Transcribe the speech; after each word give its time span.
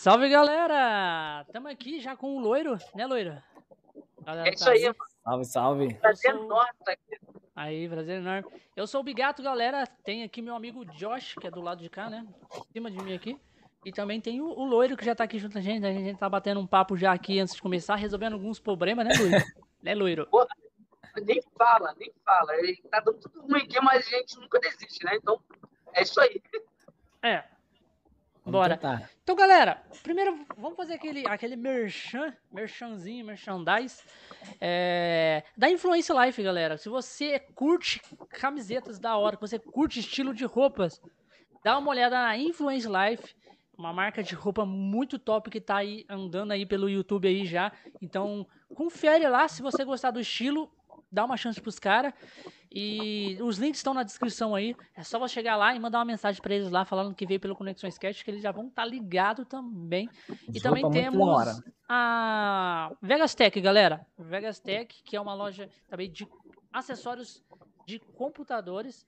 Salve 0.00 0.30
galera! 0.30 1.44
Estamos 1.46 1.70
aqui 1.70 2.00
já 2.00 2.16
com 2.16 2.34
o 2.34 2.40
Loiro, 2.40 2.78
né, 2.94 3.04
Loiro? 3.04 3.36
Galera, 4.22 4.48
é 4.48 4.54
isso 4.54 4.64
tá 4.64 4.70
aí, 4.70 4.82
mano. 4.84 4.96
Salve, 5.22 5.44
salve. 5.44 5.94
Prazer 5.96 6.32
sou... 6.32 6.42
enorme 6.42 6.70
estar 6.78 6.92
aqui. 6.92 7.18
Aí, 7.54 7.86
prazer 7.86 8.16
enorme. 8.16 8.50
Eu 8.74 8.86
sou 8.86 9.02
o 9.02 9.04
Bigato, 9.04 9.42
galera. 9.42 9.86
Tem 10.02 10.22
aqui 10.22 10.40
meu 10.40 10.54
amigo 10.54 10.86
Josh, 10.86 11.34
que 11.38 11.46
é 11.46 11.50
do 11.50 11.60
lado 11.60 11.82
de 11.82 11.90
cá, 11.90 12.08
né? 12.08 12.26
Em 12.50 12.72
cima 12.72 12.90
de 12.90 12.96
mim 12.96 13.12
aqui. 13.12 13.38
E 13.84 13.92
também 13.92 14.22
tem 14.22 14.40
o, 14.40 14.46
o 14.46 14.64
Loiro, 14.64 14.96
que 14.96 15.04
já 15.04 15.14
tá 15.14 15.24
aqui 15.24 15.38
junto 15.38 15.52
com 15.52 15.58
a 15.58 15.60
gente. 15.60 15.84
A 15.84 15.92
gente 15.92 16.18
tá 16.18 16.30
batendo 16.30 16.60
um 16.60 16.66
papo 16.66 16.96
já 16.96 17.12
aqui 17.12 17.38
antes 17.38 17.54
de 17.54 17.60
começar, 17.60 17.96
resolvendo 17.96 18.32
alguns 18.32 18.58
problemas, 18.58 19.06
né, 19.06 19.12
Loiro? 19.18 19.44
né, 19.84 19.94
Loiro? 19.94 20.26
Porra, 20.28 20.48
nem 21.22 21.42
fala, 21.58 21.94
nem 21.98 22.10
fala. 22.24 22.56
Ele 22.56 22.82
tá 22.90 23.00
dando 23.00 23.18
tudo 23.18 23.42
ruim 23.42 23.64
aqui, 23.64 23.78
mas 23.82 24.06
a 24.06 24.16
gente 24.16 24.40
nunca 24.40 24.58
desiste, 24.60 25.04
né? 25.04 25.16
Então, 25.16 25.38
é 25.92 26.02
isso 26.04 26.18
aí. 26.22 26.42
É, 27.22 27.44
Bora. 28.44 28.80
Então, 29.22 29.36
galera, 29.36 29.82
primeiro 30.02 30.44
vamos 30.56 30.76
fazer 30.76 30.94
aquele, 30.94 31.26
aquele 31.26 31.56
merchan, 31.56 32.34
merchanzinho, 32.50 33.26
merchandise 33.26 34.02
é, 34.60 35.44
da 35.56 35.70
Influence 35.70 36.10
Life, 36.12 36.42
galera. 36.42 36.76
Se 36.78 36.88
você 36.88 37.38
curte 37.38 38.00
camisetas 38.30 38.98
da 38.98 39.16
hora, 39.16 39.36
se 39.36 39.40
você 39.40 39.58
curte 39.58 40.00
estilo 40.00 40.34
de 40.34 40.44
roupas, 40.44 41.00
dá 41.62 41.78
uma 41.78 41.90
olhada 41.90 42.16
na 42.16 42.36
Influence 42.36 42.88
Life, 42.88 43.34
uma 43.76 43.92
marca 43.92 44.22
de 44.22 44.34
roupa 44.34 44.64
muito 44.64 45.18
top 45.18 45.50
que 45.50 45.60
tá 45.60 45.76
aí 45.76 46.04
andando 46.08 46.52
aí 46.52 46.66
pelo 46.66 46.88
YouTube 46.88 47.28
aí 47.28 47.44
já. 47.46 47.72
Então, 48.00 48.46
confere 48.74 49.28
lá 49.28 49.48
se 49.48 49.62
você 49.62 49.84
gostar 49.84 50.10
do 50.10 50.20
estilo, 50.20 50.70
dá 51.10 51.24
uma 51.24 51.36
chance 51.36 51.60
pros 51.60 51.78
caras. 51.78 52.12
E 52.72 53.36
os 53.42 53.58
links 53.58 53.80
estão 53.80 53.92
na 53.92 54.04
descrição 54.04 54.54
aí. 54.54 54.76
É 54.94 55.02
só 55.02 55.18
você 55.18 55.34
chegar 55.34 55.56
lá 55.56 55.74
e 55.74 55.80
mandar 55.80 55.98
uma 55.98 56.04
mensagem 56.04 56.40
para 56.40 56.54
eles 56.54 56.70
lá 56.70 56.84
falando 56.84 57.14
que 57.14 57.26
veio 57.26 57.40
pelo 57.40 57.56
Conexões 57.56 57.98
Cast, 57.98 58.24
que 58.24 58.30
eles 58.30 58.42
já 58.42 58.52
vão 58.52 58.68
estar 58.68 58.82
tá 58.82 58.88
ligados 58.88 59.46
também. 59.48 60.08
E 60.54 60.60
também 60.60 60.88
temos 60.90 61.62
a 61.88 62.92
Vegas 63.02 63.34
Tech, 63.34 63.60
galera. 63.60 64.06
Vegas 64.16 64.60
Tech, 64.60 65.02
que 65.02 65.16
é 65.16 65.20
uma 65.20 65.34
loja 65.34 65.68
também 65.88 66.10
de 66.10 66.28
acessórios 66.72 67.42
de 67.84 67.98
computadores. 67.98 69.04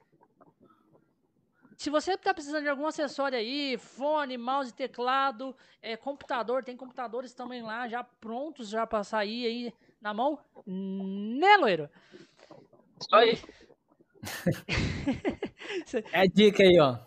Se 1.77 1.89
você 1.89 2.15
está 2.15 2.35
precisando 2.35 2.63
de 2.63 2.69
algum 2.69 2.87
acessório 2.87 3.39
aí, 3.39 3.77
fone, 3.79 4.37
mouse, 4.37 4.73
teclado, 4.75 5.57
é, 5.81 5.97
computador, 5.97 6.65
tem 6.65 6.77
computadores 6.77 7.33
também 7.33 7.63
lá 7.63 7.89
já 7.89 8.03
prontos 8.03 8.69
já 8.69 8.87
para 8.87 9.05
sair 9.05 9.47
aí 9.47 9.75
na 10.03 10.13
mão, 10.13 10.39
né, 10.67 11.57
loiro? 11.57 11.89
Isso 13.01 13.17
aí. 13.17 13.39
é 16.13 16.27
dica 16.27 16.63
aí, 16.63 16.79
ó. 16.79 16.99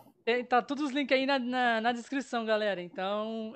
Tá 0.48 0.60
todos 0.60 0.86
os 0.86 0.90
links 0.90 1.16
aí 1.16 1.24
na, 1.24 1.38
na, 1.38 1.80
na, 1.80 1.92
descrição, 1.92 2.44
galera. 2.44 2.82
Então, 2.82 3.54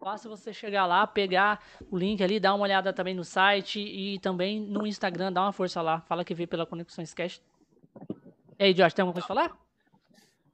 basta 0.00 0.28
você 0.28 0.52
chegar 0.52 0.86
lá, 0.86 1.06
pegar 1.06 1.62
o 1.88 1.96
link 1.96 2.22
ali, 2.22 2.40
dar 2.40 2.54
uma 2.54 2.64
olhada 2.64 2.92
também 2.92 3.14
no 3.14 3.22
site 3.22 3.78
e 3.80 4.18
também 4.18 4.60
no 4.60 4.86
Instagram, 4.86 5.32
dá 5.32 5.42
uma 5.42 5.52
força 5.52 5.80
lá. 5.80 6.00
Fala 6.00 6.24
que 6.24 6.34
veio 6.34 6.48
pela 6.48 6.66
Conexões 6.66 7.14
Cast. 7.14 7.40
E 8.58 8.64
aí, 8.64 8.74
Josh, 8.74 8.92
tem 8.92 9.02
alguma 9.02 9.12
coisa 9.12 9.26
pra 9.26 9.34
falar? 9.36 9.69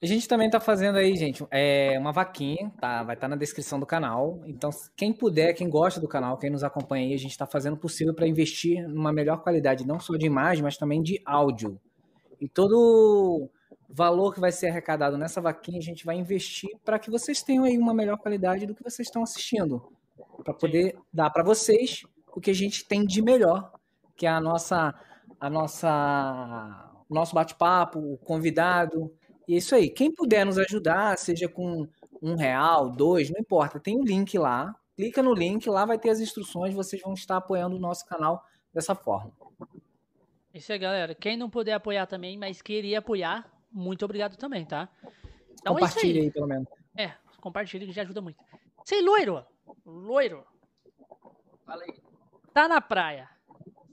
A 0.07 0.09
gente 0.09 0.29
também 0.29 0.49
tá 0.49 0.61
fazendo 0.61 0.99
aí, 0.99 1.17
gente, 1.17 1.45
é 1.51 1.99
uma 1.99 2.13
vaquinha, 2.13 2.73
tá? 2.81 3.03
Vai 3.03 3.17
estar 3.17 3.27
tá 3.27 3.29
na 3.29 3.35
descrição 3.35 3.81
do 3.81 3.85
canal. 3.85 4.41
Então, 4.47 4.71
quem 4.97 5.13
puder, 5.13 5.53
quem 5.53 5.69
gosta 5.69 6.01
do 6.01 6.07
canal, 6.07 6.39
quem 6.39 6.49
nos 6.49 6.63
acompanha 6.63 7.09
aí, 7.09 7.13
a 7.13 7.19
gente 7.19 7.33
está 7.33 7.45
fazendo 7.45 7.75
o 7.75 7.77
possível 7.77 8.15
para 8.15 8.25
investir 8.25 8.89
numa 8.89 9.13
melhor 9.13 9.39
qualidade, 9.43 9.85
não 9.85 9.99
só 9.99 10.15
de 10.15 10.25
imagem, 10.25 10.63
mas 10.63 10.77
também 10.77 11.03
de 11.03 11.21
áudio. 11.27 11.81
E 12.41 12.49
todo 12.49 13.51
valor 13.89 14.33
que 14.33 14.39
vai 14.39 14.53
ser 14.53 14.69
arrecadado 14.69 15.19
nessa 15.19 15.41
vaquinha, 15.41 15.81
a 15.81 15.83
gente 15.83 16.07
vai 16.07 16.15
investir 16.15 16.71
para 16.85 17.01
que 17.01 17.11
vocês 17.11 17.43
tenham 17.43 17.65
aí 17.65 17.77
uma 17.77 17.93
melhor 17.93 18.17
qualidade 18.19 18.65
do 18.65 18.77
que 18.77 18.85
vocês 18.85 19.09
estão 19.09 19.25
assistindo, 19.25 19.83
para 20.45 20.55
poder 20.55 20.97
dar 21.13 21.31
para 21.31 21.43
vocês 21.43 22.07
o 22.33 22.41
que 22.41 22.53
a 22.53 22.55
gente 22.55 22.87
tem 22.87 23.05
de 23.05 23.21
melhor, 23.21 23.73
que 24.17 24.25
é 24.25 24.31
a 24.31 24.41
nossa 24.41 24.95
a 25.41 25.51
nossa 25.51 26.93
o 27.09 27.15
nosso 27.15 27.35
bate-papo, 27.35 27.99
o 27.99 28.19
convidado, 28.19 29.13
e 29.47 29.55
é 29.55 29.59
isso 29.59 29.75
aí. 29.75 29.89
Quem 29.89 30.13
puder 30.13 30.45
nos 30.45 30.59
ajudar, 30.59 31.17
seja 31.19 31.49
com 31.49 31.89
um 32.21 32.35
real, 32.35 32.91
dois, 32.91 33.31
não 33.31 33.41
importa, 33.41 33.79
tem 33.79 33.97
um 33.97 34.05
link 34.05 34.37
lá. 34.39 34.75
Clica 34.97 35.23
no 35.23 35.35
link, 35.35 35.69
lá 35.69 35.85
vai 35.85 35.99
ter 35.99 36.11
as 36.11 36.21
instruções, 36.21 36.75
vocês 36.75 37.01
vão 37.03 37.13
estar 37.13 37.37
apoiando 37.37 37.77
o 37.77 37.79
nosso 37.79 38.07
canal 38.07 38.45
dessa 38.73 38.95
forma. 38.95 39.31
Isso 40.53 40.73
aí, 40.73 40.79
galera. 40.79 41.15
Quem 41.15 41.37
não 41.37 41.51
puder 41.51 41.75
apoiar 41.75 42.07
também, 42.07 42.39
mas 42.39 42.63
queria 42.63 43.01
apoiar, 43.01 43.51
muito 43.71 44.05
obrigado 44.05 44.37
também, 44.37 44.65
tá? 44.65 44.89
Então, 45.61 45.75
compartilha 45.75 46.19
é 46.19 46.23
aí. 46.23 46.27
aí. 46.27 46.31
pelo 46.31 46.47
menos. 46.47 46.69
É, 46.97 47.13
compartilha 47.41 47.87
que 47.87 47.93
já 47.93 48.03
ajuda 48.03 48.23
muito. 48.23 48.43
Sei, 48.85 49.03
loiro! 49.03 49.45
Loiro! 49.85 50.47
Fala 51.67 51.83
aí. 51.83 52.01
Tá 52.55 52.67
na 52.67 52.81
praia. 52.81 53.29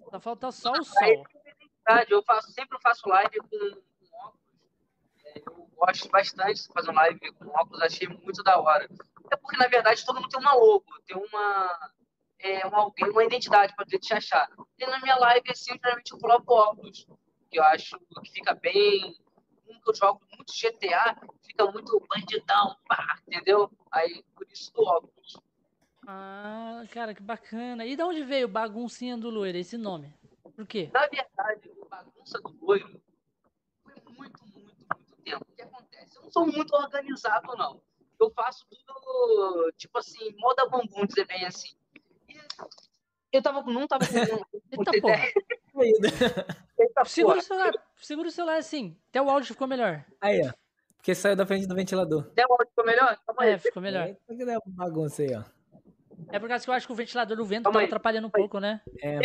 Só 0.10 0.20
falta 0.20 0.52
só 0.52 0.72
o 0.72 0.84
sol. 0.84 1.26
É 1.90 2.06
eu 2.10 2.24
faço, 2.24 2.50
sempre 2.52 2.80
faço 2.82 3.10
live 3.10 3.38
com 3.40 3.82
eu 5.46 5.70
gosto 5.76 6.10
bastante 6.10 6.62
de 6.62 6.74
fazer 6.74 6.92
live 6.92 7.32
com 7.34 7.48
óculos, 7.50 7.82
achei 7.82 8.08
muito 8.08 8.44
da 8.44 8.60
hora. 8.60 8.88
É 9.32 9.36
porque, 9.36 9.58
na 9.58 9.68
verdade, 9.68 10.06
todo 10.06 10.16
mundo 10.16 10.30
tem 10.30 10.40
uma 10.40 10.54
logo, 10.54 10.86
tem 11.06 11.18
uma, 11.18 11.92
é, 12.40 12.68
uma, 12.68 12.92
uma 13.12 13.24
identidade 13.24 13.76
para 13.76 13.86
te 13.86 14.14
achar. 14.14 14.50
E 14.78 14.86
na 14.86 15.00
minha 15.00 15.16
live, 15.16 15.50
assim, 15.50 15.78
geralmente 15.82 16.12
eu 16.12 16.20
coloco 16.20 16.54
óculos, 16.54 17.08
que 17.50 17.60
eu 17.60 17.64
acho 17.64 17.98
que 18.24 18.32
fica 18.32 18.54
bem. 18.54 19.16
Que 19.84 19.90
eu 19.90 19.96
jogo 19.96 20.22
muito 20.34 20.54
GTA, 20.54 21.18
fica 21.46 21.70
muito 21.70 22.02
bandidão, 22.08 22.78
pá, 22.88 23.20
entendeu? 23.28 23.70
Aí, 23.92 24.24
por 24.36 24.48
isso 24.50 24.72
do 24.74 24.82
óculos. 24.84 25.38
Ah, 26.08 26.84
cara, 26.92 27.14
que 27.14 27.22
bacana. 27.22 27.86
E 27.86 27.96
de 27.96 28.04
onde 28.04 28.24
veio 28.24 28.48
Baguncinha 28.48 29.18
do 29.18 29.30
Loiro, 29.30 29.58
esse 29.58 29.78
nome? 29.78 30.14
Por 30.56 30.66
quê? 30.68 30.90
Na 30.94 31.08
verdade, 31.08 31.70
o 31.78 31.90
Bagunça 31.90 32.40
do 32.40 32.66
Loiro 32.66 33.02
foi 33.84 33.96
muito, 34.16 34.40
tempo. 35.24 35.46
O 35.50 35.56
que 35.56 35.62
acontece? 35.62 36.18
Eu 36.18 36.23
não 36.23 36.23
sou 36.34 36.46
muito 36.48 36.76
organizado, 36.76 37.56
não. 37.56 37.82
Eu 38.20 38.32
faço 38.32 38.66
tudo, 38.70 39.72
tipo 39.78 39.98
assim, 39.98 40.34
moda 40.38 40.68
bumbum, 40.68 41.06
dizer 41.06 41.28
bem 41.28 41.46
assim. 41.46 41.70
E 42.30 43.38
eu 43.38 43.42
tava, 43.42 43.62
não 43.64 43.88
tava 43.88 44.06
com. 44.06 44.14
Eita, 44.72 45.02
porra. 45.02 45.26
Eita, 46.80 47.06
segura, 47.06 47.40
o 47.40 47.42
celular, 47.42 47.74
segura 47.98 48.28
o 48.28 48.32
celular 48.32 48.58
assim. 48.58 48.98
Até 49.10 49.22
o 49.22 49.30
áudio 49.30 49.54
ficou 49.54 49.68
melhor. 49.68 50.06
Aí, 50.22 50.42
ó. 50.46 50.52
Porque 50.98 51.14
saiu 51.14 51.36
da 51.36 51.46
frente 51.46 51.68
do 51.68 51.76
ventilador. 51.76 52.28
Até 52.32 52.46
o 52.46 52.52
áudio 52.52 52.68
ficou 52.68 52.86
melhor? 52.86 53.18
Calma 53.26 53.46
é, 53.46 53.58
ficou 53.58 53.84
melhor. 53.84 54.08
É, 54.08 54.36
que 54.36 54.46
deu 54.46 54.62
bagunça 54.68 55.22
aí, 55.22 55.36
ó. 55.36 55.44
É 56.32 56.40
por 56.40 56.48
causa 56.48 56.64
que 56.64 56.70
eu 56.70 56.74
acho 56.74 56.88
que 56.88 56.94
o 56.94 56.96
ventilador 56.96 57.36
do 57.36 57.46
vento 57.46 57.64
Calma 57.64 57.74
tava 57.74 57.84
aí. 57.84 57.88
atrapalhando 57.88 58.28
um 58.28 58.32
pouco, 58.32 58.60
né? 58.60 58.82
É. 59.02 59.20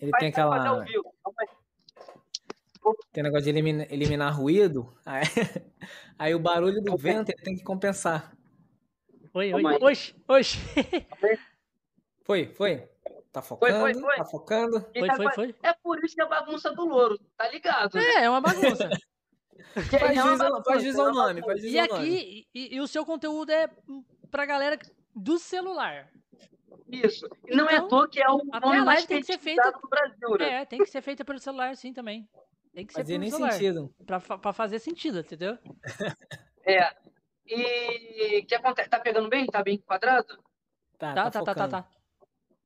Ele 0.00 0.12
tem 0.18 0.28
aquela. 0.28 0.84
Tem 3.12 3.22
negócio 3.22 3.44
de 3.44 3.50
eliminar, 3.50 3.86
eliminar 3.92 4.36
ruído. 4.36 4.94
Aí, 5.04 5.22
aí, 6.18 6.34
o 6.34 6.38
barulho 6.38 6.82
do 6.82 6.96
vento 6.96 7.30
ele 7.30 7.42
tem 7.42 7.56
que 7.56 7.62
compensar. 7.62 8.32
Oi, 9.34 9.52
oi, 9.54 9.62
oxe, 9.80 10.14
oxe. 10.26 10.58
Foi, 12.24 12.46
foi. 12.54 12.88
Tá 13.32 13.42
focando, 13.42 13.80
foi, 13.80 13.94
foi, 13.94 14.02
foi. 14.02 14.16
tá 14.16 14.24
focando. 14.24 14.80
Foi, 14.80 15.16
foi, 15.16 15.32
foi. 15.32 15.54
É 15.62 15.72
por 15.72 16.02
isso 16.04 16.14
que 16.14 16.20
é 16.20 16.24
a 16.24 16.28
bagunça 16.28 16.70
do 16.72 16.84
louro, 16.84 17.18
tá 17.36 17.48
ligado? 17.48 17.94
Né? 17.94 18.02
É, 18.02 18.24
é 18.24 18.30
uma 18.30 18.40
bagunça. 18.40 18.88
faz 19.74 20.14
juiz, 20.14 20.40
ao, 20.40 20.64
faz 20.64 20.82
juiz 20.82 20.98
ao 20.98 21.12
nome, 21.12 21.42
faz 21.42 21.60
juiz 21.60 21.72
e 21.72 21.78
aqui, 21.78 22.46
e, 22.54 22.76
e, 22.76 22.80
o 22.80 22.86
seu 22.86 23.04
conteúdo 23.04 23.50
é 23.50 23.68
pra 24.30 24.46
galera 24.46 24.78
do 25.14 25.38
celular. 25.38 26.10
Isso. 26.88 27.26
E 27.46 27.54
não 27.54 27.64
então, 27.64 27.76
é 27.76 27.76
à 27.76 27.82
toa 27.82 28.08
que 28.08 28.20
é 28.20 28.28
o 28.28 28.38
nome 28.38 28.80
mais 28.82 29.04
tem 29.04 29.20
que 29.20 29.26
ser 29.26 29.38
feita 29.38 29.70
do 29.70 29.88
Brasil, 29.88 30.36
né? 30.38 30.54
É, 30.54 30.64
tem 30.64 30.78
que 30.78 30.86
ser 30.86 31.02
feita 31.02 31.24
pelo 31.24 31.38
celular 31.38 31.76
sim 31.76 31.92
também. 31.92 32.26
Tem 32.72 32.86
que 32.86 32.92
ser 32.92 33.00
Fazia 33.00 33.18
nem 33.18 33.30
celular, 33.30 33.52
sentido. 33.52 33.94
Pra, 34.06 34.20
pra 34.20 34.52
fazer 34.52 34.78
sentido, 34.78 35.20
entendeu? 35.20 35.58
É. 36.64 36.94
E 37.46 38.40
o 38.40 38.46
que 38.46 38.54
acontece? 38.54 38.90
Tá 38.90 39.00
pegando 39.00 39.28
bem? 39.28 39.46
Tá 39.46 39.62
bem 39.62 39.76
enquadrado? 39.76 40.36
Tá, 40.98 41.14
tá, 41.14 41.30
tá, 41.30 41.42
tá, 41.42 41.54
tá, 41.54 41.68
tá, 41.68 41.88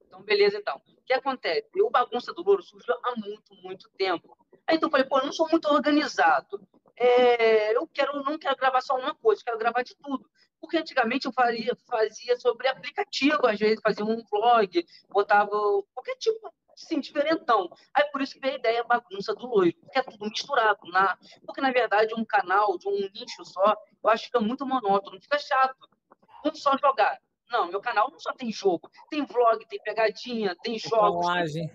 Então, 0.05 0.23
beleza, 0.23 0.59
então. 0.59 0.77
O 0.77 1.05
que 1.05 1.13
acontece? 1.13 1.69
O 1.81 1.91
Bagunça 1.91 2.33
do 2.33 2.43
Louro 2.43 2.63
surgiu 2.63 2.95
há 3.05 3.15
muito, 3.17 3.55
muito 3.63 3.89
tempo. 3.91 4.37
Aí 4.67 4.77
então 4.77 4.89
eu 4.89 4.91
falei, 4.91 5.07
pô, 5.07 5.19
eu 5.19 5.27
não 5.27 5.33
sou 5.33 5.49
muito 5.51 5.67
organizado. 5.67 6.61
É, 6.97 7.77
eu 7.77 7.87
quero, 7.89 8.23
não 8.23 8.39
quero 8.39 8.57
gravar 8.57 8.81
só 8.81 8.97
uma 8.97 9.15
coisa, 9.15 9.43
quero 9.45 9.59
gravar 9.59 9.83
de 9.83 9.95
tudo. 9.97 10.29
Porque 10.61 10.77
antigamente 10.77 11.27
eu 11.27 11.33
fazia, 11.33 11.77
fazia 11.89 12.37
sobre 12.39 12.69
aplicativo, 12.69 13.47
às 13.47 13.59
vezes 13.59 13.81
fazia 13.83 14.05
um 14.05 14.23
vlog, 14.31 14.87
botava 15.09 15.51
qualquer 15.93 16.17
tipo 16.17 16.53
sim, 16.77 17.01
diferentão. 17.01 17.69
Aí 17.95 18.05
por 18.11 18.21
isso 18.21 18.35
que 18.35 18.41
veio 18.41 18.55
a 18.55 18.59
ideia 18.59 18.85
bagunça 18.85 19.35
do 19.35 19.47
loiro, 19.47 19.77
que 19.93 19.99
é 19.99 20.03
tudo 20.03 20.29
misturado. 20.29 20.81
Na... 20.91 21.19
Porque, 21.45 21.61
na 21.61 21.71
verdade, 21.71 22.15
um 22.15 22.25
canal 22.25 22.79
de 22.79 22.89
um 22.89 23.11
nicho 23.15 23.45
só, 23.45 23.77
eu 24.03 24.11
acho 24.11 24.25
que 24.25 24.29
fica 24.29 24.41
muito 24.41 24.67
monótono, 24.67 25.21
fica 25.21 25.39
chato. 25.39 25.89
Vamos 26.45 26.61
só 26.63 26.77
jogar. 26.77 27.19
Não, 27.51 27.69
meu 27.69 27.81
canal 27.81 28.11
não 28.11 28.19
só 28.19 28.33
tem 28.33 28.51
jogo, 28.51 28.91
tem 29.11 29.25
vlog, 29.27 29.67
tem 29.67 29.79
pegadinha, 29.83 30.57
tem 30.63 30.79
jogos. 30.79 31.53
Tem... 31.53 31.71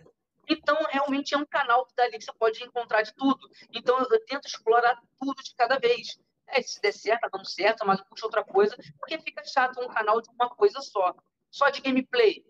Então, 0.49 0.77
realmente 0.89 1.35
é 1.35 1.37
um 1.37 1.45
canal 1.45 1.85
que 1.85 1.93
dali 1.93 2.17
que 2.17 2.23
você 2.23 2.33
pode 2.33 2.63
encontrar 2.63 3.01
de 3.01 3.13
tudo. 3.13 3.47
Então, 3.73 3.99
eu 3.99 4.25
tento 4.25 4.47
explorar 4.47 4.97
tudo 5.19 5.43
de 5.43 5.53
cada 5.55 5.77
vez. 5.77 6.17
É 6.47 6.61
se 6.61 6.81
der 6.81 6.93
certo, 6.93 7.21
tá 7.21 7.29
dando 7.31 7.45
certo, 7.45 7.85
mas 7.85 8.01
puxa 8.01 8.25
outra 8.25 8.43
coisa, 8.43 8.75
porque 8.97 9.19
fica 9.19 9.43
chato 9.43 9.81
um 9.81 9.89
canal 9.89 10.21
de 10.21 10.29
uma 10.29 10.49
coisa 10.49 10.79
só. 10.81 11.13
Só 11.51 11.69
de 11.69 11.81
gameplay. 11.81 12.45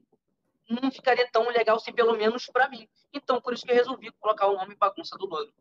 Não 0.69 0.91
ficaria 0.91 1.29
tão 1.31 1.47
legal 1.49 1.79
se 1.79 1.91
pelo 1.91 2.15
menos 2.15 2.45
para 2.47 2.69
mim. 2.69 2.87
Então, 3.13 3.41
por 3.41 3.53
isso 3.53 3.65
que 3.65 3.71
eu 3.71 3.75
resolvi 3.75 4.11
colocar 4.19 4.47
o 4.47 4.55
nome 4.55 4.75
Bagunça 4.75 5.17
do 5.17 5.25
Louro. 5.25 5.53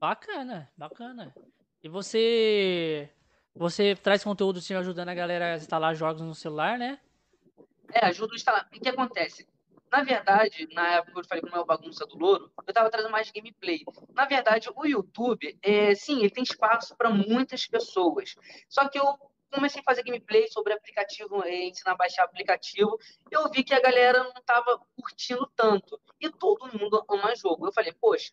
Bacana, 0.00 0.70
bacana. 0.76 1.34
E 1.82 1.88
você 1.88 3.10
você 3.54 3.94
traz 3.96 4.22
conteúdo 4.22 4.58
assim, 4.58 4.74
ajudando 4.74 5.08
a 5.08 5.14
galera 5.14 5.54
a 5.54 5.56
instalar 5.56 5.94
jogos 5.94 6.20
no 6.20 6.34
celular, 6.34 6.78
né? 6.78 7.00
É, 7.92 8.04
ajuda 8.06 8.34
a 8.34 8.36
instalar. 8.36 8.68
O 8.74 8.80
que 8.80 8.88
acontece? 8.88 9.48
Na 9.90 10.02
verdade, 10.02 10.68
na 10.72 10.96
época 10.96 11.12
que 11.12 11.18
eu 11.20 11.24
falei 11.24 11.42
como 11.42 11.56
é 11.56 11.60
o 11.60 11.64
bagunça 11.64 12.04
do 12.06 12.18
louro, 12.18 12.50
eu 12.66 12.70
estava 12.70 12.90
trazendo 12.90 13.10
mais 13.10 13.30
gameplay. 13.30 13.84
Na 14.12 14.26
verdade, 14.26 14.68
o 14.74 14.84
YouTube, 14.84 15.56
é, 15.62 15.94
sim, 15.94 16.18
ele 16.18 16.30
tem 16.30 16.42
espaço 16.42 16.94
para 16.96 17.08
muitas 17.08 17.66
pessoas. 17.66 18.34
Só 18.68 18.88
que 18.88 18.98
eu 18.98 19.16
comecei 19.50 19.80
a 19.80 19.84
fazer 19.84 20.02
gameplay 20.02 20.48
sobre 20.48 20.72
aplicativo, 20.72 21.42
é, 21.44 21.64
ensinar 21.64 21.92
a 21.92 21.96
baixar 21.96 22.24
aplicativo, 22.24 22.98
eu 23.30 23.50
vi 23.50 23.64
que 23.64 23.74
a 23.74 23.80
galera 23.80 24.22
não 24.24 24.32
estava 24.32 24.80
curtindo 24.96 25.50
tanto. 25.56 26.00
E 26.20 26.30
todo 26.30 26.72
mundo 26.78 27.04
ama 27.08 27.34
jogo. 27.36 27.66
Eu 27.66 27.72
falei, 27.72 27.92
poxa, 27.92 28.32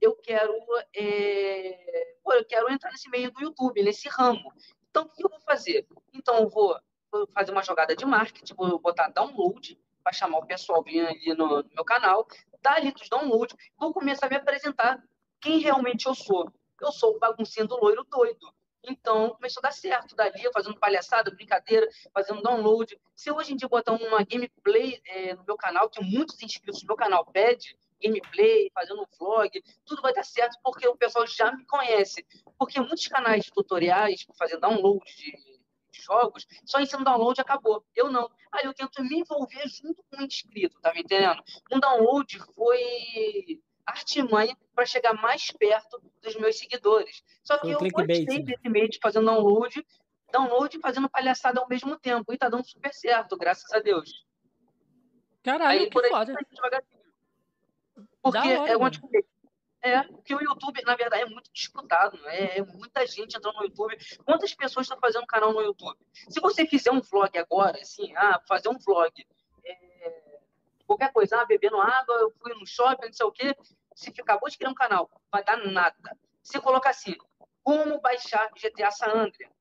eu 0.00 0.16
quero, 0.16 0.52
é, 0.94 2.16
pô, 2.22 2.32
eu 2.32 2.44
quero 2.44 2.70
entrar 2.70 2.90
nesse 2.90 3.08
meio 3.10 3.30
do 3.30 3.42
YouTube, 3.42 3.82
nesse 3.82 4.08
ramo. 4.08 4.52
Então, 4.90 5.04
o 5.04 5.08
que 5.08 5.24
eu 5.24 5.30
vou 5.30 5.40
fazer? 5.40 5.86
Então, 6.12 6.38
eu 6.38 6.48
vou 6.48 6.78
fazer 7.34 7.52
uma 7.52 7.62
jogada 7.62 7.94
de 7.94 8.04
marketing, 8.04 8.54
vou 8.54 8.78
botar 8.78 9.08
download, 9.08 9.78
para 10.02 10.12
chamar 10.12 10.38
o 10.38 10.46
pessoal 10.46 10.82
vir 10.82 11.06
ali 11.06 11.34
no, 11.34 11.62
no 11.62 11.70
meu 11.74 11.84
canal, 11.84 12.26
dar 12.60 12.76
ali 12.76 12.92
dos 12.92 13.08
downloads, 13.08 13.56
vou 13.78 13.92
começar 13.92 14.26
a 14.26 14.28
me 14.28 14.36
apresentar 14.36 15.02
quem 15.40 15.58
realmente 15.58 16.06
eu 16.06 16.14
sou. 16.14 16.52
Eu 16.80 16.92
sou 16.92 17.16
o 17.16 17.18
baguncinho 17.18 17.68
do 17.68 17.76
loiro 17.76 18.04
doido. 18.04 18.52
Então, 18.84 19.30
começou 19.30 19.60
a 19.60 19.68
dar 19.68 19.72
certo 19.72 20.16
dali, 20.16 20.50
fazendo 20.52 20.78
palhaçada, 20.78 21.30
brincadeira, 21.30 21.88
fazendo 22.12 22.42
download. 22.42 22.98
Se 23.14 23.30
hoje 23.30 23.52
em 23.52 23.56
dia 23.56 23.68
botar 23.68 23.92
uma 23.92 24.24
gameplay 24.24 25.00
é, 25.06 25.34
no 25.34 25.44
meu 25.44 25.56
canal, 25.56 25.88
que 25.88 26.02
muitos 26.02 26.40
inscritos 26.42 26.82
no 26.82 26.88
meu 26.88 26.96
canal 26.96 27.24
pede, 27.26 27.76
gameplay, 28.02 28.70
fazendo 28.74 29.06
vlog, 29.18 29.62
tudo 29.86 30.02
vai 30.02 30.12
dar 30.12 30.24
certo 30.24 30.58
porque 30.62 30.86
o 30.88 30.96
pessoal 30.96 31.26
já 31.26 31.52
me 31.52 31.64
conhece. 31.64 32.26
Porque 32.58 32.80
muitos 32.80 33.06
canais 33.06 33.44
de 33.44 33.52
tutoriais, 33.52 34.26
fazer 34.36 34.58
download 34.58 35.04
de, 35.04 35.30
de 35.90 36.02
jogos, 36.02 36.46
só 36.64 36.80
ensino 36.80 37.04
download 37.04 37.40
acabou. 37.40 37.84
Eu 37.94 38.10
não. 38.10 38.28
Aí 38.50 38.64
eu 38.64 38.74
tento 38.74 39.02
me 39.04 39.20
envolver 39.20 39.68
junto 39.68 40.02
com 40.10 40.20
o 40.20 40.24
inscrito, 40.24 40.80
tá 40.80 40.92
me 40.92 41.00
entendendo? 41.00 41.42
Um 41.70 41.78
download 41.78 42.38
foi 42.54 43.62
artimanha 43.86 44.56
para 44.74 44.86
chegar 44.86 45.12
mais 45.14 45.50
perto 45.50 46.00
dos 46.22 46.36
meus 46.36 46.58
seguidores. 46.58 47.22
Só 47.42 47.58
que 47.58 47.70
eu 47.70 47.78
gostei 47.78 48.24
né? 48.24 48.44
desse 48.44 48.68
meio 48.68 48.88
de 48.88 48.98
fazer 49.00 49.22
download, 49.22 49.84
download 50.32 50.76
e 50.76 50.80
fazendo 50.80 51.08
palhaçada 51.10 51.60
ao 51.60 51.68
mesmo 51.68 51.98
tempo. 51.98 52.32
E 52.32 52.38
tá 52.38 52.48
dando 52.48 52.66
super 52.66 52.92
certo, 52.92 53.36
graças 53.36 53.70
a 53.72 53.80
Deus. 53.80 54.24
Caralho, 55.42 55.80
aí, 55.80 55.86
que 55.86 55.92
por 55.92 56.04
aí, 56.04 56.10
foda. 56.10 56.34
Porque 58.22 58.38
hora, 58.38 58.72
é, 58.72 58.76
onde, 58.76 59.00
é, 59.82 60.04
porque 60.04 60.32
o 60.32 60.40
YouTube, 60.40 60.80
na 60.84 60.94
verdade, 60.94 61.24
é 61.24 61.26
muito 61.26 61.50
disputado. 61.52 62.16
É, 62.28 62.58
é 62.58 62.64
muita 62.64 63.04
gente 63.04 63.36
entrando 63.36 63.56
no 63.56 63.64
YouTube. 63.64 63.96
Quantas 64.24 64.54
pessoas 64.54 64.86
estão 64.86 65.00
fazendo 65.00 65.26
canal 65.26 65.52
no 65.52 65.60
YouTube? 65.60 65.98
Se 66.28 66.40
você 66.40 66.64
fizer 66.64 66.92
um 66.92 67.00
vlog 67.00 67.36
agora, 67.36 67.80
assim, 67.80 68.14
ah, 68.16 68.40
fazer 68.46 68.68
um 68.68 68.78
vlog, 68.78 69.12
qualquer 70.92 71.12
coisa, 71.12 71.40
ah, 71.40 71.44
bebendo 71.44 71.80
água, 71.80 72.14
eu 72.16 72.30
fui 72.30 72.52
no 72.54 72.66
shopping, 72.66 73.06
não 73.06 73.12
sei 73.12 73.26
o 73.26 73.32
quê. 73.32 73.56
Se 73.94 74.10
acabou 74.10 74.48
de 74.48 74.56
criar 74.56 74.70
um 74.70 74.74
canal, 74.74 75.10
vai 75.30 75.44
dar 75.44 75.56
nada. 75.56 76.16
Se 76.42 76.60
colocar 76.60 76.90
assim, 76.90 77.14
como 77.62 78.00
baixar 78.00 78.50
GTA 78.54 78.90
San 78.90 79.12
Andreas? 79.12 79.52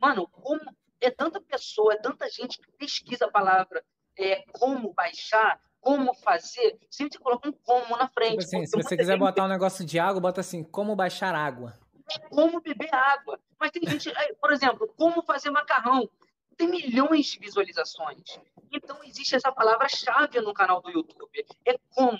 Mano, 0.00 0.26
como 0.28 0.60
é 1.00 1.10
tanta 1.10 1.40
pessoa, 1.40 1.94
é 1.94 1.96
tanta 1.96 2.28
gente 2.28 2.58
que 2.58 2.70
pesquisa 2.72 3.26
a 3.26 3.30
palavra 3.30 3.84
é, 4.18 4.44
como 4.52 4.92
baixar, 4.92 5.60
como 5.80 6.14
fazer, 6.14 6.78
sempre 6.90 7.18
coloca 7.18 7.48
um 7.48 7.52
como 7.52 7.96
na 7.96 8.08
frente. 8.08 8.44
Tipo 8.44 8.56
assim, 8.56 8.66
se 8.66 8.76
você 8.76 8.96
quiser 8.96 9.18
botar 9.18 9.44
um 9.44 9.48
negócio 9.48 9.84
de 9.84 9.98
água, 9.98 10.20
bota 10.20 10.40
assim, 10.40 10.62
como 10.62 10.94
baixar 10.94 11.34
água. 11.34 11.78
Como 12.28 12.60
beber 12.60 12.92
água. 12.94 13.38
Mas 13.58 13.70
tem 13.70 13.82
gente, 13.86 14.12
por 14.40 14.52
exemplo, 14.52 14.92
como 14.96 15.22
fazer 15.22 15.50
macarrão. 15.50 16.08
Tem 16.60 16.68
milhões 16.68 17.26
de 17.26 17.38
visualizações. 17.38 18.38
Então 18.70 19.02
existe 19.02 19.34
essa 19.34 19.50
palavra-chave 19.50 20.42
no 20.42 20.52
canal 20.52 20.82
do 20.82 20.90
YouTube. 20.90 21.46
É 21.64 21.78
como. 21.94 22.18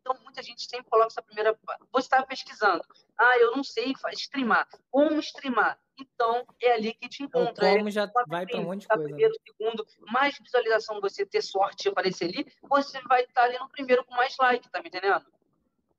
Então, 0.00 0.16
muita 0.22 0.42
gente 0.42 0.68
sempre 0.68 0.90
coloca 0.90 1.08
essa 1.08 1.22
primeira. 1.22 1.56
Você 1.92 2.06
estava 2.06 2.26
pesquisando. 2.26 2.82
Ah, 3.16 3.38
eu 3.38 3.52
não 3.56 3.62
sei 3.62 3.92
streamar. 4.12 4.68
Como 4.90 5.20
streamar? 5.20 5.78
Então, 5.98 6.44
é 6.60 6.72
ali 6.72 6.94
que 6.94 7.08
te 7.08 7.22
encontra. 7.22 7.76
como 7.76 7.88
é, 7.88 7.90
já 7.92 8.10
vai 8.26 8.44
para 8.44 8.58
um 8.58 8.64
monte 8.64 8.82
de 8.82 8.88
coisa. 8.88 9.02
Né? 9.02 9.08
Primeiro, 9.08 9.34
segundo, 9.44 9.86
mais 10.12 10.36
visualização 10.38 11.00
você 11.00 11.24
ter 11.24 11.42
sorte 11.42 11.84
de 11.84 11.88
aparecer 11.88 12.26
ali, 12.26 12.46
você 12.68 13.00
vai 13.02 13.22
estar 13.22 13.44
ali 13.44 13.58
no 13.58 13.68
primeiro 13.68 14.04
com 14.04 14.14
mais 14.14 14.36
like, 14.36 14.68
tá 14.68 14.80
me 14.82 14.88
entendendo? 14.88 15.24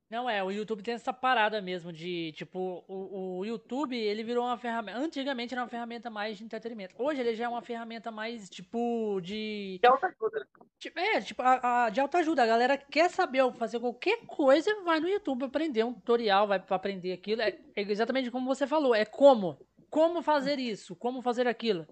Não, 0.10 0.30
é, 0.30 0.42
o 0.42 0.50
YouTube 0.50 0.82
tem 0.82 0.94
essa 0.94 1.12
parada 1.12 1.62
mesmo 1.62 1.92
de, 1.92 2.32
tipo, 2.32 2.82
o, 2.88 3.40
o 3.40 3.46
YouTube, 3.46 3.98
ele 3.98 4.24
virou 4.24 4.46
uma 4.46 4.58
ferramenta, 4.58 4.98
antigamente 4.98 5.54
era 5.54 5.62
uma 5.62 5.68
ferramenta 5.68 6.10
mais 6.10 6.38
de 6.38 6.46
entretenimento, 6.46 6.96
hoje 6.98 7.20
ele 7.20 7.36
já 7.36 7.44
é 7.44 7.48
uma 7.50 7.62
ferramenta 7.62 8.10
mais, 8.10 8.50
tipo, 8.50 9.20
de... 9.22 9.78
De 9.82 9.88
autoajuda. 9.88 10.48
Tipo, 10.80 11.00
é, 11.00 11.20
tipo, 11.20 11.42
a, 11.42 11.86
a, 11.86 11.90
de 11.90 12.00
autoajuda, 12.00 12.42
a 12.42 12.48
galera 12.48 12.78
quer 12.78 13.10
saber 13.10 13.52
fazer 13.54 13.82
qualquer 13.82 14.26
coisa, 14.26 14.74
vai 14.84 15.02
no 15.02 15.10
YouTube 15.10 15.44
aprender 15.44 15.84
um 15.84 15.94
tutorial, 15.94 16.48
vai 16.48 16.64
aprender 16.70 17.12
aquilo, 17.12 17.42
é, 17.42 17.58
é 17.76 17.82
exatamente 17.82 18.32
como 18.32 18.46
você 18.48 18.66
falou, 18.66 18.96
é 18.96 19.04
como, 19.04 19.58
como 19.90 20.22
fazer 20.22 20.58
isso, 20.58 20.96
como 20.96 21.22
fazer 21.22 21.48
aquilo. 21.48 21.86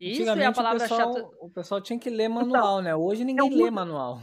Isso 0.00 0.22
é 0.22 0.46
a 0.46 0.52
palavra 0.52 0.78
o 0.78 0.80
pessoal, 0.80 1.14
chata. 1.14 1.28
O 1.40 1.50
pessoal 1.50 1.80
tinha 1.80 1.98
que 1.98 2.08
ler 2.08 2.28
manual, 2.28 2.80
então, 2.80 2.82
né? 2.82 2.96
Hoje 2.96 3.24
ninguém 3.24 3.50
lê 3.50 3.70
manual. 3.70 4.22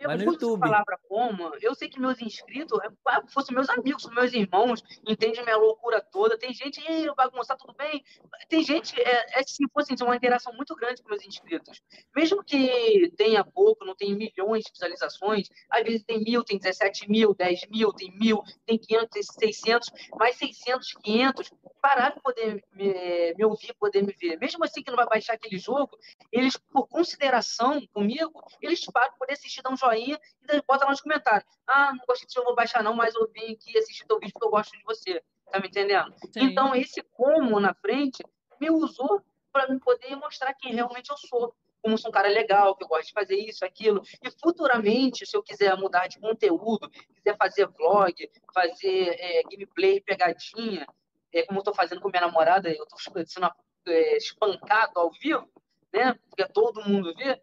Eu 0.00 0.08
Vai 0.08 0.16
no 0.16 0.24
YouTube. 0.32 0.60
palavra 0.60 0.98
como, 1.06 1.54
eu 1.60 1.74
sei 1.74 1.86
que 1.86 2.00
meus 2.00 2.22
inscritos, 2.22 2.78
é, 2.82 2.88
fossem 3.28 3.54
meus 3.54 3.68
amigos, 3.68 4.06
meus 4.06 4.32
irmãos, 4.32 4.82
entendem 5.06 5.44
minha 5.44 5.58
loucura 5.58 6.00
toda. 6.00 6.38
Tem 6.38 6.54
gente, 6.54 6.80
ei, 6.88 7.06
bagunçar, 7.14 7.58
tudo 7.58 7.74
bem? 7.74 8.02
Tem 8.48 8.62
gente, 8.64 8.98
é, 8.98 9.38
é 9.38 9.42
se 9.42 9.62
fosse 9.70 9.92
assim, 9.92 10.02
uma 10.02 10.16
interação 10.16 10.54
muito 10.54 10.74
grande 10.74 11.02
com 11.02 11.10
meus 11.10 11.22
inscritos. 11.22 11.82
Mesmo 12.16 12.42
que 12.42 13.12
tenha 13.14 13.44
pouco, 13.44 13.84
não 13.84 13.94
tenha 13.94 14.16
milhões 14.16 14.64
de 14.64 14.72
visualizações, 14.72 15.48
às 15.68 15.82
vezes 15.82 16.02
tem 16.02 16.24
mil, 16.24 16.42
tem 16.42 16.56
17 16.56 17.10
mil, 17.10 17.34
10 17.34 17.66
mil, 17.68 17.92
tem 17.92 18.10
mil, 18.18 18.42
tem 18.64 18.78
500, 18.78 19.10
tem 19.36 19.52
600, 19.52 19.90
mais 20.14 20.36
600, 20.36 20.94
500, 20.94 21.52
parar 21.82 22.14
de 22.14 22.20
poder 22.22 22.64
me, 22.72 23.34
me 23.34 23.44
ouvir, 23.44 23.74
poder 23.74 24.02
me 24.02 24.14
ver. 24.18 24.38
Mesmo 24.38 24.64
assim 24.64 24.82
que 24.82 24.90
não 24.90 24.96
vai 24.96 25.06
baixar 25.06 25.34
aquele 25.34 25.58
jogo, 25.58 25.90
eles, 26.32 26.56
por 26.56 26.88
consideração 26.88 27.86
comigo, 27.92 28.42
eles 28.62 28.82
param 28.86 29.12
poder 29.18 29.34
assistir, 29.34 29.60
dar 29.60 29.70
um 29.70 29.76
joinha 29.76 29.89
e 29.96 30.18
daí 30.46 30.62
bota 30.66 30.84
lá 30.84 30.90
nos 30.90 31.00
comentários. 31.00 31.48
Ah, 31.66 31.92
não 31.92 32.04
gostei 32.06 32.26
desse 32.26 32.34
jogo, 32.34 32.48
vou 32.48 32.56
baixar 32.56 32.82
não, 32.82 32.94
mas 32.94 33.14
eu 33.14 33.28
vim 33.32 33.52
aqui 33.52 33.76
assistir 33.78 34.06
teu 34.06 34.18
vídeo 34.18 34.32
porque 34.32 34.46
eu 34.46 34.50
gosto 34.50 34.76
de 34.76 34.84
você. 34.84 35.22
Tá 35.50 35.58
me 35.58 35.68
entendendo? 35.68 36.14
Sim. 36.32 36.44
Então, 36.44 36.74
esse 36.74 37.02
como 37.02 37.58
na 37.58 37.74
frente 37.74 38.22
me 38.60 38.70
usou 38.70 39.22
para 39.52 39.68
me 39.68 39.80
poder 39.80 40.14
mostrar 40.16 40.54
quem 40.54 40.74
realmente 40.74 41.10
eu 41.10 41.16
sou 41.16 41.54
como 41.82 41.96
sou 41.96 42.10
um 42.10 42.12
cara 42.12 42.28
legal, 42.28 42.76
que 42.76 42.84
eu 42.84 42.88
gosto 42.88 43.06
de 43.06 43.12
fazer 43.12 43.36
isso, 43.36 43.64
aquilo. 43.64 44.02
E 44.22 44.30
futuramente, 44.30 45.26
se 45.26 45.36
eu 45.36 45.42
quiser 45.42 45.76
mudar 45.76 46.06
de 46.06 46.18
conteúdo, 46.18 46.90
quiser 47.14 47.36
fazer 47.36 47.66
vlog, 47.68 48.14
fazer 48.52 49.16
é, 49.18 49.42
gameplay, 49.44 50.00
pegadinha, 50.00 50.86
é, 51.32 51.42
como 51.44 51.58
eu 51.58 51.62
estou 51.62 51.74
fazendo 51.74 52.00
com 52.00 52.10
minha 52.10 52.26
namorada, 52.26 52.68
eu 52.68 52.84
estou 52.84 52.98
sendo 53.26 53.50
é, 53.86 54.16
espancado 54.16 54.98
ao 55.00 55.10
vivo, 55.10 55.48
né? 55.92 56.14
Porque 56.28 56.46
todo 56.52 56.84
mundo 56.84 57.14
vê. 57.14 57.40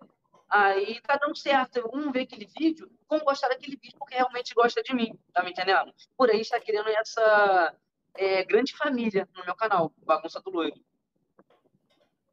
Aí 0.50 1.00
tá 1.01 1.18
dando 1.18 1.36
certo. 1.36 1.89
Um 1.94 2.12
vê 2.12 2.22
aquele 2.22 2.48
vídeo, 2.58 2.89
como 3.08 3.24
gostar 3.24 3.50
daquele 3.50 3.75
vídeo, 3.75 3.98
porque 4.00 4.16
realmente 4.16 4.54
gosta 4.54 4.82
de 4.82 4.94
mim, 4.94 5.18
tá 5.34 5.44
me 5.44 5.51
entendendo? 5.51 5.94
Por 6.16 6.30
aí 6.30 6.42
está 6.42 6.60
querendo 6.60 6.88
essa 6.89 7.75
é, 8.16 8.44
grande 8.44 8.75
família 8.75 9.27
no 9.36 9.46
meu 9.46 9.56
canal, 9.56 9.92
Bagunça 10.06 10.42
do 10.42 10.50
Loiro. 10.50 10.80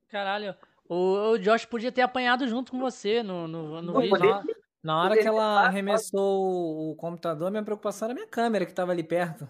Caralho, 0.09 0.54
o, 0.88 1.33
o 1.33 1.38
Josh 1.38 1.64
podia 1.64 1.90
ter 1.90 2.02
apanhado 2.02 2.47
junto 2.47 2.71
com 2.71 2.78
você 2.78 3.23
no, 3.23 3.49
no, 3.49 3.83
no 3.83 4.00
vídeo. 4.00 4.11
Poder, 4.11 4.56
na 4.83 5.02
hora 5.02 5.16
que 5.16 5.26
ela 5.26 5.66
arremessou 5.66 6.90
o 6.90 6.94
computador, 6.97 7.50
minha 7.50 7.64
preocupação 7.64 8.06
era 8.06 8.12
a 8.12 8.14
minha 8.14 8.28
câmera 8.28 8.64
que 8.64 8.73
estava 8.73 8.92
ali 8.92 9.02
perto. 9.02 9.49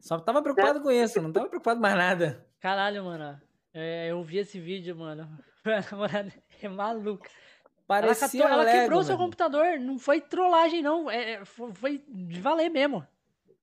Só 0.00 0.18
tava 0.18 0.42
preocupado 0.42 0.82
com 0.82 0.90
isso, 0.90 1.22
não 1.22 1.32
tava 1.32 1.48
preocupado 1.48 1.80
mais 1.80 1.94
nada. 1.94 2.46
Caralho, 2.60 3.04
mano. 3.04 3.40
É, 3.72 4.10
eu 4.10 4.22
vi 4.22 4.38
esse 4.38 4.58
vídeo, 4.58 4.96
mano. 4.96 5.28
Minha 5.64 5.84
namorada 5.90 6.32
é 6.62 6.68
maluca. 6.68 7.30
Parecia 7.86 8.44
ela, 8.44 8.52
ela 8.54 8.62
Lego, 8.64 8.78
quebrou 8.78 8.98
mano. 8.98 9.06
seu 9.06 9.16
computador. 9.16 9.78
Não 9.78 9.98
foi 9.98 10.20
trollagem, 10.20 10.82
não. 10.82 11.10
É, 11.10 11.32
é 11.32 11.44
foi 11.44 12.02
de 12.08 12.40
valer 12.40 12.70
mesmo. 12.70 13.06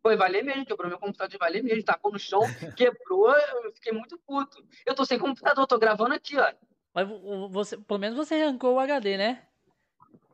Foi 0.01 0.15
valer 0.15 0.43
mesmo, 0.43 0.65
quebrou 0.65 0.89
meu 0.89 0.97
computador 0.97 1.29
de 1.29 1.37
valer 1.37 1.63
mesmo, 1.63 1.83
tacou 1.83 2.11
no 2.11 2.17
chão, 2.17 2.41
quebrou, 2.75 3.29
eu 3.31 3.71
fiquei 3.73 3.93
muito 3.93 4.17
puto. 4.17 4.63
Eu 4.85 4.95
tô 4.95 5.05
sem 5.05 5.19
computador, 5.19 5.67
tô 5.67 5.77
gravando 5.77 6.15
aqui, 6.15 6.37
ó. 6.37 6.51
Mas 6.93 7.07
você, 7.51 7.77
pelo 7.77 7.99
menos 7.99 8.17
você 8.17 8.35
arrancou 8.35 8.75
o 8.75 8.79
HD, 8.79 9.17
né? 9.17 9.43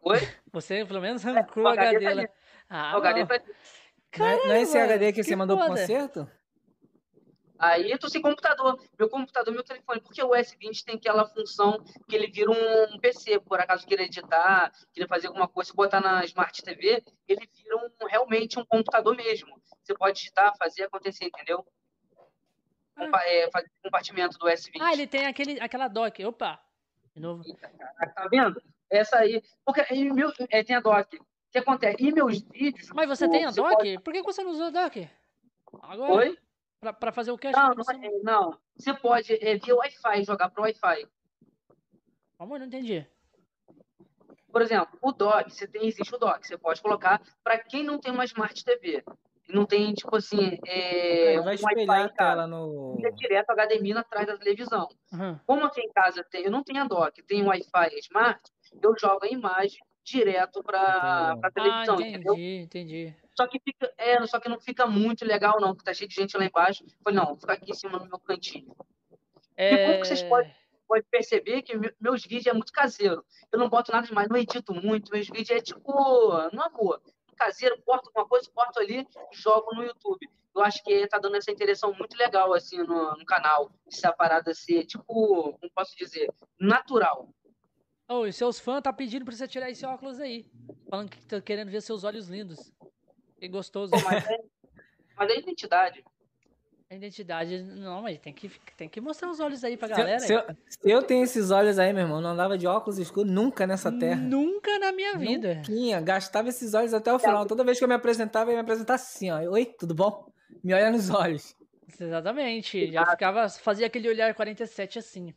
Oi? 0.01 0.19
Você 0.53 0.85
pelo 0.85 1.01
menos 1.01 1.25
arrancou 1.25 1.63
é, 1.63 1.65
o 1.65 1.73
HD, 1.73 2.07
HD 2.07 2.27
tá 2.27 2.33
Ah, 2.69 2.93
o 2.95 2.97
HD 2.99 3.25
tá 3.25 3.41
não 4.19 4.53
é 4.53 4.61
esse 4.61 4.77
HD 4.77 5.11
que, 5.11 5.21
que 5.21 5.23
você 5.23 5.35
mandou 5.35 5.57
foda. 5.57 5.69
pro 5.69 5.79
concerto? 5.79 6.31
Aí 7.59 7.97
tô 7.97 8.09
sem 8.09 8.21
computador. 8.21 8.79
Meu 8.97 9.09
computador, 9.09 9.53
meu 9.53 9.63
telefone. 9.63 10.01
Porque 10.01 10.21
o 10.21 10.31
S20 10.31 10.83
tem 10.83 10.95
aquela 10.95 11.25
função 11.25 11.83
que 12.07 12.15
ele 12.15 12.27
vira 12.27 12.51
um 12.51 12.99
PC. 12.99 13.39
Por 13.39 13.59
acaso 13.59 13.85
queira 13.85 14.03
editar, 14.03 14.71
queira 14.93 15.07
fazer 15.07 15.27
alguma 15.27 15.47
coisa, 15.47 15.73
botar 15.73 15.99
na 15.99 16.23
Smart 16.25 16.61
TV, 16.61 17.03
ele 17.27 17.49
vira 17.55 17.77
um, 17.77 18.07
realmente 18.07 18.59
um 18.59 18.65
computador 18.65 19.15
mesmo. 19.15 19.59
Você 19.83 19.93
pode 19.95 20.17
digitar, 20.17 20.55
fazer 20.57 20.83
acontecer, 20.83 21.25
entendeu? 21.25 21.65
Ah. 22.95 23.09
É, 23.25 23.49
fazer 23.51 23.69
compartimento 23.83 24.37
do 24.37 24.47
S20. 24.47 24.77
Ah, 24.81 24.93
ele 24.93 25.07
tem 25.07 25.25
aquele, 25.25 25.59
aquela 25.59 25.87
dock. 25.87 26.23
Opa! 26.25 26.59
De 27.15 27.21
novo. 27.21 27.43
Tá 28.15 28.27
vendo? 28.29 28.61
Essa 28.89 29.19
aí. 29.19 29.41
Porque 29.65 29.81
meu, 30.11 30.31
é, 30.49 30.63
tem 30.63 30.75
a 30.75 30.79
dock. 30.79 31.15
O 31.15 31.25
que 31.51 31.59
acontece? 31.59 31.97
E 31.99 32.11
meus 32.11 32.41
vídeos. 32.41 32.89
Mas 32.93 33.07
você 33.07 33.29
tem 33.29 33.45
a 33.45 33.51
dock? 33.51 33.75
Pode... 33.75 33.99
Por 33.99 34.13
que 34.13 34.21
você 34.21 34.43
não 34.43 34.51
usou 34.51 34.67
a 34.67 34.69
dock? 34.69 35.09
Agora? 35.81 36.13
Oi? 36.13 36.37
Pra, 36.79 37.11
fazer 37.11 37.31
o 37.31 37.37
que? 37.37 37.49
Não, 37.51 37.69
não, 37.69 37.75
você... 37.75 37.97
não. 38.21 38.57
Você 38.77 38.93
pode 38.93 39.33
é, 39.33 39.57
via 39.57 39.75
Wi-Fi, 39.75 40.23
jogar 40.23 40.49
pro 40.49 40.63
Wi-Fi. 40.63 41.07
Como? 42.37 42.57
Não 42.57 42.65
entendi. 42.65 43.05
Por 44.51 44.61
exemplo, 44.61 44.97
o 45.01 45.11
dock, 45.11 45.51
você 45.51 45.67
tem, 45.67 45.87
existe 45.87 46.13
o 46.15 46.17
dock, 46.17 46.45
você 46.45 46.57
pode 46.57 46.81
colocar 46.81 47.21
para 47.43 47.59
quem 47.59 47.83
não 47.83 47.99
tem 47.99 48.11
uma 48.11 48.25
Smart 48.25 48.63
TV. 48.63 49.03
Não 49.49 49.65
tem, 49.65 49.93
tipo 49.93 50.15
assim, 50.15 50.57
é, 50.65 51.39
vai 51.41 51.55
espelhar 51.55 52.05
a 52.05 52.09
tela 52.09 52.47
no... 52.47 52.95
Fica 52.97 53.11
direto 53.13 53.51
HDMI 53.51 53.93
atrás 53.93 54.27
da 54.27 54.37
televisão. 54.37 54.87
Uhum. 55.13 55.39
Como 55.45 55.65
aqui 55.65 55.81
em 55.81 55.91
casa 55.91 56.23
tem, 56.29 56.43
eu 56.43 56.51
não 56.51 56.63
tenho 56.63 56.81
a 56.81 56.87
dock, 56.87 57.23
tem 57.23 57.45
Wi-Fi 57.45 57.99
Smart, 57.99 58.41
eu 58.81 58.93
jogo 58.99 59.25
a 59.25 59.29
imagem 59.29 59.79
direto 60.07 60.63
para 60.63 61.37
a 61.43 61.51
televisão, 61.51 61.95
ah, 61.95 62.01
entendi, 62.01 62.15
entendeu? 62.15 62.35
entendi. 62.37 63.15
Só 63.35 63.45
que, 63.45 63.59
fica, 63.59 63.93
é, 63.97 64.25
só 64.25 64.39
que 64.39 64.49
não 64.49 64.59
fica 64.59 64.87
muito 64.87 65.25
legal, 65.25 65.59
não, 65.59 65.69
porque 65.69 65.83
tá 65.83 65.93
cheio 65.93 66.07
de 66.07 66.15
gente 66.15 66.37
lá 66.37 66.45
embaixo. 66.45 66.83
Eu 66.83 66.89
falei, 67.03 67.19
não, 67.19 67.25
vou 67.27 67.35
ficar 67.35 67.53
aqui 67.53 67.71
em 67.71 67.75
cima 67.75 67.99
no 67.99 68.07
meu 68.07 68.19
cantinho. 68.19 68.73
É... 69.55 69.73
E 69.73 69.85
como 69.85 70.01
que 70.01 70.07
vocês 70.07 70.23
podem, 70.23 70.51
podem 70.87 71.03
perceber 71.11 71.61
que 71.61 71.73
meus 71.99 72.23
vídeos 72.23 72.47
é 72.47 72.53
muito 72.53 72.71
caseiro. 72.71 73.23
Eu 73.51 73.59
não 73.59 73.69
boto 73.69 73.91
nada 73.91 74.07
demais, 74.07 74.29
não 74.29 74.37
edito 74.37 74.73
muito. 74.73 75.11
Meus 75.11 75.27
vídeos 75.27 75.49
é 75.51 75.61
tipo, 75.61 75.91
no 76.53 76.61
amor. 76.61 77.01
Caseiro, 77.35 77.79
corto 77.85 78.07
alguma 78.07 78.27
coisa, 78.27 78.49
corto 78.53 78.79
ali 78.79 79.01
e 79.01 79.35
jogo 79.35 79.75
no 79.75 79.83
YouTube. 79.83 80.27
Eu 80.55 80.63
acho 80.63 80.83
que 80.83 81.05
tá 81.07 81.19
dando 81.19 81.35
essa 81.35 81.51
interação 81.51 81.93
muito 81.93 82.17
legal, 82.17 82.51
assim, 82.53 82.77
no, 82.77 83.11
no 83.11 83.25
canal. 83.25 83.71
Essa 83.85 84.11
parada 84.11 84.53
ser, 84.55 84.85
tipo, 84.85 85.03
como 85.05 85.71
posso 85.75 85.95
dizer, 85.95 86.33
natural. 86.59 87.29
Oh, 88.09 88.25
e 88.25 88.31
seus 88.31 88.59
fãs 88.59 88.81
tá 88.81 88.93
pedindo 88.93 89.25
pra 89.25 89.35
você 89.35 89.47
tirar 89.47 89.69
esse 89.69 89.85
óculos 89.85 90.19
aí. 90.19 90.45
Falando 90.89 91.09
que 91.09 91.25
tá 91.25 91.41
querendo 91.41 91.69
ver 91.69 91.81
seus 91.81 92.03
olhos 92.03 92.27
lindos. 92.27 92.71
E 93.39 93.47
gostoso. 93.47 93.91
Mas 94.05 94.25
é, 94.25 94.39
mas 95.15 95.29
é 95.29 95.39
identidade. 95.39 96.03
A 96.89 96.95
identidade, 96.95 97.61
não, 97.61 98.01
mas 98.01 98.17
tem 98.17 98.31
que, 98.31 98.49
tem 98.77 98.87
que 98.87 99.01
mostrar 99.01 99.29
os 99.29 99.41
olhos 99.41 99.61
aí 99.61 99.75
pra 99.75 99.89
galera. 99.89 100.19
Se, 100.19 100.27
se, 100.27 100.33
eu, 100.33 100.43
se 100.69 100.89
eu, 100.89 101.03
tenho 101.03 101.25
esses 101.25 101.51
olhos 101.51 101.77
aí, 101.77 101.91
meu 101.91 102.03
irmão, 102.03 102.21
não 102.21 102.29
andava 102.29 102.57
de 102.57 102.65
óculos 102.65 102.97
escuros 102.97 103.29
nunca 103.29 103.67
nessa 103.67 103.91
terra. 103.91 104.21
Nunca 104.21 104.79
na 104.79 104.93
minha 104.93 105.17
vida. 105.17 105.61
Nunca, 105.67 105.99
gastava 105.99 106.47
esses 106.47 106.73
olhos 106.73 106.93
até 106.93 107.11
o 107.11 107.19
final. 107.19 107.45
Toda 107.45 107.65
vez 107.65 107.77
que 107.77 107.83
eu 107.83 107.89
me 107.89 107.93
apresentava, 107.93 108.51
eu 108.51 108.53
ia 108.53 108.59
me 108.59 108.61
apresentar 108.61 108.93
assim, 108.93 109.29
ó. 109.29 109.37
Oi, 109.51 109.65
tudo 109.65 109.93
bom? 109.93 110.31
Me 110.63 110.73
olha 110.73 110.89
nos 110.89 111.09
olhos. 111.09 111.53
Exatamente. 111.99 112.89
Já 112.89 113.05
ficava, 113.05 113.49
fazia 113.49 113.87
aquele 113.87 114.07
olhar 114.07 114.33
47 114.33 114.99
assim. 114.99 115.33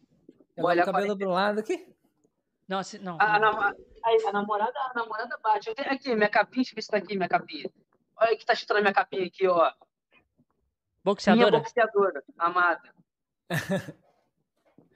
Olha 0.57 0.83
o 0.83 0.87
cabelo 0.87 1.17
40... 1.17 1.17
pro 1.17 1.31
lado 1.31 1.59
aqui. 1.59 1.85
Não, 2.71 2.79
assim, 2.79 2.99
não. 2.99 3.19
A, 3.21 3.25
a, 3.25 3.75
a, 4.29 4.33
namorada, 4.33 4.79
a 4.79 4.95
namorada 4.95 5.37
bate. 5.43 5.69
Eu 5.69 5.75
tenho 5.75 5.91
aqui 5.91 6.15
minha 6.15 6.29
capinha, 6.29 6.63
deixa 6.63 6.71
eu 6.71 6.77
ver 6.77 6.83
se 6.83 6.89
tá 6.89 6.99
aqui 6.99 7.17
minha 7.17 7.29
capinha. 7.29 7.69
Olha 8.17 8.37
que 8.37 8.47
tá 8.47 8.55
na 8.75 8.81
minha 8.81 8.93
capinha 8.93 9.27
aqui, 9.27 9.45
ó. 9.49 9.73
Boxeadora? 11.03 11.51
Minha 11.51 11.63
boxeadora, 11.63 12.23
amada. 12.39 12.95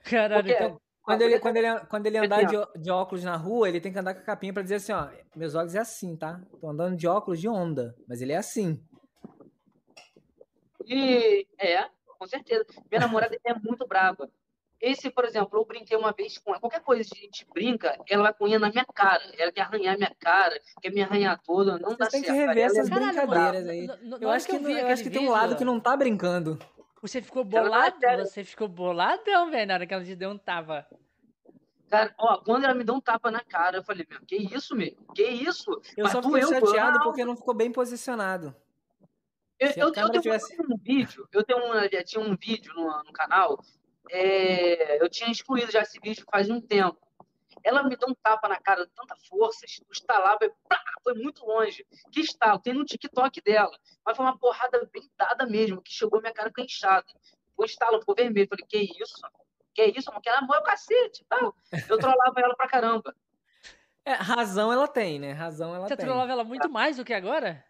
Caralho, 0.09 0.49
então, 0.49 0.81
quando 1.01 1.21
ele, 1.23 1.37
quando 1.37 1.57
ele, 1.57 1.79
quando 1.87 2.05
ele 2.05 2.17
andar 2.17 2.45
de, 2.45 2.55
de, 2.81 2.89
óculos 2.89 3.25
na 3.25 3.35
rua, 3.35 3.67
ele 3.67 3.81
tem 3.81 3.91
que 3.91 3.99
andar 3.99 4.13
com 4.13 4.21
a 4.21 4.23
capinha 4.23 4.53
pra 4.53 4.63
dizer 4.63 4.75
assim, 4.75 4.93
ó, 4.93 5.09
meus 5.35 5.53
olhos 5.53 5.75
é 5.75 5.79
assim, 5.79 6.15
tá? 6.15 6.39
Tô 6.61 6.69
andando 6.69 6.95
de 6.95 7.09
óculos 7.09 7.41
de 7.41 7.49
onda, 7.49 7.93
mas 8.07 8.21
ele 8.21 8.31
é 8.31 8.37
assim. 8.37 8.81
E, 10.85 11.45
é, 11.59 11.89
com 12.17 12.25
certeza. 12.25 12.65
Minha 12.89 13.01
namorada 13.01 13.37
é 13.43 13.53
muito 13.53 13.85
brava. 13.85 14.31
Esse, 14.85 15.09
por 15.09 15.25
exemplo, 15.25 15.57
eu 15.57 15.65
brinquei 15.65 15.97
uma 15.97 16.11
vez 16.11 16.37
com 16.37 16.53
qualquer 16.59 16.79
coisa 16.81 17.09
que 17.09 17.17
a 17.17 17.21
gente 17.23 17.43
brinca, 17.51 17.99
ela 18.07 18.21
vai 18.21 18.33
punha 18.33 18.59
na 18.59 18.69
minha 18.69 18.85
cara. 18.85 19.23
Ela 19.35 19.51
quer 19.51 19.61
arranhar 19.61 19.97
minha 19.97 20.15
cara, 20.19 20.61
quer 20.79 20.91
me 20.91 21.01
arranhar 21.01 21.41
toda, 21.41 21.79
não 21.79 21.89
Você 21.89 21.97
dá 21.97 22.07
tem 22.07 22.23
certo. 22.23 22.31
que 22.31 22.45
rever 22.45 22.65
essas 22.65 22.87
brincadeiras 22.87 23.67
aí. 23.67 23.87
eu 24.21 24.29
acho 24.29 24.45
que, 24.45 24.59
que 24.59 24.63
eu, 24.63 24.77
eu 24.77 24.87
acho 24.87 25.01
que 25.01 25.09
tem 25.09 25.27
um 25.27 25.31
lado 25.31 25.55
que 25.55 25.65
não 25.65 25.79
tá 25.79 25.97
brincando. 25.97 26.59
Você 27.01 27.19
ficou 27.19 27.43
bolado? 27.43 27.97
Você 28.19 28.43
ficou 28.43 28.67
boladão, 28.67 29.49
velho, 29.49 29.67
na 29.67 29.73
hora 29.73 29.87
que 29.87 29.93
ela 29.95 30.03
te 30.03 30.15
deu 30.15 30.29
um 30.29 30.37
tapa. 30.37 30.85
Cara, 31.89 32.13
ó, 32.19 32.37
quando 32.37 32.65
ela 32.65 32.75
me 32.75 32.83
deu 32.83 32.93
um 32.93 33.01
tapa 33.01 33.31
na 33.31 33.43
cara, 33.43 33.77
eu 33.77 33.83
falei, 33.83 34.05
meu, 34.07 34.19
que 34.21 34.35
isso, 34.35 34.75
meu? 34.75 34.95
Que 35.15 35.23
isso? 35.23 35.71
Eu 35.97 36.03
Mas 36.03 36.11
só 36.11 36.21
fiquei 36.21 36.43
chateado 36.43 36.99
porque 36.99 37.25
não 37.25 37.35
ficou 37.35 37.55
bem 37.55 37.71
posicionado. 37.71 38.55
Eu, 39.59 39.69
eu, 39.69 39.75
eu, 39.87 39.91
tenho 39.91 40.21
tivesse... 40.21 40.55
um 40.61 40.77
vídeo, 40.77 41.27
eu 41.31 41.43
tenho 41.43 41.57
um, 41.57 42.03
tinha 42.05 42.23
um 42.23 42.35
vídeo 42.35 42.71
no, 42.75 43.03
no 43.03 43.11
canal 43.11 43.59
é, 44.11 45.01
eu 45.01 45.09
tinha 45.09 45.31
excluído 45.31 45.71
já 45.71 45.81
esse 45.81 45.99
vídeo 45.99 46.25
faz 46.31 46.49
um 46.49 46.61
tempo. 46.61 46.97
Ela 47.63 47.83
me 47.83 47.95
deu 47.95 48.09
um 48.09 48.13
tapa 48.13 48.47
na 48.47 48.57
cara 48.57 48.85
de 48.85 48.91
tanta 48.91 49.15
força, 49.27 49.65
o 49.87 49.91
estalar 49.91 50.37
foi, 50.37 50.51
foi 51.03 51.13
muito 51.15 51.45
longe. 51.45 51.85
Que 52.11 52.19
estalo, 52.19 52.59
tem 52.59 52.73
no 52.73 52.85
TikTok 52.85 53.41
dela. 53.41 53.75
Mas 54.05 54.15
foi 54.15 54.25
uma 54.25 54.37
porrada 54.37 54.87
bem 54.91 55.09
dada 55.17 55.47
mesmo, 55.47 55.81
que 55.81 55.91
chegou 55.91 56.21
minha 56.21 56.33
cara 56.33 56.51
inchada. 56.59 57.07
O 57.57 57.63
estalo 57.63 57.99
ficou 57.99 58.13
vermelho. 58.13 58.47
Falei, 58.47 58.65
que 58.67 58.77
isso? 59.01 59.15
Que 59.73 59.85
isso? 59.85 60.11
Porque 60.11 60.29
ela 60.29 60.41
morreu 60.41 60.61
o 60.61 60.65
cacete. 60.65 61.25
Tal. 61.27 61.55
Eu 61.89 61.97
trollava 61.97 62.39
ela 62.39 62.55
pra 62.55 62.67
caramba. 62.67 63.15
É, 64.03 64.13
razão 64.13 64.71
ela 64.71 64.87
tem, 64.87 65.19
né? 65.19 65.31
Razão 65.31 65.73
ela 65.73 65.87
Você 65.87 65.95
tem. 65.95 66.05
Você 66.05 66.11
trollava 66.11 66.31
ela 66.31 66.43
muito 66.43 66.69
mais 66.69 66.97
do 66.97 67.05
que 67.05 67.13
agora? 67.13 67.65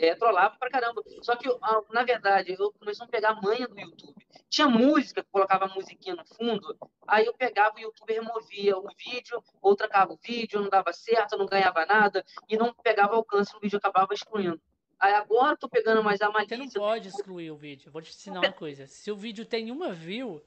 É, 0.00 0.14
trollava 0.14 0.56
pra 0.58 0.70
caramba. 0.70 1.02
Só 1.22 1.36
que, 1.36 1.48
na 1.90 2.04
verdade, 2.04 2.54
eu 2.58 2.72
comecei 2.72 3.04
a 3.04 3.08
pegar 3.08 3.30
a 3.30 3.40
manha 3.40 3.66
do 3.66 3.78
YouTube. 3.78 4.14
Tinha 4.48 4.68
música, 4.68 5.24
colocava 5.30 5.66
a 5.66 5.74
musiquinha 5.74 6.14
no 6.14 6.24
fundo, 6.24 6.76
aí 7.06 7.26
eu 7.26 7.34
pegava 7.34 7.76
o 7.76 7.80
YouTube 7.80 8.12
removia 8.12 8.78
o 8.78 8.88
vídeo, 8.96 9.42
ou 9.60 9.76
trocava 9.76 10.12
o 10.12 10.18
vídeo, 10.22 10.60
não 10.60 10.70
dava 10.70 10.92
certo, 10.92 11.36
não 11.36 11.46
ganhava 11.46 11.84
nada, 11.84 12.24
e 12.48 12.56
não 12.56 12.72
pegava 12.72 13.14
alcance, 13.14 13.54
o 13.54 13.60
vídeo 13.60 13.76
acabava 13.76 14.14
excluindo. 14.14 14.60
Aí 14.98 15.12
agora 15.12 15.52
eu 15.52 15.58
tô 15.58 15.68
pegando 15.68 16.02
mais 16.02 16.20
a 16.20 16.30
malícia. 16.30 16.56
Você 16.56 16.78
não 16.78 16.86
pode 16.86 17.08
excluir 17.08 17.50
o 17.50 17.56
vídeo. 17.56 17.92
Vou 17.92 18.02
te 18.02 18.10
ensinar 18.10 18.40
uma 18.40 18.52
coisa. 18.52 18.86
Se 18.86 19.12
o 19.12 19.16
vídeo 19.16 19.44
tem 19.44 19.70
uma 19.70 19.92
view, 19.92 20.42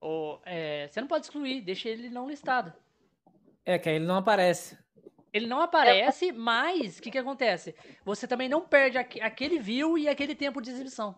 ou, 0.00 0.40
é, 0.44 0.88
você 0.88 1.00
não 1.00 1.06
pode 1.06 1.26
excluir, 1.26 1.60
deixa 1.60 1.88
ele 1.88 2.08
não 2.10 2.28
listado. 2.28 2.72
É, 3.64 3.78
que 3.78 3.88
aí 3.88 3.96
ele 3.96 4.06
não 4.06 4.16
aparece. 4.16 4.76
Ele 5.32 5.46
não 5.46 5.60
aparece, 5.60 6.28
é. 6.28 6.32
mas 6.32 6.98
o 6.98 7.02
que, 7.02 7.10
que 7.10 7.18
acontece? 7.18 7.74
Você 8.04 8.26
também 8.26 8.48
não 8.48 8.60
perde 8.60 8.98
aquele 8.98 9.58
view 9.58 9.96
e 9.96 10.08
aquele 10.08 10.34
tempo 10.34 10.60
de 10.60 10.70
exibição. 10.70 11.14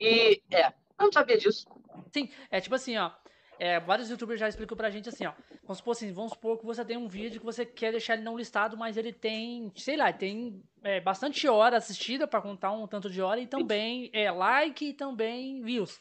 E 0.00 0.42
é, 0.50 0.66
eu 0.66 0.72
não 0.98 1.12
sabia 1.12 1.38
disso. 1.38 1.66
Sim, 2.12 2.28
é 2.50 2.60
tipo 2.60 2.74
assim, 2.74 2.96
ó. 2.96 3.12
É, 3.58 3.78
vários 3.78 4.10
youtubers 4.10 4.40
já 4.40 4.48
explicou 4.48 4.76
pra 4.76 4.90
gente 4.90 5.08
assim, 5.08 5.24
ó. 5.24 5.32
Vamos 5.62 5.78
supor 5.78 5.92
assim, 5.92 6.12
vamos 6.12 6.32
supor 6.32 6.58
que 6.58 6.66
você 6.66 6.84
tem 6.84 6.96
um 6.96 7.06
vídeo 7.06 7.38
que 7.38 7.46
você 7.46 7.64
quer 7.64 7.92
deixar 7.92 8.14
ele 8.14 8.24
não 8.24 8.36
listado, 8.36 8.76
mas 8.76 8.96
ele 8.96 9.12
tem, 9.12 9.70
sei 9.76 9.96
lá, 9.96 10.12
tem 10.12 10.60
é, 10.82 11.00
bastante 11.00 11.46
hora 11.46 11.76
assistida 11.76 12.26
para 12.26 12.42
contar 12.42 12.72
um 12.72 12.88
tanto 12.88 13.08
de 13.08 13.22
hora 13.22 13.40
e 13.40 13.46
também 13.46 14.10
é, 14.12 14.28
like 14.32 14.84
e 14.84 14.92
também 14.92 15.62
views. 15.62 16.00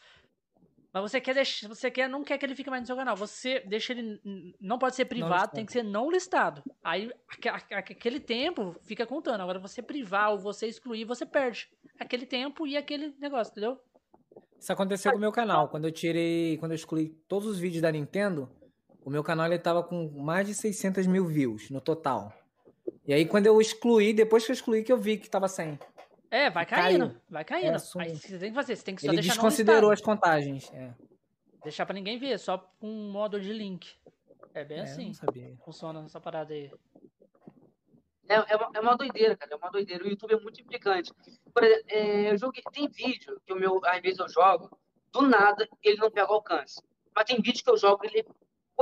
Mas 0.93 1.03
você 1.03 1.21
quer 1.21 1.33
deixar, 1.33 1.69
você 1.69 1.89
quer, 1.89 2.09
não 2.09 2.23
quer 2.23 2.37
que 2.37 2.45
ele 2.45 2.55
fique 2.55 2.69
mais 2.69 2.81
no 2.81 2.87
seu 2.87 2.95
canal. 2.95 3.15
Você 3.15 3.61
deixa 3.61 3.93
ele. 3.93 4.19
Não 4.59 4.77
pode 4.77 4.95
ser 4.95 5.05
privado, 5.05 5.53
tem 5.53 5.65
que 5.65 5.71
ser 5.71 5.83
não 5.83 6.11
listado. 6.11 6.61
Aí 6.83 7.09
aquele 7.71 8.19
tempo 8.19 8.75
fica 8.83 9.05
contando. 9.05 9.41
Agora 9.41 9.59
você 9.59 9.81
privar 9.81 10.31
ou 10.31 10.37
você 10.37 10.67
excluir, 10.67 11.05
você 11.05 11.25
perde 11.25 11.69
aquele 11.99 12.25
tempo 12.25 12.67
e 12.67 12.75
aquele 12.75 13.15
negócio, 13.19 13.51
entendeu? 13.51 13.79
Isso 14.59 14.71
aconteceu 14.71 15.11
com 15.11 15.17
o 15.17 15.21
meu 15.21 15.31
canal. 15.31 15.69
Quando 15.69 15.85
eu 15.85 15.91
tirei. 15.91 16.57
Quando 16.57 16.73
eu 16.73 16.75
excluí 16.75 17.09
todos 17.27 17.47
os 17.47 17.57
vídeos 17.57 17.81
da 17.81 17.91
Nintendo, 17.91 18.49
o 19.03 19.09
meu 19.09 19.23
canal 19.23 19.47
ele 19.47 19.59
tava 19.59 19.81
com 19.83 20.09
mais 20.21 20.45
de 20.45 20.53
600 20.53 21.07
mil 21.07 21.25
views 21.25 21.69
no 21.69 21.79
total. 21.79 22.33
E 23.07 23.13
aí, 23.13 23.25
quando 23.25 23.47
eu 23.47 23.59
excluí, 23.59 24.13
depois 24.13 24.45
que 24.45 24.51
eu 24.51 24.53
excluí, 24.53 24.83
que 24.83 24.91
eu 24.91 24.97
vi 24.97 25.17
que 25.17 25.29
tava 25.29 25.47
sem. 25.47 25.79
É, 26.31 26.49
vai 26.49 26.65
caindo. 26.65 27.09
Caiu. 27.09 27.21
Vai 27.29 27.43
caindo. 27.43 27.65
É, 27.65 27.99
Aí 27.99 28.15
você 28.15 28.39
tem 28.39 28.49
que 28.49 28.55
fazer, 28.55 28.75
você 28.77 28.83
tem 28.83 28.95
que 28.95 29.01
só 29.01 29.07
Ele 29.07 29.17
deixar 29.17 29.33
desconsiderou 29.33 29.91
as 29.91 29.99
contagens. 29.99 30.71
É. 30.73 30.93
Deixar 31.61 31.85
pra 31.85 31.93
ninguém 31.93 32.17
ver, 32.17 32.39
só 32.39 32.57
com 32.57 32.87
um 32.87 33.11
modo 33.11 33.39
de 33.39 33.51
link. 33.51 33.93
É 34.53 34.63
bem 34.63 34.79
é, 34.79 34.81
assim. 34.83 35.11
Funciona 35.65 36.05
essa 36.05 36.21
parada 36.21 36.53
aí. 36.53 36.71
É, 38.29 38.35
é, 38.35 38.55
uma, 38.55 38.71
é 38.73 38.79
uma 38.79 38.95
doideira, 38.95 39.35
cara. 39.35 39.53
É 39.53 39.55
uma 39.57 39.69
doideira. 39.69 40.05
O 40.05 40.07
YouTube 40.07 40.33
é 40.33 40.39
muito 40.39 40.61
implicante. 40.61 41.11
Por 41.53 41.63
exemplo, 41.63 41.85
é, 41.89 42.31
eu 42.31 42.37
joguei, 42.37 42.63
tem 42.71 42.87
vídeo 42.87 43.41
que 43.45 43.51
o 43.51 43.57
meu, 43.57 43.81
às 43.83 44.01
vezes 44.01 44.19
eu 44.19 44.29
jogo, 44.29 44.69
do 45.11 45.21
nada 45.23 45.67
ele 45.83 45.97
não 45.97 46.09
pega 46.09 46.31
alcance. 46.31 46.81
Mas 47.13 47.25
tem 47.25 47.41
vídeo 47.41 47.61
que 47.61 47.69
eu 47.69 47.77
jogo, 47.77 48.05
ele 48.05 48.25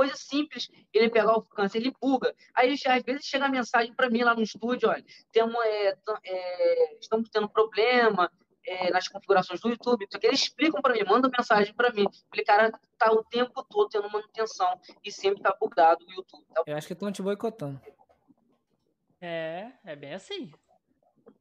coisa 0.00 0.16
simples, 0.16 0.70
ele 0.94 1.10
pegar 1.10 1.36
o 1.36 1.42
câncer, 1.42 1.76
ele 1.76 1.92
buga. 2.00 2.34
Aí, 2.54 2.72
às 2.72 3.02
vezes, 3.02 3.26
chega 3.26 3.44
a 3.44 3.50
mensagem 3.50 3.92
para 3.92 4.08
mim 4.08 4.22
lá 4.22 4.34
no 4.34 4.40
estúdio, 4.40 4.88
olha, 4.88 5.04
temos, 5.30 5.62
é, 5.62 5.94
é, 6.24 6.98
estamos 6.98 7.28
tendo 7.28 7.46
problema, 7.50 8.32
é, 8.66 8.90
nas 8.90 9.08
configurações 9.08 9.60
do 9.60 9.68
YouTube, 9.68 10.06
só 10.10 10.18
que 10.18 10.26
eles 10.26 10.40
explicam 10.40 10.80
para 10.80 10.94
mim, 10.94 11.04
mandam 11.04 11.30
mensagem 11.30 11.74
para 11.74 11.92
mim. 11.92 12.06
Ele, 12.32 12.44
cara, 12.44 12.72
tá 12.96 13.12
o 13.12 13.22
tempo 13.24 13.62
todo 13.64 13.90
tendo 13.90 14.10
manutenção 14.10 14.80
e 15.04 15.12
sempre 15.12 15.42
tá 15.42 15.54
bugado 15.60 16.02
o 16.06 16.10
YouTube. 16.10 16.46
Tá? 16.54 16.62
Eu 16.66 16.76
acho 16.78 16.86
que 16.86 16.94
estão 16.94 17.12
te 17.12 17.20
boicotando. 17.20 17.78
É, 19.20 19.70
é 19.84 19.94
bem 19.94 20.14
assim. 20.14 20.50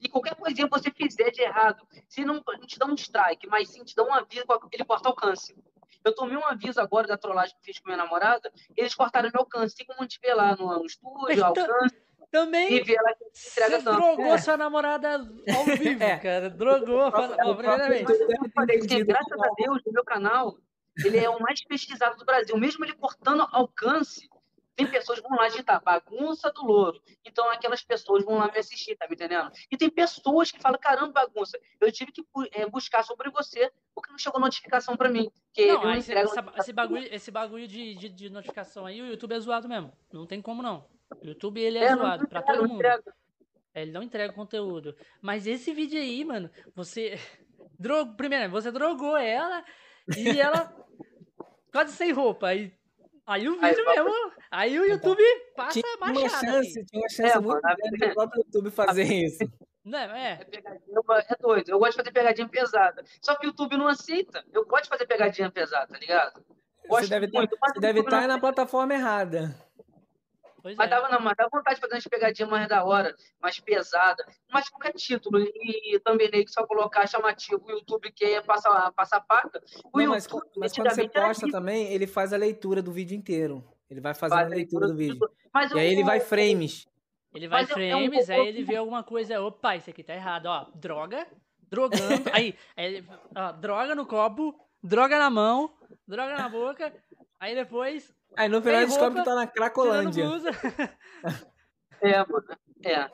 E 0.01 0.09
qualquer 0.09 0.35
coisinha 0.35 0.67
que 0.67 0.77
você 0.77 0.91
fizer 0.91 1.31
de 1.31 1.41
errado, 1.41 1.87
se 2.09 2.25
não, 2.25 2.43
não 2.45 2.67
te 2.67 2.77
dá 2.77 2.85
um 2.85 2.95
strike, 2.95 3.47
mas 3.47 3.69
sim 3.69 3.85
te 3.85 3.95
dá 3.95 4.03
um 4.03 4.13
aviso, 4.13 4.43
ele 4.73 4.83
corta 4.83 5.07
alcance. 5.07 5.55
Eu 6.09 6.15
tomei 6.15 6.35
um 6.35 6.45
aviso 6.45 6.81
agora 6.81 7.07
da 7.07 7.17
trollagem 7.17 7.55
que 7.55 7.65
fiz 7.65 7.79
com 7.79 7.87
minha 7.87 7.97
namorada, 7.97 8.51
eles 8.75 8.95
cortaram 8.95 9.29
meu 9.31 9.41
alcance. 9.41 9.75
Tem 9.75 9.85
como 9.85 9.99
a 9.99 10.03
gente 10.03 10.19
ver 10.21 10.33
lá 10.33 10.55
no, 10.55 10.79
no 10.79 10.85
estúdio, 10.85 11.45
alcance. 11.45 11.95
Também 12.31 12.73
e 12.73 12.83
ver 12.83 12.95
ela 12.95 13.13
que 13.15 13.25
entrega 13.25 13.79
você 13.79 13.91
drogou 13.91 14.25
é. 14.25 14.37
sua 14.37 14.55
namorada 14.55 15.15
ao 15.15 15.65
vivo, 15.77 16.03
é. 16.03 16.17
cara. 16.17 16.49
Drogou. 16.49 17.11
primeiramente. 17.55 18.11
Eu 18.11 18.49
falei 18.53 18.79
que, 18.79 19.03
graças 19.03 19.41
a 19.41 19.49
Deus, 19.57 19.81
o 19.85 19.91
meu 19.91 20.03
canal, 20.03 20.55
ele 21.03 21.17
é 21.17 21.29
o 21.29 21.39
mais 21.39 21.63
pesquisado 21.63 22.17
do 22.17 22.25
Brasil. 22.25 22.55
Mesmo 22.57 22.85
ele 22.85 22.93
cortando 22.93 23.47
alcance, 23.51 24.29
tem 24.79 24.87
pessoas 24.87 25.19
que 25.19 25.27
vão 25.27 25.37
lá 25.37 25.49
digitar 25.49 25.83
bagunça 25.83 26.49
do 26.53 26.63
louro. 26.63 27.01
Então 27.25 27.49
aquelas 27.51 27.83
pessoas 27.83 28.23
vão 28.23 28.37
lá 28.37 28.49
me 28.49 28.57
assistir, 28.57 28.95
tá 28.95 29.05
me 29.09 29.13
entendendo? 29.13 29.51
E 29.69 29.75
tem 29.75 29.89
pessoas 29.89 30.51
que 30.51 30.59
falam, 30.61 30.79
caramba, 30.79 31.11
bagunça. 31.11 31.59
Eu 31.81 31.91
tive 31.91 32.13
que 32.13 32.23
é, 32.53 32.65
buscar 32.65 33.03
sobre 33.03 33.29
você 33.29 33.69
porque 33.93 34.09
não 34.09 34.17
chegou 34.17 34.39
notificação 34.39 34.95
para 34.95 35.09
mim. 35.09 35.29
Que 35.51 35.67
não, 35.67 35.83
não 35.83 35.95
esse, 35.95 36.13
esse 36.57 36.71
bagulho, 36.71 37.13
esse 37.13 37.29
bagulho 37.29 37.67
de, 37.67 37.93
de, 37.95 38.07
de, 38.07 38.29
notificação 38.29 38.85
aí, 38.85 39.01
o 39.01 39.07
YouTube 39.07 39.33
é 39.33 39.39
zoado 39.41 39.67
mesmo. 39.67 39.91
Não 40.13 40.25
tem 40.25 40.41
como 40.41 40.63
não. 40.63 40.87
O 41.21 41.27
YouTube 41.27 41.59
ele 41.59 41.77
é, 41.77 41.83
é 41.83 41.95
zoado 41.95 42.25
para 42.29 42.41
todo 42.41 42.61
mundo. 42.61 42.75
Entrega. 42.75 43.13
Ele 43.75 43.91
não 43.91 44.01
entrega 44.01 44.31
conteúdo. 44.31 44.95
Mas 45.21 45.45
esse 45.45 45.73
vídeo 45.73 45.99
aí, 45.99 46.23
mano, 46.23 46.49
você. 46.73 47.19
Drog... 47.77 48.15
Primeiro, 48.15 48.49
você 48.49 48.71
drogou 48.71 49.17
ela 49.17 49.63
e 50.17 50.39
ela 50.39 50.73
quase 51.69 51.91
sem 51.91 52.13
roupa. 52.13 52.47
Aí 52.47 52.78
Aí 53.29 53.47
o 53.47 53.59
vídeo 53.61 53.87
aí, 53.87 53.95
mesmo. 53.95 54.31
Aí 54.49 54.79
o 54.79 54.85
YouTube 54.85 55.23
passa 55.55 55.79
tinha 55.79 55.97
uma 55.97 56.29
chance, 56.29 56.85
tinha 56.85 56.99
uma 56.99 57.09
chance 57.09 57.37
é, 57.37 57.39
muito 57.39 57.61
grande 57.61 57.97
do 58.07 58.13
próprio 58.15 58.43
YouTube 58.43 58.71
fazer 58.71 59.03
isso. 59.03 59.47
Não, 59.85 59.99
é. 59.99 60.39
É, 60.51 61.33
é 61.33 61.35
doido. 61.39 61.69
Eu 61.69 61.77
gosto 61.77 61.91
de 61.91 61.97
fazer 61.97 62.11
pegadinha 62.11 62.49
pesada. 62.49 63.03
Só 63.21 63.35
que 63.35 63.45
o 63.45 63.49
YouTube 63.49 63.77
não 63.77 63.87
aceita. 63.87 64.43
Eu 64.51 64.65
gosto 64.65 64.85
de 64.85 64.89
fazer 64.89 65.05
pegadinha 65.05 65.51
pesada, 65.51 65.87
tá 65.87 65.99
ligado? 65.99 66.43
Gosto 66.87 67.03
você 67.03 67.09
deve 67.09 67.31
tá- 67.31 67.37
muito, 67.37 67.53
estar, 67.53 67.67
você 67.71 67.79
deve 67.79 67.99
estar 67.99 68.21
tá 68.21 68.27
na 68.27 68.39
plataforma 68.39 68.95
errada. 68.95 69.55
Pois 70.61 70.75
mas, 70.75 70.87
é. 70.87 70.89
dava, 70.89 71.09
não, 71.09 71.19
mas 71.19 71.35
dava 71.37 71.49
vontade 71.51 71.75
de 71.75 71.81
fazer 71.81 71.95
umas 71.95 72.07
pegadinhas 72.07 72.49
mais 72.49 72.67
da 72.67 72.83
hora, 72.83 73.15
mais 73.41 73.59
pesada, 73.59 74.25
mas 74.51 74.69
qualquer 74.69 74.93
título. 74.93 75.39
E 75.39 75.99
também 76.03 76.29
nem 76.31 76.43
que 76.43 76.51
só 76.51 76.65
colocar 76.65 77.07
chamativo 77.07 77.63
o 77.65 77.71
YouTube 77.71 78.11
que 78.11 78.25
é 78.25 78.41
passar, 78.41 78.91
passar 78.91 79.21
paga. 79.21 79.61
O 79.93 79.97
não, 79.97 80.13
YouTube, 80.13 80.41
mas, 80.55 80.57
mas 80.57 80.73
quando 80.73 80.89
você 80.89 81.07
posta 81.07 81.49
também, 81.49 81.93
ele 81.93 82.07
faz 82.07 82.33
a 82.33 82.37
leitura 82.37 82.81
do 82.81 82.91
vídeo 82.91 83.15
inteiro. 83.15 83.63
Ele 83.89 84.01
vai 84.01 84.13
fazer 84.13 84.35
faz 84.35 84.51
a 84.51 84.55
leitura 84.55 84.87
do 84.87 84.95
vídeo. 84.95 85.29
Mas 85.53 85.71
e 85.71 85.79
aí 85.79 85.91
ele 85.91 86.03
vai 86.03 86.19
frames. 86.19 86.87
Ele 87.33 87.47
vai 87.47 87.61
mas 87.61 87.71
frames, 87.71 88.29
é 88.29 88.37
um... 88.37 88.41
aí 88.41 88.47
ele 88.47 88.63
vê 88.63 88.75
alguma 88.75 89.03
coisa. 89.03 89.41
Opa, 89.41 89.75
isso 89.75 89.89
aqui 89.89 90.03
tá 90.03 90.13
errado. 90.13 90.47
Ó, 90.47 90.67
droga, 90.75 91.27
drogando. 91.69 92.29
aí, 92.33 92.55
aí 92.75 93.03
ó, 93.35 93.51
droga 93.51 93.95
no 93.95 94.05
copo, 94.05 94.55
droga 94.83 95.17
na 95.17 95.29
mão, 95.29 95.73
droga 96.07 96.35
na 96.35 96.49
boca. 96.49 96.93
Aí 97.39 97.55
depois 97.55 98.13
Aí 98.35 98.47
no 98.47 98.61
final 98.61 98.85
descobre 98.85 99.19
que 99.19 99.25
tá 99.25 99.35
na 99.35 99.47
Cracolândia. 99.47 100.25
é, 102.01 102.17
mano. 102.25 102.45
É, 102.83 102.93
é 102.93 103.09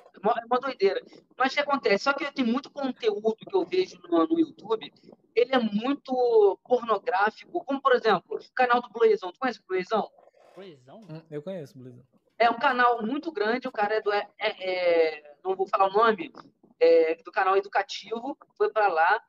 uma 0.45 0.60
doideira. 0.60 1.01
Mas 1.38 1.51
o 1.51 1.56
que 1.56 1.62
acontece? 1.62 2.04
Só 2.04 2.13
que 2.13 2.32
tem 2.32 2.45
muito 2.45 2.69
conteúdo 2.69 3.36
que 3.36 3.56
eu 3.56 3.65
vejo 3.65 3.99
no, 4.08 4.28
no 4.28 4.39
YouTube, 4.39 4.93
ele 5.36 5.56
é 5.56 5.60
muito 5.60 6.60
pornográfico. 6.63 7.63
Como, 7.65 7.82
por 7.82 7.93
exemplo, 7.93 8.38
o 8.38 8.54
canal 8.54 8.82
do 8.82 8.89
Blazão. 8.89 9.32
Tu 9.32 9.39
conhece 9.39 9.60
o 9.60 9.67
Blazão? 9.67 10.10
Blazão? 10.56 11.01
Hum, 11.10 11.21
eu 11.32 11.41
conheço 11.41 11.78
o 11.78 11.82
Blazão. 11.82 12.04
É 12.38 12.49
um 12.49 12.60
canal 12.60 13.01
muito 13.01 13.32
grande, 13.32 13.67
o 13.67 13.71
cara 13.71 13.95
é 13.95 14.01
do. 14.01 14.12
É, 14.12 14.28
é, 14.39 15.19
é 15.19 15.36
não 15.43 15.56
vou 15.56 15.67
falar 15.67 15.88
o 15.88 15.93
nome, 15.93 16.32
é, 16.80 17.15
do 17.23 17.32
canal 17.32 17.56
educativo, 17.56 18.38
foi 18.58 18.69
para 18.71 18.88
lá 18.88 19.21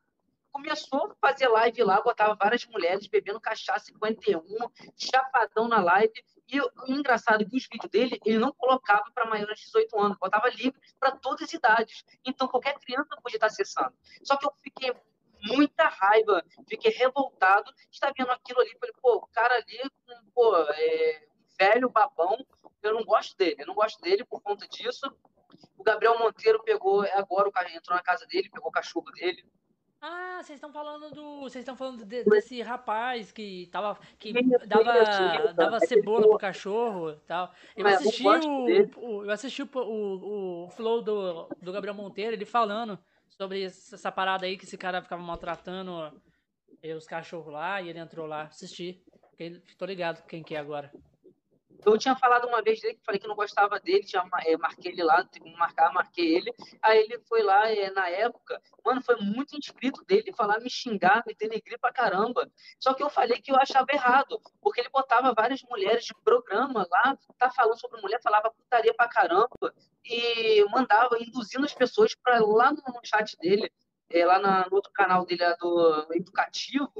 começou 0.56 1.12
a 1.12 1.28
fazer 1.28 1.48
live 1.48 1.82
lá, 1.82 2.00
botava 2.00 2.34
várias 2.34 2.64
mulheres 2.64 3.06
bebendo 3.06 3.38
cachaça 3.38 3.84
51, 3.86 4.42
chapadão 4.96 5.68
na 5.68 5.82
live. 5.82 6.14
E 6.48 6.58
o 6.58 6.70
engraçado 6.88 7.42
é 7.42 7.44
que 7.44 7.56
os 7.56 7.68
vídeos 7.70 7.90
dele, 7.90 8.18
ele 8.24 8.38
não 8.38 8.52
colocava 8.52 9.04
para 9.12 9.26
maiores 9.26 9.58
de 9.58 9.66
18 9.66 10.00
anos, 10.00 10.18
botava 10.18 10.48
livre 10.48 10.80
para 10.98 11.12
todas 11.12 11.42
as 11.42 11.52
idades. 11.52 12.04
Então 12.24 12.48
qualquer 12.48 12.78
criança 12.78 13.18
podia 13.22 13.36
estar 13.36 13.48
acessando. 13.48 13.92
Só 14.22 14.36
que 14.38 14.46
eu 14.46 14.52
fiquei 14.62 14.94
muita 15.42 15.88
raiva, 15.88 16.42
fiquei 16.66 16.90
revoltado, 16.90 17.70
estar 17.92 18.10
vendo 18.16 18.30
aquilo 18.30 18.60
ali, 18.60 18.74
falei, 18.80 18.94
pô, 19.02 19.16
o 19.16 19.26
cara 19.26 19.56
ali, 19.56 19.90
pô, 20.34 20.56
é 20.56 21.22
um 21.34 21.56
velho 21.58 21.90
babão, 21.90 22.38
eu 22.82 22.94
não 22.94 23.04
gosto 23.04 23.36
dele, 23.36 23.56
eu 23.58 23.66
não 23.66 23.74
gosto 23.74 24.00
dele 24.00 24.24
por 24.24 24.40
conta 24.40 24.66
disso. 24.66 25.04
O 25.76 25.84
Gabriel 25.84 26.18
Monteiro 26.18 26.62
pegou, 26.62 27.02
agora 27.12 27.50
entrou 27.74 27.94
na 27.94 28.02
casa 28.02 28.26
dele, 28.26 28.48
pegou 28.48 28.68
o 28.68 28.72
cachorro 28.72 29.10
dele, 29.12 29.44
ah, 30.00 30.40
vocês 30.42 30.56
estão 30.56 30.72
falando 30.72 31.10
do. 31.10 31.40
Vocês 31.40 31.62
estão 31.62 31.76
falando 31.76 32.04
de, 32.04 32.24
desse 32.24 32.60
rapaz 32.62 33.32
que 33.32 33.68
tava. 33.72 33.98
que 34.18 34.32
dava, 34.66 35.52
dava 35.54 35.80
cebola 35.80 36.28
pro 36.28 36.38
cachorro 36.38 37.12
e 37.12 37.20
tal. 37.26 37.52
Eu 37.76 37.86
assisti 37.86 38.24
o. 38.96 39.24
Eu 39.24 39.30
assisti 39.30 39.62
o, 39.62 39.68
o, 39.74 40.64
o 40.64 40.70
flow 40.70 41.02
do, 41.02 41.48
do 41.60 41.72
Gabriel 41.72 41.94
Monteiro, 41.94 42.34
ele 42.34 42.44
falando 42.44 42.98
sobre 43.28 43.64
essa 43.64 44.12
parada 44.12 44.46
aí 44.46 44.56
que 44.56 44.64
esse 44.64 44.78
cara 44.78 45.02
ficava 45.02 45.22
maltratando 45.22 46.12
eh, 46.82 46.94
os 46.94 47.06
cachorros 47.06 47.52
lá 47.52 47.80
e 47.80 47.88
ele 47.88 47.98
entrou 47.98 48.26
lá. 48.26 48.42
Assisti. 48.42 49.02
Tô 49.78 49.84
ligado 49.84 50.26
quem 50.26 50.42
que 50.42 50.54
é 50.54 50.58
agora. 50.58 50.90
Eu 51.84 51.98
tinha 51.98 52.16
falado 52.16 52.46
uma 52.46 52.62
vez 52.62 52.80
dele, 52.80 52.98
falei 53.04 53.20
que 53.20 53.26
não 53.26 53.34
gostava 53.34 53.78
dele, 53.80 54.06
já 54.06 54.24
é, 54.44 54.56
marquei 54.56 54.92
ele 54.92 55.02
lá, 55.02 55.24
tem 55.24 55.42
que 55.42 55.56
marcar, 55.56 55.92
marquei 55.92 56.36
ele. 56.36 56.54
Aí 56.82 56.98
ele 56.98 57.18
foi 57.28 57.42
lá, 57.42 57.70
é, 57.70 57.90
na 57.90 58.08
época, 58.08 58.60
mano, 58.84 59.02
foi 59.02 59.16
muito 59.16 59.56
inscrito 59.56 60.04
dele 60.04 60.32
falar, 60.32 60.60
me 60.60 60.70
xingar, 60.70 61.22
me 61.26 61.34
denegrir 61.34 61.78
pra 61.78 61.92
caramba. 61.92 62.50
Só 62.78 62.94
que 62.94 63.02
eu 63.02 63.10
falei 63.10 63.40
que 63.40 63.50
eu 63.50 63.56
achava 63.56 63.86
errado, 63.92 64.40
porque 64.60 64.80
ele 64.80 64.88
botava 64.88 65.34
várias 65.34 65.62
mulheres 65.62 66.04
de 66.04 66.14
programa 66.24 66.86
lá, 66.90 67.18
tá 67.38 67.50
falando 67.50 67.80
sobre 67.80 68.00
mulher, 68.00 68.20
falava 68.22 68.50
putaria 68.50 68.94
pra 68.94 69.08
caramba, 69.08 69.74
e 70.04 70.64
mandava, 70.70 71.18
induzindo 71.20 71.64
as 71.64 71.74
pessoas 71.74 72.14
para 72.14 72.38
lá 72.44 72.72
no 72.72 72.82
chat 73.04 73.36
dele, 73.38 73.70
é, 74.10 74.24
lá 74.24 74.38
na, 74.38 74.66
no 74.68 74.76
outro 74.76 74.92
canal 74.92 75.24
dele, 75.26 75.44
do 75.56 76.06
educativo. 76.12 76.92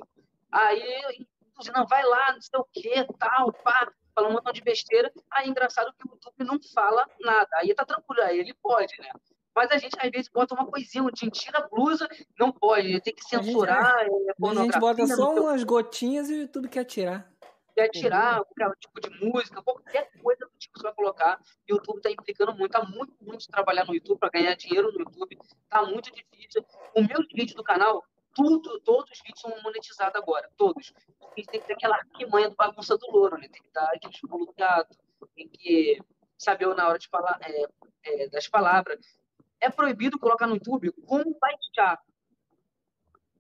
Aí, 0.51 1.27
não, 1.75 1.87
vai 1.87 2.05
lá, 2.05 2.33
não 2.33 2.41
sei 2.41 2.59
o 2.59 2.65
que, 2.73 3.07
tal, 3.19 3.53
pá 3.53 3.93
fala 4.17 4.29
um 4.29 4.33
montão 4.33 4.53
de 4.53 4.63
besteira. 4.63 5.13
Aí, 5.31 5.49
engraçado 5.49 5.93
que 5.93 6.09
o 6.09 6.13
YouTube 6.13 6.45
não 6.45 6.59
fala 6.75 7.07
nada. 7.21 7.49
Aí 7.57 7.75
tá 7.75 7.85
tranquilo, 7.85 8.23
aí 8.23 8.41
ele 8.41 8.55
pode, 8.55 8.95
né? 8.99 9.11
Mas 9.55 9.71
a 9.71 9.79
gente, 9.79 9.97
às 9.99 10.11
vezes, 10.11 10.29
bota 10.29 10.55
uma 10.55 10.67
coisinha, 10.67 11.05
um 11.05 11.09
a 11.09 11.69
blusa, 11.69 12.09
não 12.39 12.53
pode, 12.53 13.01
tem 13.01 13.15
que 13.15 13.25
censurar. 13.25 13.97
A 13.97 14.05
gente, 14.05 14.29
é, 14.29 14.49
a 14.51 14.55
gente 14.55 14.79
bota 14.79 15.07
só 15.07 15.35
umas 15.35 15.65
gotinhas 15.65 16.29
e 16.29 16.35
o 16.35 16.41
YouTube 16.41 16.69
quer 16.69 16.85
tirar. 16.85 17.31
Quer 17.75 17.89
tirar 17.89 18.43
qualquer 18.45 18.77
tipo 18.79 19.01
de 19.01 19.25
música, 19.25 19.63
qualquer 19.63 20.11
coisa 20.23 20.47
do 20.47 20.59
tipo 20.59 20.75
que 20.75 20.81
você 20.81 20.87
vai 20.87 20.95
colocar. 20.95 21.41
O 21.41 21.75
YouTube 21.75 22.01
tá 22.01 22.11
implicando 22.11 22.55
muito, 22.55 22.73
tá 22.73 22.85
muito 22.85 23.15
ruim 23.23 23.37
de 23.39 23.49
trabalhar 23.49 23.87
no 23.87 23.95
YouTube, 23.95 24.19
para 24.19 24.31
ganhar 24.31 24.55
dinheiro 24.57 24.93
no 24.93 24.99
YouTube, 24.99 25.39
tá 25.69 25.83
muito 25.83 26.11
difícil. 26.13 26.65
O 26.95 27.03
meu 27.03 27.19
vídeo 27.35 27.57
do 27.57 27.65
canal, 27.65 28.05
tudo, 28.37 28.79
todos 28.81 29.11
os 29.11 29.19
vídeos 29.21 29.41
são 29.41 29.63
monetizados 29.63 30.15
agora, 30.15 30.49
todos. 30.59 30.93
A 31.23 31.35
gente 31.37 31.49
tem 31.49 31.61
que 31.61 31.67
ter 31.67 31.73
aquela 31.73 31.97
arquimanha 31.97 32.51
do 32.51 32.55
bagunça 32.55 32.97
do 32.99 33.11
louro, 33.11 33.39
né? 33.39 33.49
Tem 33.49 33.63
que 33.63 33.73
dar 33.73 33.91
aquele 33.95 34.13
pulo 34.29 34.45
do 34.45 34.53
gato, 34.53 34.95
tem 35.35 35.49
que 35.49 35.99
saber 36.37 36.67
na 36.75 36.87
hora 36.87 36.99
de 36.99 37.09
falar 37.09 37.39
é, 37.41 37.67
é, 38.05 38.29
das 38.29 38.47
palavras. 38.47 39.19
É 39.59 39.71
proibido 39.71 40.19
colocar 40.19 40.47
no 40.47 40.55
YouTube 40.55 40.93
como 41.07 41.35
baixar. 41.41 41.99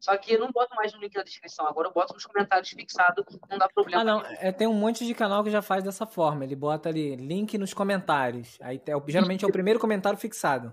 Só 0.01 0.17
que 0.17 0.33
eu 0.33 0.41
não 0.41 0.51
boto 0.51 0.75
mais 0.75 0.95
no 0.95 1.01
link 1.01 1.15
na 1.15 1.23
descrição, 1.23 1.67
agora 1.67 1.89
eu 1.89 1.93
boto 1.93 2.15
nos 2.15 2.25
comentários 2.25 2.71
fixado, 2.71 3.25
não 3.51 3.59
dá 3.59 3.69
problema. 3.69 4.01
Ah, 4.01 4.05
não, 4.05 4.21
é, 4.23 4.53
tem 4.53 4.67
um 4.67 4.75
monte 4.75 5.05
de 5.05 5.15
canal 5.15 5.43
que 5.45 5.51
já 5.51 5.61
faz 5.61 5.85
dessa 5.85 6.07
forma, 6.07 6.45
ele 6.45 6.57
bota 6.57 6.89
ali 6.89 7.17
link 7.17 7.59
nos 7.59 7.75
comentários. 7.75 8.57
Aí 8.63 8.81
é, 8.87 9.11
geralmente 9.11 9.45
é 9.45 9.49
o 9.49 9.53
primeiro 9.53 9.81
comentário 9.81 10.19
fixado. 10.19 10.73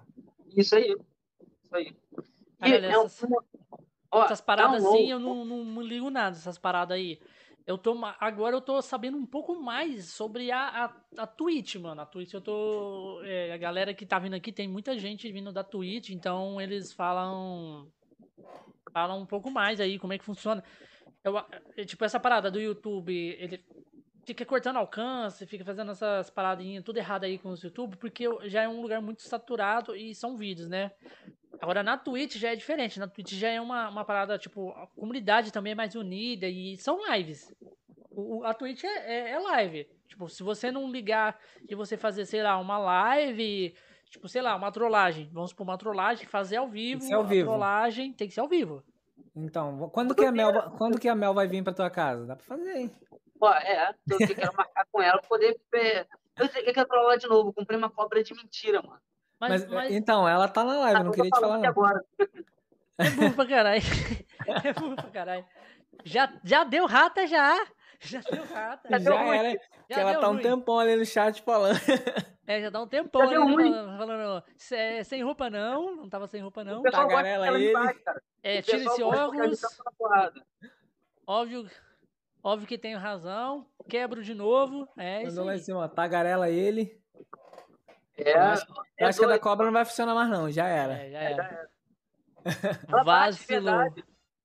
Isso 0.56 0.76
aí. 0.76 0.96
Isso 1.64 1.76
aí. 1.76 1.96
E 2.64 2.74
é 2.74 3.00
um, 3.00 3.08
Ó, 4.13 4.26
essas 4.26 4.41
paradas 4.41 4.86
assim, 4.86 5.10
eu 5.10 5.19
não, 5.19 5.43
não, 5.43 5.65
não, 5.65 5.82
ligo 5.82 6.12
nada, 6.12 6.36
essas 6.36 6.58
paradas 6.58 6.95
aí. 6.95 7.19
Eu 7.65 7.78
tô, 7.78 7.97
agora 8.19 8.56
eu 8.56 8.62
tô 8.62 8.80
sabendo 8.82 9.17
um 9.17 9.26
pouco 9.26 9.56
mais 9.56 10.06
sobre 10.12 10.52
a, 10.52 10.86
a, 10.86 11.23
a 11.23 11.26
Twitch, 11.26 11.76
mano. 11.76 12.02
A 12.02 12.06
Twitch 12.06 12.34
eu 12.34 12.41
tô. 12.41 13.21
É, 13.23 13.54
a 13.54 13.58
galera 13.58 13.93
que 13.93 14.06
tá 14.06 14.19
vindo 14.19 14.36
aqui, 14.36 14.52
tem 14.52 14.67
muita 14.67 14.97
gente 14.99 15.32
vindo 15.32 15.52
da 15.52 15.63
Twitch, 15.63 16.10
então 16.10 16.62
eles 16.62 16.93
falam. 16.93 17.88
Falam 18.91 19.21
um 19.21 19.26
pouco 19.26 19.49
mais 19.49 19.80
aí, 19.80 19.97
como 19.97 20.13
é 20.13 20.19
que 20.19 20.26
funciona. 20.26 20.63
Eu, 21.23 21.38
é, 21.76 21.84
tipo, 21.84 22.06
essa 22.06 22.19
parada 22.19 22.52
do 22.52 22.60
YouTube, 22.60 23.12
ele 23.39 23.63
fica 24.26 24.45
cortando 24.45 24.78
alcance, 24.78 25.45
fica 25.45 25.65
fazendo 25.65 25.91
essas 25.91 26.30
paradinhas 26.30 26.84
tudo 26.84 26.97
errado 26.97 27.23
aí 27.23 27.38
com 27.38 27.49
o 27.49 27.56
YouTube, 27.56 27.97
porque 27.97 28.26
já 28.45 28.63
é 28.63 28.67
um 28.67 28.82
lugar 28.82 29.02
muito 29.02 29.21
saturado 29.21 29.95
e 29.95 30.13
são 30.13 30.38
vídeos, 30.38 30.67
né? 30.67 30.91
Agora 31.63 31.82
na 31.82 31.97
Twitch 31.97 32.36
já 32.36 32.52
é 32.52 32.58
diferente. 32.58 32.99
Na 32.99 33.08
Twitch 33.08 33.36
já 33.36 33.47
é 33.47 33.62
uma, 33.62 33.88
uma 33.88 34.04
parada, 34.04 34.38
tipo, 34.38 34.71
a 34.71 34.86
comunidade 34.88 35.49
também 35.49 35.71
é 35.71 35.76
mais 35.76 35.95
unida 35.95 36.45
e 36.45 36.76
são 36.76 36.99
lives. 37.10 37.56
O, 38.12 38.43
a 38.43 38.54
Twitch 38.54 38.84
é, 38.84 38.89
é, 38.89 39.30
é, 39.30 39.39
live. 39.39 39.88
Tipo, 40.06 40.28
se 40.28 40.43
você 40.43 40.69
não 40.69 40.91
ligar 40.91 41.39
e 41.69 41.73
você 41.73 41.95
fazer, 41.95 42.26
sei 42.26 42.43
lá, 42.43 42.58
uma 42.58 42.78
live, 42.78 43.73
tipo, 44.10 44.28
sei 44.28 44.41
lá, 44.41 44.58
uma 44.58 44.73
trollagem. 44.73 45.30
Vamos 45.32 45.52
supor, 45.52 45.65
uma 45.65 45.78
trollagem, 45.78 46.28
fazer 46.28 46.58
ao 46.58 46.67
vivo. 46.67 46.99
Tem 46.99 46.99
que 46.99 47.06
ser 47.06 47.13
ao 47.13 47.23
vivo. 47.23 47.45
trollagem 47.45 48.12
tem 48.12 48.28
que 48.28 48.34
ser 48.34 48.41
ao 48.41 48.49
vivo. 48.49 48.84
Então, 49.34 49.89
quando 49.93 50.13
que, 50.13 50.26
a 50.26 50.34
Mel, 50.34 50.52
quando 50.78 50.99
que 50.99 51.08
a 51.08 51.15
Mel 51.15 51.34
vai 51.34 51.47
vir 51.47 51.63
pra 51.63 51.71
tua 51.71 51.89
casa? 51.89 52.26
Dá 52.26 52.36
pra 52.36 52.45
fazer, 52.45 52.76
hein? 52.76 52.91
Pô, 53.39 53.49
é, 53.49 53.95
eu 54.12 54.36
quero 54.36 54.54
marcar 54.54 54.86
com 54.91 55.02
ela 55.02 55.17
pra 55.17 55.30
poder. 55.30 55.58
Eu 56.36 56.73
quero 56.73 56.89
trollar 56.89 57.17
de 57.17 57.28
novo, 57.30 57.54
comprei 57.54 57.80
uma 57.80 57.89
cobra 57.89 58.21
de 58.21 58.34
mentira, 58.34 58.82
mano. 58.82 58.99
Mas, 59.50 59.66
mas, 59.66 59.72
mas... 59.72 59.94
Então, 59.94 60.28
ela 60.28 60.48
tá 60.48 60.64
na 60.64 60.80
live, 60.80 61.00
ah, 61.00 61.04
não 61.04 61.12
queria 61.12 61.30
te 61.30 61.40
falar. 61.40 61.68
Agora. 61.68 62.04
É 62.98 63.10
burro 63.10 63.34
pra 63.34 63.46
caralho. 63.46 63.82
É 64.64 64.74
burro 64.74 64.96
pra 64.96 65.10
caralho. 65.10 65.46
Já, 66.04 66.32
já 66.44 66.64
deu 66.64 66.86
rata, 66.86 67.26
já. 67.28 67.66
Já 68.00 68.20
deu 68.20 68.44
rata. 68.46 68.90
Já, 68.90 69.00
já 69.00 69.36
era. 69.36 69.60
Já 69.90 69.96
que 69.96 70.00
ela 70.02 70.20
tá 70.20 70.28
ruim. 70.28 70.38
um 70.38 70.42
tempão 70.42 70.80
ali 70.80 70.96
no 70.96 71.06
chat 71.06 71.42
falando. 71.42 71.80
É, 72.46 72.62
já 72.62 72.70
dá 72.70 72.82
um 72.82 72.88
tempão 72.88 73.22
ali 73.22 73.36
falando, 73.36 73.98
falando 73.98 74.44
sem 75.06 75.24
roupa 75.24 75.50
não, 75.50 75.96
não 75.96 76.10
tava 76.10 76.28
sem 76.28 76.42
roupa 76.42 76.62
não. 76.62 76.84
Tagarela 76.84 77.48
ele. 77.58 77.74
é, 78.44 78.62
tira 78.62 78.84
esse 78.84 79.02
óculos. 79.02 79.62
Óbvio, 81.26 81.70
óbvio 82.44 82.68
que 82.68 82.78
tenho 82.78 83.00
razão. 83.00 83.66
Quebro 83.88 84.22
de 84.22 84.34
novo. 84.34 84.90
É 84.98 85.24
Mandou 85.24 85.46
lá 85.46 85.56
em 85.56 85.60
cima, 85.60 85.88
tagarela 85.88 86.50
ele. 86.50 87.02
É, 88.17 88.38
acho, 88.38 88.65
é 88.97 89.06
acho 89.06 89.19
que 89.19 89.26
a 89.26 89.30
da 89.30 89.39
cobra 89.39 89.65
não 89.65 89.73
vai 89.73 89.86
funcionar 89.86 90.13
mais, 90.13 90.30
não. 90.30 90.52
Já 90.52 90.67
era. 90.67 90.93
É, 90.93 91.12
já 91.12 91.19
era. 91.19 91.69
ela 92.88 93.04
Vacilou. 93.04 93.93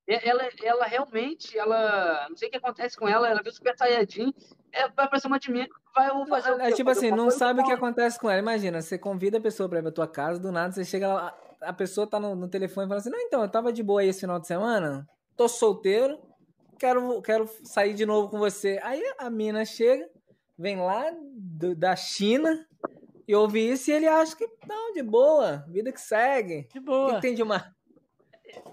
Ela, 0.07 0.49
ela 0.63 0.87
realmente, 0.87 1.59
ela. 1.59 2.27
Não 2.31 2.37
sei 2.37 2.49
o 2.49 2.51
que 2.51 2.57
acontece 2.57 2.97
com 2.97 3.07
ela, 3.07 3.29
ela 3.29 3.43
viu 3.43 3.53
o 3.53 3.55
Super 3.55 3.77
Saiyajin, 3.77 4.33
é, 4.73 4.89
vai 4.89 5.07
pra 5.07 5.21
cima 5.21 5.39
de 5.39 5.53
mim, 5.53 5.67
vai 5.95 6.09
fazer 6.27 6.53
o 6.53 6.61
É 6.63 6.73
tipo 6.73 6.89
assim, 6.89 7.11
não 7.11 7.31
sabe 7.31 7.61
o 7.61 7.65
que 7.65 7.73
acontece 7.73 8.19
com 8.19 8.31
ela. 8.31 8.39
Imagina, 8.39 8.81
você 8.81 8.97
convida 8.97 9.37
a 9.37 9.41
pessoa 9.41 9.69
pra 9.69 9.81
ir 9.81 9.83
pra 9.83 9.93
tua 9.93 10.09
casa, 10.09 10.41
do 10.41 10.51
nada 10.51 10.73
você 10.73 10.83
chega 10.83 11.13
lá, 11.13 11.39
a 11.61 11.75
pessoa 11.75 12.07
tá 12.07 12.19
no, 12.19 12.35
no 12.35 12.49
telefone 12.49 12.87
e 12.87 12.89
fala 12.89 13.01
assim: 13.01 13.11
Não, 13.11 13.21
então, 13.21 13.43
eu 13.43 13.51
tava 13.51 13.71
de 13.71 13.83
boa 13.83 14.01
aí 14.01 14.09
esse 14.09 14.21
final 14.21 14.41
de 14.41 14.47
semana, 14.47 15.07
tô 15.37 15.47
solteiro, 15.47 16.19
quero, 16.79 17.21
quero 17.21 17.47
sair 17.65 17.93
de 17.93 18.07
novo 18.07 18.31
com 18.31 18.39
você. 18.39 18.81
Aí 18.83 19.03
a 19.19 19.29
mina 19.29 19.63
chega, 19.67 20.09
vem 20.59 20.79
lá 20.79 21.05
do, 21.37 21.75
da 21.75 21.95
China, 21.95 22.67
e 23.29 23.35
ouvi 23.35 23.71
isso 23.71 23.91
e 23.91 23.95
ele 23.95 24.07
acha 24.09 24.35
que, 24.35 24.49
não, 24.67 24.93
de 24.95 25.03
boa, 25.03 25.63
vida 25.69 25.93
que 25.93 26.01
segue. 26.01 26.67
De 26.73 26.81
boa. 26.81 27.13
O 27.13 27.15
que 27.17 27.21
tem 27.21 27.35
de 27.35 27.43
uma... 27.43 27.77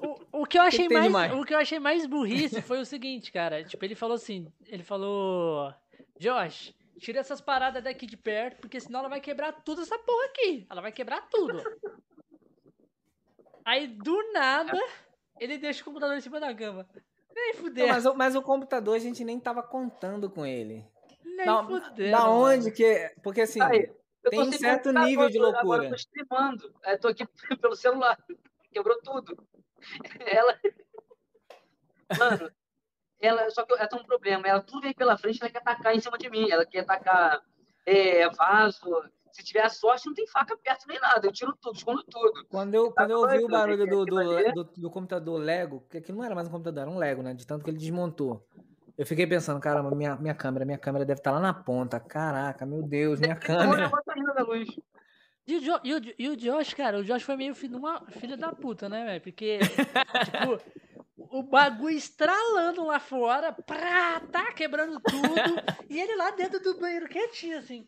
O, 0.02 0.42
o 0.42 0.46
que 0.46 0.58
eu 0.58 0.62
achei 0.62 0.88
que 0.88 0.94
mais, 0.94 1.34
o 1.34 1.44
que 1.44 1.54
eu 1.54 1.58
achei 1.58 1.80
mais 1.80 2.06
burrice 2.06 2.62
foi 2.62 2.80
o 2.80 2.86
seguinte, 2.86 3.34
cara. 3.34 3.66
Tipo, 3.66 3.84
ele 3.84 3.94
falou 3.94 4.16
assim, 4.16 4.48
ele 4.68 4.84
falou, 4.84 5.74
Josh, 6.18 6.74
tira 6.98 7.20
essas 7.20 7.42
paradas 7.42 7.84
daqui 7.84 8.06
de 8.06 8.16
perto, 8.16 8.62
porque 8.62 8.80
senão 8.80 9.02
ela 9.02 9.10
vai 9.10 9.20
quebrar 9.20 9.52
tudo 9.52 9.82
essa 9.82 10.00
porra 10.00 10.26
aqui. 10.28 10.66
Ela 10.70 10.82
vai 10.82 10.94
quebrar 10.94 11.28
tudo. 11.30 11.62
Aí, 13.66 13.88
do 13.88 14.32
nada, 14.32 14.80
ele 15.38 15.58
deixa 15.58 15.82
o 15.82 15.86
computador 15.86 16.16
em 16.16 16.22
cima 16.22 16.40
da 16.40 16.56
cama. 16.56 16.88
Nem 17.36 17.54
fudeu. 17.56 17.88
Mas, 17.88 18.06
mas, 18.16 18.36
o 18.36 18.42
computador 18.42 18.96
a 18.96 19.00
gente 19.00 19.26
nem 19.26 19.38
tava 19.38 19.62
contando 19.62 20.30
com 20.30 20.46
ele. 20.46 20.86
Nem 21.26 21.46
da, 21.46 21.64
fudeu. 21.64 22.12
Da 22.12 22.30
onde 22.30 22.72
que. 22.72 23.12
Porque 23.22 23.42
assim. 23.42 23.62
Aí, 23.62 23.92
tem 24.30 24.42
um 24.42 24.52
certo 24.52 24.92
nível 24.92 25.30
de 25.30 25.38
loucura. 25.38 25.62
Agora 25.62 25.84
eu 25.86 25.90
tô 25.90 25.96
streamando. 25.96 26.74
É, 26.84 26.98
tô 26.98 27.08
aqui 27.08 27.26
pelo 27.62 27.76
celular. 27.76 28.18
Quebrou 28.72 29.00
tudo. 29.02 29.48
Ela. 30.20 30.60
Mano, 32.18 32.52
ela. 33.20 33.50
Só 33.50 33.66
que 33.66 33.74
ela 33.74 33.88
tem 33.88 34.00
um 34.00 34.04
problema. 34.04 34.48
Ela 34.48 34.62
tudo 34.62 34.82
vem 34.82 34.94
pela 34.94 35.18
frente, 35.18 35.42
ela 35.42 35.50
quer 35.50 35.60
atacar 35.60 35.96
em 35.96 36.00
cima 36.00 36.18
de 36.18 36.30
mim. 36.30 36.50
Ela 36.50 36.66
quer 36.66 36.80
atacar 36.80 37.42
é, 37.86 38.30
vaso. 38.30 39.04
Se 39.32 39.44
tiver 39.44 39.68
sorte, 39.70 40.06
não 40.06 40.14
tem 40.14 40.28
faca 40.28 40.56
perto 40.58 40.88
nem 40.88 41.00
nada. 41.00 41.28
Eu 41.28 41.32
tiro 41.32 41.56
tudo, 41.60 41.76
escondo 41.76 42.04
tudo. 42.04 42.46
Quando 42.50 42.74
eu, 42.74 42.92
quando 42.92 43.12
eu 43.12 43.20
ouvi 43.20 43.44
o 43.44 43.48
barulho 43.48 43.86
do, 43.86 44.06
do, 44.06 44.54
do, 44.54 44.64
do 44.64 44.90
computador 44.90 45.40
Lego, 45.40 45.86
que 45.90 45.98
aquilo 45.98 46.20
não 46.20 46.26
era 46.26 46.36
mais 46.36 46.48
um 46.48 46.52
computador, 46.52 46.82
era 46.82 46.90
um 46.90 46.98
Lego, 46.98 47.22
né? 47.22 47.34
De 47.34 47.46
tanto 47.46 47.64
que 47.64 47.70
ele 47.70 47.78
desmontou. 47.78 48.48
Eu 48.98 49.06
fiquei 49.06 49.28
pensando, 49.28 49.60
caramba, 49.60 49.94
minha, 49.94 50.16
minha 50.16 50.34
câmera, 50.34 50.66
minha 50.66 50.78
câmera 50.78 51.06
deve 51.06 51.20
estar 51.20 51.32
tá 51.32 51.38
lá 51.38 51.42
na 51.42 51.54
ponta. 51.54 52.00
Caraca, 52.00 52.66
meu 52.66 52.82
Deus, 52.82 53.20
minha 53.20 53.36
câmera. 53.38 53.92
E 55.48 55.58
o, 55.58 55.62
jo, 55.62 55.80
e, 55.84 55.94
o, 55.94 56.02
e 56.18 56.30
o 56.30 56.36
Josh, 56.36 56.74
cara, 56.74 57.00
o 57.00 57.04
Josh 57.04 57.22
foi 57.22 57.36
meio 57.36 57.54
filho, 57.54 57.78
uma 57.78 58.04
filha 58.10 58.36
da 58.36 58.52
puta, 58.52 58.90
né, 58.90 59.06
velho? 59.06 59.22
Porque, 59.22 59.60
tipo, 60.26 60.60
o 61.30 61.44
bagulho 61.44 61.96
estralando 61.96 62.84
lá 62.84 63.00
fora, 63.00 63.52
pra, 63.52 64.22
tá 64.32 64.52
quebrando 64.54 65.00
tudo, 65.02 65.86
e 65.88 66.02
ele 66.02 66.16
lá 66.16 66.32
dentro 66.32 66.60
do 66.60 66.80
banheiro 66.80 67.08
quietinho, 67.08 67.60
assim. 67.60 67.88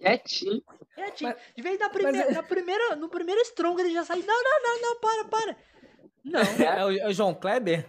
Quietinho. 0.00 0.62
Quietinho. 0.94 1.30
Mas, 1.30 1.54
de 1.54 1.62
vez 1.62 1.78
na 1.78 1.88
primeira, 1.88 2.26
mas... 2.26 2.34
na 2.34 2.42
primeira, 2.42 2.96
no 2.96 3.08
primeiro 3.08 3.40
strong 3.42 3.80
ele 3.80 3.92
já 3.92 4.04
sai, 4.04 4.20
não, 4.22 4.42
não, 4.42 4.62
não, 4.62 4.82
não, 4.82 5.00
para, 5.00 5.24
para. 5.24 5.56
Não. 6.24 6.40
É 6.66 6.84
o, 6.84 6.90
é 6.90 7.08
o 7.08 7.12
João 7.12 7.34
Kleber? 7.34 7.86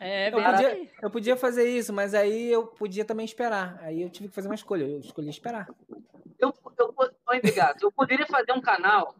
É, 0.00 0.28
eu 0.28 0.42
podia, 0.42 0.90
eu 1.02 1.10
podia 1.10 1.36
fazer 1.36 1.68
isso, 1.68 1.92
mas 1.92 2.14
aí 2.14 2.52
eu 2.52 2.66
podia 2.66 3.04
também 3.04 3.24
esperar. 3.24 3.78
Aí 3.82 4.02
eu 4.02 4.10
tive 4.10 4.28
que 4.28 4.34
fazer 4.34 4.48
uma 4.48 4.54
escolha. 4.54 4.84
Eu 4.84 5.00
escolhi 5.00 5.28
esperar. 5.28 5.68
Eu, 6.38 6.54
eu, 6.78 6.94
oi, 6.96 7.38
obrigado. 7.38 7.82
Eu 7.82 7.90
poderia 7.90 8.26
fazer 8.26 8.52
um 8.52 8.60
canal. 8.60 9.16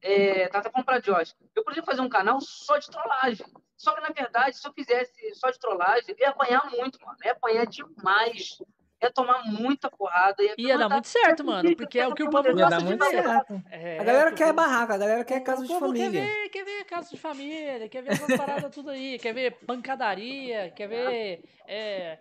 É, 0.00 0.48
tá, 0.48 0.60
tá 0.60 0.70
falando 0.70 0.84
pra 0.84 1.00
Josh. 1.00 1.34
Eu 1.54 1.64
poderia 1.64 1.82
fazer 1.82 2.00
um 2.00 2.08
canal 2.08 2.40
só 2.40 2.78
de 2.78 2.88
trollagem. 2.90 3.46
Só 3.76 3.92
que, 3.92 4.00
na 4.02 4.10
verdade, 4.10 4.56
se 4.56 4.66
eu 4.66 4.72
fizesse 4.72 5.34
só 5.34 5.50
de 5.50 5.58
trollagem, 5.58 6.04
eu 6.10 6.16
ia 6.18 6.28
apanhar 6.28 6.70
muito, 6.70 6.98
mano. 7.04 7.18
Eu 7.20 7.26
ia 7.26 7.32
apanhar 7.32 7.66
demais 7.66 8.58
ia 9.04 9.12
tomar 9.12 9.44
muita 9.44 9.90
porrada. 9.90 10.42
Ia, 10.42 10.54
ia 10.58 10.78
dar 10.78 10.88
muito 10.88 11.08
certo, 11.08 11.44
mano, 11.44 11.76
porque 11.76 11.98
é 11.98 12.08
o 12.08 12.14
que 12.14 12.22
o 12.22 12.30
povo 12.30 12.52
gosta 12.54 12.78
de 12.78 12.96
ver. 12.96 13.62
É, 13.70 13.98
a 13.98 14.04
galera 14.04 14.32
quer 14.32 14.52
barraca, 14.52 14.94
a 14.94 14.98
galera 14.98 15.24
quer 15.24 15.40
casa 15.40 15.66
de 15.66 15.78
família. 15.78 16.10
Quer 16.10 16.26
ver, 16.26 16.48
quer 16.48 16.64
ver 16.64 16.84
casa 16.84 17.10
de 17.10 17.16
família, 17.16 17.88
quer 17.88 18.02
ver 18.02 18.12
essas 18.12 18.36
paradas 18.36 18.74
tudo 18.74 18.90
aí, 18.90 19.18
quer 19.18 19.32
ver 19.32 19.52
pancadaria, 19.66 20.70
quer 20.70 20.88
ver 20.88 21.44
é, 21.66 22.18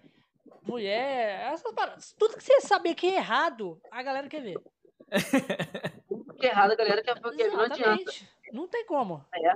mulher, 0.64 1.52
essas 1.54 1.74
paradas. 1.74 2.14
Tudo 2.18 2.38
que 2.38 2.44
você 2.44 2.62
saber 2.62 2.96
que 2.96 3.08
é 3.08 3.16
errado, 3.16 3.82
a 3.92 4.04
galera 4.04 4.28
quer 4.28 4.42
ver. 4.42 4.60
Tudo 6.08 6.34
que 6.34 6.46
é 6.46 6.50
errado, 6.50 6.72
a 6.72 6.76
galera 6.76 7.02
quer 7.04 7.16
ver, 7.16 7.52
não 7.52 7.62
adianta. 7.62 8.12
Não 8.52 8.68
tem 8.68 8.86
como. 8.86 9.26
É. 9.34 9.54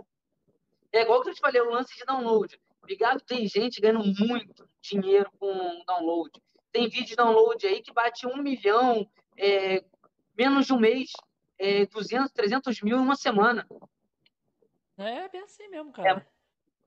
É 0.93 1.01
igual 1.01 1.21
que 1.21 1.29
eu 1.29 1.33
te 1.33 1.41
falei, 1.41 1.61
o 1.61 1.69
lance 1.69 1.95
de 1.95 2.05
download. 2.05 2.59
Obrigado, 2.81 3.19
tem 3.19 3.45
gente 3.47 3.81
ganhando 3.81 4.05
muito 4.05 4.67
dinheiro 4.81 5.29
com 5.37 5.83
download. 5.85 6.31
Tem 6.77 6.87
vídeo 6.89 7.07
de 7.07 7.15
download 7.15 7.65
aí 7.65 7.81
que 7.81 7.91
bate 7.91 8.27
um 8.27 8.37
milhão, 8.37 9.09
é, 9.35 9.83
menos 10.37 10.67
de 10.67 10.73
um 10.73 10.79
mês, 10.79 11.09
é, 11.57 11.87
200, 11.87 12.31
300 12.31 12.81
mil 12.83 12.97
em 12.97 13.01
uma 13.01 13.15
semana. 13.15 13.67
É 14.95 15.27
bem 15.27 15.41
assim 15.41 15.67
mesmo, 15.69 15.91
cara. 15.91 16.23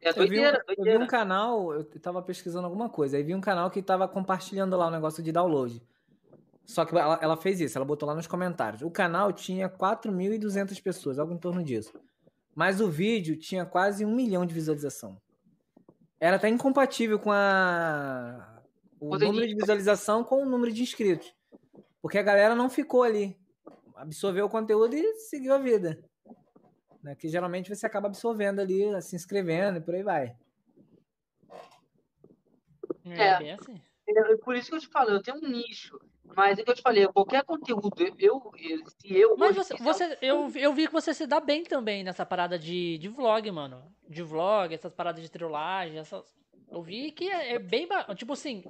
É, 0.00 0.10
é 0.10 0.12
doideira, 0.12 0.58
eu 0.58 0.60
vi, 0.60 0.66
doideira. 0.76 0.92
Eu 0.92 0.98
vi 1.00 1.04
um 1.04 1.08
canal, 1.08 1.74
eu 1.74 1.84
tava 2.00 2.22
pesquisando 2.22 2.66
alguma 2.66 2.88
coisa, 2.88 3.16
aí 3.16 3.24
vi 3.24 3.34
um 3.34 3.40
canal 3.40 3.68
que 3.68 3.82
tava 3.82 4.06
compartilhando 4.06 4.76
lá 4.76 4.84
o 4.84 4.88
um 4.90 4.92
negócio 4.92 5.24
de 5.24 5.32
download. 5.32 5.82
Só 6.64 6.84
que 6.84 6.96
ela, 6.96 7.18
ela, 7.20 7.36
fez 7.36 7.60
isso, 7.60 7.76
ela 7.76 7.84
botou 7.84 8.08
lá 8.08 8.14
nos 8.14 8.28
comentários. 8.28 8.82
O 8.82 8.92
canal 8.92 9.32
tinha 9.32 9.68
4.200 9.68 10.80
pessoas, 10.80 11.18
algo 11.18 11.32
em 11.32 11.38
torno 11.38 11.64
disso. 11.64 11.92
Mas 12.54 12.80
o 12.80 12.88
vídeo 12.88 13.36
tinha 13.36 13.66
quase 13.66 14.04
um 14.04 14.14
milhão 14.14 14.46
de 14.46 14.54
visualização. 14.54 15.20
Era 16.20 16.36
até 16.36 16.48
incompatível 16.48 17.18
com 17.18 17.32
a 17.32 18.59
o 19.00 19.18
número 19.18 19.48
de 19.48 19.54
visualização 19.54 20.22
com 20.22 20.42
o 20.42 20.48
número 20.48 20.72
de 20.72 20.82
inscritos. 20.82 21.34
Porque 22.02 22.18
a 22.18 22.22
galera 22.22 22.54
não 22.54 22.68
ficou 22.70 23.02
ali. 23.02 23.36
Absorveu 23.96 24.46
o 24.46 24.50
conteúdo 24.50 24.94
e 24.94 25.14
seguiu 25.14 25.54
a 25.54 25.58
vida. 25.58 26.02
Né? 27.02 27.14
Que 27.14 27.28
geralmente 27.28 27.74
você 27.74 27.86
acaba 27.86 28.08
absorvendo 28.08 28.60
ali, 28.60 29.00
se 29.02 29.16
inscrevendo 29.16 29.78
e 29.78 29.80
por 29.80 29.94
aí 29.94 30.02
vai. 30.02 30.36
É, 33.04 33.48
é 33.48 33.52
assim. 33.54 33.80
Por 34.42 34.56
isso 34.56 34.70
que 34.70 34.76
eu 34.76 34.80
te 34.80 34.88
falo, 34.88 35.10
eu 35.10 35.22
tenho 35.22 35.38
um 35.38 35.48
nicho. 35.48 35.98
Mas 36.36 36.58
é 36.58 36.62
que 36.62 36.70
eu 36.70 36.74
te 36.74 36.82
falei, 36.82 37.06
qualquer 37.08 37.44
conteúdo, 37.44 37.92
eu, 38.18 38.40
se 38.86 39.16
eu. 39.16 39.36
Mas 39.36 39.56
você, 39.56 39.76
você 39.76 40.18
eu, 40.22 40.50
eu 40.54 40.72
vi 40.72 40.86
que 40.86 40.92
você 40.92 41.12
se 41.12 41.26
dá 41.26 41.40
bem 41.40 41.64
também 41.64 42.04
nessa 42.04 42.24
parada 42.24 42.58
de, 42.58 42.98
de 42.98 43.08
vlog, 43.08 43.50
mano. 43.50 43.82
De 44.08 44.22
vlog, 44.22 44.72
essas 44.72 44.94
paradas 44.94 45.22
de 45.22 45.30
trollagem, 45.30 45.98
essas. 45.98 46.24
Eu 46.70 46.82
vi 46.82 47.10
que 47.10 47.28
é, 47.28 47.54
é 47.54 47.58
bem. 47.58 47.88
Tipo 48.14 48.34
assim, 48.34 48.64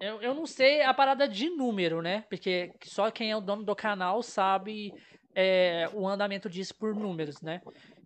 eu, 0.00 0.20
eu 0.22 0.34
não 0.34 0.46
sei 0.46 0.82
a 0.82 0.92
parada 0.92 1.28
de 1.28 1.48
número, 1.50 2.02
né? 2.02 2.24
Porque 2.28 2.72
só 2.84 3.10
quem 3.10 3.30
é 3.30 3.36
o 3.36 3.40
dono 3.40 3.64
do 3.64 3.74
canal 3.74 4.22
sabe 4.22 4.92
é, 5.34 5.88
o 5.92 6.06
andamento 6.06 6.48
disso 6.48 6.74
por 6.74 6.94
números, 6.94 7.40
né? 7.40 7.60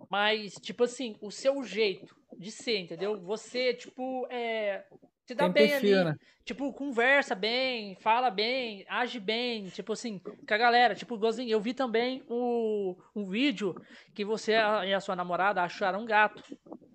Mas, 0.08 0.54
tipo 0.54 0.84
assim, 0.84 1.16
o 1.20 1.30
seu 1.30 1.62
jeito 1.62 2.16
de 2.36 2.50
ser, 2.50 2.78
entendeu? 2.78 3.20
Você, 3.20 3.74
tipo, 3.74 4.26
é, 4.30 4.84
se 5.26 5.34
dá 5.34 5.44
Tem 5.44 5.52
bem 5.52 5.68
perfil, 5.68 6.00
ali. 6.00 6.04
Né? 6.10 6.16
Tipo, 6.44 6.72
conversa 6.72 7.36
bem, 7.36 7.94
fala 7.94 8.30
bem, 8.30 8.84
age 8.88 9.20
bem, 9.20 9.68
tipo 9.68 9.92
assim, 9.92 10.18
com 10.18 10.34
a 10.54 10.58
galera. 10.58 10.94
Tipo, 10.96 11.14
igualzinho, 11.14 11.48
eu 11.48 11.60
vi 11.60 11.72
também 11.72 12.24
o, 12.28 12.96
um 13.14 13.24
vídeo 13.24 13.74
que 14.12 14.24
você 14.24 14.54
e 14.86 14.92
a 14.92 15.00
sua 15.00 15.14
namorada 15.14 15.62
acharam 15.62 16.00
um 16.00 16.04
gato. 16.04 16.42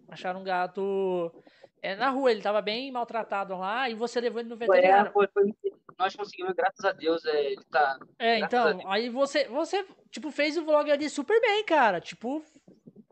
Acharam 0.10 0.42
um 0.42 0.44
gato 0.44 1.32
é, 1.86 1.96
na 1.96 2.10
rua, 2.10 2.32
ele 2.32 2.42
tava 2.42 2.62
bem 2.62 2.92
maltratado 2.92 3.56
lá 3.56 3.88
e 3.88 3.94
você 3.94 4.20
levou 4.20 4.40
ele 4.40 4.50
no 4.50 4.56
veterinário. 4.56 5.12
Foi, 5.12 5.28
foi, 5.28 5.54
foi, 5.62 5.74
nós 6.00 6.16
conseguimos, 6.16 6.54
graças 6.54 6.84
a 6.84 6.92
Deus, 6.92 7.24
é, 7.26 7.52
ele 7.52 7.64
tá. 7.66 8.00
É, 8.18 8.40
então, 8.40 8.80
aí 8.90 9.08
você, 9.08 9.48
você, 9.48 9.86
tipo, 10.10 10.32
fez 10.32 10.58
o 10.58 10.66
vlog 10.66 10.92
ali 10.92 11.08
super 11.10 11.40
bem, 11.40 11.64
cara. 11.64 12.02
Tipo, 12.02 12.44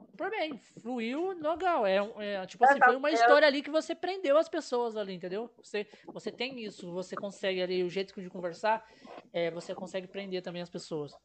super 0.10 0.32
bem, 0.32 0.58
fluiu 0.82 1.34
legal. 1.40 1.86
É, 1.86 1.98
é 2.18 2.46
tipo 2.48 2.66
assim, 2.66 2.80
foi 2.84 2.96
uma 2.96 3.12
história 3.12 3.48
ali 3.48 3.62
que 3.62 3.70
você 3.70 3.94
prendeu 3.94 4.38
as 4.40 4.50
pessoas 4.50 4.98
ali, 4.98 5.14
entendeu? 5.14 5.52
Você, 5.62 5.88
você 6.08 6.32
tem 6.32 6.60
isso, 6.60 6.92
você 6.92 7.16
consegue 7.16 7.62
ali, 7.62 7.84
o 7.84 7.90
jeito 7.90 8.20
de 8.20 8.30
conversar, 8.30 8.84
é, 9.32 9.52
você 9.52 9.76
consegue 9.76 10.08
prender 10.08 10.42
também 10.42 10.64
as 10.64 10.70
pessoas. 10.70 11.16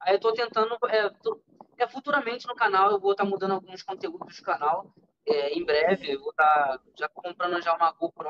Aí 0.00 0.14
eu 0.14 0.20
tô 0.20 0.32
tentando, 0.32 0.78
é, 0.88 1.10
tô, 1.22 1.40
é, 1.76 1.88
futuramente 1.88 2.46
no 2.46 2.54
canal 2.54 2.92
eu 2.92 3.00
vou 3.00 3.10
estar 3.10 3.24
tá 3.24 3.30
mudando 3.30 3.52
alguns 3.52 3.82
conteúdos 3.82 4.36
do 4.36 4.42
canal. 4.44 4.92
É, 5.26 5.52
em 5.52 5.64
breve 5.64 6.12
eu 6.12 6.20
vou 6.20 6.30
estar 6.30 6.78
tá 6.78 6.80
já 6.98 7.08
comprando 7.08 7.62
já 7.62 7.74
uma 7.74 7.92
GoPro, 7.92 8.28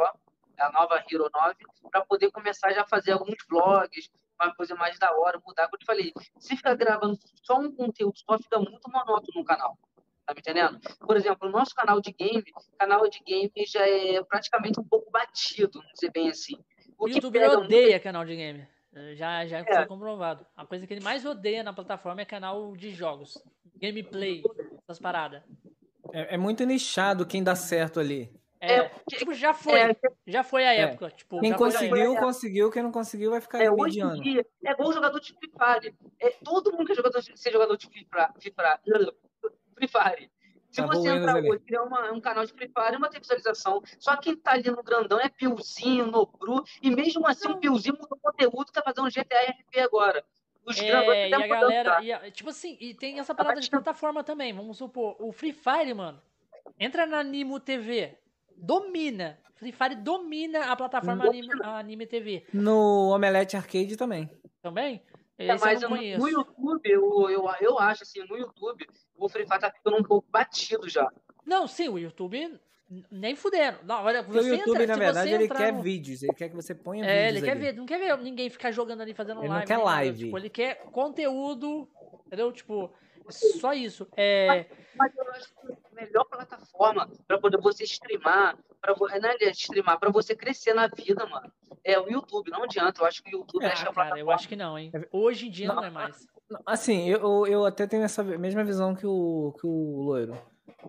a 0.59 0.73
nova 0.73 1.03
Hero 1.11 1.29
9, 1.33 1.57
para 1.91 2.05
poder 2.05 2.31
começar 2.31 2.73
já 2.73 2.83
a 2.83 2.89
fazer 2.89 3.13
alguns 3.13 3.37
vlogs, 3.49 4.11
uma 4.41 4.55
coisa 4.55 4.75
mais 4.75 4.99
da 4.99 5.13
hora, 5.17 5.41
mudar. 5.45 5.65
Como 5.65 5.77
eu 5.77 5.79
te 5.79 5.87
falei, 5.87 6.13
se 6.39 6.57
ficar 6.57 6.75
gravando 6.75 7.19
só 7.43 7.59
um 7.59 7.75
conteúdo 7.75 8.19
só, 8.19 8.39
fica 8.39 8.59
muito 8.59 8.91
monótono 8.91 9.41
no 9.41 9.45
canal. 9.45 9.79
Tá 10.27 10.35
me 10.35 10.41
entendendo? 10.41 10.79
Por 11.01 11.17
exemplo, 11.17 11.49
o 11.49 11.51
nosso 11.51 11.75
canal 11.75 12.01
de 12.01 12.13
game, 12.13 12.45
canal 12.79 13.09
de 13.09 13.21
game 13.21 13.53
já 13.67 13.87
é 13.87 14.23
praticamente 14.23 14.79
um 14.79 14.85
pouco 14.85 15.11
batido, 15.11 15.79
vamos 15.81 15.93
dizer 15.95 16.13
bem 16.13 16.29
assim. 16.29 16.57
O, 16.99 17.07
o 17.07 17.09
YouTube 17.09 17.45
odeia 17.45 17.91
muito... 17.91 18.03
canal 18.03 18.25
de 18.25 18.37
game. 18.37 18.69
Já, 19.15 19.47
já 19.47 19.59
é. 19.59 19.65
foi 19.65 19.87
comprovado. 19.87 20.47
A 20.55 20.67
coisa 20.67 20.87
que 20.87 20.93
ele 20.93 21.03
mais 21.03 21.25
odeia 21.25 21.63
na 21.63 21.73
plataforma 21.73 22.21
é 22.21 22.25
canal 22.25 22.77
de 22.77 22.91
jogos. 22.91 23.43
Gameplay, 23.77 24.43
essas 24.83 25.01
paradas. 25.01 25.43
É, 26.12 26.35
é 26.35 26.38
muito 26.38 26.64
nichado 26.64 27.27
quem 27.27 27.42
dá 27.42 27.57
certo 27.57 27.98
ali. 27.98 28.31
É, 28.61 28.77
é, 28.77 28.90
tipo, 29.09 29.35
já 29.35 29.53
foi. 29.53 29.81
É, 29.81 29.96
já 30.25 30.44
foi 30.44 30.64
a 30.64 30.72
é. 30.72 30.81
época. 30.83 31.11
Tipo, 31.11 31.40
quem 31.40 31.53
conseguiu, 31.53 32.14
conseguu. 32.16 32.70
Quem 32.70 32.83
não 32.83 32.92
conseguiu 32.92 33.31
vai 33.33 33.40
ficar 33.40 33.61
é, 33.61 33.68
hoje 33.68 34.01
em 34.01 34.20
dia, 34.20 34.46
é 34.64 34.70
igual 34.70 34.92
jogador 34.92 35.18
de 35.18 35.35
Free 35.35 35.51
Fire. 35.51 35.96
É, 36.20 36.31
todo 36.44 36.70
mundo 36.70 36.87
quer 36.87 36.94
jogador, 36.94 37.20
ser 37.22 37.51
jogador 37.51 37.77
de 37.77 37.88
Free 37.88 38.07
Fire. 38.09 38.55
Free 39.75 39.88
Fire. 39.88 40.31
Se 40.70 40.81
tá 40.81 40.87
você 40.87 41.09
entrar 41.09 41.37
hoje 41.37 41.57
e 41.57 41.59
criar 41.59 41.83
uma, 41.83 42.12
um 42.12 42.20
canal 42.20 42.46
de 42.46 42.53
Free 42.53 42.68
Fire, 42.68 42.96
uma 42.96 43.11
visualização. 43.11 43.83
Só 43.98 44.16
quem 44.16 44.37
tá 44.37 44.53
ali 44.53 44.70
no 44.70 44.83
grandão 44.83 45.18
é 45.18 45.29
Piozinho, 45.29 46.07
Nobru. 46.07 46.62
E 46.81 46.88
mesmo 46.88 47.27
assim, 47.27 47.48
o 47.48 47.59
Piozinho 47.59 47.98
mudou 48.01 48.18
conteúdo 48.22 48.70
tá 48.72 48.81
fazendo 48.81 49.11
GTA 49.11 49.51
RP 49.51 49.81
agora. 49.81 50.25
Os 50.64 50.79
é, 50.79 51.29
e 51.29 51.35
a 51.35 51.46
galera. 51.46 52.03
E 52.03 52.12
a, 52.12 52.31
tipo 52.31 52.51
assim, 52.51 52.77
e 52.81 52.94
tem 52.94 53.18
essa 53.18 53.35
parada 53.35 53.61
de 53.61 53.68
plataforma 53.68 54.22
também. 54.22 54.53
Vamos 54.53 54.79
supor, 54.79 55.16
o 55.18 55.33
Free 55.33 55.53
Fire, 55.53 55.92
mano. 55.94 56.20
Entra 56.79 57.07
na 57.07 57.22
Nimo 57.22 57.59
TV 57.59 58.16
domina. 58.57 59.38
Free 59.57 59.72
Fire 59.72 59.96
domina 59.96 60.72
a 60.72 60.77
plataforma 60.77 61.27
anime, 61.27 61.48
anime, 61.62 62.07
TV. 62.07 62.46
No 62.53 63.11
Omelete 63.14 63.57
Arcade 63.57 63.96
também. 63.96 64.31
Também? 64.61 65.03
É, 65.38 65.57
mas 65.59 65.83
no 65.83 66.29
YouTube, 66.29 66.81
eu, 66.85 67.31
eu, 67.31 67.51
eu 67.61 67.79
acho 67.79 68.05
assim, 68.05 68.20
no 68.25 68.37
YouTube, 68.37 68.87
o 69.16 69.29
Free 69.29 69.46
Fire 69.46 69.61
tá 69.61 69.70
ficando 69.70 69.96
um 69.96 70.03
pouco 70.03 70.27
batido 70.31 70.88
já. 70.88 71.11
Não, 71.44 71.66
sim, 71.66 71.88
o 71.88 71.98
YouTube 71.98 72.59
nem 73.11 73.35
fudendo. 73.35 73.79
Não, 73.85 74.05
olha, 74.05 74.23
você 74.23 74.51
o 74.51 74.55
YouTube, 74.55 74.83
entra, 74.83 74.87
na 74.87 74.97
verdade, 74.97 75.31
ele 75.33 75.49
quer 75.49 75.73
no... 75.73 75.83
vídeos, 75.83 76.23
ele 76.23 76.35
quer 76.35 76.49
que 76.49 76.55
você 76.55 76.75
ponha 76.75 77.05
é, 77.05 77.07
vídeos. 77.07 77.25
É, 77.25 77.29
ele 77.29 77.41
quer 77.43 77.59
ver, 77.59 77.75
não 77.75 77.87
quer 77.87 77.99
ver 77.99 78.19
ninguém 78.19 78.51
ficar 78.51 78.71
jogando 78.71 79.01
ali, 79.01 79.15
fazendo 79.15 79.41
ele 79.41 79.49
live. 79.49 79.61
Não 79.61 79.77
quer 79.77 79.85
live. 79.85 80.25
Tipo, 80.25 80.39
ele 80.39 80.51
quer 80.51 80.83
conteúdo, 80.91 81.89
entendeu? 82.27 82.53
Tipo, 82.53 82.93
só 83.31 83.73
isso. 83.73 84.07
É... 84.17 84.47
Mas, 84.47 84.67
mas 84.97 85.17
eu 85.17 85.33
acho 85.33 85.49
que 85.49 85.73
a 85.73 86.05
melhor 86.05 86.25
plataforma 86.25 87.09
para 87.27 87.39
poder 87.39 87.61
você 87.61 87.85
streamar, 87.85 88.59
para 88.81 88.95
né, 89.21 89.37
streamar, 89.53 89.99
para 89.99 90.11
você 90.11 90.35
crescer 90.35 90.75
na 90.75 90.89
vida, 90.89 91.25
mano, 91.27 91.51
é 91.85 91.99
o 91.99 92.09
YouTube. 92.09 92.51
Não 92.51 92.65
adianta, 92.65 93.01
eu 93.03 93.07
acho 93.07 93.23
que 93.23 93.35
o 93.35 93.39
YouTube 93.39 93.65
é, 93.65 93.69
é 93.69 93.73
a 93.73 93.93
cara, 93.93 94.19
Eu 94.19 94.31
acho 94.31 94.49
que 94.49 94.57
não, 94.57 94.79
hein? 94.79 94.93
Hoje 95.11 95.47
em 95.47 95.51
dia 95.51 95.69
não, 95.69 95.77
não 95.77 95.85
é 95.85 95.91
mais. 95.91 96.27
Assim, 96.67 97.09
eu, 97.09 97.47
eu 97.47 97.65
até 97.65 97.87
tenho 97.87 98.03
essa 98.03 98.23
mesma 98.23 98.63
visão 98.63 98.95
que 98.95 99.07
o, 99.07 99.55
que 99.59 99.67
o 99.67 100.03
Loiro. 100.03 100.37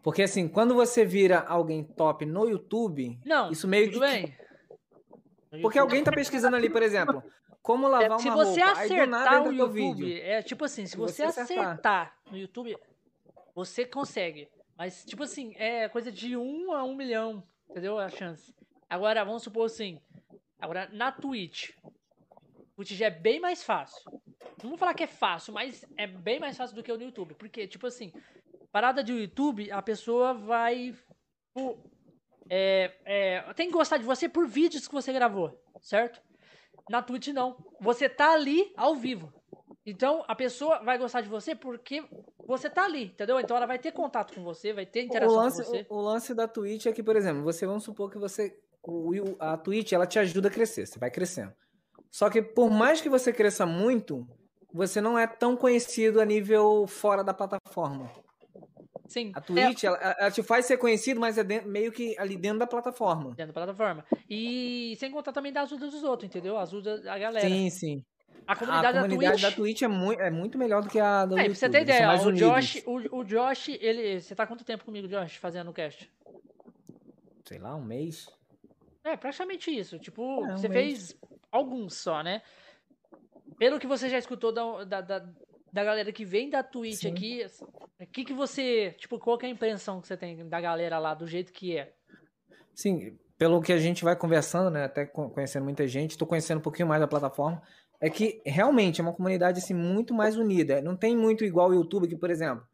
Porque 0.01 0.23
assim, 0.23 0.47
quando 0.47 0.73
você 0.73 1.05
vira 1.05 1.39
alguém 1.39 1.83
top 1.83 2.25
no 2.25 2.47
YouTube, 2.47 3.19
não, 3.25 3.51
isso 3.51 3.67
meio 3.67 3.91
tudo 3.91 4.05
que. 4.05 4.11
Bem. 4.11 4.37
Porque 5.61 5.77
alguém 5.77 6.03
tá 6.03 6.11
pesquisando 6.11 6.55
ali, 6.55 6.69
por 6.69 6.81
exemplo, 6.81 7.23
como 7.61 7.87
lavar 7.87 8.07
é, 8.07 8.09
uma 8.09 8.19
se 8.19 8.29
você 8.29 8.61
roupa. 8.61 8.81
acertar 8.81 9.47
o 9.47 9.51
YouTube, 9.53 10.21
é 10.21 10.41
tipo 10.41 10.65
assim, 10.65 10.85
se 10.85 10.97
você, 10.97 11.25
você 11.25 11.41
acertar. 11.41 11.65
acertar 11.67 12.17
no 12.29 12.37
YouTube, 12.37 12.77
você 13.55 13.85
consegue. 13.85 14.49
Mas, 14.75 15.05
tipo 15.05 15.23
assim, 15.23 15.53
é 15.55 15.87
coisa 15.87 16.11
de 16.11 16.35
1 16.35 16.73
a 16.73 16.83
1 16.83 16.95
milhão, 16.95 17.43
entendeu? 17.69 17.99
A 17.99 18.09
chance. 18.09 18.53
Agora, 18.89 19.23
vamos 19.23 19.43
supor 19.43 19.65
assim, 19.65 19.99
agora 20.59 20.89
na 20.91 21.11
Twitch, 21.11 21.69
Twitch 22.75 22.91
já 22.91 23.05
é 23.05 23.11
bem 23.11 23.39
mais 23.39 23.63
fácil. 23.63 24.03
Não 24.61 24.69
vou 24.69 24.77
falar 24.77 24.93
que 24.93 25.03
é 25.03 25.07
fácil, 25.07 25.53
mas 25.53 25.85
é 25.97 26.07
bem 26.07 26.39
mais 26.39 26.57
fácil 26.57 26.75
do 26.75 26.83
que 26.83 26.91
o 26.91 26.97
no 26.97 27.03
YouTube. 27.03 27.35
Porque, 27.35 27.67
tipo 27.67 27.85
assim, 27.85 28.11
parada 28.73 29.03
de 29.03 29.13
YouTube, 29.13 29.71
a 29.71 29.83
pessoa 29.83 30.33
vai. 30.33 30.95
É, 32.49 32.91
é, 33.05 33.53
tem 33.53 33.67
que 33.67 33.73
gostar 33.73 33.97
de 33.97 34.03
você 34.03 34.27
por 34.27 34.47
vídeos 34.47 34.87
que 34.87 34.93
você 34.93 35.13
gravou, 35.13 35.57
certo? 35.79 36.19
Na 36.89 37.01
Twitch 37.01 37.27
não. 37.27 37.55
Você 37.79 38.09
tá 38.09 38.33
ali 38.33 38.73
ao 38.75 38.95
vivo. 38.95 39.31
Então 39.85 40.25
a 40.27 40.35
pessoa 40.35 40.83
vai 40.83 40.97
gostar 40.97 41.21
de 41.21 41.29
você 41.29 41.53
porque 41.53 42.03
você 42.47 42.69
tá 42.69 42.85
ali, 42.85 43.05
entendeu? 43.05 43.39
Então 43.39 43.55
ela 43.55 43.67
vai 43.67 43.77
ter 43.77 43.91
contato 43.91 44.33
com 44.33 44.43
você, 44.43 44.73
vai 44.73 44.85
ter 44.85 45.03
interação 45.03 45.35
lance, 45.35 45.63
com 45.63 45.69
você. 45.69 45.85
O, 45.87 45.95
o, 45.95 46.01
lance 46.01 46.33
da 46.33 46.47
Twitch 46.47 46.87
é 46.87 46.91
que, 46.91 47.03
por 47.03 47.15
exemplo, 47.15 47.43
você 47.43 47.67
vamos 47.67 47.83
supor 47.83 48.09
que 48.09 48.17
você 48.17 48.57
o, 48.81 49.11
a 49.39 49.55
Twitch 49.55 49.91
ela 49.91 50.07
te 50.07 50.17
ajuda 50.17 50.47
a 50.47 50.51
crescer, 50.51 50.87
você 50.87 50.97
vai 50.97 51.11
crescendo. 51.11 51.53
Só 52.09 52.29
que 52.29 52.41
por 52.41 52.71
mais 52.71 53.01
que 53.01 53.09
você 53.09 53.31
cresça 53.31 53.65
muito, 53.65 54.27
você 54.73 54.99
não 54.99 55.17
é 55.19 55.27
tão 55.27 55.55
conhecido 55.55 56.19
a 56.19 56.25
nível 56.25 56.87
fora 56.87 57.23
da 57.23 57.33
plataforma. 57.33 58.09
Sim. 59.13 59.31
A 59.35 59.41
Twitch, 59.41 59.83
é... 59.83 59.87
ela, 59.87 59.97
ela, 59.97 60.31
te 60.31 60.41
faz 60.41 60.65
ser 60.65 60.77
conhecido, 60.77 61.19
mas 61.19 61.37
é 61.37 61.43
dentro, 61.43 61.69
meio 61.69 61.91
que 61.91 62.17
ali 62.17 62.35
dentro 62.35 62.57
da 62.57 62.65
plataforma. 62.65 63.35
Dentro 63.35 63.53
da 63.53 63.65
plataforma. 63.65 64.03
E 64.27 64.95
sem 64.97 65.11
contar 65.11 65.31
também 65.31 65.53
da 65.53 65.61
ajuda 65.61 65.85
dos 65.85 66.03
outros, 66.03 66.27
entendeu? 66.27 66.57
Ajuda 66.57 66.95
a 67.05 67.19
galera. 67.19 67.47
Sim, 67.47 67.69
sim. 67.69 68.03
A 68.47 68.55
comunidade, 68.55 68.97
a 68.97 69.01
comunidade 69.03 69.41
da, 69.43 69.51
Twitch... 69.51 69.51
da 69.51 69.55
Twitch 69.55 69.81
é 69.83 69.87
muito, 69.87 70.19
é 70.19 70.31
muito 70.31 70.57
melhor 70.57 70.81
do 70.81 70.89
que 70.89 70.99
a 70.99 71.27
do 71.27 71.37
é, 71.37 71.45
YouTube. 71.45 71.59
Pra 71.59 71.59
você 71.59 71.69
ter 71.69 71.81
ideia, 71.83 72.11
o 72.11 72.31
Josh, 72.31 72.83
o, 72.87 73.19
o, 73.19 73.23
Josh, 73.23 73.69
ele. 73.69 74.19
Você 74.19 74.33
tá 74.33 74.47
quanto 74.47 74.65
tempo 74.65 74.83
comigo, 74.83 75.07
Josh, 75.07 75.35
fazendo 75.35 75.69
o 75.69 75.73
cast? 75.73 76.11
Sei 77.45 77.59
lá, 77.59 77.75
um 77.75 77.83
mês. 77.83 78.27
É, 79.03 79.15
praticamente 79.15 79.69
isso. 79.69 79.99
Tipo, 79.99 80.43
é, 80.43 80.53
um 80.53 80.57
você 80.57 80.67
mês. 80.67 81.11
fez 81.11 81.19
alguns 81.51 81.93
só, 81.97 82.23
né? 82.23 82.41
Pelo 83.59 83.79
que 83.79 83.85
você 83.85 84.09
já 84.09 84.17
escutou 84.17 84.51
da, 84.51 84.83
da, 84.83 85.01
da, 85.01 85.19
da 85.73 85.83
galera 85.83 86.11
que 86.11 86.23
vem 86.23 86.51
da 86.51 86.61
Twitch 86.61 87.01
Sim. 87.01 87.11
aqui, 87.11 87.45
o 87.99 88.05
que, 88.05 88.23
que 88.23 88.33
você. 88.33 88.91
Tipo, 88.99 89.17
qual 89.17 89.39
é 89.41 89.47
a 89.47 89.49
impressão 89.49 89.99
que 89.99 90.07
você 90.07 90.15
tem 90.15 90.47
da 90.47 90.61
galera 90.61 90.99
lá, 90.99 91.15
do 91.15 91.25
jeito 91.25 91.51
que 91.51 91.75
é? 91.75 91.91
Sim, 92.75 93.17
pelo 93.39 93.59
que 93.59 93.73
a 93.73 93.79
gente 93.79 94.03
vai 94.03 94.15
conversando, 94.15 94.69
né? 94.69 94.83
Até 94.83 95.07
conhecendo 95.07 95.63
muita 95.63 95.87
gente, 95.87 96.15
tô 96.15 96.27
conhecendo 96.27 96.59
um 96.59 96.61
pouquinho 96.61 96.87
mais 96.87 97.01
da 97.01 97.07
plataforma. 97.07 97.59
É 97.99 98.07
que 98.07 98.39
realmente 98.45 99.01
é 99.01 99.03
uma 99.03 99.13
comunidade 99.13 99.59
assim, 99.59 99.73
muito 99.73 100.13
mais 100.13 100.37
unida. 100.37 100.79
Não 100.79 100.95
tem 100.95 101.17
muito 101.17 101.43
igual 101.43 101.69
o 101.69 101.73
YouTube, 101.73 102.07
que, 102.07 102.17
por 102.17 102.29
exemplo, 102.29 102.67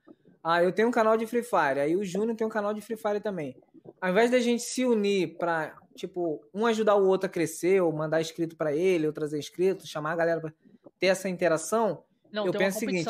ah, 0.43 0.61
eu 0.61 0.71
tenho 0.73 0.89
um 0.89 0.91
canal 0.91 1.15
de 1.15 1.25
Free 1.25 1.43
Fire, 1.43 1.79
aí 1.79 1.95
o 1.95 2.03
Júnior 2.03 2.35
tem 2.35 2.45
um 2.45 2.49
canal 2.49 2.73
de 2.73 2.81
Free 2.81 2.97
Fire 2.97 3.21
também. 3.21 3.55
Ao 4.01 4.09
invés 4.09 4.29
da 4.29 4.39
gente 4.39 4.63
se 4.63 4.83
unir 4.83 5.37
pra, 5.37 5.77
tipo, 5.95 6.43
um 6.53 6.65
ajudar 6.65 6.95
o 6.95 7.07
outro 7.07 7.27
a 7.27 7.29
crescer, 7.29 7.81
ou 7.81 7.93
mandar 7.93 8.19
inscrito 8.19 8.57
para 8.57 8.73
ele, 8.73 9.07
ou 9.07 9.13
trazer 9.13 9.37
inscrito, 9.37 9.87
chamar 9.87 10.13
a 10.13 10.15
galera 10.17 10.41
pra 10.41 10.51
ter 10.99 11.07
essa 11.07 11.29
interação, 11.29 12.03
não, 12.31 12.45
eu 12.45 12.53
penso 12.53 12.77
o 12.77 12.79
seguinte. 12.79 13.09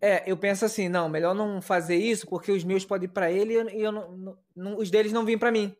É, 0.00 0.22
eu 0.30 0.36
penso 0.36 0.64
assim, 0.64 0.88
não, 0.88 1.08
melhor 1.08 1.34
não 1.34 1.62
fazer 1.62 1.96
isso 1.96 2.26
porque 2.26 2.52
os 2.52 2.62
meus 2.62 2.84
podem 2.84 3.08
ir 3.08 3.12
para 3.12 3.30
ele 3.30 3.54
e 3.54 3.82
eu 3.82 3.90
não, 3.90 4.36
não, 4.54 4.76
os 4.76 4.90
deles 4.90 5.12
não 5.12 5.24
vêm 5.24 5.38
para 5.38 5.50
mim. 5.50 5.74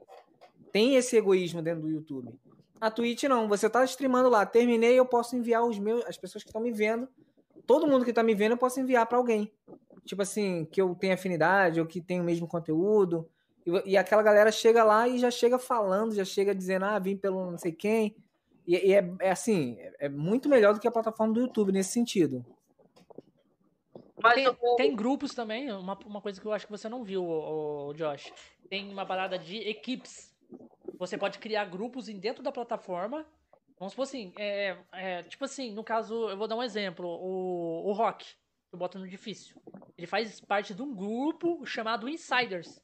Tem 0.72 0.96
esse 0.96 1.16
egoísmo 1.16 1.60
dentro 1.60 1.82
do 1.82 1.90
YouTube. 1.90 2.32
A 2.80 2.90
Twitch 2.90 3.24
não, 3.24 3.46
você 3.46 3.68
tá 3.68 3.84
streamando 3.84 4.28
lá, 4.28 4.44
terminei, 4.46 4.98
eu 4.98 5.06
posso 5.06 5.36
enviar 5.36 5.62
os 5.62 5.78
meus, 5.78 6.04
as 6.06 6.16
pessoas 6.16 6.42
que 6.42 6.48
estão 6.48 6.62
me 6.62 6.72
vendo, 6.72 7.06
todo 7.66 7.86
mundo 7.86 8.04
que 8.04 8.12
tá 8.12 8.22
me 8.22 8.34
vendo 8.34 8.52
eu 8.52 8.58
posso 8.58 8.80
enviar 8.80 9.06
para 9.06 9.18
alguém. 9.18 9.52
Tipo 10.04 10.22
assim, 10.22 10.64
que 10.64 10.80
eu 10.80 10.94
tenho 10.94 11.14
afinidade 11.14 11.78
ou 11.78 11.86
que 11.86 12.00
tem 12.00 12.20
o 12.20 12.24
mesmo 12.24 12.48
conteúdo. 12.48 13.28
E, 13.64 13.92
e, 13.92 13.96
aquela 13.96 14.22
galera 14.22 14.50
chega 14.50 14.82
lá 14.82 15.06
e 15.06 15.18
já 15.18 15.30
chega 15.30 15.58
falando, 15.58 16.14
já 16.14 16.24
chega 16.24 16.54
dizendo, 16.54 16.86
ah, 16.86 16.98
vim 16.98 17.16
pelo 17.16 17.52
não 17.52 17.58
sei 17.58 17.70
quem. 17.70 18.16
E, 18.66 18.74
e 18.74 18.94
é, 18.94 19.14
é, 19.20 19.30
assim, 19.30 19.76
é 20.00 20.08
muito 20.08 20.48
melhor 20.48 20.74
do 20.74 20.80
que 20.80 20.88
a 20.88 20.92
plataforma 20.92 21.34
do 21.34 21.40
YouTube 21.40 21.70
nesse 21.70 21.92
sentido. 21.92 22.44
Mas 24.22 24.34
tem, 24.34 24.44
eu... 24.44 24.56
tem, 24.76 24.94
grupos 24.94 25.34
também, 25.34 25.72
uma, 25.72 25.98
uma 26.06 26.20
coisa 26.20 26.40
que 26.40 26.46
eu 26.46 26.52
acho 26.52 26.66
que 26.66 26.72
você 26.72 26.88
não 26.88 27.02
viu, 27.02 27.24
o, 27.24 27.88
o, 27.88 27.94
Josh. 27.94 28.32
Tem 28.68 28.90
uma 28.90 29.04
parada 29.04 29.38
de 29.38 29.56
equipes. 29.58 30.34
você 30.98 31.18
pode 31.18 31.38
criar 31.38 31.64
grupos 31.64 32.06
dentro 32.06 32.42
da 32.42 32.52
plataforma. 32.52 33.26
Vamos 33.78 33.92
supor 33.92 34.04
assim, 34.04 34.32
é, 34.38 34.76
é, 34.92 35.22
tipo 35.24 35.44
assim, 35.44 35.72
no 35.72 35.82
caso, 35.82 36.28
eu 36.28 36.36
vou 36.36 36.46
dar 36.46 36.56
um 36.56 36.62
exemplo. 36.62 37.08
O, 37.08 37.88
o 37.88 37.92
Rock, 37.92 38.26
eu 38.72 38.78
boto 38.78 38.98
no 38.98 39.08
difícil. 39.08 39.60
Ele 39.98 40.06
faz 40.06 40.40
parte 40.40 40.72
de 40.72 40.82
um 40.82 40.94
grupo 40.94 41.66
chamado 41.66 42.08
Insiders. 42.08 42.80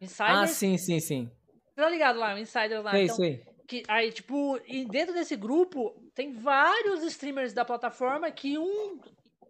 Insiders. 0.00 0.40
Ah, 0.40 0.46
sim, 0.46 0.78
sim, 0.78 0.98
sim. 0.98 1.30
Tá 1.76 1.88
ligado 1.88 2.18
lá, 2.18 2.34
o 2.34 2.38
Insiders 2.38 2.82
lá. 2.82 2.90
Sei, 2.92 3.04
então, 3.04 3.16
sei. 3.16 3.44
Que, 3.66 3.82
aí, 3.88 4.10
tipo, 4.10 4.58
e 4.66 4.84
dentro 4.84 5.14
desse 5.14 5.36
grupo 5.36 5.94
tem 6.14 6.32
vários 6.32 7.02
streamers 7.04 7.52
da 7.52 7.64
plataforma 7.64 8.30
que 8.30 8.58
um 8.58 9.00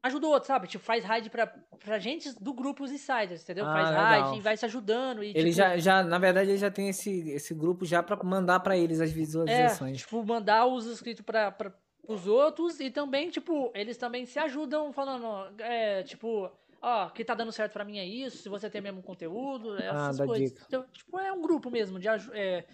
ajuda 0.03 0.27
o 0.27 0.31
outro, 0.31 0.47
sabe? 0.47 0.67
Tipo, 0.67 0.85
faz 0.85 1.05
raid 1.05 1.31
pra, 1.31 1.47
pra 1.47 1.99
gente 1.99 2.33
do 2.43 2.53
grupo 2.53 2.83
os 2.83 2.91
insiders, 2.91 3.43
entendeu? 3.43 3.65
Ah, 3.67 3.73
faz 3.73 3.91
raid 3.91 4.39
e 4.39 4.41
vai 4.41 4.57
se 4.57 4.65
ajudando. 4.65 5.23
E, 5.23 5.29
ele 5.29 5.51
tipo, 5.51 5.53
já, 5.53 5.77
já, 5.77 6.03
na 6.03 6.19
verdade, 6.19 6.51
ele 6.51 6.59
já 6.59 6.71
tem 6.71 6.89
esse, 6.89 7.31
esse 7.31 7.55
grupo 7.55 7.85
já 7.85 8.03
pra 8.03 8.17
mandar 8.23 8.61
pra 8.61 8.77
eles 8.77 9.01
as 9.01 9.13
visualizações. 9.13 9.97
É, 9.97 9.99
tipo, 9.99 10.25
mandar 10.25 10.67
os 10.67 10.87
inscritos 10.87 11.25
pra, 11.25 11.53
pra, 11.53 11.73
pros 12.05 12.27
outros 12.27 12.81
e 12.81 12.91
também, 12.91 13.31
tipo, 13.31 13.71
eles 13.75 13.97
também 13.97 14.27
se 14.27 14.39
ajudam 14.39 14.93
falando, 14.93 15.53
é, 15.61 16.03
tipo, 16.03 16.51
ó, 16.81 17.09
que 17.11 17.25
tá 17.25 17.35
dando 17.35 17.53
certo 17.53 17.73
pra 17.73 17.85
mim 17.85 17.99
é 17.99 18.05
isso, 18.05 18.39
se 18.39 18.49
você 18.49 18.69
tem 18.69 18.81
mesmo 18.81 19.03
conteúdo, 19.03 19.79
é 19.79 19.89
ah, 19.89 20.09
essas 20.09 20.21
ah, 20.21 20.27
coisas. 20.27 20.65
Então, 20.67 20.85
tipo, 20.93 21.19
é 21.19 21.33
um 21.33 21.41
grupo 21.41 21.71
mesmo 21.71 22.01
de 22.01 22.09
é, 22.33 22.65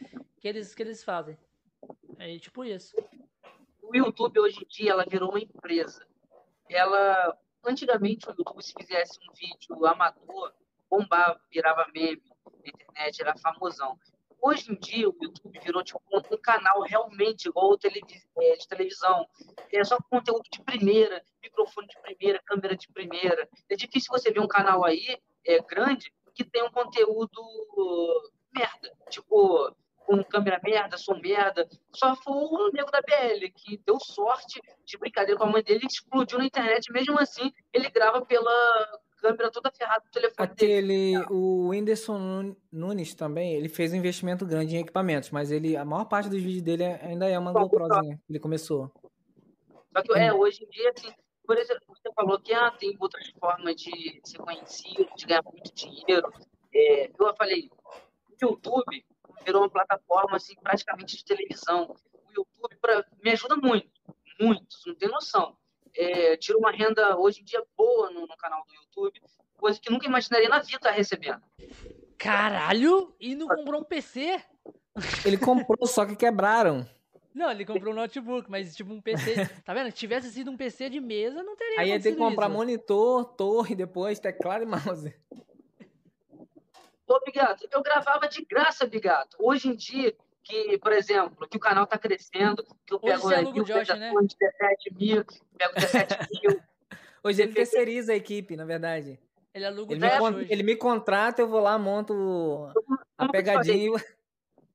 que, 0.41 0.49
eles, 0.49 0.75
que 0.75 0.83
eles 0.83 1.05
fazem. 1.05 1.37
É 2.19 2.39
tipo 2.39 2.65
isso. 2.65 2.97
O 3.83 3.95
YouTube 3.97 4.41
hoje 4.41 4.59
em 4.63 4.67
dia 4.67 4.91
ela 4.93 5.05
virou 5.09 5.31
uma 5.31 5.39
empresa. 5.39 6.05
Ela 6.71 7.37
antigamente 7.65 8.29
o 8.29 8.35
YouTube 8.37 8.63
se 8.63 8.73
fizesse 8.73 9.19
um 9.19 9.33
vídeo 9.35 9.87
amador, 9.87 10.53
bombava, 10.89 11.41
virava 11.51 11.87
meme 11.95 12.23
na 12.45 12.69
internet, 12.69 13.21
era 13.21 13.37
famosão. 13.37 13.99
Hoje 14.41 14.73
em 14.73 14.77
dia, 14.77 15.09
o 15.09 15.17
YouTube 15.21 15.59
virou 15.59 15.83
tipo, 15.83 16.01
um, 16.13 16.37
canal 16.39 16.81
realmente 16.83 17.49
igual 17.49 17.77
televis 17.77 18.25
é, 18.39 18.57
de 18.57 18.69
televisão. 18.69 19.27
É 19.73 19.83
só 19.83 19.99
conteúdo 20.09 20.45
de 20.51 20.63
primeira, 20.63 21.23
microfone 21.43 21.89
de 21.89 22.01
primeira, 22.01 22.41
câmera 22.45 22.77
de 22.77 22.89
primeira. 22.89 23.49
É 23.69 23.75
difícil 23.75 24.11
você 24.11 24.31
ver 24.31 24.41
um 24.41 24.47
canal 24.47 24.85
aí 24.85 25.19
é, 25.45 25.59
grande 25.61 26.13
que 26.35 26.45
tem 26.45 26.63
um 26.63 26.71
conteúdo 26.71 27.43
merda. 28.55 28.93
Tipo, 29.11 29.75
com 30.09 30.25
câmera 30.25 30.59
merda, 30.65 30.97
som 30.97 31.21
merda. 31.21 31.69
Só 31.95 32.17
foi 32.17 32.35
o 32.35 32.71
nego 32.73 32.91
da 32.91 33.03
BL, 33.03 33.47
que 33.55 33.77
deu 33.85 33.99
sorte 34.01 34.59
de 34.83 34.97
brincadeira 34.97 35.39
com 35.39 35.45
a 35.45 35.53
mãe 35.53 35.63
dele 35.63 35.81
e 35.83 35.87
explodiu 35.87 36.39
na 36.39 36.47
internet. 36.47 36.91
Mesmo 36.91 37.19
assim, 37.19 37.53
ele 37.75 37.91
grava 37.91 38.25
pela 38.25 38.51
câmera 39.19 39.51
toda 39.51 39.71
ferrada 39.71 40.03
do 40.03 40.11
telefone 40.11 40.49
Aquele, 40.49 41.13
dele. 41.13 41.27
O 41.29 41.69
Whindersson 41.69 42.57
Nunes 42.73 43.15
também, 43.15 43.53
ele 43.53 43.69
fez 43.69 43.93
um 43.93 43.97
investimento 43.97 44.47
grande 44.47 44.77
em 44.77 44.81
equipamentos, 44.81 45.31
mas 45.31 45.51
ele, 45.51 45.77
a 45.77 45.85
maior 45.85 46.07
parte 46.07 46.31
dos 46.31 46.41
vídeos 46.41 46.63
dele 46.63 46.85
ainda 46.85 47.29
é 47.29 47.39
uma 47.39 47.53
GoProzinha. 47.53 48.19
Ele 48.31 48.41
começou. 48.41 48.91
Só 49.95 50.03
que, 50.03 50.19
é, 50.19 50.33
hoje 50.33 50.65
em 50.65 50.69
dia, 50.71 50.91
assim, 50.97 51.13
por 51.45 51.59
exemplo, 51.59 51.83
você 51.89 52.11
falou 52.15 52.41
que 52.41 52.55
ah, 52.55 52.71
tem 52.71 52.97
outras 52.99 53.29
formas 53.39 53.77
de 53.77 54.21
ser 54.25 54.39
conhecido, 54.39 55.07
de 55.15 55.27
ganhar 55.27 55.43
muito 55.45 55.75
dinheiro. 55.75 56.33
É, 56.75 57.11
eu 57.11 57.37
falei, 57.37 57.69
YouTube 58.41 59.05
virou 59.45 59.63
uma 59.63 59.71
plataforma, 59.71 60.37
assim, 60.37 60.55
praticamente 60.57 61.17
de 61.17 61.25
televisão. 61.25 61.95
O 62.13 62.33
YouTube 62.33 62.77
pra, 62.81 63.05
me 63.23 63.31
ajuda 63.31 63.57
muito, 63.57 63.91
muito, 64.41 64.67
você 64.71 64.91
não 64.91 64.97
tem 64.97 65.09
noção 65.09 65.57
é, 65.99 66.37
tira 66.37 66.57
uma 66.57 66.71
renda 66.71 67.19
hoje 67.19 67.41
em 67.41 67.45
dia 67.45 67.63
boa 67.77 68.11
no, 68.11 68.21
no, 68.23 68.37
canal 68.37 68.65
do 68.67 68.75
YouTube, 68.75 69.21
coisa 69.57 69.81
que 69.81 69.91
nunca 69.91 70.07
imaginaria 70.07 70.49
na 70.49 70.61
vida 70.61 70.77
estar 70.77 70.93
recebendo. 70.93 71.43
Caralho! 72.17 73.15
E 73.21 73.35
não 73.35 73.49
comprou 73.49 73.81
um 73.81 73.85
PC? 73.85 74.41
Ele 75.25 75.37
comprou, 75.37 75.87
só 75.87 76.07
que 76.07 76.17
quebraram. 76.17 76.89
Não, 77.35 77.51
ele 77.51 77.65
comprou 77.65 77.93
um 77.93 77.97
notebook, 77.97 78.51
mas 78.51 78.75
tipo 78.75 78.93
um 78.93 79.01
PC. 79.01 79.47
Tá 79.65 79.75
vendo? 79.75 79.91
Se 79.91 79.97
tivesse 79.97 80.31
sido 80.31 80.51
um 80.51 80.57
PC 80.57 80.91
de 80.91 81.01
mesa, 81.01 81.43
não 81.43 81.57
teria 81.57 81.81
Aí 81.81 81.89
ia 81.91 82.01
ter 82.01 82.13
que 82.13 82.19
comprar 82.19 82.47
isso. 82.47 82.57
monitor, 82.57 83.25
torre, 83.37 83.75
depois 83.75 84.19
teclado 84.19 84.63
e 84.63 84.67
mouse. 84.67 85.15
Ô, 87.09 87.21
Bigato, 87.25 87.67
eu 87.73 87.83
gravava 87.83 88.29
de 88.29 88.45
graça, 88.45 88.87
Bigato. 88.87 89.37
Hoje 89.41 89.69
em 89.69 89.75
dia, 89.75 90.15
que, 90.45 90.79
por 90.79 90.93
exemplo, 90.93 91.49
que 91.49 91.57
o 91.57 91.61
canal 91.61 91.85
está 91.85 91.99
crescendo, 91.99 92.63
que 92.87 92.93
eu 92.93 93.01
pego 93.01 93.27
Hoje 93.27 93.53
mil 93.53 93.65
Josh, 93.65 93.89
né? 93.89 94.13
17 94.13 94.95
mil, 94.95 95.25
pego 95.57 95.75
17 95.75 96.29
mil. 96.43 96.61
Hoje 97.25 97.43
ele 97.43 97.53
terceiriza 97.55 98.13
a 98.13 98.17
equipe, 98.17 98.57
na 98.57 98.67
verdade. 98.67 99.19
Ele 99.55 99.65
aluga 99.65 99.95
ele, 99.95 100.01
me, 100.01 100.47
ele 100.51 100.63
me 100.63 100.77
contrata, 100.77 101.41
eu 101.41 101.49
vou 101.49 101.61
lá, 101.61 101.79
monto 101.79 102.71
a 103.17 103.29
pegadinha. 103.29 103.99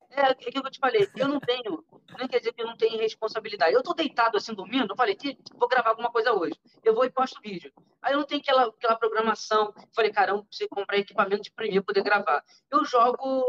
É, 0.09 0.31
é 0.31 0.33
que 0.33 0.57
eu 0.57 0.63
te 0.69 0.79
falei, 0.79 1.07
eu 1.15 1.27
não 1.27 1.39
tenho, 1.39 1.83
nem 2.17 2.27
quer 2.27 2.39
dizer 2.39 2.53
que 2.53 2.61
eu 2.61 2.65
não 2.65 2.75
tenho 2.77 2.97
responsabilidade. 2.97 3.73
Eu 3.73 3.83
tô 3.83 3.93
deitado 3.93 4.37
assim, 4.37 4.53
dormindo, 4.53 4.91
eu 4.91 4.95
falei 4.95 5.17
vou 5.53 5.67
gravar 5.67 5.91
alguma 5.91 6.11
coisa 6.11 6.33
hoje. 6.33 6.59
Eu 6.83 6.93
vou 6.93 7.05
e 7.05 7.09
posto 7.09 7.41
vídeo. 7.41 7.71
Aí 8.01 8.13
eu 8.13 8.19
não 8.19 8.25
tenho 8.25 8.41
aquela, 8.41 8.65
aquela 8.65 8.95
programação. 8.97 9.73
Falei, 9.95 10.11
caramba, 10.11 10.43
preciso 10.43 10.69
comprar 10.69 10.97
equipamento 10.97 11.43
de 11.43 11.51
Premiere 11.51 11.83
para 11.83 11.93
poder 11.93 12.03
gravar. 12.03 12.43
Eu 12.69 12.83
jogo, 12.83 13.45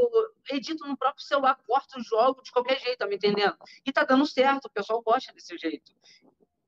edito 0.50 0.86
no 0.86 0.96
próprio 0.96 1.24
celular, 1.24 1.58
corto 1.66 2.00
jogo 2.02 2.42
de 2.42 2.52
qualquer 2.52 2.78
jeito, 2.80 2.98
tá 2.98 3.06
me 3.06 3.16
entendendo? 3.16 3.56
E 3.84 3.92
tá 3.92 4.04
dando 4.04 4.26
certo, 4.26 4.66
o 4.66 4.70
pessoal 4.70 5.02
gosta 5.02 5.32
desse 5.32 5.56
jeito. 5.58 5.92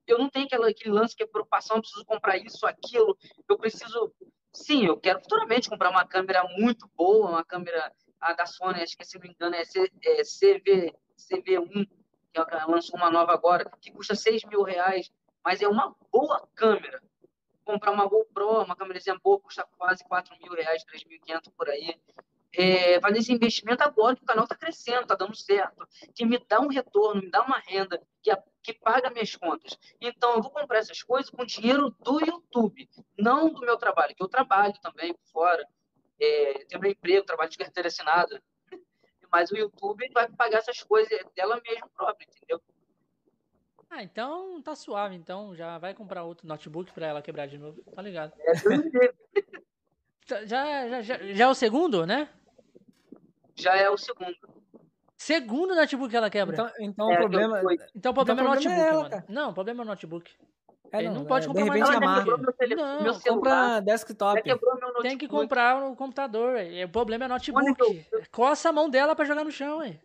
Eu 0.06 0.18
não 0.18 0.28
tenho 0.28 0.46
aquela, 0.46 0.68
aquele 0.68 0.94
lance 0.94 1.16
que 1.16 1.22
é 1.22 1.26
preocupação, 1.26 1.80
preciso 1.80 2.04
comprar 2.04 2.36
isso, 2.36 2.66
aquilo. 2.66 3.16
Eu 3.48 3.58
preciso. 3.58 4.12
Sim, 4.52 4.86
eu 4.86 4.96
quero 4.98 5.20
futuramente 5.20 5.68
comprar 5.68 5.90
uma 5.90 6.06
câmera 6.06 6.42
muito 6.56 6.88
boa, 6.96 7.28
uma 7.28 7.44
câmera 7.44 7.92
a 8.20 8.32
da 8.32 8.46
Sony, 8.46 8.82
acho 8.82 8.96
que 8.96 9.04
se 9.04 9.16
não 9.16 9.22
me 9.22 9.30
engano 9.30 9.54
é, 9.54 9.64
C, 9.64 9.90
é 10.02 10.22
CV, 10.22 10.94
CV1, 11.18 11.88
que 12.32 12.70
lançou 12.70 12.96
uma 12.96 13.10
nova 13.10 13.32
agora, 13.32 13.70
que 13.80 13.90
custa 13.90 14.14
6 14.14 14.44
mil 14.44 14.62
reais, 14.62 15.10
mas 15.44 15.62
é 15.62 15.68
uma 15.68 15.94
boa 16.12 16.46
câmera. 16.54 17.02
Comprar 17.64 17.92
uma 17.92 18.06
GoPro, 18.06 18.62
uma 18.62 18.76
câmerazinha 18.76 19.18
boa, 19.22 19.40
custa 19.40 19.66
quase 19.76 20.04
4 20.04 20.36
mil 20.40 20.52
reais, 20.52 20.84
3.500 20.84 21.52
por 21.56 21.68
aí. 21.68 21.98
É, 22.58 23.00
fazer 23.00 23.18
esse 23.18 23.32
investimento 23.32 23.82
agora 23.82 24.16
que 24.16 24.22
o 24.22 24.26
canal 24.26 24.44
está 24.44 24.54
crescendo, 24.54 25.02
está 25.02 25.14
dando 25.14 25.36
certo, 25.36 25.86
que 26.14 26.24
me 26.24 26.38
dá 26.48 26.60
um 26.60 26.68
retorno, 26.68 27.20
me 27.20 27.30
dá 27.30 27.42
uma 27.42 27.58
renda, 27.58 28.00
que, 28.22 28.34
que 28.62 28.72
paga 28.72 29.10
minhas 29.10 29.34
contas. 29.36 29.76
Então, 30.00 30.34
eu 30.34 30.42
vou 30.42 30.50
comprar 30.50 30.78
essas 30.78 31.02
coisas 31.02 31.30
com 31.30 31.44
dinheiro 31.44 31.94
do 32.00 32.18
YouTube, 32.24 32.88
não 33.18 33.52
do 33.52 33.60
meu 33.60 33.76
trabalho, 33.76 34.14
que 34.14 34.22
eu 34.22 34.28
trabalho 34.28 34.74
também 34.80 35.12
por 35.12 35.26
fora, 35.32 35.68
é, 36.20 36.64
tem 36.64 36.80
meu 36.80 36.90
emprego, 36.90 37.26
trabalho 37.26 37.50
de 37.50 37.58
carteira 37.58 37.88
assinada. 37.88 38.42
Mas 39.30 39.50
o 39.50 39.56
YouTube 39.56 40.08
vai 40.12 40.28
pagar 40.28 40.58
essas 40.58 40.82
coisas 40.82 41.18
dela 41.34 41.60
mesmo 41.64 41.88
própria, 41.90 42.26
entendeu? 42.26 42.60
Ah, 43.90 44.02
então 44.02 44.60
tá 44.62 44.74
suave. 44.74 45.14
Então 45.14 45.54
já 45.54 45.78
vai 45.78 45.94
comprar 45.94 46.24
outro 46.24 46.46
notebook 46.46 46.92
pra 46.92 47.06
ela 47.06 47.22
quebrar 47.22 47.46
de 47.46 47.58
novo. 47.58 47.82
Tá 47.94 48.02
ligado? 48.02 48.32
É, 48.40 48.52
já, 50.26 50.46
já, 50.46 51.02
já, 51.02 51.18
já 51.18 51.44
é 51.44 51.48
o 51.48 51.54
segundo, 51.54 52.06
né? 52.06 52.28
Já 53.54 53.76
é 53.76 53.88
o 53.88 53.96
segundo. 53.96 54.36
Segundo 55.16 55.74
notebook 55.74 56.10
que 56.10 56.16
ela 56.16 56.30
quebra. 56.30 56.54
Então, 56.54 56.70
então 56.78 57.10
é, 57.10 57.14
o 57.14 57.18
problema. 57.18 57.60
Então 57.94 58.12
o 58.12 58.14
problema 58.14 58.40
então, 58.40 58.46
é 58.46 58.50
o 58.50 58.54
notebook, 58.54 58.80
é 58.80 58.88
ela, 58.88 59.24
Não, 59.28 59.50
o 59.50 59.54
problema 59.54 59.82
é 59.82 59.84
o 59.84 59.86
notebook. 59.86 60.36
É, 60.92 61.02
não, 61.02 61.14
não 61.14 61.24
pode 61.24 61.44
é, 61.44 61.48
comprar 61.48 61.66
mais 61.66 62.00
nada. 62.00 62.36
Não, 63.02 63.20
compra 63.20 63.80
desktop. 63.80 64.42
Tem 65.02 65.18
que 65.18 65.28
comprar 65.28 65.82
o 65.82 65.96
computador. 65.96 66.54
Ué. 66.54 66.84
O 66.84 66.88
problema 66.88 67.24
é 67.24 67.28
notebook. 67.28 68.06
Coça 68.30 68.68
a 68.68 68.72
mão 68.72 68.88
dela 68.88 69.14
pra 69.14 69.24
jogar 69.24 69.44
no 69.44 69.50
chão, 69.50 69.78
ué. 69.78 70.00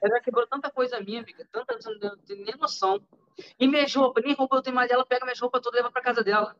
ela 0.00 0.20
quebrou 0.20 0.46
tanta 0.46 0.70
coisa 0.70 1.00
minha, 1.00 1.20
amiga. 1.20 1.46
Tanta, 1.52 1.78
não 2.00 2.16
tem 2.18 2.44
nem 2.44 2.56
noção. 2.56 3.00
E 3.58 3.66
minha 3.66 3.86
roupa, 3.94 4.20
nem 4.20 4.34
roupa 4.34 4.56
eu 4.56 4.62
tenho 4.62 4.76
mais 4.76 4.88
dela, 4.88 5.04
pega 5.04 5.24
minha 5.24 5.36
roupa 5.40 5.60
toda 5.60 5.76
e 5.76 5.80
leva 5.80 5.90
pra 5.90 6.02
casa 6.02 6.22
dela. 6.22 6.56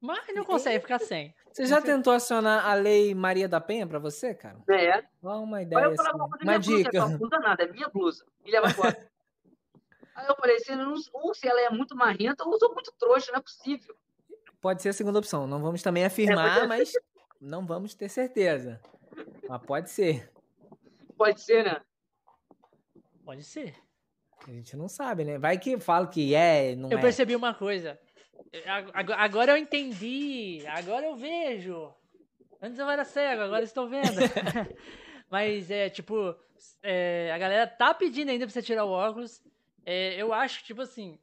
Mas 0.00 0.34
não 0.34 0.44
consegue 0.44 0.80
ficar 0.80 0.98
sem. 0.98 1.32
Você 1.52 1.64
já 1.66 1.80
tentou 1.80 2.12
acionar 2.12 2.66
a 2.66 2.74
lei 2.74 3.14
Maria 3.14 3.48
da 3.48 3.60
Penha 3.60 3.86
pra 3.86 4.00
você, 4.00 4.34
cara? 4.34 4.58
É. 4.68 5.04
Olha 5.22 5.38
uma 5.38 5.62
ideia. 5.62 5.86
Assim. 5.86 6.10
Uma 6.42 6.58
dica. 6.58 6.90
Blusa, 6.90 7.18
não 7.18 7.26
usa 7.26 7.38
nada, 7.38 7.62
é 7.62 7.70
minha 7.70 7.88
blusa. 7.88 8.24
E 8.44 8.50
leva 8.50 8.68
embora. 8.68 9.11
Aí 10.14 10.26
eu 10.26 10.36
falei, 10.36 10.58
não, 10.70 10.94
ou 11.12 11.34
se 11.34 11.48
ela 11.48 11.60
é 11.60 11.70
muito 11.70 11.96
marrenta, 11.96 12.44
ou 12.44 12.58
sou 12.58 12.72
muito 12.74 12.92
trouxa, 12.98 13.32
não 13.32 13.38
é 13.38 13.42
possível. 13.42 13.94
Pode 14.60 14.82
ser 14.82 14.90
a 14.90 14.92
segunda 14.92 15.18
opção. 15.18 15.46
Não 15.46 15.60
vamos 15.60 15.82
também 15.82 16.04
afirmar, 16.04 16.64
é, 16.64 16.66
mas 16.66 16.92
não 17.40 17.66
vamos 17.66 17.94
ter 17.94 18.08
certeza. 18.08 18.80
Mas 19.48 19.62
pode 19.64 19.90
ser. 19.90 20.30
Pode 21.16 21.40
ser, 21.40 21.64
né? 21.64 21.80
Pode 23.24 23.42
ser. 23.42 23.74
A 24.46 24.50
gente 24.50 24.76
não 24.76 24.88
sabe, 24.88 25.24
né? 25.24 25.38
Vai 25.38 25.58
que 25.58 25.78
fala 25.78 26.06
que 26.06 26.34
é, 26.34 26.74
não 26.76 26.90
Eu 26.90 26.98
é. 26.98 27.00
percebi 27.00 27.34
uma 27.34 27.54
coisa. 27.54 27.98
Agora 29.16 29.52
eu 29.52 29.56
entendi. 29.56 30.64
Agora 30.66 31.06
eu 31.06 31.16
vejo. 31.16 31.92
Antes 32.60 32.78
eu 32.78 32.88
era 32.88 33.04
cego, 33.04 33.42
agora 33.42 33.64
estou 33.64 33.88
vendo. 33.88 34.06
Mas 35.30 35.70
é 35.70 35.88
tipo, 35.88 36.36
é, 36.82 37.32
a 37.32 37.38
galera 37.38 37.66
tá 37.66 37.94
pedindo 37.94 38.30
ainda 38.30 38.46
pra 38.46 38.52
você 38.52 38.62
tirar 38.62 38.84
o 38.84 38.90
óculos. 38.90 39.40
É, 39.84 40.14
eu 40.20 40.32
acho, 40.32 40.64
tipo 40.64 40.82
assim, 40.82 41.18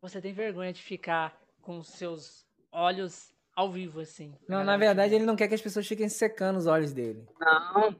você 0.00 0.20
tem 0.20 0.32
vergonha 0.32 0.72
de 0.72 0.82
ficar 0.82 1.40
com 1.60 1.82
seus 1.82 2.46
olhos 2.70 3.34
ao 3.54 3.70
vivo, 3.72 4.00
assim. 4.00 4.34
Não, 4.48 4.62
na 4.62 4.76
verdade 4.76 5.14
ele 5.14 5.26
não 5.26 5.34
quer 5.34 5.48
que 5.48 5.54
as 5.54 5.62
pessoas 5.62 5.86
fiquem 5.86 6.08
secando 6.08 6.56
os 6.58 6.66
olhos 6.66 6.92
dele. 6.92 7.26
Não. 7.40 7.96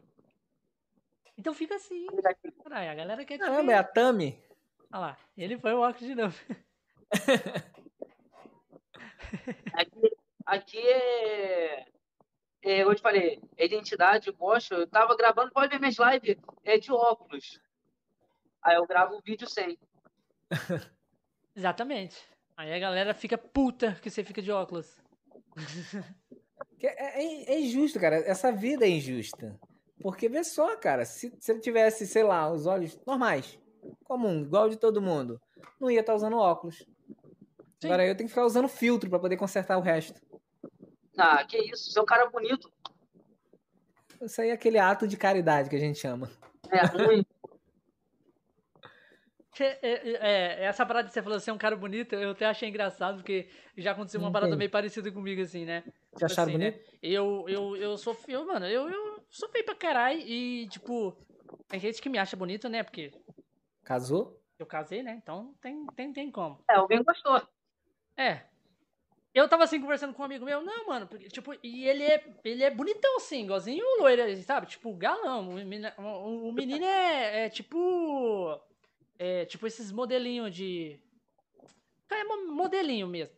Então 1.36 1.52
fica 1.52 1.74
assim. 1.74 2.06
Caralho, 2.62 2.90
a 2.90 2.94
galera 2.94 3.24
quer 3.24 3.38
Caramba, 3.38 3.62
ver. 3.62 3.72
é 3.72 3.74
a 3.76 3.84
Tami. 3.84 4.42
Olha 4.92 5.00
lá, 5.00 5.18
ele 5.36 5.58
foi 5.58 5.74
o 5.74 5.80
óculos 5.80 6.08
de 6.08 6.14
novo. 6.14 6.36
aqui, 9.74 10.16
aqui 10.46 10.78
é, 10.78 11.86
é, 12.62 12.82
eu 12.82 12.94
te 12.94 13.02
falei, 13.02 13.40
é 13.56 13.66
identidade, 13.66 14.30
gosto. 14.32 14.74
Eu 14.74 14.86
tava 14.86 15.16
gravando, 15.16 15.52
pode 15.52 15.68
ver 15.68 15.78
minhas 15.78 15.96
lives, 15.98 16.36
é 16.64 16.78
de 16.78 16.92
óculos. 16.92 17.60
Aí 18.62 18.76
eu 18.76 18.86
gravo 18.86 19.16
o 19.16 19.22
vídeo 19.22 19.48
sem. 19.48 19.78
Exatamente. 21.54 22.16
Aí 22.56 22.72
a 22.72 22.78
galera 22.78 23.14
fica 23.14 23.38
puta 23.38 23.96
que 24.02 24.10
você 24.10 24.24
fica 24.24 24.42
de 24.42 24.50
óculos. 24.50 25.00
É, 26.80 27.20
é, 27.20 27.54
é, 27.54 27.60
injusto, 27.60 27.98
cara. 27.98 28.16
Essa 28.16 28.52
vida 28.52 28.84
é 28.84 28.88
injusta. 28.88 29.58
Porque 30.00 30.28
vê 30.28 30.44
só, 30.44 30.76
cara, 30.76 31.04
se, 31.04 31.34
se 31.40 31.52
ele 31.52 31.60
tivesse, 31.60 32.06
sei 32.06 32.22
lá, 32.22 32.48
os 32.50 32.66
olhos 32.66 32.98
normais, 33.04 33.58
comum, 34.04 34.42
igual 34.42 34.68
de 34.68 34.76
todo 34.76 35.02
mundo, 35.02 35.40
não 35.80 35.90
ia 35.90 36.00
estar 36.00 36.12
tá 36.12 36.16
usando 36.16 36.36
óculos. 36.36 36.86
Sim. 37.80 37.86
Agora 37.86 38.06
eu 38.06 38.16
tenho 38.16 38.28
que 38.28 38.34
ficar 38.34 38.46
usando 38.46 38.68
filtro 38.68 39.10
para 39.10 39.18
poder 39.18 39.36
consertar 39.36 39.76
o 39.76 39.82
resto. 39.82 40.20
Ah, 41.16 41.44
que 41.44 41.58
isso, 41.58 41.90
você 41.90 41.98
é 41.98 42.02
um 42.02 42.06
cara 42.06 42.30
bonito. 42.30 42.70
Isso 44.20 44.40
aí 44.40 44.50
é 44.50 44.52
aquele 44.52 44.78
ato 44.78 45.06
de 45.06 45.16
caridade 45.16 45.68
que 45.68 45.76
a 45.76 45.80
gente 45.80 45.98
chama. 45.98 46.30
É 46.70 46.84
ruim. 46.86 47.24
É, 49.64 49.78
é, 49.82 50.18
é, 50.20 50.64
essa 50.64 50.84
parada 50.84 51.08
que 51.08 51.14
você 51.14 51.22
falou, 51.22 51.40
ser 51.40 51.52
um 51.52 51.58
cara 51.58 51.76
bonito, 51.76 52.14
eu 52.14 52.30
até 52.30 52.46
achei 52.46 52.68
engraçado, 52.68 53.16
porque 53.16 53.48
já 53.76 53.92
aconteceu 53.92 54.20
uma 54.20 54.32
parada 54.32 54.56
meio 54.56 54.70
parecida 54.70 55.10
comigo, 55.10 55.42
assim, 55.42 55.64
né? 55.64 55.84
Você 56.12 56.24
acharam 56.24 56.50
assim, 56.50 56.58
bonito? 56.58 56.76
Né? 56.76 56.82
Eu, 57.02 57.44
eu, 57.48 57.76
eu 57.76 57.96
sou 57.96 58.14
feio, 58.14 58.46
mano, 58.46 58.66
eu, 58.66 58.88
eu 58.88 59.24
sou 59.30 59.48
feio 59.48 59.64
pra 59.64 59.74
caralho 59.74 60.20
e, 60.20 60.68
tipo, 60.68 61.16
tem 61.68 61.80
gente 61.80 62.00
que 62.00 62.08
me 62.08 62.18
acha 62.18 62.36
bonito, 62.36 62.68
né? 62.68 62.82
Porque. 62.82 63.12
Casou? 63.84 64.40
Eu 64.58 64.66
casei, 64.66 65.02
né? 65.02 65.18
Então 65.22 65.54
tem, 65.60 65.86
tem, 65.94 66.12
tem 66.12 66.30
como. 66.30 66.62
É, 66.68 66.74
alguém 66.74 67.02
gostou. 67.02 67.40
É. 68.16 68.42
Eu 69.32 69.48
tava 69.48 69.64
assim 69.64 69.80
conversando 69.80 70.14
com 70.14 70.22
um 70.22 70.24
amigo 70.24 70.44
meu, 70.44 70.62
não, 70.62 70.86
mano, 70.86 71.06
porque, 71.06 71.28
tipo, 71.28 71.54
e 71.62 71.86
ele 71.86 72.02
é, 72.02 72.24
ele 72.44 72.64
é 72.64 72.70
bonitão 72.70 73.16
assim, 73.18 73.44
igualzinho 73.44 73.84
o 73.84 74.02
loiro, 74.02 74.22
sabe? 74.42 74.66
Tipo, 74.66 74.92
galão. 74.94 75.50
O 75.50 75.54
menino, 75.54 75.88
o 75.98 76.52
menino 76.52 76.84
é, 76.84 77.44
é 77.44 77.48
tipo 77.48 78.60
é, 79.18 79.44
tipo 79.44 79.66
esses 79.66 79.90
modelinhos 79.90 80.54
de. 80.54 80.98
É 82.10 82.24
modelinho 82.24 83.06
mesmo. 83.06 83.36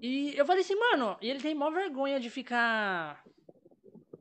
E 0.00 0.36
eu 0.36 0.44
falei 0.44 0.62
assim, 0.62 0.74
mano, 0.74 1.16
e 1.20 1.30
ele 1.30 1.40
tem 1.40 1.54
maior 1.54 1.72
vergonha 1.72 2.20
de 2.20 2.28
ficar. 2.28 3.24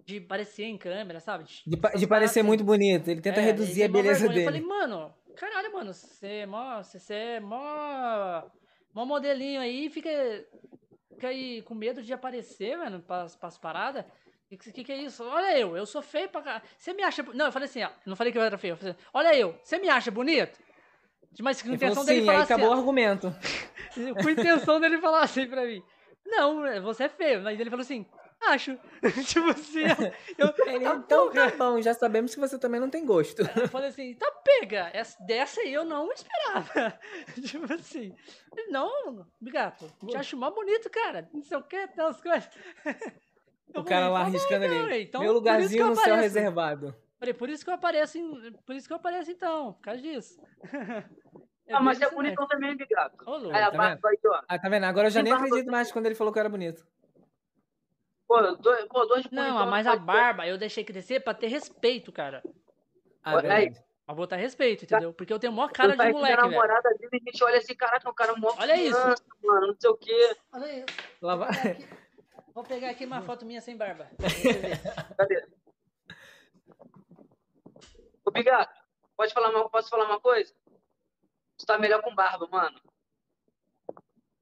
De 0.06 0.20
parecer 0.20 0.64
em 0.66 0.78
câmera, 0.78 1.20
sabe? 1.20 1.44
De, 1.44 1.64
de, 1.66 2.00
de 2.00 2.08
parecer 2.08 2.40
assim. 2.40 2.48
muito 2.48 2.64
bonito. 2.64 3.10
Ele 3.10 3.22
tenta 3.22 3.40
é, 3.40 3.44
reduzir 3.44 3.84
a 3.84 3.88
beleza 3.88 4.28
dele. 4.28 4.42
Eu 4.42 4.46
falei, 4.46 4.62
mano, 4.62 5.14
caralho, 5.36 5.74
mano, 5.74 5.94
você 5.94 6.28
é 6.28 6.46
mó. 6.46 6.82
Você 6.82 7.14
é 7.14 7.40
mó. 7.40 8.44
Mó 8.94 9.06
modelinho 9.06 9.60
aí, 9.60 9.90
fica. 9.90 10.10
Fica 11.14 11.28
aí 11.28 11.62
com 11.64 11.76
medo 11.76 12.02
de 12.02 12.14
aparecer, 12.14 12.78
mano, 12.78 13.02
pras, 13.02 13.36
pras 13.36 13.58
paradas. 13.58 14.06
O 14.52 14.58
que, 14.58 14.72
que, 14.72 14.84
que, 14.84 14.91
é 14.91 14.97
isso? 14.97 15.24
Olha 15.24 15.58
eu, 15.58 15.78
eu 15.78 15.86
sou 15.86 16.02
feio 16.02 16.28
pra 16.28 16.41
caralho. 16.41 16.64
Você 16.78 16.93
me 16.93 17.04
acha. 17.04 17.24
Não, 17.34 17.45
eu 17.45 17.52
falei 17.52 17.70
assim, 17.70 17.84
ó. 17.84 17.89
Não 18.06 18.16
falei 18.18 18.34
que 18.34 18.38
eu 18.38 18.41
era 18.41 18.58
feio. 18.58 18.74
Eu 18.74 18.78
falei, 18.78 18.91
assim, 18.91 19.02
Olha 19.14 19.36
eu, 19.36 19.58
você 19.64 19.78
me 19.78 19.89
acha 19.89 20.12
bonito? 20.12 20.60
Mas 21.39 21.62
com 21.62 21.70
intenção 21.70 22.04
dele 22.04 22.26
falar 22.26 22.39
aí 22.39 22.43
assim. 22.43 22.54
acabou 22.54 22.70
o 22.70 22.78
argumento. 22.78 23.34
com 24.22 24.30
intenção 24.30 24.80
dele 24.82 24.97
falar 24.97 25.24
assim 25.24 25.47
pra 25.47 25.66
mim. 25.66 25.82
Não, 26.26 26.82
você 26.82 27.06
é 27.06 27.10
feio. 27.10 27.41
Mas 27.41 27.60
ele 27.60 27.70
falou 27.70 27.84
assim, 27.84 28.06
acho. 28.41 28.78
tipo 29.26 29.49
assim, 29.49 29.84
eu, 30.38 30.54
ele, 30.68 30.86
tá 30.86 30.95
então 30.95 31.32
tá 31.32 31.49
bom, 31.58 31.82
já 31.82 31.93
sabemos 31.93 32.34
que 32.34 32.39
você 32.39 32.58
também 32.58 32.80
não 32.80 32.89
tem 32.89 33.06
gosto. 33.06 33.41
Eu 33.56 33.70
falei 33.70 33.89
assim, 33.89 34.14
tá 34.16 34.32
pega. 34.43 34.89
Essa, 34.93 35.22
dessa 35.24 35.62
aí 35.62 35.74
eu 35.74 35.86
não 35.86 36.12
esperava. 36.12 36.99
tipo 37.41 37.74
assim, 37.74 38.16
não, 38.70 39.26
gato, 39.41 39.91
te 40.08 40.18
acho 40.18 40.38
mó 40.38 40.49
bonito, 40.52 40.89
cara. 40.89 41.30
Não 41.34 41.43
sei 41.43 41.58
o 41.58 41.64
que, 41.64 41.89
umas 41.97 42.20
coisas. 42.20 42.49
O 43.80 43.84
cara 43.84 44.09
lá 44.09 44.22
arriscando 44.22 44.65
ali. 44.65 45.03
Então, 45.03 45.22
Meu 45.22 45.34
lugarzinho 45.34 45.88
no 45.88 45.95
céu 45.95 46.15
reservado. 46.15 46.95
Falei, 47.19 47.34
por 47.34 47.49
isso 47.49 47.63
que 47.63 47.69
eu 47.69 47.76
apareço, 47.76 48.17
em, 48.17 48.51
por 48.65 48.76
isso 48.76 48.88
que 48.88 48.93
eu 48.93 48.97
apareço 48.97 49.30
então, 49.30 49.74
por 49.74 49.82
causa 49.82 50.01
disso. 50.01 50.41
É 51.67 51.74
ah, 51.74 51.80
mas 51.80 52.01
é 52.01 52.09
bonitão 52.09 52.45
também, 52.47 52.76
Bigato. 52.76 53.24
Lu, 53.26 53.49
aí, 53.49 53.61
tá, 53.61 53.69
vendo? 53.69 54.05
Aí, 54.05 54.17
ah, 54.49 54.59
tá 54.59 54.67
vendo? 54.67 54.84
Agora 54.84 55.07
eu 55.07 55.11
já 55.11 55.24
nem 55.24 55.32
acredito 55.32 55.72
mais 55.72 55.89
quando 55.89 56.05
ele 56.05 56.15
falou 56.15 56.34
que 56.34 56.38
eu 56.38 56.41
era 56.41 56.49
bonito. 56.49 56.86
Pô, 58.28 58.41
dois, 58.55 58.86
pô, 58.86 59.05
dois 59.05 59.30
Não, 59.32 59.65
mas 59.67 59.88
a 59.88 59.95
barba 59.95 60.45
eu 60.45 60.57
deixei 60.57 60.84
crescer 60.84 61.22
pra 61.22 61.34
ter 61.34 61.47
respeito, 61.47 62.11
cara. 62.11 62.43
Ah, 63.24 63.36
é 63.39 63.72
Pra 64.05 64.15
botar 64.15 64.36
respeito, 64.36 64.84
entendeu? 64.84 65.13
Porque 65.13 65.32
eu 65.32 65.39
tenho 65.39 65.53
maior 65.53 65.72
cara 65.72 65.95
de 65.95 66.11
moleque, 66.11 66.36
velho. 66.36 66.49
namorada 66.49 66.89
dele, 66.95 67.09
a 67.13 67.32
gente 67.32 67.43
olha 67.43 67.57
assim, 67.59 67.76
caraca, 67.76 68.09
o 68.09 68.13
cara 68.13 68.34
é 68.34 68.36
mó 68.36 68.53
Olha 68.59 68.74
criança, 68.74 69.13
isso. 69.13 69.24
mano, 69.41 69.67
não 69.67 69.76
sei 69.80 69.89
o 69.89 69.95
quê. 69.95 70.36
Olha 70.51 70.80
isso. 70.80 70.86
Lá 71.22 71.36
vai. 71.36 71.49
Vou 72.54 72.64
pegar 72.64 72.89
aqui 72.89 73.06
uma 73.06 73.22
foto 73.22 73.45
minha 73.45 73.62
sem 73.62 73.78
barba. 73.78 74.10
Cadê? 75.18 75.47
Ô, 78.26 78.32
Bigato, 78.32 78.80
pode 79.16 79.34
falar 79.34 79.49
uma, 79.49 79.70
posso 79.70 79.89
falar 79.89 80.06
uma 80.06 80.20
coisa? 80.20 80.54
Tu 81.58 81.66
tá 81.66 81.78
melhor 81.78 82.02
com 82.02 82.14
barba, 82.14 82.47
mano. 82.47 82.80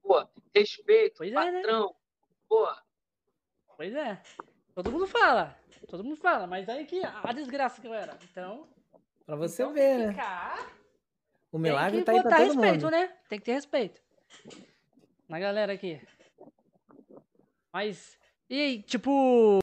Pô, 0.01 0.27
respeito, 0.55 1.17
pois 1.17 1.33
patrão. 1.33 1.59
É, 1.59 1.87
né? 1.87 1.93
Pô. 2.47 2.67
Pois 3.77 3.93
é. 3.93 4.21
Todo 4.73 4.91
mundo 4.91 5.07
fala. 5.07 5.57
Todo 5.87 6.03
mundo 6.03 6.17
fala, 6.17 6.47
mas 6.47 6.67
aí 6.67 6.85
que 6.85 7.01
a 7.03 7.31
desgraça 7.33 7.81
que 7.81 7.87
eu 7.87 7.93
era. 7.93 8.17
Então. 8.23 8.67
Pra 9.25 9.35
você 9.35 9.61
então, 9.61 9.73
ver, 9.73 9.97
né? 9.97 10.15
O 11.51 11.57
milagre 11.57 12.03
tá 12.03 12.11
aí 12.11 12.21
pra 12.21 12.37
todo 12.37 12.45
respeito, 12.45 12.85
mundo. 12.85 12.91
né? 12.91 13.07
Tem 13.27 13.39
que 13.39 13.45
ter 13.45 13.53
respeito. 13.53 14.01
Na 15.27 15.39
galera 15.39 15.73
aqui. 15.73 16.01
Mas, 17.71 18.17
e 18.49 18.81
tipo, 18.83 19.59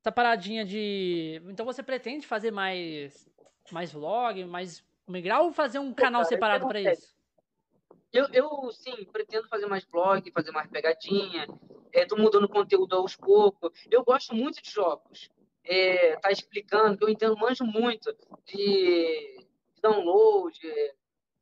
essa 0.00 0.12
paradinha 0.12 0.64
de. 0.64 1.42
Então 1.46 1.64
você 1.64 1.82
pretende 1.82 2.26
fazer 2.26 2.50
mais, 2.50 3.28
mais 3.70 3.92
vlog, 3.92 4.44
mais 4.44 4.84
migrar 5.08 5.42
ou 5.42 5.52
fazer 5.52 5.78
um 5.78 5.92
canal 5.92 6.22
cara, 6.22 6.28
separado 6.28 6.68
para 6.68 6.80
isso? 6.80 7.16
Eu, 8.12 8.26
eu, 8.32 8.72
sim, 8.72 9.04
pretendo 9.12 9.48
fazer 9.48 9.66
mais 9.66 9.84
vlog, 9.84 10.30
fazer 10.30 10.50
mais 10.50 10.68
pegadinha. 10.70 11.46
É, 11.92 12.04
tô 12.04 12.16
mudando 12.16 12.48
conteúdo 12.48 12.94
aos 12.94 13.16
poucos. 13.16 13.72
Eu 13.90 14.04
gosto 14.04 14.34
muito 14.34 14.62
de 14.62 14.70
jogos. 14.70 15.30
É, 15.64 16.16
tá 16.16 16.30
explicando, 16.30 16.96
que 16.96 17.04
eu 17.04 17.08
entendo, 17.08 17.36
manjo 17.36 17.64
muito 17.64 18.14
de, 18.44 19.36
de 19.74 19.80
download, 19.82 20.58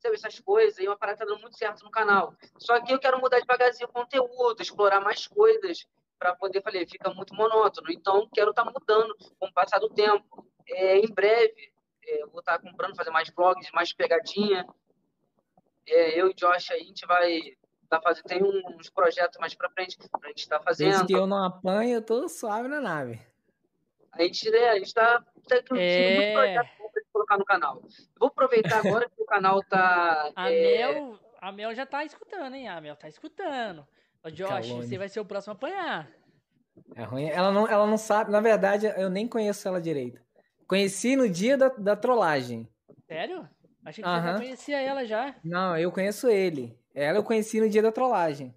sabe, 0.05 0.15
essas 0.15 0.41
coisas, 0.41 0.79
e 0.79 0.87
uma 0.87 0.97
parada 0.97 1.19
tá 1.19 1.25
dando 1.25 1.41
muito 1.41 1.57
certo 1.57 1.83
no 1.83 1.91
canal. 1.91 2.35
Só 2.59 2.81
que 2.81 2.93
eu 2.93 2.99
quero 2.99 3.21
mudar 3.21 3.41
devagarzinho 3.41 3.89
o 3.89 3.93
conteúdo, 3.93 4.61
explorar 4.61 5.01
mais 5.01 5.27
coisas, 5.27 5.87
para 6.19 6.35
poder, 6.35 6.63
falei, 6.63 6.87
fica 6.87 7.13
muito 7.13 7.35
monótono. 7.35 7.91
Então, 7.91 8.29
quero 8.33 8.51
estar 8.51 8.65
tá 8.65 8.71
mudando 8.71 9.15
com 9.39 9.47
o 9.47 9.53
passar 9.53 9.79
do 9.79 9.91
tempo. 9.91 10.47
É, 10.69 10.99
em 10.99 11.09
breve, 11.09 11.73
é, 12.07 12.27
vou 12.27 12.41
estar 12.41 12.59
tá 12.59 12.71
comprando, 12.71 12.97
fazer 12.97 13.11
mais 13.11 13.29
vlogs, 13.31 13.71
mais 13.73 13.93
pegadinha. 13.93 14.67
É, 15.87 16.21
eu 16.21 16.31
e 16.31 16.35
Josh 16.35 16.71
aí, 16.71 16.81
a 16.81 16.85
gente 16.85 17.07
vai 17.07 17.57
tá 17.89 18.01
fazendo, 18.01 18.25
tem 18.25 18.43
uns 18.43 18.89
projetos 18.89 19.39
mais 19.39 19.55
para 19.55 19.71
frente, 19.71 19.99
a 20.01 20.29
gente 20.29 20.39
estar 20.39 20.59
tá 20.59 20.65
fazendo. 20.65 20.89
Desde 20.89 21.07
que 21.07 21.13
eu 21.13 21.27
não 21.27 21.45
apanho, 21.45 21.97
eu 21.97 22.03
tô 22.03 22.27
suave 22.29 22.69
na 22.69 22.81
nave. 22.81 23.21
A 24.13 24.23
gente, 24.23 24.49
né, 24.51 24.71
a 24.71 24.79
gente 24.79 24.95
tá, 24.95 25.23
tá 25.49 25.57
é... 25.77 26.17
muito 26.17 26.33
projeto 26.33 26.84
colocar 27.15 27.39
no 27.39 27.45
canal. 27.45 27.81
Vou 28.19 28.29
aproveitar 28.29 28.85
agora 28.85 29.09
que 29.09 29.23
o 29.23 29.25
canal 29.25 29.62
tá. 29.62 30.33
A, 30.35 30.51
é... 30.51 30.79
Mel, 30.79 31.19
a 31.41 31.53
Mel 31.53 31.75
já 31.75 31.87
tá 31.87 32.05
escutando, 32.05 32.55
hein? 32.55 32.69
A 32.69 32.81
Mel 32.81 32.97
tá 32.97 33.09
escutando. 33.09 33.87
Ô, 34.23 34.31
Josh, 34.31 34.49
Calone. 34.49 34.87
você 34.87 34.99
vai 34.99 35.09
ser 35.09 35.21
o 35.21 35.25
próximo 35.25 35.53
a 35.53 35.55
apanhar. 35.55 36.11
É 36.97 37.05
ruim. 37.05 37.29
Ela 37.29 37.53
não, 37.53 37.69
ela 37.69 37.87
não 37.87 37.97
sabe. 37.97 38.33
Na 38.33 38.41
verdade, 38.41 38.87
eu 38.97 39.09
nem 39.09 39.29
conheço 39.29 39.69
ela 39.69 39.81
direito. 39.81 40.21
Conheci 40.67 41.15
no 41.15 41.29
dia 41.29 41.57
da, 41.57 41.69
da 41.69 41.95
trollagem. 41.95 42.69
Sério? 43.07 43.49
Achei 43.85 44.03
que 44.03 44.09
uh 44.09 44.12
-huh. 44.12 44.21
você 44.21 44.27
já 44.27 44.39
conhecia 44.39 44.81
ela 44.81 45.05
já. 45.05 45.35
Não, 45.45 45.77
eu 45.77 45.93
conheço 45.93 46.29
ele. 46.29 46.77
Ela 46.95 47.19
eu 47.19 47.25
conheci 47.25 47.61
no 47.61 47.69
dia 47.69 47.83
da 47.83 47.93
trollagem. 47.93 48.55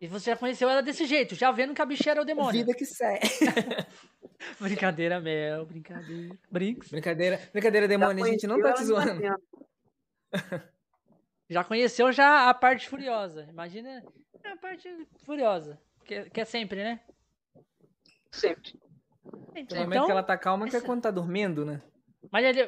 E 0.00 0.06
você 0.08 0.30
já 0.30 0.36
conheceu 0.36 0.68
ela 0.68 0.82
desse 0.82 1.04
jeito, 1.04 1.34
já 1.34 1.52
vendo 1.52 1.74
que 1.74 1.82
a 1.82 1.84
bicha 1.84 2.10
era 2.10 2.22
o 2.22 2.24
demônio. 2.24 2.52
Vida 2.52 2.74
que 2.74 2.86
segue. 2.86 3.20
brincadeira, 4.60 5.20
Mel, 5.20 5.66
brincadeira. 5.66 6.38
Brinks. 6.50 6.90
Brincadeira, 6.90 7.40
brincadeira, 7.52 7.88
demônio, 7.88 8.24
a 8.24 8.28
gente 8.28 8.46
não 8.46 8.60
tá 8.60 8.72
te 8.72 8.84
zoando. 8.84 9.20
Já 11.50 11.64
conheceu 11.64 12.12
já 12.12 12.48
a 12.48 12.54
parte 12.54 12.88
furiosa. 12.88 13.44
Imagina 13.50 14.04
a 14.44 14.56
parte 14.56 14.88
furiosa. 15.24 15.80
Que, 16.04 16.30
que 16.30 16.40
é 16.40 16.44
sempre, 16.44 16.84
né? 16.84 17.00
Sempre. 18.30 18.78
Então, 19.56 19.76
no 19.78 19.84
momento 19.84 20.06
que 20.06 20.12
ela 20.12 20.22
tá 20.22 20.38
calma, 20.38 20.68
que 20.68 20.76
é 20.76 20.80
quando 20.80 21.02
tá 21.02 21.10
dormindo, 21.10 21.66
né? 21.66 21.82
Mas 22.30 22.44
ele. 22.44 22.60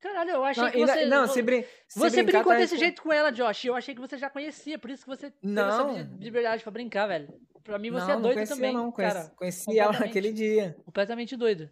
Caralho, 0.00 0.30
eu 0.30 0.44
achei 0.44 0.62
não, 0.62 0.70
que 0.70 0.78
você. 0.78 1.06
Não, 1.06 1.26
se, 1.26 1.42
brin 1.42 1.64
se 1.88 1.98
Você 1.98 2.22
brincou 2.22 2.52
tá 2.52 2.58
desse 2.58 2.76
jeito 2.78 3.02
com 3.02 3.12
ela, 3.12 3.32
Josh. 3.32 3.64
Eu 3.64 3.74
achei 3.74 3.94
que 3.94 4.00
você 4.00 4.16
já 4.16 4.30
conhecia, 4.30 4.78
por 4.78 4.90
isso 4.90 5.02
que 5.02 5.08
você 5.08 5.32
não. 5.42 5.88
teve 5.88 6.00
essa 6.00 6.10
liberdade 6.20 6.62
pra 6.62 6.70
brincar, 6.70 7.06
velho. 7.08 7.28
Pra 7.64 7.78
mim 7.78 7.90
você 7.90 8.06
não, 8.06 8.12
é 8.12 8.20
doido 8.20 8.24
não 8.24 8.34
conhecia, 8.34 8.56
também. 8.56 8.72
Não, 8.72 8.92
conheci, 8.92 9.14
cara. 9.14 9.30
Conheci 9.36 9.78
ela 9.78 9.92
naquele 9.98 10.32
dia. 10.32 10.76
Completamente 10.84 11.36
doido. 11.36 11.68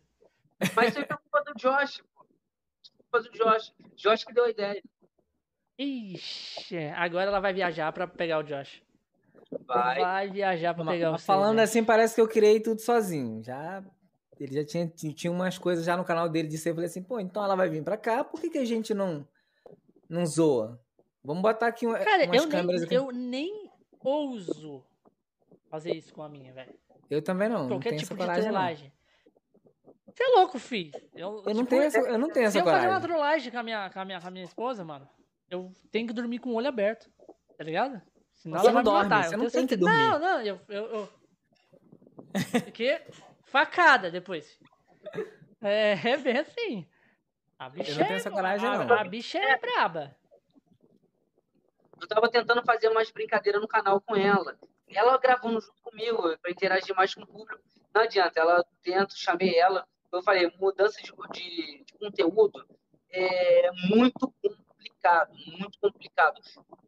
Mas 0.75 0.89
isso 0.89 1.01
é 1.01 1.05
culpa 1.05 1.43
do 1.45 1.55
Josh, 1.55 2.03
pô. 2.15 2.27
Culpa 2.99 3.21
do 3.23 3.31
Josh. 3.31 3.73
Josh 3.95 4.25
que 4.25 4.35
deu 4.35 4.45
a 4.45 4.51
ideia. 4.51 4.83
Ixi, 5.79 6.79
agora 6.97 7.27
ela 7.27 7.41
vai 7.41 7.53
viajar 7.53 7.93
pra 7.93 8.09
pegar 8.09 8.39
o 8.39 8.43
Josh. 8.43 8.83
Vai. 9.67 10.01
Vai 10.01 10.31
viajar 10.31 10.75
pra 10.75 10.85
pegar 10.85 11.13
o 11.13 11.19
Falando 11.19 11.61
assim, 11.61 11.85
parece 11.85 12.15
que 12.15 12.21
eu 12.21 12.29
criei 12.29 12.59
tudo 12.61 12.81
sozinho. 12.81 13.43
Já 13.43 13.85
ele 14.39 14.55
já 14.55 14.65
tinha, 14.65 14.87
tinha 14.87 15.33
umas 15.33 15.59
coisas 15.59 15.85
já 15.85 15.97
no 15.97 16.05
canal 16.05 16.29
dele 16.29 16.49
de 16.49 16.59
ser. 16.59 16.71
Eu 16.71 16.75
falei 16.75 16.89
assim, 16.89 17.03
pô, 17.03 17.19
então 17.19 17.43
ela 17.43 17.57
vai 17.57 17.69
vir 17.69 17.83
pra 17.83 17.97
cá, 17.97 18.23
por 18.23 18.41
que, 18.41 18.51
que 18.51 18.59
a 18.59 18.65
gente 18.65 18.93
não, 18.93 19.27
não 20.09 20.27
zoa? 20.27 20.81
Vamos 21.25 21.43
botar 21.43 21.69
aqui 21.69 21.87
uma, 21.87 21.99
Cara, 21.99 22.25
umas 22.25 22.43
eu 22.43 22.49
câmeras 22.49 22.81
nem, 22.83 22.85
aqui. 22.85 22.95
Eu 22.95 23.11
nem 23.11 23.71
ouso 24.01 24.85
fazer 25.69 25.93
isso 25.95 26.13
com 26.15 26.23
a 26.23 26.29
minha, 26.29 26.53
velho. 26.53 26.75
Eu 27.11 27.23
também 27.23 27.49
não. 27.49 27.67
Qualquer 27.67 27.93
não 27.93 27.99
tipo 27.99 28.15
de 28.15 28.25
trollagem. 28.25 28.93
Você 30.07 30.23
é 30.23 30.29
louco, 30.29 30.59
filho. 30.59 30.93
Eu, 31.15 31.43
eu, 31.45 31.55
não, 31.55 31.65
tipo, 31.65 31.67
tenho 31.67 31.83
essa, 31.83 31.99
eu 31.99 32.19
não 32.19 32.31
tenho 32.31 32.47
essa 32.47 32.59
Se 32.59 32.65
coragem. 32.65 32.87
eu 32.87 32.93
fazer 32.93 33.05
uma 33.05 33.09
trollagem 33.09 33.53
com 33.53 33.59
a, 33.59 33.63
minha, 33.63 33.91
com, 33.91 34.01
a 34.01 34.05
minha, 34.05 34.21
com 34.21 34.29
a 34.29 34.31
minha 34.31 34.45
esposa, 34.45 34.85
mano, 34.85 35.07
eu 35.51 35.73
tenho 35.91 36.07
que 36.07 36.13
dormir 36.15 36.39
com 36.39 36.51
o 36.51 36.55
olho 36.55 36.69
aberto. 36.69 37.11
Tá 37.59 37.65
ligado? 37.65 38.01
Senão 38.35 38.59
você 38.59 38.69
ela 38.69 38.73
não 38.73 38.75
vai 38.75 38.85
dorme, 38.85 39.11
matar. 39.11 39.29
Você 39.29 39.37
não 39.37 39.51
tem 39.51 39.67
que 39.67 39.77
dormir. 39.77 39.97
Não, 39.97 40.19
não, 40.19 40.41
eu... 40.41 40.61
eu, 40.69 40.85
eu... 40.85 41.09
Porque 42.65 43.03
facada 43.57 44.11
depois. 44.11 44.59
É, 45.63 45.93
é 45.93 46.17
bem 46.19 46.39
assim. 46.39 46.87
A 47.59 47.71
bicha 47.71 47.91
eu 47.91 47.97
não 47.97 48.05
tenho 48.05 48.15
é, 48.15 48.17
essa 48.17 48.31
coragem, 48.31 48.69
a, 48.69 48.85
não. 48.85 48.99
A 48.99 49.05
bicha 49.05 49.39
é 49.39 49.59
braba. 49.59 50.15
Eu 51.99 52.07
tava 52.07 52.31
tentando 52.31 52.63
fazer 52.63 52.89
umas 52.89 53.11
brincadeiras 53.11 53.63
no 53.63 53.67
canal 53.67 53.99
com 54.03 54.15
ela. 54.15 54.59
Ela 54.87 55.17
gravando 55.17 55.59
junto 55.59 55.83
comigo, 55.83 56.37
para 56.39 56.51
interagir 56.51 56.95
mais 56.95 57.15
com 57.15 57.23
o 57.23 57.27
público. 57.27 57.59
Não 57.95 58.03
adianta, 58.03 58.39
ela 58.39 58.63
tento, 58.83 59.17
chamei 59.17 59.59
ela. 59.59 59.89
Eu 60.13 60.23
falei, 60.23 60.53
mudança 60.59 61.01
de, 61.03 61.11
de, 61.33 61.85
de 61.85 61.93
conteúdo 61.99 62.67
é 63.11 63.71
muito 63.89 64.33
complicado, 65.07 65.33
muito 65.59 65.79
complicado. 65.81 66.41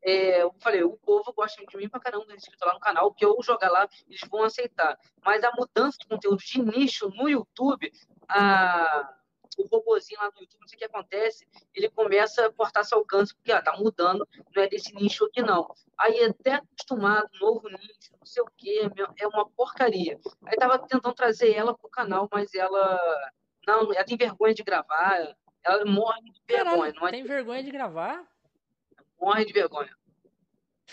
É, 0.03 0.43
eu 0.43 0.55
falei, 0.61 0.83
o 0.83 0.97
povo 0.97 1.33
gosta 1.33 1.65
de 1.65 1.77
mim 1.77 1.89
pra 1.89 2.01
caramba, 2.01 2.35
inscrito 2.35 2.65
lá 2.65 2.75
no 2.75 2.81
canal, 2.81 3.13
que 3.13 3.25
eu 3.25 3.37
jogar 3.43 3.71
lá, 3.71 3.89
eles 4.09 4.21
vão 4.29 4.43
aceitar. 4.43 4.99
Mas 5.25 5.45
a 5.45 5.53
mudança 5.53 5.99
de 5.99 6.07
conteúdo 6.07 6.39
de 6.39 6.63
nicho 6.63 7.09
no 7.11 7.29
YouTube, 7.29 7.93
a, 8.29 9.15
o 9.59 9.67
robozinho 9.69 10.21
lá 10.21 10.31
do 10.31 10.41
YouTube, 10.41 10.61
não 10.61 10.69
sei 10.69 10.77
o 10.77 10.79
que 10.79 10.85
acontece, 10.85 11.47
ele 11.75 11.89
começa 11.91 12.47
a 12.47 12.53
cortar 12.53 12.85
seu 12.85 12.99
alcance, 12.99 13.35
porque 13.35 13.53
ah, 13.53 13.63
tá 13.63 13.77
mudando, 13.77 14.27
não 14.55 14.63
é 14.63 14.69
desse 14.69 14.95
nicho 14.95 15.25
aqui 15.25 15.43
não. 15.43 15.73
Aí 15.97 16.25
até 16.25 16.55
acostumado, 16.55 17.29
novo 17.41 17.69
nicho, 17.69 18.13
não 18.19 18.27
sei 18.27 18.43
o 18.43 18.51
que, 18.57 18.91
é 19.19 19.27
uma 19.27 19.49
porcaria. 19.51 20.19
Aí 20.47 20.57
tava 20.57 20.79
tentando 20.79 21.15
trazer 21.15 21.53
ela 21.55 21.77
pro 21.77 21.89
canal, 21.89 22.29
mas 22.33 22.55
ela 22.55 23.31
não, 23.67 23.93
ela 23.93 24.05
tem 24.05 24.17
vergonha 24.17 24.55
de 24.55 24.63
gravar, 24.63 25.37
ela 25.65 25.85
morre 25.85 26.23
de 26.23 26.41
vergonha. 26.47 26.75
Caralho, 26.77 26.95
não 27.01 27.09
é... 27.09 27.11
Tem 27.11 27.25
vergonha 27.25 27.63
de 27.63 27.71
gravar? 27.71 28.25
Morre 29.21 29.45
de 29.45 29.53
vergonha. 29.53 29.91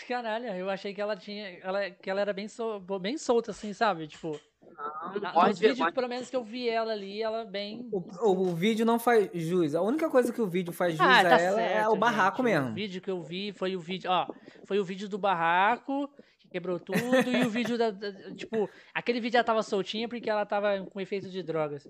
Caralho, 0.06 0.46
eu 0.48 0.68
achei 0.68 0.92
que 0.92 1.00
ela 1.00 1.16
tinha. 1.16 1.58
Ela, 1.62 1.90
que 1.90 2.10
ela 2.10 2.20
era 2.20 2.32
bem, 2.32 2.48
sol, 2.48 2.80
bem 3.00 3.16
solta, 3.16 3.50
assim, 3.50 3.72
sabe? 3.72 4.06
Tipo. 4.06 4.38
Não, 4.62 5.14
não 5.14 5.32
morre 5.32 5.54
de 5.54 5.60
vídeos, 5.60 5.78
vergonha. 5.78 5.92
pelo 5.92 6.08
menos 6.08 6.28
que 6.28 6.36
eu 6.36 6.44
vi 6.44 6.68
ela 6.68 6.92
ali, 6.92 7.22
ela 7.22 7.44
bem. 7.44 7.88
O, 7.90 7.98
o, 7.98 8.48
o, 8.48 8.54
vídeo 8.54 8.84
não 8.84 8.98
faz 8.98 9.30
jus. 9.32 9.74
A 9.74 9.80
única 9.80 10.10
coisa 10.10 10.32
que 10.32 10.42
o 10.42 10.46
vídeo 10.46 10.72
faz 10.72 10.92
jus 10.92 11.00
ah, 11.00 11.22
tá 11.22 11.36
a 11.36 11.40
ela 11.40 11.62
é 11.62 11.68
certo, 11.68 11.84
é 11.84 11.88
o 11.88 11.96
barraco 11.96 12.38
gente. 12.38 12.46
mesmo. 12.46 12.70
O 12.70 12.74
vídeo 12.74 13.00
que 13.00 13.10
eu 13.10 13.22
vi 13.22 13.52
foi 13.52 13.74
o 13.74 13.80
vídeo. 13.80 14.10
Ó, 14.10 14.26
foi 14.64 14.78
o 14.78 14.84
vídeo 14.84 15.08
do 15.08 15.16
barraco, 15.16 16.10
quebrou 16.50 16.78
tudo, 16.78 16.98
e 17.28 17.44
o 17.44 17.50
vídeo 17.50 17.76
da, 17.76 17.90
da, 17.90 18.12
Tipo, 18.34 18.68
aquele 18.94 19.20
vídeo 19.20 19.36
ela 19.36 19.44
tava 19.44 19.62
soltinha 19.62 20.08
porque 20.08 20.28
ela 20.28 20.46
tava 20.46 20.86
com 20.90 21.00
efeito 21.00 21.28
de 21.28 21.42
drogas. 21.42 21.86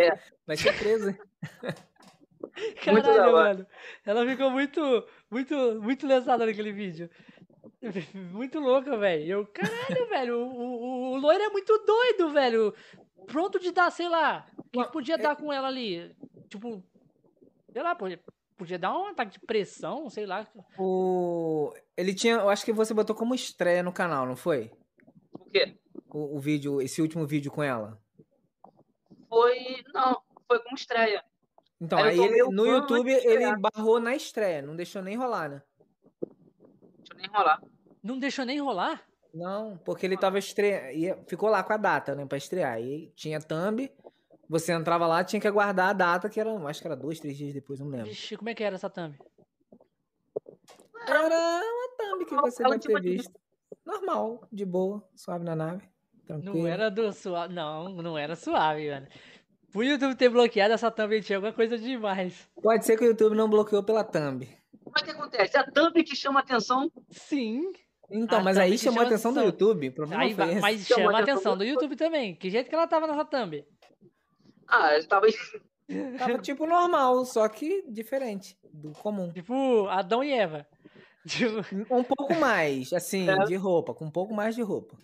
É. 0.00 0.18
Vai 0.46 0.56
ser 0.56 0.76
presa. 0.78 1.18
Caralho, 2.84 3.32
mano. 3.32 3.66
Ela 4.04 4.26
ficou 4.26 4.50
muito, 4.50 4.80
muito, 5.30 5.54
muito 5.82 6.06
lesada 6.06 6.46
naquele 6.46 6.72
vídeo. 6.72 7.10
Muito 8.32 8.58
louca, 8.58 8.96
velho. 8.96 9.24
Eu, 9.26 9.46
caralho, 9.46 10.08
velho. 10.08 10.38
O, 10.38 10.54
o, 10.54 11.12
o 11.12 11.16
loiro 11.18 11.42
é 11.42 11.48
muito 11.48 11.78
doido, 11.84 12.30
velho. 12.30 12.74
Pronto 13.26 13.58
de 13.58 13.70
dar, 13.70 13.90
sei 13.90 14.08
lá. 14.08 14.46
O 14.74 14.82
que 14.82 14.92
podia 14.92 15.14
é 15.14 15.18
dar 15.18 15.36
com 15.36 15.52
ela 15.52 15.68
ali? 15.68 16.14
Tipo, 16.48 16.82
sei 17.72 17.82
lá, 17.82 17.94
podia, 17.94 18.18
podia 18.56 18.78
dar 18.78 18.96
um 18.96 19.08
ataque 19.08 19.32
de 19.32 19.40
pressão, 19.40 20.08
sei 20.08 20.26
lá. 20.26 20.46
O... 20.78 21.72
Ele 21.96 22.14
tinha. 22.14 22.34
Eu 22.34 22.48
acho 22.48 22.64
que 22.64 22.72
você 22.72 22.94
botou 22.94 23.14
como 23.14 23.34
estreia 23.34 23.82
no 23.82 23.92
canal, 23.92 24.26
não 24.26 24.36
foi? 24.36 24.70
O 25.32 25.44
quê? 25.50 25.78
O, 26.10 26.36
o 26.36 26.40
vídeo, 26.40 26.80
esse 26.80 27.00
último 27.02 27.26
vídeo 27.26 27.50
com 27.50 27.62
ela. 27.62 28.00
Foi. 29.28 29.82
Não, 29.92 30.20
foi 30.46 30.58
como 30.60 30.74
estreia. 30.74 31.22
Então, 31.80 31.98
aí, 31.98 32.18
aí 32.18 32.20
ele, 32.20 32.42
no 32.44 32.66
YouTube 32.66 33.10
ele 33.10 33.44
barrou 33.58 34.00
na 34.00 34.14
estreia, 34.14 34.62
não 34.62 34.74
deixou 34.74 35.02
nem 35.02 35.16
rolar, 35.16 35.50
né? 35.50 35.62
Deixou 36.98 37.16
nem 37.18 37.28
rolar. 37.28 37.62
Não 38.02 38.18
deixou 38.18 38.44
nem 38.46 38.60
rolar? 38.60 39.06
Não, 39.34 39.76
porque 39.78 40.06
ele 40.06 40.16
tava 40.16 40.38
estreando. 40.38 41.24
Ficou 41.26 41.50
lá 41.50 41.62
com 41.62 41.72
a 41.74 41.76
data, 41.76 42.14
né? 42.14 42.24
Pra 42.24 42.38
estrear. 42.38 42.80
E 42.80 43.12
tinha 43.14 43.40
thumb. 43.40 43.92
Você 44.48 44.72
entrava 44.72 45.06
lá, 45.06 45.24
tinha 45.24 45.40
que 45.40 45.48
aguardar 45.48 45.88
a 45.88 45.92
data, 45.92 46.28
que 46.28 46.38
era, 46.38 46.54
acho 46.68 46.80
que 46.80 46.86
era 46.86 46.96
dois, 46.96 47.18
três 47.18 47.36
dias 47.36 47.52
depois, 47.52 47.80
não 47.80 47.88
lembro. 47.88 48.06
Vixe, 48.06 48.36
como 48.36 48.48
é 48.48 48.54
que 48.54 48.62
era 48.62 48.76
essa 48.76 48.88
thumb? 48.88 49.16
Era 51.08 51.62
uma 51.62 51.96
thumb 51.96 52.24
que 52.24 52.34
você 52.34 52.62
deve 52.62 52.78
ter 52.78 53.00
visto. 53.00 53.32
Normal, 53.84 54.46
de 54.52 54.64
boa, 54.64 55.02
suave 55.14 55.44
na 55.44 55.56
nave. 55.56 55.88
Tranquilo. 56.26 56.58
Não 56.58 56.66
era 56.66 56.90
do 56.90 57.12
suave. 57.12 57.54
Não, 57.54 57.88
não 58.02 58.18
era 58.18 58.34
suave, 58.34 58.90
mano. 58.90 59.06
Por 59.72 59.84
YouTube 59.84 60.14
ter 60.14 60.28
bloqueado 60.28 60.74
essa 60.74 60.90
thumb 60.90 61.20
tinha 61.22 61.38
alguma 61.38 61.52
coisa 61.52 61.76
demais. 61.76 62.48
Pode 62.62 62.84
ser 62.84 62.96
que 62.96 63.04
o 63.04 63.08
YouTube 63.08 63.36
não 63.36 63.48
bloqueou 63.48 63.82
pela 63.82 64.02
thumb. 64.02 64.48
Como 64.82 64.96
é 64.98 65.02
que 65.02 65.10
acontece? 65.10 65.56
A 65.56 65.64
thumb 65.64 66.02
que 66.02 66.16
chama 66.16 66.40
atenção? 66.40 66.90
Sim. 67.10 67.72
Então, 68.10 68.38
a 68.38 68.42
mas 68.42 68.56
aí 68.56 68.78
chamou 68.78 69.02
a 69.02 69.06
atenção 69.06 69.32
do 69.32 69.40
YouTube. 69.40 69.92
aí, 70.16 70.60
mas 70.60 70.86
chama 70.86 71.18
a 71.18 71.20
atenção 71.20 71.56
do 71.56 71.64
YouTube 71.64 71.96
também. 71.96 72.34
Que 72.34 72.50
jeito 72.50 72.68
que 72.68 72.74
ela 72.74 72.86
tava 72.86 73.06
nessa 73.06 73.24
thumb? 73.24 73.64
Ah, 74.68 74.90
tava. 75.08 75.26
tava 76.18 76.38
tipo 76.38 76.66
normal, 76.66 77.24
só 77.24 77.48
que 77.48 77.84
diferente 77.88 78.58
do 78.72 78.92
comum. 78.92 79.32
Tipo 79.32 79.86
Adão 79.88 80.22
e 80.22 80.32
Eva. 80.32 80.66
Tipo... 81.26 81.56
Um 81.92 82.04
pouco 82.04 82.36
mais, 82.36 82.92
assim, 82.92 83.28
é. 83.28 83.36
de 83.46 83.56
roupa, 83.56 83.92
com 83.92 84.04
um 84.04 84.10
pouco 84.12 84.32
mais 84.32 84.54
de 84.54 84.62
roupa. 84.62 84.96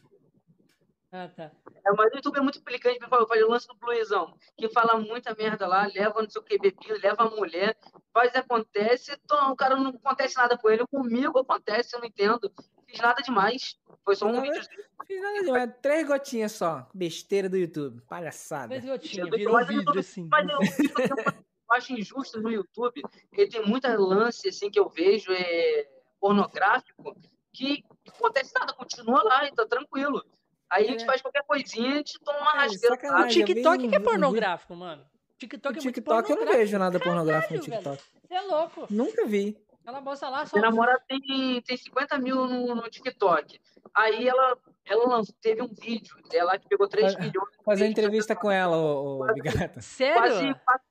Ah, 1.10 1.28
tá. 1.28 1.50
É, 1.84 1.92
mas 1.92 2.10
o 2.10 2.16
YouTube 2.16 2.38
é 2.38 2.40
muito 2.40 2.58
implicante 2.58 2.98
pra 2.98 3.26
fazer 3.26 3.44
o 3.44 3.50
lance 3.50 3.66
do 3.66 3.74
Bluizão, 3.74 4.34
que 4.56 4.66
fala 4.70 4.98
muita 4.98 5.34
merda 5.34 5.66
lá, 5.66 5.86
leva 5.94 6.22
não 6.22 6.30
sei 6.30 6.40
o 6.40 6.44
que, 6.44 6.56
bebida, 6.56 6.98
leva 7.02 7.24
a 7.24 7.30
mulher, 7.30 7.76
faz 8.14 8.34
acontece, 8.34 9.12
então, 9.22 9.52
o 9.52 9.56
cara 9.56 9.76
não 9.76 9.90
acontece 9.90 10.36
nada 10.36 10.56
com 10.56 10.70
ele. 10.70 10.86
Comigo 10.86 11.38
acontece, 11.38 11.94
eu 11.94 12.00
não 12.00 12.06
entendo. 12.06 12.50
Fiz 12.92 13.00
nada 13.00 13.22
demais. 13.22 13.78
Foi 14.04 14.14
só 14.14 14.26
um 14.26 14.42
vídeo. 14.42 14.60
Fiz 15.06 15.22
nada 15.22 15.42
demais. 15.42 15.70
Três 15.80 16.06
gotinhas 16.06 16.52
só. 16.52 16.86
Besteira 16.92 17.48
do 17.48 17.56
YouTube. 17.56 18.02
Palhaçada. 18.02 18.68
Três 18.68 18.84
gotinhas, 18.84 19.30
virou 19.30 19.58
um 19.58 19.64
vídeo 19.64 19.98
assim. 19.98 20.28
Mas 20.30 20.46
eu, 20.46 20.58
eu 20.58 21.34
acho 21.70 21.94
injusto 21.94 22.38
no 22.40 22.50
YouTube. 22.50 23.02
Ele 23.32 23.48
tem 23.48 23.64
muita 23.66 23.96
lance 23.98 24.46
assim 24.46 24.70
que 24.70 24.78
eu 24.78 24.90
vejo 24.90 25.32
é, 25.32 25.88
pornográfico 26.20 27.16
que 27.50 27.82
não 28.06 28.14
acontece 28.14 28.52
nada, 28.54 28.74
continua 28.74 29.22
lá 29.22 29.46
e 29.46 29.54
tá 29.54 29.66
tranquilo. 29.66 30.22
Aí 30.68 30.84
a 30.84 30.88
gente 30.88 31.04
é. 31.04 31.06
faz 31.06 31.22
qualquer 31.22 31.44
coisinha, 31.44 31.92
a 31.92 31.96
gente 31.96 32.18
toma 32.20 32.40
uma 32.40 32.54
é, 32.54 32.58
rasteira. 32.58 32.94
O 32.94 33.28
TikTok 33.28 33.88
que 33.88 33.96
é 33.96 34.00
pornográfico, 34.00 34.76
mano. 34.76 35.06
TikTok, 35.38 35.78
é 35.78 35.80
TikTok 35.80 36.30
eu 36.30 36.36
não 36.36 36.52
vejo 36.52 36.78
nada 36.78 37.00
pornográfico 37.00 37.54
no 37.54 37.60
TikTok. 37.60 38.02
Você 38.28 38.34
é 38.34 38.40
louco. 38.42 38.86
Nunca 38.90 39.26
vi. 39.26 39.56
Ela 39.84 40.00
mostra 40.00 40.28
lá 40.28 40.46
só. 40.46 40.56
Minha 40.56 40.70
namorada 40.70 41.02
tem, 41.08 41.60
tem 41.62 41.76
50 41.76 42.18
mil 42.18 42.46
no, 42.46 42.74
no 42.74 42.82
TikTok. 42.88 43.60
Aí 43.94 44.28
ela, 44.28 44.56
ela 44.84 45.06
lançou, 45.06 45.34
teve 45.40 45.60
um 45.60 45.68
vídeo 45.68 46.16
dela 46.28 46.58
que 46.58 46.68
pegou 46.68 46.88
3 46.88 47.12
Faz, 47.12 47.24
milhões. 47.26 47.56
Fazer 47.64 47.86
entrevista 47.86 48.36
com 48.36 48.50
ela, 48.50 48.76
ô, 48.76 49.22
ô 49.22 49.32
Bigata. 49.34 49.80
Sério? 49.80 50.20
Quase 50.20 50.54
4, 50.54 50.86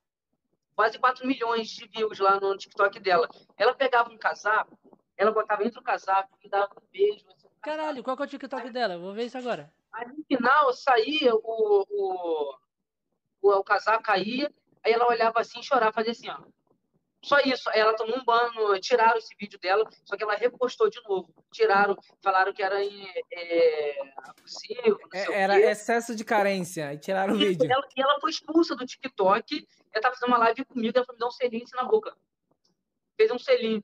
quase 0.76 1.00
4 1.00 1.28
milhões 1.28 1.70
de 1.70 1.88
views 1.88 2.20
lá 2.20 2.40
no 2.40 2.58
TikTok 2.58 3.00
dela. 3.00 3.30
Ela 3.58 3.74
pegava 3.74 4.12
um 4.12 4.18
casaco, 4.18 4.78
ela 5.18 5.32
botava 5.32 5.64
entre 5.64 5.80
o 5.80 5.84
casaco 5.84 6.38
e 6.44 6.50
dava 6.50 6.72
um 6.78 6.86
beijo. 6.92 7.26
Assim, 7.30 7.48
Caralho, 7.62 8.04
qual 8.04 8.18
que 8.18 8.24
é 8.24 8.26
o 8.26 8.30
TikTok 8.30 8.70
dela? 8.70 8.98
Vou 8.98 9.14
ver 9.14 9.26
isso 9.26 9.38
agora. 9.38 9.72
Aí 9.94 10.08
no 10.08 10.24
final 10.26 10.74
saía 10.74 11.34
o, 11.34 11.42
o, 11.44 12.56
o, 13.42 13.50
o 13.52 13.64
casaco 13.64 14.04
caía, 14.04 14.52
aí 14.84 14.92
ela 14.92 15.08
olhava 15.08 15.40
assim 15.40 15.60
e 15.60 15.64
chorava, 15.64 15.94
fazia 15.94 16.12
assim, 16.12 16.30
ó. 16.30 16.40
Só 17.24 17.40
isso. 17.40 17.70
Aí 17.70 17.80
ela 17.80 17.96
tomou 17.96 18.18
um 18.18 18.26
banho, 18.26 18.80
tiraram 18.80 19.18
esse 19.18 19.36
vídeo 19.40 19.60
dela, 19.60 19.88
só 20.06 20.18
que 20.18 20.24
ela 20.24 20.36
repostou 20.36 20.90
de 20.90 21.00
novo. 21.08 21.32
Tiraram, 21.52 21.96
falaram 22.24 22.52
que 22.52 22.64
era 22.64 22.84
é, 22.84 23.96
possível. 24.42 24.98
É, 25.14 25.42
era 25.44 25.60
excesso 25.60 26.16
de 26.16 26.26
carência, 26.26 26.94
e 26.94 26.98
tiraram 26.98 27.36
o 27.36 27.38
vídeo. 27.38 27.72
Ela, 27.72 27.88
e 27.96 28.02
ela 28.02 28.20
foi 28.20 28.32
expulsa 28.32 28.76
do 28.76 28.86
TikTok 28.86 29.68
Ela 29.94 30.02
tava 30.02 30.16
fazendo 30.16 30.30
uma 30.30 30.40
live 30.40 30.66
comigo, 30.66 30.98
ela 30.98 31.06
foi 31.06 31.16
me 31.16 31.20
dar 31.20 31.28
um 31.28 31.32
selinho 31.32 31.64
assim 31.64 31.76
na 31.76 31.84
boca. 31.84 32.16
Fez 33.16 33.30
um 33.30 33.40
selinho. 33.40 33.84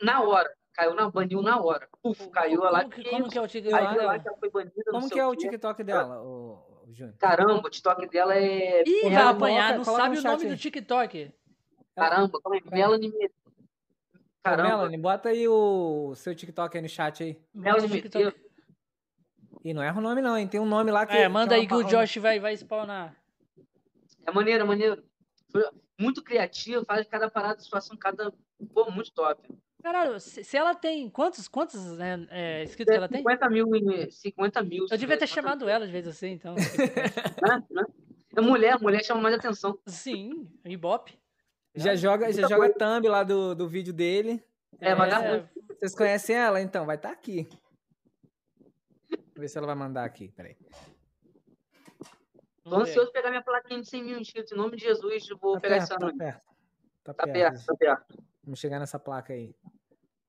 Na 0.00 0.22
hora. 0.22 0.50
Caiu 0.72 0.94
na 0.94 1.08
baniu 1.08 1.40
na 1.40 1.60
hora. 1.60 1.88
Puf, 2.02 2.28
caiu 2.30 2.64
a 2.64 2.70
live. 2.70 2.90
Como, 2.90 3.10
como 3.10 3.30
que 3.30 3.38
é 3.38 3.42
o 3.42 3.46
TikTok 3.46 3.94
dela? 3.94 4.24
Como 4.90 5.10
que 5.10 5.20
é 5.20 5.26
o 5.26 5.36
TikTok 5.36 5.84
dela, 5.84 6.22
o, 6.22 6.88
Júnior? 6.92 7.16
Caramba, 7.18 7.68
o 7.68 7.70
TikTok 7.70 8.08
dela 8.08 8.34
é. 8.34 8.82
Ih, 8.84 9.02
vai 9.02 9.22
apanhar, 9.22 9.76
não 9.76 9.84
sabe 9.84 10.18
o 10.18 10.22
nome 10.22 10.46
do 10.46 10.56
TikTok. 10.56 11.32
Caramba, 11.94 12.40
como 12.40 12.54
é? 12.56 12.60
Melanie 12.70 13.12
Caramba. 14.44 14.68
Melanie, 14.68 14.98
bota 14.98 15.30
aí 15.30 15.48
o 15.48 16.14
seu 16.14 16.34
TikTok 16.34 16.76
aí 16.76 16.82
no 16.82 16.88
chat 16.88 17.22
aí. 17.22 17.40
Melanie 17.54 17.88
TikTok. 17.88 18.36
E 19.64 19.72
não 19.72 19.82
erra 19.82 19.98
o 19.98 20.02
nome 20.02 20.20
não, 20.20 20.36
hein? 20.36 20.46
Tem 20.46 20.60
um 20.60 20.66
nome 20.66 20.90
lá 20.90 21.06
que... 21.06 21.16
É, 21.16 21.26
manda 21.26 21.54
aí 21.54 21.66
que 21.66 21.74
o 21.74 21.82
Josh 21.82 22.18
vai, 22.18 22.38
vai 22.38 22.54
spawnar. 22.54 23.16
É 24.26 24.30
maneiro, 24.30 24.62
é 24.62 24.66
maneiro. 24.66 25.02
Muito 25.98 26.22
criativo, 26.22 26.84
faz 26.84 27.08
cada 27.08 27.30
parada, 27.30 27.58
situação, 27.58 27.96
cada... 27.96 28.30
Pô, 28.74 28.90
muito 28.90 29.10
top. 29.12 29.48
Caralho, 29.82 30.20
se, 30.20 30.54
ela 30.54 30.74
tem... 30.74 31.08
Quantos, 31.08 31.48
quantos 31.48 31.96
né, 31.96 32.26
é, 32.30 32.64
inscritos 32.64 32.92
é, 32.92 32.98
ela 32.98 33.08
tem? 33.08 33.20
50 33.20 33.48
mil, 33.48 33.66
50 34.10 34.62
mil. 34.62 34.86
Eu 34.90 34.98
devia 34.98 35.16
ter 35.16 35.26
chamado 35.26 35.66
ela 35.66 35.86
às 35.86 35.90
vezes 35.90 36.14
assim, 36.14 36.32
então. 36.32 36.54
é, 37.48 37.74
né? 37.74 37.84
é 38.36 38.40
mulher, 38.42 38.78
mulher 38.78 39.02
chama 39.02 39.22
mais 39.22 39.34
atenção. 39.34 39.78
Sim, 39.86 40.46
Ibope. 40.66 41.18
Já 41.74 41.96
joga, 41.96 42.32
já 42.32 42.46
joga 42.46 42.72
thumb 42.72 43.08
lá 43.08 43.24
do, 43.24 43.54
do 43.54 43.68
vídeo 43.68 43.92
dele. 43.92 44.44
É, 44.80 44.94
vagabundo. 44.94 45.48
É, 45.70 45.74
vocês 45.74 45.94
conhecem 45.94 46.36
ela, 46.36 46.60
então? 46.60 46.86
Vai 46.86 46.96
estar 46.96 47.08
tá 47.08 47.14
aqui. 47.14 47.48
Vou 49.10 49.40
ver 49.40 49.48
se 49.48 49.58
ela 49.58 49.66
vai 49.66 49.74
mandar 49.74 50.04
aqui, 50.04 50.28
peraí. 50.28 50.56
Tô 52.62 52.76
ansioso 52.76 53.12
pegar 53.12 53.30
minha 53.30 53.42
plaquinha 53.42 53.80
de 53.80 53.88
100 53.88 54.04
mil 54.04 54.18
inscritos. 54.18 54.52
Em 54.52 54.56
nome 54.56 54.76
de 54.76 54.84
Jesus, 54.84 55.28
eu 55.28 55.36
vou 55.36 55.54
tá 55.54 55.60
pegar 55.60 55.76
essa 55.76 55.98
tá 55.98 56.12
perto, 56.12 56.42
tá, 57.02 57.12
tá 57.12 57.24
perto. 57.24 57.32
perto, 57.32 57.66
tá 57.66 57.74
perto. 57.76 58.24
Vamos 58.44 58.60
chegar 58.60 58.78
nessa 58.78 58.98
placa 58.98 59.32
aí. 59.32 59.54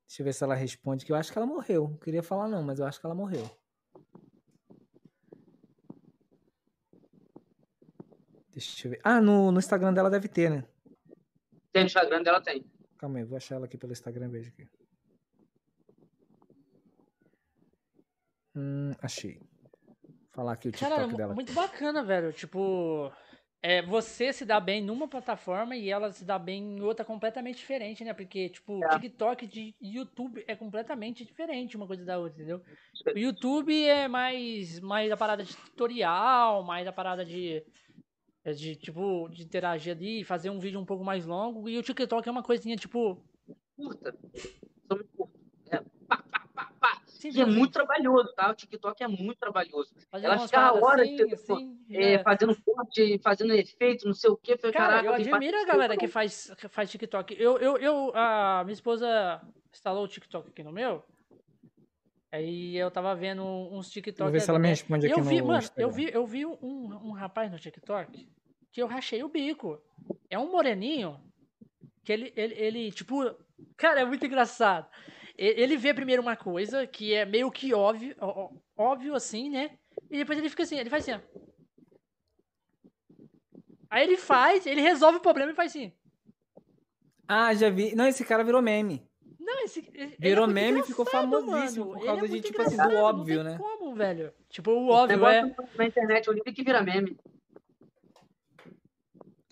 Deixa 0.08 0.22
eu 0.22 0.26
ver 0.26 0.34
se 0.34 0.44
ela 0.44 0.56
responde, 0.56 1.06
que 1.06 1.12
eu 1.12 1.16
acho 1.16 1.32
que 1.32 1.38
ela 1.38 1.48
morreu. 1.48 1.90
Não 1.90 1.98
queria 1.98 2.24
falar 2.24 2.48
não, 2.48 2.64
mas 2.64 2.80
eu 2.80 2.86
acho 2.86 3.00
que 3.00 3.06
ela 3.06 3.16
morreu. 3.16 3.50
Deixa 8.52 8.88
eu 8.88 8.92
ver. 8.92 9.00
Ah, 9.04 9.22
no, 9.22 9.52
no 9.52 9.60
Instagram 9.60 9.94
dela 9.94 10.10
deve 10.10 10.28
ter, 10.28 10.50
né? 10.50 10.66
Tem 11.76 11.84
no 11.84 11.88
Instagram 11.88 12.24
dela, 12.24 12.40
tem. 12.40 12.64
Calma 12.98 13.18
aí, 13.18 13.26
vou 13.26 13.36
achar 13.36 13.56
ela 13.56 13.66
aqui 13.66 13.78
pelo 13.78 13.92
Instagram, 13.92 14.30
veja 14.30 14.48
aqui. 14.48 14.66
Hum, 18.56 18.92
achei. 19.02 19.42
Falar 20.32 20.54
aqui 20.54 20.70
o 20.70 20.72
TikTok 20.72 20.96
Cara, 20.96 21.08
dela. 21.08 21.34
Muito 21.36 21.52
bacana, 21.52 22.02
velho. 22.02 22.32
Tipo, 22.32 23.12
é, 23.62 23.82
você 23.82 24.32
se 24.32 24.46
dá 24.46 24.58
bem 24.58 24.82
numa 24.82 25.06
plataforma 25.06 25.76
e 25.76 25.90
ela 25.90 26.14
se 26.14 26.24
dá 26.24 26.40
bem 26.40 26.78
em 26.78 26.82
outra 26.82 27.04
completamente 27.04 27.58
diferente, 27.58 28.06
né? 28.06 28.14
Porque, 28.14 28.48
tipo, 28.48 28.82
é. 28.82 28.88
TikTok 28.98 29.46
de 29.46 29.76
YouTube 29.82 30.46
é 30.48 30.56
completamente 30.56 31.26
diferente 31.26 31.76
uma 31.76 31.88
coisa 31.88 32.06
da 32.06 32.18
outra, 32.18 32.38
entendeu? 32.38 32.64
O 33.14 33.20
YouTube 33.20 33.86
é 33.86 34.08
mais, 34.08 34.80
mais 34.80 35.12
a 35.12 35.18
parada 35.18 35.44
de 35.44 35.54
tutorial, 35.54 36.64
mais 36.64 36.88
a 36.88 36.94
parada 36.94 37.26
de, 37.26 37.62
é 38.46 38.54
de, 38.54 38.76
tipo, 38.76 39.28
de 39.30 39.44
interagir 39.44 39.92
ali, 39.92 40.24
fazer 40.24 40.52
um 40.52 40.60
vídeo 40.60 40.80
um 40.80 40.86
pouco 40.86 41.04
mais 41.04 41.26
longo. 41.26 41.68
E 41.68 41.80
o 41.80 41.84
TikTok 41.84 42.30
é 42.30 42.32
uma 42.32 42.44
coisinha, 42.44 42.76
tipo... 42.76 43.20
Curta. 43.76 44.16
Muito 44.88 45.10
curta. 45.18 45.40
É, 45.72 45.82
pá, 46.08 46.24
pá, 46.32 46.48
pá, 46.54 46.72
pá. 46.80 47.02
Sim, 47.08 47.32
e 47.34 47.42
é 47.42 47.46
muito 47.46 47.74
trabalhoso, 47.74 48.32
tá? 48.36 48.52
O 48.52 48.54
TikTok 48.54 49.04
é 49.04 49.08
muito 49.08 49.40
trabalhoso. 49.40 49.96
Ela 50.14 50.38
fica 50.38 50.74
horas 50.74 51.10
assim, 51.10 51.34
assim, 51.34 51.80
é, 51.90 52.14
é. 52.14 52.24
fazendo 52.24 52.56
corte, 52.62 53.18
fazendo 53.18 53.52
efeito, 53.52 54.06
não 54.06 54.14
sei 54.14 54.30
o 54.30 54.38
quê. 54.38 54.56
Cara, 54.56 54.74
caraca, 54.74 55.08
eu 55.08 55.14
admiro 55.16 55.58
a 55.58 55.66
galera 55.66 55.98
que 55.98 56.08
faz, 56.08 56.54
que 56.56 56.68
faz 56.68 56.92
TikTok. 56.92 57.36
Eu, 57.40 57.58
eu, 57.58 57.78
eu, 57.78 58.12
a 58.14 58.62
minha 58.64 58.76
esposa 58.76 59.42
instalou 59.74 60.04
o 60.04 60.08
TikTok 60.08 60.50
aqui 60.50 60.64
no 60.64 60.72
meu. 60.72 61.04
Aí 62.36 62.76
eu 62.76 62.92
tava 62.92 63.16
vendo 63.16 63.44
uns 63.46 63.90
TikTok. 63.90 64.24
Vou 64.24 64.32
ver 64.32 64.42
se 64.42 64.50
ela 64.50 64.60
me 64.60 64.68
responde 64.68 65.08
aqui 65.08 65.18
eu 65.18 65.24
vi, 65.24 65.40
no 65.40 65.48
mano, 65.48 65.70
eu 65.78 65.90
vi, 65.90 66.10
eu 66.12 66.28
vi 66.28 66.46
um, 66.46 66.60
um 66.62 67.12
rapaz 67.12 67.50
no 67.50 67.58
TikTok 67.58 68.28
que 68.74 68.82
eu 68.82 68.88
rachei 68.88 69.24
o 69.24 69.30
bico. 69.30 69.82
É 70.30 70.38
um 70.38 70.52
moreninho 70.52 71.18
que 72.04 72.12
ele, 72.12 72.34
ele, 72.36 72.54
ele 72.56 72.92
tipo, 72.92 73.34
cara, 73.78 74.02
é 74.02 74.06
muito 74.06 74.26
engraçado. 74.26 74.86
Ele 75.38 75.78
vê 75.78 75.94
primeiro 75.94 76.22
uma 76.22 76.36
coisa 76.36 76.86
que 76.86 77.14
é 77.14 77.26
meio 77.26 77.50
que 77.50 77.74
óbvio, 77.74 78.14
óbvio 78.76 79.16
assim, 79.16 79.50
né? 79.50 79.78
E 80.12 80.18
depois 80.18 80.38
ele 80.38 80.50
fica 80.50 80.64
assim, 80.64 80.78
ele 80.78 80.90
faz 80.90 81.08
assim, 81.08 81.22
ó. 81.22 81.46
Aí 83.90 84.04
ele 84.04 84.18
faz, 84.18 84.66
ele 84.66 84.82
resolve 84.82 85.20
o 85.20 85.22
problema 85.22 85.54
e 85.54 85.56
faz 85.56 85.72
assim. 85.72 85.94
Ah, 87.26 87.54
já 87.54 87.70
vi. 87.70 87.96
Não, 87.96 88.06
esse 88.06 88.26
cara 88.26 88.44
virou 88.44 88.62
meme. 88.62 89.08
Não, 89.46 89.64
esse. 89.64 89.82
Virou 90.18 90.46
é 90.46 90.52
meme 90.52 90.80
e 90.80 90.84
ficou 90.84 91.06
famosíssimo 91.06 91.86
mano. 91.86 92.00
por 92.00 92.06
causa 92.06 92.26
é 92.26 92.28
de, 92.28 92.42
tipo 92.42 92.62
assim, 92.64 92.76
do 92.76 92.96
óbvio, 92.96 93.44
né? 93.44 93.58
Como, 93.60 93.94
velho? 93.94 94.34
Tipo, 94.50 94.72
o 94.72 94.90
óbvio 94.90 95.28
é. 95.28 95.56
Na 95.76 95.86
internet, 95.86 96.28
o 96.28 96.34
livro 96.34 96.52
que 96.52 96.64
vira 96.64 96.82
meme. 96.82 97.16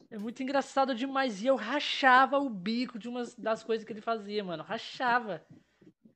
É 0.09 0.17
muito 0.17 0.41
engraçado 0.41 0.95
demais. 0.95 1.43
E 1.43 1.47
eu 1.47 1.55
rachava 1.55 2.39
o 2.39 2.49
bico 2.49 2.97
de 2.97 3.07
umas 3.07 3.35
das 3.35 3.63
coisas 3.63 3.85
que 3.85 3.93
ele 3.93 4.01
fazia, 4.01 4.43
mano. 4.43 4.63
Rachava. 4.63 5.45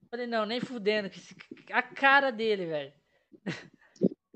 Falei, 0.10 0.26
não, 0.26 0.46
nem 0.46 0.60
fudendo. 0.60 1.12
A 1.72 1.84
cara 1.84 2.32
dele, 2.32 2.66
velho. 2.66 2.94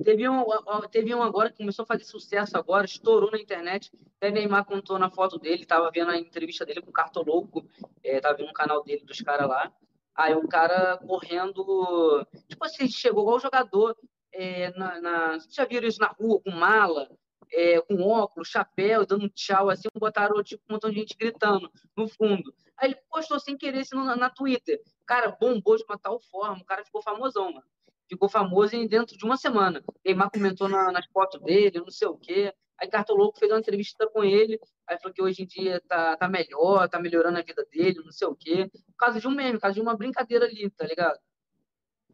Teve 0.04 0.28
um, 0.28 0.46
teve 0.92 1.14
um 1.14 1.22
agora 1.22 1.50
que 1.50 1.58
começou 1.58 1.84
a 1.84 1.86
fazer 1.86 2.04
sucesso 2.04 2.58
agora, 2.58 2.86
estourou 2.86 3.32
na 3.32 3.40
internet. 3.40 3.92
Até 4.18 4.32
Neymar 4.32 4.66
contou 4.66 4.98
na 4.98 5.10
foto 5.10 5.38
dele, 5.38 5.66
tava 5.66 5.90
vendo 5.92 6.12
a 6.12 6.18
entrevista 6.18 6.66
dele 6.66 6.82
com 6.82 6.90
o 6.90 6.94
Cartoloco, 6.94 7.68
é, 8.04 8.20
tava 8.20 8.38
vendo 8.38 8.50
um 8.50 8.54
canal 8.54 8.84
dele 8.84 9.04
dos 9.06 9.20
caras 9.22 9.48
lá. 9.48 9.72
Aí 10.16 10.36
um 10.36 10.48
cara 10.48 10.98
correndo, 10.98 12.26
tipo 12.48 12.64
assim, 12.66 12.88
chegou 12.88 13.24
igual 13.24 13.40
jogador, 13.40 13.96
é, 14.34 14.72
na, 14.78 15.02
na, 15.02 15.40
vocês 15.40 15.54
já 15.54 15.66
viram 15.66 15.88
isso 15.88 16.00
na 16.00 16.08
rua, 16.08 16.42
com 16.42 16.52
mala, 16.52 17.10
é, 17.52 17.82
com 17.82 18.02
óculos, 18.02 18.50
chapéu, 18.50 19.06
dando 19.06 19.30
tchau, 19.30 19.70
assim, 19.70 19.88
botaram 19.96 20.42
tipo, 20.44 20.64
um 20.70 20.74
montão 20.74 20.90
de 20.90 21.00
gente 21.00 21.16
gritando 21.18 21.70
no 21.96 22.08
fundo. 22.08 22.54
Aí 22.78 22.90
ele 22.90 23.00
postou 23.10 23.40
sem 23.40 23.58
querer 23.58 23.80
assim, 23.80 23.96
na, 23.96 24.16
na 24.16 24.30
Twitter. 24.30 24.82
Cara, 25.06 25.36
bombou 25.40 25.78
de 25.78 25.84
uma 25.84 25.98
tal 25.98 26.20
forma, 26.20 26.62
o 26.62 26.66
cara 26.66 26.84
ficou 26.84 27.02
famosão, 27.02 27.52
mano. 27.52 27.66
Ficou 28.12 28.28
famoso 28.28 28.76
em 28.76 28.86
dentro 28.86 29.18
de 29.18 29.24
uma 29.24 29.38
semana. 29.38 29.82
Neymar 30.04 30.30
comentou 30.30 30.68
na, 30.68 30.92
nas 30.92 31.06
fotos 31.06 31.40
dele, 31.42 31.80
não 31.80 31.90
sei 31.90 32.10
o 32.10 32.18
quê. 32.18 32.54
Aí 32.78 32.90
Cartoloco 32.90 33.40
fez 33.40 33.50
uma 33.50 33.60
entrevista 33.60 34.06
com 34.10 34.22
ele, 34.22 34.60
aí 34.86 35.00
falou 35.00 35.14
que 35.14 35.22
hoje 35.22 35.44
em 35.44 35.46
dia 35.46 35.82
tá, 35.88 36.18
tá 36.18 36.28
melhor, 36.28 36.90
tá 36.90 37.00
melhorando 37.00 37.40
a 37.40 37.42
vida 37.42 37.66
dele, 37.72 38.02
não 38.04 38.12
sei 38.12 38.28
o 38.28 38.36
quê. 38.36 38.70
Por 38.70 38.98
causa 38.98 39.18
de 39.18 39.26
um 39.30 39.32
meme, 39.32 39.54
por 39.54 39.62
causa 39.62 39.76
de 39.76 39.82
uma 39.82 39.96
brincadeira 39.96 40.46
ali, 40.46 40.70
tá 40.72 40.86
ligado? 40.86 41.18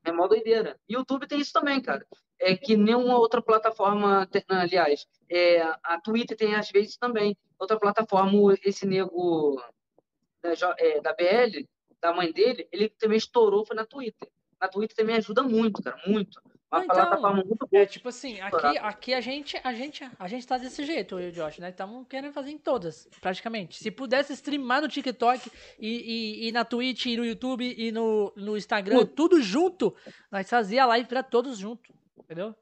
É 0.03 0.11
mó 0.11 0.27
doideira. 0.27 0.79
YouTube 0.87 1.25
tem 1.25 1.39
isso 1.39 1.51
também, 1.51 1.81
cara. 1.81 2.05
É 2.39 2.55
que 2.55 2.77
nenhuma 2.77 3.17
outra 3.17 3.41
plataforma, 3.41 4.29
aliás, 4.49 5.07
é, 5.27 5.63
a 5.81 5.99
Twitter 5.99 6.37
tem 6.37 6.53
às 6.53 6.69
vezes 6.69 6.95
também. 6.95 7.35
Outra 7.57 7.79
plataforma, 7.79 8.55
esse 8.63 8.85
nego 8.85 9.59
da, 10.43 10.51
é, 10.77 11.01
da 11.01 11.11
BL, 11.13 11.65
da 11.99 12.13
mãe 12.13 12.31
dele, 12.31 12.67
ele 12.71 12.87
também 12.89 13.17
estourou, 13.17 13.65
foi 13.65 13.75
na 13.75 13.85
Twitter. 13.85 14.29
Na 14.59 14.67
Twitter 14.67 14.95
também 14.95 15.15
ajuda 15.15 15.43
muito, 15.43 15.81
cara, 15.81 15.99
muito. 16.05 16.41
Uma 16.71 16.83
então, 16.83 16.95
plataforma 16.95 17.43
muito 17.43 17.65
boa. 17.65 17.81
É 17.81 17.85
tipo 17.85 18.09
assim, 18.09 18.41
aqui, 18.41 18.77
aqui 18.77 19.13
a 19.13 19.21
gente, 19.21 19.57
a 19.63 19.73
gente, 19.73 20.03
a 20.19 20.27
gente 20.27 20.45
tá 20.45 20.57
desse 20.57 20.83
jeito, 20.85 21.17
eu 21.17 21.27
e 21.27 21.29
o 21.29 21.31
Josh, 21.31 21.59
né? 21.59 21.69
Estamos 21.69 22.05
querendo 22.07 22.33
fazer 22.33 22.51
em 22.51 22.57
todas, 22.57 23.07
praticamente. 23.21 23.77
Se 23.77 23.89
pudesse 23.89 24.33
streamar 24.33 24.81
no 24.81 24.89
TikTok 24.89 25.49
e, 25.79 25.87
e, 25.87 26.47
e 26.47 26.51
na 26.51 26.65
Twitch, 26.65 27.05
e 27.05 27.15
no 27.15 27.25
YouTube 27.25 27.73
e 27.77 27.91
no, 27.91 28.33
no 28.35 28.57
Instagram, 28.57 29.05
tudo 29.05 29.41
junto, 29.41 29.95
nós 30.29 30.49
fazia 30.49 30.83
a 30.83 30.87
live 30.87 31.07
pra 31.07 31.23
todos 31.23 31.57
junto, 31.57 31.93
entendeu? 32.17 32.53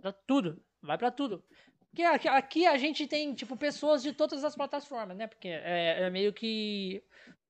Pra 0.00 0.12
tudo, 0.12 0.62
vai 0.80 0.96
pra 0.96 1.10
tudo. 1.10 1.42
Porque 1.90 2.04
aqui, 2.04 2.28
aqui 2.28 2.66
a 2.66 2.78
gente 2.78 3.06
tem, 3.08 3.34
tipo, 3.34 3.56
pessoas 3.56 4.02
de 4.02 4.12
todas 4.12 4.44
as 4.44 4.54
plataformas, 4.54 5.16
né? 5.16 5.26
Porque 5.26 5.48
é, 5.48 6.04
é 6.04 6.10
meio 6.10 6.32
que 6.32 7.02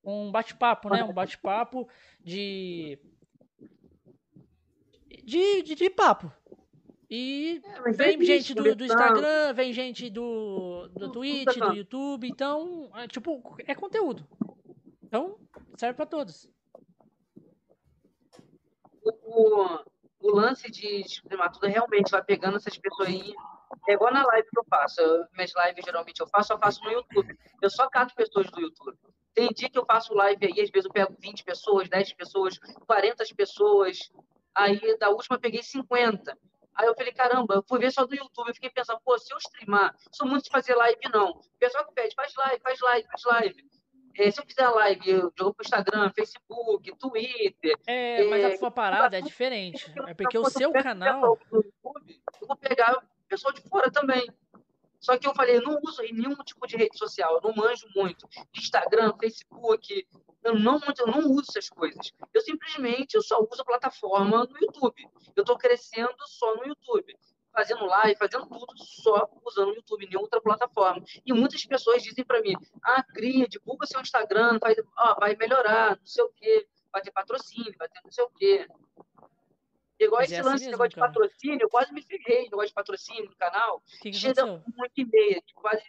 um 0.02 0.32
bate-papo, 0.32 0.88
né? 0.88 1.04
Um 1.04 1.12
bate-papo 1.12 1.88
de, 2.20 2.98
de, 5.22 5.62
de, 5.62 5.74
de 5.74 5.90
papo. 5.90 6.32
E 7.10 7.60
é, 7.64 7.92
vem 7.92 8.20
é 8.20 8.24
gente 8.24 8.54
do, 8.54 8.74
do, 8.74 8.84
Instagram, 8.84 9.52
vem 9.52 9.72
gente 9.72 10.08
do, 10.08 10.88
do 10.88 11.12
Twitch, 11.12 11.58
do 11.58 11.74
YouTube, 11.74 12.26
então, 12.26 12.90
é, 12.94 13.06
tipo, 13.06 13.54
é 13.66 13.74
conteúdo. 13.74 14.26
Então, 15.02 15.38
serve 15.76 15.94
para 15.94 16.06
todos. 16.06 16.48
O, 19.04 19.78
o 20.20 20.30
lance 20.30 20.70
de, 20.70 21.02
de 21.02 21.20
tudo 21.52 21.66
realmente 21.66 22.10
vai 22.10 22.24
pegando 22.24 22.56
essas 22.56 22.78
pessoas 22.78 23.08
aí 23.08 23.34
é 23.88 23.92
igual 23.94 24.12
na 24.12 24.24
live 24.24 24.48
que 24.48 24.58
eu 24.58 24.64
faço. 24.64 25.00
Eu, 25.00 25.26
minhas 25.32 25.52
lives 25.54 25.84
geralmente 25.84 26.20
eu 26.20 26.26
faço, 26.26 26.52
eu 26.52 26.58
faço 26.58 26.82
no 26.84 26.92
YouTube. 26.92 27.36
Eu 27.60 27.70
só 27.70 27.88
cato 27.88 28.14
pessoas 28.14 28.50
do 28.50 28.60
YouTube. 28.60 28.96
Tem 29.34 29.48
dia 29.48 29.70
que 29.70 29.78
eu 29.78 29.84
faço 29.84 30.14
live 30.14 30.46
aí, 30.46 30.60
às 30.60 30.70
vezes 30.70 30.84
eu 30.84 30.92
pego 30.92 31.16
20 31.18 31.44
pessoas, 31.44 31.88
10 31.88 32.12
pessoas, 32.12 32.58
40 32.86 33.24
pessoas. 33.34 34.10
Aí 34.54 34.98
da 34.98 35.10
última 35.10 35.36
eu 35.36 35.40
peguei 35.40 35.62
50. 35.62 36.36
Aí 36.74 36.86
eu 36.86 36.94
falei, 36.94 37.12
caramba, 37.12 37.54
eu 37.54 37.62
fui 37.62 37.78
ver 37.78 37.92
só 37.92 38.06
do 38.06 38.14
YouTube, 38.14 38.48
eu 38.48 38.54
fiquei 38.54 38.70
pensando, 38.70 39.00
pô, 39.04 39.18
se 39.18 39.32
eu 39.32 39.38
streamar, 39.38 39.94
sou 40.10 40.26
muito 40.26 40.44
de 40.44 40.50
fazer 40.50 40.74
live, 40.74 41.00
não. 41.12 41.30
O 41.30 41.58
pessoal 41.58 41.86
que 41.86 41.92
pede, 41.92 42.14
faz 42.14 42.34
live, 42.34 42.60
faz 42.62 42.80
live, 42.80 43.08
faz 43.08 43.24
live. 43.24 43.72
É, 44.18 44.30
se 44.30 44.40
eu 44.40 44.46
fizer 44.46 44.68
live, 44.68 45.10
eu 45.10 45.32
jogo 45.38 45.54
pro 45.54 45.64
Instagram, 45.64 46.10
Facebook, 46.14 46.96
Twitter. 46.96 47.78
É, 47.86 48.24
mas 48.24 48.44
a 48.44 48.56
sua 48.56 48.70
parada 48.70 49.18
é 49.18 49.20
diferente. 49.20 49.92
É 50.06 50.14
porque 50.14 50.38
o 50.38 50.44
seu 50.50 50.72
canal. 50.72 51.38
Eu 51.50 51.64
vou 52.46 52.56
pegar 52.56 52.98
o 52.98 53.02
pessoal 53.28 53.52
de 53.52 53.62
fora 53.62 53.90
também. 53.90 54.26
Só 55.00 55.18
que 55.18 55.26
eu 55.26 55.34
falei, 55.34 55.56
eu 55.56 55.62
não 55.62 55.80
uso 55.82 56.00
nenhum 56.02 56.36
tipo 56.44 56.64
de 56.66 56.76
rede 56.76 56.96
social, 56.96 57.34
eu 57.34 57.42
não 57.42 57.54
manjo 57.56 57.88
muito. 57.96 58.28
Instagram, 58.56 59.12
Facebook, 59.18 60.06
eu 60.44 60.58
não, 60.58 60.80
eu 60.98 61.06
não 61.06 61.30
uso 61.30 61.50
essas 61.50 61.68
coisas. 61.68 62.12
Eu 62.32 62.40
simplesmente 62.40 63.14
eu 63.14 63.22
só 63.22 63.40
uso 63.40 63.62
a 63.62 63.64
plataforma 63.64 64.44
no 64.44 64.58
YouTube. 64.58 65.08
Eu 65.36 65.42
estou 65.42 65.56
crescendo 65.56 66.16
só 66.26 66.56
no 66.56 66.66
YouTube. 66.66 67.16
Fazendo 67.52 67.84
live, 67.84 68.16
fazendo 68.16 68.46
tudo 68.46 68.66
só 68.78 69.28
usando 69.44 69.72
o 69.72 69.74
YouTube, 69.74 70.06
nenhuma 70.06 70.22
outra 70.22 70.40
plataforma. 70.40 71.04
E 71.24 71.32
muitas 71.34 71.64
pessoas 71.66 72.02
dizem 72.02 72.24
para 72.24 72.40
mim: 72.40 72.54
ah, 72.82 73.02
cria, 73.02 73.46
divulga 73.46 73.86
seu 73.86 74.00
Instagram, 74.00 74.58
vai, 74.58 74.74
ó, 74.96 75.14
vai 75.20 75.36
melhorar, 75.36 75.90
não 75.98 76.06
sei 76.06 76.24
o 76.24 76.30
quê, 76.30 76.66
vai 76.90 77.02
ter 77.02 77.10
patrocínio, 77.10 77.74
vai 77.78 77.88
ter 77.88 78.00
não 78.02 78.10
sei 78.10 78.24
o 78.24 78.30
quê. 78.30 78.66
Igual 80.00 80.22
Mas 80.22 80.32
esse 80.32 80.34
é 80.34 80.40
assim 80.40 80.48
lance, 80.48 80.64
mesmo, 80.64 80.72
negócio 80.72 80.98
cara. 80.98 81.08
de 81.08 81.14
patrocínio, 81.14 81.58
eu 81.60 81.68
quase 81.68 81.92
me 81.92 82.02
ferrei, 82.02 82.44
negócio 82.44 82.68
de 82.68 82.74
patrocínio 82.74 83.26
no 83.26 83.36
canal. 83.36 83.82
Que 84.00 84.10
que 84.10 84.16
chega 84.16 84.46
muito 84.46 84.92
e-mail, 84.96 85.42
quase 85.54 85.82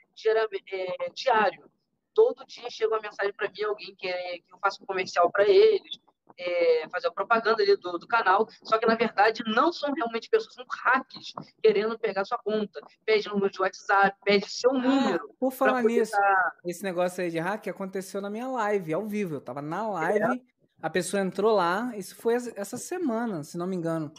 é, 0.69 1.09
diário. 1.11 1.71
Todo 2.13 2.45
dia 2.45 2.69
chega 2.69 2.93
uma 2.93 3.01
mensagem 3.01 3.33
para 3.33 3.49
mim, 3.49 3.63
alguém 3.63 3.95
que, 3.95 4.07
é, 4.07 4.37
que 4.39 4.53
eu 4.53 4.57
faço 4.59 4.83
um 4.83 4.85
comercial 4.85 5.31
para 5.31 5.47
eles, 5.47 5.99
é, 6.37 6.87
fazer 6.89 7.07
a 7.07 7.11
propaganda 7.11 7.61
ali 7.61 7.75
do, 7.77 7.97
do, 7.97 8.07
canal, 8.07 8.47
só 8.63 8.77
que 8.77 8.85
na 8.85 8.95
verdade 8.95 9.43
não 9.45 9.71
são 9.71 9.93
realmente 9.93 10.29
pessoas, 10.29 10.53
são 10.53 10.65
hacks 10.83 11.33
querendo 11.61 11.97
pegar 11.97 12.25
sua 12.25 12.37
conta, 12.37 12.79
pede 13.05 13.29
número 13.29 13.51
de 13.51 13.61
WhatsApp, 13.61 14.17
pede 14.23 14.49
seu 14.49 14.71
ah, 14.71 14.73
número. 14.73 15.35
Por 15.39 15.51
falar 15.51 15.83
nisso, 15.83 16.11
dar... 16.11 16.55
esse 16.65 16.83
negócio 16.83 17.23
aí 17.23 17.29
de 17.29 17.39
hack 17.39 17.67
aconteceu 17.67 18.21
na 18.21 18.29
minha 18.29 18.47
live, 18.47 18.93
ao 18.93 19.05
vivo. 19.05 19.35
Eu 19.35 19.41
tava 19.41 19.61
na 19.61 19.87
live, 19.89 20.39
é. 20.39 20.53
A 20.81 20.89
pessoa 20.89 21.21
entrou 21.21 21.55
lá, 21.55 21.93
isso 21.95 22.15
foi 22.15 22.35
essa 22.35 22.77
semana, 22.77 23.43
se 23.43 23.57
não 23.57 23.65
me 23.65 23.75
engano. 23.75 24.11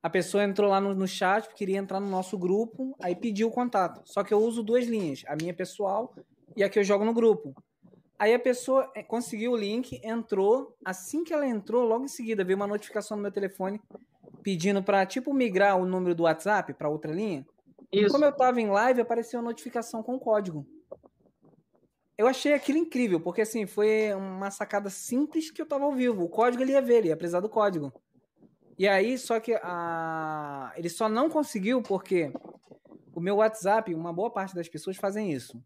A 0.00 0.10
pessoa 0.10 0.44
entrou 0.44 0.70
lá 0.70 0.80
no, 0.80 0.94
no 0.94 1.08
chat, 1.08 1.48
queria 1.54 1.78
entrar 1.78 1.98
no 1.98 2.08
nosso 2.08 2.38
grupo, 2.38 2.94
aí 3.02 3.16
pediu 3.16 3.48
o 3.48 3.50
contato. 3.50 4.02
Só 4.04 4.22
que 4.22 4.32
eu 4.32 4.38
uso 4.38 4.62
duas 4.62 4.86
linhas, 4.86 5.24
a 5.26 5.34
minha 5.34 5.52
pessoal 5.52 6.14
e 6.56 6.62
a 6.62 6.68
que 6.68 6.78
eu 6.78 6.84
jogo 6.84 7.04
no 7.04 7.14
grupo. 7.14 7.54
Aí 8.18 8.32
a 8.32 8.38
pessoa 8.38 8.90
eh, 8.94 9.02
conseguiu 9.02 9.52
o 9.52 9.56
link, 9.56 10.00
entrou. 10.04 10.76
Assim 10.84 11.24
que 11.24 11.32
ela 11.32 11.46
entrou, 11.46 11.84
logo 11.84 12.04
em 12.04 12.08
seguida 12.08 12.44
veio 12.44 12.56
uma 12.56 12.66
notificação 12.66 13.16
no 13.16 13.22
meu 13.22 13.32
telefone 13.32 13.80
pedindo 14.42 14.82
para 14.82 15.04
tipo 15.06 15.32
migrar 15.32 15.76
o 15.76 15.86
número 15.86 16.14
do 16.14 16.24
WhatsApp 16.24 16.74
para 16.74 16.88
outra 16.88 17.12
linha. 17.12 17.46
Isso. 17.92 18.10
Como 18.10 18.24
eu 18.24 18.30
estava 18.30 18.60
em 18.60 18.68
live, 18.68 19.00
apareceu 19.00 19.40
uma 19.40 19.50
notificação 19.50 20.02
com 20.02 20.18
código 20.18 20.66
eu 22.16 22.28
achei 22.28 22.52
aquilo 22.52 22.78
incrível, 22.78 23.20
porque 23.20 23.42
assim, 23.42 23.66
foi 23.66 24.14
uma 24.14 24.50
sacada 24.50 24.88
simples 24.88 25.50
que 25.50 25.60
eu 25.60 25.66
tava 25.66 25.84
ao 25.84 25.92
vivo. 25.92 26.24
O 26.24 26.28
código 26.28 26.62
ele 26.62 26.72
ia 26.72 26.80
ver, 26.80 26.98
ele 26.98 27.08
ia 27.08 27.16
precisar 27.16 27.40
do 27.40 27.48
código. 27.48 27.92
E 28.78 28.86
aí, 28.86 29.18
só 29.18 29.40
que 29.40 29.54
a... 29.54 30.72
ele 30.76 30.88
só 30.88 31.08
não 31.08 31.28
conseguiu 31.28 31.82
porque 31.82 32.32
o 33.12 33.20
meu 33.20 33.36
WhatsApp, 33.36 33.94
uma 33.94 34.12
boa 34.12 34.30
parte 34.30 34.54
das 34.54 34.68
pessoas 34.68 34.96
fazem 34.96 35.32
isso. 35.32 35.60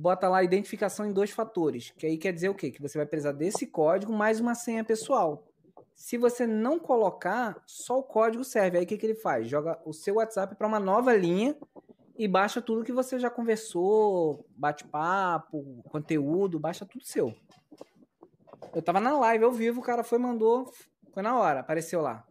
Bota 0.00 0.30
lá 0.30 0.42
identificação 0.42 1.04
em 1.04 1.12
dois 1.12 1.30
fatores, 1.30 1.92
que 1.98 2.06
aí 2.06 2.16
quer 2.16 2.32
dizer 2.32 2.48
o 2.48 2.54
quê? 2.54 2.70
Que 2.70 2.80
você 2.80 2.96
vai 2.96 3.06
precisar 3.06 3.32
desse 3.32 3.66
código 3.66 4.10
mais 4.10 4.40
uma 4.40 4.54
senha 4.54 4.82
pessoal. 4.82 5.44
Se 5.94 6.16
você 6.16 6.46
não 6.46 6.78
colocar, 6.78 7.62
só 7.66 7.98
o 7.98 8.02
código 8.02 8.42
serve. 8.42 8.78
Aí 8.78 8.84
o 8.84 8.86
que, 8.86 8.96
que 8.96 9.04
ele 9.04 9.14
faz? 9.14 9.46
Joga 9.46 9.78
o 9.84 9.92
seu 9.92 10.14
WhatsApp 10.14 10.56
para 10.56 10.66
uma 10.66 10.80
nova 10.80 11.14
linha 11.14 11.54
e 12.16 12.26
baixa 12.26 12.62
tudo 12.62 12.82
que 12.82 12.94
você 12.94 13.18
já 13.18 13.28
conversou, 13.28 14.46
bate-papo, 14.56 15.82
conteúdo, 15.90 16.58
baixa 16.58 16.86
tudo 16.86 17.04
seu. 17.04 17.34
Eu 18.74 18.80
tava 18.80 19.00
na 19.00 19.18
live 19.18 19.44
ao 19.44 19.52
vivo, 19.52 19.80
o 19.80 19.84
cara 19.84 20.02
foi, 20.02 20.18
mandou, 20.18 20.72
foi 21.12 21.22
na 21.22 21.38
hora, 21.38 21.60
apareceu 21.60 22.00
lá. 22.00 22.24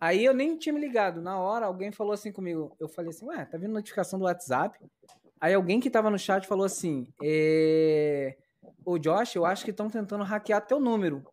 Aí 0.00 0.24
eu 0.24 0.32
nem 0.32 0.56
tinha 0.56 0.72
me 0.72 0.80
ligado. 0.80 1.20
Na 1.20 1.38
hora, 1.38 1.66
alguém 1.66 1.92
falou 1.92 2.14
assim 2.14 2.32
comigo. 2.32 2.74
Eu 2.80 2.88
falei 2.88 3.10
assim, 3.10 3.26
ué, 3.26 3.44
tá 3.44 3.58
vindo 3.58 3.74
notificação 3.74 4.18
do 4.18 4.24
WhatsApp? 4.24 4.80
Aí 5.42 5.54
alguém 5.54 5.80
que 5.80 5.90
tava 5.90 6.08
no 6.08 6.16
chat 6.16 6.46
falou 6.46 6.64
assim, 6.64 7.08
é... 7.20 8.36
Ô 8.84 8.96
Josh, 8.96 9.34
eu 9.34 9.44
acho 9.44 9.64
que 9.64 9.72
estão 9.72 9.90
tentando 9.90 10.22
hackear 10.22 10.64
teu 10.64 10.78
número. 10.78 11.24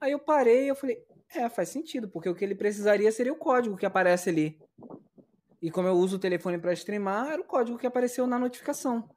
Aí 0.00 0.12
eu 0.12 0.18
parei 0.20 0.66
e 0.66 0.68
eu 0.68 0.76
falei, 0.76 1.04
é, 1.34 1.48
faz 1.48 1.70
sentido, 1.70 2.08
porque 2.08 2.28
o 2.28 2.36
que 2.36 2.44
ele 2.44 2.54
precisaria 2.54 3.10
seria 3.10 3.32
o 3.32 3.36
código 3.36 3.76
que 3.76 3.84
aparece 3.84 4.30
ali. 4.30 4.56
E 5.60 5.72
como 5.72 5.88
eu 5.88 5.94
uso 5.94 6.14
o 6.14 6.20
telefone 6.20 6.56
para 6.56 6.72
streamar, 6.72 7.32
era 7.32 7.42
o 7.42 7.44
código 7.44 7.76
que 7.76 7.86
apareceu 7.88 8.28
na 8.28 8.38
notificação. 8.38 9.08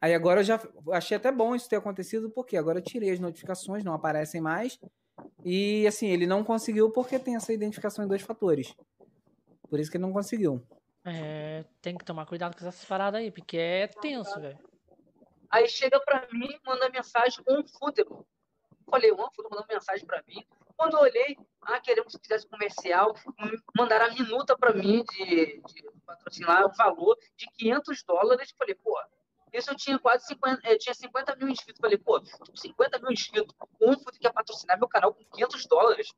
Aí 0.00 0.14
agora 0.14 0.38
eu 0.38 0.44
já 0.44 0.60
achei 0.92 1.16
até 1.16 1.32
bom 1.32 1.52
isso 1.52 1.68
ter 1.68 1.76
acontecido, 1.76 2.30
porque 2.30 2.56
agora 2.56 2.78
eu 2.78 2.82
tirei 2.84 3.10
as 3.10 3.18
notificações, 3.18 3.82
não 3.82 3.92
aparecem 3.92 4.40
mais. 4.40 4.78
E 5.44 5.84
assim, 5.88 6.06
ele 6.06 6.28
não 6.28 6.44
conseguiu 6.44 6.92
porque 6.92 7.18
tem 7.18 7.34
essa 7.34 7.52
identificação 7.52 8.04
em 8.04 8.08
dois 8.08 8.22
fatores. 8.22 8.72
Por 9.68 9.80
isso 9.80 9.90
que 9.90 9.96
ele 9.96 10.04
não 10.04 10.12
conseguiu. 10.12 10.62
É, 11.04 11.64
tem 11.80 11.96
que 11.96 12.04
tomar 12.04 12.26
cuidado 12.26 12.56
com 12.56 12.66
essas 12.66 12.84
paradas 12.84 13.20
aí, 13.20 13.30
porque 13.30 13.58
é 13.58 13.88
tenso, 13.88 14.40
velho. 14.40 14.58
Aí 15.50 15.68
chega 15.68 16.00
pra 16.00 16.26
mim, 16.32 16.58
manda 16.64 16.88
mensagem, 16.88 17.44
um 17.48 17.66
futebol. 17.66 18.26
Falei, 18.88 19.12
um 19.12 19.16
futebol 19.16 19.50
mandou 19.50 19.66
mensagem 19.68 20.06
pra 20.06 20.22
mim. 20.26 20.44
Quando 20.76 20.96
eu 20.96 21.00
olhei, 21.00 21.36
ah, 21.62 21.80
queremos 21.80 22.14
que 22.14 22.22
fizesse 22.22 22.46
comercial, 22.48 23.14
mandaram 23.76 24.06
a 24.06 24.10
minuta 24.10 24.56
para 24.56 24.72
mim 24.72 25.04
de, 25.12 25.60
de 25.60 25.90
patrocinar 26.06 26.64
o 26.64 26.72
valor 26.72 27.16
de 27.36 27.46
500 27.58 28.02
dólares. 28.04 28.54
Falei, 28.56 28.74
pô, 28.74 28.98
isso 29.52 29.70
eu 29.70 29.76
tinha 29.76 29.98
quase 29.98 30.26
50, 30.26 30.68
eu 30.68 30.78
tinha 30.78 30.94
50 30.94 31.36
mil 31.36 31.48
inscritos. 31.48 31.80
Falei, 31.80 31.98
pô, 31.98 32.20
50 32.54 32.98
mil 33.00 33.12
inscritos, 33.12 33.54
um 33.80 33.94
que 33.94 34.18
quer 34.18 34.32
patrocinar 34.32 34.78
meu 34.78 34.88
canal 34.88 35.12
com 35.12 35.24
500 35.24 35.66
dólares. 35.66 36.08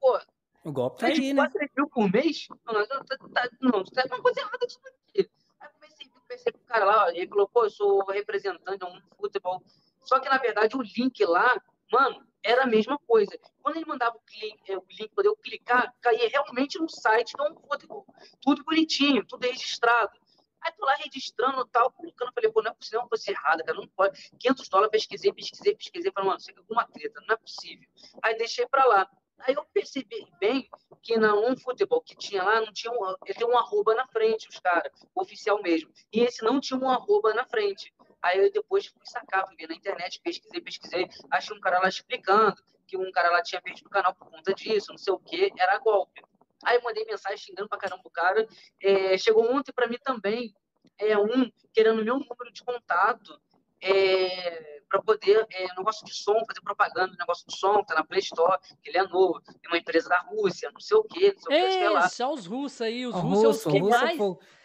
Pô, 0.00 0.18
o 0.66 0.72
golpe 0.72 0.98
tá 0.98 1.06
aí, 1.06 1.32
né? 1.32 1.48
4 1.48 1.70
mil 1.76 1.88
por 1.88 2.10
mês? 2.10 2.48
Não, 2.66 2.86
tá, 2.86 3.04
tá, 3.32 3.48
não, 3.60 3.84
tá 3.84 4.02
uma 4.06 4.20
coisa 4.20 4.40
errada 4.40 4.66
disso 4.66 4.80
aqui. 4.84 5.30
Aí 5.60 5.68
comecei, 5.68 6.08
comecei 6.08 6.52
com 6.52 6.58
o 6.58 6.66
cara 6.66 6.84
lá, 6.84 7.10
ele 7.14 7.28
falou, 7.28 7.48
pô, 7.48 7.64
eu 7.64 7.70
sou 7.70 8.04
representante 8.06 8.78
de 8.78 8.84
um 8.84 9.00
futebol. 9.16 9.62
Só 10.02 10.18
que, 10.18 10.28
na 10.28 10.38
verdade, 10.38 10.76
o 10.76 10.82
link 10.82 11.24
lá, 11.24 11.56
mano, 11.92 12.26
era 12.42 12.64
a 12.64 12.66
mesma 12.66 12.98
coisa. 13.06 13.38
Quando 13.62 13.76
ele 13.76 13.86
mandava 13.86 14.16
o, 14.16 14.20
clique, 14.20 14.72
é, 14.72 14.76
o 14.76 14.84
link 14.90 15.10
para 15.14 15.26
eu 15.26 15.36
clicar, 15.36 15.94
caía 16.00 16.28
realmente 16.28 16.78
no 16.80 16.88
site 16.88 17.32
do 17.36 17.44
OneFootball. 17.44 18.04
Tudo 18.40 18.64
bonitinho, 18.64 19.24
tudo 19.24 19.46
registrado. 19.46 20.18
Aí 20.62 20.72
tô 20.72 20.84
lá 20.84 20.96
registrando 20.96 21.64
tal, 21.66 21.92
colocando, 21.92 22.32
falei, 22.32 22.50
pô, 22.50 22.60
não 22.60 22.72
é 22.72 22.74
possível, 22.74 22.98
é 22.98 23.02
uma 23.02 23.08
coisa 23.08 23.30
errada, 23.30 23.62
cara, 23.62 23.78
não 23.78 23.86
pode. 23.86 24.30
500 24.38 24.68
dólares, 24.68 24.90
pesquisei, 24.90 25.32
pesquisei, 25.32 25.76
pesquisei, 25.76 26.10
falei, 26.10 26.28
mano, 26.28 26.40
chega 26.40 26.58
alguma 26.58 26.84
treta, 26.88 27.20
não 27.20 27.34
é 27.34 27.36
possível. 27.36 27.88
Aí 28.20 28.36
deixei 28.36 28.66
para 28.66 28.84
lá. 28.84 29.08
Aí 29.40 29.54
eu 29.54 29.64
percebi 29.72 30.26
bem 30.40 30.68
que 31.02 31.16
na 31.16 31.34
OneFootball 31.34 32.00
que 32.02 32.16
tinha 32.16 32.42
lá, 32.42 32.60
não 32.60 32.72
tinha 32.72 32.92
um, 32.92 33.14
ele 33.24 33.34
tem 33.34 33.46
um 33.46 33.56
arroba 33.56 33.94
na 33.94 34.06
frente, 34.08 34.48
os 34.48 34.58
caras, 34.58 34.90
oficial 35.14 35.62
mesmo. 35.62 35.90
E 36.12 36.20
esse 36.20 36.42
não 36.42 36.60
tinha 36.60 36.78
um 36.78 36.90
arroba 36.90 37.34
na 37.34 37.44
frente. 37.44 37.92
Aí 38.22 38.38
eu 38.38 38.50
depois 38.50 38.86
fui 38.86 39.04
sacar, 39.04 39.46
fui 39.46 39.56
ver 39.56 39.68
na 39.68 39.74
internet, 39.74 40.20
pesquisei, 40.22 40.60
pesquisei, 40.60 41.08
achei 41.30 41.56
um 41.56 41.60
cara 41.60 41.78
lá 41.78 41.88
explicando 41.88 42.56
que 42.86 42.96
um 42.96 43.10
cara 43.10 43.30
lá 43.30 43.42
tinha 43.42 43.60
perdido 43.60 43.86
o 43.86 43.90
canal 43.90 44.14
por 44.14 44.30
conta 44.30 44.54
disso, 44.54 44.90
não 44.90 44.98
sei 44.98 45.12
o 45.12 45.18
que, 45.18 45.52
era 45.58 45.78
golpe. 45.78 46.22
Aí 46.64 46.76
eu 46.76 46.82
mandei 46.82 47.04
mensagem 47.04 47.38
xingando 47.38 47.68
pra 47.68 47.78
caramba 47.78 48.02
o 48.04 48.10
cara. 48.10 48.46
É, 48.82 49.18
chegou 49.18 49.44
ontem 49.52 49.72
para 49.72 49.86
mim 49.86 49.98
também, 50.02 50.54
é, 50.98 51.16
um 51.18 51.50
querendo 51.72 52.04
meu 52.04 52.18
número 52.18 52.52
de 52.52 52.64
contato. 52.64 53.40
É, 53.80 54.75
para 54.88 55.02
poder, 55.02 55.46
é, 55.50 55.66
negócio 55.76 56.04
de 56.06 56.14
som, 56.14 56.34
fazer 56.46 56.60
propaganda 56.62 57.08
do 57.08 57.18
negócio 57.18 57.46
de 57.46 57.56
som, 57.56 57.80
que 57.80 57.86
tá 57.86 57.94
na 57.94 58.04
Play 58.04 58.20
Store, 58.20 58.58
que 58.82 58.90
ele 58.90 58.98
é 58.98 59.06
novo, 59.06 59.40
tem 59.40 59.70
uma 59.70 59.78
empresa 59.78 60.08
da 60.08 60.20
Rússia, 60.20 60.70
não 60.72 60.80
sei 60.80 60.96
o 60.96 61.04
quê, 61.04 61.34
não 61.34 61.42
sei 61.42 61.62
o 61.62 61.66
que, 61.66 61.72
sei 61.72 61.88
lá. 61.88 62.08
Só 62.08 62.32
os 62.32 62.46
russos 62.46 62.80
aí, 62.80 63.06
os 63.06 63.14
russos 63.14 63.64
russo, 63.64 63.70
que 63.70 63.80
mais... 63.82 64.18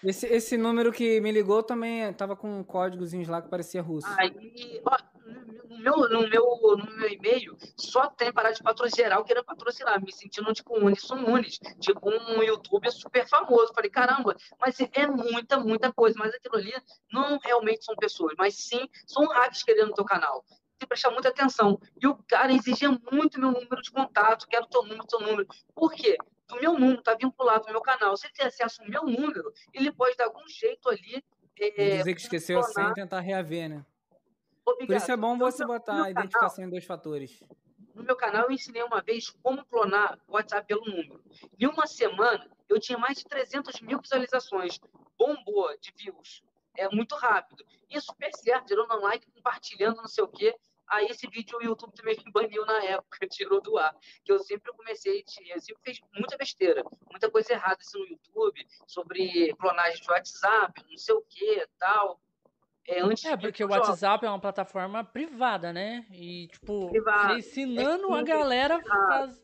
Esse, 0.04 0.26
esse 0.26 0.58
número 0.58 0.92
que 0.92 1.22
me 1.22 1.32
ligou 1.32 1.62
também 1.62 2.12
tava 2.14 2.36
com 2.36 2.64
códigozinhos 2.64 3.28
lá 3.28 3.40
que 3.40 3.50
parecia 3.50 3.84
russo. 3.84 4.08
Aí, 4.18 4.82
ó, 4.84 4.98
no 5.70 5.78
meu, 5.78 6.10
no 6.10 6.30
meu, 6.30 6.78
no 6.78 6.98
meu 6.98 7.10
e-mail, 7.10 7.56
só 7.78 8.08
tem 8.08 8.32
parar 8.34 8.52
de 8.52 8.62
patrocinar 8.62 8.92
geral 8.92 9.24
querendo 9.24 9.46
patrocinar, 9.46 10.04
me 10.04 10.12
sentindo 10.12 10.52
tipo 10.54 10.78
um 10.78 10.86
Unisson 10.86 11.16
Nunes, 11.16 11.60
tipo 11.80 12.10
um 12.10 12.44
youtuber 12.44 12.92
super 12.92 13.28
famoso. 13.28 13.74
Falei, 13.74 13.90
caramba, 13.90 14.36
mas 14.60 14.80
é 14.80 15.08
muita, 15.08 15.60
muita 15.60 15.94
coisa. 15.94 16.18
Mas 16.20 16.34
aquilo 16.34 16.56
ali 16.56 16.74
não 17.12 17.40
realmente 17.44 17.86
são 17.86 17.96
pessoas, 17.96 18.34
mas 18.38 18.56
sim 18.56 18.88
são 19.06 19.26
hacks 19.28 19.64
querendo 19.64 19.92
o 19.92 19.94
teu 19.94 20.06
canal. 20.12 20.44
Tem 20.48 20.80
que 20.80 20.88
prestar 20.88 21.12
muita 21.12 21.30
atenção. 21.30 21.80
E 22.02 22.08
o 22.08 22.16
cara 22.28 22.52
exigia 22.52 22.90
muito 23.12 23.40
meu 23.40 23.52
número 23.52 23.82
de 23.82 23.92
contato, 23.92 24.48
quero 24.48 24.68
teu 24.68 24.84
número, 24.84 25.06
teu 25.06 25.20
número. 25.20 25.48
Por 25.74 25.92
quê? 25.92 26.18
O 26.52 26.56
meu 26.56 26.74
número 26.74 27.00
está 27.00 27.16
vinculado 27.16 27.68
ao 27.68 27.72
meu 27.72 27.82
canal. 27.82 28.18
Se 28.18 28.28
ele 28.28 28.34
tem 28.34 28.46
acesso 28.46 28.82
ao 28.82 28.90
meu 28.90 29.04
número, 29.04 29.54
ele 29.74 29.92
pode 29.92 30.18
dar 30.18 30.26
algum 30.26 30.46
jeito 30.48 30.90
ali. 30.90 31.24
É, 31.60 31.98
dizer 31.98 32.16
que 32.16 32.22
esqueceu 32.22 32.62
sem 32.64 32.84
e 32.84 32.94
tentar 32.94 33.20
reaver, 33.20 33.70
né? 33.70 33.86
Obrigado. 34.66 34.88
Por 34.88 34.96
isso 34.96 35.12
é 35.12 35.18
bom 35.18 35.38
você 35.38 35.66
botar 35.66 36.04
a 36.04 36.10
identificação 36.10 36.58
canal, 36.58 36.68
em 36.68 36.72
dois 36.72 36.86
fatores. 36.86 37.44
No 37.94 38.04
meu 38.04 38.16
canal 38.16 38.46
eu 38.46 38.52
ensinei 38.52 38.84
uma 38.84 39.02
vez 39.02 39.30
como 39.44 39.64
clonar 39.66 40.20
o 40.28 40.34
WhatsApp 40.34 40.66
pelo 40.68 40.86
número. 40.86 41.24
Em 41.60 41.68
uma 41.68 41.86
semana 41.88 42.50
eu 42.68 42.80
tinha 42.80 42.98
mais 42.98 43.18
de 43.18 43.26
300 43.26 43.80
mil 43.82 44.00
visualizações. 44.00 44.80
Bombou 45.18 45.70
de 45.80 45.94
views. 45.96 46.42
É 46.78 46.90
muito 46.90 47.16
rápido. 47.16 47.64
E 47.90 48.00
super 48.00 48.32
certo, 48.34 48.70
gerando 48.70 48.94
um 48.96 49.02
like, 49.02 49.30
compartilhando, 49.32 49.98
não 49.98 50.08
sei 50.08 50.24
o 50.24 50.28
quê. 50.28 50.56
Aí 50.92 51.06
esse 51.06 51.26
vídeo 51.28 51.58
o 51.58 51.64
YouTube 51.64 51.94
também 51.94 52.18
me 52.26 52.32
baniu 52.32 52.66
na 52.66 52.84
época, 52.84 53.20
tirou 53.32 53.62
do 53.62 53.78
ar. 53.78 53.96
Que 54.26 54.32
eu 54.32 54.40
sempre 54.40 54.72
comecei, 54.74 55.24
eu 55.50 55.62
sempre 55.62 55.82
fiz 55.84 56.00
muita 56.14 56.38
besteira, 56.38 56.84
muita 57.10 57.32
coisa 57.32 57.54
errada 57.54 57.78
assim, 57.80 58.00
no 58.00 58.08
YouTube, 58.08 58.68
sobre 58.88 59.54
clonagem 59.56 60.02
de 60.02 60.12
WhatsApp, 60.12 60.84
não 60.90 60.98
sei 60.98 61.16
o 61.16 61.22
que 61.22 61.68
tal. 61.80 62.20
É, 62.88 63.00
antes 63.02 63.24
é 63.24 63.38
porque 63.38 63.64
o 63.64 63.70
WhatsApp 63.70 64.26
é 64.26 64.30
uma 64.30 64.40
plataforma 64.40 65.04
privada, 65.04 65.72
né? 65.72 66.06
E, 66.12 66.48
tipo, 66.48 66.90
Privado. 66.90 67.38
ensinando 67.38 68.14
é 68.16 68.20
a 68.20 68.24
galera 68.24 68.78
a 68.78 69.08
faz, 69.08 69.42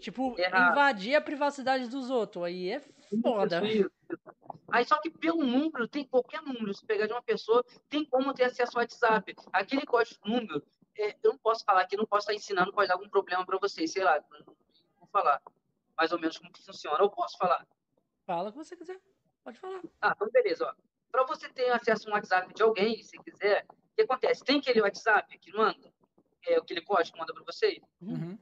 tipo, 0.00 0.38
errado. 0.38 0.72
invadir 0.72 1.14
a 1.16 1.20
privacidade 1.20 1.88
dos 1.88 2.10
outros. 2.10 2.44
Aí 2.44 2.70
é 2.70 2.80
foda. 3.22 3.64
Isso, 3.66 3.90
isso. 4.10 4.43
Aí 4.70 4.84
só 4.84 5.00
que 5.00 5.10
pelo 5.10 5.44
número, 5.44 5.86
tem 5.86 6.06
qualquer 6.06 6.42
número, 6.42 6.72
se 6.72 6.84
pegar 6.84 7.06
de 7.06 7.12
uma 7.12 7.22
pessoa, 7.22 7.64
tem 7.88 8.04
como 8.04 8.32
ter 8.32 8.44
acesso 8.44 8.76
ao 8.76 8.82
WhatsApp. 8.82 9.34
Aquele 9.52 9.84
código 9.86 10.20
número 10.26 10.62
é, 10.96 11.16
eu 11.22 11.32
não 11.32 11.38
posso 11.38 11.64
falar 11.64 11.82
aqui, 11.82 11.96
não 11.96 12.06
posso 12.06 12.22
estar 12.22 12.34
ensinando, 12.34 12.72
pode 12.72 12.88
dar 12.88 12.94
algum 12.94 13.08
problema 13.08 13.44
para 13.44 13.58
vocês, 13.58 13.92
sei 13.92 14.04
lá, 14.04 14.18
vou 14.98 15.08
falar 15.12 15.42
mais 15.96 16.12
ou 16.12 16.18
menos 16.18 16.38
como 16.38 16.52
que 16.52 16.62
funciona. 16.62 16.98
Eu 16.98 17.10
posso 17.10 17.36
falar? 17.36 17.66
Fala 18.26 18.48
o 18.48 18.52
que 18.52 18.58
você 18.58 18.76
quiser, 18.76 19.00
pode 19.42 19.58
falar. 19.58 19.80
Ah, 20.00 20.12
então 20.14 20.28
beleza, 20.30 20.66
ó. 20.66 20.74
Para 21.10 21.24
você 21.24 21.48
ter 21.48 21.70
acesso 21.70 22.08
a 22.08 22.10
um 22.10 22.14
WhatsApp 22.14 22.52
de 22.52 22.62
alguém, 22.62 23.02
se 23.02 23.16
quiser, 23.18 23.64
o 23.70 23.94
que 23.94 24.02
acontece? 24.02 24.44
Tem 24.44 24.58
aquele 24.58 24.80
WhatsApp 24.80 25.38
que 25.38 25.52
manda, 25.52 25.92
é, 26.46 26.56
aquele 26.56 26.80
código 26.80 27.14
que 27.14 27.20
manda 27.20 27.32
para 27.32 27.44
você? 27.44 27.80
Uhum. 28.00 28.38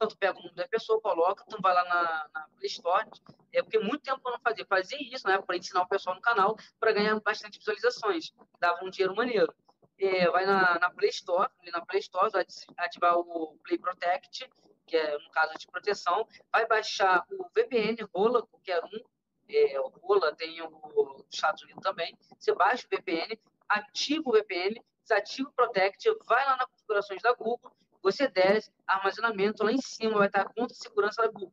Então, 0.00 0.08
tu 0.08 0.16
pega 0.16 0.38
o 0.38 0.42
nome 0.42 0.54
da 0.54 0.66
pessoa, 0.66 0.98
coloca, 0.98 1.44
tu 1.46 1.60
vai 1.60 1.74
lá 1.74 1.84
na, 1.84 2.30
na 2.32 2.48
Play 2.56 2.68
Store, 2.68 3.06
é 3.52 3.62
porque 3.62 3.78
muito 3.78 4.00
tempo 4.00 4.18
eu 4.24 4.32
não 4.32 4.40
fazia. 4.40 4.64
Fazia 4.64 4.98
isso, 5.14 5.28
né, 5.28 5.36
para 5.42 5.58
ensinar 5.58 5.82
o 5.82 5.88
pessoal 5.88 6.16
no 6.16 6.22
canal, 6.22 6.56
para 6.78 6.92
ganhar 6.92 7.20
bastante 7.20 7.58
visualizações. 7.58 8.32
Dava 8.58 8.82
um 8.82 8.88
dinheiro 8.88 9.14
maneiro. 9.14 9.54
É, 9.98 10.30
vai 10.30 10.46
na, 10.46 10.78
na, 10.78 10.90
Play 10.90 11.10
Store, 11.10 11.50
na 11.70 11.84
Play 11.84 12.00
Store, 12.00 12.30
vai 12.30 12.46
ativar 12.78 13.18
o 13.18 13.58
Play 13.62 13.76
Protect, 13.76 14.50
que 14.86 14.96
é, 14.96 15.18
no 15.18 15.30
caso, 15.32 15.52
de 15.58 15.66
proteção, 15.66 16.26
vai 16.50 16.66
baixar 16.66 17.26
o 17.30 17.46
VPN, 17.54 17.98
Rola, 18.14 18.46
qualquer 18.46 18.82
um, 18.82 19.04
é, 19.50 19.78
o 19.80 19.88
Rola 20.02 20.34
tem 20.34 20.62
o 20.62 20.68
dos 20.68 21.26
Estados 21.30 21.62
Unidos 21.62 21.82
também, 21.82 22.16
você 22.38 22.54
baixa 22.54 22.86
o 22.86 22.96
VPN, 22.96 23.38
ativa 23.68 24.22
o 24.24 24.32
VPN, 24.32 24.82
desativa 25.02 25.50
o 25.50 25.52
Protect, 25.52 26.10
vai 26.24 26.42
lá 26.46 26.56
nas 26.56 26.66
configurações 26.70 27.20
da 27.20 27.34
Google, 27.34 27.70
você 28.02 28.28
desce, 28.28 28.70
armazenamento, 28.86 29.64
lá 29.64 29.72
em 29.72 29.80
cima 29.80 30.18
vai 30.18 30.26
estar 30.26 30.44
conta 30.44 30.74
de 30.74 30.78
segurança 30.78 31.22
da 31.22 31.28
Google. 31.28 31.52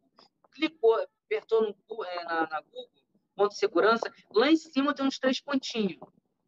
Clicou, 0.51 0.95
apertou 1.25 1.61
no, 1.61 2.05
é, 2.05 2.23
na, 2.23 2.47
na 2.47 2.61
Google, 2.61 2.89
conta 3.35 3.49
de 3.49 3.59
segurança, 3.59 4.13
lá 4.33 4.49
em 4.49 4.55
cima 4.55 4.93
tem 4.93 5.05
uns 5.05 5.19
três 5.19 5.39
pontinhos 5.39 5.99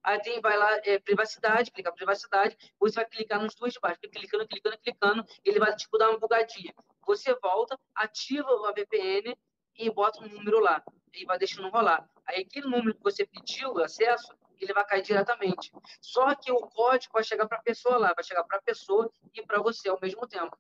Aí 0.02 0.20
tem, 0.22 0.40
vai 0.40 0.58
lá, 0.58 0.80
é, 0.86 0.98
privacidade, 0.98 1.72
clica 1.72 1.92
privacidade, 1.92 2.58
você 2.80 2.96
vai 2.96 3.06
clicar 3.06 3.42
nos 3.42 3.54
dois 3.56 3.74
de 3.74 3.80
baixo, 3.80 4.00
clicando, 4.02 4.48
clicando, 4.48 4.78
clicando, 4.78 5.26
ele 5.44 5.60
vai 5.60 5.76
tipo 5.76 5.98
dar 5.98 6.10
uma 6.10 6.20
bugadinha. 6.20 6.74
Você 7.06 7.36
volta, 7.42 7.78
ativa 7.94 8.48
a 8.68 8.72
VPN 8.72 9.38
e 9.76 9.90
bota 9.92 10.24
um 10.24 10.28
número 10.28 10.60
lá, 10.60 10.82
e 11.14 11.26
vai 11.26 11.38
deixando 11.38 11.70
rolar. 11.70 12.10
Aí 12.26 12.42
aquele 12.42 12.68
número 12.68 12.96
que 12.96 13.04
você 13.04 13.26
pediu 13.26 13.78
acesso, 13.80 14.34
ele 14.60 14.74
vai 14.74 14.86
cair 14.86 15.02
diretamente. 15.02 15.72
Só 16.02 16.34
que 16.36 16.52
o 16.52 16.60
código 16.60 17.14
vai 17.14 17.24
chegar 17.24 17.48
para 17.48 17.58
a 17.58 17.62
pessoa 17.62 17.98
lá, 17.98 18.14
vai 18.14 18.24
chegar 18.24 18.44
para 18.44 18.58
a 18.58 18.62
pessoa 18.62 19.12
e 19.34 19.42
para 19.42 19.62
você 19.62 19.90
ao 19.90 20.00
mesmo 20.02 20.28
tempo. 20.28 20.58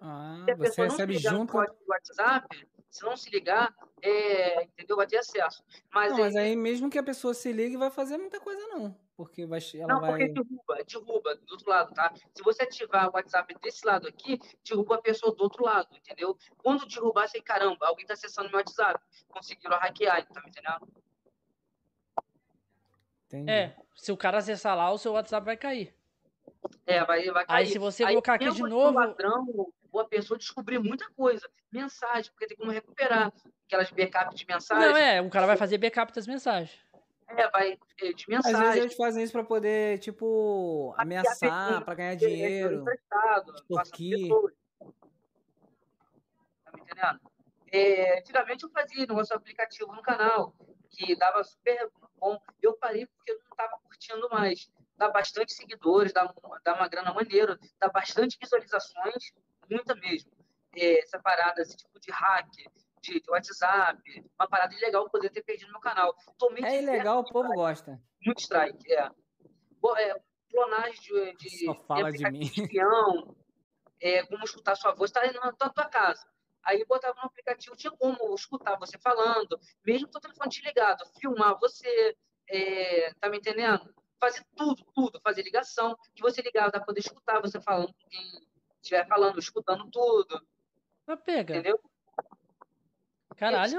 Ah, 0.00 0.46
você 0.56 0.82
recebe 0.82 1.18
junto. 1.18 1.50
O 1.50 1.58
código 1.58 1.76
do 1.84 1.90
WhatsApp, 1.90 2.68
se 2.90 3.04
não 3.04 3.16
se 3.16 3.28
ligar, 3.30 3.74
é, 4.02 4.64
entendeu? 4.64 4.96
Vai 4.96 5.06
ter 5.06 5.18
acesso. 5.18 5.62
Mas, 5.92 6.12
não, 6.12 6.20
mas 6.20 6.36
aí 6.36 6.56
mesmo 6.56 6.88
que 6.88 6.98
a 6.98 7.02
pessoa 7.02 7.34
se 7.34 7.52
ligue, 7.52 7.76
vai 7.76 7.90
fazer 7.90 8.16
muita 8.16 8.40
coisa 8.40 8.66
não. 8.68 8.96
Porque 9.14 9.44
vai, 9.44 9.60
ela 9.74 9.86
não, 9.86 10.00
vai... 10.00 10.10
porque 10.12 10.28
derruba, 10.28 10.84
derruba 10.86 11.36
do 11.36 11.52
outro 11.52 11.68
lado, 11.68 11.92
tá? 11.92 12.10
Se 12.34 12.42
você 12.42 12.62
ativar 12.62 13.10
o 13.10 13.12
WhatsApp 13.12 13.54
desse 13.60 13.86
lado 13.86 14.08
aqui, 14.08 14.38
derruba 14.66 14.94
a 14.94 15.02
pessoa 15.02 15.34
do 15.34 15.42
outro 15.42 15.62
lado, 15.62 15.94
entendeu? 15.94 16.36
Quando 16.56 16.86
derrubar, 16.86 17.28
você, 17.28 17.40
caramba, 17.42 17.86
alguém 17.86 18.06
tá 18.06 18.14
acessando 18.14 18.48
meu 18.48 18.58
WhatsApp. 18.58 18.98
Conseguiram 19.28 19.76
hackear, 19.78 20.26
tá 20.26 20.40
me 20.40 20.48
entendendo? 20.48 20.88
Entendi. 23.30 23.50
É, 23.50 23.76
se 23.94 24.10
o 24.10 24.16
cara 24.16 24.38
acessar 24.38 24.76
lá, 24.76 24.90
o 24.90 24.98
seu 24.98 25.12
WhatsApp 25.12 25.44
vai 25.44 25.56
cair. 25.56 25.94
É, 26.84 27.04
vai, 27.04 27.24
vai 27.30 27.46
cair. 27.46 27.56
Aí 27.58 27.66
se 27.66 27.78
você 27.78 28.02
Aí, 28.02 28.10
colocar 28.10 28.34
aqui 28.34 28.50
de 28.50 28.62
novo. 28.62 28.98
Ladrão, 28.98 29.46
ou 29.92 30.00
a 30.00 30.04
pessoa 30.04 30.36
descobrir 30.36 30.80
muita 30.80 31.08
coisa. 31.10 31.48
Mensagem, 31.70 32.30
porque 32.32 32.48
tem 32.48 32.56
como 32.56 32.72
recuperar 32.72 33.32
aquelas 33.66 33.90
backup 33.92 34.34
de 34.34 34.44
mensagem. 34.46 34.88
Não, 34.88 34.96
é, 34.96 35.20
o 35.20 35.30
cara 35.30 35.46
vai 35.46 35.56
fazer 35.56 35.78
backup 35.78 36.12
das 36.12 36.26
mensagens. 36.26 36.76
É, 37.28 37.48
vai 37.50 37.78
é, 38.00 38.12
de 38.12 38.28
mensagem. 38.28 38.56
Às 38.56 38.60
vezes 38.60 38.82
eles 38.82 38.96
fazem 38.96 39.22
isso 39.22 39.32
para 39.32 39.44
poder, 39.44 39.98
tipo, 40.00 40.92
ameaçar, 40.98 41.84
para 41.84 41.94
ganhar 41.94 42.16
dinheiro. 42.16 42.84
Extorquir. 43.54 44.28
Tá 46.64 46.72
me 46.74 46.80
entendendo? 46.80 47.20
É, 47.72 48.18
antigamente 48.18 48.64
eu 48.64 48.70
fazia 48.70 49.06
negócio 49.06 49.36
aplicativo 49.36 49.94
no 49.94 50.02
canal, 50.02 50.52
que 50.90 51.16
dava 51.16 51.42
super 51.44 51.90
bom. 52.18 52.38
Eu 52.60 52.76
parei 52.76 53.06
porque 53.06 53.32
eu 53.32 53.38
não 53.38 53.50
estava 53.50 53.78
curtindo 53.82 54.28
mais. 54.30 54.70
Dá 54.96 55.08
bastante 55.08 55.54
seguidores, 55.54 56.12
dá, 56.12 56.32
dá 56.64 56.74
uma 56.74 56.88
grana 56.88 57.12
maneira, 57.14 57.58
dá 57.78 57.88
bastante 57.88 58.36
visualizações, 58.38 59.32
muita 59.70 59.94
mesmo. 59.94 60.30
É, 60.76 61.02
essa 61.02 61.18
parada, 61.18 61.62
esse 61.62 61.76
tipo 61.76 61.98
de 61.98 62.12
hack, 62.12 62.48
de, 63.00 63.20
de, 63.20 63.30
WhatsApp, 63.30 64.00
uma 64.38 64.48
parada 64.48 64.74
ilegal 64.74 65.08
poder 65.08 65.30
ter 65.30 65.42
perdido 65.42 65.68
no 65.68 65.72
meu 65.72 65.80
canal. 65.80 66.14
Tomei 66.38 66.62
é 66.64 66.82
ilegal, 66.82 67.20
o 67.20 67.24
povo 67.24 67.48
strike. 67.48 67.56
gosta. 67.56 68.02
Muito 68.24 68.40
strike, 68.40 68.92
é. 68.92 69.10
é 69.98 70.20
clonagem 70.50 71.00
de, 71.00 71.36
de, 71.36 71.64
Só 71.64 71.74
fala 71.74 72.12
de, 72.12 72.18
de 72.18 72.24
mim. 72.30 72.40
espião, 72.42 73.34
é, 74.00 74.24
como 74.26 74.44
escutar 74.44 74.76
sua 74.76 74.94
voz, 74.94 75.10
está 75.10 75.22
na 75.32 75.52
tua 75.52 75.88
casa. 75.88 76.29
Aí 76.64 76.84
botava 76.84 77.14
no 77.14 77.26
aplicativo, 77.26 77.76
tinha 77.76 77.90
como 77.92 78.34
escutar 78.34 78.76
você 78.78 78.98
falando, 78.98 79.58
mesmo 79.84 80.08
com 80.08 80.18
o 80.18 80.20
telefone 80.20 80.50
desligado, 80.50 81.04
filmar 81.18 81.58
você, 81.58 82.16
é, 82.48 83.12
tá 83.14 83.28
me 83.28 83.38
entendendo? 83.38 83.94
Fazer 84.18 84.44
tudo, 84.54 84.84
tudo, 84.94 85.20
fazer 85.20 85.42
ligação, 85.42 85.96
que 86.14 86.20
você 86.20 86.42
ligava 86.42 86.70
para 86.70 86.84
poder 86.84 87.00
escutar 87.00 87.40
você 87.40 87.60
falando 87.60 87.94
com 87.94 88.08
quem 88.08 88.46
estiver 88.82 89.06
falando, 89.06 89.38
escutando 89.38 89.90
tudo. 89.90 90.40
Mas 91.06 91.20
pega. 91.22 91.54
Entendeu? 91.54 91.80
Caralho. 93.36 93.78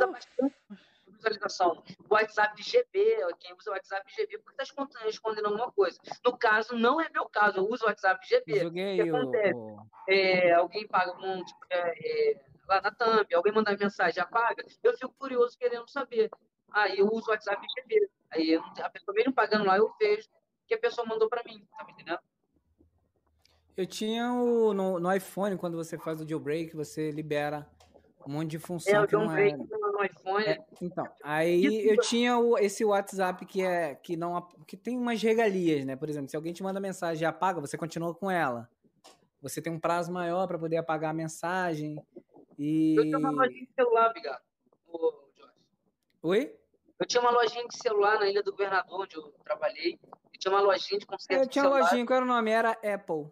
Visualização. 1.07 1.83
WhatsApp 2.09 2.61
GB, 2.63 3.35
quem 3.39 3.53
usa 3.55 3.69
o 3.69 3.73
WhatsApp 3.73 4.11
GB 4.11 4.39
porque 4.39 4.63
está 4.63 5.07
escondendo 5.07 5.45
alguma 5.45 5.71
coisa. 5.71 5.99
No 6.25 6.35
caso, 6.35 6.75
não 6.75 6.99
é 6.99 7.09
meu 7.09 7.29
caso, 7.29 7.59
eu 7.59 7.69
uso 7.69 7.83
o 7.83 7.87
WhatsApp 7.87 8.27
GB. 8.27 8.59
Joguei 8.59 9.01
o 9.11 9.31
que 9.31 9.53
O... 9.53 9.87
É, 10.09 10.53
alguém 10.53 10.87
paga 10.87 11.15
um, 11.23 11.43
tipo, 11.43 11.59
é, 11.69 12.31
é, 12.31 12.45
lá 12.71 12.81
na 12.81 12.91
thumb, 12.91 13.27
alguém 13.35 13.53
manda 13.53 13.75
mensagem, 13.75 14.23
apaga, 14.23 14.63
eu 14.81 14.97
fico 14.97 15.13
curioso 15.19 15.57
querendo 15.57 15.87
saber. 15.89 16.29
Aí 16.71 16.99
eu 16.99 17.07
uso 17.07 17.27
o 17.27 17.31
WhatsApp 17.31 17.61
GB. 17.77 18.09
Aí 18.31 18.55
a 18.55 18.89
pessoa 18.89 19.13
mesmo 19.13 19.33
pagando 19.33 19.65
lá, 19.65 19.77
eu 19.77 19.93
vejo 19.99 20.29
que 20.65 20.73
a 20.73 20.79
pessoa 20.79 21.05
mandou 21.05 21.27
para 21.27 21.43
mim, 21.43 21.67
tá 21.77 21.83
me 21.83 21.91
entendendo? 21.91 22.19
Eu 23.75 23.85
tinha 23.85 24.31
o, 24.31 24.73
no, 24.73 24.99
no, 24.99 25.13
iPhone, 25.13 25.57
quando 25.57 25.75
você 25.75 25.97
faz 25.97 26.21
o 26.21 26.27
jailbreak, 26.27 26.75
você 26.75 27.11
libera 27.11 27.67
um 28.25 28.31
monte 28.31 28.51
de 28.51 28.59
função. 28.59 28.93
É, 28.93 29.01
o 29.01 29.09
jailbreak 29.09 29.53
é... 29.53 29.57
no 29.57 30.05
iPhone. 30.05 30.45
É, 30.45 30.57
então, 30.81 31.07
aí 31.23 31.89
eu 31.89 31.97
tinha 31.97 32.37
o, 32.37 32.57
esse 32.57 32.85
WhatsApp 32.85 33.45
que 33.45 33.61
é 33.61 33.95
que 33.95 34.15
não 34.15 34.47
que 34.65 34.77
tem 34.77 34.97
umas 34.97 35.21
regalias, 35.21 35.85
né? 35.85 35.95
Por 35.95 36.09
exemplo, 36.09 36.29
se 36.29 36.37
alguém 36.37 36.53
te 36.53 36.63
manda 36.63 36.79
mensagem 36.79 37.23
e 37.23 37.25
apaga, 37.25 37.59
você 37.59 37.77
continua 37.77 38.13
com 38.13 38.31
ela. 38.31 38.69
Você 39.41 39.61
tem 39.61 39.73
um 39.73 39.79
prazo 39.79 40.11
maior 40.11 40.47
para 40.47 40.59
poder 40.59 40.77
apagar 40.77 41.09
a 41.09 41.13
mensagem. 41.13 41.97
E... 42.57 42.95
Eu 42.95 43.03
tinha 43.03 43.17
uma 43.17 43.31
lojinha 43.31 43.65
de 43.65 43.73
celular, 43.73 44.13
Bigado. 44.13 44.41
Oi? 46.23 46.55
Eu 46.99 47.07
tinha 47.07 47.21
uma 47.21 47.31
lojinha 47.31 47.67
de 47.67 47.77
celular 47.77 48.19
na 48.19 48.29
Ilha 48.29 48.43
do 48.43 48.51
Governador, 48.51 49.01
onde 49.01 49.15
eu 49.15 49.31
trabalhei. 49.43 49.99
Eu 50.03 50.39
tinha 50.39 50.53
uma 50.53 50.61
lojinha 50.61 50.99
de 50.99 51.05
conserto 51.05 51.41
Eu 51.41 51.49
tinha 51.49 51.67
uma 51.67 51.79
lojinha, 51.79 52.05
qual 52.05 52.17
era 52.17 52.25
o 52.25 52.27
nome? 52.27 52.51
Era 52.51 52.71
Apple. 52.71 53.31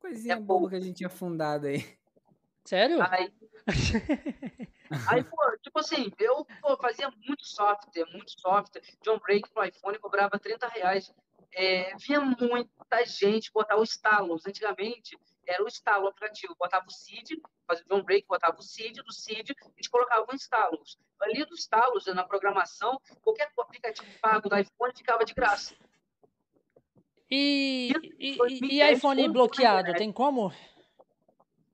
Coisinha 0.00 0.34
é 0.34 0.40
boba 0.40 0.68
que 0.68 0.76
a 0.76 0.80
gente 0.80 0.96
tinha 0.96 1.08
fundado 1.08 1.66
aí. 1.66 1.84
Sério? 2.64 2.98
Aí, 3.10 3.32
aí 5.08 5.24
pô, 5.24 5.56
tipo 5.62 5.78
assim, 5.78 6.12
eu 6.18 6.44
pô, 6.60 6.76
fazia 6.76 7.10
muito 7.26 7.46
software, 7.46 8.04
muito 8.12 8.32
software. 8.40 8.82
John 9.02 9.18
Break 9.18 9.48
pro 9.50 9.64
iPhone 9.64 9.98
cobrava 9.98 10.38
30 10.38 10.66
reais. 10.68 11.12
É, 11.54 11.96
via 11.96 12.20
muita 12.20 13.04
gente 13.06 13.52
botar 13.52 13.76
o 13.76 13.84
Stalos. 13.84 14.46
Antigamente 14.46 15.18
era 15.48 15.64
o 15.64 15.68
Stalo 15.68 16.04
o 16.04 16.08
aplicativo. 16.08 16.54
Botava 16.58 16.84
o 16.86 16.90
seed, 16.90 17.40
fazia 17.66 17.84
o 17.86 17.88
John 17.88 18.02
Break, 18.02 18.26
botava 18.28 18.56
o 18.58 18.62
seed, 18.62 18.98
do 18.98 19.12
seed, 19.12 19.50
a 19.50 19.68
gente 19.76 19.90
colocava 19.90 20.26
o 20.30 20.34
Stalos. 20.36 20.98
Ali 21.20 21.44
do 21.44 21.54
Stalos, 21.54 22.06
na 22.06 22.24
programação, 22.24 23.00
qualquer 23.22 23.50
aplicativo 23.58 24.06
pago 24.20 24.48
do 24.48 24.56
iPhone 24.56 24.92
ficava 24.94 25.24
de 25.24 25.34
graça. 25.34 25.74
E, 27.30 27.92
e, 28.18 28.38
e, 28.62 28.92
iPhone 28.92 29.28
bloqueado, 29.28 29.92
tem 29.94 30.12
como? 30.12 30.52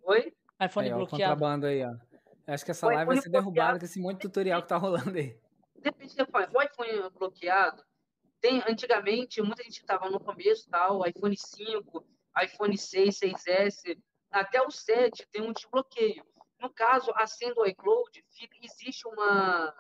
Oi? 0.05 0.33
iPhone 0.61 0.89
aí, 0.89 0.95
bloqueado. 0.95 1.33
Ó, 1.33 1.37
contrabando 1.37 1.67
aí, 1.67 1.85
ó. 1.85 1.95
Acho 2.47 2.65
que 2.65 2.71
essa 2.71 2.87
live 2.87 3.07
vai 3.07 3.17
ser 3.19 3.31
derrubada 3.31 3.79
com 3.79 3.85
esse 3.85 4.01
monte 4.01 4.17
de 4.17 4.23
tutorial 4.23 4.63
que 4.63 4.69
tá 4.69 4.77
rolando 4.77 5.17
aí. 5.17 5.39
Depende 5.77 6.15
do 6.15 6.23
iPhone. 6.23 6.47
O 6.55 6.63
iPhone 6.63 7.11
bloqueado, 7.11 7.83
tem, 8.41 8.63
antigamente, 8.69 9.41
muita 9.41 9.63
gente 9.63 9.81
estava 9.81 10.11
no 10.11 10.21
começo, 10.21 10.69
tal, 10.69 11.07
iPhone 11.07 11.37
5, 11.37 12.05
iPhone 12.43 12.77
6, 12.77 13.19
6S, 13.21 13.99
até 14.31 14.61
o 14.63 14.71
7 14.71 15.27
tem 15.31 15.43
um 15.43 15.53
desbloqueio. 15.53 16.25
No 16.61 16.71
caso, 16.71 17.13
a 17.15 17.27
senha 17.27 17.55
do 17.55 17.67
iCloud, 17.67 18.25
fica, 18.31 18.57
existe 18.63 19.07
uma, 19.07 19.75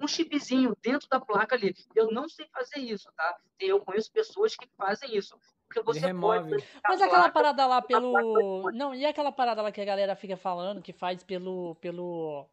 um 0.00 0.06
chipzinho 0.06 0.76
dentro 0.82 1.08
da 1.08 1.20
placa 1.20 1.54
ali. 1.54 1.74
Eu 1.94 2.10
não 2.10 2.28
sei 2.28 2.46
fazer 2.52 2.80
isso, 2.80 3.08
tá? 3.16 3.36
Eu 3.58 3.80
conheço 3.80 4.10
pessoas 4.10 4.54
que 4.56 4.66
fazem 4.76 5.16
isso. 5.16 5.36
Porque 5.68 5.82
você 5.82 6.06
remove. 6.06 6.50
pode. 6.50 6.64
Mas 6.86 7.00
aquela 7.00 7.30
parada 7.30 7.66
lá 7.66 7.80
pelo. 7.80 8.70
Não, 8.72 8.94
e 8.94 9.06
aquela 9.06 9.32
parada 9.32 9.62
lá 9.62 9.72
que 9.72 9.80
a 9.80 9.84
galera 9.84 10.14
fica 10.14 10.36
falando, 10.36 10.82
que 10.82 10.92
faz 10.92 11.22
pelo. 11.22 11.76
pelo. 11.76 12.46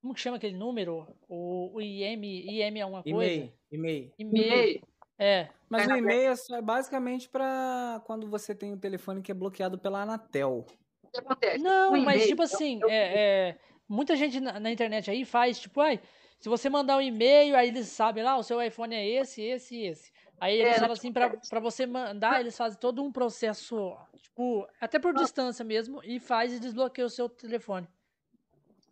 Como 0.00 0.14
que 0.14 0.20
chama 0.20 0.36
aquele 0.36 0.56
número? 0.56 1.06
O, 1.28 1.76
o 1.76 1.80
IM, 1.80 2.22
IM 2.24 2.80
é 2.80 2.84
uma 2.84 3.02
coisa? 3.02 3.50
E-mail. 3.70 4.12
E-mail. 4.18 4.82
É. 5.22 5.48
Mas 5.68 5.86
o 5.86 5.96
e-mail 5.96 6.32
é 6.32 6.60
basicamente 6.60 7.28
para 7.28 8.02
quando 8.04 8.28
você 8.28 8.52
tem 8.56 8.72
um 8.72 8.78
telefone 8.78 9.22
que 9.22 9.30
é 9.30 9.34
bloqueado 9.34 9.78
pela 9.78 10.02
Anatel. 10.02 10.66
O 11.00 11.08
que 11.08 11.20
acontece? 11.20 11.58
Não, 11.62 11.96
mas 12.02 12.26
tipo 12.26 12.42
assim, 12.42 12.80
é, 12.88 13.20
é, 13.50 13.58
muita 13.88 14.16
gente 14.16 14.40
na, 14.40 14.58
na, 14.58 14.72
internet 14.72 15.08
aí 15.12 15.24
faz, 15.24 15.60
tipo, 15.60 15.80
ai, 15.80 16.00
se 16.40 16.48
você 16.48 16.68
mandar 16.68 16.96
um 16.96 17.00
e-mail, 17.00 17.56
aí 17.56 17.68
eles 17.68 17.86
sabem 17.86 18.24
lá, 18.24 18.36
o 18.36 18.42
seu 18.42 18.60
iPhone 18.60 18.96
é 18.96 19.08
esse, 19.08 19.40
esse 19.42 19.76
e 19.76 19.86
esse. 19.86 20.12
Aí 20.40 20.60
eles 20.60 20.74
é, 20.74 20.80
falam 20.80 20.92
assim, 20.92 21.12
pra, 21.12 21.30
pra 21.48 21.60
você 21.60 21.86
mandar, 21.86 22.40
eles 22.40 22.56
fazem 22.56 22.80
todo 22.80 23.00
um 23.00 23.12
processo, 23.12 23.96
tipo, 24.16 24.66
até 24.80 24.98
por 24.98 25.14
distância 25.14 25.64
mesmo, 25.64 26.02
e 26.02 26.18
faz 26.18 26.52
e 26.52 26.58
desbloqueia 26.58 27.06
o 27.06 27.10
seu 27.10 27.28
telefone. 27.28 27.86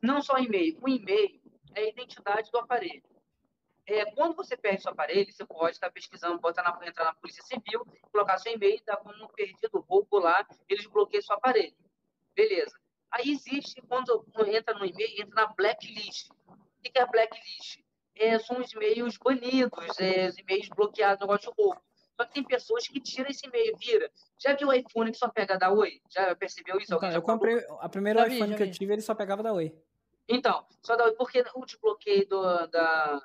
Não 0.00 0.22
só 0.22 0.38
e-mail. 0.38 0.78
O 0.80 0.88
e-mail 0.88 1.40
é 1.74 1.80
a 1.80 1.88
identidade 1.88 2.52
do 2.52 2.58
aparelho. 2.58 3.02
É, 3.90 4.04
quando 4.12 4.36
você 4.36 4.56
perde 4.56 4.82
seu 4.82 4.92
aparelho, 4.92 5.32
você 5.32 5.44
pode 5.44 5.72
estar 5.72 5.90
pesquisando, 5.90 6.38
botar 6.38 6.62
na, 6.62 6.86
entrar 6.86 7.06
na 7.06 7.14
Polícia 7.14 7.42
Civil, 7.42 7.84
colocar 8.12 8.38
seu 8.38 8.52
e-mail, 8.52 8.80
dar 8.86 8.96
como 8.98 9.28
perdido, 9.30 9.80
roubo 9.80 10.20
lá, 10.20 10.46
eles 10.68 10.86
bloqueiam 10.86 11.20
seu 11.20 11.34
aparelho. 11.34 11.74
Beleza. 12.32 12.78
Aí 13.10 13.32
existe, 13.32 13.82
quando 13.82 14.24
entra 14.46 14.78
no 14.78 14.86
e-mail, 14.86 15.20
entra 15.20 15.34
na 15.34 15.46
blacklist. 15.48 16.30
O 16.46 16.56
que 16.80 16.96
é 16.96 17.02
a 17.02 17.06
blacklist? 17.06 17.80
É, 18.14 18.38
são 18.38 18.60
os 18.60 18.72
e-mails 18.72 19.18
banidos, 19.18 19.98
é, 19.98 20.28
os 20.28 20.38
e-mails 20.38 20.68
bloqueados, 20.68 21.20
negócio 21.20 21.50
de 21.50 21.60
roubo. 21.60 21.82
Só 22.16 22.26
que 22.26 22.34
tem 22.34 22.44
pessoas 22.44 22.86
que 22.86 23.00
tiram 23.00 23.28
esse 23.28 23.48
e-mail, 23.48 23.76
vira. 23.76 24.08
Já 24.38 24.54
viu 24.54 24.68
o 24.68 24.72
iPhone 24.72 25.10
que 25.10 25.18
só 25.18 25.28
pega 25.28 25.58
da 25.58 25.72
Oi? 25.72 26.00
Já 26.08 26.36
percebeu 26.36 26.78
isso? 26.78 26.94
Então, 26.94 27.10
eu 27.10 27.22
comprei, 27.22 27.58
a 27.80 27.88
primeira 27.88 28.20
já 28.20 28.28
iPhone 28.28 28.50
vi, 28.50 28.56
que 28.56 28.62
vi. 28.62 28.70
eu 28.70 28.74
tive, 28.74 28.92
ele 28.92 29.02
só 29.02 29.16
pegava 29.16 29.42
da 29.42 29.52
Oi. 29.52 29.74
Então, 30.28 30.64
só 30.80 30.94
da 30.94 31.06
Oi, 31.06 31.12
porque 31.14 31.44
o 31.56 31.64
desbloqueio 31.64 32.28
do, 32.28 32.66
da, 32.68 33.20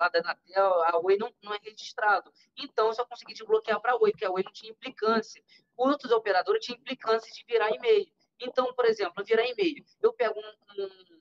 lá 0.00 0.08
da 0.08 0.20
Anatel, 0.20 0.82
a 0.84 0.98
Oi 0.98 1.16
não, 1.18 1.32
não 1.42 1.54
é 1.54 1.58
registrado. 1.62 2.32
Então, 2.56 2.86
eu 2.86 2.94
só 2.94 3.04
consegui 3.04 3.34
desbloquear 3.34 3.80
para 3.80 3.92
a 3.92 3.96
Oi, 3.96 4.10
porque 4.12 4.24
a 4.24 4.30
Oi 4.30 4.42
não 4.42 4.52
tinha 4.52 4.72
implicância. 4.72 5.42
Outros 5.76 6.10
operadores 6.10 6.64
tinham 6.64 6.78
implicância 6.78 7.30
de 7.32 7.44
virar 7.46 7.70
e-mail. 7.70 8.10
Então, 8.40 8.72
por 8.74 8.86
exemplo, 8.86 9.22
virar 9.22 9.46
e-mail. 9.46 9.84
Eu 10.00 10.12
pego 10.14 10.40
um, 10.40 10.82
um, 10.82 11.20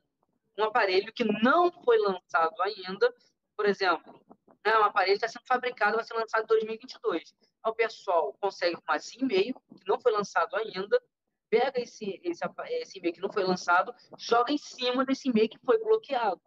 um 0.60 0.64
aparelho 0.64 1.12
que 1.12 1.26
não 1.26 1.72
foi 1.84 1.98
lançado 1.98 2.62
ainda, 2.62 3.14
por 3.56 3.66
exemplo, 3.66 4.20
né, 4.66 4.78
um 4.78 4.84
aparelho 4.84 5.16
está 5.16 5.28
sendo 5.28 5.46
fabricado, 5.46 5.98
vai 5.98 6.06
ser 6.06 6.14
lançado 6.14 6.44
em 6.44 6.48
2022. 6.48 7.36
Aí 7.64 7.72
o 7.72 7.76
pessoal 7.76 8.34
consegue 8.40 8.76
arrumar 8.76 8.96
esse 8.96 9.22
e-mail, 9.22 9.54
que 9.54 9.88
não 9.88 10.00
foi 10.00 10.12
lançado 10.14 10.56
ainda, 10.56 11.02
pega 11.50 11.82
esse, 11.82 12.22
esse, 12.24 12.44
esse 12.70 13.00
e-mail 13.00 13.14
que 13.14 13.22
não 13.22 13.32
foi 13.32 13.44
lançado, 13.44 13.94
joga 14.18 14.54
em 14.54 14.58
cima 14.58 15.06
desse 15.06 15.30
e-mail 15.30 15.50
que 15.50 15.60
foi 15.60 15.78
bloqueado. 15.80 16.42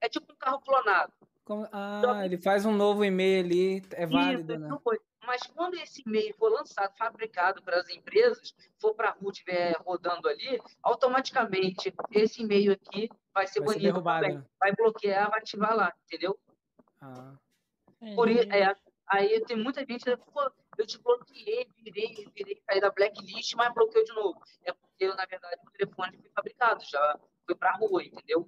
É 0.00 0.08
tipo 0.08 0.32
um 0.32 0.36
carro 0.36 0.60
clonado. 0.60 1.12
Como, 1.48 1.66
ah, 1.72 2.26
ele 2.26 2.36
faz 2.36 2.66
um 2.66 2.76
novo 2.76 3.02
e-mail 3.02 3.42
ali, 3.42 3.82
é 3.92 4.04
válido, 4.04 4.52
Isso, 4.52 4.60
né? 4.60 4.78
Foi. 4.84 5.00
Mas 5.26 5.40
quando 5.46 5.76
esse 5.76 6.02
e-mail 6.06 6.34
for 6.36 6.52
lançado, 6.52 6.94
fabricado 6.98 7.62
para 7.62 7.80
as 7.80 7.88
empresas, 7.88 8.54
for 8.78 8.92
para 8.94 9.08
a 9.08 9.12
RU 9.12 9.30
estiver 9.30 9.74
rodando 9.78 10.28
ali, 10.28 10.60
automaticamente 10.82 11.94
esse 12.10 12.42
e-mail 12.42 12.72
aqui 12.72 13.08
vai 13.32 13.46
ser 13.46 13.60
vai 13.60 13.76
banido. 13.76 13.96
Ser 13.96 14.44
vai 14.60 14.72
bloquear, 14.76 15.30
vai 15.30 15.38
ativar 15.40 15.74
lá, 15.74 15.90
entendeu? 16.04 16.38
Ah. 17.00 17.34
Por 18.14 18.28
isso, 18.28 18.52
é, 18.52 18.76
aí 19.06 19.40
tem 19.46 19.56
muita 19.56 19.80
gente 19.86 20.04
que 20.04 20.10
eu 20.10 20.86
te 20.86 20.98
bloqueei, 20.98 21.66
virei, 21.78 22.30
virei, 22.34 22.62
saí 22.66 22.78
da 22.78 22.90
blacklist, 22.90 23.54
mas 23.54 23.72
bloqueei 23.72 24.04
de 24.04 24.12
novo. 24.12 24.38
É 24.64 24.72
porque, 24.74 25.08
na 25.08 25.24
verdade, 25.24 25.62
o 25.66 25.70
telefone 25.70 26.18
foi 26.18 26.30
fabricado, 26.30 26.84
já 26.84 27.18
foi 27.48 27.54
para 27.54 27.70
a 27.70 27.76
rua, 27.76 28.04
entendeu? 28.04 28.46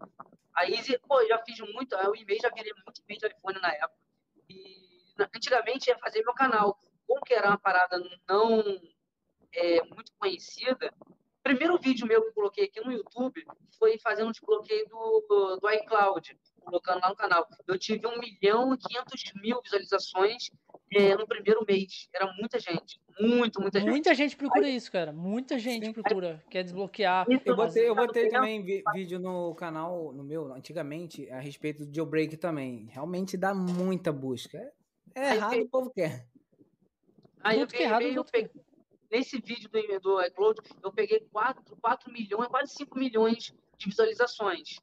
Aí, 0.55 0.76
pô, 1.09 1.22
eu 1.22 1.28
já 1.28 1.38
fiz 1.38 1.59
muito, 1.61 1.96
o 1.96 2.14
e-mail, 2.14 2.40
já 2.42 2.51
virei 2.51 2.72
muito 2.84 3.01
e-mail 3.03 3.18
de 3.18 3.26
iPhone 3.28 3.61
na 3.61 3.72
época. 3.72 3.94
E 4.48 5.14
antigamente 5.34 5.88
ia 5.88 5.98
fazer 5.98 6.22
meu 6.22 6.34
canal. 6.34 6.78
Como 7.07 7.22
que 7.22 7.32
era 7.32 7.48
uma 7.48 7.59
parada 7.59 7.98
não 8.28 8.62
é, 9.53 9.82
muito 9.84 10.12
conhecida, 10.18 10.92
o 11.40 11.42
primeiro 11.42 11.78
vídeo 11.78 12.07
meu 12.07 12.22
que 12.22 12.28
eu 12.28 12.34
coloquei 12.34 12.64
aqui 12.66 12.80
no 12.80 12.92
YouTube 12.92 13.44
foi 13.78 13.98
fazendo 13.98 14.28
um 14.28 14.32
desbloqueio 14.32 14.86
do, 14.88 15.59
do 15.61 15.70
iCloud, 15.70 16.38
colocando 16.61 17.01
lá 17.01 17.09
no 17.09 17.17
canal. 17.17 17.49
Eu 17.67 17.79
tive 17.79 18.07
1 18.07 18.19
milhão 18.19 18.75
e 18.75 18.79
500 18.79 19.33
mil 19.43 19.61
visualizações 19.63 20.51
é, 20.93 21.17
no 21.17 21.27
primeiro 21.27 21.65
mês. 21.67 22.09
Era 22.15 22.33
muita 22.35 22.59
gente. 22.59 23.01
Muito, 23.19 23.61
muita 23.61 23.81
gente. 23.81 23.91
Muita 23.91 24.15
gente 24.15 24.37
procura 24.37 24.67
Aí, 24.67 24.77
isso, 24.77 24.91
cara. 24.91 25.13
Muita 25.13 25.59
gente 25.59 25.87
sim, 25.87 25.93
procura. 25.93 26.43
Quer 26.51 26.63
desbloquear. 26.65 27.27
Eu 27.45 27.57
botei, 27.57 27.89
eu 27.89 27.95
botei 27.95 28.29
também 28.29 28.65
vídeo 28.93 29.19
no 29.19 29.55
canal, 29.55 30.13
no 30.13 30.25
meu, 30.25 30.53
antigamente, 30.53 31.31
a 31.31 31.41
respeito 31.41 31.85
do 31.85 31.95
jailbreak 31.95 32.37
também. 32.37 32.87
Realmente 32.91 33.37
dá 33.37 33.55
muita 33.55 34.13
busca. 34.13 34.59
É, 35.15 35.21
é 35.21 35.35
errado, 35.35 35.61
o 35.61 35.69
povo 35.69 35.91
quer. 35.91 36.27
Aí 37.43 37.61
eu, 37.61 37.67
peguei, 37.67 37.87
errado, 37.87 38.03
eu 38.03 38.25
peguei, 38.25 38.51
nesse 39.11 39.41
vídeo 39.41 39.69
do, 39.71 40.01
do 40.01 40.23
iCloud, 40.27 40.61
eu 40.83 40.93
peguei 40.93 41.21
4, 41.33 41.77
4 41.81 42.13
milhões, 42.13 42.49
quase 42.49 42.75
5 42.75 42.99
milhões 42.99 43.55
de 43.79 43.89
visualizações 43.89 44.79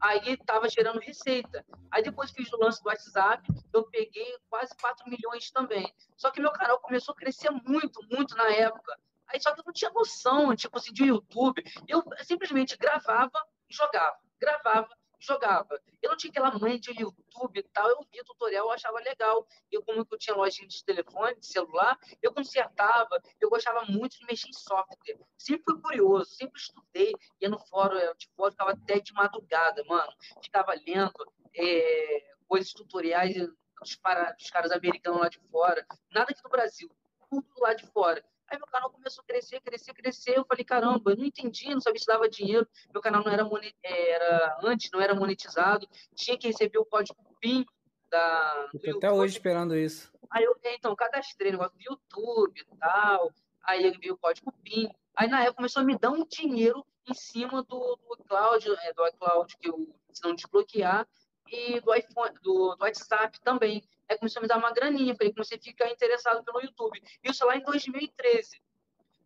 aí 0.00 0.32
estava 0.32 0.68
gerando 0.68 1.00
receita. 1.00 1.64
Aí 1.90 2.02
depois 2.02 2.30
fiz 2.30 2.52
o 2.52 2.56
lance 2.58 2.82
do 2.82 2.88
WhatsApp, 2.88 3.46
eu 3.72 3.84
peguei 3.84 4.36
quase 4.48 4.74
4 4.80 5.08
milhões 5.10 5.50
também. 5.50 5.92
Só 6.16 6.30
que 6.30 6.40
meu 6.40 6.52
canal 6.52 6.80
começou 6.80 7.12
a 7.12 7.16
crescer 7.16 7.50
muito, 7.50 8.00
muito 8.10 8.36
na 8.36 8.50
época. 8.52 8.98
Aí 9.28 9.40
só 9.40 9.52
que 9.52 9.60
eu 9.60 9.64
não 9.66 9.72
tinha 9.72 9.90
noção, 9.90 10.54
tipo 10.56 10.76
assim, 10.76 10.92
de 10.92 11.04
YouTube. 11.04 11.62
Eu 11.86 12.02
simplesmente 12.22 12.76
gravava 12.76 13.38
e 13.68 13.74
jogava. 13.74 14.16
Gravava 14.40 14.88
jogava. 15.20 15.80
Eu 16.02 16.10
não 16.10 16.16
tinha 16.16 16.30
aquela 16.30 16.58
mãe 16.58 16.80
de 16.80 16.90
YouTube 16.90 17.58
e 17.58 17.62
tal, 17.62 17.88
eu 17.88 18.06
via 18.10 18.24
tutorial, 18.24 18.66
eu 18.66 18.72
achava 18.72 18.98
legal. 19.00 19.46
Eu, 19.70 19.82
como 19.82 20.06
eu 20.10 20.18
tinha 20.18 20.34
lojinha 20.34 20.66
de 20.66 20.84
telefone, 20.84 21.38
de 21.38 21.46
celular, 21.46 21.98
eu 22.22 22.32
consertava, 22.32 23.20
eu 23.40 23.50
gostava 23.50 23.84
muito 23.84 24.18
de 24.18 24.26
mexer 24.26 24.48
em 24.48 24.52
software. 24.52 25.18
Sempre 25.36 25.64
fui 25.64 25.80
curioso, 25.82 26.30
sempre 26.30 26.58
estudei, 26.60 27.12
ia 27.40 27.48
no 27.48 27.58
fórum, 27.58 27.98
de 28.16 28.28
fórum, 28.34 28.50
ficava 28.50 28.72
até 28.72 28.98
de 28.98 29.12
madrugada, 29.12 29.84
mano. 29.84 30.12
Ficava 30.42 30.72
lendo 30.86 31.12
é, 31.54 32.24
coisas 32.48 32.72
tutoriais 32.72 33.36
dos, 33.36 33.96
para, 33.96 34.32
dos 34.32 34.50
caras 34.50 34.72
americanos 34.72 35.20
lá 35.20 35.28
de 35.28 35.38
fora. 35.50 35.86
Nada 36.10 36.30
aqui 36.32 36.42
do 36.42 36.48
Brasil, 36.48 36.90
tudo 37.28 37.46
lá 37.58 37.74
de 37.74 37.86
fora. 37.88 38.24
Aí 38.50 38.58
meu 38.58 38.66
canal 38.66 38.90
começou 38.90 39.22
a 39.22 39.26
crescer, 39.26 39.60
crescer, 39.60 39.94
crescer. 39.94 40.36
Eu 40.36 40.44
falei, 40.44 40.64
caramba, 40.64 41.12
eu 41.12 41.16
não 41.16 41.24
entendi, 41.24 41.70
não 41.70 41.80
sabia 41.80 42.00
se 42.00 42.06
dava 42.06 42.28
dinheiro. 42.28 42.66
Meu 42.92 43.00
canal 43.00 43.22
não 43.22 43.30
era, 43.30 43.44
monet... 43.44 43.74
era 43.82 44.58
antes, 44.64 44.90
não 44.92 45.00
era 45.00 45.14
monetizado. 45.14 45.88
Tinha 46.16 46.36
que 46.36 46.48
receber 46.48 46.78
o 46.78 46.84
código 46.84 47.18
PIN 47.40 47.64
da. 48.10 48.68
Tô 48.84 48.96
até 48.96 49.10
hoje 49.12 49.34
esperando 49.34 49.76
isso. 49.76 50.12
Aí 50.30 50.44
eu, 50.44 50.58
então, 50.64 50.94
cadastrei 50.96 51.52
negócio 51.52 51.76
do 51.76 51.82
YouTube 51.82 52.60
e 52.60 52.76
tal. 52.76 53.32
Aí 53.62 53.86
eu 53.86 53.92
vi 54.00 54.10
o 54.10 54.18
código 54.18 54.52
PIN. 54.64 54.90
Aí 55.14 55.28
na 55.28 55.42
época 55.42 55.56
começou 55.56 55.82
a 55.82 55.84
me 55.84 55.96
dar 55.96 56.10
um 56.10 56.26
dinheiro 56.26 56.84
em 57.08 57.14
cima 57.14 57.62
do, 57.62 57.96
do 57.96 58.16
iCloud, 58.20 58.68
é, 58.82 58.92
do 58.92 59.06
iCloud 59.06 59.56
que 59.58 59.68
eu 59.68 59.94
se 60.12 60.22
não 60.24 60.34
desbloquear 60.34 61.06
e 61.46 61.80
do 61.80 61.94
iPhone, 61.94 62.34
do, 62.42 62.74
do 62.74 62.84
WhatsApp 62.84 63.40
também. 63.40 63.82
Aí 64.10 64.18
começou 64.18 64.40
a 64.40 64.42
me 64.42 64.48
dar 64.48 64.58
uma 64.58 64.72
graninha, 64.72 65.14
falei, 65.14 65.32
comecei 65.32 65.56
a 65.56 65.60
ficar 65.60 65.88
interessado 65.88 66.42
pelo 66.42 66.60
YouTube. 66.60 67.00
Isso 67.22 67.46
lá 67.46 67.56
em 67.56 67.62
2013. 67.62 68.60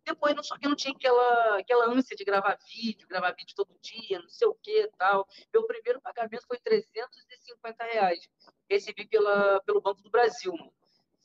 Depois, 0.05 0.35
não, 0.35 0.43
só 0.43 0.55
que 0.59 0.67
não 0.67 0.75
tinha 0.75 0.93
aquela, 0.93 1.57
aquela 1.57 1.91
ânsia 1.91 2.15
de 2.15 2.23
gravar 2.23 2.55
vídeo, 2.71 3.07
gravar 3.07 3.31
vídeo 3.31 3.55
todo 3.55 3.75
dia, 3.81 4.19
não 4.19 4.29
sei 4.29 4.47
o 4.47 4.53
que 4.53 4.87
tal. 4.95 5.27
Meu 5.51 5.65
primeiro 5.65 5.99
pagamento 5.99 6.45
foi 6.47 6.59
350 6.59 7.83
reais. 7.83 8.29
Recebi 8.69 9.07
pela, 9.07 9.59
pelo 9.61 9.81
Banco 9.81 10.03
do 10.03 10.11
Brasil, 10.11 10.53
mano. 10.53 10.71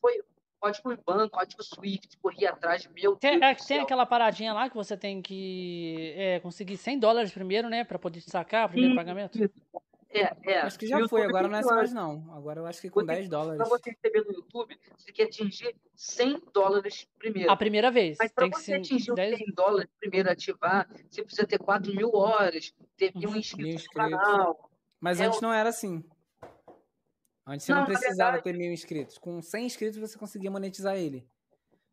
Foi 0.01 0.19
código 0.59 0.97
banco, 1.05 1.37
código 1.37 1.63
Swift, 1.63 2.17
corri 2.19 2.47
atrás, 2.47 2.87
meu 2.87 3.17
tem, 3.17 3.39
Deus 3.39 3.63
é, 3.63 3.67
Tem 3.67 3.81
aquela 3.81 4.07
paradinha 4.07 4.55
lá 4.55 4.71
que 4.71 4.77
você 4.77 4.97
tem 4.97 5.21
que 5.21 6.15
é, 6.17 6.41
conseguir 6.41 6.79
100 6.79 6.99
dólares 6.99 7.33
primeiro, 7.33 7.69
né, 7.69 7.85
para 7.85 7.99
poder 7.99 8.21
sacar 8.21 8.67
o 8.67 8.69
primeiro 8.71 8.95
isso, 8.95 8.97
pagamento? 8.99 9.43
Isso. 9.43 9.90
É, 10.13 10.37
é. 10.43 10.59
Acho 10.63 10.77
que 10.77 10.89
já 10.89 11.09
foi, 11.09 11.23
agora 11.23 11.47
não 11.47 11.57
é 11.57 11.61
assim 11.61 11.75
mais 11.75 11.93
não. 11.93 12.35
Agora 12.35 12.61
eu 12.61 12.67
acho 12.67 12.81
que 12.81 12.91
com 12.91 13.01
você, 13.01 13.07
10 13.07 13.29
dólares. 13.29 13.59
Pra 13.59 13.69
você 13.69 13.91
receber 13.91 14.25
no 14.25 14.33
YouTube, 14.33 14.77
você 14.97 15.07
tem 15.07 15.15
que 15.15 15.23
atingir 15.23 15.77
100 15.95 16.43
dólares 16.53 17.09
primeiro. 17.17 17.51
A 17.51 17.57
primeira 17.57 17.93
vez. 17.93 18.19
Mas 18.19 18.33
para 18.33 18.49
você 18.49 18.75
atingir 18.75 19.15
10... 19.15 19.39
100 19.39 19.55
dólares 19.55 19.89
primeiro 20.01 20.29
ativar, 20.29 20.89
você 21.09 21.23
precisa 21.23 21.47
ter 21.47 21.59
4 21.59 21.95
mil 21.95 22.11
horas, 22.13 22.75
ter 22.97 23.13
mil 23.15 23.37
inscritos 23.37 23.85
no 23.87 23.93
canal. 23.93 24.71
Mas 25.01 25.21
é 25.21 25.27
antes 25.27 25.41
não 25.41 25.53
era 25.53 25.69
assim. 25.69 26.05
Antes 27.47 27.67
você 27.67 27.73
não, 27.73 27.81
não 27.81 27.87
precisava 27.87 28.33
verdade... 28.33 28.43
ter 28.43 28.53
mil 28.53 28.73
inscritos. 28.73 29.17
Com 29.17 29.41
100 29.41 29.65
inscritos 29.65 29.99
você 29.99 30.19
conseguia 30.19 30.51
monetizar 30.51 30.97
ele. 30.97 31.25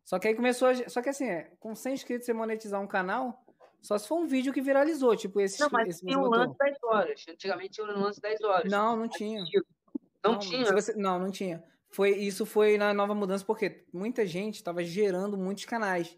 Só 0.04 0.18
que 0.18 0.26
aí 0.26 0.34
começou 0.34 0.68
a... 0.68 0.88
Só 0.88 1.00
que 1.00 1.08
assim, 1.08 1.28
é, 1.28 1.52
com 1.60 1.72
100 1.72 1.94
inscritos 1.94 2.26
você 2.26 2.32
monetizar 2.32 2.80
um 2.80 2.86
canal, 2.86 3.44
só 3.80 3.96
se 3.96 4.08
for 4.08 4.16
um 4.16 4.26
vídeo 4.26 4.52
que 4.52 4.60
viralizou, 4.60 5.16
tipo 5.16 5.40
esse. 5.40 5.60
Não, 5.60 5.68
mas 5.70 5.88
esse 5.88 6.06
tinha 6.06 6.18
um 6.18 6.28
lance 6.28 6.56
10 6.58 6.76
horas. 6.82 7.26
Antigamente 7.28 7.70
tinha 7.70 7.86
um 7.86 8.00
lance 8.00 8.20
10 8.20 8.40
horas. 8.42 8.70
Não, 8.70 8.96
não 8.96 9.08
tinha. 9.08 9.42
Não, 10.22 10.32
não 10.32 10.38
tinha? 10.38 10.72
Você... 10.72 10.94
Não, 10.94 11.18
não 11.18 11.30
tinha. 11.30 11.62
Foi, 11.90 12.10
isso 12.10 12.44
foi 12.44 12.76
na 12.76 12.92
nova 12.92 13.14
mudança, 13.14 13.44
porque 13.44 13.84
muita 13.92 14.26
gente 14.26 14.56
estava 14.56 14.84
gerando 14.84 15.38
muitos 15.38 15.64
canais. 15.64 16.16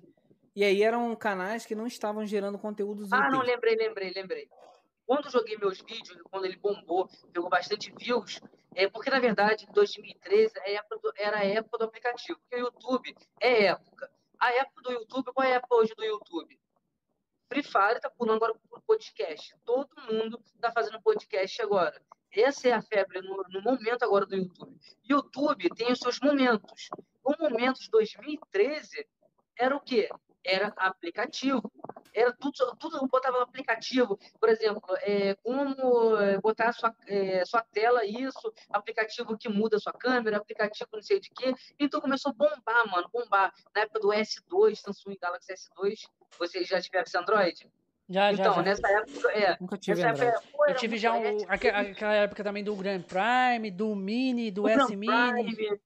E 0.55 0.65
aí 0.65 0.83
eram 0.83 1.15
canais 1.15 1.65
que 1.65 1.75
não 1.75 1.87
estavam 1.87 2.27
gerando 2.27 2.59
conteúdos 2.59 3.13
Ah, 3.13 3.29
não, 3.31 3.41
lembrei, 3.41 3.77
lembrei, 3.77 4.13
lembrei. 4.15 4.49
Quando 5.07 5.27
eu 5.27 5.31
joguei 5.31 5.57
meus 5.57 5.79
vídeos, 5.81 6.21
quando 6.31 6.45
ele 6.45 6.57
bombou, 6.57 7.09
pegou 7.33 7.49
bastante 7.49 7.93
views, 7.97 8.41
é 8.75 8.89
porque, 8.89 9.11
na 9.11 9.19
verdade, 9.19 9.67
em 9.69 9.73
2013 9.73 10.53
é 10.59 10.81
era 11.17 11.39
a 11.39 11.45
época 11.45 11.79
do 11.79 11.85
aplicativo. 11.85 12.39
Porque 12.41 12.57
o 12.57 12.67
YouTube 12.67 13.15
é 13.41 13.67
época. 13.67 14.11
A 14.39 14.53
época 14.53 14.83
do 14.83 14.93
YouTube, 14.93 15.33
qual 15.33 15.47
é 15.47 15.53
a 15.53 15.57
época 15.57 15.77
hoje 15.77 15.95
do 15.97 16.05
YouTube? 16.05 16.60
Free 17.51 17.65
Fire 17.65 17.97
está 17.97 18.09
pulando 18.09 18.37
agora 18.37 18.55
por 18.71 18.81
podcast. 18.83 19.57
Todo 19.65 19.89
mundo 20.09 20.41
está 20.55 20.71
fazendo 20.71 21.03
podcast 21.03 21.61
agora. 21.61 22.01
Essa 22.31 22.69
é 22.69 22.73
a 22.73 22.81
febre 22.81 23.21
no, 23.23 23.43
no, 23.49 23.61
momento 23.61 24.05
agora 24.05 24.25
do 24.25 24.37
YouTube. 24.37 24.79
YouTube 25.03 25.69
tem 25.75 25.91
os 25.91 25.99
seus 25.99 26.21
momentos. 26.21 26.89
O 27.25 27.35
momento 27.41 27.81
de 27.81 27.91
2013 27.91 29.05
era 29.59 29.75
o 29.75 29.81
quê? 29.81 30.09
Era 30.45 30.73
aplicativo. 30.77 31.61
Era 32.15 32.33
tudo, 32.33 32.77
tudo 32.77 32.97
eu 32.97 33.07
botava 33.07 33.39
no 33.39 33.45
aplicativo. 33.45 34.19
Por 34.39 34.49
exemplo, 34.49 34.83
é, 35.03 35.35
como 35.37 36.17
é, 36.17 36.39
botar 36.39 36.73
sua, 36.73 36.95
é, 37.07 37.45
sua 37.45 37.63
tela, 37.63 38.05
isso, 38.05 38.53
aplicativo 38.71 39.37
que 39.37 39.49
muda 39.49 39.79
sua 39.79 39.93
câmera, 39.93 40.39
aplicativo 40.39 40.91
não 40.93 41.03
sei 41.03 41.21
de 41.21 41.31
quê. 41.31 41.55
Então 41.79 42.01
começou 42.01 42.31
a 42.31 42.35
bombar, 42.35 42.91
mano, 42.91 43.09
bombar. 43.13 43.53
Na 43.75 43.83
época 43.83 44.01
do 44.01 44.09
S2, 44.09 44.77
Samsung 44.77 45.17
Galaxy 45.21 45.53
S2, 45.53 46.09
vocês 46.39 46.67
já 46.69 46.81
tiveram 46.81 47.05
esse 47.05 47.19
Android? 47.19 47.71
Já, 48.09 48.33
então, 48.33 48.55
já, 48.55 48.63
nessa 48.63 48.89
época, 48.89 49.31
é. 49.31 49.57
Nunca 49.61 49.79
tive 49.79 50.03
época, 50.03 50.43
pô, 50.53 50.67
Eu 50.67 50.75
tive 50.75 50.99
já 50.99 51.15
um, 51.15 51.39
aquela 51.47 52.15
época 52.15 52.43
também 52.43 52.65
do 52.65 52.75
Grand 52.75 53.03
Prime, 53.03 53.71
do 53.71 53.95
Mini, 53.95 54.51
do 54.51 54.69
S 54.69 54.97
Mini. 54.97 55.55
Prime. 55.55 55.81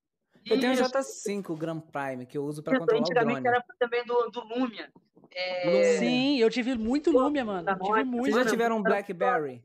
Eu 0.47 0.61
tenho 0.61 0.73
o 0.73 0.77
J5 0.77 1.57
Grand 1.57 1.81
Prime, 1.81 2.27
que 2.27 2.37
eu 2.37 2.45
uso 2.45 2.63
para 2.63 2.79
controlar 2.79 3.03
o 3.03 3.05
drone. 3.05 3.47
era 3.47 3.65
também 3.79 4.05
do, 4.05 4.31
do 4.31 4.41
Lumia. 4.41 4.91
É... 5.35 5.99
Sim, 5.99 6.39
eu 6.39 6.49
tive 6.49 6.77
muito 6.77 7.11
Lumia, 7.11 7.45
mano. 7.45 7.65
Tá 7.65 7.77
tive 7.77 8.05
muito. 8.05 8.33
Vocês 8.33 8.45
já 8.45 8.51
tiveram 8.51 8.79
um 8.79 8.83
BlackBerry? 8.83 9.63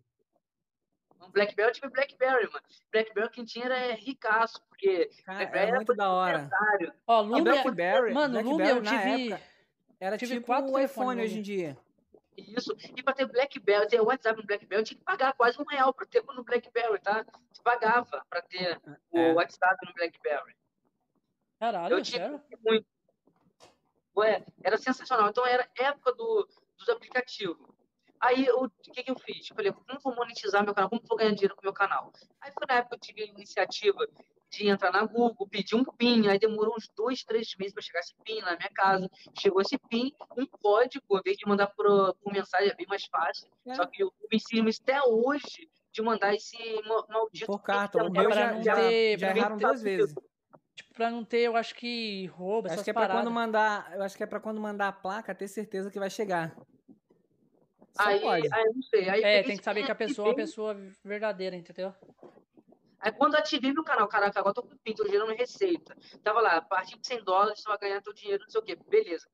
Um 1.21 1.29
BlackBerry, 1.29 1.69
eu 1.69 1.73
tive 1.73 1.89
BlackBerry, 1.89 2.47
mano. 2.51 2.65
BlackBerry 2.91 3.29
quem 3.29 3.45
tinha 3.45 3.65
era 3.65 3.93
ricaço, 3.93 4.61
porque 4.67 5.09
Cara, 5.23 5.43
é 5.43 5.71
muito 5.71 5.93
da 5.93 6.09
hora. 6.09 6.49
Ó, 7.05 7.21
Lumia, 7.21 7.43
BlackBerry, 7.43 8.13
mano, 8.13 8.33
BlackBerry, 8.33 8.57
Lumia 8.57 8.69
eu 8.69 8.81
tive... 8.81 9.31
Época, 9.31 9.49
era 9.99 10.17
tive 10.17 10.35
tipo 10.35 10.45
quatro 10.45 10.79
iPhone 10.79 11.21
hoje 11.21 11.39
em 11.39 11.41
dia. 11.41 11.77
Isso. 12.35 12.75
E 12.95 13.03
para 13.03 13.13
ter 13.13 13.25
BlackBerry, 13.25 13.87
ter 13.87 14.01
WhatsApp 14.01 14.39
no 14.39 14.47
BlackBerry, 14.47 14.81
eu 14.81 14.85
tinha 14.85 14.97
que 14.97 15.03
pagar 15.03 15.33
quase 15.33 15.61
um 15.61 15.65
real 15.65 15.93
para 15.93 16.05
ter 16.05 16.23
no 16.23 16.43
BlackBerry, 16.43 16.99
tá? 16.99 17.25
Você 17.51 17.61
pagava 17.61 18.25
para 18.29 18.41
ter 18.41 18.79
é. 19.13 19.31
o 19.31 19.35
WhatsApp 19.35 19.75
no 19.85 19.93
BlackBerry. 19.93 20.55
Caralho, 21.59 21.97
eu 21.97 22.01
tive 22.01 22.39
muito. 22.65 22.87
Ué, 24.19 24.43
era 24.63 24.77
sensacional. 24.77 25.29
Então 25.29 25.45
era 25.45 25.67
época 25.77 26.13
do, 26.13 26.47
dos 26.77 26.89
aplicativos. 26.89 27.57
Aí 28.19 28.49
o 28.51 28.69
que, 28.69 29.03
que 29.03 29.11
eu 29.11 29.17
fiz? 29.17 29.47
Falei, 29.47 29.71
como 29.71 29.99
vou 30.03 30.15
monetizar 30.15 30.63
meu 30.63 30.73
canal? 30.73 30.89
Como 30.89 31.01
vou 31.07 31.17
ganhar 31.17 31.31
dinheiro 31.31 31.55
com 31.55 31.61
meu 31.63 31.73
canal? 31.73 32.11
Aí 32.41 32.51
foi 32.51 32.67
na 32.67 32.75
época 32.75 32.97
que 32.97 33.11
eu 33.11 33.15
tive 33.15 33.23
a 33.23 33.33
iniciativa 33.33 34.05
de 34.51 34.67
entrar 34.67 34.91
na 34.91 35.05
Google, 35.05 35.47
pedir 35.47 35.75
um 35.75 35.85
PIN, 35.85 36.27
aí 36.27 36.39
demorou 36.39 36.75
uns 36.75 36.89
dois, 36.97 37.23
três 37.23 37.55
meses 37.55 37.73
para 37.73 37.83
chegar 37.83 37.99
esse 37.99 38.15
PIN 38.25 38.41
na 38.41 38.57
minha 38.57 38.69
casa. 38.73 39.09
Chegou 39.37 39.61
esse 39.61 39.77
PIN, 39.77 40.11
um 40.37 40.45
código, 40.45 41.05
ao 41.11 41.19
invés 41.19 41.37
de 41.37 41.47
mandar 41.47 41.67
por, 41.67 42.13
por 42.15 42.33
mensagem, 42.33 42.69
é 42.69 42.75
bem 42.75 42.87
mais 42.87 43.05
fácil. 43.05 43.47
É. 43.67 43.75
Só 43.75 43.85
que 43.85 44.03
eu 44.03 44.11
me 44.29 44.37
ensino 44.37 44.69
até 44.69 45.01
hoje 45.03 45.69
de 45.91 46.01
mandar 46.01 46.33
esse 46.33 46.57
maldito. 47.07 47.45
Por 47.45 47.61
carta, 47.61 48.03
o 48.03 48.11
meu 48.11 48.31
já, 48.31 48.61
já, 48.61 48.75
ter, 48.75 49.19
já 49.19 49.35
erraram 49.35 49.57
duas 49.57 49.81
vezes. 49.81 50.15
Pra 50.99 51.09
não 51.09 51.23
ter, 51.23 51.43
eu 51.43 51.55
acho 51.55 51.75
que 51.75 52.25
roubo, 52.25 52.67
essas 52.67 52.79
acho 52.79 52.83
que 52.83 52.89
é 52.89 52.93
paradas. 52.93 53.13
Pra 53.13 53.23
quando 53.23 53.33
mandar, 53.33 53.89
eu 53.95 54.03
acho 54.03 54.17
que 54.17 54.23
é 54.23 54.25
pra 54.25 54.37
quando 54.41 54.59
mandar 54.59 54.89
a 54.89 54.91
placa, 54.91 55.33
ter 55.33 55.47
certeza 55.47 55.89
que 55.89 55.97
vai 55.97 56.09
chegar. 56.09 56.53
Só 57.93 58.03
aí, 58.03 58.19
pode. 58.19 58.53
aí, 58.53 58.65
não 58.65 58.81
sei. 58.81 59.09
Aí 59.09 59.23
é, 59.23 59.43
tem 59.43 59.57
que 59.57 59.63
saber 59.63 59.85
que 59.85 59.91
a 59.93 59.95
pessoa 59.95 60.27
é 60.27 60.31
uma 60.31 60.35
pessoa 60.35 60.75
verdadeira, 61.01 61.55
entendeu? 61.55 61.93
Aí 62.99 63.13
quando 63.13 63.35
ativei 63.35 63.71
meu 63.71 63.85
canal, 63.85 64.09
caraca, 64.09 64.41
agora 64.41 64.53
tô 64.53 64.61
com 64.61 64.75
pinto, 64.83 65.05
tô 65.05 65.09
gerando 65.09 65.31
receita. 65.31 65.95
Tava 66.21 66.41
lá, 66.41 66.57
a 66.57 66.61
partir 66.61 66.99
de 66.99 67.07
100 67.07 67.23
dólares 67.23 67.61
você 67.61 67.69
vai 67.69 67.77
ganhar 67.77 68.01
teu 68.01 68.11
dinheiro, 68.11 68.43
não 68.43 68.49
sei 68.49 68.59
o 68.59 68.63
quê. 68.65 68.77
Beleza. 68.89 69.25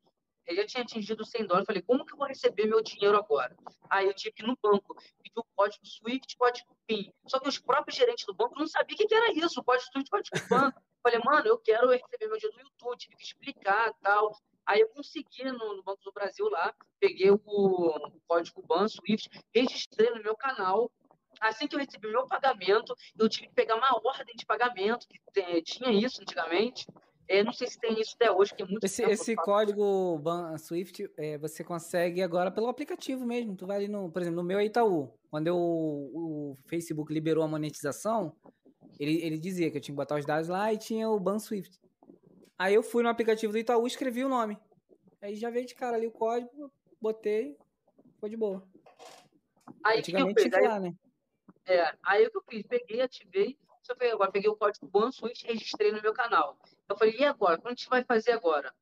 Eu 0.45 0.55
já 0.57 0.67
tinha 0.67 0.83
atingido 0.83 1.25
100 1.25 1.47
dólares, 1.47 1.65
falei, 1.65 1.81
como 1.81 2.05
que 2.05 2.13
eu 2.13 2.17
vou 2.19 2.27
receber 2.27 2.67
meu 2.67 2.83
dinheiro 2.83 3.17
agora? 3.17 3.57
Aí 3.89 4.05
eu 4.05 4.13
tive 4.13 4.35
que 4.35 4.43
ir 4.43 4.47
no 4.47 4.55
banco, 4.61 4.93
pedir 5.23 5.39
o 5.39 5.45
código 5.55 5.83
SWIFT, 5.83 6.37
código 6.37 6.77
PIN. 6.85 7.11
Só 7.25 7.39
que 7.39 7.49
os 7.49 7.57
próprios 7.57 7.97
gerentes 7.97 8.23
do 8.27 8.35
banco 8.35 8.53
não 8.55 8.67
sabiam 8.67 8.95
o 9.03 9.07
que, 9.07 9.15
era 9.15 9.31
isso, 9.31 9.59
o 9.59 9.63
código 9.63 9.89
SWIFT, 9.91 10.11
código 10.11 10.37
PIN. 10.47 10.85
Falei, 11.05 11.21
mano, 11.23 11.47
eu 11.47 11.57
quero 11.59 11.89
receber 11.89 12.27
meu 12.27 12.37
dinheiro 12.37 12.57
no 12.57 12.63
YouTube, 12.63 12.97
tive 12.97 13.15
que 13.15 13.23
explicar 13.23 13.93
tal. 14.01 14.35
Aí 14.65 14.81
eu 14.81 14.89
consegui 14.89 15.43
no, 15.43 15.75
no, 15.75 15.83
Banco 15.83 16.03
do 16.03 16.11
Brasil 16.11 16.49
lá, 16.49 16.73
peguei 16.99 17.29
o, 17.29 17.35
o 17.35 18.21
código 18.27 18.63
BAN, 18.65 18.87
SWIFT, 18.87 19.29
registrei 19.53 20.09
no 20.09 20.23
meu 20.23 20.35
canal, 20.35 20.91
assim 21.39 21.67
que 21.67 21.75
eu 21.75 21.79
recebi 21.79 22.07
meu 22.07 22.25
pagamento, 22.25 22.95
eu 23.19 23.29
tive 23.29 23.47
que 23.47 23.53
pegar 23.53 23.75
uma 23.75 24.01
ordem 24.03 24.35
de 24.35 24.45
pagamento, 24.45 25.05
que 25.07 25.61
tinha 25.61 25.91
isso 25.91 26.21
antigamente. 26.21 26.87
É, 27.27 27.43
não 27.43 27.53
sei 27.53 27.67
se 27.67 27.79
tem 27.79 27.99
isso 27.99 28.15
até 28.15 28.31
hoje, 28.31 28.53
que 28.53 28.63
é 28.63 28.65
muito 28.65 28.83
Esse, 28.83 29.03
esse 29.03 29.35
código 29.35 30.17
Ban 30.19 30.57
Swift 30.59 31.09
é, 31.17 31.37
você 31.39 31.63
consegue 31.63 32.21
agora 32.21 32.51
pelo 32.51 32.67
aplicativo 32.67 33.25
mesmo. 33.25 33.55
Tu 33.55 33.65
vai 33.65 33.77
ali 33.77 33.87
no, 33.87 34.11
por 34.11 34.21
exemplo, 34.21 34.41
no 34.41 34.47
meu 34.47 34.59
é 34.59 34.65
Itaú. 34.65 35.11
Quando 35.29 35.47
eu, 35.47 35.57
o 35.57 36.57
Facebook 36.67 37.11
liberou 37.11 37.43
a 37.43 37.47
monetização, 37.47 38.35
ele, 38.99 39.21
ele 39.21 39.37
dizia 39.37 39.69
que 39.69 39.77
eu 39.77 39.81
tinha 39.81 39.93
que 39.93 39.97
botar 39.97 40.17
os 40.17 40.25
dados 40.25 40.49
lá 40.49 40.71
e 40.73 40.77
tinha 40.77 41.09
o 41.09 41.19
Ban 41.19 41.39
Swift. 41.39 41.79
Aí 42.57 42.73
eu 42.73 42.83
fui 42.83 43.03
no 43.03 43.09
aplicativo 43.09 43.51
do 43.51 43.59
Itaú 43.59 43.85
e 43.85 43.87
escrevi 43.87 44.23
o 44.23 44.29
nome. 44.29 44.57
Aí 45.21 45.35
já 45.35 45.49
veio 45.49 45.65
de 45.65 45.75
cara 45.75 45.97
ali 45.97 46.07
o 46.07 46.11
código, 46.11 46.71
botei, 47.01 47.57
foi 48.19 48.29
de 48.29 48.37
boa. 48.37 48.67
Aí 49.83 49.99
Antigamente 49.99 50.35
que 50.35 50.47
eu 50.47 50.51
fiz? 50.51 50.67
Lá, 50.67 50.79
né? 50.79 50.95
É, 51.65 51.93
aí 52.03 52.25
o 52.25 52.31
que 52.31 52.37
eu 52.37 52.43
fiz? 52.47 52.63
Peguei, 52.67 53.01
ativei, 53.01 53.57
só 53.81 53.95
falei, 53.95 54.13
agora 54.13 54.31
peguei 54.31 54.49
o 54.49 54.55
código 54.55 54.89
OneSwitch 54.91 55.43
e 55.43 55.47
registrei 55.47 55.91
no 55.91 56.01
meu 56.01 56.13
canal. 56.13 56.57
Eu 56.89 56.97
falei, 56.97 57.15
e 57.17 57.23
agora? 57.23 57.59
O 57.59 57.61
que 57.61 57.67
a 57.67 57.71
gente 57.71 57.89
vai 57.89 58.03
fazer 58.03 58.31
agora? 58.31 58.73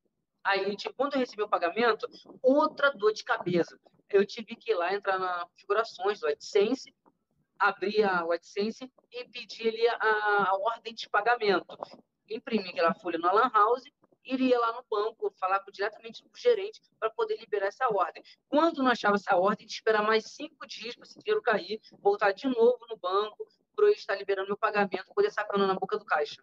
Aí, 0.42 0.76
tipo, 0.76 0.94
quando 0.94 1.14
eu 1.14 1.20
recebi 1.20 1.42
o 1.42 1.48
pagamento, 1.48 2.06
outra 2.42 2.90
dor 2.90 3.12
de 3.12 3.24
cabeça. 3.24 3.78
Eu 4.10 4.26
tive 4.26 4.54
que 4.56 4.72
ir 4.72 4.74
lá, 4.74 4.94
entrar 4.94 5.18
na 5.18 5.46
configurações 5.46 6.20
do 6.20 6.28
AdSense, 6.28 6.94
abrir 7.58 8.04
a 8.04 8.20
AdSense 8.20 8.90
e 9.10 9.24
pedir 9.28 9.68
ali 9.68 9.88
a, 9.88 10.50
a 10.50 10.56
ordem 10.58 10.94
de 10.94 11.08
pagamento. 11.08 11.76
Imprimir 12.28 12.70
aquela 12.70 12.94
folha 12.94 13.18
na 13.18 13.32
Lan 13.32 13.50
House 13.52 13.84
iria 14.24 14.58
lá 14.58 14.72
no 14.72 14.84
banco, 14.90 15.30
falar 15.38 15.62
diretamente 15.70 16.22
com 16.22 16.30
o 16.30 16.36
gerente 16.36 16.80
para 16.98 17.10
poder 17.10 17.36
liberar 17.38 17.66
essa 17.66 17.86
ordem. 17.88 18.22
Quando 18.48 18.82
não 18.82 18.90
achava 18.90 19.16
essa 19.16 19.36
ordem, 19.36 19.66
de 19.66 19.72
esperar 19.72 20.02
mais 20.02 20.24
cinco 20.24 20.66
dias 20.66 20.94
para 20.96 21.04
esse 21.04 21.18
dinheiro 21.18 21.42
cair, 21.42 21.80
voltar 22.00 22.32
de 22.32 22.46
novo 22.48 22.78
no 22.88 22.96
banco, 22.96 23.46
para 23.76 23.86
eu 23.86 23.92
estar 23.92 24.14
liberando 24.14 24.48
meu 24.48 24.56
pagamento, 24.56 25.12
poder 25.14 25.30
sacando 25.30 25.66
na 25.66 25.74
boca 25.74 25.98
do 25.98 26.04
caixa. 26.04 26.40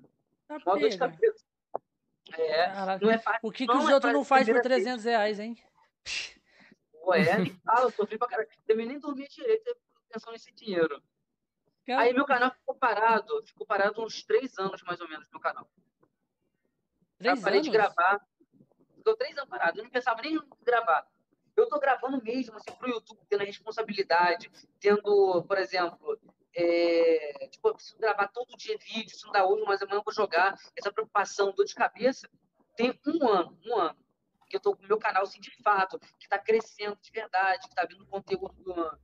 Tá 0.48 0.58
de 0.58 0.98
cabeça. 0.98 1.46
É, 2.34 3.00
não 3.00 3.12
é 3.12 3.18
fácil. 3.18 3.40
O 3.44 3.52
que, 3.52 3.66
que 3.66 3.76
os 3.76 3.90
é 3.90 3.94
outros 3.94 4.14
não 4.14 4.24
fazem 4.24 4.54
por 4.54 4.62
300 4.62 5.04
reais, 5.04 5.40
hein? 5.40 5.58
Ué, 7.06 7.24
fala, 7.66 7.86
eu 7.86 7.92
sofri 7.92 8.18
pra 8.18 8.28
caralho. 8.28 8.50
Também 8.68 8.86
nem 8.86 9.00
dormia 9.00 9.28
direito 9.28 9.76
pensando 10.12 10.34
nesse 10.34 10.52
dinheiro. 10.54 11.02
Caramba. 11.86 12.04
Aí 12.04 12.14
meu 12.14 12.26
canal 12.26 12.52
ficou 12.52 12.76
parado, 12.76 13.44
ficou 13.44 13.66
parado 13.66 14.04
uns 14.04 14.24
três 14.24 14.58
anos 14.58 14.82
mais 14.84 15.00
ou 15.02 15.10
menos, 15.10 15.28
meu 15.30 15.40
canal. 15.40 15.70
Três 17.18 17.38
eu 17.38 17.44
parei 17.44 17.60
anos? 17.60 17.68
de 17.68 17.74
gravar. 17.74 18.28
Ficou 18.96 19.16
três 19.16 19.38
anos 19.38 19.50
parado. 19.50 19.80
Eu 19.80 19.84
não 19.84 19.92
pensava 19.92 20.22
nem 20.22 20.36
em 20.36 20.42
gravar. 20.64 21.08
Eu 21.56 21.68
tô 21.68 21.80
gravando 21.80 22.22
mesmo, 22.24 22.56
assim, 22.56 22.72
pro 22.78 22.90
YouTube, 22.90 23.20
tendo 23.28 23.42
a 23.42 23.46
responsabilidade, 23.46 24.50
tendo, 24.80 25.44
por 25.44 25.58
exemplo, 25.58 26.20
é, 26.56 27.48
tipo, 27.50 27.68
eu 27.68 27.76
preciso 27.76 27.98
gravar 27.98 28.28
todo 28.30 28.58
dia 28.58 28.78
vídeo, 28.78 29.16
se 29.16 29.26
não 29.26 29.34
dá 29.34 29.46
hoje, 29.46 29.64
mas 29.66 29.82
amanhã 29.82 29.98
eu 29.98 30.04
vou 30.04 30.14
jogar. 30.14 30.58
Essa 30.76 30.92
preocupação, 30.92 31.52
dor 31.52 31.66
de 31.66 31.76
cabeça, 31.76 32.30
tem 32.76 32.98
um 33.06 33.28
ano, 33.28 33.58
um 33.66 33.78
ano. 33.78 33.98
Que 34.50 34.58
eu 34.58 34.62
tô 34.62 34.76
com 34.76 34.84
o 34.84 34.88
meu 34.88 34.98
canal, 34.98 35.24
assim, 35.24 35.40
de 35.40 35.52
fato, 35.62 36.00
que 36.20 36.28
tá 36.28 36.38
crescendo 36.38 36.98
de 37.02 37.12
verdade, 37.12 37.68
que 37.68 37.76
tá 37.76 37.86
vindo 37.86 38.06
conteúdo 38.06 39.00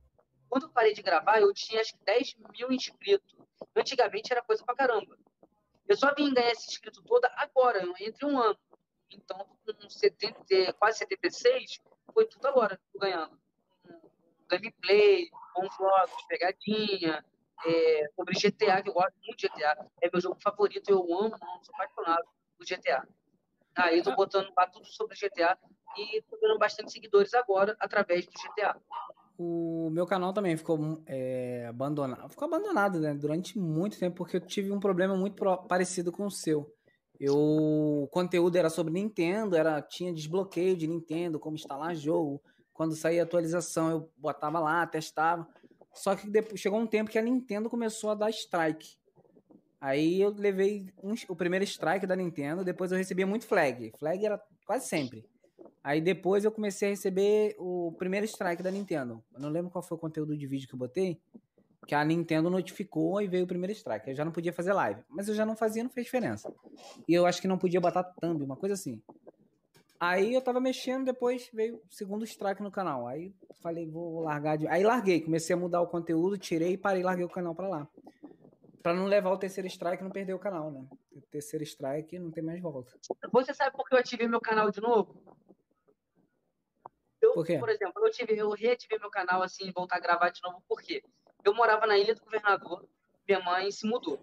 Quando 0.48 0.64
eu 0.64 0.70
parei 0.70 0.92
de 0.92 1.02
gravar, 1.02 1.40
eu 1.40 1.52
tinha 1.52 1.80
acho 1.80 1.92
que 1.94 2.04
10 2.04 2.36
mil 2.52 2.72
inscritos. 2.72 3.36
Antigamente 3.76 4.32
era 4.32 4.42
coisa 4.42 4.64
pra 4.64 4.74
caramba. 4.74 5.18
Eu 5.86 5.96
só 5.96 6.14
vim 6.14 6.32
ganhar 6.32 6.52
esse 6.52 6.68
inscrito 6.68 7.02
toda 7.02 7.30
agora, 7.36 7.82
entre 8.00 8.26
um 8.26 8.38
ano. 8.38 8.58
Então, 9.10 9.38
com 9.64 9.88
70, 9.88 10.72
quase 10.74 10.98
76, 10.98 11.80
foi 12.12 12.26
tudo 12.26 12.46
agora, 12.46 12.78
tô 12.92 12.98
ganhando. 12.98 13.38
gameplay, 14.50 15.30
bons 15.54 15.74
vlogs, 15.76 16.26
pegadinha, 16.28 17.24
é, 17.66 18.08
sobre 18.14 18.34
GTA, 18.38 18.82
que 18.82 18.90
eu 18.90 18.94
gosto 18.94 19.14
muito 19.24 19.38
de 19.38 19.48
GTA. 19.48 19.86
É 20.02 20.10
meu 20.12 20.20
jogo 20.20 20.38
favorito, 20.42 20.90
eu 20.90 21.00
amo, 21.00 21.36
sou 21.62 21.74
apaixonado 21.74 22.26
por 22.56 22.66
GTA. 22.66 23.06
Aí 23.76 24.02
tô 24.02 24.14
botando 24.14 24.52
lá 24.56 24.66
tudo 24.66 24.86
sobre 24.86 25.16
GTA 25.16 25.56
e 25.96 26.22
tô 26.22 26.38
ganhando 26.38 26.58
bastante 26.58 26.92
seguidores 26.92 27.32
agora 27.32 27.76
através 27.78 28.26
do 28.26 28.32
GTA. 28.32 28.76
O 29.40 29.88
meu 29.90 30.04
canal 30.04 30.32
também 30.32 30.56
ficou 30.56 31.00
é, 31.06 31.64
abandonado. 31.68 32.28
Ficou 32.28 32.46
abandonado, 32.46 32.98
né? 32.98 33.14
Durante 33.14 33.56
muito 33.56 33.96
tempo, 33.96 34.16
porque 34.16 34.36
eu 34.36 34.40
tive 34.40 34.72
um 34.72 34.80
problema 34.80 35.16
muito 35.16 35.40
parecido 35.68 36.10
com 36.10 36.26
o 36.26 36.30
seu. 36.30 36.68
Eu, 37.20 37.36
o 37.36 38.08
conteúdo 38.08 38.56
era 38.56 38.68
sobre 38.68 38.92
Nintendo, 38.92 39.54
era 39.54 39.80
tinha 39.80 40.12
desbloqueio 40.12 40.76
de 40.76 40.88
Nintendo, 40.88 41.38
como 41.38 41.54
instalar 41.54 41.94
jogo. 41.94 42.42
Quando 42.72 42.96
saía 42.96 43.22
atualização, 43.22 43.90
eu 43.90 44.10
botava 44.16 44.58
lá, 44.58 44.84
testava. 44.88 45.46
Só 45.94 46.16
que 46.16 46.28
depois, 46.28 46.60
chegou 46.60 46.80
um 46.80 46.86
tempo 46.86 47.10
que 47.10 47.18
a 47.18 47.22
Nintendo 47.22 47.70
começou 47.70 48.10
a 48.10 48.14
dar 48.16 48.30
strike. 48.30 48.96
Aí 49.80 50.20
eu 50.20 50.30
levei 50.30 50.86
um, 51.00 51.14
o 51.28 51.36
primeiro 51.36 51.64
strike 51.64 52.08
da 52.08 52.16
Nintendo, 52.16 52.64
depois 52.64 52.90
eu 52.90 52.98
recebia 52.98 53.26
muito 53.26 53.46
flag. 53.46 53.92
Flag 54.00 54.26
era 54.26 54.42
quase 54.66 54.88
sempre. 54.88 55.24
Aí 55.82 56.00
depois 56.00 56.44
eu 56.44 56.52
comecei 56.52 56.88
a 56.88 56.90
receber 56.90 57.56
o 57.58 57.94
primeiro 57.98 58.26
strike 58.26 58.62
da 58.62 58.70
Nintendo. 58.70 59.22
Eu 59.32 59.40
não 59.40 59.48
lembro 59.48 59.70
qual 59.70 59.82
foi 59.82 59.96
o 59.96 60.00
conteúdo 60.00 60.36
de 60.36 60.46
vídeo 60.46 60.68
que 60.68 60.74
eu 60.74 60.78
botei. 60.78 61.20
Que 61.86 61.94
a 61.94 62.04
Nintendo 62.04 62.50
notificou 62.50 63.22
e 63.22 63.26
veio 63.26 63.44
o 63.44 63.48
primeiro 63.48 63.72
strike. 63.72 64.10
Eu 64.10 64.14
já 64.14 64.24
não 64.24 64.32
podia 64.32 64.52
fazer 64.52 64.72
live. 64.72 65.00
Mas 65.08 65.28
eu 65.28 65.34
já 65.34 65.46
não 65.46 65.56
fazia, 65.56 65.82
não 65.82 65.90
fez 65.90 66.04
diferença. 66.04 66.52
E 67.08 67.14
eu 67.14 67.24
acho 67.24 67.40
que 67.40 67.48
não 67.48 67.56
podia 67.56 67.80
botar 67.80 68.04
thumb, 68.04 68.42
uma 68.42 68.56
coisa 68.56 68.74
assim. 68.74 69.00
Aí 70.00 70.34
eu 70.34 70.40
tava 70.40 70.60
mexendo, 70.60 71.06
depois 71.06 71.50
veio 71.52 71.76
o 71.76 71.82
segundo 71.90 72.24
strike 72.24 72.62
no 72.62 72.70
canal. 72.70 73.06
Aí 73.06 73.34
falei, 73.60 73.86
vou 73.86 74.20
largar 74.20 74.56
de. 74.56 74.68
Aí 74.68 74.84
larguei, 74.84 75.20
comecei 75.20 75.54
a 75.54 75.58
mudar 75.58 75.80
o 75.80 75.88
conteúdo, 75.88 76.38
tirei 76.38 76.74
e 76.74 76.76
parei, 76.76 77.02
larguei 77.02 77.24
o 77.24 77.28
canal 77.28 77.54
pra 77.54 77.68
lá. 77.68 77.88
Pra 78.82 78.94
não 78.94 79.06
levar 79.06 79.30
o 79.30 79.38
terceiro 79.38 79.66
strike 79.66 80.00
e 80.00 80.04
não 80.04 80.10
perder 80.10 80.34
o 80.34 80.38
canal, 80.38 80.70
né? 80.70 80.84
O 81.12 81.20
terceiro 81.20 81.64
strike 81.64 82.18
não 82.18 82.30
tem 82.30 82.44
mais 82.44 82.60
volta. 82.60 82.92
Você 83.32 83.52
sabe 83.52 83.76
por 83.76 83.88
que 83.88 83.94
eu 83.94 83.98
ativei 83.98 84.28
meu 84.28 84.40
canal 84.40 84.70
de 84.70 84.80
novo? 84.80 85.20
Eu, 87.20 87.32
por, 87.32 87.46
por 87.46 87.68
exemplo, 87.68 88.04
eu, 88.04 88.10
tive, 88.10 88.36
eu 88.36 88.50
reativei 88.50 88.98
meu 88.98 89.10
canal 89.10 89.42
assim, 89.42 89.72
voltar 89.72 89.96
a 89.96 90.00
gravar 90.00 90.30
de 90.30 90.40
novo, 90.42 90.62
por 90.68 90.80
quê? 90.80 91.02
Eu 91.44 91.54
morava 91.54 91.86
na 91.86 91.98
Ilha 91.98 92.14
do 92.14 92.22
Governador, 92.22 92.88
minha 93.26 93.40
mãe 93.40 93.70
se 93.70 93.86
mudou. 93.86 94.20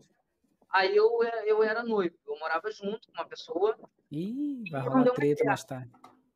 Aí 0.70 0.96
eu, 0.96 1.10
eu 1.46 1.64
era 1.64 1.84
noivo, 1.84 2.16
eu 2.28 2.38
morava 2.40 2.70
junto 2.72 3.08
com 3.08 3.14
uma 3.14 3.26
pessoa. 3.26 3.78
Ih, 4.12 4.64
vai 4.70 4.82
rolar 4.82 5.12
treta 5.12 5.44
mais 5.44 5.64
tarde. 5.64 5.92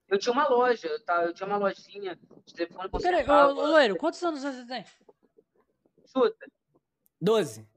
Eu 0.07 0.17
tinha 0.17 0.33
uma 0.33 0.47
loja, 0.47 0.99
tá? 1.05 1.23
eu 1.23 1.33
tinha 1.33 1.45
uma 1.45 1.57
lojinha 1.57 2.15
de 2.45 2.53
telefone. 2.53 2.89
Peraí, 2.89 3.29
ô, 3.29 3.51
Loiro, 3.51 3.95
quantos 3.95 4.23
anos 4.23 4.41
você 4.41 4.65
tem? 4.65 4.83
Chuta. 6.05 6.47
Doze. 7.21 7.67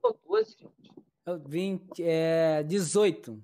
Pô, 0.00 0.16
doze, 0.24 0.56
gente. 0.58 0.92
Eu 1.26 1.38
vim, 1.38 1.84
é, 1.98 2.62
18. 2.62 3.42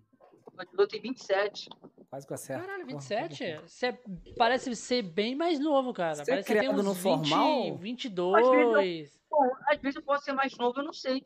Eu 0.79 0.87
tenho 0.87 1.03
27. 1.03 1.71
Quase 2.11 2.27
com 2.27 2.35
a 2.35 2.37
certa. 2.37 2.67
Caralho, 2.67 2.87
27? 2.87 3.61
Você 3.65 3.93
parece 4.37 4.75
ser 4.75 5.01
bem 5.03 5.37
mais 5.37 5.61
novo, 5.61 5.93
cara. 5.93 6.17
Você 6.17 6.33
é 6.33 6.43
criado 6.43 6.83
no 6.83 6.93
20, 6.93 7.03
formal? 7.03 7.77
22. 7.77 8.45
Às 8.45 8.51
vezes, 8.51 9.15
eu, 9.15 9.21
bom, 9.31 9.51
às 9.69 9.79
vezes 9.81 9.97
eu 9.97 10.03
posso 10.03 10.25
ser 10.25 10.33
mais 10.33 10.57
novo, 10.59 10.81
eu 10.81 10.85
não 10.85 10.93
sei. 10.93 11.23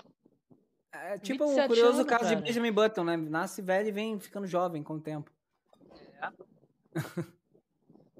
É 0.93 1.19
tipo 1.19 1.45
o 1.45 1.67
curioso 1.67 2.01
anos, 2.01 2.07
caso 2.07 2.25
cara. 2.25 2.37
de 2.37 2.43
Benjamin 2.43 2.71
Button, 2.71 3.03
né? 3.03 3.17
Nasce 3.17 3.63
velho 3.63 3.89
e 3.89 3.93
vem 3.93 4.21
ficando 4.21 4.47
jovem 4.47 4.83
com 4.83 4.95
o 4.95 5.01
tempo. 5.01 5.31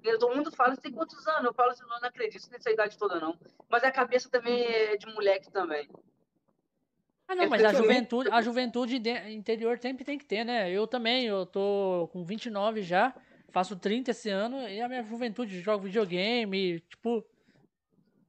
É. 0.03 0.17
Todo 0.19 0.35
mundo 0.35 0.51
fala, 0.51 0.77
tem 0.77 0.91
quantos 0.91 1.27
anos? 1.29 1.45
Eu 1.45 1.55
falo 1.55 1.71
assim, 1.71 1.83
não, 1.83 2.01
não 2.01 2.09
acredito 2.09 2.51
nessa 2.51 2.71
idade 2.71 2.97
toda, 2.97 3.21
não. 3.21 3.39
Mas 3.69 3.85
a 3.85 3.93
cabeça 3.93 4.31
também 4.31 4.63
é 4.63 4.97
de 4.97 5.07
moleque 5.07 5.51
também. 5.51 5.89
Ah, 7.27 7.35
não, 7.35 7.49
mas 7.49 7.65
a 7.65 7.73
juventude, 7.73 8.31
a 8.31 8.43
juventude 8.43 9.03
interior 9.31 9.79
sempre 9.79 10.05
tem 10.05 10.19
que 10.19 10.27
ter, 10.27 10.45
né? 10.45 10.71
Eu 10.71 10.87
também, 10.87 11.25
eu 11.25 11.47
tô 11.47 12.09
com 12.13 12.25
29 12.25 12.83
já, 12.83 13.15
faço 13.51 13.77
30 13.77 14.11
esse 14.11 14.29
ano, 14.29 14.69
e 14.69 14.81
a 14.81 14.89
minha 14.89 15.03
juventude 15.03 15.61
joga 15.61 15.85
videogame, 15.85 16.81
tipo. 16.81 17.25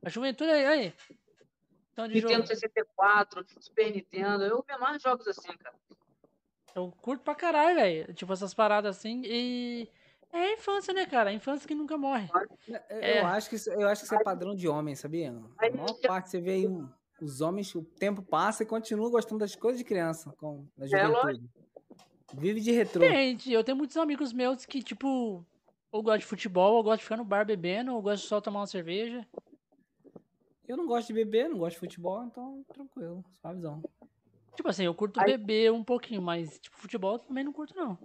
A 0.04 0.10
juventude 0.10 0.52
aí. 0.52 0.94
Então, 1.92 2.08
Nintendo 2.08 2.34
jogo. 2.34 2.48
64, 2.48 3.46
Super 3.60 3.92
Nintendo, 3.92 4.44
eu 4.44 4.64
me 4.68 4.74
amarro 4.74 5.00
jogos 5.00 5.28
assim, 5.28 5.56
cara. 5.58 5.76
Eu 6.76 6.92
curto 7.02 7.24
pra 7.24 7.34
caralho, 7.34 7.76
velho. 7.76 8.14
Tipo, 8.14 8.34
essas 8.34 8.54
paradas 8.54 8.98
assim. 8.98 9.22
E. 9.26 9.90
É 10.34 10.38
a 10.38 10.54
infância, 10.54 10.94
né, 10.94 11.06
cara? 11.06 11.30
A 11.30 11.34
infância 11.34 11.66
que 11.66 11.74
nunca 11.74 11.98
morre. 11.98 12.28
Eu, 12.68 12.98
é. 13.00 13.22
acho, 13.22 13.50
que 13.50 13.56
isso, 13.56 13.72
eu 13.72 13.88
acho 13.88 14.02
que 14.02 14.08
isso 14.08 14.16
é 14.16 14.22
padrão 14.22 14.54
de 14.54 14.68
homem, 14.68 14.94
sabia? 14.94 15.30
A 15.30 15.70
maior 15.70 15.94
parte 16.06 16.30
você 16.30 16.42
vê 16.42 16.52
aí 16.52 16.68
os 17.22 17.42
homens, 17.42 17.74
o 17.74 17.84
tempo 17.84 18.22
passa 18.22 18.64
e 18.64 18.66
continuam 18.66 19.10
gostando 19.10 19.40
das 19.40 19.56
coisas 19.56 19.80
de 19.80 19.86
criança, 19.86 20.34
com, 20.38 20.66
da 20.78 20.86
é 20.86 20.90
juventude. 20.90 21.50
É, 21.62 21.66
Vive 22.38 22.60
de 22.60 22.72
retrô. 22.72 23.06
Gente, 23.06 23.52
eu 23.52 23.64
tenho 23.64 23.78
muitos 23.78 23.96
amigos 23.96 24.34
meus 24.34 24.66
que, 24.66 24.82
tipo, 24.82 25.46
ou 25.92 26.04
gostam 26.04 26.20
de 26.20 26.26
futebol, 26.26 26.76
ou 26.76 26.84
gostam 26.84 26.98
de 26.98 27.04
ficar 27.04 27.18
no 27.18 27.24
bar 27.24 27.46
bebendo, 27.46 27.94
ou 27.94 28.02
gostam 28.02 28.24
de 28.24 28.28
só 28.28 28.42
tomar 28.42 28.60
uma 28.62 28.68
cerveja. 28.68 29.26
Eu 30.68 30.76
não 30.76 30.88
gosto 30.88 31.08
de 31.08 31.14
beber, 31.14 31.48
não 31.48 31.60
gosto 31.60 31.76
de 31.76 31.80
futebol, 31.80 32.24
então 32.24 32.66
tranquilo, 32.68 33.24
suavizão. 33.40 33.84
Tipo 34.56 34.70
assim, 34.70 34.84
eu 34.86 34.96
curto 34.96 35.20
Aí... 35.20 35.26
beber 35.26 35.72
um 35.72 35.84
pouquinho, 35.84 36.22
mas 36.22 36.60
tipo, 36.60 36.76
futebol 36.76 37.14
eu 37.14 37.20
também 37.20 37.44
não 37.44 37.54
curto, 37.54 37.76
não. 37.76 37.98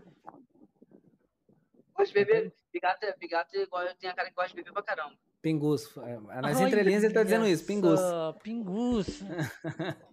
Gosto 1.95 2.12
de 2.12 2.24
beber, 2.24 2.53
Bigato, 2.73 3.07
Bigato 3.19 3.51
tem 3.99 4.11
a 4.11 4.15
cara 4.15 4.28
que 4.28 4.35
gosta 4.35 4.51
de 4.51 4.55
beber 4.55 4.73
pra 4.73 4.82
caramba. 4.82 5.16
Pingus. 5.43 5.97
É, 5.97 6.41
nas 6.41 6.61
Ai, 6.61 6.67
entrelinhas 6.67 7.03
ele 7.03 7.15
tá 7.15 7.23
dizendo 7.23 7.47
isso, 7.47 7.65
pingus. 7.65 8.01
Pingus. 8.43 9.23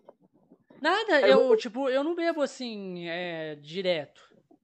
Nada, 0.81 1.21
eu, 1.21 1.55
tipo, 1.57 1.89
eu 1.89 2.03
não 2.03 2.15
bebo 2.15 2.41
assim, 2.41 3.07
é, 3.07 3.55
direto. 3.55 4.21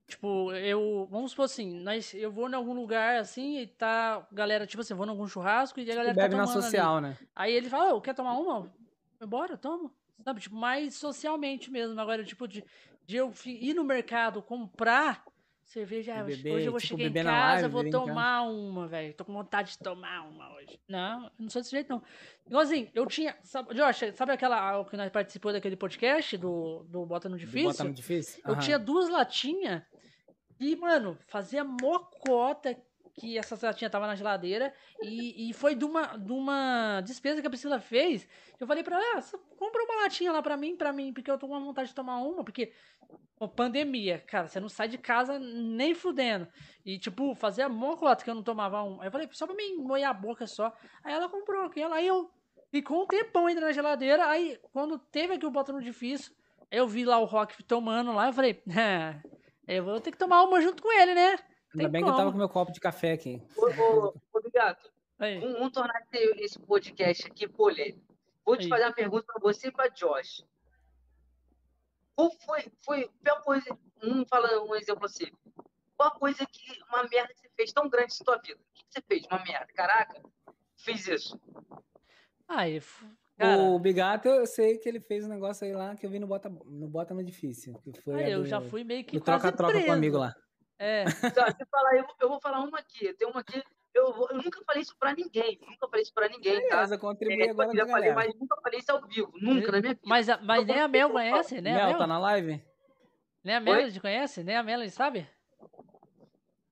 Tipo, 0.07 0.53
eu. 0.53 1.07
Vamos 1.09 1.31
supor 1.31 1.45
assim, 1.45 1.79
nós, 1.79 2.13
eu 2.13 2.31
vou 2.31 2.49
em 2.49 2.53
algum 2.53 2.73
lugar 2.73 3.19
assim 3.19 3.59
e 3.59 3.67
tá. 3.67 4.25
Galera, 4.31 4.67
tipo 4.67 4.81
assim, 4.81 4.93
vou 4.93 5.05
em 5.05 5.09
algum 5.09 5.27
churrasco 5.27 5.79
e 5.79 5.83
a 5.83 5.95
galera 5.95 6.13
bebe 6.13 6.35
tá 6.35 6.37
na 6.37 6.47
social, 6.47 6.97
ali. 6.97 7.07
né? 7.07 7.17
Aí 7.35 7.53
ele 7.53 7.69
fala, 7.69 7.93
oh, 7.93 8.01
quer 8.01 8.13
tomar 8.13 8.33
uma? 8.33 8.71
Bora, 9.25 9.57
toma. 9.57 9.91
Sabe, 10.23 10.39
tipo, 10.39 10.55
mais 10.55 10.95
socialmente 10.95 11.71
mesmo. 11.71 11.99
Agora, 11.99 12.23
tipo, 12.23 12.47
de, 12.47 12.63
de 13.05 13.17
eu 13.17 13.33
ir 13.45 13.73
no 13.73 13.83
mercado 13.83 14.41
comprar 14.41 15.25
cerveja. 15.73 16.23
Beber, 16.23 16.53
hoje 16.53 16.65
eu 16.67 16.71
vou 16.71 16.79
tipo, 16.79 16.97
chegar 16.97 17.21
em 17.21 17.23
casa, 17.23 17.67
live, 17.67 17.69
vou 17.69 17.89
tomar 17.89 18.43
uma, 18.43 18.87
velho. 18.87 19.13
Tô 19.13 19.25
com 19.25 19.33
vontade 19.33 19.71
de 19.71 19.79
tomar 19.79 20.21
uma 20.27 20.53
hoje. 20.55 20.79
Não, 20.87 21.31
não 21.37 21.49
sou 21.49 21.61
desse 21.61 21.71
jeito, 21.71 21.89
não. 21.89 22.01
Igual 22.45 22.61
assim, 22.61 22.89
eu 22.93 23.05
tinha. 23.07 23.35
Sabe, 23.43 23.73
Josh, 23.73 24.15
sabe 24.15 24.31
aquela 24.31 24.85
que 24.85 24.95
nós 24.95 25.09
participou 25.11 25.51
daquele 25.51 25.75
podcast 25.75 26.37
do, 26.37 26.85
do 26.87 27.05
Bota 27.05 27.27
no 27.27 27.37
Difícil? 27.37 27.71
Bota 27.71 27.83
no 27.83 27.93
Difícil? 27.93 28.41
Eu 28.45 28.57
tinha 28.59 28.77
duas 28.77 29.09
latinhas 29.09 29.81
e, 30.59 30.75
mano, 30.75 31.17
fazia 31.27 31.63
mocota 31.63 32.77
que 33.15 33.37
essa 33.37 33.57
latinha 33.67 33.89
tava 33.89 34.07
na 34.07 34.15
geladeira 34.15 34.73
e, 35.01 35.49
e 35.49 35.53
foi 35.53 35.75
de 35.75 35.85
uma, 35.85 36.17
de 36.17 36.31
uma 36.31 37.01
despesa 37.01 37.41
que 37.41 37.47
a 37.47 37.49
Priscila 37.49 37.79
fez. 37.79 38.27
Eu 38.59 38.65
falei 38.65 38.83
pra 38.83 38.95
ela, 38.95 39.19
ah, 39.19 39.37
compra 39.57 39.83
uma 39.83 40.03
latinha 40.03 40.31
lá 40.31 40.41
pra 40.41 40.57
mim, 40.57 40.75
pra 40.75 40.91
mim, 40.91 41.13
porque 41.13 41.29
eu 41.29 41.37
tô 41.37 41.47
com 41.47 41.63
vontade 41.63 41.89
de 41.89 41.95
tomar 41.95 42.17
uma, 42.17 42.43
porque 42.43 42.71
ó, 43.39 43.47
pandemia, 43.47 44.19
cara, 44.19 44.47
você 44.47 44.59
não 44.59 44.69
sai 44.69 44.87
de 44.87 44.97
casa 44.97 45.39
nem 45.39 45.93
fudendo. 45.93 46.47
E, 46.85 46.97
tipo, 46.97 47.35
fazia 47.35 47.69
mocota 47.69 48.23
que 48.23 48.29
eu 48.29 48.35
não 48.35 48.43
tomava 48.43 48.83
um. 48.83 49.01
Aí 49.01 49.07
eu 49.07 49.11
falei, 49.11 49.27
só 49.31 49.45
pra 49.45 49.55
mim 49.55 49.77
moer 49.77 50.07
a 50.07 50.13
boca 50.13 50.47
só. 50.47 50.73
Aí 51.03 51.13
ela 51.13 51.29
comprou 51.29 51.65
aquela, 51.65 51.95
aí 51.95 52.07
eu 52.07 52.29
ficou 52.71 53.03
um 53.03 53.07
tempão 53.07 53.45
ainda 53.45 53.61
na 53.61 53.71
geladeira, 53.71 54.27
aí 54.27 54.59
quando 54.71 54.97
teve 54.97 55.35
aqui 55.35 55.45
o 55.45 55.51
bota 55.51 55.71
no 55.71 55.81
difícil, 55.81 56.33
eu 56.71 56.87
vi 56.87 57.05
lá 57.05 57.19
o 57.19 57.25
Rock 57.25 57.61
tomando 57.63 58.11
lá, 58.11 58.27
eu 58.27 58.33
falei, 58.33 58.63
é, 59.67 59.77
eu 59.77 59.83
vou 59.83 60.01
ter 60.01 60.11
que 60.11 60.17
tomar 60.17 60.43
uma 60.43 60.59
junto 60.59 60.81
com 60.81 60.91
ele, 60.91 61.13
né? 61.13 61.37
Ainda 61.75 61.89
bem 61.89 62.01
como. 62.01 62.13
que 62.13 62.15
eu 62.15 62.17
tava 62.17 62.31
com 62.31 62.37
meu 62.37 62.49
copo 62.49 62.71
de 62.71 62.79
café 62.79 63.13
aqui. 63.13 63.41
Obrigado. 64.33 64.89
Vamos 65.19 65.71
tornar 65.71 66.01
esse 66.11 66.59
podcast 66.59 67.27
aqui 67.27 67.47
polêmico. 67.47 68.13
Vou 68.45 68.57
te 68.57 68.63
Aí. 68.63 68.69
fazer 68.69 68.83
uma 68.83 68.93
pergunta 68.93 69.25
para 69.25 69.41
você 69.41 69.67
e 69.67 69.71
para 69.71 69.87
Josh. 69.89 70.43
Qual 72.15 72.31
foi, 72.45 72.71
foi 72.83 73.03
a 73.03 73.23
pior 73.23 73.41
coisa? 73.43 73.77
Um, 74.03 74.25
fala 74.25 74.61
um 74.63 74.75
exemplo 74.75 75.05
assim. 75.05 75.25
Qual 75.95 76.09
a 76.09 76.19
coisa 76.19 76.45
que, 76.45 76.81
uma 76.89 77.03
merda 77.03 77.33
que 77.33 77.39
você 77.39 77.49
fez 77.55 77.71
tão 77.71 77.89
grande 77.89 78.15
na 78.19 78.25
sua 78.25 78.37
vida? 78.37 78.59
O 78.59 78.73
que 78.73 78.83
você 78.89 79.01
fez? 79.01 79.25
Uma 79.25 79.43
merda. 79.43 79.67
Caraca, 79.73 80.21
fiz 80.77 81.07
isso. 81.07 81.39
Ai, 82.47 82.81
Cara, 83.37 83.61
o 83.61 83.79
Bigato, 83.79 84.27
eu 84.27 84.45
sei 84.45 84.77
que 84.77 84.87
ele 84.87 84.99
fez 84.99 85.25
um 85.25 85.29
negócio 85.29 85.65
aí 85.65 85.73
lá 85.73 85.95
que 85.95 86.05
eu 86.05 86.09
vi 86.09 86.19
no 86.19 86.27
Bota 86.27 86.49
no, 86.49 86.87
Bota 86.87 87.13
no 87.13 87.23
Difícil. 87.23 87.73
Que 87.83 87.99
foi 88.01 88.23
ah, 88.23 88.29
eu 88.29 88.43
do, 88.43 88.45
já 88.45 88.61
fui 88.61 88.83
meio 88.83 89.03
que 89.03 89.19
troca-troca 89.19 89.81
com 89.81 89.89
o 89.89 89.93
amigo 89.93 90.17
lá. 90.17 90.35
É. 90.77 91.05
Tá, 91.33 91.55
falar, 91.71 91.95
eu, 91.95 92.05
eu, 92.21 92.29
vou 92.29 92.39
falar 92.39 92.59
uma 92.59 92.79
aqui. 92.79 93.13
Tem 93.15 93.27
uma 93.27 93.39
aqui 93.39 93.63
eu, 93.93 94.27
eu 94.31 94.37
nunca 94.37 94.59
falei 94.65 94.81
isso 94.81 94.95
pra 94.97 95.13
ninguém. 95.13 95.59
Nunca 95.67 95.87
falei 95.87 96.03
isso 96.03 96.13
pra 96.13 96.27
ninguém, 96.27 96.67
tá? 96.67 96.75
Beleza, 96.75 96.97
contribui 96.97 97.47
é, 97.47 97.49
agora 97.51 97.69
eu 97.69 97.75
já 97.75 97.87
falei, 97.87 98.13
mas 98.13 98.35
nunca 98.35 98.59
falei 98.61 98.79
isso 98.79 98.91
ao 98.91 99.01
vivo. 99.07 99.31
Nunca 99.35 99.71
na 99.71 99.81
minha 99.81 99.93
vida. 99.93 100.01
Mas, 100.03 100.27
mas 100.41 100.65
nem 100.65 100.79
a 100.79 100.87
Mel 100.87 101.09
conhece, 101.09 101.61
né? 101.61 101.73
Mel, 101.73 101.97
tá 101.97 102.07
na 102.07 102.19
live? 102.19 102.63
Nem 103.43 103.55
a 103.55 103.59
Melody 103.59 103.99
conhece? 103.99 104.43
Nem 104.43 104.55
a 104.55 104.63
Melody 104.63 104.89
sabe? 104.89 105.29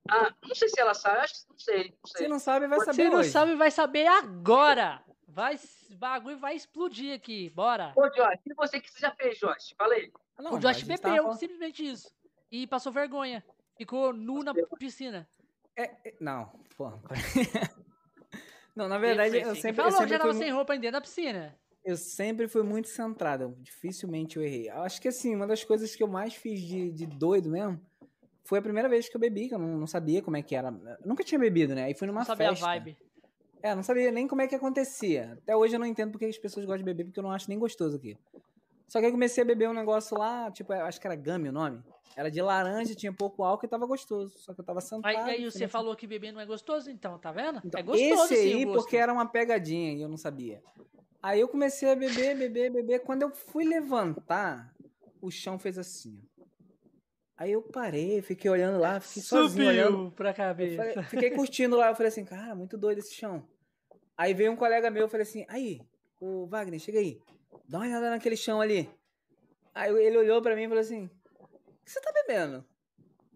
Ah, 0.09 0.33
não 0.43 0.55
sei 0.55 0.67
se 0.67 0.79
ela 0.79 0.93
sabe, 0.93 1.19
acho 1.19 1.33
que 1.33 1.49
não 1.49 1.59
sei. 1.59 1.77
Não 1.89 2.07
sei. 2.07 2.25
Se 2.25 2.27
não 2.27 2.39
sabe, 2.39 2.67
vai 2.67 2.79
saber. 2.79 2.93
Se 2.93 3.09
não 3.09 3.23
sabe, 3.23 3.55
vai 3.55 3.71
saber 3.71 4.07
agora. 4.07 5.03
Vai, 5.27 5.57
bagulho 5.91 6.37
vai 6.37 6.55
explodir 6.55 7.15
aqui. 7.15 7.49
Bora. 7.51 7.93
Ô, 7.95 8.09
Josh, 8.09 8.39
e 8.45 8.53
você 8.53 8.81
que 8.81 8.91
você 8.91 8.99
já 8.99 9.11
fez, 9.11 9.37
Josh? 9.37 9.73
Fala 9.77 9.93
aí. 9.93 10.11
Não, 10.39 10.55
o 10.55 10.59
Josh 10.59 10.83
bebeu, 10.83 11.23
tava... 11.23 11.33
simplesmente 11.35 11.85
isso. 11.85 12.11
E 12.51 12.67
passou 12.67 12.91
vergonha. 12.91 13.43
Ficou 13.77 14.11
nu 14.11 14.43
na 14.43 14.53
piscina. 14.77 15.29
É, 15.75 15.83
é, 15.83 16.13
não, 16.19 16.51
pô. 16.77 16.91
não, 18.75 18.87
na 18.87 18.97
verdade, 18.97 19.37
eu 19.37 19.55
sempre. 19.55 19.77
Falou 19.77 19.91
eu 19.91 19.97
sempre 19.97 20.07
que 20.07 20.13
já 20.13 20.19
tava 20.19 20.33
sem 20.33 20.51
roupa 20.51 20.73
dentro 20.77 20.91
da 20.91 21.01
piscina. 21.01 21.57
Eu 21.83 21.97
sempre 21.97 22.47
fui 22.47 22.61
muito 22.61 22.87
centrado. 22.87 23.55
Dificilmente 23.59 24.37
eu 24.37 24.43
errei. 24.43 24.69
Acho 24.69 25.01
que 25.01 25.07
assim, 25.07 25.35
uma 25.35 25.47
das 25.47 25.63
coisas 25.63 25.95
que 25.95 26.03
eu 26.03 26.07
mais 26.07 26.35
fiz 26.35 26.59
de, 26.61 26.91
de 26.91 27.05
doido 27.07 27.49
mesmo 27.49 27.81
foi 28.43 28.59
a 28.59 28.61
primeira 28.61 28.87
vez 28.87 29.09
que 29.09 29.15
eu 29.15 29.19
bebi, 29.19 29.47
que 29.47 29.55
eu 29.55 29.59
não, 29.59 29.77
não 29.77 29.87
sabia 29.87 30.21
como 30.21 30.37
é 30.37 30.41
que 30.41 30.55
era. 30.55 30.67
Eu 30.69 31.07
nunca 31.07 31.23
tinha 31.23 31.39
bebido, 31.39 31.73
né? 31.73 31.85
Aí 31.85 31.93
fui 31.93 32.07
numa 32.07 32.19
não 32.19 32.25
sabia 32.25 32.49
festa. 32.49 32.65
a 32.65 32.69
vibe. 32.69 32.97
É, 33.63 33.75
não 33.75 33.83
sabia 33.83 34.11
nem 34.11 34.27
como 34.27 34.41
é 34.41 34.47
que 34.47 34.55
acontecia. 34.55 35.37
Até 35.41 35.55
hoje 35.55 35.75
eu 35.75 35.79
não 35.79 35.85
entendo 35.85 36.11
porque 36.11 36.25
as 36.25 36.37
pessoas 36.37 36.65
gostam 36.65 36.79
de 36.79 36.83
beber, 36.83 37.05
porque 37.05 37.19
eu 37.19 37.23
não 37.23 37.31
acho 37.31 37.47
nem 37.47 37.59
gostoso 37.59 37.95
aqui. 37.95 38.17
Só 38.87 38.99
que 38.99 39.05
eu 39.05 39.11
comecei 39.11 39.43
a 39.43 39.45
beber 39.45 39.69
um 39.69 39.73
negócio 39.73 40.17
lá, 40.17 40.51
tipo, 40.51 40.73
acho 40.73 40.99
que 40.99 41.07
era 41.07 41.15
Gummy 41.15 41.49
o 41.49 41.51
nome. 41.51 41.81
Era 42.15 42.29
de 42.29 42.41
laranja, 42.41 42.93
tinha 42.95 43.13
pouco 43.13 43.43
álcool 43.43 43.65
e 43.65 43.69
tava 43.69 43.85
gostoso. 43.85 44.37
Só 44.37 44.53
que 44.53 44.61
eu 44.61 44.65
tava 44.65 44.81
sentado. 44.81 45.15
Aí, 45.15 45.35
aí 45.35 45.43
você 45.45 45.67
falou 45.67 45.95
que 45.95 46.05
beber 46.05 46.31
não 46.31 46.41
é 46.41 46.45
gostoso, 46.45 46.89
então, 46.89 47.17
tá 47.17 47.31
vendo? 47.31 47.61
Então, 47.63 47.79
é 47.79 47.83
gostoso 47.83 48.33
Esse 48.33 48.53
aí, 48.53 48.65
porque 48.65 48.97
era 48.97 49.13
uma 49.13 49.25
pegadinha 49.25 49.93
e 49.93 50.01
eu 50.01 50.09
não 50.09 50.17
sabia. 50.17 50.61
Aí 51.23 51.39
eu 51.39 51.47
comecei 51.47 51.89
a 51.89 51.95
beber, 51.95 52.35
beber, 52.35 52.71
beber. 52.71 52.99
Quando 52.99 53.21
eu 53.21 53.31
fui 53.31 53.63
levantar, 53.63 54.73
o 55.21 55.29
chão 55.29 55.59
fez 55.59 55.77
assim, 55.77 56.19
Aí 57.41 57.53
eu 57.53 57.61
parei, 57.63 58.21
fiquei 58.21 58.51
olhando 58.51 58.79
lá, 58.79 58.99
fiquei 58.99 59.23
Subiu 59.23 59.43
sozinho 59.47 59.67
olhando. 59.67 60.11
pra 60.11 60.31
cabeça. 60.31 60.75
Falei, 60.75 61.03
fiquei 61.05 61.31
curtindo 61.31 61.75
lá, 61.75 61.89
eu 61.89 61.95
falei 61.95 62.09
assim, 62.09 62.23
cara, 62.23 62.53
muito 62.53 62.77
doido 62.77 62.99
esse 62.99 63.15
chão. 63.15 63.43
Aí 64.15 64.31
veio 64.31 64.51
um 64.51 64.55
colega 64.55 64.91
meu, 64.91 65.05
eu 65.05 65.09
falei 65.09 65.23
assim, 65.23 65.43
aí, 65.49 65.81
o 66.19 66.45
Wagner, 66.45 66.79
chega 66.79 66.99
aí, 66.99 67.19
dá 67.67 67.79
uma 67.79 67.87
olhada 67.87 68.11
naquele 68.11 68.37
chão 68.37 68.61
ali. 68.61 68.87
Aí 69.73 69.91
ele 70.05 70.19
olhou 70.19 70.39
pra 70.39 70.55
mim 70.55 70.65
e 70.65 70.67
falou 70.67 70.81
assim, 70.81 71.09
que 71.83 71.91
você 71.91 72.01
tá 72.01 72.11
bebendo? 72.11 72.65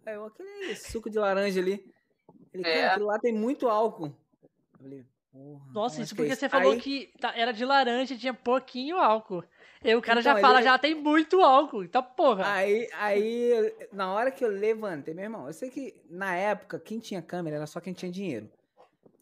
Aí 0.06 0.16
eu, 0.16 0.26
aquele 0.26 0.76
suco 0.76 1.10
de 1.10 1.18
laranja 1.18 1.60
ali. 1.60 1.94
Ele, 2.54 2.64
cara, 2.64 2.76
é. 2.76 2.88
aquilo 2.88 3.06
lá 3.08 3.20
tem 3.20 3.34
muito 3.34 3.68
álcool. 3.68 4.16
Eu 4.42 4.80
falei, 4.80 5.06
porra. 5.32 5.66
Nossa, 5.74 6.02
isso 6.02 6.16
porque 6.16 6.32
é 6.32 6.36
você 6.36 6.48
falou 6.48 6.74
aí... 6.74 6.80
que 6.80 7.12
tá, 7.20 7.34
era 7.36 7.52
de 7.52 7.66
laranja 7.66 8.14
e 8.14 8.18
tinha 8.18 8.34
pouquinho 8.34 8.98
álcool. 8.98 9.44
E 9.84 9.94
o 9.94 10.02
cara 10.02 10.20
então, 10.20 10.34
já 10.34 10.40
fala, 10.40 10.60
ele... 10.60 10.64
já 10.64 10.78
tem 10.78 10.96
muito 10.96 11.42
álcool. 11.42 11.84
Então, 11.84 12.02
porra. 12.02 12.52
Aí, 12.54 12.90
aí, 12.94 13.76
na 13.92 14.14
hora 14.14 14.32
que 14.32 14.44
eu 14.44 14.50
levantei, 14.50 15.14
meu 15.14 15.26
irmão, 15.26 15.48
eu 15.48 15.54
sei 15.54 15.70
que 15.70 16.02
na 16.10 16.36
época, 16.36 16.80
quem 16.80 17.00
tinha 17.00 17.22
câmera 17.22 17.58
era 17.58 17.68
só 17.68 17.80
quem 17.80 17.94
tinha 17.94 18.12
dinheiro. 18.12 18.50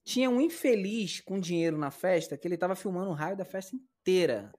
Tinha 0.03 0.29
um 0.29 0.39
infeliz 0.39 1.21
com 1.21 1.39
dinheiro 1.39 1.77
na 1.77 1.89
festa 1.89 2.37
que 2.37 2.47
ele 2.47 2.57
tava 2.57 2.75
filmando 2.75 3.09
o 3.09 3.13
raio 3.13 3.37
da 3.37 3.45
festa 3.45 3.75
inteira. 3.75 4.53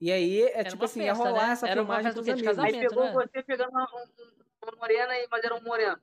E 0.00 0.10
aí, 0.10 0.42
é 0.42 0.60
era 0.60 0.70
tipo 0.70 0.84
assim, 0.84 1.00
festa, 1.00 1.22
ia 1.22 1.24
rolar 1.28 1.46
né? 1.46 1.52
essa 1.52 1.66
era 1.66 1.80
filmagem 1.82 2.12
dos 2.14 2.28
amigos. 2.28 2.58
Aí 2.58 2.72
pegou 2.72 3.04
né? 3.04 3.12
você 3.12 3.42
pegando 3.42 3.70
uma, 3.70 3.86
uma 4.62 4.72
morena, 4.78 5.14
e, 5.14 5.28
mas 5.30 5.44
era 5.44 5.54
um 5.54 5.62
moreno. 5.62 5.98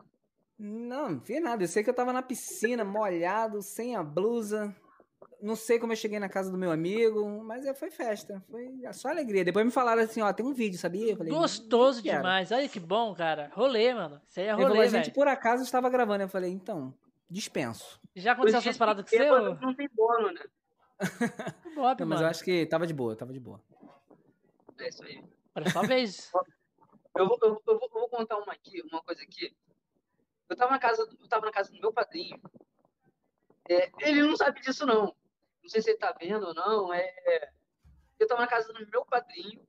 Não, 0.59 1.09
não 1.09 1.19
vi 1.19 1.39
nada. 1.39 1.63
Eu 1.63 1.67
sei 1.67 1.83
que 1.83 1.89
eu 1.89 1.93
tava 1.93 2.13
na 2.13 2.21
piscina, 2.21 2.83
molhado, 2.83 3.61
sem 3.61 3.95
a 3.95 4.03
blusa. 4.03 4.75
Não 5.41 5.55
sei 5.55 5.79
como 5.79 5.93
eu 5.93 5.97
cheguei 5.97 6.19
na 6.19 6.29
casa 6.29 6.51
do 6.51 6.57
meu 6.57 6.71
amigo, 6.71 7.43
mas 7.43 7.65
é, 7.65 7.73
foi 7.73 7.91
festa. 7.91 8.43
Foi 8.49 8.67
só 8.91 9.09
alegria. 9.09 9.45
Depois 9.45 9.65
me 9.65 9.71
falaram 9.71 10.01
assim, 10.01 10.21
ó, 10.21 10.31
tem 10.33 10.45
um 10.45 10.53
vídeo, 10.53 10.79
sabia? 10.79 11.15
Falei, 11.15 11.31
Gostoso 11.31 12.01
demais. 12.01 12.51
Olha 12.51 12.67
que 12.67 12.79
bom, 12.79 13.13
cara. 13.13 13.51
Rolê, 13.53 13.93
mano. 13.93 14.19
Isso 14.27 14.39
aí 14.39 14.47
é 14.47 14.53
rolê, 14.53 14.81
A 14.81 14.87
gente, 14.87 15.11
por 15.11 15.27
acaso, 15.27 15.63
estava 15.63 15.89
gravando. 15.89 16.23
Eu 16.23 16.29
falei, 16.29 16.51
então, 16.51 16.93
dispenso. 17.29 17.99
Já 18.15 18.31
aconteceu 18.31 18.59
essas 18.59 18.77
paradas 18.77 19.07
com 19.07 19.15
você? 19.15 19.29
Ou... 19.29 19.55
Não 19.55 19.75
tem 19.75 19.89
bônus, 19.95 20.33
né? 20.33 20.41
Bob, 21.75 21.99
não, 21.99 22.07
mas 22.07 22.21
eu 22.21 22.27
acho 22.27 22.43
que 22.43 22.65
tava 22.65 22.87
de 22.87 22.93
boa, 22.93 23.15
tava 23.15 23.31
de 23.31 23.39
boa. 23.39 23.61
É 24.79 24.87
isso 24.89 25.03
aí. 25.03 25.23
Vez. 25.87 26.31
eu, 27.15 27.27
vou, 27.27 27.39
eu, 27.41 27.53
vou, 27.53 27.63
eu 27.65 27.89
vou 27.89 28.09
contar 28.09 28.37
uma 28.37 28.53
aqui, 28.53 28.81
uma 28.83 29.01
coisa 29.01 29.23
aqui. 29.23 29.55
Eu 30.49 30.55
tava 30.55 30.71
na 30.71 30.79
casa, 30.79 31.01
eu 31.01 31.27
tava 31.27 31.45
na 31.45 31.51
casa 31.51 31.71
do 31.71 31.79
meu 31.79 31.91
padrinho. 31.91 32.39
É, 33.69 33.91
ele 33.99 34.23
não 34.23 34.35
sabe 34.35 34.61
disso, 34.61 34.85
não. 34.85 35.15
Não 35.61 35.69
sei 35.69 35.81
se 35.81 35.89
ele 35.89 35.97
tá 35.97 36.15
vendo 36.19 36.47
ou 36.47 36.53
não. 36.53 36.93
É, 36.93 37.51
eu 38.19 38.27
tava 38.27 38.41
na 38.41 38.47
casa 38.47 38.71
do 38.71 38.87
meu 38.89 39.05
padrinho 39.05 39.67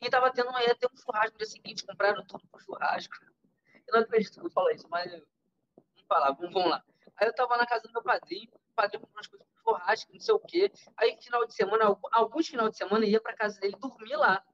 e 0.00 0.10
tava 0.10 0.30
tendo, 0.30 0.50
ia 0.60 0.74
ter 0.74 0.88
um 0.92 0.96
churrasco 0.96 1.32
no 1.32 1.38
dia 1.38 1.46
seguinte, 1.46 1.86
compraram 1.86 2.24
tudo 2.26 2.46
pro 2.48 2.60
churrasco. 2.60 3.14
Eu 3.86 3.94
não 3.94 4.00
acredito 4.00 4.40
que 4.40 4.46
eu 4.46 4.50
falo 4.50 4.70
isso, 4.70 4.86
mas 4.90 5.10
vamos 5.10 5.26
falar, 6.06 6.32
vamos, 6.32 6.52
vamos 6.52 6.70
lá. 6.70 6.84
Aí 7.16 7.26
eu 7.26 7.34
tava 7.34 7.56
na 7.56 7.66
casa 7.66 7.82
do 7.84 7.92
meu 7.92 8.02
padrinho, 8.02 8.48
o 8.52 8.74
padrinho 8.74 9.00
comprou 9.00 9.18
umas 9.18 9.26
coisas 9.26 9.46
pro 9.48 9.62
churrasco, 9.62 10.12
não 10.12 10.20
sei 10.20 10.34
o 10.34 10.40
quê. 10.40 10.72
Aí, 10.96 11.16
final 11.20 11.46
de 11.46 11.54
semana, 11.54 11.96
alguns 12.12 12.46
final 12.46 12.68
de 12.68 12.76
semana, 12.76 13.06
ia 13.06 13.20
pra 13.20 13.34
casa 13.34 13.58
dele 13.58 13.76
dormir 13.80 14.16
lá. 14.16 14.44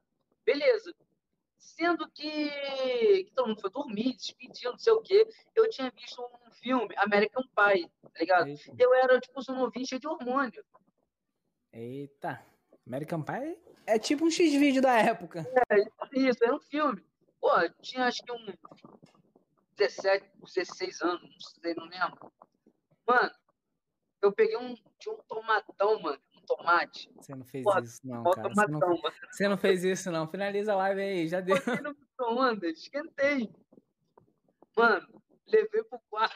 Beleza. 0.45 0.93
Sendo 1.57 2.09
que, 2.11 3.23
que 3.25 3.31
todo 3.33 3.47
mundo 3.47 3.61
foi 3.61 3.71
dormir, 3.71 4.15
despedindo, 4.15 4.71
não 4.71 4.77
sei 4.77 4.93
o 4.93 5.01
quê. 5.01 5.27
Eu 5.55 5.69
tinha 5.69 5.91
visto 5.91 6.21
um 6.21 6.51
filme, 6.51 6.93
American 6.97 7.43
Pie, 7.43 7.89
tá 8.01 8.19
ligado? 8.19 8.47
Eita. 8.47 8.75
Eu 8.77 8.93
era, 8.93 9.19
tipo, 9.19 9.41
um 9.49 9.55
novinho 9.55 9.87
cheio 9.87 9.99
de 9.99 10.07
hormônio. 10.07 10.63
Eita. 11.73 12.45
American 12.85 13.21
Pie 13.23 13.57
é 13.87 13.97
tipo 13.97 14.25
um 14.25 14.31
X-vídeo 14.31 14.81
da 14.81 14.93
época. 14.93 15.45
É, 15.71 16.19
isso, 16.19 16.43
era 16.43 16.55
um 16.55 16.59
filme. 16.59 17.03
Pô, 17.41 17.49
tinha 17.81 18.05
acho 18.05 18.23
que 18.23 18.31
um 18.31 18.45
17, 19.75 20.31
16 20.41 21.01
anos, 21.01 21.21
não 21.21 21.39
sei, 21.39 21.73
não 21.73 21.85
lembro. 21.85 22.31
Mano, 23.07 23.31
eu 24.21 24.31
peguei 24.31 24.57
um, 24.57 24.75
tinha 24.97 25.13
um 25.13 25.21
tomatão, 25.27 25.99
mano, 25.99 26.21
tomate. 26.45 27.09
Você 27.15 27.35
não 27.35 27.45
fez 27.45 27.65
isso 27.83 28.01
não, 28.03 28.23
cara. 28.23 28.49
Você, 28.49 28.67
não, 28.67 28.79
você 29.31 29.47
não 29.47 29.57
fez 29.57 29.83
isso 29.83 30.11
não. 30.11 30.27
Finaliza 30.27 30.73
a 30.73 30.77
live 30.77 31.01
aí, 31.01 31.27
já 31.27 31.39
deu. 31.41 31.57
Eu 31.57 31.83
no 31.83 31.89
micro-ondas, 31.89 32.79
esquentei. 32.79 33.53
Mano, 34.75 35.21
levei 35.47 35.83
pro 35.83 35.99
quarto. 36.09 36.35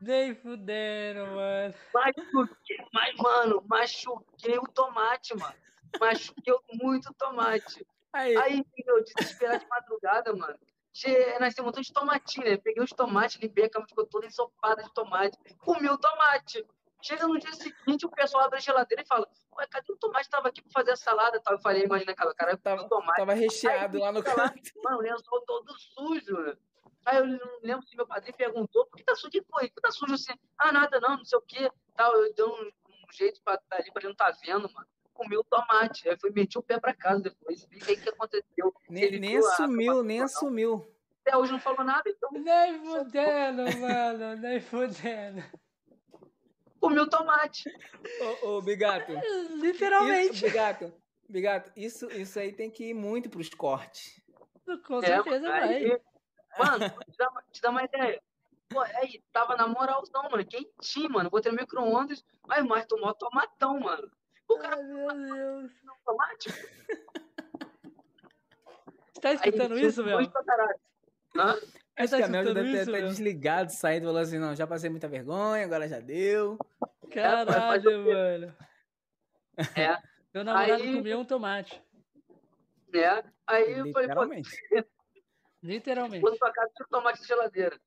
Nem 0.00 0.34
fudendo, 0.34 1.26
mano. 1.26 1.74
Machuquei, 1.94 2.76
mas, 2.92 3.16
mano, 3.16 3.64
machuquei 3.66 4.58
o 4.58 4.62
tomate, 4.62 5.34
mano. 5.36 5.54
Machuquei 5.98 6.54
muito 6.74 7.12
tomate. 7.14 7.84
Aí, 8.12 8.36
aí 8.36 8.64
eu 8.86 9.02
desesperado 9.02 9.64
de 9.64 9.68
madrugada, 9.68 10.34
mano. 10.34 10.58
Nasceu 11.38 11.62
um 11.62 11.66
montão 11.66 11.82
de 11.82 11.92
tomatinho, 11.92 12.46
né? 12.46 12.56
Peguei 12.56 12.82
os 12.82 12.90
tomates, 12.90 13.36
limpei 13.40 13.64
a 13.64 13.70
cama, 13.70 13.86
ficou 13.86 14.06
toda 14.06 14.26
ensopada 14.26 14.82
de 14.82 14.92
tomate. 14.94 15.36
Comi 15.58 15.88
o 15.90 15.98
tomate. 15.98 16.64
Chega 17.02 17.26
no 17.26 17.38
dia 17.38 17.52
seguinte, 17.52 18.06
o 18.06 18.10
pessoal 18.10 18.44
abre 18.44 18.56
a 18.56 18.60
geladeira 18.60 19.02
e 19.02 19.06
fala: 19.06 19.28
Ué, 19.58 19.66
cadê 19.66 19.92
o 19.92 19.96
tomate? 19.96 20.30
Tava 20.30 20.48
aqui 20.48 20.62
pra 20.62 20.72
fazer 20.72 20.92
a 20.92 20.96
salada. 20.96 21.40
Eu 21.48 21.58
falei, 21.58 21.84
imagina 21.84 22.12
aquela 22.12 22.34
cara, 22.34 22.56
tava, 22.56 22.88
tomate. 22.88 23.18
Tava 23.18 23.34
recheado 23.34 23.96
aí, 23.96 24.02
lá 24.02 24.10
no 24.10 24.22
canto. 24.22 24.72
Mano, 24.82 24.98
o 24.98 25.00
lençol 25.02 25.40
todo 25.42 25.78
sujo, 25.78 26.38
né? 26.38 26.56
Aí 27.04 27.18
eu 27.18 27.26
não 27.26 27.60
lembro 27.62 27.86
se 27.86 27.94
meu 27.94 28.06
padrinho 28.06 28.36
perguntou: 28.36 28.86
por 28.86 28.96
que 28.96 29.04
tá 29.04 29.14
sujo? 29.14 29.30
Que 29.30 29.42
foi? 29.42 29.68
Por 29.68 29.74
que 29.76 29.80
tá 29.82 29.90
sujo 29.90 30.14
assim? 30.14 30.32
Ah, 30.58 30.72
nada 30.72 30.98
não, 30.98 31.18
não 31.18 31.24
sei 31.24 31.38
o 31.38 31.42
quê. 31.42 31.70
Tal, 31.94 32.12
eu 32.16 32.34
dei 32.34 32.44
um, 32.44 32.68
um 32.68 33.12
jeito 33.12 33.40
pra, 33.42 33.60
ali 33.70 33.92
pra 33.92 34.00
ele 34.00 34.08
não 34.08 34.16
tá 34.16 34.32
vendo, 34.42 34.72
mano 34.72 34.88
comeu 35.16 35.42
tomate. 35.44 36.08
Aí 36.08 36.18
foi 36.18 36.30
meter 36.30 36.58
o 36.58 36.62
pé 36.62 36.78
para 36.78 36.94
casa 36.94 37.22
depois. 37.22 37.64
Vi 37.66 37.78
o 37.78 37.84
que, 37.84 38.08
aconteceu. 38.08 38.72
Nem, 38.88 39.18
nem 39.18 39.36
assumiu, 39.38 40.02
nem 40.02 40.22
assumiu. 40.22 40.86
Até 41.22 41.36
hoje 41.36 41.52
não 41.52 41.58
falou 41.58 41.84
nada, 41.84 42.08
então. 42.08 42.30
Nem 42.32 42.84
fudendo, 42.84 43.78
mano, 43.78 44.36
nem 44.36 44.60
fudendo. 44.60 45.42
Comeu 46.78 47.08
tomate. 47.08 47.68
Ô, 48.42 48.48
ô 48.48 48.62
Bigato. 48.62 49.12
Literalmente. 49.60 50.34
Isso, 50.34 50.44
Bigato, 50.44 50.94
Bigato, 51.28 51.72
isso, 51.74 52.06
isso 52.12 52.38
aí 52.38 52.52
tem 52.52 52.70
que 52.70 52.90
ir 52.90 52.94
muito 52.94 53.28
pros 53.28 53.48
cortes. 53.48 54.22
Com 54.86 55.02
é, 55.02 55.06
certeza 55.06 55.52
aí, 55.52 55.88
vai. 55.88 56.00
Mano, 56.58 56.90
te 56.90 57.16
dá, 57.18 57.30
te 57.52 57.60
dá 57.60 57.70
uma 57.70 57.82
ideia. 57.82 58.22
Pô, 58.68 58.80
aí, 58.80 59.22
tava 59.32 59.56
na 59.56 59.66
moralzão, 59.66 60.28
mano. 60.30 60.44
Quentinho, 60.44 61.10
mano. 61.10 61.30
Botei 61.30 61.52
no 61.52 61.58
micro-ondas. 61.58 62.24
Mas, 62.46 62.64
mas 62.64 62.86
tomou 62.86 63.14
tomatão, 63.14 63.78
mano. 63.80 64.10
O 64.48 64.58
cara. 64.58 64.76
Ai, 64.76 64.82
meu 64.82 65.08
Deus. 65.08 65.72
Automático. 65.88 66.58
Você 69.12 69.20
tá 69.20 69.32
escutando 69.32 69.74
Aí, 69.74 69.86
isso, 69.86 70.04
meu? 70.04 70.18
Hã? 70.18 71.58
Acho 71.98 72.10
tá 72.10 72.16
que 72.18 72.22
a 72.24 72.28
Mel 72.28 72.54
deve 72.54 72.72
ter 72.72 72.88
até 72.88 73.02
desligado, 73.02 73.72
saído 73.72 74.04
e 74.04 74.08
falou 74.08 74.20
assim: 74.20 74.38
não, 74.38 74.54
já 74.54 74.66
passei 74.66 74.90
muita 74.90 75.08
vergonha, 75.08 75.64
agora 75.64 75.88
já 75.88 75.98
deu. 75.98 76.58
Caralho, 77.10 77.90
é, 77.90 77.96
mano. 77.96 78.56
É. 79.74 79.98
Meu 80.34 80.44
namorado 80.44 80.82
aí... 80.82 80.94
comeu 80.94 81.18
um 81.20 81.24
tomate. 81.24 81.82
É. 82.94 83.24
Aí 83.46 83.72
eu 83.78 83.90
falei, 83.92 84.08
Literalmente. 84.08 84.50
Literalmente. 85.62 86.20
Quando 86.20 86.38
pra 86.38 86.52
casa 86.52 86.70
tinha 86.76 86.86
tomate 86.88 87.20
de 87.22 87.26
geladeira. 87.26 87.80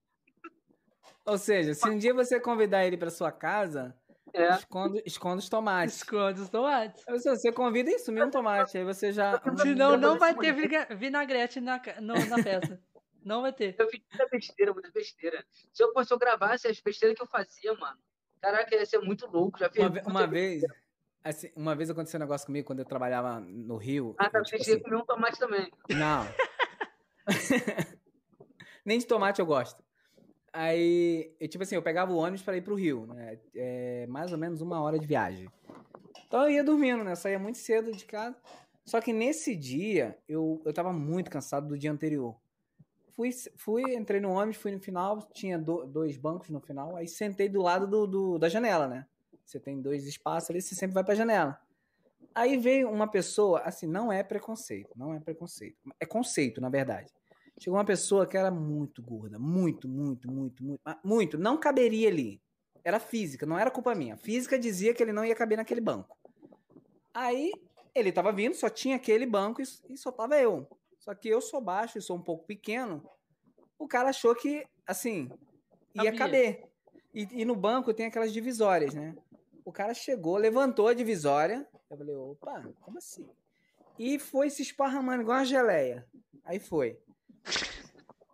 Ou 1.25 1.37
seja, 1.37 1.73
se 1.75 1.87
um 1.87 1.97
dia 1.97 2.13
você 2.13 2.39
convidar 2.39 2.85
ele 2.85 2.97
para 2.97 3.11
sua 3.11 3.31
casa, 3.31 3.95
é. 4.33 4.49
esconde, 4.55 5.03
esconde 5.05 5.39
os 5.39 5.49
tomates. 5.49 5.95
Esconde 5.97 6.41
os 6.41 6.49
tomates. 6.49 7.03
Aí 7.07 7.19
você 7.19 7.51
convida 7.51 7.89
e 7.89 7.99
sumiu 7.99 8.25
um 8.25 8.29
tomate, 8.29 8.77
aí 8.77 8.83
você 8.83 9.11
já... 9.11 9.41
Senão 9.61 9.97
não 9.97 10.17
vai 10.17 10.35
ter 10.35 10.53
vinagrete 10.95 11.59
na, 11.59 11.81
no, 12.01 12.13
na 12.25 12.41
festa. 12.41 12.81
Não 13.23 13.41
vai 13.41 13.53
ter. 13.53 13.75
Eu 13.77 13.89
fiz 13.89 14.01
muita 14.09 14.27
besteira, 14.29 14.73
muita 14.73 14.91
besteira. 14.91 15.45
Se 15.73 15.83
eu, 15.83 15.91
se 16.03 16.13
eu 16.13 16.17
gravasse 16.17 16.67
as 16.67 16.79
besteiras 16.79 17.17
que 17.17 17.23
eu 17.23 17.27
fazia, 17.27 17.73
mano, 17.75 17.97
caraca, 18.41 18.75
ia 18.75 18.85
ser 18.85 18.99
muito 18.99 19.27
louco. 19.27 19.59
Já 19.59 19.69
fiz 19.69 19.83
uma, 19.83 20.01
uma 20.07 20.27
vez, 20.27 20.63
assim, 21.23 21.51
uma 21.55 21.75
vez 21.75 21.89
aconteceu 21.89 22.17
um 22.17 22.21
negócio 22.21 22.47
comigo 22.47 22.65
quando 22.65 22.79
eu 22.79 22.85
trabalhava 22.85 23.39
no 23.39 23.77
Rio. 23.77 24.15
Ah, 24.17 24.29
tá, 24.29 24.41
tipo 24.41 24.61
assim, 24.61 24.79
comer 24.79 24.95
um 24.95 25.05
tomate 25.05 25.37
também. 25.37 25.69
Não. 25.89 26.25
Nem 28.85 28.99
de 28.99 29.05
tomate 29.05 29.39
eu 29.39 29.45
gosto. 29.45 29.83
Aí, 30.51 31.31
eu, 31.39 31.47
tipo 31.47 31.63
assim, 31.63 31.75
eu 31.75 31.81
pegava 31.81 32.11
o 32.11 32.17
ônibus 32.17 32.41
para 32.41 32.57
ir 32.57 32.61
pro 32.61 32.75
Rio, 32.75 33.05
né? 33.05 33.39
É 33.55 34.07
mais 34.07 34.31
ou 34.31 34.37
menos 34.37 34.61
uma 34.61 34.81
hora 34.81 34.97
de 34.97 35.05
viagem. 35.05 35.49
Então 36.27 36.43
eu 36.43 36.49
ia 36.49 36.63
dormindo, 36.63 37.03
né? 37.03 37.11
Eu 37.11 37.15
saía 37.15 37.39
muito 37.39 37.57
cedo 37.57 37.91
de 37.91 38.05
casa. 38.05 38.37
Só 38.85 38.99
que 38.99 39.13
nesse 39.13 39.55
dia, 39.55 40.17
eu, 40.27 40.61
eu 40.65 40.73
tava 40.73 40.91
muito 40.91 41.29
cansado 41.29 41.67
do 41.67 41.77
dia 41.77 41.91
anterior. 41.91 42.35
Fui, 43.11 43.29
fui 43.55 43.95
entrei 43.95 44.19
no 44.19 44.31
ônibus, 44.31 44.57
fui 44.57 44.71
no 44.71 44.79
final, 44.79 45.21
tinha 45.33 45.59
do, 45.59 45.85
dois 45.85 46.17
bancos 46.17 46.49
no 46.49 46.59
final, 46.59 46.95
aí 46.95 47.07
sentei 47.07 47.49
do 47.49 47.61
lado 47.61 47.85
do, 47.85 48.07
do, 48.07 48.37
da 48.39 48.47
janela, 48.47 48.87
né? 48.87 49.05
Você 49.45 49.59
tem 49.59 49.81
dois 49.81 50.07
espaços 50.07 50.49
ali, 50.49 50.61
você 50.61 50.73
sempre 50.73 50.93
vai 50.93 51.03
pra 51.03 51.15
janela. 51.15 51.59
Aí 52.33 52.57
veio 52.57 52.89
uma 52.89 53.07
pessoa, 53.07 53.59
assim, 53.61 53.87
não 53.87 54.11
é 54.11 54.23
preconceito, 54.23 54.91
não 54.95 55.13
é 55.13 55.19
preconceito. 55.19 55.77
É 55.99 56.05
conceito, 56.05 56.61
na 56.61 56.69
verdade. 56.69 57.11
Chegou 57.59 57.77
uma 57.77 57.85
pessoa 57.85 58.25
que 58.25 58.37
era 58.37 58.49
muito 58.49 59.03
gorda, 59.03 59.37
muito, 59.37 59.85
muito, 59.85 60.31
muito, 60.31 60.63
muito, 60.63 60.81
muito, 61.03 61.37
não 61.37 61.57
caberia 61.57 62.07
ali. 62.07 62.41
Era 62.85 63.01
física, 63.01 63.45
não 63.45 63.59
era 63.59 63.69
culpa 63.69 63.93
minha. 63.93 64.15
física 64.15 64.57
dizia 64.57 64.93
que 64.93 65.03
ele 65.03 65.11
não 65.11 65.25
ia 65.25 65.35
caber 65.35 65.57
naquele 65.57 65.81
banco. 65.81 66.17
Aí 67.13 67.51
ele 67.93 68.13
tava 68.13 68.31
vindo, 68.31 68.55
só 68.55 68.69
tinha 68.69 68.95
aquele 68.95 69.25
banco 69.25 69.61
e 69.61 69.97
só 69.97 70.09
tava 70.09 70.39
eu. 70.39 70.65
Só 70.99 71.13
que 71.13 71.27
eu 71.27 71.41
sou 71.41 71.59
baixo 71.59 71.97
e 71.97 72.01
sou 72.01 72.15
um 72.15 72.21
pouco 72.21 72.45
pequeno. 72.45 73.03
O 73.77 73.89
cara 73.89 74.09
achou 74.09 74.33
que, 74.33 74.65
assim, 74.87 75.29
ia 75.93 76.15
caber. 76.15 76.63
E, 77.13 77.41
e 77.41 77.45
no 77.45 77.57
banco 77.57 77.93
tem 77.93 78.05
aquelas 78.05 78.31
divisórias, 78.31 78.93
né? 78.93 79.13
O 79.65 79.71
cara 79.71 79.93
chegou, 79.93 80.37
levantou 80.37 80.87
a 80.87 80.93
divisória. 80.93 81.67
Eu 81.89 81.97
falei, 81.97 82.15
opa, 82.15 82.69
como 82.79 82.97
assim? 82.97 83.27
E 83.97 84.17
foi 84.17 84.49
se 84.49 84.61
esparramando 84.61 85.23
igual 85.23 85.39
uma 85.39 85.45
geleia. 85.45 86.07
Aí 86.45 86.57
foi. 86.57 86.97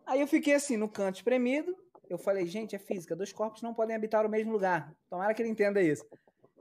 Aí 0.05 0.21
eu 0.21 0.27
fiquei 0.27 0.53
assim, 0.53 0.77
no 0.77 0.87
canto 0.87 1.15
espremido. 1.15 1.75
Eu 2.09 2.17
falei, 2.17 2.45
gente, 2.45 2.75
é 2.75 2.79
física, 2.79 3.15
dois 3.15 3.33
corpos 3.33 3.61
não 3.61 3.73
podem 3.73 3.95
habitar 3.95 4.25
o 4.25 4.29
mesmo 4.29 4.51
lugar. 4.51 4.95
Tomara 5.09 5.33
que 5.33 5.41
ele 5.41 5.49
entenda 5.49 5.81
isso. 5.81 6.05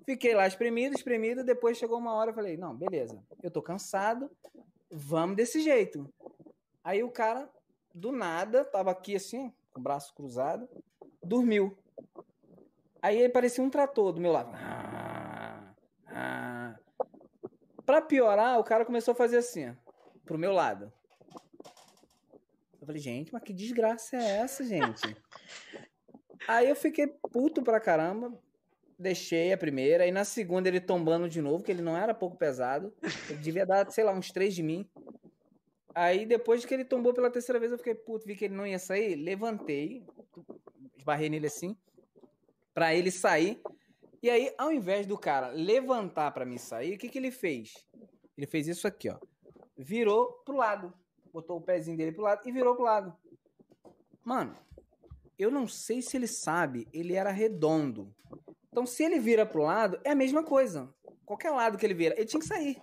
Fiquei 0.05 0.35
lá 0.35 0.47
espremido, 0.47 0.95
espremido. 0.95 1.45
Depois 1.45 1.79
chegou 1.79 1.99
uma 1.99 2.15
hora, 2.15 2.31
eu 2.31 2.35
falei, 2.35 2.57
não, 2.57 2.75
beleza, 2.75 3.23
eu 3.43 3.51
tô 3.51 3.63
cansado, 3.63 4.31
vamos 4.91 5.37
desse 5.37 5.61
jeito. 5.61 6.09
Aí 6.83 7.03
o 7.03 7.11
cara, 7.11 7.49
do 7.95 8.13
nada, 8.13 8.65
tava 8.65 8.91
aqui 8.91 9.17
assim, 9.17 9.53
com 9.73 9.81
o 9.81 9.83
braço 9.83 10.15
cruzado, 10.15 10.69
dormiu. 11.23 11.77
Aí 13.01 13.19
ele 13.19 13.29
parecia 13.29 13.63
um 13.63 13.71
trator 13.71 14.13
do 14.13 14.21
meu 14.21 14.33
lado. 14.33 14.51
Ah, 14.55 15.75
ah. 16.09 16.79
Pra 17.85 18.01
piorar, 18.01 18.59
o 18.59 18.65
cara 18.65 18.85
começou 18.85 19.13
a 19.13 19.15
fazer 19.15 19.39
assim, 19.39 19.77
pro 20.25 20.39
meu 20.39 20.53
lado. 20.53 20.93
Eu 22.85 22.87
falei, 22.87 23.01
gente, 23.01 23.33
mas 23.33 23.43
que 23.43 23.55
desgraça 23.55 24.15
é 24.15 24.41
essa, 24.41 24.63
gente? 24.63 25.01
aí 26.47 26.69
eu 26.69 26.77
fiquei 26.77 27.07
puto 27.33 27.63
pra 27.63 27.81
caramba, 27.81 28.39
deixei 28.99 29.55
a 29.55 29.57
primeira, 29.57 30.07
e 30.07 30.13
na 30.13 30.23
segunda 30.23 30.69
ele 30.69 30.83
tombando 30.83 31.27
de 31.27 31.41
novo, 31.41 31.65
que 31.65 31.73
ele 31.73 31.81
não 31.81 31.97
era 31.97 32.13
pouco 32.13 32.37
pesado. 32.37 32.93
Ele 33.31 33.39
devia 33.39 33.65
dar, 33.65 33.91
sei 33.91 34.05
lá, 34.05 34.13
uns 34.13 34.31
três 34.31 34.55
de 34.55 34.63
mim. 34.63 34.87
Aí 35.95 36.27
depois 36.27 36.63
que 36.67 36.75
ele 36.75 36.85
tombou 36.85 37.15
pela 37.15 37.31
terceira 37.31 37.59
vez, 37.59 37.73
eu 37.73 37.79
fiquei 37.79 37.95
puto, 37.95 38.27
vi 38.27 38.37
que 38.37 38.45
ele 38.45 38.55
não 38.55 38.67
ia 38.67 38.79
sair, 38.79 39.15
levantei, 39.15 40.05
esbarrei 40.95 41.31
nele 41.31 41.47
assim, 41.47 41.75
pra 42.75 42.95
ele 42.95 43.11
sair. 43.11 43.63
E 44.23 44.29
aí, 44.29 44.53
ao 44.59 44.71
invés 44.71 45.07
do 45.07 45.17
cara 45.17 45.49
levantar 45.49 46.33
para 46.33 46.45
mim 46.45 46.59
sair, 46.59 46.97
o 46.97 46.99
que, 46.99 47.09
que 47.09 47.17
ele 47.17 47.31
fez? 47.31 47.73
Ele 48.37 48.47
fez 48.47 48.69
isso 48.69 48.87
aqui, 48.87 49.09
ó. 49.09 49.19
Virou 49.75 50.43
pro 50.45 50.57
lado 50.57 50.93
botou 51.35 51.57
o 51.57 51.61
pezinho 51.61 51.97
dele 51.97 52.13
pro 52.13 52.23
lado 52.23 52.49
e 52.49 52.53
virou 52.53 52.77
pro 52.77 52.85
lado. 52.85 53.13
Mano, 54.25 54.57
eu 55.37 55.51
não 55.51 55.67
sei 55.67 56.01
se 56.01 56.17
ele 56.17 56.29
sabe, 56.29 56.87
ele 56.93 57.15
era 57.15 57.33
redondo. 57.33 58.15
Então, 58.71 58.87
se 58.87 59.03
ele 59.03 59.19
vira 59.19 59.45
pro 59.45 59.65
lado, 59.65 60.01
é 60.05 60.13
a 60.13 60.15
mesma 60.15 60.45
coisa. 60.45 60.95
Qualquer 61.27 61.51
lado 61.51 61.77
que 61.77 61.85
ele 61.85 61.93
vira, 61.93 62.15
ele 62.17 62.27
tinha 62.27 62.41
que 62.41 62.47
sair. 62.47 62.81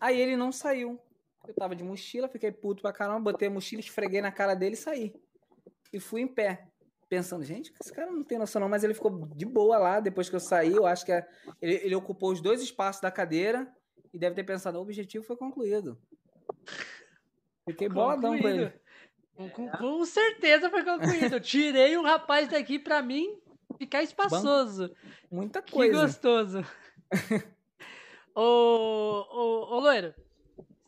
Aí 0.00 0.18
ele 0.18 0.34
não 0.34 0.50
saiu. 0.50 0.98
Eu 1.46 1.54
tava 1.54 1.76
de 1.76 1.84
mochila, 1.84 2.26
fiquei 2.26 2.50
puto 2.50 2.80
pra 2.80 2.92
caramba, 2.92 3.32
botei 3.32 3.48
a 3.48 3.50
mochila, 3.50 3.80
esfreguei 3.80 4.22
na 4.22 4.32
cara 4.32 4.54
dele 4.54 4.74
e 4.74 4.78
saí. 4.78 5.14
E 5.92 6.00
fui 6.00 6.22
em 6.22 6.26
pé. 6.26 6.66
Pensando, 7.08 7.44
gente, 7.44 7.72
esse 7.80 7.92
cara 7.92 8.10
não 8.10 8.24
tem 8.24 8.36
noção 8.36 8.60
não, 8.60 8.68
mas 8.68 8.82
ele 8.82 8.92
ficou 8.92 9.28
de 9.36 9.46
boa 9.46 9.78
lá 9.78 10.00
depois 10.00 10.28
que 10.28 10.34
eu 10.34 10.40
saí. 10.40 10.74
Eu 10.74 10.86
acho 10.86 11.04
que 11.04 11.12
é, 11.12 11.28
ele, 11.62 11.74
ele 11.74 11.94
ocupou 11.94 12.32
os 12.32 12.40
dois 12.40 12.60
espaços 12.60 13.00
da 13.00 13.12
cadeira 13.12 13.72
e 14.12 14.18
deve 14.18 14.34
ter 14.34 14.42
pensado, 14.42 14.78
o 14.78 14.82
objetivo 14.82 15.24
foi 15.24 15.36
concluído. 15.36 15.96
Fiquei 17.66 17.88
boladão 17.88 18.38
com 18.38 18.48
ele. 18.48 18.72
Com, 19.52 19.68
com, 19.68 20.04
certeza 20.04 20.70
foi 20.70 20.84
concluído. 20.84 21.40
tirei 21.40 21.96
o 21.96 22.02
rapaz 22.02 22.48
daqui 22.48 22.78
pra 22.78 23.02
mim 23.02 23.36
ficar 23.76 24.02
espaçoso. 24.02 24.94
Muita 25.30 25.60
coisa. 25.60 25.92
Que 25.92 26.06
gostoso. 26.06 26.64
ô, 28.34 28.40
ô, 28.40 29.74
ô, 29.74 29.80
Loiro, 29.80 30.14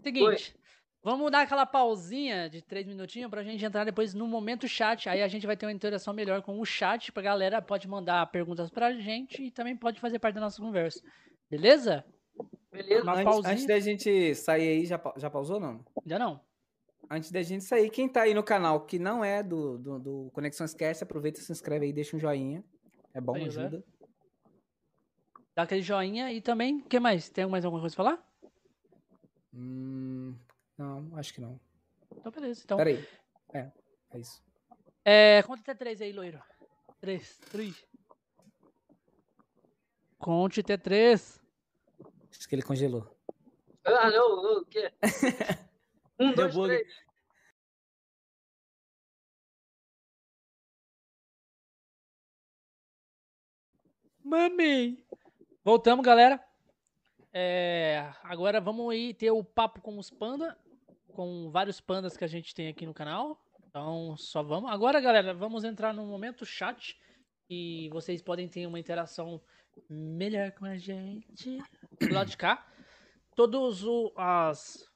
seguinte. 0.02 0.52
Oi. 0.54 0.58
Vamos 1.02 1.30
dar 1.30 1.42
aquela 1.42 1.64
pausinha 1.64 2.50
de 2.50 2.60
três 2.60 2.86
minutinhos 2.86 3.30
pra 3.30 3.42
gente 3.42 3.64
entrar 3.64 3.84
depois 3.84 4.14
no 4.14 4.26
momento 4.26 4.68
chat. 4.68 5.08
Aí 5.08 5.22
a 5.22 5.28
gente 5.28 5.46
vai 5.46 5.56
ter 5.56 5.66
uma 5.66 5.72
interação 5.72 6.12
melhor 6.12 6.42
com 6.42 6.58
o 6.60 6.64
chat. 6.64 7.12
Pra 7.12 7.22
galera 7.22 7.62
pode 7.62 7.88
mandar 7.88 8.26
perguntas 8.30 8.70
pra 8.70 8.92
gente 8.92 9.42
e 9.42 9.50
também 9.50 9.76
pode 9.76 10.00
fazer 10.00 10.18
parte 10.18 10.34
da 10.34 10.40
nossa 10.40 10.60
conversa. 10.60 11.02
Beleza? 11.50 12.04
Beleza. 12.70 13.10
Antes, 13.10 13.44
antes 13.46 13.66
da 13.66 13.78
gente 13.78 14.34
sair 14.34 14.68
aí, 14.68 14.86
já, 14.86 15.00
já 15.16 15.30
pausou 15.30 15.60
não? 15.60 15.84
Já 16.04 16.18
não 16.18 16.47
antes 17.10 17.30
da 17.30 17.42
gente 17.42 17.64
sair, 17.64 17.90
quem 17.90 18.08
tá 18.08 18.22
aí 18.22 18.34
no 18.34 18.42
canal 18.42 18.84
que 18.84 18.98
não 18.98 19.24
é 19.24 19.42
do, 19.42 19.78
do, 19.78 19.98
do 19.98 20.30
Conexões 20.32 20.74
Cast, 20.74 21.02
aproveita 21.02 21.40
se 21.40 21.50
inscreve 21.50 21.86
aí, 21.86 21.92
deixa 21.92 22.16
um 22.16 22.20
joinha. 22.20 22.64
É 23.14 23.20
bom, 23.20 23.34
aí, 23.34 23.44
ajuda. 23.44 23.78
Né? 23.78 23.82
Dá 25.54 25.62
aquele 25.62 25.82
joinha 25.82 26.32
e 26.32 26.40
também, 26.40 26.78
o 26.78 26.84
que 26.84 27.00
mais? 27.00 27.28
Tem 27.28 27.46
mais 27.46 27.64
alguma 27.64 27.80
coisa 27.80 27.96
pra 27.96 28.04
falar? 28.04 28.28
Hum, 29.52 30.36
não, 30.76 31.10
acho 31.16 31.34
que 31.34 31.40
não. 31.40 31.58
Então, 32.16 32.30
beleza. 32.30 32.62
Então... 32.64 32.76
Peraí. 32.76 33.04
É, 33.52 33.70
é 34.12 34.18
isso. 34.18 34.42
É, 35.04 35.42
conta 35.42 35.62
até 35.62 35.74
três 35.74 36.00
aí, 36.00 36.12
loiro. 36.12 36.40
Três, 37.00 37.38
três. 37.50 37.84
Conte 40.18 40.60
até 40.60 40.76
três. 40.76 41.40
Acho 42.30 42.48
que 42.48 42.54
ele 42.54 42.62
congelou. 42.62 43.16
Ah, 43.84 44.10
não, 44.10 44.60
o 44.60 44.66
quê? 44.66 44.92
Um, 46.18 46.32
dois, 46.32 46.54
três. 46.54 47.08
Mami! 54.24 55.04
Voltamos, 55.64 56.04
galera. 56.04 56.42
É, 57.32 58.12
agora 58.24 58.60
vamos 58.60 58.90
aí 58.90 59.14
ter 59.14 59.30
o 59.30 59.44
papo 59.44 59.80
com 59.80 59.96
os 59.96 60.10
panda, 60.10 60.58
com 61.12 61.50
vários 61.50 61.80
pandas 61.80 62.16
que 62.16 62.24
a 62.24 62.28
gente 62.28 62.52
tem 62.54 62.68
aqui 62.68 62.84
no 62.84 62.92
canal. 62.92 63.40
Então, 63.68 64.16
só 64.16 64.42
vamos. 64.42 64.72
Agora, 64.72 65.00
galera, 65.00 65.32
vamos 65.32 65.62
entrar 65.62 65.94
no 65.94 66.04
momento 66.04 66.44
chat 66.44 66.98
e 67.48 67.88
vocês 67.90 68.20
podem 68.20 68.48
ter 68.48 68.66
uma 68.66 68.80
interação 68.80 69.40
melhor 69.88 70.50
com 70.52 70.64
a 70.64 70.76
gente 70.76 71.58
do 72.00 72.12
lado 72.12 72.30
de 72.30 72.36
cá. 72.36 72.66
Todos 73.36 73.84
os, 73.84 74.12
as 74.16 74.87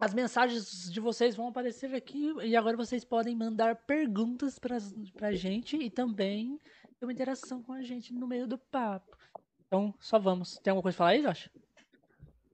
as 0.00 0.12
mensagens 0.12 0.90
de 0.90 1.00
vocês 1.00 1.36
vão 1.36 1.48
aparecer 1.48 1.94
aqui 1.94 2.32
e 2.42 2.56
agora 2.56 2.76
vocês 2.76 3.04
podem 3.04 3.36
mandar 3.36 3.76
perguntas 3.76 4.58
pra, 4.58 4.78
pra 5.14 5.32
gente 5.32 5.76
e 5.76 5.90
também 5.90 6.58
ter 6.98 7.06
uma 7.06 7.12
interação 7.12 7.62
com 7.62 7.72
a 7.72 7.82
gente 7.82 8.12
no 8.12 8.26
meio 8.26 8.46
do 8.46 8.58
papo. 8.58 9.16
Então, 9.66 9.94
só 9.98 10.18
vamos. 10.18 10.58
Tem 10.62 10.70
alguma 10.70 10.82
coisa 10.82 10.96
pra 10.96 11.04
falar 11.06 11.10
aí, 11.10 11.22
Josh? 11.22 11.50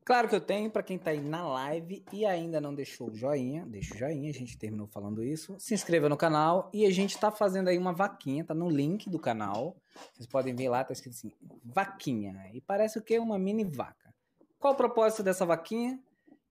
Claro 0.05 0.29
que 0.29 0.35
eu 0.35 0.41
tenho, 0.41 0.71
para 0.71 0.83
quem 0.83 0.99
tá 0.99 1.11
aí 1.11 1.21
na 1.21 1.47
live 1.47 2.05
e 2.13 2.27
ainda 2.27 2.61
não 2.61 2.75
deixou 2.75 3.11
o 3.11 3.15
joinha, 3.15 3.65
deixa 3.67 3.95
o 3.95 3.99
joinha, 3.99 4.31
a 4.31 4.35
gente 4.35 4.59
terminou 4.59 4.87
falando 4.87 5.23
isso. 5.23 5.55
Se 5.59 5.73
inscreva 5.73 6.09
no 6.09 6.17
canal 6.17 6.69
e 6.73 6.85
a 6.85 6.91
gente 6.91 7.19
tá 7.19 7.31
fazendo 7.31 7.69
aí 7.69 7.79
uma 7.79 7.93
vaquinha, 7.93 8.45
tá 8.45 8.55
no 8.55 8.69
link 8.69 9.09
do 9.09 9.19
canal. 9.19 9.77
Vocês 10.13 10.27
podem 10.27 10.55
ver 10.55 10.69
lá, 10.69 10.83
tá 10.83 10.93
escrito 10.93 11.15
assim, 11.15 11.33
vaquinha. 11.65 12.35
E 12.53 12.61
parece 12.61 12.99
o 12.99 13.03
que? 13.03 13.19
Uma 13.19 13.39
mini 13.39 13.65
vaca. 13.65 14.13
Qual 14.59 14.75
o 14.75 14.77
propósito 14.77 15.23
dessa 15.23 15.47
vaquinha? 15.47 16.01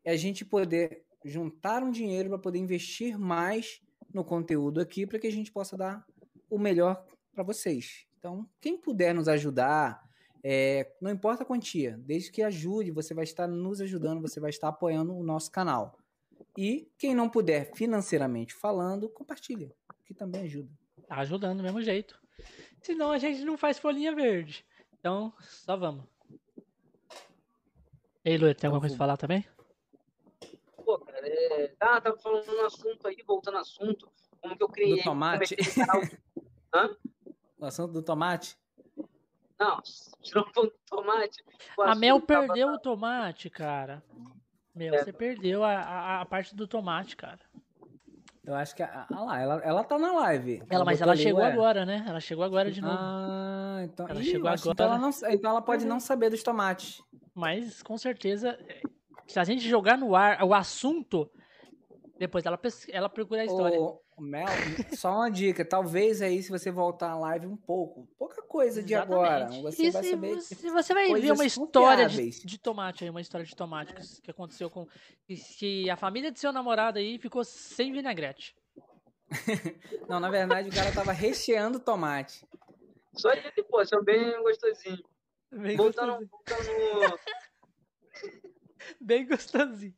É 0.04 0.12
a 0.12 0.18
gente 0.18 0.46
poder 0.46 1.04
juntar 1.24 1.84
um 1.84 1.92
dinheiro 1.92 2.30
para 2.30 2.40
poder 2.40 2.60
investir 2.60 3.18
mais 3.18 3.82
no 4.14 4.24
conteúdo 4.24 4.80
aqui, 4.80 5.06
para 5.06 5.20
que 5.20 5.28
a 5.28 5.32
gente 5.32 5.52
possa 5.52 5.78
dar 5.78 6.06
o 6.50 6.58
melhor 6.58 7.06
para 7.34 7.44
vocês. 7.44 8.06
Então, 8.18 8.48
quem 8.60 8.78
puder 8.78 9.14
nos 9.14 9.28
ajudar, 9.28 10.04
é, 10.44 10.92
não 11.02 11.12
importa 11.12 11.44
a 11.44 11.46
quantia, 11.46 11.98
desde 12.00 12.32
que 12.32 12.42
ajude, 12.42 12.92
você 12.92 13.14
vai 13.14 13.24
estar 13.24 13.48
nos 13.48 13.82
ajudando, 13.82 14.22
você 14.22 14.40
vai 14.40 14.50
estar 14.50 14.70
apoiando 14.70 15.16
o 15.16 15.24
nosso 15.24 15.52
canal. 15.52 15.98
E 16.58 16.92
quem 16.98 17.14
não 17.14 17.30
puder 17.30 17.72
financeiramente 17.76 18.54
falando, 18.54 19.10
compartilha, 19.10 19.72
que 20.06 20.14
também 20.14 20.44
ajuda. 20.44 20.70
Tá 21.08 21.18
ajudando 21.18 21.58
do 21.58 21.64
mesmo 21.64 21.82
jeito. 21.82 22.20
Senão 22.82 23.12
a 23.12 23.18
gente 23.18 23.44
não 23.44 23.58
faz 23.58 23.78
folhinha 23.78 24.14
verde. 24.14 24.66
Então, 25.00 25.34
só 25.40 25.78
vamos. 25.78 26.06
Ei, 28.24 28.38
Luiz, 28.38 28.56
tem 28.58 28.68
alguma 28.68 28.82
coisa 28.82 28.96
pra 28.96 29.06
falar 29.06 29.18
também? 29.18 29.46
É... 31.30 31.74
ah, 31.80 32.02
tava 32.02 32.18
falando 32.18 32.52
um 32.52 32.66
assunto 32.66 33.08
aí, 33.08 33.18
voltando 33.26 33.56
ao 33.56 33.62
assunto, 33.62 34.10
como 34.42 34.58
que 34.58 34.64
eu 34.64 34.70
criei... 34.70 34.98
Do 34.98 35.04
tomate? 35.04 35.56
Hã? 36.74 36.96
O 37.60 37.66
assunto 37.66 37.94
do 37.94 38.02
tomate? 38.02 38.58
Não, 39.60 39.82
tirou 40.24 40.46
um 40.58 40.72
tomate. 40.90 41.44
A 41.80 41.94
Mel 41.94 42.22
perdeu 42.22 42.68
tava... 42.68 42.78
o 42.78 42.80
tomate, 42.80 43.50
cara. 43.50 44.02
Meu, 44.74 44.94
é. 44.94 45.04
você 45.04 45.12
perdeu 45.12 45.64
a, 45.64 45.74
a, 45.74 46.22
a, 46.22 46.26
parte 46.26 46.56
do 46.56 46.68
tomate, 46.68 47.18
cara. 47.18 47.40
Eu 48.46 48.56
acho 48.56 48.76
que. 48.76 48.82
Ah 48.82 49.06
lá, 49.10 49.40
ela, 49.40 49.56
ela 49.58 49.84
tá 49.84 50.00
na 50.00 50.14
live. 50.14 50.64
Ela, 50.70 50.86
mas 50.86 51.02
ela 51.02 51.16
chegou 51.16 51.42
ué. 51.42 51.52
agora, 51.52 51.86
né? 51.86 52.06
Ela 52.08 52.20
chegou 52.20 52.44
agora 52.44 52.72
de 52.72 52.82
novo. 52.82 52.98
Ah, 52.98 53.82
então. 53.84 54.08
Ela 54.08 54.22
Ih, 54.22 54.24
chegou 54.24 54.48
agora. 54.48 54.72
Então 54.72 54.86
ela, 54.86 54.98
não, 54.98 55.10
então 55.10 55.52
ela 55.52 55.62
pode 55.62 55.86
não 55.86 56.00
saber 56.00 56.30
dos 56.30 56.42
tomates. 56.42 57.04
Mas 57.36 57.84
com 57.84 57.98
certeza, 57.98 58.58
se 59.30 59.40
a 59.40 59.44
gente 59.44 59.68
jogar 59.68 59.98
no 59.98 60.16
ar 60.16 60.44
o 60.44 60.54
assunto, 60.54 61.30
depois 62.18 62.46
ela, 62.46 62.60
ela 62.90 63.10
procura 63.10 63.44
a 63.44 63.46
história. 63.46 63.80
Ô, 63.80 64.02
Mel, 64.20 64.48
só 64.98 65.16
uma 65.16 65.30
dica. 65.30 65.64
Talvez 65.64 66.22
aí, 66.22 66.44
se 66.44 66.50
você 66.50 66.70
voltar 66.70 67.12
à 67.12 67.18
live 67.18 67.48
um 67.48 67.56
pouco, 67.56 68.08
pouca 68.18 68.42
coisa 68.42 68.84
de 68.84 68.94
Exatamente. 68.94 69.26
agora. 69.26 69.62
Você 69.62 69.84
e 69.84 69.92
vai 69.92 70.04
se, 70.04 70.10
saber. 70.10 70.42
Se 70.42 70.70
você 70.70 70.94
vai 70.94 71.14
ver 71.14 71.32
uma 71.32 71.46
história 71.46 72.10
de, 72.10 72.30
de, 72.46 72.58
tomate 72.58 73.04
aí, 73.06 73.10
uma 73.10 73.22
história 73.22 73.46
de 73.46 73.56
tomate 73.56 73.94
que, 73.94 74.22
que 74.22 74.32
aconteceu 74.32 74.70
com. 74.70 74.86
Que 75.58 75.90
a 75.90 75.96
família 75.96 76.32
de 76.32 76.40
seu 76.40 76.52
namorado 76.52 77.00
aí 77.00 77.18
ficou 77.18 77.44
sem 77.46 77.94
vinagrete. 77.94 78.54
Não, 80.10 80.20
na 80.20 80.30
verdade 80.30 80.70
o 80.70 80.74
cara 80.74 80.92
tava 80.92 81.12
recheando 81.12 81.80
tomate. 81.80 82.46
Só 83.14 83.32
ele, 83.32 83.64
pô, 83.70 83.86
são 83.86 84.04
bem 84.04 84.42
gostosinho. 84.44 85.04
Bem 85.52 85.78
voltando, 85.78 86.28
gostosinho. 86.46 87.00
voltando... 87.00 87.20
bem 89.00 89.26
gostosinho. 89.28 89.96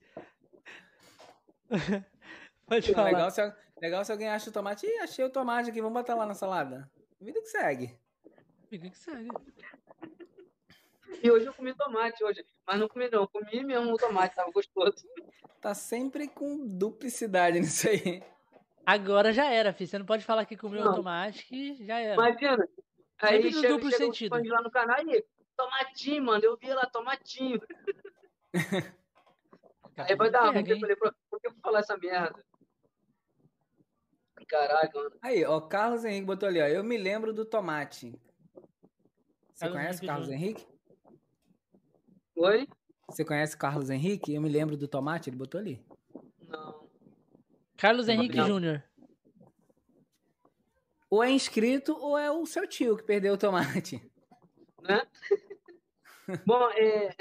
Pode 2.65 2.93
falar. 2.93 3.11
Legal 3.11 3.31
se, 3.31 3.53
legal 3.81 4.05
se 4.05 4.11
alguém 4.11 4.29
acha 4.29 4.49
o 4.49 4.53
tomate. 4.53 4.85
Ih, 4.85 4.99
achei 4.99 5.25
o 5.25 5.29
tomate 5.29 5.69
aqui, 5.69 5.81
vamos 5.81 5.99
botar 5.99 6.15
lá 6.15 6.25
na 6.25 6.33
salada. 6.33 6.89
Vida 7.19 7.41
que 7.41 7.47
segue. 7.47 7.97
Vida 8.69 8.89
que 8.89 8.97
segue. 8.97 9.29
E 11.21 11.29
hoje 11.29 11.45
eu 11.45 11.53
comi 11.53 11.73
tomate 11.75 12.23
hoje. 12.23 12.45
Mas 12.65 12.79
não 12.79 12.87
comi 12.87 13.09
não, 13.09 13.27
comi 13.27 13.63
mesmo 13.63 13.93
o 13.93 13.97
tomate, 13.97 14.35
tava 14.35 14.51
gostoso. 14.51 15.07
Tá 15.59 15.73
sempre 15.73 16.27
com 16.27 16.65
duplicidade 16.65 17.59
nisso 17.59 17.87
aí. 17.89 18.23
Agora 18.85 19.31
já 19.31 19.45
era, 19.45 19.73
filho. 19.73 19.89
Você 19.89 19.99
não 19.99 20.05
pode 20.05 20.25
falar 20.25 20.45
que 20.45 20.57
comeu 20.57 20.83
não. 20.83 20.95
tomate 20.95 21.45
que 21.45 21.85
já 21.85 21.99
era. 21.99 22.15
Imagina. 22.15 22.67
Aí 23.19 23.43
sempre 23.43 23.53
chega, 23.53 23.67
duplo 23.67 23.91
chega 23.91 24.03
sentido. 24.05 24.49
lá 24.49 24.61
no 24.61 24.71
canal 24.71 24.97
e 25.07 25.23
tomatinho, 25.55 26.23
mano. 26.23 26.43
Eu 26.43 26.57
vi 26.57 26.73
lá, 26.73 26.85
tomatinho. 26.87 27.61
aí 29.97 30.15
vai 30.15 30.29
dar 30.29 30.51
ruim. 30.51 30.63
Eu 30.67 30.79
falei, 30.79 30.95
por 30.95 31.39
que 31.39 31.47
eu 31.47 31.51
vou 31.51 31.61
falar 31.61 31.79
essa 31.79 31.97
merda? 31.97 32.43
Caraca, 34.47 34.99
mano. 34.99 35.15
Aí, 35.21 35.45
ó, 35.45 35.61
Carlos 35.61 36.03
Henrique 36.03 36.25
botou 36.25 36.49
ali, 36.49 36.61
ó. 36.61 36.67
Eu 36.67 36.83
me 36.83 36.97
lembro 36.97 37.33
do 37.33 37.45
tomate. 37.45 38.19
Você 39.53 39.65
Carlos 39.65 39.77
conhece 39.77 39.99
Henrique 39.99 40.07
Carlos 40.07 40.29
Henrique? 40.29 40.67
Oi? 42.35 42.67
Você 43.07 43.23
conhece 43.23 43.57
Carlos 43.57 43.89
Henrique? 43.89 44.33
Eu 44.33 44.41
me 44.41 44.49
lembro 44.49 44.75
do 44.75 44.87
tomate, 44.87 45.29
ele 45.29 45.37
botou 45.37 45.59
ali. 45.59 45.81
Não. 46.47 46.89
Carlos 47.77 48.09
Henrique 48.09 48.37
Júnior. 48.37 48.83
Ou 51.09 51.23
é 51.23 51.29
inscrito 51.29 51.93
ou 51.97 52.17
é 52.17 52.31
o 52.31 52.45
seu 52.45 52.67
tio 52.67 52.97
que 52.97 53.03
perdeu 53.03 53.33
o 53.33 53.37
tomate. 53.37 54.01
Né? 54.81 55.01
Bom, 56.45 56.69
é. 56.71 57.15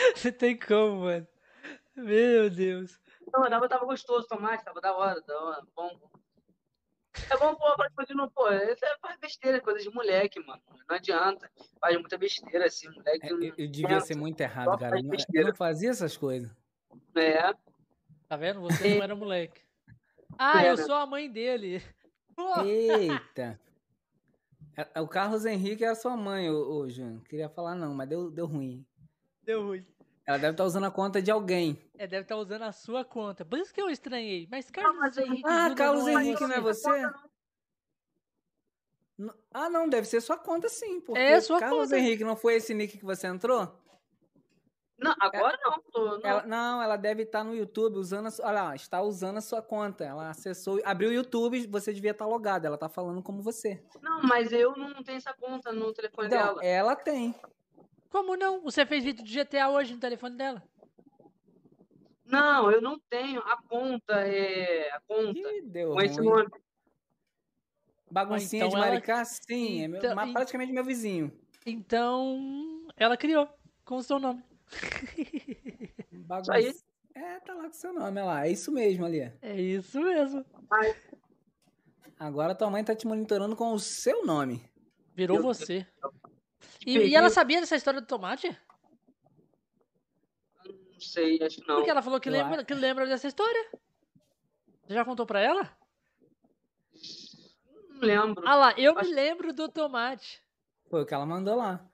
Você 0.16 0.32
tem 0.32 0.58
como, 0.58 1.02
mano? 1.02 1.26
Meu 1.96 2.50
Deus. 2.50 2.98
Não, 3.32 3.48
tava, 3.48 3.68
tava 3.68 3.84
gostoso 3.84 4.26
tomate, 4.26 4.64
tava 4.64 4.80
da 4.80 4.94
hora, 4.94 5.20
da 5.20 5.40
hora, 5.40 5.62
bom. 5.74 6.10
É 7.30 7.36
bom, 7.36 7.54
pô, 7.54 7.76
pra 7.76 7.90
continuar, 7.90 8.30
pô, 8.30 8.48
isso 8.50 8.84
é 8.84 8.98
faz 9.00 9.18
besteira, 9.18 9.60
coisa 9.60 9.80
de 9.80 9.94
moleque, 9.94 10.40
mano. 10.40 10.62
Não 10.88 10.96
adianta. 10.96 11.50
Faz 11.80 11.96
muita 11.96 12.16
besteira 12.16 12.66
assim, 12.66 12.88
moleque. 12.88 13.26
É, 13.26 13.32
eu, 13.32 13.42
eu 13.42 13.68
devia 13.68 14.00
ser 14.00 14.16
muito 14.16 14.40
errado, 14.40 14.78
cara. 14.78 14.98
Eu 14.98 15.02
não, 15.02 15.16
eu 15.34 15.46
não 15.48 15.54
fazia 15.54 15.90
essas 15.90 16.16
coisas. 16.16 16.50
É. 17.16 17.52
Tá 18.28 18.36
vendo? 18.36 18.60
Você 18.60 18.94
não 18.94 19.02
era 19.02 19.14
moleque. 19.14 19.60
Ah, 20.38 20.64
é, 20.64 20.70
eu 20.70 20.76
sou 20.76 20.94
a 20.94 21.06
mãe 21.06 21.30
dele. 21.30 21.82
Eita. 22.64 23.60
É, 24.76 24.88
é, 24.94 25.00
o 25.00 25.08
Carlos 25.08 25.44
Henrique 25.44 25.84
é 25.84 25.88
a 25.88 25.94
sua 25.94 26.16
mãe, 26.16 26.48
ô, 26.48 26.78
ô 26.78 26.88
Júnior. 26.88 27.22
Queria 27.24 27.48
falar 27.48 27.74
não, 27.74 27.92
mas 27.92 28.08
deu, 28.08 28.30
deu 28.30 28.46
ruim. 28.46 28.86
Deu 29.50 29.66
ruim. 29.66 29.84
Ela 30.24 30.38
deve 30.38 30.52
estar 30.52 30.62
tá 30.62 30.66
usando 30.68 30.84
a 30.84 30.90
conta 30.92 31.20
de 31.20 31.28
alguém. 31.28 31.76
É, 31.98 32.06
deve 32.06 32.22
estar 32.22 32.36
tá 32.36 32.40
usando 32.40 32.62
a 32.62 32.70
sua 32.70 33.04
conta. 33.04 33.44
Por 33.44 33.58
isso 33.58 33.74
que 33.74 33.82
eu 33.82 33.90
estranhei. 33.90 34.46
Mas 34.48 34.70
Carlos 34.70 35.16
Henrique. 35.16 35.42
Ah, 35.44 35.74
Carlos 35.74 36.04
não 36.04 36.20
Henrique 36.20 36.46
não 36.46 36.54
é 36.54 36.60
você? 36.60 36.88
Ah, 39.52 39.68
não, 39.68 39.88
deve 39.88 40.06
ser 40.06 40.20
sua 40.20 40.38
conta 40.38 40.68
sim. 40.68 41.00
Porque 41.00 41.20
é 41.20 41.40
sua 41.40 41.58
Carlos 41.58 41.86
conta. 41.86 41.98
Henrique 41.98 42.22
não 42.22 42.36
foi 42.36 42.54
esse 42.54 42.72
nick 42.72 42.96
que 42.96 43.04
você 43.04 43.26
entrou? 43.26 43.76
Não, 44.96 45.16
agora 45.18 45.58
ela, 45.60 45.76
não, 45.76 45.82
tô, 45.90 46.18
não. 46.18 46.30
Ela, 46.30 46.46
não, 46.46 46.80
ela 46.80 46.96
deve 46.96 47.24
estar 47.24 47.42
no 47.42 47.52
YouTube 47.52 47.96
usando 47.96 48.28
a, 48.28 48.46
olha 48.46 48.62
lá, 48.62 48.76
está 48.76 49.02
usando 49.02 49.38
a 49.38 49.40
sua 49.40 49.60
conta. 49.60 50.04
Ela 50.04 50.30
acessou, 50.30 50.80
abriu 50.84 51.10
o 51.10 51.12
YouTube, 51.12 51.66
você 51.66 51.92
devia 51.92 52.12
estar 52.12 52.26
logado. 52.26 52.66
Ela 52.66 52.76
está 52.76 52.88
falando 52.88 53.20
como 53.20 53.42
você. 53.42 53.82
Não, 54.00 54.22
mas 54.22 54.52
eu 54.52 54.76
não 54.76 55.02
tenho 55.02 55.18
essa 55.18 55.34
conta 55.34 55.72
no 55.72 55.92
telefone 55.92 56.28
então, 56.28 56.54
dela. 56.54 56.64
Ela 56.64 56.94
tem. 56.94 57.34
Como 58.10 58.36
não? 58.36 58.60
Você 58.62 58.84
fez 58.84 59.04
vídeo 59.04 59.24
de 59.24 59.42
GTA 59.42 59.70
hoje 59.70 59.94
no 59.94 60.00
telefone 60.00 60.36
dela? 60.36 60.62
Não, 62.26 62.70
eu 62.70 62.80
não 62.82 62.98
tenho. 63.08 63.40
A 63.40 63.62
conta 63.62 64.20
é. 64.26 64.90
A 64.90 65.00
conta. 65.00 65.38
Ih, 65.38 65.62
deu 65.62 65.92
com 65.92 66.00
esse 66.02 66.20
nome. 66.20 66.50
Baguncinha 68.10 68.66
então 68.66 68.76
de 68.76 68.84
Maricá, 68.84 69.14
ela... 69.14 69.24
sim. 69.24 69.84
Então, 69.84 70.10
é 70.10 70.24
meu, 70.24 70.32
praticamente 70.34 70.72
meu 70.72 70.84
vizinho. 70.84 71.32
Então, 71.64 72.86
ela 72.96 73.16
criou 73.16 73.48
com 73.84 73.96
o 73.96 74.02
seu 74.02 74.18
nome. 74.18 74.42
Bagunça. 76.12 76.54
Aí. 76.54 76.74
É, 77.14 77.40
tá 77.40 77.54
lá 77.54 77.64
com 77.64 77.72
seu 77.72 77.92
nome, 77.92 78.20
olha 78.20 78.24
lá. 78.24 78.46
É 78.46 78.50
isso 78.50 78.72
mesmo 78.72 79.04
ali. 79.04 79.32
É 79.42 79.60
isso 79.60 80.00
mesmo. 80.00 80.44
Agora 82.18 82.54
tua 82.54 82.70
mãe 82.70 82.82
tá 82.82 82.94
te 82.94 83.06
monitorando 83.06 83.56
com 83.56 83.72
o 83.72 83.78
seu 83.78 84.24
nome. 84.24 84.64
Virou 85.14 85.36
Meu 85.36 85.44
você. 85.44 85.86
E, 86.86 86.98
e, 86.98 87.14
ela 87.14 87.28
sabia 87.28 87.60
dessa 87.60 87.76
história 87.76 88.00
do 88.00 88.06
tomate? 88.06 88.48
Não 90.66 91.00
sei, 91.00 91.42
acho 91.42 91.60
que 91.60 91.68
não. 91.68 91.76
Porque 91.76 91.90
ela 91.90 92.02
falou 92.02 92.20
que 92.20 92.30
lembra, 92.30 92.64
que 92.64 92.74
lembra 92.74 93.06
dessa 93.06 93.28
história. 93.28 93.70
Você 94.86 94.94
já 94.94 95.04
contou 95.04 95.26
pra 95.26 95.40
ela? 95.40 95.70
Não 97.90 98.00
lembro. 98.00 98.42
Ah 98.46 98.56
lá, 98.56 98.74
eu 98.78 98.98
acho... 98.98 99.08
me 99.08 99.14
lembro 99.14 99.52
do 99.52 99.68
tomate. 99.68 100.42
Foi 100.88 101.02
o 101.02 101.06
que 101.06 101.14
ela 101.14 101.26
mandou 101.26 101.56
lá. 101.56 101.86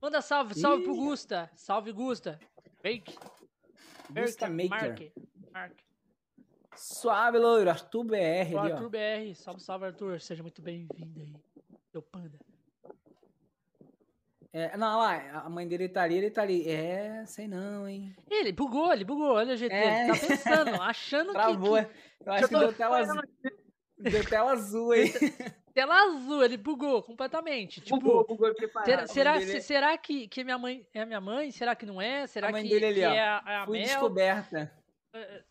Manda 0.00 0.20
salve, 0.20 0.54
salve 0.54 0.82
Ih. 0.82 0.84
pro 0.84 0.94
Gusta. 0.94 1.50
Salve, 1.54 1.92
Gusta. 1.92 2.38
Fake. 2.82 3.16
Gusta 4.10 4.48
Maker. 4.48 5.12
Mark. 5.52 5.72
Suave, 6.76 7.38
loiro. 7.38 7.70
Arthur 7.70 8.04
BR. 8.04 8.58
Arthur 8.58 8.90
BR. 8.90 9.34
Salve, 9.34 9.60
salve, 9.62 9.86
Arthur. 9.86 10.20
Seja 10.20 10.42
muito 10.42 10.60
bem-vindo 10.60 11.20
aí. 11.20 11.34
Meu 11.92 12.02
panda. 12.02 12.38
É, 14.56 14.76
não, 14.76 15.00
lá, 15.00 15.42
a 15.44 15.50
mãe 15.50 15.66
dele 15.66 15.88
tá 15.88 16.04
ali, 16.04 16.18
ele 16.18 16.30
tá 16.30 16.42
ali. 16.42 16.68
É, 16.70 17.26
sei 17.26 17.48
não, 17.48 17.88
hein. 17.88 18.14
Ele 18.30 18.52
bugou, 18.52 18.92
ele 18.92 19.04
bugou. 19.04 19.34
Olha 19.34 19.54
o 19.54 19.56
jeito 19.56 19.72
é. 19.72 20.06
dele. 20.06 20.16
Tá 20.16 20.26
pensando, 20.28 20.80
achando 20.80 21.32
Travou. 21.32 21.84
que... 21.84 21.90
Eu 22.24 22.32
acho 22.32 22.48
que 22.48 22.54
deu 22.54 22.72
tela 22.72 22.98
azul. 23.00 23.22
Deu 23.98 24.24
tela 24.24 24.52
azul 24.52 24.92
aí. 24.92 25.12
Tela 25.74 26.04
azul, 26.04 26.44
ele 26.44 26.56
bugou 26.56 27.02
completamente. 27.02 27.80
Tipo, 27.80 27.98
bugou, 27.98 28.24
bugou 28.24 28.54
será, 28.84 29.08
será, 29.08 29.38
dele... 29.38 29.60
será 29.60 29.98
que, 29.98 30.28
que 30.28 30.44
minha 30.44 30.56
mãe 30.56 30.86
é 30.94 31.04
minha 31.04 31.20
mãe? 31.20 31.50
Será 31.50 31.74
que 31.74 31.84
não 31.84 32.00
é? 32.00 32.24
Será 32.28 32.46
a 32.46 32.52
mãe 32.52 32.62
que, 32.62 32.68
dele 32.68 32.86
ali, 32.86 33.00
que 33.00 33.06
ó. 33.06 33.10
é 33.10 33.20
a, 33.20 33.44
é 33.44 33.56
a 33.56 33.64
Fui 33.64 33.78
Mel? 33.78 33.88
descoberta. 33.88 34.72
É, 35.12 35.18
é, 35.18 35.42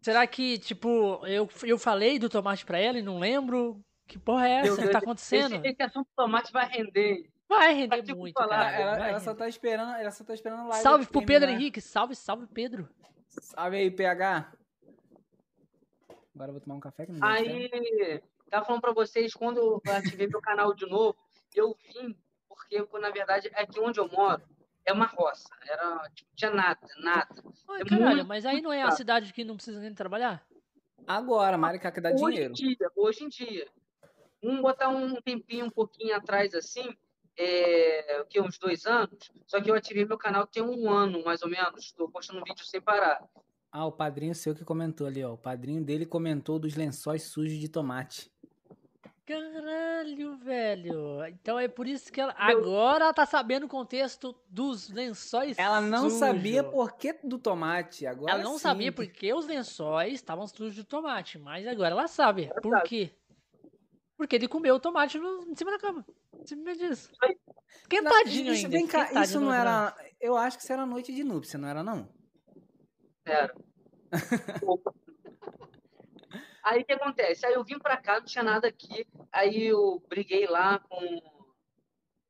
será 0.00 0.24
que, 0.28 0.60
tipo, 0.60 1.26
eu, 1.26 1.48
eu 1.64 1.76
falei 1.76 2.20
do 2.20 2.28
tomate 2.28 2.64
pra 2.64 2.78
ela 2.78 3.00
e 3.00 3.02
não 3.02 3.18
lembro? 3.18 3.84
Que 4.06 4.16
porra 4.16 4.46
é 4.46 4.52
essa 4.60 4.80
que 4.80 4.88
tá 4.90 4.98
acontecendo? 4.98 5.56
Esse, 5.56 5.66
esse 5.66 5.82
assunto 5.82 6.06
do 6.06 6.14
tomate 6.14 6.52
vai 6.52 6.68
render. 6.68 7.33
Vai 7.48 7.74
render 7.74 8.02
tipo 8.02 8.18
muito, 8.18 8.34
falar, 8.34 8.72
cara. 8.72 8.76
Ela, 8.76 9.08
ela 9.08 9.20
só 9.20 9.34
tá 9.34 9.48
esperando, 9.48 9.94
ela 9.96 10.10
só 10.10 10.24
tá 10.24 10.34
esperando 10.34 10.68
live. 10.68 10.82
Salve 10.82 11.06
pro 11.06 11.24
Pedro 11.24 11.50
Henrique, 11.50 11.80
salve, 11.80 12.14
salve 12.14 12.46
Pedro. 12.46 12.88
Salve 13.28 13.76
aí, 13.76 13.90
PH. 13.90 14.52
Agora 16.34 16.48
eu 16.48 16.52
vou 16.54 16.60
tomar 16.60 16.74
um 16.76 16.80
café 16.80 17.06
que 17.06 17.12
não 17.12 17.26
Aí, 17.26 18.22
tava 18.50 18.64
falando 18.64 18.80
pra 18.80 18.92
vocês, 18.92 19.34
quando 19.34 19.58
eu 19.58 19.82
ativei 19.92 20.26
meu 20.26 20.40
canal 20.40 20.74
de 20.74 20.86
novo, 20.86 21.16
eu 21.54 21.76
vim, 21.86 22.16
porque, 22.48 22.84
na 22.98 23.10
verdade, 23.10 23.50
aqui 23.54 23.78
onde 23.78 24.00
eu 24.00 24.08
moro, 24.08 24.42
é 24.84 24.92
uma 24.92 25.06
roça. 25.06 25.48
Era, 25.62 26.10
tipo, 26.14 26.30
tinha 26.34 26.50
nada, 26.50 26.80
nada. 26.98 27.42
Ai, 27.68 27.82
é 27.82 27.84
caralho, 27.84 28.16
muito... 28.16 28.28
mas 28.28 28.44
aí 28.44 28.60
não 28.60 28.72
é 28.72 28.82
a 28.82 28.90
cidade 28.90 29.32
que 29.32 29.44
não 29.44 29.56
precisa 29.56 29.80
nem 29.80 29.94
trabalhar? 29.94 30.44
Agora, 31.06 31.56
Maricá, 31.56 31.92
que 31.92 32.00
dá 32.00 32.10
hoje 32.10 32.24
dinheiro. 32.24 32.50
Em 32.50 32.54
dia, 32.54 32.90
hoje 32.96 33.24
em 33.24 33.28
dia. 33.28 33.68
Um 34.42 34.60
botar 34.60 34.88
um 34.88 35.20
tempinho 35.22 35.66
um 35.66 35.70
pouquinho 35.70 36.14
atrás 36.16 36.54
assim, 36.54 36.94
é, 37.36 38.20
o 38.20 38.26
que, 38.26 38.40
uns 38.40 38.58
dois 38.58 38.86
anos, 38.86 39.30
só 39.46 39.60
que 39.60 39.70
eu 39.70 39.74
ativei 39.74 40.04
meu 40.04 40.18
canal 40.18 40.46
tem 40.46 40.62
um 40.62 40.90
ano, 40.90 41.22
mais 41.24 41.42
ou 41.42 41.48
menos. 41.48 41.84
Estou 41.84 42.08
postando 42.10 42.42
vídeo 42.44 42.64
sem 42.64 42.80
parar. 42.80 43.22
Ah, 43.72 43.86
o 43.86 43.92
padrinho 43.92 44.34
seu 44.34 44.54
que 44.54 44.64
comentou 44.64 45.06
ali, 45.06 45.24
ó. 45.24 45.32
O 45.32 45.38
padrinho 45.38 45.82
dele 45.84 46.06
comentou 46.06 46.58
dos 46.60 46.76
lençóis 46.76 47.24
sujos 47.24 47.58
de 47.58 47.68
tomate. 47.68 48.30
Caralho, 49.26 50.36
velho. 50.36 51.24
Então 51.26 51.58
é 51.58 51.66
por 51.66 51.86
isso 51.86 52.12
que 52.12 52.20
ela. 52.20 52.34
Agora 52.36 53.04
ela 53.04 53.14
tá 53.14 53.24
sabendo 53.24 53.64
o 53.64 53.68
contexto 53.68 54.36
dos 54.48 54.90
lençóis 54.90 55.58
Ela 55.58 55.80
não 55.80 56.04
sujos. 56.04 56.18
sabia 56.18 56.62
por 56.62 56.92
que 56.92 57.14
do 57.24 57.38
tomate. 57.38 58.06
Agora 58.06 58.32
Ela 58.32 58.42
não 58.44 58.52
sim. 58.52 58.58
sabia 58.58 58.92
porque 58.92 59.32
os 59.32 59.46
lençóis 59.46 60.12
estavam 60.14 60.46
sujos 60.46 60.74
de 60.74 60.84
tomate. 60.84 61.38
Mas 61.38 61.66
agora 61.66 61.92
ela 61.92 62.06
sabe. 62.06 62.50
Por 62.62 62.82
quê? 62.82 63.10
Porque 64.16 64.36
ele 64.36 64.46
comeu 64.46 64.74
o 64.74 64.80
tomate 64.80 65.18
no, 65.18 65.42
em 65.48 65.56
cima 65.56 65.70
da 65.72 65.78
cama. 65.78 66.04
Simplesmente 66.44 66.88
disso. 66.88 67.10
Quentadinho 67.88 68.52
isso, 68.52 68.66
ainda. 68.66 68.76
Vem 68.76 68.86
cá, 68.86 69.22
isso 69.22 69.40
não 69.40 69.52
era. 69.52 69.94
Eu 70.20 70.36
acho 70.36 70.56
que 70.56 70.62
isso 70.62 70.72
era 70.72 70.86
noite 70.86 71.12
de 71.12 71.24
núpcia, 71.24 71.58
não 71.58 71.68
era, 71.68 71.82
não? 71.82 72.08
Era. 73.24 73.54
Aí 76.64 76.80
o 76.80 76.84
que 76.84 76.92
acontece? 76.94 77.44
Aí 77.44 77.52
eu 77.52 77.62
vim 77.62 77.78
para 77.78 77.98
cá, 77.98 78.18
não 78.18 78.24
tinha 78.24 78.42
nada 78.42 78.66
aqui. 78.68 79.06
Aí 79.30 79.66
eu 79.66 80.02
briguei 80.08 80.46
lá 80.46 80.78
com, 80.78 81.20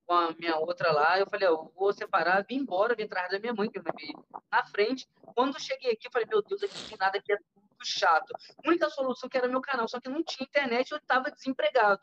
com 0.04 0.12
a 0.12 0.32
minha 0.32 0.56
outra 0.56 0.90
lá. 0.90 1.20
Eu 1.20 1.26
falei, 1.28 1.46
eu 1.46 1.72
vou 1.76 1.92
separar, 1.92 2.44
vim 2.44 2.56
embora, 2.56 2.96
vim 2.96 3.04
atrás 3.04 3.30
da 3.30 3.38
minha 3.38 3.54
mãe, 3.54 3.70
que 3.70 3.78
eu 3.78 3.82
vi 3.82 4.12
na 4.50 4.66
frente. 4.66 5.08
Quando 5.36 5.54
eu 5.54 5.60
cheguei 5.60 5.92
aqui, 5.92 6.08
eu 6.08 6.10
falei, 6.10 6.26
meu 6.28 6.42
Deus, 6.42 6.64
aqui 6.64 6.76
não 6.76 6.88
tem 6.88 6.98
nada, 6.98 7.18
aqui 7.18 7.32
é 7.32 7.36
tudo 7.36 7.84
chato. 7.84 8.32
A 8.32 8.68
única 8.68 8.90
solução 8.90 9.28
que 9.28 9.38
era 9.38 9.46
meu 9.46 9.60
canal, 9.60 9.86
só 9.86 10.00
que 10.00 10.08
não 10.08 10.24
tinha 10.24 10.44
internet, 10.44 10.90
eu 10.90 10.98
estava 10.98 11.30
desempregado. 11.30 12.02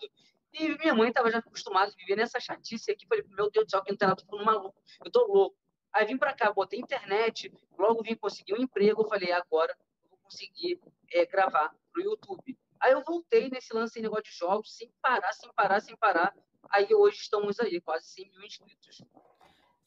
E 0.54 0.78
minha 0.78 0.94
mãe 0.94 1.10
estava 1.10 1.32
já 1.32 1.40
acostumada 1.40 1.92
a 1.92 1.96
viver 1.96 2.16
nessa 2.16 2.40
chatice 2.40 2.92
aqui. 2.92 3.08
Falei, 3.08 3.24
meu 3.30 3.50
Deus 3.50 3.66
do 3.66 3.72
céu, 3.72 3.84
que 3.84 3.92
não 3.92 4.16
tô 4.16 4.44
maluco, 4.44 4.76
eu 5.04 5.12
tô 5.12 5.26
louco. 5.26 5.56
Aí 5.94 6.06
vim 6.06 6.18
para 6.18 6.34
cá, 6.34 6.52
botei 6.52 6.80
internet, 6.80 7.54
logo 7.78 8.02
vim 8.04 8.16
conseguir 8.16 8.54
um 8.54 8.62
emprego. 8.62 9.02
Eu 9.02 9.08
falei, 9.08 9.32
agora 9.32 9.76
eu 10.04 10.10
vou 10.10 10.20
conseguir 10.24 10.80
é, 11.12 11.26
gravar 11.26 11.74
pro 11.92 12.02
YouTube. 12.02 12.58
Aí 12.80 12.94
eu 12.94 13.04
voltei 13.04 13.50
nesse 13.50 13.74
lance 13.74 13.96
de 13.96 14.02
negócio 14.02 14.24
de 14.24 14.32
jogos, 14.32 14.76
sem 14.76 14.92
parar, 15.02 15.32
sem 15.34 15.52
parar, 15.54 15.80
sem 15.82 15.96
parar. 15.96 16.34
Aí 16.70 16.88
hoje 16.94 17.18
estamos 17.18 17.60
aí, 17.60 17.80
quase 17.82 18.08
100 18.08 18.32
mil 18.32 18.44
inscritos. 18.44 19.02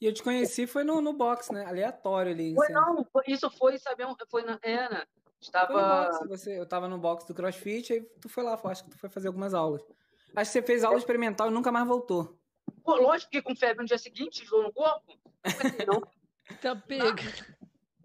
E 0.01 0.07
eu 0.07 0.13
te 0.13 0.23
conheci 0.23 0.67
foi 0.67 0.85
no, 0.85 1.01
no 1.01 1.13
box, 1.13 1.53
né? 1.53 1.65
Aleatório 1.65 2.33
ali. 2.33 2.55
Foi, 2.55 2.69
não, 2.69 3.07
isso 3.27 3.51
foi, 3.51 3.79
sabe, 3.79 4.05
foi 4.29 4.43
na. 4.43 4.59
É, 4.63 4.89
né? 4.89 5.07
Estava. 5.41 6.11
Você, 6.29 6.59
eu 6.59 6.67
tava 6.67 6.89
no 6.89 6.99
box 6.99 7.27
do 7.27 7.35
CrossFit, 7.35 7.93
aí 7.93 8.03
tu 8.21 8.29
foi 8.29 8.45
lá, 8.45 8.61
acho 8.65 8.85
que 8.85 8.91
tu 8.91 8.99
foi 8.99 9.09
fazer 9.09 9.29
algumas 9.29 9.55
aulas. 9.55 9.83
Acho 10.37 10.51
que 10.51 10.59
você 10.59 10.63
fez 10.63 10.85
aula 10.85 10.99
experimental 10.99 11.51
e 11.51 11.55
nunca 11.55 11.71
mais 11.71 11.87
voltou. 11.87 12.39
Pô, 12.83 12.97
lógico 12.97 13.31
que 13.31 13.43
com 13.43 13.55
febre 13.55 13.83
no 13.83 13.87
dia 13.87 13.99
seguinte, 13.99 14.43
enjoou 14.43 14.63
no 14.63 14.73
corpo. 14.73 15.19
Não. 15.87 16.03
tá 16.61 16.77
pega. 16.77 17.23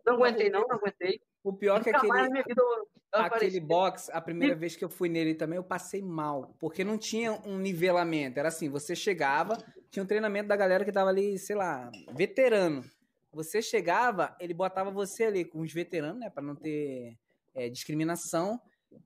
Não, 0.05 0.13
não 0.17 0.23
aguentei, 0.23 0.49
não, 0.49 0.61
não 0.61 0.75
aguentei. 0.75 1.21
O 1.43 1.53
pior 1.53 1.79
é 1.79 1.83
que 1.83 1.89
aquele, 1.89 2.29
vida, 2.29 2.63
aquele 3.11 3.59
box, 3.59 4.09
a 4.11 4.21
primeira 4.21 4.55
vez 4.55 4.75
que 4.75 4.83
eu 4.83 4.89
fui 4.89 5.09
nele 5.09 5.33
também, 5.33 5.57
eu 5.57 5.63
passei 5.63 6.01
mal, 6.01 6.55
porque 6.59 6.83
não 6.83 6.97
tinha 6.97 7.33
um 7.45 7.57
nivelamento. 7.57 8.37
Era 8.37 8.49
assim, 8.49 8.69
você 8.69 8.95
chegava, 8.95 9.57
tinha 9.89 10.03
um 10.03 10.07
treinamento 10.07 10.49
da 10.49 10.55
galera 10.55 10.83
que 10.83 10.91
tava 10.91 11.09
ali, 11.09 11.37
sei 11.39 11.55
lá, 11.55 11.89
veterano. 12.13 12.83
Você 13.31 13.61
chegava, 13.61 14.35
ele 14.39 14.53
botava 14.53 14.91
você 14.91 15.25
ali 15.25 15.45
com 15.45 15.61
os 15.61 15.71
veteranos, 15.71 16.19
né, 16.19 16.29
para 16.29 16.43
não 16.43 16.55
ter 16.55 17.17
é, 17.53 17.69
discriminação. 17.69 18.59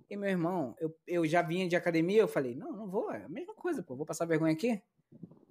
E 0.10 0.16
meu 0.16 0.30
irmão, 0.30 0.76
eu, 0.80 0.96
eu 1.08 1.26
já 1.26 1.42
vinha 1.42 1.68
de 1.68 1.76
academia, 1.76 2.22
eu 2.22 2.28
falei, 2.28 2.56
não, 2.56 2.72
não 2.72 2.88
vou, 2.88 3.12
é 3.12 3.24
a 3.24 3.30
mesma 3.30 3.54
coisa, 3.54 3.82
pô, 3.82 3.96
vou 3.96 4.06
passar 4.06 4.26
vergonha 4.26 4.54
aqui. 4.54 4.82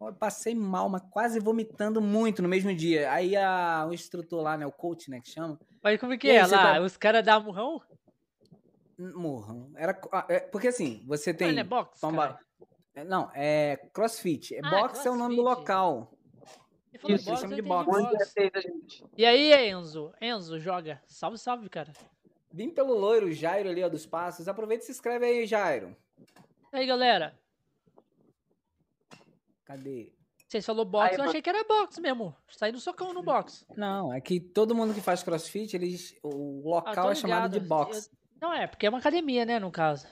Eu 0.01 0.13
passei 0.15 0.55
mal, 0.55 0.89
mas 0.89 1.03
quase 1.11 1.39
vomitando 1.39 2.01
muito 2.01 2.43
no 2.43 2.49
mesmo 2.49 2.75
dia. 2.75 3.11
Aí 3.13 3.37
a, 3.37 3.87
o 3.89 3.93
instrutor 3.93 4.43
lá, 4.43 4.57
né, 4.57 4.67
o 4.67 4.73
coach, 4.73 5.11
né, 5.11 5.21
que 5.21 5.31
chama. 5.31 5.59
Mas 5.83 5.99
como 6.01 6.17
que 6.19 6.31
é 6.31 6.43
lá? 6.43 6.75
Tá... 6.75 6.81
Os 6.81 6.97
caras 6.97 7.25
dão 7.25 7.43
murrão? 7.43 7.81
Murrão. 8.99 9.73
Era, 9.77 10.01
é, 10.29 10.41
porque 10.41 10.69
assim, 10.69 11.03
você 11.07 11.33
tem... 11.33 11.53
Não, 11.53 11.61
é 11.61 11.65
box, 11.65 12.01
toma, 12.01 12.39
é, 12.95 13.05
Não, 13.05 13.31
é 13.35 13.77
crossfit. 13.93 14.55
É 14.55 14.61
ah, 14.63 14.71
box 14.71 14.83
crossfit. 14.83 15.09
é 15.09 15.11
o 15.11 15.17
nome 15.17 15.37
do 15.37 15.43
local. 15.43 16.13
Isso, 17.09 17.25
box, 17.25 17.41
chama 17.41 17.55
de 17.55 17.63
box. 17.63 17.91
box. 17.91 18.35
E 19.17 19.25
aí, 19.25 19.71
Enzo? 19.71 20.13
Enzo, 20.21 20.61
joga. 20.61 21.01
Salve, 21.07 21.39
salve, 21.39 21.69
cara. 21.69 21.93
Vim 22.53 22.70
pelo 22.70 22.95
loiro, 22.95 23.33
Jairo 23.33 23.70
ali, 23.70 23.83
ó, 23.83 23.89
dos 23.89 24.05
passos. 24.05 24.47
Aproveita 24.47 24.85
e 24.85 24.87
se 24.87 24.93
inscreve 24.93 25.24
aí, 25.24 25.47
Jairo. 25.47 25.97
E 26.73 26.77
aí, 26.77 26.87
galera. 26.87 27.39
Cadê? 29.65 30.12
Vocês 30.47 30.66
falou 30.66 30.85
box, 30.85 31.16
eu 31.16 31.24
achei 31.24 31.41
que 31.41 31.49
era 31.49 31.65
box 31.65 31.99
mesmo. 31.99 32.37
Sair 32.47 32.73
do 32.73 32.81
socão 32.81 33.15
no 33.15 33.23
box. 33.23 33.65
Não, 33.74 34.12
é 34.12 34.20
que 34.20 34.39
todo 34.39 34.74
mundo 34.74 34.93
que 34.93 35.01
faz 35.01 35.23
crossfit, 35.23 35.74
eles, 35.74 36.15
o 36.23 36.69
local 36.69 37.09
ah, 37.09 37.12
é 37.12 37.15
chamado 37.15 37.59
de 37.59 37.66
box. 37.66 38.11
Eu, 38.12 38.19
não 38.49 38.53
é, 38.53 38.66
porque 38.66 38.85
é 38.85 38.91
uma 38.91 38.99
academia, 38.99 39.47
né, 39.47 39.59
no 39.59 39.70
caso. 39.70 40.07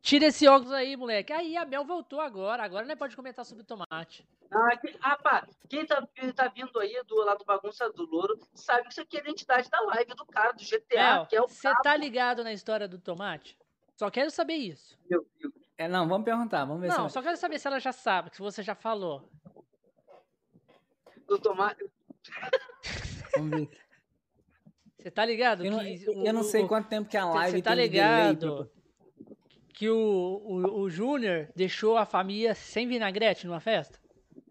Tira 0.00 0.26
esse 0.26 0.46
óculos 0.46 0.72
aí, 0.72 0.96
moleque. 0.96 1.32
Aí, 1.32 1.56
a 1.56 1.64
Mel 1.64 1.84
voltou 1.84 2.20
agora. 2.20 2.62
Agora 2.62 2.86
não 2.86 2.96
pode 2.96 3.16
comentar 3.16 3.44
sobre 3.44 3.64
tomate. 3.64 4.24
Ah, 4.50 4.76
que, 4.78 4.96
rapaz, 4.98 5.44
quem 5.68 5.84
tá, 5.84 6.02
tá 6.34 6.48
vindo 6.48 6.78
aí 6.78 7.02
do 7.06 7.16
lado 7.16 7.38
do 7.38 7.44
Bagunça 7.44 7.90
do 7.90 8.06
Louro 8.06 8.38
sabe 8.54 8.84
que 8.84 8.92
isso 8.92 9.00
aqui 9.02 9.16
é 9.16 9.20
a 9.20 9.22
identidade 9.22 9.68
da 9.68 9.80
live 9.80 10.14
do 10.14 10.24
cara, 10.24 10.52
do 10.52 10.64
GTA, 10.64 11.14
Mel, 11.14 11.26
que 11.26 11.36
é 11.36 11.42
o 11.42 11.48
Você 11.48 11.70
tá 11.82 11.94
ligado 11.96 12.42
na 12.42 12.52
história 12.52 12.88
do 12.88 12.98
tomate? 12.98 13.58
Só 13.94 14.10
quero 14.10 14.30
saber 14.30 14.54
isso. 14.54 14.98
Meu 15.08 15.26
Deus. 15.38 15.52
É, 15.76 15.86
não, 15.86 16.08
vamos 16.08 16.24
perguntar, 16.24 16.64
vamos 16.64 16.80
ver 16.80 16.88
não, 16.88 16.94
se 16.94 17.00
Não, 17.02 17.08
só 17.08 17.22
quero 17.22 17.36
saber 17.36 17.58
se 17.58 17.66
ela 17.66 17.78
já 17.78 17.92
sabe, 17.92 18.34
se 18.34 18.40
você 18.40 18.62
já 18.62 18.74
falou. 18.74 19.28
Do 21.26 21.38
tomate. 21.38 21.84
vamos 23.36 23.50
ver. 23.50 23.70
Você 24.98 25.10
tá 25.10 25.24
ligado? 25.24 25.64
Eu 25.64 25.70
não, 25.70 25.78
que 25.78 26.04
eu, 26.06 26.32
não 26.32 26.42
sei 26.42 26.66
quanto 26.66 26.88
tempo 26.88 27.08
que 27.08 27.16
a 27.16 27.24
live 27.26 27.58
Você 27.58 27.62
tá 27.62 27.74
ligado 27.74 28.68
que 29.72 29.88
o, 29.88 29.96
o, 29.96 30.80
o 30.80 30.90
Júnior 30.90 31.48
deixou 31.54 31.96
a 31.96 32.04
família 32.04 32.52
sem 32.54 32.88
vinagrete 32.88 33.46
numa 33.46 33.60
festa? 33.60 34.00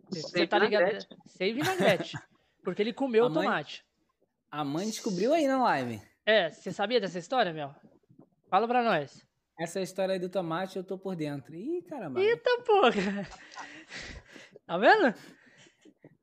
Você 0.10 0.48
tá 0.48 0.60
ligado? 0.60 1.06
Sem 1.26 1.54
vinagrete. 1.54 2.18
Porque 2.64 2.82
ele 2.82 2.94
comeu 2.94 3.26
a 3.26 3.28
o 3.28 3.34
tomate. 3.34 3.86
Mãe, 4.52 4.62
a 4.62 4.64
mãe 4.64 4.86
descobriu 4.86 5.34
aí 5.34 5.48
na 5.48 5.62
live. 5.64 6.02
É, 6.26 6.50
você 6.50 6.72
sabia 6.72 7.00
dessa 7.00 7.20
história, 7.20 7.54
Mel? 7.54 7.74
Fala 8.50 8.68
pra 8.68 8.84
nós. 8.84 9.26
Essa 9.60 9.82
história 9.82 10.14
aí 10.14 10.20
do 10.20 10.30
tomate 10.30 10.78
eu 10.78 10.84
tô 10.84 10.98
por 10.98 11.16
dentro. 11.16 11.56
Ih, 11.56 11.82
caramba. 11.84 12.20
Eita 12.20 12.62
porra! 12.66 13.28
Tá 14.68 14.78
vendo? 14.78 15.08
As 15.08 15.16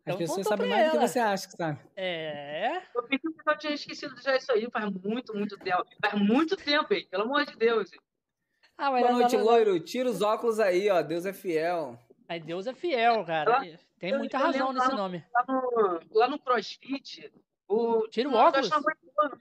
então, 0.04 0.18
pessoas 0.18 0.46
sabem 0.46 0.68
mais 0.68 0.92
do 0.92 0.98
que 0.98 1.08
você 1.08 1.18
acha 1.18 1.48
que 1.48 1.56
sabe. 1.56 1.80
É. 1.96 2.76
Eu 2.94 3.02
pensei 3.04 3.32
que 3.32 3.50
eu 3.50 3.58
tinha 3.58 3.72
esquecido 3.72 4.14
já 4.20 4.36
isso 4.36 4.52
aí 4.52 4.68
faz 4.70 4.92
muito, 4.92 5.34
muito 5.34 5.56
tempo. 5.56 5.82
Faz 5.98 6.20
muito 6.20 6.56
tempo, 6.58 6.92
hein? 6.92 7.08
Pelo 7.10 7.22
amor 7.22 7.46
de 7.46 7.56
Deus. 7.56 7.90
Ah, 8.76 8.90
Boa 8.90 9.12
noite, 9.12 9.36
loiro. 9.38 9.80
Tira 9.80 10.10
os 10.10 10.20
óculos 10.20 10.60
aí, 10.60 10.90
ó. 10.90 11.00
Deus 11.00 11.24
é 11.24 11.32
fiel. 11.32 11.98
Aí 12.28 12.40
Deus 12.40 12.66
é 12.66 12.74
fiel, 12.74 13.24
cara. 13.24 13.62
Tem 13.98 14.16
muita 14.16 14.38
razão 14.38 14.72
nesse 14.72 14.88
lá 14.88 14.94
nome. 14.94 15.24
Lá 15.32 15.44
no, 15.48 16.00
lá 16.12 16.28
no 16.28 16.38
CrossFit, 16.38 17.32
o, 17.68 18.06
Tira 18.08 18.28
o 18.28 18.34
óculos. 18.34 18.70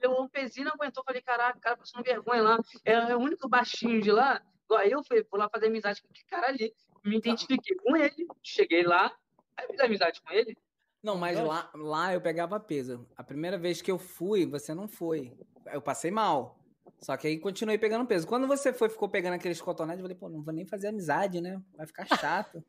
O 0.05 0.29
Pezinho 0.29 0.65
não 0.65 0.73
aguentou. 0.73 1.03
Falei, 1.03 1.21
caraca, 1.21 1.59
cara, 1.59 1.77
passando 1.77 2.03
vergonha 2.03 2.41
lá. 2.41 2.59
É, 2.85 2.93
é, 2.93 3.15
o 3.15 3.19
único 3.19 3.47
baixinho 3.47 4.01
de 4.01 4.11
lá. 4.11 4.41
Aí 4.77 4.91
eu 4.91 5.03
fui, 5.03 5.23
fui 5.23 5.39
lá 5.39 5.49
fazer 5.49 5.67
amizade 5.67 6.01
com 6.01 6.07
aquele 6.09 6.25
cara 6.25 6.47
ali. 6.47 6.73
Me 7.03 7.17
identifiquei 7.17 7.75
com 7.77 7.95
ele. 7.95 8.27
Cheguei 8.41 8.83
lá. 8.83 9.13
Aí 9.57 9.67
fiz 9.67 9.79
amizade 9.79 10.21
com 10.21 10.31
ele. 10.31 10.57
Não, 11.01 11.17
mas 11.17 11.37
lá, 11.37 11.69
lá 11.75 12.13
eu 12.13 12.21
pegava 12.21 12.59
peso. 12.59 13.05
A 13.15 13.23
primeira 13.23 13.57
vez 13.57 13.81
que 13.81 13.91
eu 13.91 13.99
fui, 13.99 14.45
você 14.45 14.73
não 14.73 14.87
foi. 14.87 15.37
Eu 15.65 15.81
passei 15.81 16.09
mal. 16.09 16.62
Só 17.03 17.17
que 17.17 17.27
aí 17.27 17.37
continuei 17.37 17.77
pegando 17.77 18.07
peso. 18.07 18.25
Quando 18.25 18.47
você 18.47 18.71
foi, 18.71 18.87
ficou 18.89 19.09
pegando 19.09 19.33
aqueles 19.33 19.61
cotonetes, 19.61 19.99
eu 19.99 20.03
falei, 20.03 20.17
pô, 20.17 20.29
não 20.29 20.41
vou 20.41 20.53
nem 20.53 20.65
fazer 20.65 20.87
amizade, 20.87 21.41
né? 21.41 21.61
Vai 21.75 21.85
ficar 21.85 22.05
chato. 22.17 22.63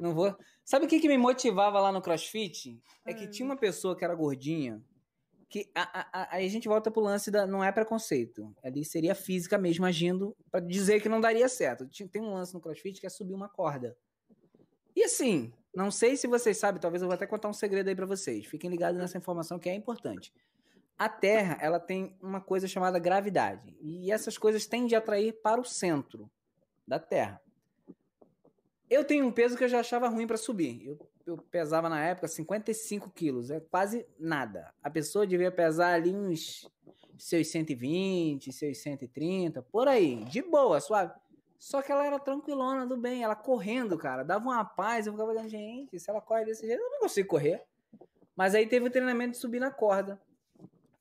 não 0.00 0.14
vou. 0.14 0.34
Sabe 0.64 0.86
o 0.86 0.88
que, 0.88 0.98
que 0.98 1.08
me 1.08 1.18
motivava 1.18 1.78
lá 1.78 1.92
no 1.92 2.00
CrossFit? 2.00 2.82
É 3.04 3.12
que 3.12 3.28
tinha 3.28 3.44
uma 3.44 3.56
pessoa 3.56 3.94
que 3.94 4.04
era 4.04 4.14
gordinha, 4.14 4.82
que 5.50 5.70
aí 5.74 6.46
a, 6.46 6.48
gente 6.48 6.66
volta 6.66 6.90
pro 6.90 7.02
lance 7.02 7.30
da 7.30 7.46
não 7.46 7.62
é 7.62 7.70
preconceito. 7.70 8.54
Ali 8.62 8.84
seria 8.86 9.14
física 9.14 9.58
mesmo 9.58 9.84
agindo 9.84 10.34
para 10.50 10.60
dizer 10.60 11.02
que 11.02 11.08
não 11.08 11.20
daria 11.20 11.48
certo. 11.48 11.86
Tem 12.10 12.22
um 12.22 12.32
lance 12.32 12.54
no 12.54 12.60
CrossFit 12.60 13.00
que 13.00 13.06
é 13.06 13.10
subir 13.10 13.34
uma 13.34 13.50
corda. 13.50 13.94
E 14.96 15.04
assim, 15.04 15.52
não 15.74 15.90
sei 15.90 16.16
se 16.16 16.26
vocês 16.26 16.56
sabem, 16.56 16.80
talvez 16.80 17.02
eu 17.02 17.08
vou 17.08 17.14
até 17.14 17.26
contar 17.26 17.48
um 17.48 17.52
segredo 17.52 17.88
aí 17.88 17.94
para 17.94 18.06
vocês. 18.06 18.46
Fiquem 18.46 18.70
ligados 18.70 18.98
nessa 18.98 19.18
informação 19.18 19.58
que 19.58 19.68
é 19.68 19.74
importante. 19.74 20.32
A 20.98 21.08
Terra, 21.08 21.56
ela 21.60 21.78
tem 21.78 22.16
uma 22.20 22.40
coisa 22.40 22.66
chamada 22.66 22.98
gravidade. 22.98 23.76
E 23.80 24.10
essas 24.10 24.36
coisas 24.36 24.66
tendem 24.66 24.96
a 24.96 24.98
atrair 24.98 25.32
para 25.40 25.60
o 25.60 25.64
centro 25.64 26.28
da 26.84 26.98
Terra. 26.98 27.40
Eu 28.90 29.04
tenho 29.04 29.24
um 29.26 29.30
peso 29.30 29.56
que 29.56 29.62
eu 29.62 29.68
já 29.68 29.80
achava 29.80 30.08
ruim 30.08 30.26
para 30.26 30.36
subir. 30.36 30.84
Eu, 30.84 30.98
eu, 31.24 31.36
pesava 31.36 31.88
na 31.88 32.04
época 32.04 32.26
55 32.26 33.10
quilos. 33.10 33.50
É 33.50 33.60
quase 33.60 34.06
nada. 34.18 34.74
A 34.82 34.90
pessoa 34.90 35.26
devia 35.26 35.52
pesar 35.52 35.94
ali 35.94 36.12
uns 36.12 36.68
seus 37.16 37.48
120, 37.48 38.50
seus 38.50 38.78
130, 38.78 39.62
por 39.62 39.86
aí. 39.86 40.24
De 40.24 40.42
boa, 40.42 40.80
suave. 40.80 41.12
Só 41.58 41.82
que 41.82 41.92
ela 41.92 42.06
era 42.06 42.18
tranquilona, 42.18 42.86
do 42.86 42.96
bem. 42.96 43.22
Ela 43.22 43.36
correndo, 43.36 43.96
cara. 43.98 44.24
Dava 44.24 44.44
uma 44.44 44.64
paz. 44.64 45.06
Eu 45.06 45.12
ficava 45.12 45.30
olhando, 45.30 45.48
gente, 45.48 45.98
se 45.98 46.10
ela 46.10 46.20
corre 46.20 46.44
desse 46.46 46.66
jeito, 46.66 46.80
eu 46.80 46.90
não 46.90 47.00
consigo 47.00 47.28
correr. 47.28 47.62
Mas 48.34 48.54
aí 48.54 48.66
teve 48.66 48.86
o 48.86 48.90
treinamento 48.90 49.32
de 49.32 49.38
subir 49.38 49.60
na 49.60 49.70
corda. 49.70 50.20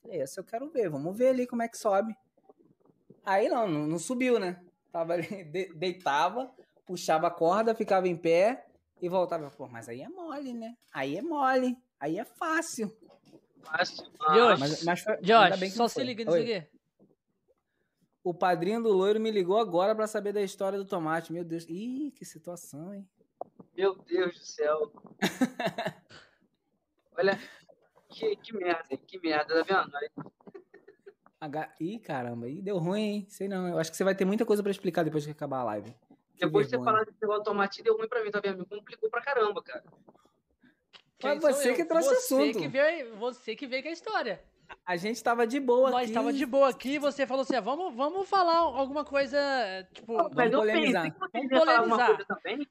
Essa 0.10 0.40
eu 0.40 0.44
quero 0.44 0.70
ver, 0.70 0.90
vamos 0.90 1.18
ver 1.18 1.30
ali 1.30 1.48
como 1.48 1.62
é 1.62 1.68
que 1.68 1.78
sobe. 1.78 2.16
Aí 3.26 3.50
não, 3.50 3.68
não, 3.68 3.88
não 3.88 4.00
subiu, 4.00 4.40
né? 4.40 4.62
Tava 4.92 5.14
ali, 5.14 5.44
de, 5.52 5.74
deitava, 5.74 6.52
puxava 6.86 7.28
a 7.28 7.32
corda, 7.32 7.76
ficava 7.76 8.08
em 8.08 8.16
pé 8.16 8.66
e 9.02 9.10
voltava. 9.10 9.50
Pô, 9.52 9.68
mas 9.68 9.90
aí 9.90 10.02
é 10.02 10.10
mole, 10.10 10.54
né? 10.54 10.76
Aí 10.94 11.18
é 11.18 11.22
mole, 11.22 11.78
aí 12.00 12.18
é 12.18 12.26
fácil. 12.26 12.96
Fácil. 13.64 14.06
Josh, 14.34 14.60
mas, 14.60 14.84
mas 14.84 15.02
foi, 15.02 15.18
Josh 15.18 15.74
só 15.74 15.88
se 15.88 16.04
liga 16.04 16.24
nisso 16.24 16.38
aqui. 16.38 16.68
O 18.24 18.34
padrinho 18.34 18.84
do 18.84 18.92
loiro 18.92 19.20
me 19.20 19.32
ligou 19.32 19.58
agora 19.58 19.96
para 19.96 20.08
saber 20.08 20.34
da 20.34 20.42
história 20.42 20.78
do 20.78 20.86
tomate. 20.86 21.32
Meu 21.32 21.46
Deus. 21.46 21.66
Ih, 21.70 22.12
que 22.16 22.26
situação, 22.26 22.94
hein? 22.94 23.08
Meu 23.76 23.96
Deus 23.96 24.38
do 24.38 24.46
céu. 24.46 24.92
Olha, 27.18 27.40
que, 28.18 28.36
que 28.38 28.54
merda, 28.54 28.98
que 28.98 29.20
merda, 29.20 29.64
tá 29.64 29.86
vendo? 29.86 30.32
H... 31.40 31.76
Ih, 31.80 32.00
caramba, 32.00 32.50
ih, 32.50 32.62
deu 32.62 32.78
ruim, 32.80 33.02
hein? 33.02 33.26
Sei 33.30 33.48
não. 33.48 33.68
Eu 33.68 33.78
acho 33.78 33.92
que 33.92 33.98
você 33.98 34.04
vai 34.04 34.16
ter 34.16 34.26
muita 34.26 34.46
coisa 34.46 34.64
pra 34.64 34.72
explicar 34.72 35.04
depois 35.04 35.24
que 35.24 35.32
acabar 35.32 35.60
a 35.60 35.64
live. 35.66 35.94
Que 36.36 36.46
depois 36.46 36.68
de 36.68 36.76
você 36.76 36.84
falar 36.84 37.04
desse 37.04 37.18
negócio 37.22 37.44
tomate, 37.44 37.84
deu 37.84 37.96
ruim 37.96 38.08
pra 38.08 38.24
mim, 38.24 38.32
tá 38.32 38.40
vendo? 38.40 38.60
Me 38.60 38.66
complicou 38.66 39.10
pra 39.10 39.22
caramba, 39.22 39.62
cara. 39.62 39.84
Mas 41.24 41.42
você 41.42 41.74
que 41.74 41.86
trouxe 41.86 42.10
você 42.10 42.16
assunto. 42.16 42.60
Que 42.60 42.68
veio, 42.68 43.16
você 43.18 43.56
que 43.56 43.68
veio 43.68 43.84
com 43.84 43.90
a 43.90 43.92
história. 43.92 44.44
A 44.86 44.98
gente 44.98 45.24
tava 45.24 45.48
de 45.48 45.60
boa 45.60 45.92
Nós 45.92 46.04
aqui. 46.04 46.14
Nós 46.14 46.24
tava 46.24 46.34
de 46.34 46.46
boa 46.46 46.70
aqui 46.70 46.96
e 46.96 47.00
você 47.00 47.26
falou 47.26 47.44
assim, 47.44 47.56
ah, 47.56 47.62
vamos, 47.62 47.96
vamos 47.96 48.28
falar 48.28 48.58
alguma 48.58 49.06
coisa, 49.06 49.40
tipo... 49.94 50.14
Não, 50.14 50.30
vamos 50.30 50.56
polemizar. 50.56 51.16
Vamos 51.34 51.50
polemizar. 51.50 52.18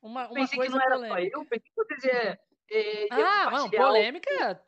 Uma, 0.02 0.26
uma 0.26 0.34
pensei 0.34 0.58
coisa 0.58 0.72
que 0.72 0.78
não 0.78 0.84
era 0.84 0.96
polêmica. 0.96 1.30
só 1.30 1.40
eu, 1.40 1.46
pensei 1.46 1.70
que 1.70 1.76
vocês 1.76 2.04
iam... 2.04 2.38
É, 2.68 3.08
ah, 3.12 3.50
não, 3.50 3.70
polêmica 3.70 4.60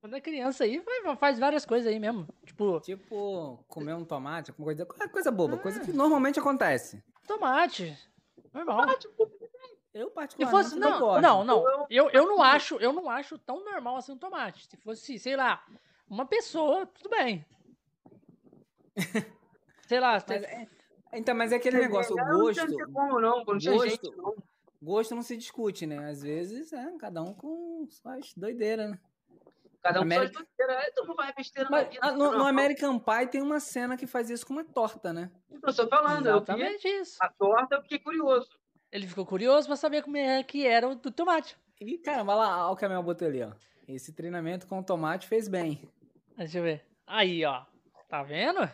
quando 0.00 0.14
é 0.14 0.20
criança 0.20 0.64
aí, 0.64 0.82
faz 1.18 1.38
várias 1.38 1.64
coisas 1.64 1.86
aí 1.86 1.98
mesmo. 1.98 2.28
Tipo. 2.44 2.80
Tipo, 2.80 3.64
comer 3.68 3.94
um 3.94 4.04
tomate, 4.04 4.52
coisa, 4.52 4.86
coisa 4.86 5.30
boba, 5.30 5.56
ah. 5.56 5.58
coisa 5.58 5.80
que 5.80 5.92
normalmente 5.92 6.38
acontece. 6.38 7.02
Tomate. 7.26 7.96
Normal. 8.52 8.80
Tomate, 8.80 9.08
eu 9.96 10.10
particularmente 10.10 10.68
fosse, 10.68 10.78
não, 10.78 11.00
gosto. 11.00 11.22
não, 11.22 11.42
não. 11.42 11.86
Eu, 11.88 12.10
eu 12.10 12.26
não 12.26 12.42
acho, 12.42 12.76
eu 12.76 12.92
não 12.92 13.08
acho 13.08 13.38
tão 13.38 13.64
normal 13.64 13.96
assim 13.96 14.12
um 14.12 14.18
tomate. 14.18 14.66
Se 14.68 14.76
fosse, 14.76 15.18
sei 15.18 15.36
lá, 15.36 15.64
uma 16.08 16.26
pessoa, 16.26 16.86
tudo 16.86 17.08
bem. 17.08 17.46
sei 19.88 19.98
lá. 19.98 20.22
Mas 20.28 20.42
é, 20.42 20.68
então, 21.14 21.34
mas 21.34 21.50
é 21.50 21.56
aquele 21.56 21.78
negócio, 21.78 22.12
o 22.12 22.16
gosto. 22.16 22.66
Não 22.66 22.92
como, 22.92 23.20
não, 23.20 23.38
não 23.38 23.44
gosto, 23.44 23.88
gente, 23.88 24.16
não. 24.16 24.34
gosto 24.82 25.14
não 25.14 25.22
se 25.22 25.34
discute, 25.34 25.86
né? 25.86 26.10
Às 26.10 26.22
vezes, 26.22 26.74
é, 26.74 26.92
cada 26.98 27.22
um 27.22 27.32
com 27.32 27.86
suas 27.88 28.34
doideiras, 28.34 28.90
né? 28.90 29.00
Cada 29.86 30.00
um 30.00 30.02
América... 30.02 30.40
besteira, 30.40 30.72
é, 30.72 30.90
todo 30.90 31.06
mundo 31.06 31.16
vai 31.16 31.32
besteira 31.32 31.70
Mas, 31.70 31.88
vida, 31.88 32.10
no, 32.12 32.32
no, 32.32 32.44
American 32.44 32.98
Pie 32.98 33.28
tem 33.30 33.40
uma 33.40 33.60
cena 33.60 33.96
que 33.96 34.04
faz 34.04 34.28
isso 34.28 34.44
com 34.44 34.52
uma 34.52 34.64
torta, 34.64 35.12
né? 35.12 35.30
Eu 35.48 35.74
tô 35.74 35.86
falando, 35.86 36.26
Exatamente 36.26 36.88
eu 36.88 37.02
isso. 37.02 37.16
A 37.20 37.28
torta 37.28 37.76
eu 37.76 37.82
fiquei 37.82 38.00
curioso. 38.00 38.48
Ele 38.90 39.06
ficou 39.06 39.24
curioso 39.24 39.68
pra 39.68 39.76
saber 39.76 40.02
como 40.02 40.16
é 40.16 40.42
que 40.42 40.66
era 40.66 40.88
o 40.88 40.96
do 40.96 41.12
tomate. 41.12 41.56
E 41.80 41.98
caramba, 41.98 42.34
lá, 42.34 42.64
olha 42.64 42.72
o 42.72 42.76
Camel 42.76 43.02
botou 43.02 43.28
ali, 43.28 43.44
ó. 43.44 43.52
Esse 43.86 44.12
treinamento 44.12 44.66
com 44.66 44.82
tomate 44.82 45.28
fez 45.28 45.46
bem. 45.46 45.88
Deixa 46.36 46.58
eu 46.58 46.64
ver. 46.64 46.84
Aí, 47.06 47.44
ó. 47.44 47.62
Tá 48.08 48.24
vendo? 48.24 48.68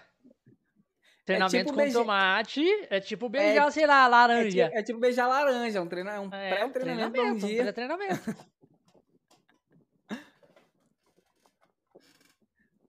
Treinamento 1.26 1.56
é 1.56 1.60
tipo 1.60 1.70
com 1.72 1.76
beija... 1.76 1.98
tomate 1.98 2.86
é 2.90 3.00
tipo 3.00 3.28
beijar, 3.28 3.68
é, 3.68 3.70
sei 3.70 3.86
lá, 3.86 4.08
laranja. 4.08 4.62
É 4.62 4.66
tipo, 4.66 4.78
é 4.78 4.82
tipo 4.82 4.98
beijar 4.98 5.28
laranja, 5.28 5.82
um, 5.82 5.86
treina... 5.86 6.20
um 6.20 6.32
é, 6.32 6.68
pré-treinamento 6.68 7.20
um, 7.20 7.30
um 7.32 7.36
dia. 7.36 7.60
Um 7.60 7.64
pré-treinamento. 7.64 8.36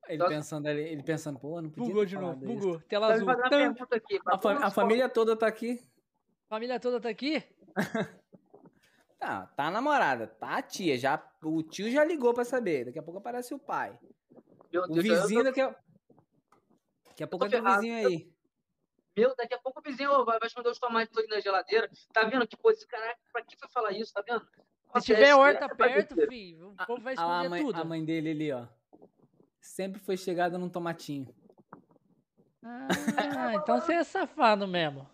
Ele 0.08 0.28
pensando 0.28 0.68
ali, 0.68 0.82
ele 0.82 1.04
pensando, 1.04 1.40
pô, 1.40 1.62
não 1.62 1.70
podia 1.70 1.88
Bugou 1.90 2.06
de 2.06 2.18
novo, 2.18 2.36
bugou. 2.36 2.80
Tela 2.82 3.14
azul. 3.14 3.30
Aqui, 3.30 4.20
a, 4.26 4.38
fa 4.38 4.66
a 4.66 4.72
família 4.72 5.08
toda 5.08 5.36
tá 5.36 5.48
aqui. 5.48 5.80
Família 6.50 6.80
toda 6.80 7.00
tá 7.00 7.10
aqui? 7.10 7.42
tá, 9.18 9.48
tá 9.48 9.68
a 9.68 9.72
namorada, 9.72 10.28
tá 10.28 10.58
a 10.58 10.62
tia, 10.62 10.98
já, 10.98 11.24
o 11.42 11.64
tio 11.64 11.90
já 11.90 12.04
ligou 12.04 12.34
pra 12.34 12.44
saber, 12.44 12.86
daqui 12.86 13.00
a 13.00 13.04
pouco 13.04 13.20
aparece 13.20 13.54
o 13.54 13.60
pai. 13.60 13.98
Meu 14.72 14.84
o 14.84 14.88
Deus, 14.88 15.04
vizinho 15.04 15.42
tô... 15.42 15.50
daqui 15.50 15.62
a... 15.62 15.76
Daqui 17.08 17.24
a 17.24 17.28
pouco 17.28 17.50
tem 17.50 17.62
um 17.62 17.64
vizinho 17.64 18.08
aí. 18.08 18.34
Meu, 19.16 19.36
daqui 19.36 19.54
a 19.54 19.60
pouco 19.60 19.80
o 19.80 19.84
vizinho 19.84 20.26
vai, 20.26 20.40
vai 20.40 20.48
esconder 20.48 20.70
os 20.70 20.80
tomates 20.80 21.14
todos 21.14 21.30
na 21.30 21.40
geladeira. 21.40 21.90
Tá 22.12 22.24
vendo 22.26 22.48
que 22.48 22.58
coisa? 22.58 22.86
Caraca, 22.88 23.20
pra 23.32 23.44
que 23.44 23.56
foi 23.58 23.70
falar 23.70 23.92
isso? 23.92 24.12
Tá 24.12 24.22
vendo? 24.28 24.46
Se 25.00 25.06
tiver 25.06 25.34
horta 25.34 25.66
é 25.66 25.76
perto, 25.76 26.16
filho, 26.28 26.72
o 26.72 26.86
povo 26.86 27.02
vai 27.02 27.14
esconder 27.14 27.32
a, 27.32 27.40
a 27.46 27.50
mãe, 27.50 27.64
tudo. 27.64 27.82
A 27.82 27.86
mãe 27.86 28.04
dele 28.04 28.32
ali, 28.32 28.52
ó 28.52 28.68
sempre 29.64 30.00
foi 30.00 30.18
chegada 30.18 30.58
num 30.58 30.70
tomatinho. 30.70 31.34
Ah, 32.62 32.88
então 33.56 33.80
você 33.80 33.94
é 33.94 34.04
safado 34.04 34.68
mesmo. 34.68 35.10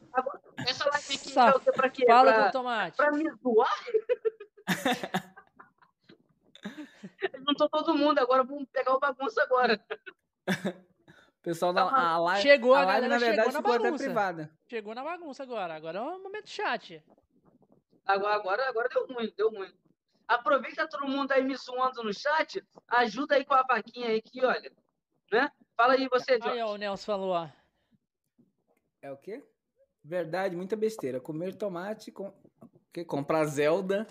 Essa 0.68 0.90
live 0.90 1.16
aqui 1.16 1.30
Saf... 1.30 1.70
é 1.70 1.72
pra 1.72 1.90
quê? 1.90 2.06
Fala 2.06 2.34
pra, 2.34 2.48
do 2.48 2.52
tomate. 2.52 2.98
Pra 2.98 3.12
me 3.12 3.32
zoar? 3.42 3.74
Juntou 7.48 7.70
todo 7.70 7.96
mundo, 7.96 8.20
agora 8.20 8.44
vamos 8.44 8.68
pegar 8.72 8.94
o 8.94 9.00
bagunça 9.00 9.42
agora. 9.44 9.80
Pessoal 11.42 11.72
da 11.72 11.84
a 11.84 12.20
live, 12.20 12.42
chegou, 12.42 12.76
a, 12.76 12.82
a 12.82 12.86
live, 12.86 13.08
na 13.08 13.18
verdade, 13.18 13.56
ficou 13.56 13.74
até 13.74 13.92
privada. 13.94 14.52
Chegou 14.68 14.94
na 14.94 15.04
bagunça 15.04 15.42
agora. 15.42 15.74
Agora 15.74 16.00
é 16.00 16.02
um 16.02 16.22
momento 16.22 16.50
chat. 16.50 17.02
Agora, 18.06 18.36
agora, 18.36 18.68
agora 18.68 18.90
deu 18.90 19.08
ruim, 19.08 19.34
deu 19.38 19.50
ruim. 19.50 19.74
Aproveita 20.30 20.88
todo 20.88 21.08
mundo 21.08 21.32
aí 21.32 21.44
me 21.44 21.56
zoando 21.58 22.04
no 22.04 22.14
chat. 22.14 22.64
Ajuda 22.88 23.34
aí 23.34 23.44
com 23.44 23.56
a 23.56 23.64
vaquinha 23.64 24.10
aí 24.10 24.22
que, 24.22 24.46
olha. 24.46 24.72
Né? 25.32 25.52
Fala 25.76 25.94
aí 25.94 26.08
você, 26.08 26.38
Jorge. 26.38 26.50
Aí, 26.50 26.62
ó, 26.62 26.74
o 26.74 26.78
Nelson 26.78 27.04
falou, 27.04 27.32
ó. 27.32 27.50
É 29.02 29.12
o 29.12 29.18
quê? 29.18 29.44
Verdade, 30.04 30.56
muita 30.56 30.76
besteira. 30.76 31.20
Comer 31.20 31.56
tomate, 31.56 32.12
com... 32.12 32.32
que 32.94 33.04
comprar 33.04 33.44
Zelda. 33.46 34.06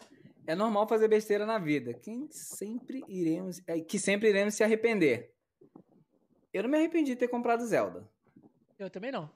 É 0.45 0.57
normal 0.57 0.89
fazer 0.89 1.07
besteira 1.07 1.47
na 1.47 1.57
vida. 1.57 1.95
Quem 1.95 2.29
sempre 2.33 3.05
iremos, 3.07 3.61
é, 3.69 3.81
que 3.81 3.97
sempre 3.97 4.29
iremos 4.29 4.55
se 4.55 4.65
arrepender. 4.65 5.33
Eu 6.53 6.65
não 6.65 6.71
me 6.71 6.79
arrependi 6.79 7.13
de 7.13 7.17
ter 7.17 7.29
comprado 7.29 7.65
Zelda. 7.65 8.11
Eu 8.77 8.91
também 8.91 9.13
não. 9.13 9.31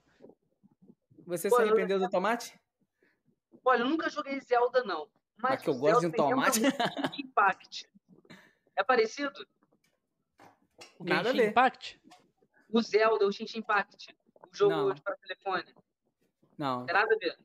Você 1.27 1.49
Pô, 1.49 1.57
se 1.57 1.63
arrependeu 1.63 1.99
eu... 1.99 2.03
do 2.03 2.11
tomate? 2.11 2.59
Olha, 3.65 3.83
eu 3.83 3.89
nunca 3.89 4.11
joguei 4.11 4.41
Zelda, 4.41 4.83
não. 4.83 5.09
Mas, 5.43 5.61
que 5.61 5.69
eu 5.69 5.75
gosto 5.75 6.01
de 6.01 6.07
um 6.07 6.13
tomate. 6.13 6.61
Impact. 7.19 7.91
É 8.77 8.85
parecido? 8.85 9.47
O 10.99 11.05
Nada 11.05 11.31
a 11.31 11.33
ver. 11.33 11.49
Impact? 11.49 12.01
O 12.71 12.81
Zelda, 12.81 13.27
o 13.27 13.33
Genshin 13.33 13.59
Impact. 13.59 14.15
O 14.51 14.57
jogo 14.57 14.75
não. 14.75 14.95
de 14.95 15.03
para 15.03 15.17
telefone. 15.17 15.65
Não. 16.57 16.87
Tem 16.87 16.95
nada 16.95 17.13
a 17.13 17.19
ver. 17.19 17.37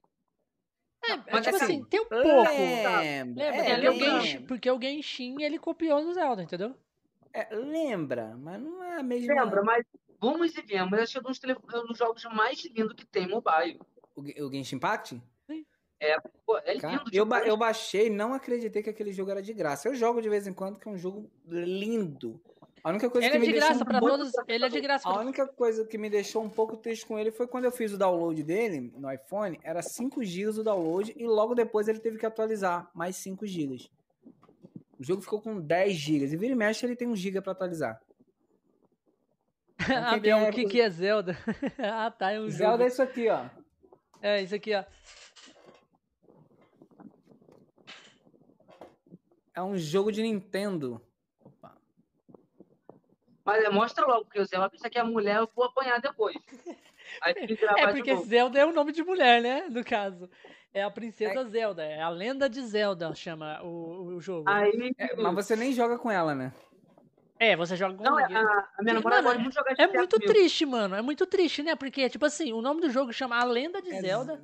É, 1.03 1.11
é 1.11 1.23
Mas, 1.31 1.45
tipo 1.45 1.55
assim, 1.55 1.65
assim, 1.65 1.83
tem 1.85 2.01
um 2.01 2.05
pouco. 2.05 2.27
Lembra? 2.27 3.03
É, 3.03 3.25
porque, 3.25 3.87
o 3.87 3.99
Genshin, 3.99 4.45
porque 4.45 4.71
o 4.71 4.81
Genshin, 4.81 5.41
ele 5.41 5.57
copiou 5.57 6.03
do 6.03 6.13
Zelda, 6.13 6.43
entendeu? 6.43 6.75
É, 7.33 7.55
lembra, 7.55 8.35
mas 8.37 8.61
não 8.61 8.83
é 8.83 8.99
a 8.99 9.03
mesma... 9.03 9.33
Lembra, 9.33 9.63
mas 9.63 9.85
vamos 10.19 10.55
e 10.55 10.61
vemos. 10.61 10.99
Acho 10.99 11.13
que 11.13 11.17
é 11.17 11.21
um 11.21 11.23
dos, 11.23 11.83
um 11.83 11.87
dos 11.87 11.97
jogos 11.97 12.23
mais 12.25 12.63
lindos 12.65 12.93
que 12.93 13.05
tem 13.05 13.27
mobile. 13.27 13.79
O, 14.15 14.21
o 14.21 14.51
Genshin 14.51 14.75
Impact? 14.75 15.21
É, 15.99 16.19
pô, 16.45 16.57
é 16.59 16.73
lindo. 16.73 16.81
Cara, 16.81 17.03
eu, 17.11 17.25
ba 17.25 17.39
eu 17.41 17.57
baixei 17.57 18.09
não 18.09 18.33
acreditei 18.33 18.83
que 18.83 18.89
aquele 18.89 19.11
jogo 19.11 19.31
era 19.31 19.41
de 19.41 19.53
graça. 19.53 19.87
Eu 19.87 19.95
jogo 19.95 20.21
de 20.21 20.29
vez 20.29 20.45
em 20.47 20.53
quando, 20.53 20.79
que 20.79 20.87
é 20.87 20.91
um 20.91 20.97
jogo 20.97 21.29
lindo. 21.45 22.39
A 22.83 22.89
única 22.89 23.09
coisa 23.09 23.27
ele 23.27 23.31
que 23.31 23.37
é 23.37 23.39
me 23.39 23.45
de 23.47 23.51
deixou 23.53 23.69
graça 23.69 23.85
para 23.85 23.99
todos. 23.99 24.31
Ele 24.47 24.65
é 24.65 24.69
de 24.69 24.79
graça. 24.79 25.09
A 25.09 25.19
única 25.19 25.47
coisa 25.47 25.85
que 25.85 25.97
me 25.97 26.09
deixou 26.09 26.43
um 26.43 26.49
pouco 26.49 26.77
triste 26.77 27.05
com 27.05 27.17
ele 27.17 27.31
foi 27.31 27.47
quando 27.47 27.65
eu 27.65 27.71
fiz 27.71 27.91
o 27.91 27.97
download 27.97 28.41
dele 28.43 28.93
no 28.95 29.11
iPhone, 29.11 29.59
era 29.63 29.81
5 29.81 30.23
GB 30.23 30.59
o 30.59 30.63
download 30.63 31.13
e 31.17 31.27
logo 31.27 31.55
depois 31.55 31.87
ele 31.87 31.99
teve 31.99 32.17
que 32.17 32.25
atualizar 32.25 32.89
mais 32.93 33.15
5 33.17 33.45
GB. 33.45 33.89
O 34.99 35.03
jogo 35.03 35.21
ficou 35.21 35.41
com 35.41 35.59
10 35.59 35.93
GB 35.93 36.25
e 36.25 36.37
vira 36.37 36.53
e 36.53 36.55
mexe 36.55 36.85
ele 36.85 36.95
tem 36.95 37.07
1 37.07 37.15
GB 37.15 37.41
para 37.41 37.51
atualizar. 37.51 37.99
Então, 40.15 40.45
ah, 40.45 40.49
o 40.49 40.51
que, 40.51 40.65
que 40.65 40.79
é 40.79 40.89
Zelda? 40.89 41.37
ah, 41.77 42.09
tá, 42.09 42.31
é 42.31 42.39
um 42.39 42.49
Zelda 42.49 42.71
jogo. 42.71 42.83
é 42.83 42.87
isso 42.87 43.01
aqui, 43.01 43.29
ó. 43.29 43.45
É, 44.21 44.41
isso 44.41 44.55
aqui, 44.55 44.73
ó. 44.73 44.83
É 49.57 49.61
um 49.63 49.75
jogo 49.75 50.11
de 50.11 50.21
Nintendo. 50.21 51.01
Opa. 51.43 51.75
Mas 53.43 53.63
é, 53.63 53.69
mostra 53.71 54.05
logo, 54.05 54.25
porque 54.25 54.39
o 54.39 54.45
Zelda 54.45 54.69
pensa 54.69 54.87
que 54.87 54.99
a 54.99 55.03
mulher 55.03 55.37
eu 55.37 55.49
vou 55.55 55.65
apanhar 55.65 55.99
depois. 55.99 56.37
é 57.25 57.87
porque 57.87 58.15
Zelda 58.17 58.59
é 58.59 58.65
o 58.67 58.71
nome 58.71 58.91
de 58.91 59.01
mulher, 59.03 59.41
né? 59.41 59.65
No 59.67 59.83
caso. 59.83 60.29
É 60.71 60.83
a 60.83 60.91
Princesa 60.91 61.39
é. 61.39 61.45
Zelda, 61.45 61.83
é 61.83 61.99
a 61.99 62.07
lenda 62.09 62.47
de 62.47 62.61
Zelda, 62.67 63.15
chama 63.15 63.59
o, 63.63 64.17
o 64.17 64.21
jogo. 64.21 64.47
Aí, 64.47 64.93
é, 64.95 65.15
mas 65.15 65.33
você 65.33 65.55
nem 65.55 65.73
joga 65.73 65.97
com 65.97 66.11
ela, 66.11 66.35
né? 66.35 66.53
É, 67.39 67.55
você 67.55 67.75
joga 67.75 67.97
com 67.97 68.03
Não, 68.03 68.15
a, 68.15 68.25
a 68.77 68.83
minha 68.83 68.93
namorada 68.93 69.23
pode 69.23 69.39
muito 69.41 69.55
jogar 69.55 69.73
É 69.75 69.87
muito 69.87 70.19
triste, 70.19 70.67
mano. 70.67 70.93
É 70.93 71.01
muito 71.01 71.25
triste, 71.25 71.63
né? 71.63 71.75
Porque, 71.75 72.07
tipo 72.11 72.27
assim, 72.27 72.53
o 72.53 72.61
nome 72.61 72.81
do 72.81 72.91
jogo 72.91 73.11
chama 73.11 73.39
A 73.39 73.43
Lenda 73.43 73.81
de 73.81 73.91
é 73.91 74.01
Zelda. 74.01 74.39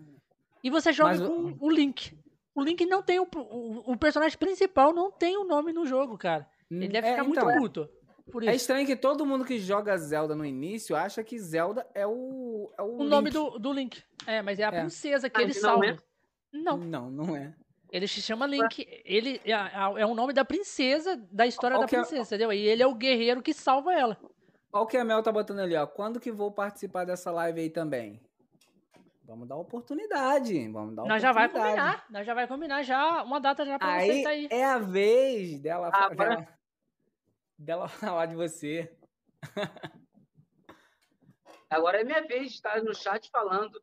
E 0.63 0.71
você 0.71 0.91
joga 0.91 1.11
mas, 1.11 1.21
com 1.21 1.55
o 1.59 1.69
Link. 1.69 2.17
O 2.55 2.61
Link 2.61 2.85
não 2.85 3.01
tem 3.01 3.19
o, 3.19 3.27
o, 3.35 3.93
o, 3.93 3.97
personagem 3.97 4.37
principal 4.37 4.93
não 4.93 5.11
tem 5.11 5.37
o 5.37 5.43
nome 5.43 5.73
no 5.73 5.85
jogo, 5.85 6.17
cara. 6.17 6.47
Ele 6.69 6.87
deve 6.87 7.07
é, 7.07 7.11
ficar 7.11 7.23
muito 7.23 7.39
então, 7.39 7.57
puto. 7.57 7.89
É 8.47 8.55
estranho 8.55 8.85
que 8.85 8.95
todo 8.95 9.25
mundo 9.25 9.43
que 9.43 9.59
joga 9.59 9.97
Zelda 9.97 10.35
no 10.35 10.45
início 10.45 10.95
acha 10.95 11.23
que 11.23 11.37
Zelda 11.37 11.85
é 11.93 12.07
o. 12.07 12.71
É 12.77 12.81
o, 12.81 12.99
o 12.99 13.03
nome 13.03 13.29
do, 13.29 13.59
do 13.59 13.73
Link. 13.73 14.01
É, 14.25 14.41
mas 14.41 14.59
é 14.59 14.63
a 14.63 14.69
é. 14.69 14.79
princesa 14.79 15.29
que 15.29 15.39
ah, 15.39 15.43
ele 15.43 15.53
salva. 15.53 15.85
É? 15.85 15.97
Não. 16.51 16.77
Não, 16.77 17.11
não 17.11 17.35
é. 17.35 17.53
Ele 17.91 18.07
se 18.07 18.21
chama 18.21 18.47
Link. 18.47 18.87
Ele 19.05 19.41
é, 19.45 19.51
é 19.51 20.05
o 20.05 20.15
nome 20.15 20.33
da 20.33 20.45
princesa, 20.45 21.15
da 21.31 21.45
história 21.45 21.77
da 21.77 21.85
princesa, 21.85 22.17
é... 22.17 22.21
entendeu? 22.21 22.53
E 22.53 22.59
ele 22.59 22.81
é 22.81 22.87
o 22.87 22.95
guerreiro 22.95 23.41
que 23.41 23.53
salva 23.53 23.93
ela. 23.93 24.17
Olha 24.71 24.83
o 24.83 24.87
que 24.87 24.97
a 24.97 25.03
Mel 25.03 25.21
tá 25.21 25.31
botando 25.31 25.59
ali, 25.59 25.75
ó. 25.75 25.85
Quando 25.85 26.19
que 26.19 26.31
vou 26.31 26.51
participar 26.51 27.05
dessa 27.05 27.29
live 27.29 27.61
aí 27.61 27.69
também? 27.69 28.19
Vamos 29.25 29.47
dar 29.47 29.55
oportunidade. 29.55 30.67
Vamos 30.69 30.95
dar 30.95 31.05
Nós 31.05 31.21
já 31.21 31.31
vai 31.31 31.47
combinar. 31.49 32.05
Nós 32.09 32.25
já 32.25 32.33
vai 32.33 32.47
combinar 32.47 32.83
já 32.83 33.23
uma 33.23 33.39
data 33.39 33.65
já 33.65 33.79
pra 33.79 33.93
aí 33.93 34.21
você 34.21 34.27
aí. 34.27 34.47
É 34.51 34.65
a 34.65 34.77
vez 34.77 35.59
dela, 35.59 35.89
ah, 35.93 36.09
dela, 36.09 36.47
dela 37.57 37.87
falar 37.87 38.25
de 38.25 38.35
você. 38.35 38.93
Agora 41.69 42.01
é 42.01 42.03
minha 42.03 42.21
vez 42.21 42.49
de 42.49 42.55
estar 42.55 42.83
no 42.83 42.93
chat 42.93 43.29
falando. 43.31 43.81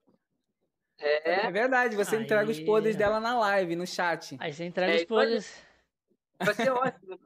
É, 0.99 1.47
é 1.47 1.51
verdade, 1.51 1.97
você 1.97 2.17
aí, 2.17 2.23
entrega 2.23 2.51
os 2.51 2.61
podres 2.61 2.95
dela 2.95 3.19
na 3.19 3.39
live, 3.39 3.75
no 3.75 3.87
chat. 3.87 4.37
Aí 4.39 4.53
você 4.53 4.65
entrega 4.65 4.93
é, 4.93 4.97
os 4.97 5.05
podres. 5.05 5.67
Vai 6.39 6.55
ser 6.55 6.71
ótimo. 6.71 7.19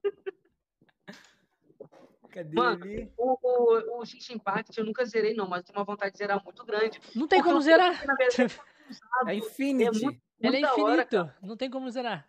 Cadê 2.35 2.53
Mano, 2.53 2.85
ele? 2.85 3.13
O, 3.17 3.39
o, 3.41 4.01
o 4.01 4.05
X 4.05 4.29
Impact 4.31 4.77
eu 4.77 4.85
nunca 4.85 5.05
zerei, 5.05 5.35
não, 5.35 5.49
mas 5.49 5.63
tenho 5.63 5.79
uma 5.79 5.85
vontade 5.85 6.11
de 6.11 6.19
zerar 6.19 6.43
muito 6.43 6.67
grande. 6.67 7.01
Não 7.15 7.29
tem 7.29 7.41
como 7.41 7.61
zerar. 7.61 7.95
é 9.29 9.35
Infinity. 9.37 9.99
É 9.99 10.05
muito, 10.05 10.21
ele 10.41 10.57
é 10.57 10.61
infinito. 10.61 11.17
Hora, 11.17 11.37
não 11.41 11.57
tem 11.57 11.71
como 11.71 11.89
zerar. 11.89 12.29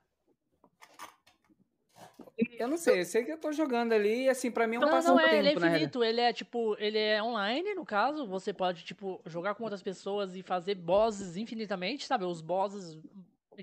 Eu 2.60 2.68
não 2.68 2.77
sei, 2.77 2.99
eu 3.02 3.06
sei 3.06 3.23
que 3.23 3.32
eu 3.32 3.40
tô 3.40 3.52
jogando 3.52 3.94
ali 3.94 4.26
e 4.26 4.30
assim, 4.30 4.52
pra 4.52 4.68
mim 4.68 4.76
é 4.76 4.80
um 4.80 4.82
não, 4.82 5.02
não 5.02 5.19
é, 5.19 5.40
ele 5.40 5.48
é 5.48 5.53
infinito, 5.53 6.03
ele 6.03 6.22
é 6.22 6.32
tipo, 6.32 6.76
ele 6.77 6.99
é 6.99 7.23
online, 7.23 7.73
no 7.73 7.86
caso, 7.86 8.27
você 8.27 8.53
pode, 8.53 8.84
tipo, 8.84 9.19
jogar 9.26 9.56
com 9.56 9.64
outras 9.64 9.82
pessoas 9.82 10.36
e 10.36 10.44
fazer 10.44 10.76
bosses 10.76 11.36
infinitamente, 11.36 12.06
sabe? 12.06 12.26
Os 12.26 12.41
bosses 12.41 12.95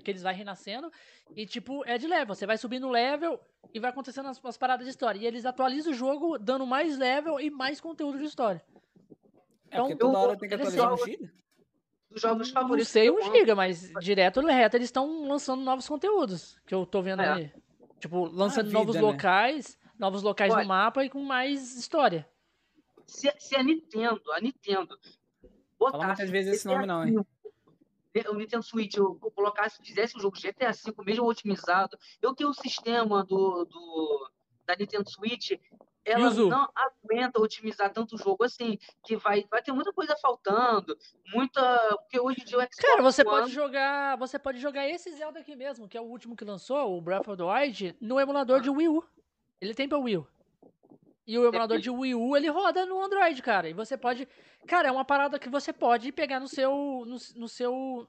que 0.01 0.11
eles 0.11 0.23
vai 0.23 0.33
renascendo 0.33 0.91
e, 1.35 1.45
tipo, 1.45 1.83
é 1.85 1.97
de 1.97 2.07
level, 2.07 2.35
você 2.35 2.45
vai 2.45 2.57
subindo 2.57 2.89
level 2.89 3.39
e 3.73 3.79
vai 3.79 3.89
acontecendo 3.89 4.27
as, 4.27 4.43
as 4.43 4.57
paradas 4.57 4.85
de 4.85 4.91
história. 4.91 5.19
E 5.19 5.25
eles 5.25 5.45
atualizam 5.45 5.91
o 5.91 5.95
jogo 5.95 6.37
dando 6.37 6.65
mais 6.65 6.97
level 6.97 7.39
e 7.39 7.49
mais 7.49 7.81
conteúdo 7.81 8.17
de 8.17 8.25
história. 8.25 8.63
É 9.69 9.75
então, 9.75 9.87
porque 9.87 9.95
toda 9.95 10.17
hora 10.19 10.37
tem 10.37 10.49
que 10.49 10.55
atualizar 10.55 10.93
um 10.93 10.97
giga? 10.97 11.33
Dos 12.09 12.21
jogos 12.21 12.49
favoritos. 12.51 12.87
Não 12.87 12.91
sei 12.91 13.09
um 13.09 13.21
giga, 13.33 13.55
mas 13.55 13.91
direto 13.99 14.39
ou 14.39 14.47
reto 14.47 14.77
eles 14.77 14.87
estão 14.87 15.27
lançando 15.27 15.63
novos 15.63 15.87
conteúdos, 15.87 16.59
que 16.67 16.75
eu 16.75 16.85
tô 16.85 17.01
vendo 17.01 17.21
é. 17.23 17.33
aí. 17.33 17.51
Tipo, 17.99 18.25
lançando 18.25 18.67
vida, 18.67 18.77
novos 18.77 18.95
né? 18.95 19.01
locais, 19.01 19.77
novos 19.97 20.21
locais 20.21 20.53
Olha, 20.53 20.61
no 20.61 20.67
mapa 20.67 21.03
e 21.03 21.09
com 21.09 21.23
mais 21.23 21.75
história. 21.75 22.27
Se, 23.07 23.33
se 23.39 23.55
a 23.55 23.63
Nintendo, 23.63 24.21
a 24.31 24.41
Nintendo 24.41 24.97
botasse... 25.79 25.97
Fala 25.97 26.07
muitas 26.07 26.29
vezes 26.29 26.55
esse 26.55 26.67
nome 26.67 26.85
não, 26.85 27.05
hein? 27.05 27.25
O 28.29 28.35
Nintendo 28.35 28.63
Switch, 28.63 28.95
eu 28.95 29.15
colocasse, 29.35 29.83
fizesse 29.83 30.15
o 30.17 30.21
jogo 30.21 30.37
GTA 30.37 30.71
V 30.71 30.93
mesmo 31.03 31.25
otimizado, 31.25 31.97
eu 32.21 32.33
tenho 32.35 32.49
o 32.49 32.53
sistema 32.53 33.23
do, 33.23 33.65
do 33.65 34.31
da 34.65 34.75
Nintendo 34.75 35.09
Switch, 35.09 35.51
ela 36.05 36.29
não 36.29 36.67
aguenta 36.75 37.41
otimizar 37.41 37.91
tanto 37.91 38.17
jogo 38.17 38.43
assim, 38.43 38.77
que 39.03 39.15
vai, 39.15 39.45
vai 39.49 39.61
ter 39.61 39.71
muita 39.71 39.93
coisa 39.93 40.15
faltando, 40.17 40.97
muita. 41.33 41.97
Porque 42.01 42.19
hoje 42.19 42.41
em 42.41 42.45
dia 42.45 42.57
o 42.57 42.61
Xbox 42.61 42.75
Cara, 42.75 43.01
você 43.01 43.21
One... 43.21 43.29
pode 43.29 43.51
jogar. 43.51 44.17
Você 44.17 44.37
pode 44.37 44.59
jogar 44.59 44.87
esse 44.87 45.11
Zelda 45.13 45.39
aqui 45.39 45.55
mesmo, 45.55 45.87
que 45.87 45.97
é 45.97 46.01
o 46.01 46.05
último 46.05 46.35
que 46.35 46.43
lançou, 46.43 46.97
o 46.97 47.01
Breath 47.01 47.27
of 47.27 47.37
the 47.37 47.43
Wild, 47.43 47.95
no 48.01 48.19
emulador 48.19 48.59
de 48.59 48.69
Wii 48.69 48.89
U. 48.89 49.03
Ele 49.61 49.73
tem 49.73 49.87
pra 49.87 49.97
Wii 49.97 50.17
U. 50.17 50.27
E 51.25 51.37
o 51.37 51.47
emulador 51.47 51.79
de 51.79 51.89
Wii 51.89 52.15
U, 52.15 52.35
ele 52.35 52.49
roda 52.49 52.85
no 52.85 53.01
Android, 53.01 53.41
cara. 53.41 53.69
E 53.69 53.73
você 53.73 53.97
pode. 53.97 54.27
Cara, 54.67 54.89
é 54.89 54.91
uma 54.91 55.05
parada 55.05 55.39
que 55.39 55.49
você 55.49 55.71
pode 55.71 56.11
pegar 56.11 56.39
no 56.39 56.47
seu. 56.47 56.71
No, 57.05 57.17
no 57.35 57.47
seu. 57.47 58.07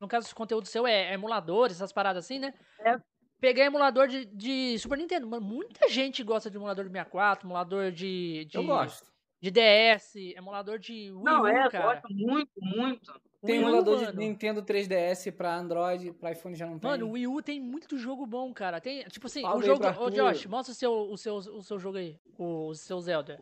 No 0.00 0.08
caso, 0.08 0.30
o 0.30 0.34
conteúdo 0.34 0.66
seu 0.66 0.86
é 0.86 1.12
emuladores, 1.12 1.76
essas 1.76 1.92
paradas 1.92 2.24
assim, 2.24 2.38
né? 2.38 2.52
É, 2.80 3.00
Peguei 3.40 3.64
emulador 3.64 4.08
de, 4.08 4.24
de 4.24 4.78
Super 4.78 4.98
Nintendo. 4.98 5.26
Mano, 5.26 5.44
muita 5.44 5.88
gente 5.88 6.22
gosta 6.22 6.50
de 6.50 6.56
emulador 6.56 6.84
de 6.84 6.90
64, 6.90 7.46
emulador 7.46 7.92
de. 7.92 8.46
de 8.46 8.56
eu 8.56 8.64
gosto. 8.64 9.06
De 9.40 9.50
DS, 9.50 10.16
emulador 10.34 10.78
de 10.78 11.12
Wii 11.12 11.22
Não, 11.22 11.42
U, 11.42 11.46
é, 11.46 11.68
cara. 11.68 11.94
gosto 11.94 12.08
muito, 12.10 12.50
muito. 12.56 13.20
Tem 13.46 13.56
emulador 13.56 14.10
de 14.10 14.16
Nintendo 14.16 14.62
3DS 14.62 15.32
pra 15.32 15.56
Android, 15.56 16.12
pra 16.12 16.32
iPhone 16.32 16.54
já 16.54 16.66
não 16.66 16.78
tem. 16.78 16.90
Mano, 16.90 17.06
o 17.06 17.12
Wii 17.12 17.26
U 17.26 17.42
tem 17.42 17.60
muito 17.60 17.96
jogo 17.96 18.26
bom, 18.26 18.52
cara. 18.52 18.80
Tem, 18.80 19.04
tipo 19.04 19.26
assim, 19.26 19.42
Fala 19.42 19.56
o 19.56 19.62
jogo. 19.62 19.84
Ô, 19.98 20.10
Josh, 20.10 20.46
mostra 20.46 20.72
o 20.72 20.74
seu, 20.74 20.92
o, 20.92 21.16
seu, 21.16 21.36
o 21.36 21.62
seu 21.62 21.78
jogo 21.78 21.98
aí. 21.98 22.18
O 22.38 22.74
seu 22.74 23.00
Zelda. 23.00 23.40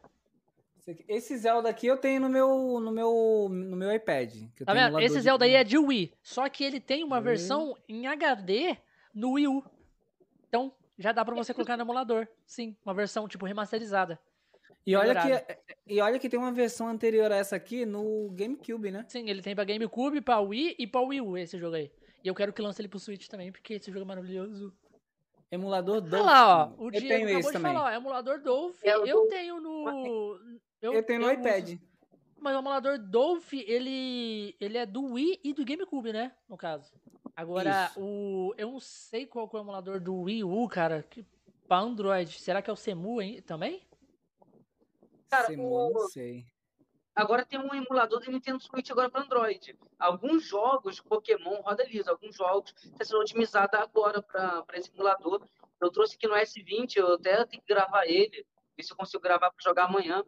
Esse 1.09 1.37
Zelda 1.39 1.69
aqui 1.71 1.87
eu 1.87 1.97
tenho 1.97 2.21
no 2.21 2.29
meu, 2.29 2.79
no 2.79 2.91
meu, 2.91 3.49
no 3.51 3.77
meu 3.77 3.93
iPad. 3.95 4.35
tá 4.67 4.75
vendo? 4.75 5.01
Esse 5.01 5.21
Zelda 5.21 5.47
aí 5.47 5.55
é 5.55 5.65
de 5.65 5.79
Wii. 5.79 6.13
Só 6.23 6.49
que 6.49 6.63
ele 6.63 6.79
tem 6.79 7.03
uma 7.03 7.21
versão 7.21 7.75
em 7.89 8.07
HD 8.07 8.77
no 9.15 9.33
Wii 9.33 9.49
U. 9.49 9.65
Então, 10.47 10.73
já 10.99 11.11
dá 11.11 11.25
para 11.25 11.35
você 11.35 11.55
colocar 11.55 11.77
no 11.77 11.85
emulador. 11.85 12.29
Sim, 12.47 12.77
uma 12.85 12.93
versão 12.93 13.27
tipo 13.27 13.47
remasterizada. 13.47 14.19
E 14.87 14.95
olha, 14.95 15.15
que, 15.15 15.59
e 15.87 16.01
olha 16.01 16.19
que 16.19 16.29
tem 16.29 16.39
uma 16.39 16.53
versão 16.53 16.89
anterior 16.89 17.33
a 17.33 17.37
essa 17.37 17.57
aqui 17.57 17.87
no 17.87 18.29
GameCube, 18.33 18.91
né? 18.91 19.05
Sim, 19.09 19.29
ele 19.31 19.41
tem 19.41 19.55
pra 19.55 19.65
GameCube, 19.65 20.21
pra 20.21 20.41
Wii 20.41 20.77
e 20.79 20.87
pra 20.87 21.01
Wii 21.01 21.21
U 21.23 21.39
esse 21.39 21.59
jogo 21.59 21.77
aí. 21.77 21.91
E 22.23 22.29
eu 22.29 22.35
quero 22.35 22.53
que 22.53 22.61
lance 22.61 22.83
ele 22.83 22.89
pro 22.89 22.99
Switch 22.99 23.27
também, 23.27 23.51
porque 23.51 23.75
esse 23.75 23.91
jogo 23.91 24.05
é 24.05 24.09
maravilhoso. 24.09 24.73
Emulador 25.51 26.01
Dolphin. 26.01 26.17
Olha 26.17 26.25
lá, 26.25 26.65
ó. 26.67 26.85
O 26.85 26.91
Diego 26.91 27.07
eu 27.07 27.27
tenho 27.27 27.39
esse 27.39 27.53
também. 27.53 27.73
Falar, 27.73 27.91
ó, 27.91 27.95
emulador 27.95 28.43
Dolphin, 28.43 28.87
eu, 28.87 29.07
eu 29.07 29.27
tenho 29.29 29.61
no... 29.61 30.39
Eu, 30.83 30.93
eu 30.93 31.03
tenho 31.03 31.21
no 31.21 31.27
eu 31.27 31.33
iPad. 31.33 31.69
Uso. 31.69 31.81
Mas 32.39 32.55
o 32.55 32.59
emulador 32.59 32.99
Dolphin, 32.99 33.65
ele, 33.67 34.55
ele 34.61 34.77
é 34.77 34.85
do 34.85 35.13
Wii 35.13 35.41
e 35.43 35.55
do 35.55 35.65
GameCube, 35.65 36.13
né? 36.13 36.33
No 36.47 36.59
caso. 36.59 36.93
Agora, 37.35 37.89
Isso. 37.91 38.01
o 38.01 38.55
eu 38.59 38.71
não 38.71 38.81
sei 38.81 39.25
qual 39.25 39.49
é 39.51 39.57
o 39.57 39.61
emulador 39.61 39.99
do 39.99 40.15
Wii 40.23 40.45
U, 40.45 40.69
cara, 40.69 41.03
que, 41.09 41.25
pra 41.67 41.79
Android. 41.79 42.39
Será 42.39 42.61
que 42.61 42.69
é 42.69 42.73
o 42.73 42.77
Semu 42.77 43.23
hein, 43.23 43.41
também? 43.41 43.83
Cara, 45.35 45.61
o... 45.61 45.91
não 45.93 46.09
sei. 46.09 46.45
Agora 47.15 47.45
tem 47.45 47.61
um 47.61 47.73
emulador 47.73 48.21
do 48.21 48.31
Nintendo 48.31 48.61
Switch 48.61 48.91
agora 48.91 49.09
para 49.09 49.23
Android. 49.23 49.79
Alguns 49.99 50.49
jogos, 50.49 51.01
Pokémon 51.01 51.61
roda 51.61 51.85
liso, 51.85 52.11
alguns 52.11 52.35
jogos 52.35 52.75
estão 52.77 53.07
sendo 53.07 53.21
otimizados 53.21 53.79
agora 53.79 54.21
para 54.21 54.65
esse 54.75 54.91
emulador. 54.93 55.47
Eu 55.81 55.91
trouxe 55.91 56.17
aqui 56.17 56.27
no 56.27 56.35
S20, 56.35 56.97
eu 56.97 57.15
até 57.15 57.45
tenho 57.47 57.63
que 57.63 57.73
gravar 57.73 58.05
ele, 58.07 58.45
ver 58.77 58.83
se 58.83 58.93
eu 58.93 58.97
consigo 58.97 59.23
gravar 59.23 59.51
para 59.53 59.63
jogar 59.63 59.85
amanhã. 59.85 60.25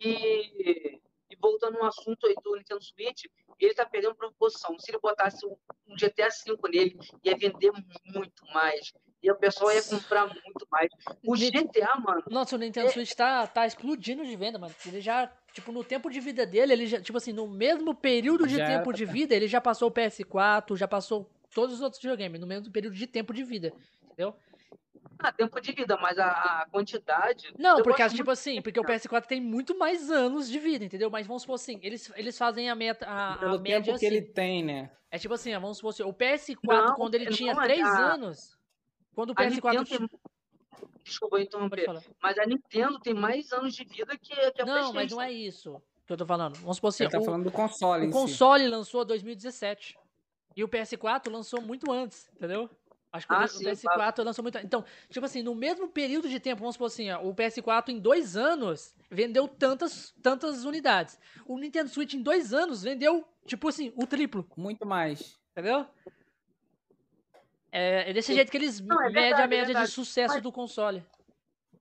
E, 0.00 1.00
e 1.30 1.36
voltando 1.40 1.78
no 1.78 1.84
assunto 1.84 2.26
aí 2.26 2.34
do 2.42 2.56
Nintendo 2.56 2.82
Switch, 2.82 3.24
ele 3.58 3.72
está 3.72 3.84
perdendo 3.84 4.14
proporção. 4.14 4.78
Se 4.78 4.92
ele 4.92 5.00
botasse 5.00 5.44
um, 5.44 5.56
GTA 5.96 6.28
V 6.28 6.56
nele, 6.68 6.96
ia 7.24 7.36
vender 7.36 7.72
muito 8.06 8.44
mais. 8.52 8.92
E 9.24 9.30
a 9.30 9.34
pessoa 9.34 9.72
ia 9.72 9.82
comprar 9.82 10.26
muito 10.26 10.68
mais. 10.70 10.90
O 11.26 11.34
GTA, 11.34 11.98
mano. 11.98 12.22
Nossa, 12.28 12.56
o 12.56 12.58
Nintendo 12.58 12.88
é... 12.88 12.90
Switch 12.90 13.14
tá, 13.14 13.46
tá 13.46 13.66
explodindo 13.66 14.22
de 14.22 14.36
venda, 14.36 14.58
mano. 14.58 14.74
Ele 14.84 15.00
já, 15.00 15.32
tipo, 15.54 15.72
no 15.72 15.82
tempo 15.82 16.10
de 16.10 16.20
vida 16.20 16.44
dele, 16.44 16.74
ele 16.74 16.86
já, 16.86 17.00
tipo 17.00 17.16
assim, 17.16 17.32
no 17.32 17.48
mesmo 17.48 17.94
período 17.94 18.46
de 18.46 18.56
já 18.56 18.66
tempo 18.66 18.92
de 18.92 19.06
vida, 19.06 19.34
ele 19.34 19.48
já 19.48 19.62
passou 19.62 19.88
o 19.88 19.90
PS4, 19.90 20.76
já 20.76 20.86
passou 20.86 21.30
todos 21.54 21.76
os 21.76 21.80
outros 21.80 22.02
videogames, 22.02 22.38
no 22.38 22.46
mesmo 22.46 22.70
período 22.70 22.94
de 22.94 23.06
tempo 23.06 23.32
de 23.32 23.42
vida. 23.42 23.72
Entendeu? 24.04 24.36
Ah, 25.18 25.32
tempo 25.32 25.58
de 25.58 25.72
vida, 25.72 25.96
mas 25.96 26.18
a, 26.18 26.28
a 26.28 26.66
quantidade. 26.70 27.54
Não, 27.58 27.82
porque 27.82 28.06
tipo 28.10 28.30
assim, 28.30 28.60
porque 28.60 28.78
o 28.78 28.84
PS4 28.84 29.24
tem 29.24 29.40
muito 29.40 29.78
mais 29.78 30.10
anos 30.10 30.50
de 30.50 30.58
vida, 30.58 30.84
entendeu? 30.84 31.08
Mas 31.08 31.26
vamos 31.26 31.42
supor 31.42 31.54
assim, 31.54 31.80
eles, 31.82 32.12
eles 32.14 32.36
fazem 32.36 32.68
a 32.68 32.74
meta. 32.74 33.06
A, 33.08 33.38
Pelo 33.38 33.54
a 33.54 33.58
média 33.58 33.80
tempo 33.80 33.96
assim. 33.96 34.00
que 34.00 34.14
ele 34.14 34.20
tem, 34.20 34.62
né? 34.62 34.90
É 35.10 35.16
tipo 35.16 35.32
assim, 35.32 35.52
vamos 35.54 35.78
supor 35.78 35.90
assim, 35.90 36.02
o 36.02 36.12
PS4, 36.12 36.58
não, 36.62 36.94
quando 36.96 37.14
ele 37.14 37.26
tinha 37.30 37.54
3 37.54 37.80
é 37.80 37.82
anos. 37.82 38.58
Quando 39.14 39.30
o 39.30 39.34
PS4. 39.34 39.84
Tinha... 39.84 39.98
Tem... 39.98 40.08
Desculpa 41.02 41.40
interromper. 41.40 41.86
Mas 42.22 42.38
a 42.38 42.46
Nintendo 42.46 42.98
tem 42.98 43.14
mais 43.14 43.52
anos 43.52 43.74
de 43.74 43.84
vida 43.84 44.16
que, 44.16 44.34
que 44.52 44.62
a 44.62 44.64
Não, 44.64 44.92
mas 44.92 45.10
não 45.10 45.20
é 45.20 45.30
isso 45.30 45.80
que 46.06 46.12
eu 46.12 46.16
tô 46.16 46.26
falando. 46.26 46.56
Vamos 46.56 46.76
supor 46.76 46.88
assim. 46.88 47.04
Ele 47.04 47.10
tá 47.10 47.18
o, 47.18 47.24
falando 47.24 47.44
do 47.44 47.50
console. 47.50 48.06
O 48.06 48.10
console 48.10 48.64
si. 48.64 48.70
lançou 48.70 49.02
em 49.02 49.06
2017. 49.06 49.98
E 50.56 50.62
o 50.62 50.68
PS4 50.68 51.30
lançou 51.30 51.60
muito 51.60 51.90
antes, 51.90 52.30
entendeu? 52.34 52.70
Acho 53.12 53.26
que 53.26 53.34
ah, 53.34 53.44
o, 53.44 53.48
sim, 53.48 53.64
PS4 53.64 53.82
claro. 53.82 54.24
lançou 54.24 54.42
muito. 54.42 54.58
Então, 54.58 54.84
tipo 55.08 55.24
assim, 55.24 55.42
no 55.42 55.54
mesmo 55.54 55.88
período 55.88 56.28
de 56.28 56.38
tempo, 56.38 56.60
vamos 56.60 56.74
supor 56.74 56.88
assim, 56.88 57.10
ó, 57.10 57.22
o 57.22 57.34
PS4 57.34 57.88
em 57.88 57.98
dois 57.98 58.36
anos 58.36 58.94
vendeu 59.10 59.48
tantas, 59.48 60.12
tantas 60.22 60.64
unidades. 60.64 61.18
O 61.46 61.58
Nintendo 61.58 61.88
Switch 61.88 62.14
em 62.14 62.22
dois 62.22 62.52
anos 62.52 62.82
vendeu, 62.82 63.24
tipo 63.46 63.68
assim, 63.68 63.92
o 63.96 64.06
triplo. 64.06 64.46
Muito 64.56 64.86
mais. 64.86 65.38
Entendeu? 65.52 65.86
É, 67.76 68.10
é 68.10 68.12
desse 68.12 68.32
jeito 68.32 68.52
que 68.52 68.56
eles 68.56 68.80
Não, 68.80 69.02
é 69.02 69.10
medem 69.10 69.34
a 69.34 69.40
é 69.40 69.46
média 69.48 69.74
de 69.74 69.88
sucesso 69.88 70.34
mas, 70.34 70.42
do 70.42 70.52
console. 70.52 71.04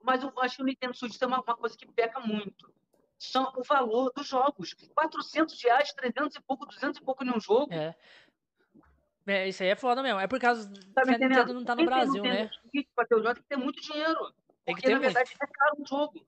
Mas 0.01 0.23
eu 0.23 0.33
acho 0.39 0.55
que 0.55 0.63
o 0.63 0.65
Nintendo 0.65 0.95
Switch 0.97 1.17
tem 1.17 1.27
uma, 1.27 1.39
uma 1.39 1.55
coisa 1.55 1.77
que 1.77 1.85
peca 1.85 2.19
muito 2.19 2.73
são 3.19 3.53
o 3.55 3.63
valor 3.63 4.11
dos 4.15 4.27
jogos. 4.27 4.73
400 4.95 5.61
reais, 5.63 5.93
300 5.93 6.35
e 6.35 6.41
pouco, 6.41 6.65
200 6.65 6.99
e 6.99 7.03
pouco 7.03 7.23
em 7.23 7.29
um 7.29 7.39
jogo. 7.39 7.71
É. 7.71 7.95
É, 9.25 9.47
isso 9.47 9.63
aí 9.63 9.69
é 9.69 9.75
foda 9.75 10.03
mesmo. 10.03 10.19
É 10.19 10.27
por 10.27 10.39
causa 10.39 10.67
tá 10.93 11.03
que 11.03 11.11
a 11.11 11.17
Nintendo 11.17 11.53
não 11.53 11.63
tá 11.63 11.75
no 11.75 11.85
Brasil, 11.85 12.23
né? 12.23 12.49
Pra 12.95 13.05
ter 13.05 13.15
o 13.15 13.23
jogo 13.23 13.35
tem 13.35 13.43
que 13.43 13.49
ter 13.49 13.55
muito 13.55 13.81
dinheiro. 13.81 14.33
Tem 14.65 14.75
porque, 14.75 14.89
na 14.89 14.99
verdade, 14.99 15.29
muito. 15.29 15.43
é 15.43 15.47
caro 15.47 15.75
um 15.79 15.85
jogo. 15.85 16.27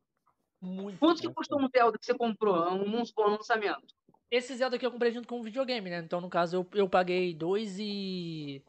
Muito. 0.61 0.99
Quanto 0.99 1.21
que 1.21 1.33
custou 1.33 1.59
um 1.59 1.67
Zelda 1.67 1.97
que 1.97 2.05
você 2.05 2.13
comprou? 2.13 2.55
Um, 2.71 2.99
um, 2.99 3.03
um 3.03 3.29
lançamento? 3.29 3.83
Esse 4.31 4.55
Zelda 4.55 4.77
aqui 4.77 4.85
eu 4.85 4.91
comprei 4.91 5.11
junto 5.11 5.27
com 5.27 5.39
o 5.39 5.43
videogame, 5.43 5.89
né? 5.89 5.99
Então, 5.99 6.21
no 6.21 6.29
caso, 6.29 6.57
eu, 6.57 6.67
eu 6.73 6.89
paguei 6.89 7.33
2 7.33 7.79
e... 7.79 8.63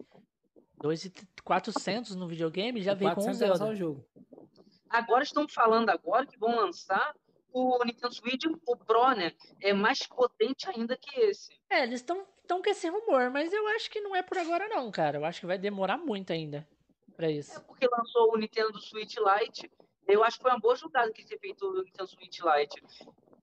2 0.86 1.04
e 1.06 1.12
400 1.42 2.14
no 2.14 2.28
videogame 2.28 2.80
já 2.80 2.94
veio 2.94 3.14
com 3.14 3.28
o 3.28 3.34
Zelda. 3.34 3.66
O 3.66 3.74
jogo. 3.74 4.06
Agora 4.88 5.24
estão 5.24 5.48
falando 5.48 5.90
agora 5.90 6.26
que 6.26 6.38
vão 6.38 6.54
lançar 6.54 7.14
o 7.52 7.82
Nintendo 7.84 8.14
Switch, 8.14 8.44
o 8.66 8.76
Pro, 8.76 9.10
né? 9.12 9.32
É 9.60 9.72
mais 9.72 10.06
potente 10.06 10.68
ainda 10.68 10.96
que 10.96 11.18
esse. 11.20 11.52
É, 11.68 11.82
eles 11.82 12.00
estão 12.00 12.24
estão 12.42 12.62
com 12.62 12.70
esse 12.70 12.88
rumor, 12.88 13.28
mas 13.30 13.52
eu 13.52 13.66
acho 13.68 13.90
que 13.90 14.00
não 14.00 14.14
é 14.14 14.22
por 14.22 14.38
agora 14.38 14.68
não, 14.68 14.88
cara. 14.92 15.18
Eu 15.18 15.24
acho 15.24 15.40
que 15.40 15.46
vai 15.46 15.58
demorar 15.58 15.98
muito 15.98 16.32
ainda 16.32 16.66
para 17.16 17.28
isso. 17.28 17.58
É 17.58 17.60
porque 17.60 17.88
lançou 17.88 18.32
o 18.32 18.38
Nintendo 18.38 18.78
Switch 18.80 19.16
Lite. 19.16 19.68
Eu 20.06 20.22
acho 20.22 20.36
que 20.36 20.42
foi 20.42 20.52
uma 20.52 20.60
boa 20.60 20.76
jogada 20.76 21.12
que 21.12 21.26
ter 21.26 21.40
feito 21.40 21.66
o 21.66 21.82
Nintendo 21.82 22.08
Switch 22.08 22.38
Lite. 22.38 22.80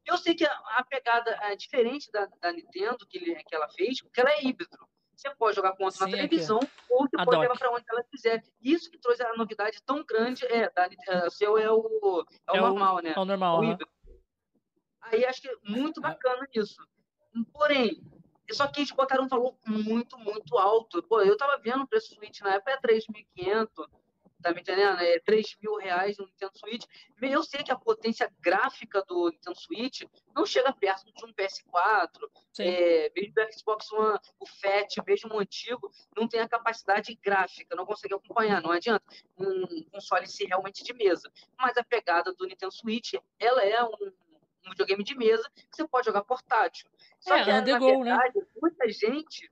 Eu 0.05 0.17
sei 0.17 0.33
que 0.33 0.45
a, 0.45 0.53
a 0.77 0.85
pegada 0.85 1.31
é 1.41 1.55
diferente 1.57 2.09
da, 2.09 2.25
da 2.39 2.53
Nintendo 2.53 3.05
que, 3.05 3.17
ele, 3.17 3.35
que 3.43 3.53
ela 3.53 3.67
fez, 3.69 4.01
porque 4.01 4.21
ela 4.21 4.31
é 4.31 4.45
híbrido. 4.45 4.77
Você 5.15 5.29
pode 5.35 5.55
jogar 5.55 5.73
com 5.73 5.85
outra 5.85 6.05
na 6.05 6.11
televisão 6.11 6.59
ou 6.89 7.07
você 7.07 7.15
a 7.17 7.25
pode 7.25 7.39
levar 7.39 7.57
para 7.57 7.71
onde 7.71 7.85
ela 7.89 8.03
quiser. 8.03 8.43
Isso 8.61 8.89
que 8.89 8.97
trouxe 8.97 9.23
a 9.23 9.35
novidade 9.35 9.81
tão 9.85 10.03
grande 10.03 10.45
é, 10.45 10.69
da, 10.69 10.89
é, 11.07 11.27
o 11.27 11.31
seu 11.31 11.57
é 11.57 11.71
o, 11.71 12.25
é 12.47 12.51
o 12.51 12.55
é 12.55 12.61
normal, 12.61 12.95
o, 12.95 13.01
né? 13.01 13.13
É 13.15 13.19
o 13.19 13.25
normal. 13.25 13.59
O 13.59 13.63
híbrido. 13.63 13.91
Aí 15.01 15.25
acho 15.25 15.41
que 15.41 15.49
é 15.49 15.55
muito 15.63 16.01
bacana 16.01 16.47
isso. 16.53 16.81
Porém, 17.53 18.01
só 18.51 18.67
que 18.67 18.79
eles 18.79 18.91
botaram 18.91 19.25
um 19.25 19.27
valor 19.27 19.55
muito, 19.65 20.17
muito 20.17 20.57
alto. 20.57 21.01
Pô, 21.03 21.21
eu 21.21 21.37
tava 21.37 21.57
vendo 21.57 21.83
o 21.83 21.87
preço 21.87 22.09
do 22.09 22.15
Switch 22.15 22.41
na 22.41 22.55
época 22.55 22.71
é 22.71 22.77
3.500, 22.79 23.67
tá 24.43 24.53
me 24.53 24.61
entendendo? 24.61 24.99
É 25.01 25.19
3 25.19 25.57
mil 25.61 25.75
reais 25.77 26.17
no 26.17 26.25
Nintendo 26.25 26.51
Switch. 26.57 26.85
Eu 27.21 27.43
sei 27.43 27.63
que 27.63 27.71
a 27.71 27.77
potência 27.77 28.31
gráfica 28.39 29.03
do 29.07 29.29
Nintendo 29.29 29.59
Switch 29.59 30.03
não 30.35 30.45
chega 30.45 30.73
perto 30.73 31.05
de 31.05 31.25
um 31.25 31.33
PS4, 31.33 32.09
é, 32.59 33.11
mesmo 33.15 33.33
do 33.33 33.53
Xbox 33.53 33.91
One, 33.91 34.19
o 34.39 34.45
FAT, 34.45 34.97
mesmo 35.07 35.33
o 35.33 35.39
antigo, 35.39 35.91
não 36.15 36.27
tem 36.27 36.39
a 36.41 36.49
capacidade 36.49 37.17
gráfica, 37.23 37.75
não 37.75 37.85
consegue 37.85 38.13
acompanhar, 38.13 38.61
não 38.61 38.71
adianta 38.71 39.03
um 39.37 39.83
console 39.91 40.27
ser 40.27 40.45
realmente 40.45 40.83
de 40.83 40.93
mesa. 40.93 41.31
Mas 41.57 41.77
a 41.77 41.83
pegada 41.83 42.33
do 42.33 42.45
Nintendo 42.45 42.73
Switch, 42.73 43.13
ela 43.39 43.63
é 43.63 43.83
um 43.83 44.11
um 44.65 44.69
videogame 44.71 45.03
de 45.03 45.15
mesa 45.15 45.43
que 45.55 45.75
você 45.75 45.87
pode 45.87 46.05
jogar 46.05 46.23
portátil. 46.23 46.87
Só 47.19 47.35
é, 47.35 47.43
que, 47.43 47.51
na 47.51 47.61
né? 47.61 47.79
verdade, 47.79 48.39
né? 48.39 48.45
muita 48.61 48.89
gente 48.89 49.49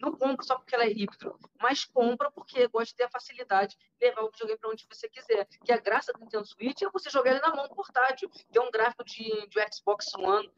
não 0.00 0.12
compra 0.12 0.44
só 0.44 0.56
porque 0.56 0.74
ela 0.74 0.84
é 0.84 0.90
híbrido, 0.90 1.38
mas 1.60 1.84
compra 1.84 2.30
porque 2.30 2.66
gosta 2.68 2.86
de 2.86 2.94
ter 2.94 3.04
a 3.04 3.10
facilidade 3.10 3.76
de 3.76 4.06
levar 4.06 4.22
o 4.22 4.30
videogame 4.30 4.58
para 4.58 4.70
onde 4.70 4.86
você 4.88 5.08
quiser. 5.08 5.46
Que 5.64 5.72
a 5.72 5.78
graça 5.78 6.12
do 6.12 6.20
Nintendo 6.20 6.46
Switch 6.46 6.82
é 6.82 6.90
você 6.90 7.10
jogar 7.10 7.32
ele 7.32 7.40
na 7.40 7.54
mão 7.54 7.68
portátil. 7.68 8.30
Tem 8.52 8.62
um 8.62 8.70
gráfico 8.70 9.04
de, 9.04 9.24
de 9.24 9.74
Xbox 9.74 10.14
One, 10.14 10.50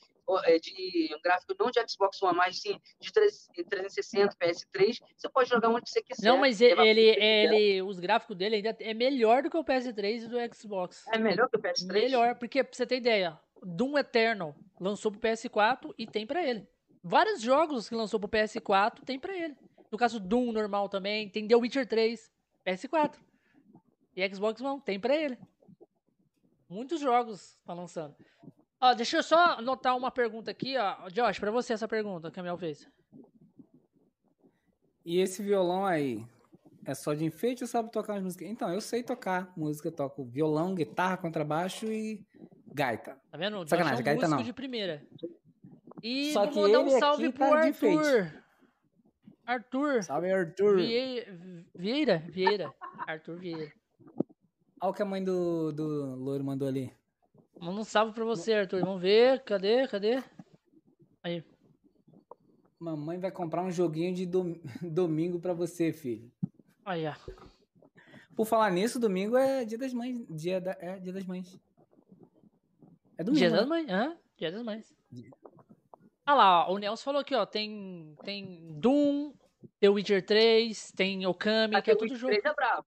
é, 0.45 0.59
de 0.59 1.15
um 1.17 1.21
gráfico 1.23 1.55
não 1.59 1.71
de 1.71 1.81
Xbox 1.89 2.23
One, 2.23 2.37
mas 2.37 2.61
sim 2.61 2.81
de 3.01 3.13
360, 3.13 4.37
PS3, 4.37 5.01
você 5.17 5.29
pode 5.29 5.49
jogar 5.49 5.69
onde 5.71 5.91
você 5.91 6.03
quiser. 6.03 6.29
Não, 6.29 6.39
mas 6.39 6.61
ele, 6.61 6.81
ele, 6.81 7.01
ele, 7.01 7.83
os 7.83 7.99
gráficos 7.99 8.37
dele 8.37 8.57
ainda 8.57 8.77
é 8.79 8.95
melhor 8.95 9.43
do 9.43 9.51
que 9.51 9.57
o 9.57 9.65
PS3 9.65 10.25
e 10.25 10.29
do 10.29 10.55
Xbox. 10.55 11.05
É 11.09 11.19
melhor 11.19 11.49
que 11.49 11.57
o 11.57 11.61
PS3? 11.61 11.93
Melhor, 11.93 12.35
porque 12.37 12.63
pra 12.63 12.77
você 12.77 12.87
ter 12.87 12.97
ideia, 12.97 13.39
Doom 13.63 13.99
Eternal 13.99 14.55
lançou 14.79 15.11
pro 15.11 15.21
PS4 15.21 15.95
e 15.99 16.07
tem 16.07 16.27
para 16.27 16.47
ele. 16.47 16.67
Vários 17.03 17.41
jogos 17.41 17.89
que 17.89 17.95
lançou 17.95 18.21
pro 18.21 18.29
PS4 18.29 19.05
tem 19.05 19.19
para 19.19 19.37
ele. 19.37 19.57
No 19.91 19.99
caso 19.99 20.21
Doom 20.21 20.53
normal 20.53 20.89
também, 20.89 21.29
tem 21.29 21.49
The 21.49 21.57
Witcher 21.57 21.87
3, 21.87 22.31
PS4. 22.67 23.17
E 24.15 24.29
Xbox 24.35 24.61
One 24.61 24.81
tem 24.81 25.01
para 25.01 25.17
ele. 25.17 25.39
Muitos 26.69 27.01
jogos 27.01 27.59
tá 27.65 27.73
lançando. 27.75 28.15
Ó, 28.81 28.95
deixa 28.95 29.19
eu 29.19 29.23
só 29.23 29.59
anotar 29.59 29.97
uma 29.97 30.11
pergunta 30.11 30.51
aqui, 30.51 30.77
ó. 30.77 31.09
Josh, 31.09 31.39
para 31.39 31.51
você 31.51 31.73
essa 31.73 31.89
pergunta 31.89 32.31
que 32.31 32.39
a 32.39 32.43
Mel 32.43 32.57
fez. 32.57 32.89
E 35.05 35.19
esse 35.19 35.43
violão 35.43 35.85
aí, 35.85 36.25
é 36.85 36.95
só 36.95 37.13
de 37.13 37.25
enfeite 37.25 37.65
ou 37.65 37.69
sabe 37.69 37.91
tocar 37.91 38.17
as 38.17 38.23
músicas? 38.23 38.49
Então, 38.49 38.73
eu 38.73 38.81
sei 38.81 39.03
tocar 39.03 39.53
música, 39.57 39.89
eu 39.89 39.93
toco 39.93 40.25
violão, 40.25 40.75
guitarra, 40.75 41.17
contrabaixo 41.17 41.87
e 41.87 42.25
Gaita. 42.73 43.21
Tá 43.31 43.37
vendo? 43.37 43.67
Sacanagem, 43.69 43.99
é 43.99 44.01
um 44.01 44.05
Gaita 44.05 44.29
não. 44.29 44.43
de 44.43 44.53
primeira. 44.53 45.03
E 46.03 46.33
Só 46.33 46.47
vou 46.47 46.63
mandar 46.63 46.81
um 46.81 46.99
salve 46.99 47.31
pro 47.31 47.49
tá 47.49 47.59
Arthur. 47.59 48.43
Arthur. 49.47 50.03
Salve, 50.03 50.33
Arthur. 50.33 50.77
Vieira. 51.75 52.25
Vieira. 52.29 52.75
Arthur 53.07 53.37
Vieira. 53.37 53.73
Olha 54.81 54.91
o 54.91 54.95
que 54.95 55.03
a 55.03 55.05
mãe 55.05 55.23
do, 55.23 55.73
do 55.73 56.17
Louro 56.17 56.45
mandou 56.45 56.67
ali. 56.67 56.93
Manda 57.59 57.81
um 57.81 57.85
salve 57.85 58.15
pra 58.15 58.25
você, 58.25 58.55
Arthur. 58.55 58.81
Vamos 58.81 59.03
ver. 59.03 59.43
Cadê? 59.45 59.87
Cadê? 59.89 60.23
Aí. 61.23 61.45
Mamãe 62.79 63.19
vai 63.19 63.31
comprar 63.31 63.63
um 63.63 63.71
joguinho 63.71 64.15
de 64.15 64.25
dom... 64.25 64.55
domingo 64.81 65.39
pra 65.39 65.53
você, 65.53 65.93
filho. 65.93 66.33
Aí, 66.85 67.07
ó. 67.07 67.15
Por 68.35 68.47
falar 68.47 68.71
nisso, 68.71 68.99
domingo 68.99 69.37
é 69.37 69.67
dia 69.67 69.77
das 69.77 69.93
mães. 69.93 70.25
Dia 70.31 70.61
da... 70.61 70.75
É 70.81 70.99
dia 70.99 71.13
das 71.13 71.27
mães. 71.27 71.61
É 73.19 73.23
domingo. 73.25 73.39
Dia 73.39 73.51
das 73.51 73.63
né? 73.63 73.67
Mães. 73.67 73.91
Hã? 73.91 74.17
Dia 74.39 74.51
das 74.51 74.63
Mães. 74.63 74.97
Ah 76.31 76.35
lá, 76.35 76.69
ó, 76.69 76.75
o 76.75 76.79
Nelson 76.79 77.03
falou 77.03 77.21
aqui, 77.23 77.35
ó. 77.35 77.45
Tem, 77.45 78.15
tem 78.23 78.69
Doom, 78.79 79.33
The 79.81 79.89
Witcher 79.89 80.25
3, 80.25 80.93
tem 80.93 81.27
Okami, 81.27 81.75
ah, 81.75 81.83
que 81.83 81.91
é 81.91 81.97
tudo 81.97 82.15
jogo. 82.15 82.33
3 82.33 82.45
é 82.45 82.55
bravo. 82.55 82.87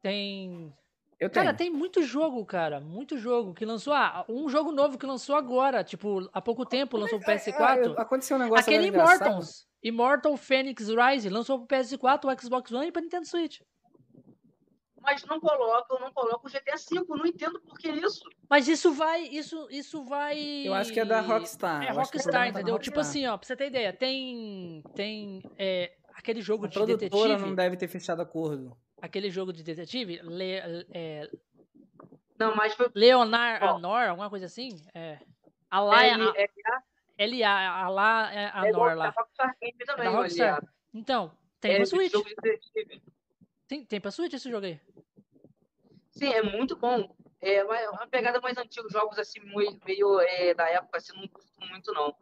Tem. 0.00 0.72
Eu 1.18 1.28
tenho. 1.28 1.46
Cara, 1.46 1.56
tem 1.56 1.68
muito 1.68 2.00
jogo, 2.04 2.44
cara. 2.46 2.78
Muito 2.80 3.18
jogo 3.18 3.54
que 3.54 3.64
lançou. 3.64 3.92
Ah, 3.92 4.24
um 4.28 4.48
jogo 4.48 4.70
novo 4.70 4.96
que 4.96 5.04
lançou 5.04 5.34
agora, 5.34 5.82
tipo, 5.82 6.30
há 6.32 6.40
pouco 6.40 6.64
tempo, 6.64 6.96
lançou 6.96 7.18
pro 7.18 7.32
PS4. 7.32 7.58
É, 7.58 7.86
é, 7.86 8.00
aconteceu 8.00 8.36
um 8.36 8.40
negócio 8.40 8.62
Aquele 8.62 8.86
Immortals. 8.86 9.66
Immortal 9.82 10.36
Phoenix 10.36 10.86
Rise 10.88 11.28
lançou 11.28 11.58
pro 11.66 11.76
PS4, 11.76 12.24
o 12.24 12.40
Xbox 12.40 12.70
One 12.70 12.86
e 12.86 12.92
pra 12.92 13.02
Nintendo 13.02 13.26
Switch 13.26 13.60
mas 15.04 15.24
não 15.24 15.38
colocam, 15.38 16.00
não 16.00 16.12
colocam 16.12 16.50
o 16.50 16.52
GTA 16.52 16.76
V. 16.76 17.04
Não 17.08 17.26
entendo 17.26 17.60
por 17.60 17.78
que 17.78 17.88
isso. 17.88 18.28
Mas 18.48 18.66
isso 18.66 18.92
vai, 18.92 19.22
isso, 19.22 19.68
isso 19.70 20.02
vai. 20.04 20.38
Eu 20.66 20.74
acho 20.74 20.92
que 20.92 21.00
é 21.00 21.04
da 21.04 21.20
Rockstar. 21.20 21.84
É 21.84 21.90
Rockstar, 21.90 22.48
entendeu? 22.48 22.78
Tipo 22.78 23.00
assim, 23.00 23.26
ó, 23.26 23.36
pra 23.36 23.46
você 23.46 23.54
ter 23.54 23.66
ideia, 23.66 23.92
tem, 23.92 24.82
tem 24.94 25.42
é, 25.58 25.94
aquele 26.14 26.40
jogo 26.40 26.64
a 26.64 26.68
de 26.68 26.86
detetive. 26.86 27.36
não 27.36 27.54
deve 27.54 27.76
ter 27.76 27.88
fechado 27.88 28.22
acordo. 28.22 28.76
Aquele 29.00 29.30
jogo 29.30 29.52
de 29.52 29.62
detetive, 29.62 30.20
Le, 30.22 30.86
é, 30.92 31.30
não, 32.38 32.54
mas 32.56 32.74
foi. 32.74 32.90
Leonard 32.94 33.64
Anor, 33.64 34.08
alguma 34.08 34.30
coisa 34.30 34.46
assim, 34.46 34.70
é. 34.94 35.18
A 35.70 35.80
lá 35.80 36.04
é, 36.06 36.16
LA, 37.18 37.48
a 37.48 37.88
lá 37.88 38.32
é 38.32 38.50
a 38.52 38.72
Nor 38.72 38.94
lá. 38.96 39.14
É 39.60 39.96
da 39.96 40.10
Rockstar. 40.10 40.64
Então, 40.92 41.32
tem 41.60 41.72
é, 41.72 41.76
pra 41.76 41.86
Switch. 41.86 42.12
Tem, 43.74 43.84
tem 43.84 44.00
pra 44.00 44.12
Switch 44.12 44.32
esse 44.32 44.48
jogo 44.48 44.66
aí? 44.66 44.80
Sim, 46.12 46.28
é 46.32 46.42
muito 46.42 46.76
bom. 46.76 47.12
É 47.40 47.64
uma 47.64 48.06
pegada 48.06 48.40
mais 48.40 48.56
antiga, 48.56 48.88
jogos 48.88 49.18
assim, 49.18 49.40
meio 49.84 50.20
é, 50.20 50.54
da 50.54 50.68
época, 50.70 50.98
assim, 50.98 51.12
não 51.16 51.26
curto 51.26 51.50
muito, 51.68 51.92
não. 51.92 52.14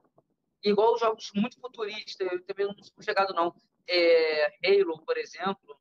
Igual 0.64 0.98
jogos 0.98 1.30
muito 1.34 1.60
futuristas, 1.60 2.26
eu 2.32 2.42
também 2.44 2.66
não 2.66 2.74
sou 2.82 3.02
chegado, 3.02 3.34
não. 3.34 3.54
É, 3.86 4.46
Halo, 4.64 4.98
por 5.04 5.18
exemplo, 5.18 5.76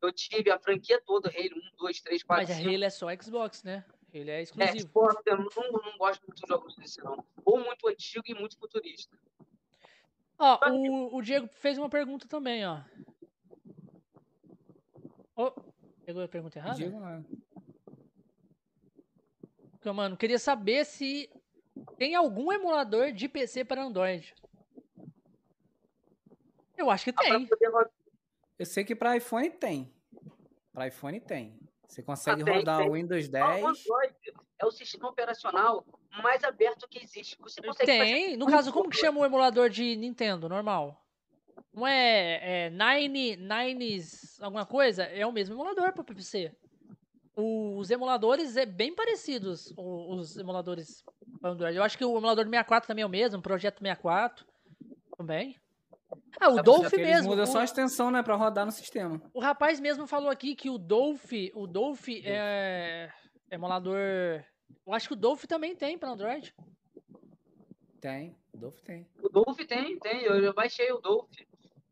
eu 0.00 0.12
tive 0.12 0.48
a 0.50 0.60
franquia 0.60 1.02
toda, 1.04 1.28
Halo 1.28 1.60
1, 1.72 1.76
2, 1.76 2.00
3, 2.02 2.22
4, 2.22 2.46
Mas 2.46 2.56
5. 2.56 2.68
a 2.68 2.72
Halo 2.72 2.84
é 2.84 2.90
só 2.90 3.06
Xbox, 3.20 3.64
né? 3.64 3.84
Ele 4.14 4.30
é 4.30 4.42
exclusivo. 4.42 4.76
É, 4.76 4.80
Xbox, 4.80 5.22
eu 5.26 5.38
não, 5.38 5.82
não 5.82 5.98
gosto 5.98 6.22
muito 6.22 6.40
de 6.40 6.48
jogos 6.48 6.76
desse, 6.76 7.02
não. 7.02 7.26
Ou 7.44 7.58
muito 7.58 7.88
antigo 7.88 8.24
e 8.28 8.34
muito 8.34 8.56
futurista. 8.56 9.18
Ó, 10.38 10.70
o, 10.70 11.16
o 11.16 11.22
Diego 11.22 11.48
fez 11.48 11.78
uma 11.78 11.88
pergunta 11.88 12.28
também, 12.28 12.64
ó. 12.64 12.80
Oh, 15.36 15.52
pegou 16.04 16.22
a 16.22 16.28
pergunta 16.28 16.58
errada? 16.58 16.88
Não. 16.88 17.24
Porque, 19.70 19.92
mano, 19.92 20.16
queria 20.16 20.38
saber 20.38 20.84
se 20.86 21.30
tem 21.98 22.14
algum 22.14 22.50
emulador 22.50 23.12
de 23.12 23.28
PC 23.28 23.64
para 23.64 23.84
Android. 23.84 24.34
Eu 26.76 26.90
acho 26.90 27.04
que 27.04 27.12
tem. 27.12 27.48
Eu 28.58 28.66
sei 28.66 28.84
que 28.84 28.96
para 28.96 29.16
iPhone 29.16 29.50
tem. 29.50 29.94
Para 30.72 30.88
iPhone 30.88 31.20
tem. 31.20 31.58
Você 31.86 32.02
consegue 32.02 32.42
ah, 32.42 32.44
tem, 32.44 32.56
rodar 32.56 32.86
o 32.86 32.92
Windows 32.92 33.28
10. 33.28 33.62
O 33.62 33.66
Android 33.68 34.14
é 34.58 34.66
o 34.66 34.70
sistema 34.70 35.08
operacional 35.08 35.84
mais 36.22 36.42
aberto 36.44 36.88
que 36.88 36.98
existe. 36.98 37.36
Você 37.40 37.62
consegue 37.62 37.86
tem. 37.86 38.36
No 38.36 38.46
caso, 38.46 38.72
como 38.72 38.88
que 38.88 38.96
chama 38.96 39.20
o 39.20 39.24
emulador 39.24 39.70
de 39.70 39.96
Nintendo 39.96 40.48
normal? 40.48 41.05
Não 41.72 41.86
é, 41.86 42.66
é 42.66 42.70
Nine, 42.70 43.36
Nines, 43.36 44.40
alguma 44.40 44.64
coisa? 44.64 45.04
É 45.04 45.26
o 45.26 45.32
mesmo 45.32 45.54
emulador 45.54 45.92
para 45.92 46.04
PC. 46.04 46.52
Os 47.36 47.90
emuladores 47.90 48.56
é 48.56 48.64
bem 48.64 48.94
parecidos, 48.94 49.74
os 49.76 50.38
emuladores 50.38 51.04
para 51.38 51.50
Android. 51.50 51.76
Eu 51.76 51.82
acho 51.82 51.98
que 51.98 52.04
o 52.04 52.16
emulador 52.16 52.44
do 52.44 52.50
64 52.50 52.86
também 52.86 53.02
é 53.02 53.06
o 53.06 53.10
mesmo, 53.10 53.38
o 53.38 53.42
Projeto 53.42 53.80
64 53.80 54.46
também. 55.18 55.54
Ah, 56.40 56.48
o 56.48 56.62
Dolph 56.62 56.92
mesmo. 56.92 57.30
Muda 57.30 57.42
o... 57.42 57.46
só 57.46 57.60
a 57.60 57.64
extensão, 57.64 58.10
né, 58.10 58.22
para 58.22 58.36
rodar 58.36 58.64
no 58.64 58.72
sistema. 58.72 59.20
O 59.34 59.40
rapaz 59.40 59.80
mesmo 59.80 60.06
falou 60.06 60.30
aqui 60.30 60.54
que 60.54 60.70
o 60.70 60.78
Dolph, 60.78 61.30
o 61.54 61.66
Dolph 61.66 62.08
é 62.08 63.10
emulador. 63.50 64.42
Eu 64.86 64.92
acho 64.92 65.08
que 65.08 65.14
o 65.14 65.16
Dolph 65.16 65.44
também 65.44 65.74
tem 65.74 65.98
para 65.98 66.10
Android. 66.10 66.54
Tem, 68.00 68.36
o 68.56 68.60
Dolph 68.60 68.80
tem. 68.80 69.06
O 69.22 69.28
Dolph 69.28 69.58
tem, 69.68 69.98
tem. 69.98 70.22
Eu, 70.22 70.42
eu 70.42 70.54
baixei 70.54 70.90
o 70.90 70.98
Dolph. 70.98 71.30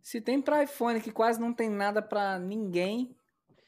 Se 0.02 0.20
tem 0.20 0.40
para 0.40 0.64
iPhone 0.64 1.00
que 1.00 1.12
quase 1.12 1.40
não 1.40 1.52
tem 1.52 1.68
nada 1.68 2.02
para 2.02 2.38
ninguém, 2.38 3.16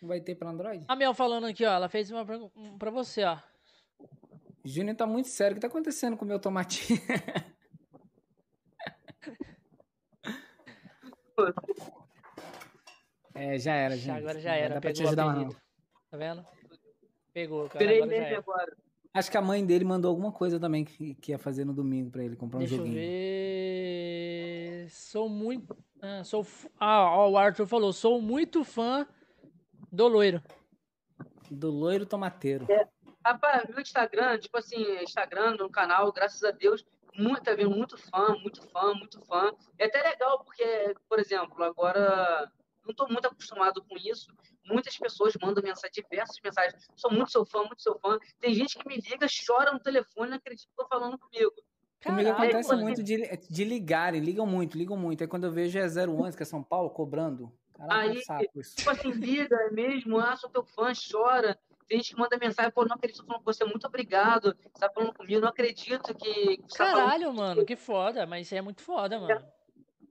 vai 0.02 0.20
ter 0.20 0.34
para 0.34 0.50
Android? 0.50 0.84
A 0.88 0.96
Mel 0.96 1.14
falando 1.14 1.46
aqui, 1.46 1.64
ó, 1.64 1.72
ela 1.72 1.88
fez 1.88 2.10
uma 2.10 2.26
para 2.78 2.90
você, 2.90 3.24
ó. 3.24 3.38
Júnior 4.64 4.96
tá 4.96 5.06
muito 5.06 5.28
sério. 5.28 5.52
O 5.52 5.54
que 5.56 5.60
tá 5.60 5.68
acontecendo 5.68 6.16
com 6.16 6.24
o 6.24 6.28
meu 6.28 6.40
tomatinho? 6.40 6.98
é, 13.34 13.58
já 13.58 13.74
era, 13.74 13.96
gente. 13.96 14.18
Agora 14.18 14.40
já 14.40 14.54
era. 14.54 14.74
Dá 14.74 14.80
pra 14.80 14.92
te 14.92 15.02
ajudar, 15.04 15.36
não. 15.36 15.50
Tá 16.10 16.16
vendo? 16.16 16.44
Pegou, 17.32 17.68
cara. 17.68 17.84
Agora 17.84 18.10
já 18.10 18.16
era. 18.16 18.38
agora. 18.38 18.76
Acho 19.16 19.30
que 19.30 19.36
a 19.36 19.42
mãe 19.42 19.64
dele 19.64 19.84
mandou 19.84 20.10
alguma 20.10 20.30
coisa 20.30 20.60
também 20.60 20.84
que, 20.84 21.14
que 21.14 21.32
ia 21.32 21.38
fazer 21.38 21.64
no 21.64 21.72
domingo 21.72 22.10
pra 22.10 22.22
ele 22.22 22.36
comprar 22.36 22.58
um 22.58 22.60
Deixa 22.60 22.76
joguinho. 22.76 22.94
Deixa 22.94 23.06
eu 23.06 24.82
ver. 24.82 24.90
Sou 24.90 25.28
muito. 25.28 25.76
Ah, 26.02 26.22
sou... 26.22 26.46
ah, 26.78 27.10
ó, 27.10 27.30
o 27.30 27.38
Arthur 27.38 27.66
falou: 27.66 27.92
sou 27.92 28.20
muito 28.20 28.62
fã 28.62 29.06
do 29.90 30.06
loiro. 30.06 30.42
Do 31.50 31.70
loiro 31.70 32.04
tomateiro. 32.04 32.70
É. 32.70 32.86
Rapaz, 33.24 33.68
meu 33.68 33.80
Instagram, 33.80 34.38
tipo 34.38 34.56
assim, 34.56 35.02
Instagram, 35.02 35.56
no 35.56 35.68
canal, 35.68 36.12
graças 36.12 36.44
a 36.44 36.52
Deus, 36.52 36.84
muito, 37.16 37.42
tá 37.42 37.54
vendo 37.54 37.70
muito 37.70 37.96
fã, 37.96 38.36
muito 38.40 38.62
fã, 38.70 38.94
muito 38.94 39.20
fã. 39.22 39.50
É 39.78 39.86
até 39.86 40.00
legal, 40.00 40.44
porque, 40.44 40.94
por 41.08 41.18
exemplo, 41.18 41.64
agora 41.64 42.48
não 42.84 42.92
estou 42.92 43.08
muito 43.10 43.26
acostumado 43.26 43.82
com 43.82 43.96
isso. 43.96 44.32
Muitas 44.66 44.96
pessoas 44.98 45.34
mandam 45.40 45.62
mensagem, 45.62 45.90
diversas 45.92 46.36
mensagens. 46.42 46.88
Sou 46.96 47.10
muito 47.10 47.30
seu 47.30 47.44
fã, 47.44 47.64
muito 47.64 47.82
seu 47.82 47.98
fã. 47.98 48.18
Tem 48.40 48.52
gente 48.54 48.78
que 48.78 48.88
me 48.88 48.96
liga, 48.96 49.26
chora 49.46 49.72
no 49.72 49.80
telefone, 49.80 50.30
não 50.30 50.36
acredita 50.36 50.66
que 50.66 50.82
estão 50.82 50.88
falando 50.88 51.18
comigo. 51.18 51.52
Comigo 52.04 52.30
acontece 52.30 52.72
é, 52.72 52.76
muito 52.76 53.02
de, 53.02 53.36
de 53.48 53.64
ligarem, 53.64 54.20
ligam 54.20 54.46
muito, 54.46 54.76
ligam 54.76 54.96
muito. 54.96 55.22
Aí 55.22 55.28
quando 55.28 55.44
eu 55.44 55.52
vejo 55.52 55.78
é 55.78 55.86
011, 55.86 56.36
que 56.36 56.42
é 56.42 56.46
São 56.46 56.62
Paulo, 56.62 56.90
cobrando. 56.90 57.52
Caraca, 57.74 58.00
aí, 58.00 58.18
é 58.18 58.62
tipo 58.62 58.90
assim, 58.90 59.10
liga 59.10 59.54
é 59.54 59.70
mesmo, 59.70 60.18
ah, 60.18 60.36
sou 60.36 60.48
teu 60.48 60.64
fã, 60.64 60.92
chora. 60.94 61.58
Tem 61.86 61.98
gente 61.98 62.14
que 62.14 62.20
manda 62.20 62.36
mensagem, 62.38 62.72
pô, 62.72 62.84
não 62.84 62.96
acredito 62.96 63.24
falando 63.24 63.44
com 63.44 63.52
você, 63.52 63.64
muito 63.64 63.86
obrigado. 63.86 64.56
Você 64.60 64.80
tá 64.80 64.90
falando 64.90 65.14
comigo, 65.14 65.40
não 65.40 65.48
acredito 65.48 66.14
que. 66.14 66.58
Tá 66.76 66.92
Caralho, 66.92 67.26
tá 67.26 67.32
mano, 67.32 67.64
que 67.64 67.76
foda, 67.76 68.26
mas 68.26 68.46
isso 68.46 68.54
é 68.54 68.62
muito 68.62 68.82
foda, 68.82 69.20
mano. 69.20 69.44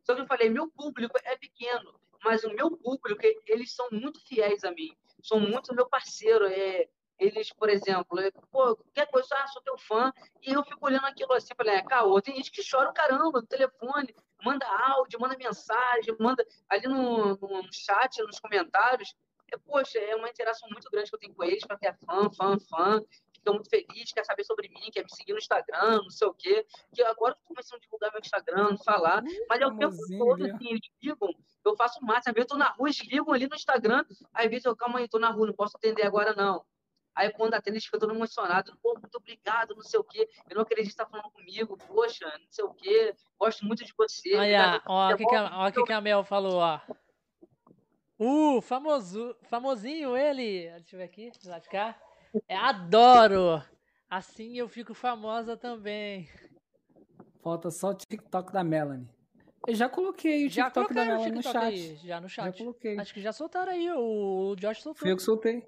Só 0.04 0.16
que 0.16 0.22
eu 0.22 0.28
falei, 0.28 0.50
meu 0.50 0.70
público 0.70 1.18
é 1.24 1.36
pequeno, 1.36 1.96
mas 2.26 2.44
o 2.44 2.50
meu 2.50 2.76
público, 2.76 3.22
eles 3.46 3.74
são 3.74 3.88
muito 3.92 4.20
fiéis 4.28 4.64
a 4.64 4.72
mim. 4.72 4.92
São 5.24 5.40
muito 5.40 5.74
meu 5.74 5.88
parceiro. 5.88 6.46
É, 6.48 6.88
eles, 7.20 7.54
por 7.54 7.70
exemplo, 7.70 8.20
é, 8.20 8.32
pô, 8.52 8.76
qualquer 8.76 9.08
coisa, 9.10 9.30
ah, 9.36 9.48
sou 9.48 9.62
teu 9.62 9.78
fã, 9.78 10.12
e 10.42 10.52
eu 10.52 10.64
fico 10.64 10.86
olhando 10.86 11.06
aquilo 11.06 11.32
assim, 11.34 11.54
falei, 11.56 11.76
é, 11.76 11.84
caô, 11.84 12.22
tem 12.22 12.36
gente 12.36 12.52
que 12.52 12.62
chora 12.70 12.90
o 12.90 12.94
caramba 12.94 13.40
no 13.40 13.48
telefone, 13.48 14.14
manda 14.44 14.66
áudio, 14.68 15.20
manda 15.20 15.38
mensagem, 15.38 16.16
manda 16.20 16.46
ali 16.68 16.88
no, 16.88 17.36
no 17.36 17.74
chat, 17.74 18.22
nos 18.24 18.40
comentários, 18.40 19.16
é, 19.54 19.58
poxa, 19.58 19.98
é 19.98 20.16
uma 20.16 20.30
interação 20.30 20.68
muito 20.70 20.90
grande 20.90 21.10
que 21.10 21.16
eu 21.16 21.20
tenho 21.20 21.34
com 21.34 21.44
eles, 21.44 21.66
para 21.66 21.78
ter 21.78 21.96
fã, 22.06 22.30
fã, 22.32 22.60
fã, 22.60 23.02
fica 23.46 23.54
muito 23.54 23.70
feliz, 23.70 24.12
quer 24.12 24.26
saber 24.26 24.44
sobre 24.44 24.68
mim, 24.70 24.90
quer 24.92 25.04
me 25.04 25.16
seguir 25.16 25.34
no 25.34 25.38
Instagram, 25.38 26.02
não 26.02 26.10
sei 26.10 26.28
o 26.28 26.34
quê. 26.34 26.66
Que 26.94 27.04
agora 27.04 27.34
eu 27.34 27.38
tô 27.38 27.44
começando 27.46 27.78
a 27.78 27.82
divulgar 27.82 28.12
meu 28.12 28.20
Instagram, 28.20 28.78
falar, 28.84 29.24
mas 29.48 29.62
é 29.62 29.68
o 29.68 29.78
tempo 29.78 29.96
todo, 30.18 30.46
assim, 30.46 30.70
eles 30.70 30.90
ligam, 31.02 31.30
eu 31.64 31.76
faço 31.76 32.04
máximo, 32.04 32.32
às 32.32 32.34
vezes 32.34 32.50
eu 32.50 32.58
tô 32.58 32.58
na 32.58 32.70
rua, 32.72 32.88
eles 32.88 33.00
ligam 33.02 33.34
ali 33.34 33.48
no 33.48 33.56
Instagram, 33.56 34.04
às 34.34 34.50
vezes 34.50 34.66
eu, 34.66 34.76
calma 34.76 35.00
aí, 35.00 35.08
tô 35.08 35.20
na 35.20 35.30
rua, 35.30 35.48
não 35.48 35.54
posso 35.54 35.78
atender 35.78 36.06
agora 36.06 36.34
não. 36.34 36.66
Aí 37.14 37.32
quando 37.32 37.54
atende, 37.54 37.76
eles 37.76 37.86
ficam 37.86 37.98
todo 37.98 38.14
emocionado. 38.14 38.78
Pô, 38.84 38.94
muito 39.00 39.16
obrigado, 39.16 39.74
não 39.74 39.82
sei 39.82 39.98
o 39.98 40.04
quê. 40.04 40.28
Eu 40.50 40.56
não 40.56 40.64
acredito 40.64 40.92
que 40.92 40.98
tá 40.98 41.06
falando 41.06 41.32
comigo. 41.32 41.78
Poxa, 41.78 42.26
não 42.26 42.48
sei 42.50 42.66
o 42.66 42.74
quê. 42.74 43.16
Gosto 43.40 43.66
muito 43.66 43.86
de 43.86 43.94
você. 43.98 44.36
Olha, 44.36 44.84
ó, 44.86 45.14
o 45.14 45.16
que, 45.16 45.26
que, 45.26 45.34
a, 45.34 45.50
ó, 45.54 45.72
que, 45.72 45.84
que 45.86 45.94
a 45.94 46.02
Mel 46.02 46.26
falou, 46.26 46.56
ó. 46.56 46.82
Uh, 48.20 48.60
famoso, 48.60 49.34
famosinho 49.44 50.18
ele. 50.18 50.70
Deixa 50.72 50.96
eu 50.98 51.00
ver 51.00 51.06
aqui, 51.06 51.32
lá 51.46 51.58
de 51.58 51.70
cá. 51.70 51.98
É, 52.48 52.56
adoro. 52.56 53.64
Assim 54.10 54.58
eu 54.58 54.68
fico 54.68 54.94
famosa 54.94 55.58
também. 55.58 56.30
Falta 57.42 57.70
só 57.70 57.90
o 57.90 57.94
TikTok 57.94 58.52
da 58.52 58.64
Melanie. 58.64 59.08
Eu 59.68 59.76
já 59.76 59.90
coloquei 59.90 60.46
o 60.46 60.50
TikTok 60.50 60.94
da 60.94 61.06
Melanie 61.06 61.34
TikTok 61.34 61.48
no 61.48 61.54
chat. 61.54 61.74
Aí, 61.74 61.96
já 61.98 62.22
no 62.22 62.30
chat. 62.30 62.46
Já 62.46 62.58
coloquei. 62.58 63.00
Acho 63.00 63.14
que 63.14 63.22
já 63.22 63.32
soltaram 63.32 63.72
aí. 63.72 63.92
O 63.92 64.56
Josh 64.56 64.82
soltou. 64.82 65.00
Fui 65.00 65.12
eu 65.12 65.16
que 65.16 65.24
soltei. 65.24 65.66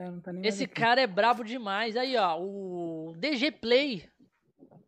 É, 0.00 0.10
tá 0.22 0.32
Esse 0.44 0.66
cara 0.66 1.00
é 1.00 1.06
brabo 1.06 1.42
demais. 1.42 1.96
Aí, 1.96 2.16
ó, 2.16 2.40
o 2.40 3.14
DG 3.16 3.50
Play. 3.52 4.08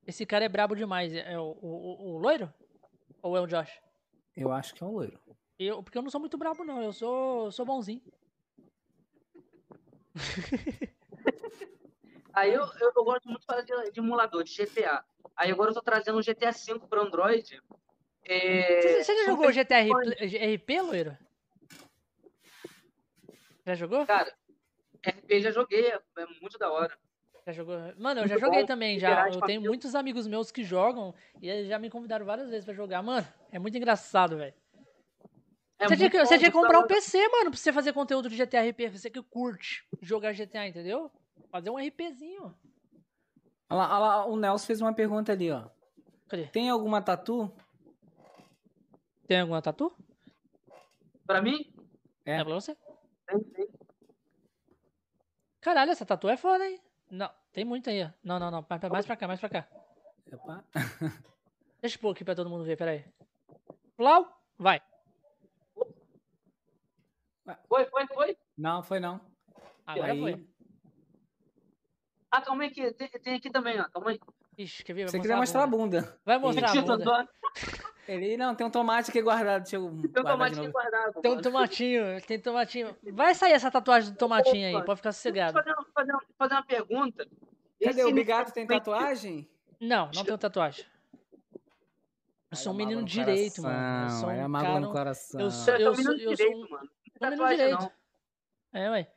Esse 0.06 0.24
cara 0.24 0.44
é 0.44 0.48
brabo 0.48 0.74
demais. 0.74 1.12
É 1.12 1.38
o, 1.38 1.56
o, 1.60 2.14
o 2.14 2.18
loiro? 2.18 2.52
Ou 3.22 3.36
é 3.36 3.40
o 3.40 3.46
Josh? 3.46 3.80
Eu 4.36 4.50
acho 4.52 4.74
que 4.74 4.82
é 4.82 4.86
um 4.86 4.92
loiro. 4.92 5.20
Eu, 5.58 5.82
porque 5.82 5.98
eu 5.98 6.02
não 6.02 6.10
sou 6.10 6.20
muito 6.20 6.38
brabo, 6.38 6.64
não. 6.64 6.82
Eu 6.82 6.92
sou, 6.92 7.50
sou 7.52 7.66
bonzinho. 7.66 8.02
Aí 12.32 12.55
eu, 12.55 12.62
eu, 12.62 12.92
eu, 12.97 13.05
gosto 13.05 13.28
muito 13.28 13.44
de 13.64 13.90
de, 13.90 14.01
emulador, 14.01 14.44
de 14.44 14.55
GTA. 14.55 15.05
Aí 15.36 15.51
agora 15.51 15.70
eu 15.70 15.74
tô 15.74 15.82
trazendo 15.82 16.18
o 16.18 16.22
GTA 16.22 16.52
V 16.52 16.78
para 16.88 17.02
Android. 17.02 17.60
É... 18.24 18.80
Você, 18.80 19.05
você, 19.05 19.16
já 19.18 19.24
jogou 19.26 19.48
o 19.48 19.52
GTA 19.52 19.80
RP, 19.80 20.80
loiro? 20.82 21.18
Já 23.66 23.74
jogou? 23.74 24.06
Cara, 24.06 24.32
RP 25.06 25.40
já 25.40 25.51
joguei, 25.51 25.88
é, 25.88 26.01
muito 26.40 26.59
da 26.59 26.70
hora. 26.70 26.97
Já 27.47 27.52
jogou? 27.52 27.76
Mano, 27.98 28.20
eu 28.20 28.28
já 28.28 28.38
joguei 28.38 28.64
também, 28.64 28.98
já. 28.98 29.28
Eu 29.28 29.40
tenho 29.40 29.62
muitos 29.62 29.94
amigos 29.94 30.26
meus 30.26 30.51
que 30.51 30.62
jogam 30.62 31.14
e 31.40 31.48
eles 31.48 31.68
já 31.68 31.78
me 31.78 31.90
convidaram 31.90 32.24
várias 32.24 32.51
vezes 32.51 32.64
pra 32.64 32.74
jogar. 32.74 33.02
Mano, 33.02 33.26
é 33.51 33.59
muito 33.59 33.76
engraçado, 33.76 34.36
velho. 34.36 34.55
É 35.81 35.89
você, 35.89 35.97
tinha 35.97 36.11
que, 36.11 36.19
você 36.19 36.39
tinha 36.39 36.51
que 36.51 36.57
comprar 36.57 36.78
um 36.78 36.86
PC, 36.86 37.16
mano, 37.28 37.51
pra 37.51 37.59
você 37.59 37.73
fazer 37.73 37.94
conteúdo 37.94 38.28
de 38.28 38.36
GTA 38.36 38.69
RP. 38.69 38.90
Você 38.90 39.09
que 39.09 39.23
curte 39.23 39.82
jogar 40.02 40.35
GTA, 40.35 40.69
entendeu? 40.69 41.11
Fazer 41.51 41.70
um 41.70 41.78
RPzinho. 41.78 42.55
Olha 43.70 43.78
lá, 43.78 43.89
olha 43.89 43.98
lá, 43.98 44.27
o 44.27 44.36
Nelson 44.36 44.66
fez 44.66 44.82
uma 44.82 44.93
pergunta 44.93 45.32
ali, 45.32 45.51
ó. 45.51 45.70
Cadê? 46.28 46.47
Tem 46.48 46.69
alguma 46.69 47.01
tatu? 47.01 47.51
Tem 49.27 49.40
alguma 49.40 49.62
tatu? 49.62 49.90
Pra 51.27 51.40
mim? 51.40 51.73
É, 52.27 52.40
é 52.40 52.44
pra 52.44 52.52
você? 52.52 52.77
Tem, 53.27 53.40
tem. 53.40 53.69
Caralho, 55.62 55.93
essa 55.93 56.05
tatu 56.05 56.28
é 56.28 56.36
foda, 56.36 56.69
hein? 56.69 56.78
Não, 57.11 57.31
tem 57.52 57.65
muita 57.65 57.90
aí. 57.90 58.02
Não, 58.23 58.39
não, 58.39 58.51
não. 58.51 58.66
Mais, 58.69 58.82
mais 58.82 59.07
pra 59.07 59.16
cá, 59.16 59.27
mais 59.27 59.40
pra 59.40 59.48
cá. 59.48 59.66
Opa. 60.31 60.62
Deixa 61.81 61.97
eu 61.97 62.01
pôr 62.01 62.11
aqui 62.11 62.23
pra 62.23 62.35
todo 62.35 62.51
mundo 62.51 62.65
ver, 62.65 62.77
peraí. 62.77 63.02
Plau, 63.97 64.28
vai. 64.59 64.82
Foi, 67.68 67.85
foi, 67.86 68.06
foi? 68.06 68.36
Não, 68.56 68.82
foi 68.82 69.01
não. 69.01 69.20
Agora 69.86 70.12
aí... 70.12 70.20
foi. 70.20 70.47
Ah, 72.31 72.40
calma 72.40 72.62
aí 72.62 72.70
que 72.70 72.93
tem, 72.93 73.09
tem, 73.09 73.35
aqui 73.35 73.51
também, 73.51 73.81
ó. 73.81 73.89
Calma 73.89 74.10
aí. 74.10 74.20
Ixi, 74.56 74.85
quer 74.85 74.93
ver? 74.93 75.09
Você 75.09 75.18
queria 75.18 75.36
mostrar 75.36 75.64
a 75.64 75.66
bunda. 75.66 76.18
Vai 76.24 76.39
mostrar 76.39 76.70
a 76.70 76.82
bunda. 76.82 77.28
Ele, 78.06 78.36
não, 78.36 78.55
tem 78.55 78.66
um 78.66 78.70
tomate 78.70 79.10
aqui 79.10 79.22
guardado. 79.22 79.62
Deixa 79.62 79.77
eu 79.77 79.89
tem 80.12 80.22
um 80.22 80.27
tomatinho 80.27 80.72
guardado. 80.72 81.20
Tem 81.20 81.32
um 81.32 81.40
tomatinho, 81.40 82.20
tem 82.22 82.40
tomatinho. 82.40 82.97
Vai 83.12 83.35
sair 83.35 83.52
essa 83.52 83.70
tatuagem 83.70 84.12
do 84.12 84.16
tomatinho 84.16 84.66
aí, 84.66 84.85
pode 84.85 84.97
ficar 84.97 85.12
sossegado. 85.12 85.52
Fazer, 85.52 85.74
fazer, 85.94 86.12
fazer 86.36 86.55
uma 86.55 86.64
pergunta. 86.64 87.28
Cadê? 87.82 88.05
O 88.05 88.12
Bigato 88.12 88.52
tem 88.52 88.66
tatuagem? 88.66 89.48
Não, 89.81 90.10
não 90.14 90.24
tenho 90.24 90.39
tatuagem. 90.39 90.85
Eu 92.51 92.56
sou 92.56 92.72
um 92.72 92.77
menino 92.77 93.05
direito, 93.05 93.62
mano. 93.62 94.06
Eu 94.06 94.10
sou 94.10 94.28
um 94.28 94.32
é 94.32 94.60
cara... 94.60 94.81
no 94.81 94.90
coração. 94.90 95.40
Eu 95.40 95.51
sou, 95.51 95.74
eu 95.77 95.94
sou, 95.94 96.12
eu 96.14 96.36
sou 96.36 96.52
um 96.52 96.66
menino 97.20 97.48
direito. 97.48 97.92
É, 98.72 98.90
ué. 98.90 99.12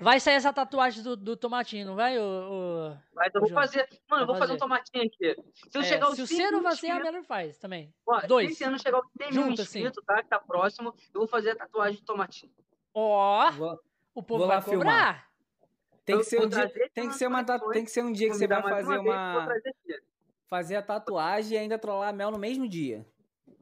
Vai 0.00 0.18
sair 0.18 0.34
essa 0.34 0.52
tatuagem 0.52 1.02
do, 1.02 1.16
do 1.16 1.36
tomatinho, 1.36 1.86
não 1.86 1.94
vai? 1.94 2.18
O, 2.18 2.22
o... 2.22 2.96
Mas 3.14 3.32
eu 3.34 3.40
vou 3.40 3.50
fazer. 3.50 3.88
Mano, 4.10 4.22
eu 4.22 4.26
vou 4.26 4.34
fazer. 4.34 4.38
fazer 4.38 4.52
um 4.54 4.56
tomatinho 4.56 5.04
aqui. 5.04 5.36
Se 5.70 5.78
eu 5.78 5.82
é, 5.82 5.84
chegar 5.84 6.06
aos 6.06 6.16
Se 6.16 6.26
você 6.26 6.50
não 6.50 6.62
fazer, 6.62 6.90
a 6.90 6.98
Melhor 6.98 7.22
faz 7.22 7.58
também. 7.58 7.94
Ó, 8.06 8.20
Dois. 8.26 8.56
Se 8.56 8.64
ano 8.64 8.78
chegar 8.78 8.98
aos 8.98 9.06
100 9.20 9.32
mil 9.32 9.50
inscritos, 9.50 9.98
assim. 9.98 10.06
tá? 10.06 10.22
Que 10.22 10.28
tá 10.28 10.40
próximo, 10.40 10.94
eu 11.14 11.20
vou 11.20 11.28
fazer 11.28 11.50
a 11.50 11.56
tatuagem 11.56 11.96
de 11.96 12.04
tomatinho. 12.04 12.52
Ó, 12.92 13.50
oh, 13.50 13.78
o 14.14 14.22
povo 14.22 14.46
vai 14.46 14.60
cobrar. 14.60 14.70
Filmar. 14.70 15.32
Tem 16.04 16.18
que, 16.18 16.24
ser 16.24 16.40
um 16.40 16.48
dia, 16.48 16.68
tem, 16.92 17.08
que 17.08 17.14
ser 17.14 17.28
uma, 17.28 17.44
tem 17.44 17.84
que 17.84 17.90
ser 17.90 18.02
um 18.02 18.12
dia 18.12 18.28
que 18.28 18.34
você 18.34 18.48
vai 18.48 18.60
fazer 18.60 18.98
uma. 18.98 19.48
Fazer 20.48 20.76
a 20.76 20.82
tatuagem 20.82 21.56
e 21.56 21.60
ainda 21.60 21.78
trollar 21.78 22.08
a 22.08 22.12
Mel 22.12 22.30
no 22.30 22.38
mesmo 22.38 22.68
dia. 22.68 23.06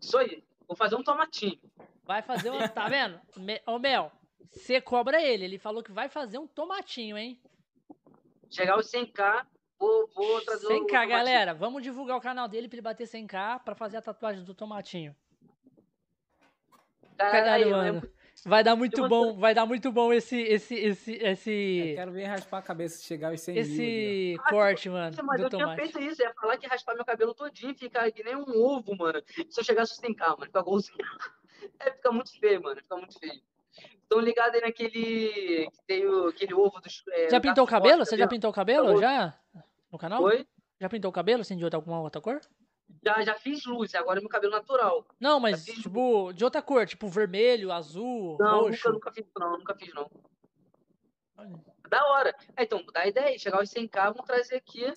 Isso 0.00 0.16
aí. 0.16 0.42
Vou 0.66 0.76
fazer 0.76 0.96
um 0.96 1.02
tomatinho. 1.02 1.60
Vai 2.10 2.22
fazer 2.22 2.50
um. 2.50 2.58
Tá 2.66 2.88
vendo? 2.88 3.20
Ô, 3.64 3.78
Mel, 3.78 4.10
você 4.50 4.80
cobra 4.80 5.22
ele. 5.22 5.44
Ele 5.44 5.58
falou 5.60 5.80
que 5.80 5.92
vai 5.92 6.08
fazer 6.08 6.38
um 6.38 6.46
tomatinho, 6.46 7.16
hein? 7.16 7.40
Chegar 8.50 8.72
aos 8.72 8.90
100k, 8.90 9.46
vou, 9.78 10.08
vou 10.12 10.40
trazer 10.40 10.66
100k, 10.66 11.06
galera. 11.06 11.54
Vamos 11.54 11.84
divulgar 11.84 12.16
o 12.16 12.20
canal 12.20 12.48
dele 12.48 12.66
pra 12.66 12.74
ele 12.74 12.82
bater 12.82 13.06
100k 13.06 13.60
pra 13.60 13.76
fazer 13.76 13.98
a 13.98 14.02
tatuagem 14.02 14.42
do 14.42 14.52
tomatinho. 14.52 15.14
Caralho, 17.16 17.70
mano. 17.70 18.02
Vai 18.44 18.64
dar 18.64 18.74
muito 18.74 19.06
bom, 19.06 19.38
vai 19.38 19.54
dar 19.54 19.66
muito 19.66 19.92
bom 19.92 20.12
esse, 20.12 20.36
esse, 20.36 20.74
esse, 20.74 21.12
esse. 21.12 21.50
Eu 21.90 21.94
quero 21.94 22.10
ver 22.10 22.24
raspar 22.24 22.58
a 22.58 22.62
cabeça 22.62 22.98
se 22.98 23.04
chegar 23.04 23.28
aos 23.28 23.40
100 23.40 23.56
esse 23.56 23.70
mil. 23.70 23.82
Esse 23.82 24.50
corte, 24.50 24.88
mano. 24.88 25.16
Mas 25.22 25.40
eu 25.42 25.48
tomate. 25.48 25.76
tinha 25.76 25.92
feito 25.92 26.10
isso, 26.10 26.22
ia 26.22 26.34
falar 26.34 26.56
que 26.56 26.66
raspar 26.66 26.96
meu 26.96 27.04
cabelo 27.04 27.34
todinho, 27.34 27.72
ficar 27.76 28.10
que 28.10 28.24
nem 28.24 28.34
um 28.34 28.64
ovo, 28.64 28.96
mano. 28.96 29.22
Se 29.48 29.60
eu 29.60 29.64
chegasse 29.64 29.94
sem 29.94 30.12
cá, 30.12 30.30
mano, 30.30 30.46
fica 30.46 30.60
golzinho. 30.60 31.06
É, 31.80 31.90
fica 31.92 32.12
muito 32.12 32.38
feio, 32.38 32.62
mano, 32.62 32.76
fica 32.76 32.96
muito 32.96 33.18
feio. 33.18 33.40
Estão 34.02 34.20
ligados 34.20 34.54
aí 34.54 34.60
naquele. 34.60 35.70
Que 35.70 35.82
tem 35.86 36.06
o, 36.06 36.28
aquele 36.28 36.54
ovo 36.54 36.80
dos. 36.80 37.02
É, 37.08 37.30
já 37.30 37.40
pintou 37.40 37.64
o 37.64 37.66
cabelo? 37.66 38.04
Você 38.04 38.16
já 38.16 38.26
pintou 38.26 38.50
o 38.50 38.52
cabelo? 38.52 39.00
Já? 39.00 39.38
No 39.90 39.98
canal? 39.98 40.22
Oi? 40.22 40.46
Já 40.80 40.88
pintou 40.88 41.10
o 41.10 41.12
cabelo, 41.12 41.42
assim, 41.42 41.56
de 41.56 41.64
outra, 41.64 41.78
alguma 41.78 42.00
outra 42.00 42.20
cor? 42.20 42.40
Já, 43.04 43.22
já 43.22 43.34
fiz 43.34 43.64
luz, 43.66 43.94
agora 43.94 44.18
é 44.18 44.20
meu 44.20 44.28
cabelo 44.28 44.52
natural. 44.52 45.06
Não, 45.18 45.38
mas, 45.38 45.64
tipo, 45.64 46.24
luz. 46.24 46.36
de 46.36 46.44
outra 46.44 46.60
cor, 46.60 46.86
tipo 46.86 47.06
vermelho, 47.08 47.70
azul, 47.70 48.36
não, 48.40 48.62
roxo. 48.62 48.88
Nunca, 48.88 48.92
nunca 48.92 49.12
fiz, 49.12 49.26
não, 49.38 49.58
nunca 49.58 49.74
fiz, 49.74 49.94
não. 49.94 50.10
Olha. 51.36 51.50
Da 51.88 52.04
hora. 52.06 52.34
É, 52.56 52.64
então, 52.64 52.84
dá 52.92 53.06
ideia, 53.06 53.38
chegar 53.38 53.58
aos 53.58 53.70
100k, 53.70 54.12
vamos 54.12 54.26
trazer 54.26 54.56
aqui. 54.56 54.92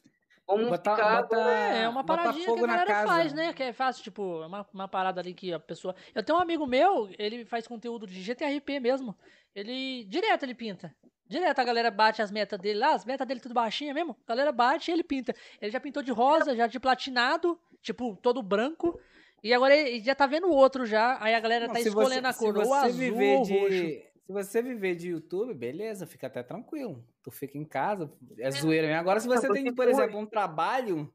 Botar. 0.45 1.21
Bota, 1.21 1.35
é, 1.37 1.83
é 1.83 1.89
uma 1.89 2.03
paradinha 2.03 2.45
que 2.45 2.63
a 2.63 2.67
galera 2.67 3.07
faz, 3.07 3.33
né? 3.33 3.53
Que 3.53 3.63
é 3.63 3.73
fácil, 3.73 4.03
tipo, 4.03 4.43
é 4.43 4.47
uma, 4.47 4.67
uma 4.73 4.87
parada 4.87 5.21
ali 5.21 5.33
que 5.33 5.53
a 5.53 5.59
pessoa... 5.59 5.95
Eu 6.13 6.23
tenho 6.23 6.37
um 6.37 6.41
amigo 6.41 6.67
meu, 6.67 7.09
ele 7.17 7.45
faz 7.45 7.65
conteúdo 7.65 8.05
de 8.05 8.21
GTRP 8.21 8.79
mesmo. 8.79 9.15
Ele, 9.55 10.03
direto 10.05 10.43
ele 10.43 10.53
pinta. 10.53 10.93
Direto 11.27 11.59
a 11.59 11.63
galera 11.63 11.89
bate 11.89 12.21
as 12.21 12.29
metas 12.29 12.59
dele 12.59 12.79
lá, 12.79 12.93
as 12.93 13.05
metas 13.05 13.25
dele 13.25 13.39
tudo 13.39 13.53
baixinha 13.53 13.93
mesmo. 13.93 14.15
A 14.25 14.29
galera 14.29 14.51
bate 14.51 14.91
e 14.91 14.93
ele 14.93 15.03
pinta. 15.03 15.33
Ele 15.61 15.71
já 15.71 15.79
pintou 15.79 16.03
de 16.03 16.11
rosa, 16.11 16.55
já 16.55 16.67
de 16.67 16.79
platinado 16.79 17.57
tipo, 17.83 18.15
todo 18.15 18.41
branco. 18.41 18.99
E 19.43 19.53
agora 19.53 19.75
ele 19.75 19.99
já 19.99 20.15
tá 20.15 20.25
vendo 20.25 20.49
outro 20.49 20.85
já. 20.85 21.17
Aí 21.21 21.35
a 21.35 21.39
galera 21.39 21.67
não, 21.67 21.73
tá 21.73 21.81
escolhendo 21.81 22.27
você, 22.27 22.27
a 22.27 22.33
cor. 22.33 22.57
Ou 22.57 22.73
azul 22.73 22.97
viver 22.97 23.35
ou 23.35 23.43
roxo. 23.43 23.69
De... 23.69 24.13
Se 24.25 24.31
você 24.31 24.61
viver 24.61 24.95
de 24.95 25.09
YouTube, 25.09 25.53
beleza, 25.53 26.07
fica 26.07 26.27
até 26.27 26.41
tranquilo. 26.41 27.05
Tu 27.23 27.31
fica 27.31 27.57
em 27.57 27.63
casa, 27.63 28.11
é 28.37 28.51
zoeira 28.51 28.85
mesmo. 28.85 28.99
Agora, 28.99 29.19
se 29.19 29.27
você 29.27 29.47
tem, 29.49 29.73
por 29.73 29.87
exemplo, 29.87 30.19
um 30.19 30.25
trabalho. 30.25 31.11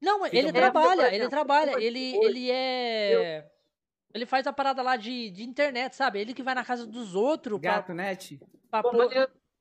Não, 0.00 0.26
ele 0.26 0.50
trabalha, 0.50 1.14
ele 1.14 1.28
trabalha. 1.28 1.80
Ele, 1.80 2.16
ele 2.24 2.50
é. 2.50 3.46
Ele 4.14 4.26
faz 4.26 4.46
a 4.46 4.52
parada 4.52 4.82
lá 4.82 4.96
de, 4.96 5.30
de 5.30 5.42
internet, 5.42 5.94
sabe? 5.94 6.20
Ele 6.20 6.34
que 6.34 6.42
vai 6.42 6.54
na 6.54 6.64
casa 6.64 6.86
dos 6.86 7.14
outros. 7.14 7.60
Gato 7.60 7.86
pra, 7.86 7.94
net? 7.94 8.40
Pra, 8.70 8.82
pôr, 8.82 9.10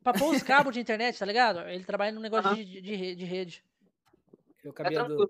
pra 0.04 0.14
pôr 0.14 0.36
os 0.36 0.44
cabos 0.44 0.74
de 0.74 0.80
internet, 0.80 1.18
tá 1.18 1.26
ligado? 1.26 1.60
Ele 1.70 1.84
trabalha 1.84 2.12
num 2.12 2.22
negócio 2.22 2.50
uhum. 2.50 2.56
de, 2.56 2.82
de, 2.82 3.16
de, 3.16 3.26
rede. 3.26 3.64
Eu 4.64 4.74
cabia 4.74 5.00
é 5.00 5.04
do, 5.04 5.30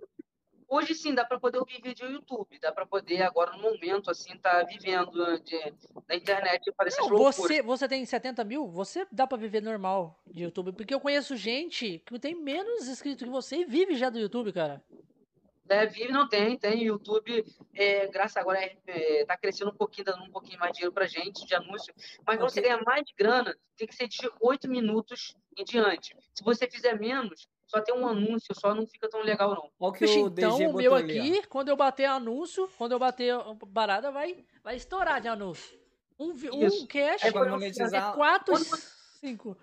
Hoje 0.74 0.96
sim 0.96 1.14
dá 1.14 1.26
para 1.26 1.38
poder 1.38 1.62
vídeo 1.84 2.08
no 2.08 2.14
YouTube, 2.14 2.58
dá 2.58 2.72
para 2.72 2.86
poder 2.86 3.22
agora 3.24 3.52
no 3.58 3.62
momento 3.62 4.10
assim 4.10 4.38
tá 4.38 4.64
vivendo 4.64 5.38
de, 5.42 5.60
da 6.08 6.16
internet 6.16 6.66
e 6.66 6.72
fazer 6.74 7.02
você 7.10 7.62
você 7.62 7.90
tem 7.90 8.06
70 8.06 8.42
mil, 8.46 8.70
você 8.70 9.06
dá 9.12 9.28
para 9.28 9.38
viver 9.38 9.62
normal 9.62 10.18
de 10.26 10.44
YouTube, 10.44 10.72
porque 10.72 10.94
eu 10.94 11.02
conheço 11.02 11.36
gente 11.36 12.02
que 12.06 12.18
tem 12.18 12.34
menos 12.34 12.88
inscritos 12.88 13.22
que 13.22 13.30
você 13.30 13.58
e 13.58 13.66
vive 13.66 13.96
já 13.96 14.10
do 14.10 14.18
YouTube, 14.18 14.54
cara. 14.54 14.82
É, 15.68 15.86
vive 15.86 16.14
não 16.14 16.30
tem, 16.30 16.58
tem 16.58 16.86
YouTube, 16.86 17.46
é, 17.74 18.08
graças 18.08 18.38
agora 18.38 18.60
é, 18.64 18.78
é, 18.88 19.26
tá 19.26 19.36
crescendo 19.36 19.72
um 19.72 19.76
pouquinho, 19.76 20.06
dando 20.06 20.24
um 20.24 20.32
pouquinho 20.32 20.58
mais 20.58 20.72
de 20.72 20.78
dinheiro 20.78 20.94
pra 20.94 21.06
gente 21.06 21.46
de 21.46 21.54
anúncio, 21.54 21.94
mas 22.26 22.38
okay. 22.38 22.50
você 22.50 22.62
ganha 22.62 22.82
mais 22.86 23.04
de 23.04 23.14
grana, 23.14 23.54
tem 23.76 23.86
que 23.86 23.96
ser 23.96 24.08
de 24.08 24.32
8 24.40 24.70
minutos 24.70 25.36
em 25.58 25.66
diante. 25.66 26.16
Se 26.34 26.44
você 26.46 26.66
fizer 26.70 26.98
menos, 26.98 27.50
só 27.72 27.80
tem 27.82 27.96
um 27.96 28.06
anúncio, 28.06 28.54
só 28.54 28.76
não 28.76 28.86
fica 28.86 29.10
tão 29.10 29.22
legal, 29.22 29.56
não. 29.56 29.72
Olha 29.80 29.98
que 29.98 30.04
o 30.04 30.28
então, 30.28 30.58
o 30.58 30.74
meu 30.74 30.94
aqui, 30.94 31.18
ali, 31.18 31.48
quando 31.48 31.70
eu 31.70 31.78
bater 31.78 32.06
anúncio, 32.06 32.70
quando 32.78 32.92
eu 32.92 33.00
bater 33.00 33.34
parada, 33.74 34.12
vai, 34.12 34.46
vai 34.62 34.76
estourar 34.76 35.22
de 35.22 35.30
anúncio. 35.30 35.80
Um, 36.20 36.32
um 36.32 36.86
cash 36.86 37.24
é, 37.24 37.32
monetizar... 37.32 38.12
é 38.12 38.16
4, 38.16 38.56
5. 39.22 39.58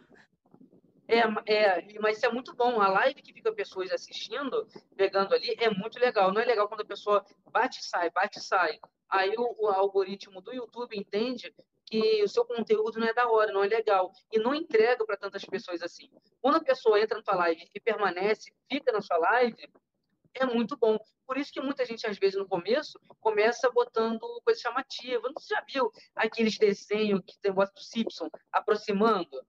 É, 1.06 1.20
é, 1.46 1.98
mas 2.00 2.16
isso 2.16 2.26
é 2.26 2.32
muito 2.32 2.54
bom. 2.56 2.80
A 2.80 2.88
live 2.88 3.22
que 3.22 3.32
fica 3.32 3.52
pessoas 3.52 3.92
assistindo, 3.92 4.66
pegando 4.96 5.34
ali, 5.34 5.54
é 5.58 5.68
muito 5.68 5.98
legal. 5.98 6.32
Não 6.32 6.40
é 6.40 6.46
legal 6.46 6.66
quando 6.66 6.80
a 6.80 6.86
pessoa 6.86 7.24
bate 7.52 7.80
e 7.80 7.84
sai, 7.84 8.10
bate 8.10 8.38
e 8.38 8.42
sai. 8.42 8.80
Aí 9.08 9.34
o, 9.36 9.56
o 9.58 9.68
algoritmo 9.68 10.40
do 10.40 10.52
YouTube 10.52 10.98
entende 10.98 11.54
que 11.88 12.22
o 12.22 12.28
seu 12.28 12.44
conteúdo 12.44 13.00
não 13.00 13.06
é 13.06 13.14
da 13.14 13.28
hora, 13.28 13.50
não 13.50 13.64
é 13.64 13.66
legal, 13.66 14.12
e 14.30 14.38
não 14.38 14.54
entrega 14.54 15.04
para 15.06 15.16
tantas 15.16 15.44
pessoas 15.44 15.82
assim. 15.82 16.10
Quando 16.40 16.56
a 16.56 16.64
pessoa 16.64 17.00
entra 17.00 17.16
na 17.16 17.24
sua 17.24 17.34
live 17.36 17.68
e 17.74 17.80
permanece, 17.80 18.52
fica 18.70 18.92
na 18.92 19.00
sua 19.00 19.16
live, 19.18 19.56
é 20.34 20.44
muito 20.44 20.76
bom. 20.76 20.98
Por 21.26 21.38
isso 21.38 21.52
que 21.52 21.60
muita 21.60 21.84
gente, 21.84 22.06
às 22.06 22.18
vezes, 22.18 22.38
no 22.38 22.46
começo, 22.46 23.00
começa 23.20 23.70
botando 23.70 24.20
coisa 24.44 24.60
chamativa. 24.60 25.30
Você 25.34 25.54
já 25.54 25.62
viu 25.62 25.90
aqueles 26.14 26.58
desenhos 26.58 27.22
que 27.26 27.38
tem 27.40 27.52
bota 27.52 27.72
do 27.72 27.80
Simpson 27.80 28.28
aproximando? 28.52 29.44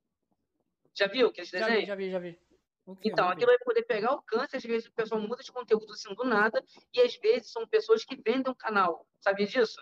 Já 0.94 1.08
viu 1.08 1.28
aqueles 1.28 1.52
desenhos? 1.52 1.88
Já 1.88 1.96
vi, 1.96 2.10
já 2.10 2.20
vi, 2.20 2.32
já 2.32 2.38
vi. 2.38 2.50
Okay, 2.86 3.12
então, 3.12 3.30
aquilo 3.30 3.48
vai 3.48 3.60
poder 3.60 3.84
pegar 3.84 4.10
alcance, 4.10 4.56
às 4.56 4.64
vezes 4.64 4.88
o 4.88 4.94
pessoal 4.94 5.22
muda 5.22 5.44
de 5.44 5.52
conteúdo 5.52 5.94
assim 5.94 6.12
do 6.16 6.24
nada, 6.24 6.64
e 6.92 7.00
às 7.02 7.16
vezes 7.18 7.52
são 7.52 7.68
pessoas 7.68 8.04
que 8.04 8.16
vendem 8.16 8.52
um 8.52 8.56
canal. 8.56 9.06
Sabia 9.20 9.46
disso? 9.46 9.80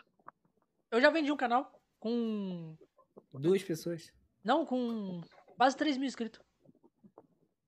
Eu 0.92 1.00
já 1.00 1.10
vendi 1.10 1.32
um 1.32 1.38
canal 1.38 1.77
com. 2.00 2.78
Duas 3.34 3.64
pessoas? 3.64 4.12
Não, 4.44 4.66
com 4.66 5.22
quase 5.56 5.76
3 5.78 5.98
mil 5.98 6.08
inscritos. 6.08 6.42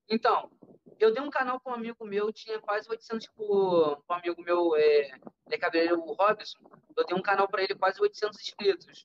Então, 0.08 0.50
eu 0.98 1.12
dei 1.12 1.22
um 1.22 1.30
canal 1.30 1.60
com 1.60 1.70
um 1.70 1.74
amigo 1.74 2.04
meu, 2.04 2.32
tinha 2.32 2.58
quase 2.60 2.88
800, 2.88 3.26
tipo, 3.26 4.02
um 4.08 4.12
amigo 4.12 4.42
meu, 4.42 4.76
é, 4.76 5.10
é 5.50 5.58
cabeleireiro, 5.58 6.02
o 6.02 6.12
Robson, 6.12 6.58
eu 6.96 7.06
dei 7.06 7.16
um 7.16 7.22
canal 7.22 7.48
para 7.48 7.62
ele 7.62 7.74
quase 7.74 8.00
800 8.00 8.40
inscritos. 8.40 9.04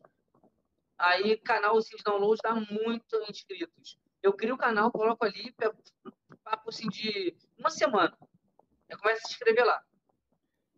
Aí, 0.98 1.38
canal 1.38 1.78
assim, 1.78 1.96
de 1.96 2.04
download 2.04 2.40
dá 2.42 2.56
muito 2.56 3.18
inscritos. 3.30 3.98
Eu 4.24 4.34
crio 4.34 4.56
o 4.56 4.58
canal, 4.58 4.92
coloco 4.92 5.26
ali, 5.26 5.54
papo 6.44 6.70
assim 6.70 6.88
de 6.88 7.36
uma 7.58 7.70
semana. 7.70 8.18
Eu 8.90 8.98
começo 8.98 9.22
a 9.24 9.28
se 9.28 9.34
inscrever 9.34 9.66
lá. 9.66 9.84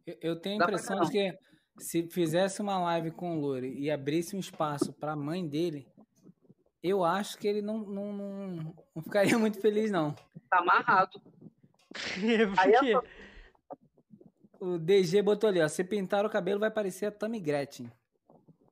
Eu, 0.06 0.18
eu 0.22 0.40
tenho 0.40 0.62
a 0.62 0.66
impressão 0.66 1.00
de 1.02 1.12
que 1.12 1.38
se 1.78 2.08
fizesse 2.08 2.62
uma 2.62 2.80
live 2.80 3.12
com 3.12 3.38
o 3.38 3.40
Lore 3.40 3.74
e 3.78 3.90
abrisse 3.90 4.36
um 4.36 4.40
espaço 4.40 4.94
para 4.94 5.14
a 5.14 5.16
mãe 5.16 5.48
dele, 5.48 5.88
eu 6.82 7.04
acho 7.04 7.38
que 7.38 7.48
ele 7.48 7.62
não, 7.62 7.80
não, 7.80 8.14
não, 8.14 8.76
não 8.96 9.04
ficaria 9.04 9.38
muito 9.40 9.60
feliz, 9.60 9.92
não. 9.92 10.14
Tá 10.50 10.60
amarrado. 10.60 11.22
Aí 12.58 12.92
é... 12.94 13.28
O 14.60 14.78
DG 14.80 15.22
botou 15.22 15.50
ali, 15.50 15.62
ó. 15.62 15.68
Se 15.68 15.84
pintar 15.84 16.26
o 16.26 16.30
cabelo 16.30 16.60
vai 16.60 16.72
parecer 16.72 17.06
a 17.06 17.12
Tammy 17.12 17.40
Gretchen. 17.40 17.92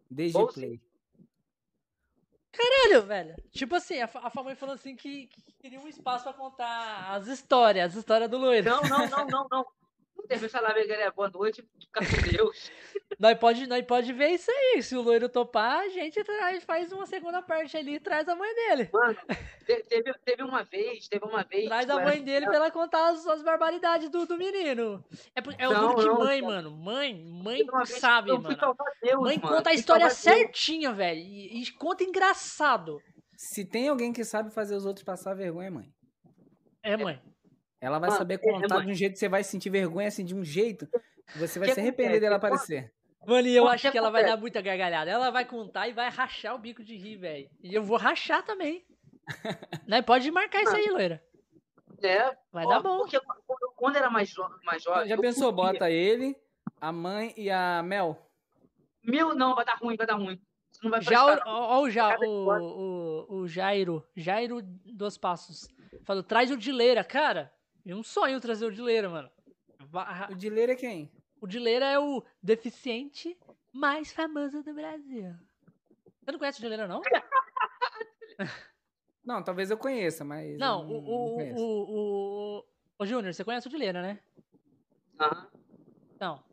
DG 0.10 0.36
Ou 0.36 0.48
Play. 0.48 0.82
Caralho, 2.52 3.06
velho. 3.06 3.36
Tipo 3.52 3.76
assim, 3.76 4.00
a, 4.02 4.10
a 4.14 4.44
mãe 4.44 4.56
falou 4.56 4.76
assim 4.76 4.96
que, 4.96 5.28
que, 5.28 5.54
queria 5.60 5.80
um 5.80 5.88
espaço 5.88 6.24
pra 6.24 6.34
contar 6.34 7.12
as 7.14 7.28
histórias, 7.28 7.92
as 7.92 7.98
histórias 7.98 8.30
do 8.30 8.38
loiro. 8.38 8.68
Não, 8.68 8.82
não, 8.82 9.10
não, 9.10 9.28
não, 9.28 9.48
não. 9.52 9.66
Teve 10.28 10.50
falar, 10.50 10.74
galera, 10.74 11.12
boa 11.12 11.30
noite, 11.30 11.64
fica 11.80 12.00
com 12.00 12.06
Deus. 12.32 12.72
nós 13.20 13.38
pode, 13.38 13.68
nós 13.68 13.86
pode 13.86 14.12
ver 14.14 14.30
isso 14.30 14.50
aí. 14.50 14.82
Se 14.82 14.96
o 14.96 15.02
loiro 15.02 15.30
topar, 15.30 15.82
a 15.82 15.90
gente 15.90 16.24
traz, 16.24 16.64
faz 16.64 16.92
uma 16.92 17.06
segunda 17.06 17.42
parte 17.42 17.78
ali 17.78 17.96
e 17.96 18.00
traz 18.00 18.28
a 18.28 18.36
mãe 18.36 18.54
dele. 18.56 18.90
Mano, 18.92 19.18
teve, 19.66 20.14
teve 20.26 20.44
uma 20.44 20.64
vez, 20.64 21.08
teve 21.08 21.26
uma 21.26 21.44
vez. 21.44 21.66
Traz 21.66 21.90
a 21.90 22.00
mãe 22.00 22.22
dele 22.24 22.46
pra 22.46 22.56
ela 22.56 22.72
contar 22.72 23.10
as, 23.10 23.26
as 23.28 23.44
barbaridades 23.44 24.10
do, 24.10 24.26
do 24.26 24.38
menino. 24.38 25.04
É, 25.36 25.64
é 25.64 25.70
o 25.70 25.74
duro 25.74 26.02
de 26.02 26.10
mãe, 26.10 26.42
não. 26.42 26.48
mano. 26.48 26.72
Mãe, 26.72 27.26
mãe 27.26 27.66
sabe, 27.86 28.32
mano. 28.32 28.58
Deus, 29.02 29.22
mãe 29.22 29.38
mano. 29.38 29.56
conta 29.56 29.70
a 29.70 29.74
história 29.74 30.10
certinha, 30.10 30.92
velho. 30.92 31.20
E, 31.20 31.62
e 31.62 31.72
conta 31.74 32.04
engraçado. 32.04 33.00
Se 33.38 33.66
tem 33.66 33.90
alguém 33.90 34.14
que 34.14 34.24
sabe 34.24 34.50
fazer 34.50 34.76
os 34.76 34.86
outros 34.86 35.04
passar 35.04 35.34
vergonha, 35.36 35.68
é 35.68 35.72
mãe. 35.72 35.94
É, 36.84 36.98
mãe. 36.98 37.22
Ela 37.82 38.00
vai 38.00 38.12
saber 38.12 38.38
contar 38.38 38.82
de 38.82 38.92
um 38.92 38.94
jeito 38.94 39.14
que 39.14 39.20
você 39.20 39.30
vai 39.30 39.44
sentir 39.44 39.70
vergonha, 39.70 40.08
assim, 40.08 40.26
de 40.26 40.36
um 40.36 40.44
jeito 40.44 40.88
que 41.32 41.38
você 41.38 41.60
vai 41.60 41.70
que 41.70 41.76
se 41.76 41.80
arrepender 41.80 42.20
dela 42.20 42.38
aparecer. 42.38 42.92
Mano, 43.26 43.48
e 43.48 43.56
eu 43.56 43.68
acho 43.68 43.92
que 43.92 43.98
ela 43.98 44.12
vai 44.12 44.24
dar 44.24 44.38
muita 44.38 44.62
gargalhada. 44.62 45.10
Ela 45.10 45.32
vai 45.32 45.46
contar 45.46 45.88
e 45.88 45.94
vai 45.94 46.10
rachar 46.10 46.54
o 46.56 46.60
bico 46.60 46.84
de 46.84 46.96
rir, 46.96 47.18
velho. 47.18 47.50
E 47.62 47.74
eu 47.74 47.84
vou 47.84 47.98
rachar 47.98 48.44
também. 48.44 48.86
né? 49.88 50.02
Pode 50.02 50.30
marcar 50.30 50.62
isso 50.62 50.76
aí, 50.76 50.88
loira. 50.90 51.24
É. 52.04 52.36
Vai 52.52 52.66
ó, 52.66 52.70
dar 52.70 52.80
bom. 52.82 53.00
Porque 53.00 53.20
quando 53.76 53.96
era 53.96 54.10
mais, 54.10 54.32
mais 54.64 54.84
jovem. 54.84 55.08
Já 55.08 55.18
pensou, 55.18 55.52
bota 55.52 55.90
ele, 55.90 56.36
a 56.80 56.92
mãe 56.92 57.34
e 57.36 57.50
a 57.50 57.82
Mel? 57.82 58.18
Mil, 59.04 59.34
não, 59.34 59.56
vai 59.56 59.66
dar 59.66 59.76
ruim, 59.76 59.96
vai 59.96 60.06
dar 60.06 60.16
ruim. 60.16 60.40
Não 60.84 60.92
vai 60.92 61.02
já 61.02 61.26
o, 61.26 61.40
ó, 61.46 61.82
o, 61.82 61.90
já, 61.90 62.18
o, 62.20 62.50
o, 62.50 63.36
o 63.38 63.48
Jairo, 63.48 64.06
Jairo 64.16 64.62
dos 64.62 65.18
Passos, 65.18 65.68
falou, 66.04 66.22
traz 66.22 66.52
o 66.52 66.58
Dileira. 66.58 67.04
Cara, 67.04 67.52
é 67.92 67.96
um 67.96 68.04
sonho 68.04 68.42
trazer 68.42 68.66
o 68.66 68.72
Dileira, 68.72 69.10
mano. 69.10 69.30
O 70.30 70.36
Dileira 70.36 70.74
é 70.74 70.76
quem? 70.76 71.12
O 71.40 71.48
Dileira 71.48 71.86
é 71.86 72.00
o 72.00 72.24
deficiente 72.42 73.38
mais 73.72 74.12
famoso 74.12 74.64
do 74.64 74.74
Brasil. 74.74 75.36
Você 76.22 76.32
não 76.32 76.40
conhece 76.40 76.60
o 76.60 76.62
Dileira, 76.62 76.88
não? 76.88 77.02
não, 79.24 79.44
talvez 79.44 79.70
eu 79.70 79.78
conheça, 79.78 80.26
mas. 80.26 80.58
Não, 80.58 80.88
o, 80.88 80.98
o, 80.98 81.38
o, 81.38 82.60
o, 82.60 82.66
o, 82.98 83.06
Júnior, 83.06 83.34
você 83.34 83.44
conhece 83.44 83.68
o 83.68 83.70
Dileira, 83.70 84.02
né? 84.02 84.20
Aham. 85.20 85.48
Não. 86.20 86.44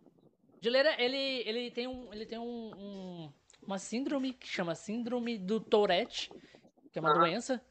Dileira, 0.60 0.94
ele, 1.02 1.42
ele 1.48 1.70
tem, 1.70 1.88
um, 1.88 2.12
ele 2.12 2.26
tem 2.26 2.38
um, 2.38 2.72
um, 2.76 3.32
uma 3.66 3.78
síndrome 3.78 4.34
que 4.34 4.46
chama 4.46 4.74
Síndrome 4.74 5.38
do 5.38 5.58
Tourette, 5.58 6.30
que 6.92 6.98
é 6.98 7.02
uma 7.02 7.14
doença. 7.14 7.64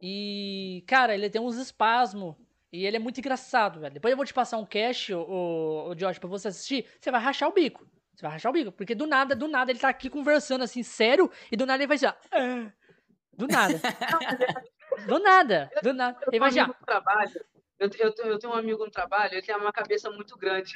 E, 0.00 0.84
cara, 0.86 1.14
ele 1.14 1.30
tem 1.30 1.40
uns 1.40 1.56
espasmos. 1.56 2.34
E 2.74 2.84
ele 2.84 2.96
é 2.96 2.98
muito 2.98 3.18
engraçado, 3.18 3.78
velho. 3.78 3.94
Depois 3.94 4.10
eu 4.10 4.16
vou 4.16 4.26
te 4.26 4.34
passar 4.34 4.58
um 4.58 4.66
cache, 4.66 5.14
o, 5.14 5.90
o 5.90 5.94
Josh, 5.94 6.18
pra 6.18 6.28
você 6.28 6.48
assistir. 6.48 6.84
Você 6.98 7.08
vai 7.08 7.20
rachar 7.20 7.48
o 7.48 7.52
bico. 7.52 7.88
Você 8.12 8.22
vai 8.22 8.32
rachar 8.32 8.50
o 8.50 8.52
bico. 8.52 8.72
Porque 8.72 8.96
do 8.96 9.06
nada, 9.06 9.36
do 9.36 9.46
nada, 9.46 9.70
ele 9.70 9.78
tá 9.78 9.88
aqui 9.88 10.10
conversando 10.10 10.64
assim, 10.64 10.82
sério, 10.82 11.30
e 11.52 11.56
do 11.56 11.66
nada 11.66 11.84
ele 11.84 11.86
vai 11.86 11.94
assim, 11.94 12.06
ó. 12.06 12.14
Ah", 12.32 12.72
do 13.32 13.46
nada. 13.46 13.80
do 15.06 15.20
nada, 15.20 15.70
do 15.84 15.92
nada. 15.92 16.18
Ele 16.32 16.40
vai 16.40 16.50
já. 16.50 16.68
Eu, 17.78 17.88
eu, 17.96 18.12
eu 18.24 18.38
tenho 18.40 18.52
um 18.52 18.56
amigo 18.56 18.84
no 18.84 18.90
trabalho, 18.90 19.34
ele 19.34 19.42
tem 19.42 19.54
uma 19.54 19.72
cabeça 19.72 20.10
muito 20.10 20.36
grande. 20.36 20.74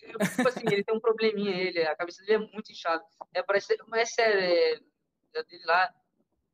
Eu, 0.00 0.18
tipo 0.18 0.48
assim, 0.48 0.64
ele 0.64 0.82
tem 0.82 0.96
um 0.96 1.00
probleminha, 1.00 1.54
ele, 1.54 1.82
a 1.82 1.94
cabeça 1.94 2.22
dele 2.24 2.42
é 2.42 2.52
muito 2.54 2.72
inchada. 2.72 3.04
É, 3.34 3.42
parece, 3.42 3.76
mas 3.86 4.00
é 4.00 4.04
sério, 4.06 4.40
é, 4.40 4.80
é 5.34 5.44
dele 5.44 5.64
lá. 5.66 5.92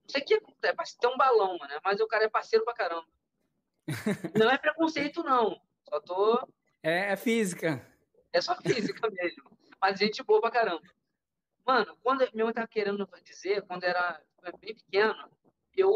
Não 0.02 0.08
sei 0.08 0.22
o 0.22 0.24
que 0.24 0.34
é, 0.64 0.72
parece 0.72 0.98
ter 0.98 1.06
um 1.06 1.16
balão, 1.16 1.56
mano. 1.58 1.80
Mas 1.84 2.00
o 2.00 2.08
cara 2.08 2.24
é 2.24 2.28
parceiro 2.28 2.64
pra 2.64 2.74
caramba. 2.74 3.06
Não 4.38 4.50
é 4.50 4.58
preconceito, 4.58 5.22
não. 5.22 5.60
Só 5.88 6.00
tô. 6.00 6.48
É, 6.82 7.12
é 7.12 7.16
física. 7.16 7.84
É 8.32 8.40
só 8.40 8.54
física 8.56 9.08
mesmo 9.10 9.58
mas 9.80 9.98
gente 9.98 10.22
boa 10.22 10.40
pra 10.40 10.50
caramba. 10.50 10.82
Mano, 11.66 11.96
quando 12.02 12.26
minha 12.32 12.44
mãe 12.44 12.54
tava 12.54 12.66
querendo 12.66 13.08
dizer, 13.24 13.62
quando 13.62 13.84
era 13.84 14.20
bem 14.60 14.74
pequeno, 14.74 15.14
eu, 15.76 15.90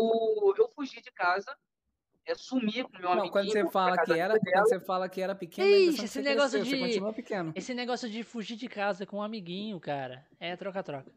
eu 0.56 0.68
fugi 0.68 1.00
de 1.00 1.10
casa, 1.10 1.56
é, 2.26 2.34
sumi 2.34 2.84
com 2.84 2.98
meu 2.98 3.10
amigo. 3.10 3.30
Quando 3.30 3.50
você 3.50 3.68
fala 3.70 3.96
que 4.04 4.12
era, 4.12 4.38
quando 4.38 4.68
você 4.68 4.80
fala 4.80 5.08
que 5.08 5.20
era 5.20 5.34
pequeno, 5.34 5.68
Ixi, 5.68 6.04
esse 6.04 6.22
negócio 6.22 6.60
cresceu, 6.60 6.88
de 6.88 7.00
você 7.00 7.12
pequeno. 7.14 7.52
Esse 7.56 7.74
negócio 7.74 8.08
de 8.08 8.22
fugir 8.22 8.56
de 8.56 8.68
casa 8.68 9.06
com 9.06 9.18
um 9.18 9.22
amiguinho, 9.22 9.80
cara, 9.80 10.26
é 10.38 10.54
troca-troca. 10.56 11.12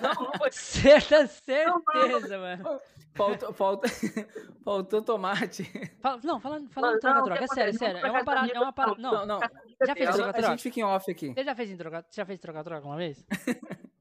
Não, 0.00 0.26
não 0.26 0.32
foi. 0.38 0.52
Certa 0.52 1.26
certeza, 1.26 2.38
mano. 2.38 2.80
Faltou, 3.14 3.52
falta, 3.52 3.88
faltou 4.64 5.02
tomate. 5.02 5.64
Fala, 6.00 6.20
não, 6.24 6.40
falando, 6.40 6.68
falando 6.70 6.98
troca-troca, 6.98 7.44
é 7.44 7.46
sério, 7.46 7.70
é 7.70 7.78
sério. 7.78 7.98
É 7.98 8.10
uma 8.10 8.24
parada, 8.24 8.52
é 8.52 8.60
uma 8.60 8.72
parada. 8.72 9.00
Não, 9.00 9.24
não. 9.24 9.40
Já 9.40 9.94
fez 9.94 10.10
troca-troca? 10.10 10.48
A 10.48 10.50
gente 10.50 10.62
fica 10.62 10.80
em 10.80 10.82
off 10.82 11.10
aqui. 11.10 11.32
Você 11.32 11.44
já 11.44 11.54
fez 11.54 11.70
em 11.70 11.76
troca, 11.76 12.04
já 12.10 12.26
fez 12.26 12.40
troca-troca 12.40 12.86
uma 12.86 12.96
vez? 12.96 13.24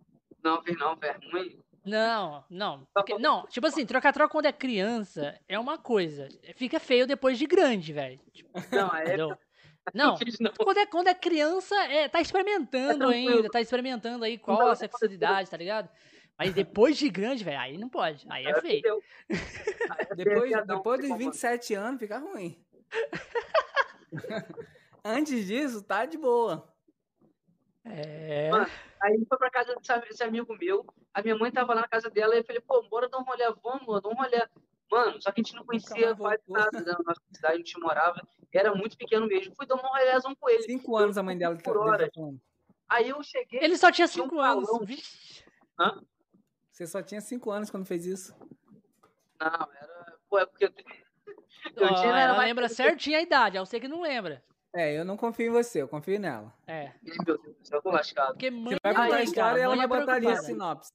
Não, 0.43 0.61
fiz 0.61 0.77
não, 0.77 0.93
velho. 0.97 1.21
Ruim. 1.31 1.57
Não, 1.85 2.43
não. 2.49 2.85
Porque, 2.93 3.17
não, 3.17 3.45
tipo 3.47 3.65
assim, 3.65 3.85
troca-troca 3.85 4.29
quando 4.29 4.45
é 4.45 4.51
criança 4.51 5.39
é 5.47 5.57
uma 5.57 5.77
coisa. 5.77 6.27
Fica 6.55 6.81
feio 6.81 7.07
depois 7.07 7.37
de 7.37 7.45
grande, 7.45 7.93
velho. 7.93 8.19
Tipo, 8.33 8.51
não, 8.69 8.93
é. 8.93 9.15
Não, 9.93 10.15
quando 10.57 10.77
é, 10.77 10.85
quando 10.85 11.07
é 11.07 11.13
criança, 11.13 11.75
é, 11.85 12.07
tá 12.07 12.21
experimentando 12.21 13.11
é 13.11 13.15
ainda, 13.15 13.49
tá 13.49 13.59
experimentando 13.59 14.23
aí 14.23 14.37
qual 14.37 14.69
a 14.69 14.75
sexualidade, 14.75 15.49
tá 15.49 15.57
ligado? 15.57 15.89
Mas 16.37 16.53
depois 16.53 16.97
de 16.97 17.09
grande, 17.09 17.43
velho, 17.43 17.59
aí 17.59 17.77
não 17.77 17.89
pode. 17.89 18.25
Aí 18.29 18.45
é 18.45 18.61
feio. 18.61 19.03
depois, 20.15 20.65
depois 20.65 21.01
dos 21.01 21.17
27 21.17 21.73
anos 21.75 21.99
fica 21.99 22.17
ruim. 22.17 22.57
Antes 25.03 25.45
disso, 25.45 25.83
tá 25.83 26.05
de 26.05 26.17
boa. 26.17 26.73
É. 27.85 28.49
Mano, 28.49 28.67
aí 29.01 29.25
foi 29.27 29.37
pra 29.37 29.51
casa 29.51 29.75
desse 30.07 30.23
amigo 30.23 30.57
meu. 30.57 30.85
A 31.13 31.21
minha 31.21 31.37
mãe 31.37 31.51
tava 31.51 31.73
lá 31.73 31.81
na 31.81 31.87
casa 31.87 32.09
dela 32.09 32.35
e 32.35 32.39
eu 32.39 32.45
falei, 32.45 32.61
pô, 32.61 32.81
bora 32.83 33.09
dar 33.09 33.19
um 33.19 33.23
rolê, 33.23 33.43
vamos, 33.61 34.01
dar 34.01 34.09
um 34.09 34.13
rolê. 34.13 34.47
Mano, 34.93 35.19
só 35.19 35.31
que 35.31 35.41
a 35.41 35.43
gente 35.43 35.55
não 35.55 35.65
conhecia 35.65 36.15
quase 36.15 36.43
nada 36.47 36.83
da 36.83 36.97
nossa 37.03 37.19
cidade, 37.33 37.55
a 37.55 37.57
gente 37.57 37.79
morava. 37.79 38.21
Era 38.51 38.75
muito 38.75 38.95
pequeno 38.95 39.25
mesmo. 39.25 39.55
Fui 39.55 39.65
dar 39.65 39.73
uma 39.73 39.89
rolezão 39.89 40.35
com 40.35 40.47
ele. 40.47 40.61
Cinco 40.61 40.95
anos 40.95 41.17
a 41.17 41.23
mãe 41.23 41.35
dela 41.35 41.57
por 41.57 41.77
hora. 41.77 42.11
Aí 42.87 43.09
eu 43.09 43.23
cheguei. 43.23 43.59
Ele 43.63 43.75
só 43.75 43.91
tinha 43.91 44.07
cinco 44.07 44.35
um 44.35 44.39
anos. 44.39 44.69
Hã? 45.79 45.99
Você 46.71 46.85
só 46.85 47.01
tinha 47.01 47.19
cinco 47.21 47.49
anos 47.49 47.71
quando 47.71 47.87
fez 47.87 48.05
isso? 48.05 48.35
Não, 49.39 49.47
era. 49.49 50.17
Pô, 50.29 50.37
é 50.37 50.45
porque. 50.45 50.65
Eu 50.65 50.71
oh, 51.87 51.93
tinha, 51.95 52.15
ela 52.15 52.37
lembra 52.37 52.69
certinho 52.69 53.17
a 53.17 53.21
idade, 53.21 53.57
eu 53.57 53.65
sei 53.65 53.79
que 53.79 53.87
não 53.87 54.01
lembra. 54.01 54.43
É, 54.75 54.95
eu 54.95 55.03
não 55.03 55.17
confio 55.17 55.47
em 55.47 55.51
você, 55.51 55.81
eu 55.81 55.87
confio 55.87 56.19
nela. 56.19 56.53
É. 56.67 56.91
Meu 57.01 57.37
Deus, 57.37 57.71
eu 57.71 57.81
tô 57.81 57.89
lascado. 57.89 58.33
Porque 58.33 58.51
mãe 58.51 58.75
você 58.75 58.79
vai 58.83 58.93
contar 58.93 59.15
a 59.15 59.23
história 59.23 59.59
e 59.59 59.63
ela 59.63 59.75
vai 59.75 59.87
botar 59.87 60.13
ali 60.13 60.27
a 60.27 60.37
sinopse. 60.37 60.91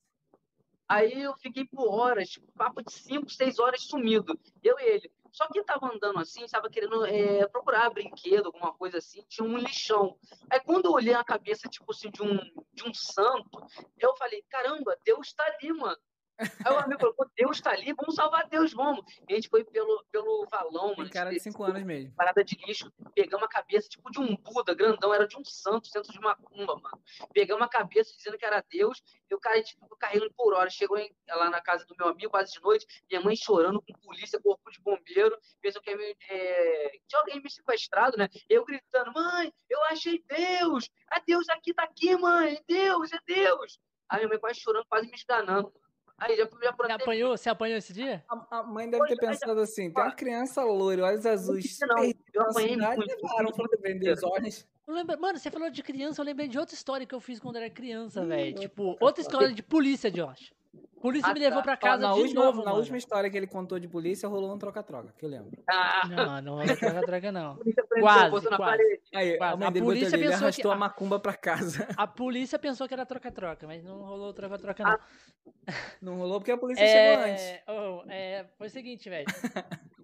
Aí 0.89 1.23
eu 1.23 1.36
fiquei 1.36 1.66
por 1.66 1.86
horas, 1.89 2.31
tipo, 2.31 2.51
papo 2.52 2.82
de 2.82 2.93
5, 2.93 3.28
6 3.28 3.59
horas 3.59 3.82
sumido. 3.82 4.39
Eu 4.62 4.78
e 4.81 4.85
ele. 4.85 5.12
Só 5.31 5.47
que 5.48 5.62
tava 5.62 5.94
andando 5.94 6.19
assim, 6.19 6.43
estava 6.43 6.70
querendo 6.70 7.05
é, 7.05 7.47
procurar 7.47 7.90
brinquedo, 7.90 8.47
alguma 8.47 8.73
coisa 8.73 8.98
assim, 8.98 9.23
tinha 9.28 9.47
um 9.47 9.59
lixão. 9.59 10.19
Aí 10.51 10.59
quando 10.60 10.86
eu 10.86 10.93
olhei 10.93 11.15
a 11.15 11.23
cabeça, 11.23 11.69
tipo 11.69 11.93
assim, 11.93 12.10
de 12.10 12.23
um, 12.23 12.39
de 12.73 12.89
um 12.89 12.94
santo, 12.94 13.62
eu 13.98 14.16
falei, 14.16 14.43
caramba, 14.48 14.97
Deus 15.05 15.32
tá 15.35 15.44
ali, 15.44 15.73
mano. 15.73 15.98
Aí 16.39 16.73
o 16.73 16.78
amigo 16.78 17.01
falou, 17.01 17.31
Deus 17.36 17.56
está 17.56 17.73
ali, 17.73 17.93
vamos 17.93 18.15
salvar 18.15 18.48
Deus, 18.48 18.73
vamos. 18.73 19.05
E 19.28 19.32
a 19.32 19.36
gente 19.36 19.48
foi 19.48 19.65
pelo, 19.65 20.05
pelo 20.12 20.47
valão, 20.51 20.94
mano. 20.97 21.10
cara 21.10 21.31
de 21.31 21.40
5 21.40 21.65
anos 21.65 21.82
mesmo. 21.82 22.15
Parada 22.15 22.44
de 22.44 22.56
lixo, 22.66 22.93
pegamos 23.15 23.44
a 23.44 23.48
cabeça, 23.48 23.89
tipo 23.89 24.10
de 24.10 24.20
um 24.20 24.36
Buda 24.36 24.74
grandão, 24.74 25.12
era 25.12 25.27
de 25.27 25.36
um 25.36 25.44
santo, 25.44 25.89
centro 25.89 26.12
de 26.12 26.20
macumba, 26.20 26.77
mano. 26.77 27.02
Pegamos 27.32 27.62
a 27.62 27.69
cabeça 27.69 28.15
dizendo 28.16 28.39
que 28.39 28.44
era 28.44 28.65
Deus, 28.70 29.02
e 29.28 29.35
o 29.35 29.40
cara, 29.40 29.59
a 29.59 29.65
ficou 29.65 29.97
carregando 29.98 30.32
por 30.36 30.55
hora. 30.55 30.70
Chegou 30.70 30.97
em, 30.97 31.15
lá 31.28 31.51
na 31.51 31.60
casa 31.60 31.85
do 31.85 31.94
meu 31.98 32.09
amigo, 32.09 32.31
quase 32.31 32.52
de 32.52 32.62
noite, 32.62 32.86
minha 33.10 33.20
mãe 33.20 33.35
chorando 33.35 33.82
com 33.82 33.93
polícia, 34.01 34.40
corpo 34.40 34.70
de 34.70 34.81
bombeiro, 34.81 35.36
pensou 35.60 35.82
que 35.82 35.90
é, 35.90 36.90
tinha 37.06 37.20
alguém 37.20 37.43
me 37.43 37.51
sequestrado, 37.51 38.16
né? 38.16 38.28
Eu 38.48 38.65
gritando, 38.65 39.12
mãe, 39.12 39.52
eu 39.69 39.82
achei 39.85 40.23
Deus! 40.28 40.89
A 41.10 41.20
Deus 41.20 41.48
aqui 41.48 41.74
tá 41.74 41.82
aqui, 41.82 42.16
mãe! 42.16 42.62
Deus, 42.66 43.12
é 43.12 43.19
Deus! 43.27 43.78
Aí 44.09 44.20
minha 44.20 44.28
mãe 44.28 44.39
quase 44.39 44.60
chorando, 44.60 44.86
quase 44.89 45.06
me 45.06 45.15
esganando. 45.15 45.73
Aí 46.19 46.36
já, 46.36 46.45
já 46.45 46.73
você 46.73 46.93
apanhou, 46.93 47.36
você 47.36 47.49
apanhou 47.49 47.78
esse 47.78 47.93
dia? 47.93 48.24
A, 48.28 48.59
a 48.59 48.62
mãe 48.65 48.90
deve 48.90 49.07
ter 49.07 49.16
pensado 49.16 49.61
assim: 49.61 49.93
tem 49.93 50.03
uma 50.03 50.12
criança 50.15 50.65
loira, 50.65 51.05
olhos 51.05 51.24
azuis. 51.24 51.78
Não, 51.82 52.05
eu 52.35 52.43
apanhei 52.43 52.77
muito. 52.77 53.01
Levaram, 53.01 53.55
foram 53.55 53.81
vender 53.81 54.12
os 54.12 54.23
olhos. 54.24 54.66
Mano, 54.86 55.39
você 55.39 55.51
falou 55.51 55.70
de 55.70 55.82
criança, 55.82 56.20
eu 56.20 56.24
lembrei 56.24 56.49
de 56.49 56.59
outra 56.59 56.74
história 56.74 57.07
que 57.07 57.15
eu 57.15 57.20
fiz 57.20 57.39
quando 57.39 57.57
era 57.57 57.70
criança, 57.70 58.24
velho. 58.24 58.59
Tipo, 58.59 58.97
outra 59.01 59.20
história 59.20 59.53
de 59.53 59.62
polícia, 59.62 60.11
Josh. 60.11 60.53
Polícia 61.01 61.31
ah, 61.31 61.35
me 61.35 61.40
levou 61.40 61.59
tá. 61.59 61.62
pra 61.62 61.77
casa 61.77 62.03
na 62.03 62.12
de 62.12 62.20
última, 62.20 62.45
novo, 62.45 62.59
Na 62.59 62.65
mano. 62.66 62.78
última 62.78 62.99
história 62.99 63.31
que 63.31 63.36
ele 63.36 63.47
contou 63.47 63.78
de 63.78 63.86
polícia, 63.86 64.28
rolou 64.28 64.53
um 64.53 64.59
troca-troca, 64.59 65.15
que 65.16 65.24
eu 65.24 65.28
lembro. 65.28 65.51
Ah. 65.69 66.03
Não, 66.09 66.43
não 66.43 66.53
rolou 66.57 66.77
troca-troca, 66.77 67.32
não. 67.32 67.57
quase, 68.01 68.49
quase. 68.49 69.01
Aí, 69.15 69.39
quase. 69.39 69.62
A, 69.62 69.69
a 69.69 69.73
polícia 69.73 70.16
ali, 70.16 70.24
pensou 70.24 70.43
arrastou 70.43 70.70
que... 70.70 70.77
a 70.77 70.78
macumba 70.78 71.20
pra 71.20 71.35
casa. 71.35 71.86
A 71.97 72.07
polícia 72.07 72.59
pensou 72.59 72.89
que 72.89 72.95
era 72.95 73.07
troca-troca, 73.07 73.66
mas 73.66 73.85
não 73.85 73.99
rolou 74.03 74.32
troca-troca, 74.32 74.82
não. 74.82 74.90
Ah. 74.90 75.73
Não 76.03 76.16
rolou 76.16 76.40
porque 76.40 76.53
a 76.53 76.59
polícia 76.59 76.82
é... 76.82 76.89
chegou 76.89 77.24
antes. 77.24 77.62
Oh, 77.69 78.11
é... 78.11 78.47
Foi 78.57 78.66
o 78.66 78.70
seguinte, 78.70 79.09
velho. 79.09 79.27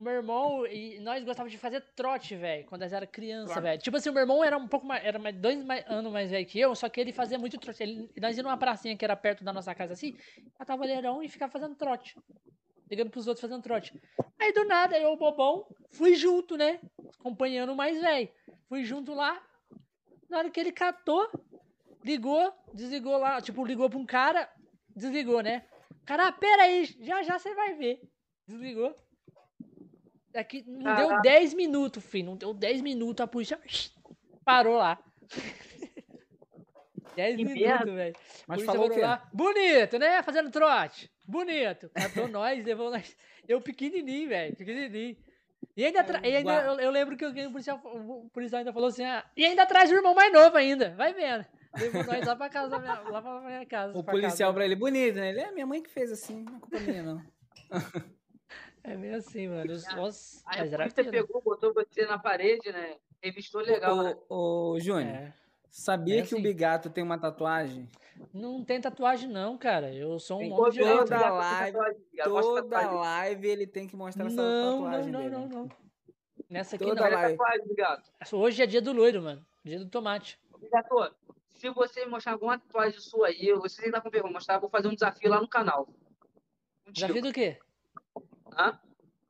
meu 0.00 0.12
irmão 0.12 0.66
e 0.66 1.00
nós 1.00 1.24
gostávamos 1.24 1.50
de 1.50 1.58
fazer 1.58 1.80
trote, 1.96 2.36
velho, 2.36 2.64
quando 2.66 2.82
nós 2.82 2.92
era 2.92 3.06
criança, 3.06 3.54
claro. 3.54 3.62
velho. 3.62 3.82
Tipo 3.82 3.96
assim, 3.96 4.08
o 4.08 4.12
meu 4.12 4.22
irmão 4.22 4.44
era 4.44 4.56
um 4.56 4.68
pouco 4.68 4.86
mais, 4.86 5.04
era 5.04 5.18
mais, 5.18 5.34
dois 5.34 5.62
mais, 5.64 5.84
anos 5.88 6.12
mais 6.12 6.30
velho 6.30 6.46
que 6.46 6.58
eu, 6.58 6.74
só 6.74 6.88
que 6.88 7.00
ele 7.00 7.12
fazia 7.12 7.38
muito 7.38 7.58
trote. 7.58 7.82
Ele, 7.82 8.10
nós 8.20 8.36
íamos 8.36 8.50
numa 8.50 8.56
pracinha 8.56 8.96
que 8.96 9.04
era 9.04 9.16
perto 9.16 9.42
da 9.42 9.52
nossa 9.52 9.74
casa 9.74 9.94
assim, 9.94 10.16
catava 10.56 10.84
leirão 10.84 11.22
e 11.22 11.28
ficava 11.28 11.50
fazendo 11.50 11.74
trote. 11.74 12.16
Ligando 12.88 13.10
pros 13.10 13.26
outros 13.26 13.40
fazendo 13.40 13.62
trote. 13.62 13.92
Aí 14.38 14.52
do 14.52 14.64
nada, 14.64 14.98
eu, 14.98 15.16
bobão, 15.16 15.66
fui 15.90 16.14
junto, 16.14 16.56
né? 16.56 16.80
Acompanhando 17.18 17.72
o 17.72 17.76
mais 17.76 18.00
velho. 18.00 18.28
Fui 18.68 18.84
junto 18.84 19.12
lá. 19.12 19.42
Na 20.30 20.38
hora 20.38 20.50
que 20.50 20.60
ele 20.60 20.72
catou, 20.72 21.28
ligou, 22.04 22.52
desligou 22.72 23.18
lá, 23.18 23.40
tipo, 23.40 23.64
ligou 23.64 23.90
pra 23.90 23.98
um 23.98 24.06
cara, 24.06 24.48
desligou, 24.94 25.42
né? 25.42 25.66
Cara, 26.06 26.28
ah, 26.28 26.32
pera 26.32 26.62
aí, 26.62 26.84
já 27.00 27.22
já 27.22 27.38
você 27.38 27.54
vai 27.54 27.74
ver. 27.74 28.00
Desligou. 28.46 28.96
Daqui, 30.32 30.64
não 30.66 30.94
deu 30.94 31.20
10 31.20 31.54
minutos, 31.54 32.04
filho. 32.04 32.26
Não 32.26 32.36
deu 32.36 32.52
10 32.54 32.80
minutos, 32.80 33.22
a 33.22 33.26
polícia 33.26 33.58
parou 34.44 34.76
lá. 34.76 34.98
10 37.16 37.36
minutos, 37.36 37.94
velho. 37.94 38.16
Mas 38.46 38.62
falou 38.62 38.86
o 38.86 38.90
quê? 38.90 39.00
Lá, 39.00 39.28
bonito, 39.32 39.98
né? 39.98 40.22
Fazendo 40.22 40.50
trote. 40.50 41.10
Bonito. 41.26 41.90
Catou 41.90 42.28
nós, 42.28 42.64
levou 42.64 42.90
nós. 42.90 43.16
Eu 43.48 43.60
pequenininho, 43.60 44.28
velho. 44.28 44.56
Pequenininho. 44.56 45.16
E 45.76 45.84
ainda, 45.84 46.04
e 46.22 46.36
ainda 46.36 46.62
eu, 46.62 46.80
eu, 46.80 46.90
lembro 46.90 47.16
que 47.16 47.24
o 47.24 47.50
policial, 47.50 47.80
o 47.84 48.30
policial 48.30 48.58
ainda 48.60 48.72
falou 48.72 48.88
assim: 48.88 49.04
ah, 49.04 49.24
e 49.36 49.44
ainda 49.44 49.66
traz 49.66 49.90
o 49.90 49.94
irmão 49.94 50.14
mais 50.14 50.32
novo 50.32 50.56
ainda. 50.56 50.94
Vai 50.96 51.12
vendo. 51.12 51.44
Levou 51.76 52.04
nós 52.04 52.26
lá 52.26 52.36
pra 52.36 52.48
casa, 52.48 52.78
minha, 52.78 53.00
lá 53.00 53.22
pra 53.22 53.40
minha 53.40 53.66
casa. 53.66 53.98
O 53.98 54.02
policial 54.02 54.48
casa. 54.48 54.54
pra 54.54 54.64
ele, 54.64 54.74
bonito, 54.74 55.16
né? 55.16 55.30
Ele 55.30 55.40
é 55.40 55.52
minha 55.52 55.66
mãe 55.66 55.82
que 55.82 55.90
fez 55.90 56.10
assim, 56.10 56.42
não 56.42 56.56
é 56.56 56.60
culpa 56.60 56.80
minha, 56.80 57.02
não. 57.02 57.22
É 58.84 58.96
meio 58.96 59.16
assim, 59.16 59.48
mano. 59.48 59.72
Os, 59.72 59.84
os, 59.86 60.42
aí 60.46 60.68
você 60.68 61.04
pegou, 61.04 61.42
botou 61.42 61.72
você 61.74 62.06
na 62.06 62.18
parede, 62.18 62.70
né? 62.72 62.96
Revistou 63.22 63.60
legal. 63.60 63.96
Ô, 63.96 64.02
né? 64.02 64.16
ô 64.28 64.80
Júnior, 64.80 65.14
é. 65.14 65.34
sabia 65.70 66.18
é 66.18 66.20
assim. 66.20 66.28
que 66.28 66.34
o 66.34 66.38
assim. 66.38 66.42
Bigato 66.42 66.90
tem 66.90 67.04
uma 67.04 67.18
tatuagem? 67.18 67.88
Não 68.32 68.64
tem 68.64 68.80
tatuagem, 68.80 69.28
não, 69.28 69.56
cara. 69.56 69.92
Eu 69.92 70.18
sou 70.18 70.38
um 70.38 70.40
tem 70.40 70.52
homem 70.52 70.72
de 70.72 70.80
Toda 70.80 71.30
live, 71.30 71.78
toda 72.24 72.90
live 72.90 73.48
ele 73.48 73.66
tem 73.66 73.86
que 73.86 73.96
mostrar 73.96 74.26
essa 74.26 74.36
não, 74.36 74.82
tatuagem. 74.82 75.12
Não, 75.12 75.22
não, 75.22 75.30
dele. 75.30 75.54
não, 75.54 75.62
não. 75.64 75.68
Nessa 76.48 76.76
aqui 76.76 76.84
toda 76.84 77.02
não. 77.02 77.10
Live. 77.10 77.36
Tatuagem, 77.36 77.66
Bigato. 77.66 78.10
Hoje 78.32 78.62
é 78.62 78.66
dia 78.66 78.80
do 78.80 78.92
loiro, 78.92 79.22
mano. 79.22 79.44
Dia 79.64 79.78
do 79.78 79.88
tomate. 79.88 80.38
Bigato, 80.58 81.14
se 81.48 81.68
você 81.70 82.06
mostrar 82.06 82.32
alguma 82.32 82.58
tatuagem 82.58 83.00
sua 83.00 83.28
aí, 83.28 83.52
você 83.54 83.86
ainda 83.86 84.00
com 84.00 84.10
vergonha 84.10 84.32
mostrar, 84.32 84.58
vou 84.58 84.70
fazer 84.70 84.88
um 84.88 84.94
desafio 84.94 85.30
lá 85.30 85.40
no 85.40 85.48
canal. 85.48 85.88
Um 86.86 86.92
desafio 86.92 87.22
do 87.22 87.32
quê? 87.32 87.58
Hã? 88.56 88.78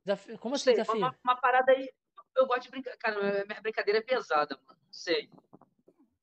Desafio... 0.05 0.39
Como 0.39 0.55
assim 0.55 0.65
sei, 0.65 0.75
desafio? 0.75 0.97
Uma, 0.97 1.15
uma, 1.25 1.37
parada 1.37 1.73
aí. 1.73 1.91
Eu 2.37 2.47
gosto 2.47 2.63
de 2.63 2.71
brincar. 2.71 2.97
Cara, 2.99 3.45
minha 3.47 3.61
brincadeira 3.61 3.99
é 3.99 4.03
pesada, 4.03 4.59
mano. 4.67 4.79
Sei. 4.91 5.31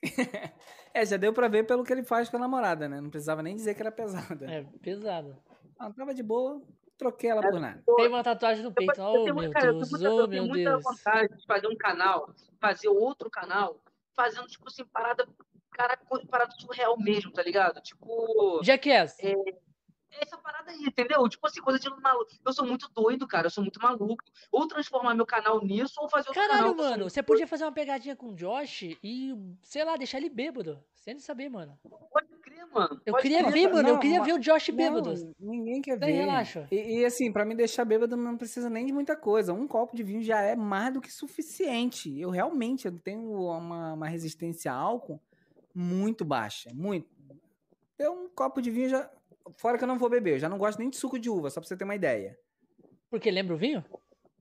é, 0.93 1.05
já 1.05 1.17
deu 1.17 1.34
pra 1.34 1.47
ver 1.47 1.65
pelo 1.65 1.84
que 1.84 1.91
ele 1.91 2.03
faz 2.03 2.30
com 2.30 2.38
a 2.38 2.39
namorada, 2.39 2.88
né? 2.88 3.01
Não 3.01 3.09
precisava 3.09 3.43
nem 3.43 3.55
dizer 3.55 3.76
que 3.76 3.81
era 3.81 3.91
pesada. 3.91 4.45
É, 4.51 4.63
pesada. 4.81 5.38
Ela 5.80 5.93
tava 5.93 6.13
de 6.13 6.23
boa, 6.23 6.61
troquei 6.97 7.30
ela 7.30 7.45
é, 7.45 7.49
por 7.49 7.59
nada. 7.59 7.84
Tem 7.97 8.07
uma 8.07 8.23
tatuagem 8.23 8.63
no 8.63 8.73
peito. 8.73 8.99
Eu, 8.99 9.05
oh, 9.05 9.34
meu 9.34 9.51
cara, 9.51 9.73
Deus, 9.73 9.91
muita, 9.91 10.13
oh, 10.13 10.27
meu 10.27 10.47
Deus. 10.47 10.84
vontade 10.84 11.38
de 11.38 11.45
fazer 11.45 11.67
um 11.67 11.76
canal, 11.76 12.34
fazer 12.59 12.88
outro 12.88 13.30
canal, 13.30 13.80
fazendo, 14.15 14.47
tipo 14.47 14.67
assim, 14.67 14.85
parada, 14.85 15.27
cara, 15.72 15.99
parada 16.30 16.51
surreal 16.57 16.97
mesmo, 16.97 17.31
tá 17.31 17.43
ligado? 17.43 17.81
Tipo. 17.81 18.61
Jackass. 18.63 19.19
É, 19.19 19.34
essa 20.22 20.38
parada 20.38 20.72
aí, 20.72 20.80
entendeu? 20.86 21.28
Tipo 21.28 21.48
assim, 21.48 21.62
coisa 21.62 21.80
de 21.80 21.90
maluco. 21.90 22.30
Eu 22.46 22.54
sou 22.54 22.66
muito 22.66 22.90
doido, 22.94 23.28
cara. 23.28 23.48
Eu 23.48 23.52
sou 23.52 23.64
muito 23.64 23.80
maluco. 23.82 24.24
Ou 24.52 24.68
transformar 24.68 25.16
meu 25.16 25.26
canal 25.26 25.64
nisso, 25.64 25.94
ou 26.00 26.10
fazer 26.10 26.30
outro 26.30 26.42
Caralho, 26.42 26.76
canal. 26.76 26.92
mano, 26.92 27.10
você 27.10 27.22
podia 27.22 27.48
fazer 27.48 27.66
uma 27.66 27.72
pegadinha 27.72 28.16
com 28.16 28.30
o 28.30 28.36
Josh 28.36 28.98
e, 29.04 29.34
sei 29.62 29.84
lá, 29.84 29.96
deixar 29.96 30.18
ele 30.18 30.30
bêbado. 30.30 30.84
Sem 30.96 31.20
saber, 31.20 31.50
mano. 31.50 31.78
Pode 32.12 32.28
crer, 32.42 32.66
mano. 32.74 33.00
Eu 33.06 33.16
queria 33.16 33.44
crer, 33.44 33.54
ver, 33.54 33.74
mano. 33.74 33.84
Não, 33.84 33.96
eu 33.96 34.00
queria 34.00 34.20
mas... 34.20 34.28
ver 34.28 34.34
o 34.34 34.40
Josh 34.40 34.70
bêbado. 34.70 35.14
Não, 35.14 35.52
ninguém 35.52 35.82
quer 35.82 36.00
ver. 36.00 36.12
relaxa. 36.12 36.68
E, 36.72 37.00
e, 37.00 37.06
assim, 37.06 37.32
para 37.32 37.46
me 37.46 37.56
deixar 37.56 37.86
bêbado 37.86 38.18
não 38.18 38.38
precisa 38.38 38.70
nem 38.70 38.86
de 38.86 38.94
muita 38.94 39.16
coisa. 39.16 39.54
Um 39.54 39.68
copo 39.68 39.96
de 39.96 40.04
vinho 40.04 40.24
já 40.24 40.42
é 40.42 40.56
mais 40.56 40.94
do 40.94 41.02
que 41.02 41.12
suficiente. 41.12 42.20
Eu 42.20 42.30
realmente 42.32 42.88
eu 42.88 43.00
tenho 43.00 43.22
uma, 43.22 43.94
uma 43.94 44.08
resistência 44.08 44.72
a 44.72 44.76
álcool 44.76 45.22
muito 45.76 46.24
baixa. 46.26 46.72
Muito. 46.74 47.08
Então, 47.94 48.26
um 48.26 48.30
copo 48.30 48.62
de 48.62 48.72
vinho 48.72 48.90
já 48.90 49.10
Fora 49.57 49.77
que 49.77 49.84
eu 49.84 49.88
não 49.88 49.97
vou 49.97 50.09
beber, 50.09 50.34
eu 50.34 50.39
já 50.39 50.49
não 50.49 50.57
gosto 50.57 50.80
nem 50.80 50.89
de 50.89 50.97
suco 50.97 51.19
de 51.19 51.30
uva, 51.30 51.49
só 51.49 51.59
pra 51.59 51.67
você 51.67 51.77
ter 51.77 51.84
uma 51.84 51.95
ideia. 51.95 52.38
Porque 53.09 53.30
lembra 53.30 53.53
o 53.53 53.57
vinho? 53.57 53.84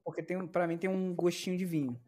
Porque 0.03 0.21
tem, 0.21 0.47
pra 0.47 0.67
mim 0.67 0.77
tem 0.77 0.89
um 0.89 1.15
gostinho 1.15 1.57
de 1.57 1.65
vinho. 1.65 1.99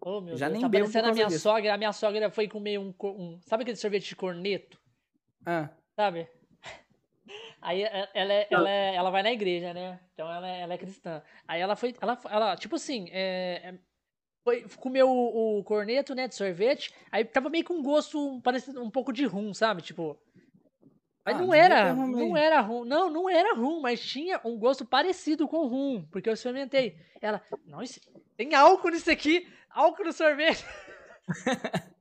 Oh, 0.00 0.20
meu 0.20 0.36
já 0.36 0.46
Deus, 0.46 0.52
nem 0.54 0.62
tá 0.62 0.68
bebo 0.68 0.84
parecendo 0.84 1.08
a 1.08 1.12
minha 1.14 1.26
disso. 1.26 1.40
sogra. 1.40 1.74
A 1.74 1.78
minha 1.78 1.92
sogra 1.92 2.30
foi 2.30 2.48
comer 2.48 2.78
um, 2.78 2.94
um. 3.02 3.40
Sabe 3.42 3.62
aquele 3.62 3.76
sorvete 3.76 4.08
de 4.08 4.16
corneto? 4.16 4.80
Ah. 5.44 5.70
Sabe? 5.96 6.28
Aí 7.60 7.82
é, 7.82 8.08
ela, 8.14 8.32
é, 8.32 8.48
ela, 8.50 8.70
é, 8.70 8.94
ela 8.94 9.10
vai 9.10 9.22
na 9.22 9.32
igreja, 9.32 9.74
né? 9.74 10.00
Então 10.14 10.30
ela, 10.32 10.48
ela 10.48 10.74
é 10.74 10.78
cristã. 10.78 11.22
Aí 11.46 11.60
ela 11.60 11.74
foi. 11.74 11.94
Ela, 12.00 12.18
ela 12.30 12.56
tipo 12.56 12.76
assim, 12.76 13.08
é, 13.10 13.74
foi, 14.44 14.64
comeu 14.76 15.08
o, 15.08 15.58
o, 15.58 15.64
corneto, 15.64 16.14
né? 16.14 16.28
De 16.28 16.34
sorvete. 16.34 16.94
Aí 17.10 17.24
tava 17.24 17.50
meio 17.50 17.64
com 17.64 17.74
um 17.74 17.82
gosto 17.82 18.40
parecido 18.42 18.82
um 18.82 18.90
pouco 18.90 19.12
de 19.12 19.24
rum, 19.24 19.52
sabe? 19.52 19.82
Tipo. 19.82 20.18
Mas 21.28 21.36
ah, 21.36 21.42
não 21.42 21.54
era, 21.54 21.92
não 21.92 22.36
era 22.36 22.60
rum. 22.62 22.84
Não, 22.86 23.10
não 23.10 23.28
era 23.28 23.54
rum, 23.54 23.80
mas 23.80 24.00
tinha 24.00 24.40
um 24.42 24.58
gosto 24.58 24.86
parecido 24.86 25.46
com 25.46 25.66
rum, 25.66 26.06
porque 26.10 26.26
eu 26.26 26.32
experimentei. 26.32 26.96
Ela, 27.20 27.42
não, 27.66 27.80
tem 28.34 28.54
álcool 28.54 28.88
nisso 28.88 29.10
aqui, 29.10 29.46
álcool 29.68 30.04
no 30.04 30.12
sorvete. 30.12 30.64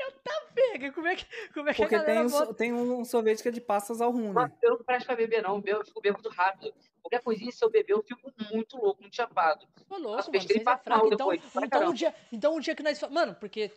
eu 0.00 0.12
tá 0.24 0.46
pega, 0.52 0.90
como 0.90 1.06
é 1.06 1.14
que, 1.14 1.26
como 1.54 1.68
é 1.68 1.74
que 1.74 1.80
Porque 1.80 2.00
tem, 2.00 2.18
um, 2.18 2.54
tem 2.54 2.72
um 2.72 3.04
sorvete 3.04 3.40
que 3.40 3.50
é 3.50 3.52
de 3.52 3.60
passas 3.60 4.00
ao 4.00 4.10
rum, 4.10 4.32
né? 4.32 4.50
Eu 4.60 4.70
não 4.70 4.78
presto 4.78 5.06
pra 5.06 5.14
beber, 5.14 5.44
não. 5.44 5.62
Eu 5.64 5.84
fico 5.84 6.00
bebendo 6.00 6.20
muito 6.24 6.36
rápido. 6.36 6.74
Qualquer 7.00 7.22
coisinha, 7.22 7.52
se 7.52 7.64
eu 7.64 7.70
beber, 7.70 7.92
eu 7.92 8.02
fico 8.02 8.32
muito 8.52 8.76
louco, 8.78 9.00
muito 9.00 9.14
chapado. 9.14 9.64
Ô, 9.88 9.96
louco, 9.96 10.28
mano, 10.32 10.40
vocês 10.40 10.66
é 10.66 10.76
fraco. 10.76 11.06
Então, 11.12 11.32
então, 11.32 11.88
um 11.88 11.94
dia, 11.94 12.12
então 12.32 12.56
um 12.56 12.60
dia 12.60 12.74
que 12.74 12.82
nós... 12.82 13.00
Mano, 13.02 13.36
porque, 13.36 13.70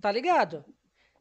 tá 0.00 0.12
ligado? 0.12 0.62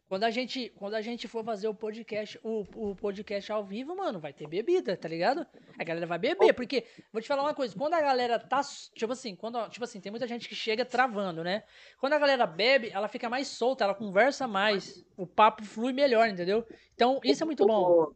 Quando 0.09 0.23
a 0.23 0.31
gente, 0.31 0.69
quando 0.75 0.95
a 0.95 1.01
gente 1.01 1.27
for 1.27 1.45
fazer 1.45 1.67
o 1.67 1.73
podcast, 1.73 2.39
o, 2.43 2.65
o 2.75 2.95
podcast 2.95 3.51
ao 3.51 3.63
vivo, 3.63 3.95
mano, 3.95 4.19
vai 4.19 4.33
ter 4.33 4.47
bebida, 4.47 4.97
tá 4.97 5.07
ligado? 5.07 5.45
A 5.77 5.83
galera 5.83 6.07
vai 6.07 6.17
beber, 6.17 6.51
porque 6.55 6.83
vou 7.13 7.21
te 7.21 7.27
falar 7.27 7.43
uma 7.43 7.53
coisa, 7.53 7.75
quando 7.77 7.93
a 7.93 8.01
galera 8.01 8.39
tá, 8.39 8.59
tipo 8.95 9.13
assim, 9.13 9.35
quando, 9.35 9.69
tipo 9.69 9.83
assim, 9.83 10.01
tem 10.01 10.11
muita 10.11 10.25
gente 10.25 10.49
que 10.49 10.55
chega 10.55 10.83
travando, 10.83 11.43
né? 11.43 11.63
Quando 11.99 12.13
a 12.13 12.17
galera 12.17 12.47
bebe, 12.47 12.89
ela 12.89 13.07
fica 13.07 13.29
mais 13.29 13.49
solta, 13.49 13.83
ela 13.83 13.93
conversa 13.93 14.47
mais, 14.47 15.05
o 15.15 15.27
papo 15.27 15.63
flui 15.63 15.93
melhor, 15.93 16.27
entendeu? 16.27 16.65
Então, 16.95 17.19
isso 17.23 17.43
é 17.43 17.45
muito 17.45 17.63
bom. 17.67 18.11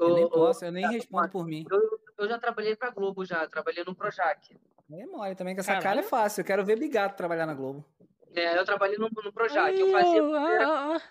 Eu 0.00 0.14
nem 0.16 0.28
posso, 0.28 0.64
eu 0.64 0.72
nem 0.72 0.88
respondo 0.90 1.28
por 1.28 1.46
mim. 1.46 1.64
Eu, 1.70 2.00
eu 2.18 2.28
já 2.28 2.40
trabalhei 2.40 2.74
pra 2.74 2.90
Globo 2.90 3.24
já, 3.24 3.46
trabalhei 3.46 3.84
no 3.84 3.94
Projac. 3.94 4.58
Nem 4.88 5.06
mole 5.06 5.36
também, 5.36 5.54
que 5.54 5.60
essa 5.60 5.74
Caramba. 5.74 5.88
cara 5.88 6.00
é 6.00 6.02
fácil. 6.02 6.40
Eu 6.40 6.44
quero 6.44 6.64
ver 6.64 6.76
Bigato 6.76 7.16
trabalhar 7.16 7.46
na 7.46 7.54
Globo. 7.54 7.84
É, 8.34 8.58
eu 8.58 8.64
trabalhei 8.64 8.98
no, 8.98 9.08
no 9.08 9.32
Projac. 9.32 9.78
Eu 9.78 9.92
fazia. 9.92 10.22
Ah, 10.22 10.96
ah, 10.96 11.02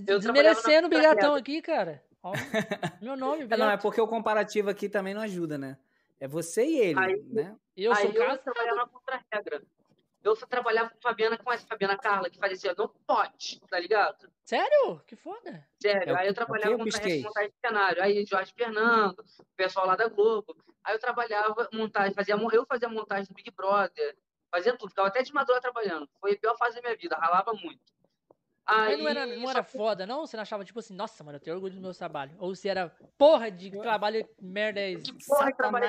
Desmerecendo 0.00 0.86
o 0.86 0.90
Bigatão 0.90 1.34
aqui, 1.34 1.60
cara. 1.60 2.02
Ó, 2.22 2.32
meu 3.02 3.16
nome, 3.16 3.44
Bigato. 3.44 3.62
Não, 3.62 3.70
é 3.70 3.76
porque 3.76 4.00
o 4.00 4.06
comparativo 4.06 4.70
aqui 4.70 4.88
também 4.88 5.14
não 5.14 5.22
ajuda, 5.22 5.58
né? 5.58 5.76
É 6.18 6.28
você 6.28 6.64
e 6.64 6.78
ele, 6.78 7.00
aí, 7.00 7.22
né? 7.28 7.56
Eu 7.76 7.92
aí 7.92 8.12
sou 8.12 8.22
eu 8.22 8.38
trabalhava 8.38 8.86
contra-regra. 8.88 9.62
Eu 10.22 10.36
só 10.36 10.46
trabalhava 10.46 10.90
com 10.90 11.00
Fabiana, 11.00 11.38
com 11.38 11.50
essa 11.50 11.66
Fabiana 11.66 11.96
Carla, 11.96 12.28
que 12.28 12.38
fazia 12.38 12.70
assim, 12.70 12.78
não 12.78 12.88
pode, 13.06 13.58
tá 13.70 13.78
ligado? 13.78 14.30
Sério? 14.44 15.00
Que 15.06 15.16
foda. 15.16 15.66
Sério, 15.80 16.14
é 16.14 16.20
aí 16.20 16.28
eu 16.28 16.34
trabalhava 16.34 16.76
com 16.76 16.84
montagem 16.84 17.22
de 17.22 17.54
cenário. 17.66 18.02
Aí 18.02 18.26
Jorge 18.26 18.52
Fernando, 18.54 19.18
o 19.18 19.56
pessoal 19.56 19.86
lá 19.86 19.96
da 19.96 20.08
Globo. 20.08 20.54
Aí 20.84 20.94
eu 20.94 20.98
trabalhava 20.98 21.68
montagem, 21.72 22.14
fazia, 22.14 22.34
eu 22.34 22.66
fazia 22.66 22.88
montagem 22.88 23.26
do 23.26 23.34
Big 23.34 23.50
Brother, 23.50 24.16
fazia 24.50 24.76
tudo, 24.76 24.90
ficava 24.90 25.08
até 25.08 25.22
de 25.22 25.32
madrugada 25.32 25.62
trabalhando. 25.62 26.08
Foi 26.20 26.32
a 26.32 26.38
pior 26.38 26.56
fase 26.58 26.76
da 26.76 26.82
minha 26.82 26.96
vida, 26.96 27.16
ralava 27.16 27.54
muito. 27.54 27.80
Aí, 28.70 28.90
Mas 28.90 28.98
não 29.00 29.08
era, 29.08 29.26
não 29.26 29.50
era 29.50 29.62
foda, 29.64 30.06
não? 30.06 30.24
Você 30.24 30.36
não 30.36 30.42
achava, 30.42 30.64
tipo 30.64 30.78
assim, 30.78 30.94
nossa, 30.94 31.24
mano, 31.24 31.36
eu 31.36 31.40
tenho 31.40 31.56
orgulho 31.56 31.74
do 31.74 31.80
meu 31.80 31.92
trabalho. 31.92 32.30
Ou 32.38 32.54
se 32.54 32.68
era 32.68 32.88
porra 33.18 33.50
de 33.50 33.68
trabalho, 33.72 34.24
merda 34.40 34.78
é 34.78 34.92
isso. 34.92 35.12
Que 35.12 35.26
porra 35.26 35.50
de 35.50 35.56
trabalho 35.56 35.86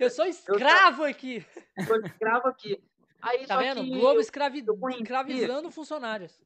Eu 0.00 0.10
sou 0.10 0.24
escravo 0.24 1.02
eu 1.02 1.10
aqui. 1.10 1.44
Sou 1.86 2.00
escravo 2.00 2.48
aqui. 2.48 2.82
Aí, 3.20 3.46
tá 3.46 3.58
vendo? 3.58 3.84
Globo 3.84 4.20
escravi... 4.20 4.64
escravizando 4.98 5.70
funcionários. 5.70 6.40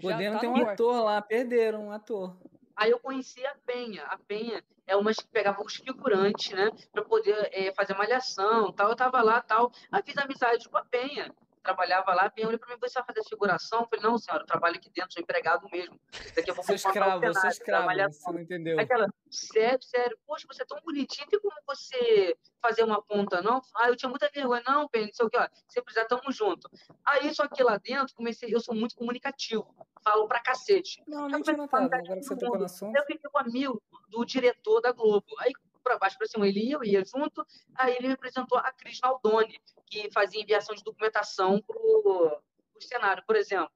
Podendo 0.00 0.34
tá 0.34 0.40
ter 0.40 0.48
um 0.48 0.56
ator 0.56 1.04
lá, 1.04 1.22
perderam 1.22 1.86
um 1.86 1.92
ator. 1.92 2.36
Aí 2.74 2.90
eu 2.90 2.98
conheci 2.98 3.46
a 3.46 3.54
Penha. 3.64 4.02
A 4.06 4.18
Penha 4.18 4.62
é 4.88 4.96
uma 4.96 5.14
que 5.14 5.26
pegava 5.28 5.62
os 5.62 5.76
figurantes, 5.76 6.50
né? 6.50 6.68
Pra 6.92 7.04
poder 7.04 7.48
é, 7.52 7.72
fazer 7.74 7.94
malhação 7.94 8.72
tal. 8.72 8.90
Eu 8.90 8.96
tava 8.96 9.22
lá 9.22 9.40
tal. 9.40 9.70
Aí 9.92 10.02
fiz 10.02 10.18
amizade 10.18 10.68
com 10.68 10.76
a 10.76 10.84
Penha 10.84 11.32
trabalhava 11.66 12.14
lá, 12.14 12.30
vinha 12.34 12.46
olhou 12.46 12.58
para 12.58 12.72
mim, 12.72 12.80
você 12.80 12.94
vai 12.94 13.04
fazer 13.04 13.24
figuração? 13.28 13.80
Eu 13.80 13.86
falei, 13.88 14.04
não, 14.04 14.16
senhora, 14.18 14.42
eu 14.44 14.46
trabalho 14.46 14.76
aqui 14.76 14.88
dentro, 14.90 15.12
sou 15.12 15.22
empregado 15.22 15.68
mesmo. 15.70 16.00
Daqui 16.34 16.50
a 16.50 16.54
pouco 16.54 16.66
sou 16.66 16.74
escravo, 16.74 17.34
sou 17.34 17.50
escravo, 17.50 17.88
você 17.88 18.32
não 18.32 18.40
entendeu. 18.40 18.78
Aquela, 18.78 19.08
sério, 19.30 19.82
sério, 19.82 20.16
poxa, 20.26 20.46
você 20.48 20.62
é 20.62 20.66
tão 20.66 20.80
bonitinho, 20.80 21.26
tem 21.28 21.40
como 21.40 21.56
você 21.66 22.36
fazer 22.62 22.84
uma 22.84 23.02
ponta, 23.02 23.42
não? 23.42 23.60
Ah, 23.74 23.88
eu 23.88 23.96
tinha 23.96 24.08
muita 24.08 24.30
vergonha, 24.32 24.62
não, 24.66 24.88
Penny, 24.88 25.06
não 25.06 25.14
sei 25.14 25.26
o 25.26 25.30
que, 25.30 25.36
ó, 25.36 25.48
se 25.68 25.82
precisar, 25.82 26.06
tamo 26.06 26.30
junto. 26.30 26.70
Aí, 27.04 27.34
só 27.34 27.48
que 27.48 27.62
lá 27.62 27.76
dentro, 27.78 28.14
comecei, 28.14 28.54
eu 28.54 28.60
sou 28.60 28.74
muito 28.74 28.94
comunicativo, 28.94 29.74
falo 30.02 30.28
pra 30.28 30.40
cacete. 30.40 31.02
Não, 31.06 31.28
nem 31.28 31.42
tinha 31.42 31.56
notado, 31.56 31.92
agora 31.92 32.20
que 32.20 32.22
você 32.22 32.36
tocou 32.36 32.58
no 32.58 32.64
assunto. 32.64 32.96
Eu 32.96 33.04
fiquei 33.04 33.30
com 33.30 33.38
amigo 33.38 33.82
do 34.08 34.24
diretor 34.24 34.80
da 34.80 34.92
Globo. 34.92 35.26
Aí 35.38 35.52
para 35.86 35.98
baixo 35.98 36.18
para 36.18 36.26
cima, 36.26 36.48
ele 36.48 36.64
ia, 36.64 36.74
eu 36.74 36.84
ia 36.84 37.04
junto. 37.04 37.46
Aí 37.76 37.94
ele 37.94 38.08
me 38.08 38.14
apresentou 38.14 38.58
a 38.58 38.72
Cris 38.72 39.00
Naldoni, 39.00 39.60
que 39.86 40.10
fazia 40.10 40.42
enviação 40.42 40.74
de 40.74 40.82
documentação 40.82 41.62
para 41.62 41.76
o 41.78 42.40
cenário, 42.80 43.22
por 43.24 43.36
exemplo. 43.36 43.70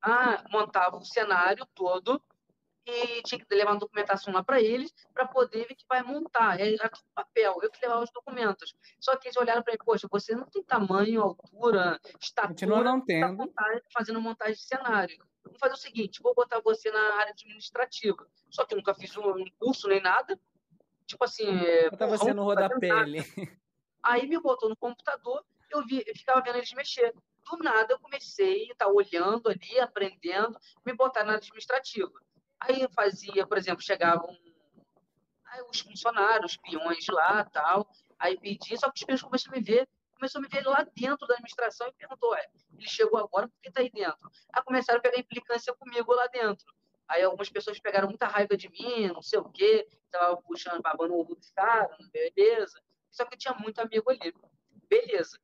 Ah, 0.00 0.44
montava 0.50 0.96
o 0.96 1.04
cenário 1.04 1.66
todo 1.74 2.22
e 2.86 3.20
tinha 3.22 3.44
que 3.44 3.52
levar 3.52 3.72
uma 3.72 3.80
documentação 3.80 4.32
lá 4.32 4.44
para 4.44 4.60
eles 4.62 4.94
para 5.12 5.26
poder 5.26 5.66
ver 5.66 5.74
que 5.74 5.84
vai 5.88 6.04
montar. 6.04 6.60
Era 6.60 6.88
tudo 6.88 7.04
papel, 7.12 7.58
eu 7.60 7.70
que 7.70 7.80
levava 7.82 8.04
os 8.04 8.12
documentos. 8.12 8.76
Só 9.00 9.16
que 9.16 9.26
eles 9.26 9.36
olharam 9.36 9.62
para 9.64 9.72
mim, 9.72 9.78
poxa, 9.84 10.06
você 10.08 10.36
não 10.36 10.46
tem 10.46 10.62
tamanho, 10.62 11.20
altura, 11.20 11.98
estatura, 12.20 12.54
Continua 12.54 12.84
não 12.84 13.04
tendo. 13.04 13.52
fazendo 13.92 14.20
montagem 14.20 14.54
de 14.54 14.62
cenário. 14.62 15.18
vamos 15.44 15.58
fazer 15.58 15.74
o 15.74 15.78
seguinte, 15.78 16.22
vou 16.22 16.32
botar 16.34 16.60
você 16.60 16.88
na 16.92 17.14
área 17.16 17.32
administrativa. 17.32 18.24
Só 18.48 18.64
que 18.64 18.74
eu 18.74 18.78
nunca 18.78 18.94
fiz 18.94 19.16
um 19.16 19.44
curso 19.58 19.88
nem 19.88 20.00
nada. 20.00 20.38
Tipo 21.06 21.24
assim... 21.24 21.46
Botar 21.90 22.06
você 22.06 22.34
no 22.34 22.44
rodapé. 22.44 22.88
Aí 24.02 24.26
me 24.28 24.40
botou 24.40 24.68
no 24.68 24.76
computador, 24.76 25.44
eu, 25.70 25.84
vi, 25.84 26.04
eu 26.06 26.14
ficava 26.14 26.40
vendo 26.40 26.56
eles 26.56 26.72
mexer. 26.72 27.12
Do 27.50 27.58
nada 27.58 27.92
eu 27.92 28.00
comecei 28.00 28.62
a 28.68 28.72
estar 28.72 28.86
tá 28.86 28.90
olhando 28.90 29.48
ali, 29.48 29.78
aprendendo, 29.80 30.58
me 30.84 30.92
botar 30.94 31.24
na 31.24 31.34
administrativa. 31.34 32.12
Aí 32.60 32.82
eu 32.82 32.90
fazia, 32.90 33.46
por 33.46 33.58
exemplo, 33.58 33.82
chegavam 33.82 34.36
os 35.70 35.80
funcionários, 35.80 36.52
os 36.52 36.56
peões 36.58 37.06
lá 37.08 37.44
tal, 37.44 37.88
aí 38.18 38.38
pedi, 38.38 38.76
só 38.78 38.90
que 38.90 39.00
os 39.00 39.04
peões 39.04 39.22
começaram 39.22 39.56
a 39.56 39.58
me 39.58 39.64
ver, 39.64 39.88
começou 40.14 40.38
a 40.38 40.42
me 40.42 40.48
ver 40.48 40.66
lá 40.66 40.86
dentro 40.94 41.26
da 41.26 41.34
administração 41.34 41.88
e 41.88 41.92
perguntou, 41.92 42.34
é, 42.34 42.46
ele 42.76 42.88
chegou 42.88 43.18
agora, 43.18 43.48
por 43.48 43.60
que 43.62 43.70
tá 43.70 43.80
aí 43.80 43.90
dentro? 43.90 44.30
Aí 44.52 44.62
começaram 44.62 44.98
a 44.98 45.02
pegar 45.02 45.18
implicância 45.18 45.74
comigo 45.74 46.12
lá 46.12 46.26
dentro. 46.26 46.66
Aí 47.08 47.22
algumas 47.22 47.48
pessoas 47.48 47.78
pegaram 47.78 48.08
muita 48.08 48.26
raiva 48.26 48.56
de 48.56 48.68
mim, 48.68 49.08
não 49.08 49.22
sei 49.22 49.38
o 49.38 49.48
quê, 49.48 49.88
tava 50.10 50.36
puxando, 50.38 50.82
babando 50.82 51.14
o 51.14 51.20
ovo 51.20 51.34
dos 51.36 51.50
caras, 51.50 51.96
beleza. 52.08 52.80
Só 53.10 53.24
que 53.24 53.34
eu 53.34 53.38
tinha 53.38 53.54
muito 53.54 53.78
amigo 53.80 54.10
ali. 54.10 54.34
Beleza. 54.88 55.38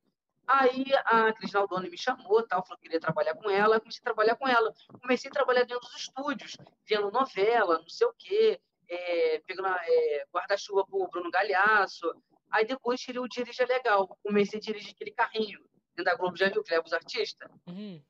Aí 0.45 0.85
a 1.05 1.31
Cris 1.33 1.53
Naldoni 1.53 1.89
me 1.89 1.97
chamou, 1.97 2.45
tal, 2.45 2.63
falou 2.63 2.77
que 2.77 2.83
queria 2.83 2.99
trabalhar 2.99 3.33
com 3.35 3.49
ela, 3.49 3.79
comecei 3.79 4.01
a 4.01 4.03
trabalhar 4.03 4.35
com 4.35 4.47
ela. 4.47 4.73
Comecei 5.01 5.29
a 5.29 5.33
trabalhar 5.33 5.63
dentro 5.63 5.79
dos 5.87 5.95
estúdios, 5.95 6.57
vendo 6.85 7.11
novela, 7.11 7.79
não 7.79 7.87
sei 7.87 8.07
o 8.07 8.13
quê, 8.13 8.59
é, 8.89 9.39
pegando 9.47 9.69
é, 9.69 10.25
guarda-chuva 10.33 10.85
pro 10.85 11.07
Bruno 11.07 11.31
Galhaço. 11.31 12.13
Aí 12.51 12.65
depois 12.65 12.99
tirei 12.99 13.21
o 13.21 13.27
Dirija 13.27 13.65
Legal, 13.65 14.07
comecei 14.21 14.59
a 14.59 14.61
dirigir 14.61 14.91
aquele 14.91 15.11
carrinho 15.11 15.63
dentro 15.95 16.11
da 16.11 16.15
Globo, 16.15 16.35
já 16.35 16.49
viu 16.49 16.63
que 16.63 16.71
leva 16.71 16.85
os 16.85 16.93
artistas? 16.93 17.49
Uhum. 17.67 18.03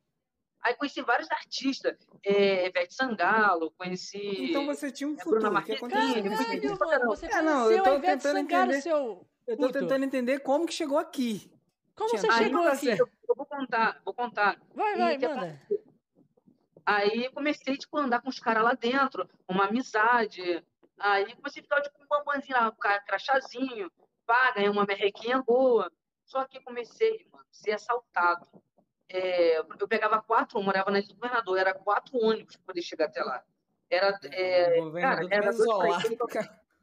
Aí 0.64 0.76
conheci 0.76 1.02
vários 1.02 1.30
artistas, 1.30 1.98
é, 2.23 2.68
Ivete 2.68 2.94
Sangalo, 2.94 3.72
conheci... 3.72 4.49
Então 4.49 4.65
você 4.65 4.90
tinha 4.91 5.10
um 5.10 5.18
futuro, 5.18 5.53
o 5.53 5.64
que 5.64 5.73
aconteceu? 5.73 6.23
Você 7.07 7.26
é, 7.26 7.41
não, 7.41 7.69
eu 7.69 7.84
tô 7.84 7.99
tentando 7.99 8.40
entender... 8.40 8.81
Seu... 8.81 9.27
Eu 9.45 9.57
tô 9.57 9.69
tentando 9.69 10.06
entender 10.06 10.40
como 10.40 10.65
que 10.65 10.73
chegou 10.73 10.98
aqui. 10.98 11.52
Como 11.95 12.10
Tinha... 12.10 12.22
você 12.22 12.31
chegou 12.31 12.68
aqui? 12.68 12.90
Eu, 12.90 13.10
eu, 13.27 13.35
vou 13.35 13.45
contar, 13.45 14.02
vou 14.03 14.14
contar. 14.14 14.60
Vai, 14.73 14.98
vai, 14.98 15.15
e, 15.15 15.27
manda. 15.27 15.61
Aí 16.85 17.30
comecei, 17.31 17.77
tipo, 17.77 17.98
a 17.98 18.03
andar 18.03 18.22
com 18.22 18.30
os 18.30 18.40
caras 18.40 18.64
lá 18.64 18.73
dentro, 18.73 19.30
uma 19.48 19.65
amizade. 19.65 20.64
Aí 20.98 21.35
comecei 21.35 21.61
a 21.61 21.64
ficar, 21.64 21.81
tipo, 21.81 22.03
um 22.03 22.07
bambanzinho 22.07 22.57
lá, 22.57 22.69
um 22.69 23.06
crachazinho, 23.06 23.91
pá, 24.26 24.52
ganhei 24.53 24.69
uma 24.69 24.85
merrequinha 24.85 25.41
boa. 25.41 25.91
Só 26.26 26.45
que 26.45 26.61
comecei, 26.61 27.27
mano, 27.31 27.45
a 27.49 27.53
ser 27.53 27.72
assaltado. 27.73 28.48
É, 29.14 29.60
eu 29.60 29.88
pegava 29.88 30.22
quatro, 30.23 30.57
eu 30.57 30.64
morava 30.64 30.90
na 30.90 30.98
Ilha 30.98 31.07
do 31.07 31.14
Governador, 31.14 31.57
era 31.60 31.73
quatro 31.73 32.18
ônibus 32.18 32.56
para 32.56 32.65
poder 32.65 32.81
chegar 32.81 33.06
até 33.06 33.23
lá. 33.23 33.44
Era, 33.88 34.19
é, 34.31 34.91
cara, 34.99 35.27
era 35.30 35.52
dois, 35.53 36.03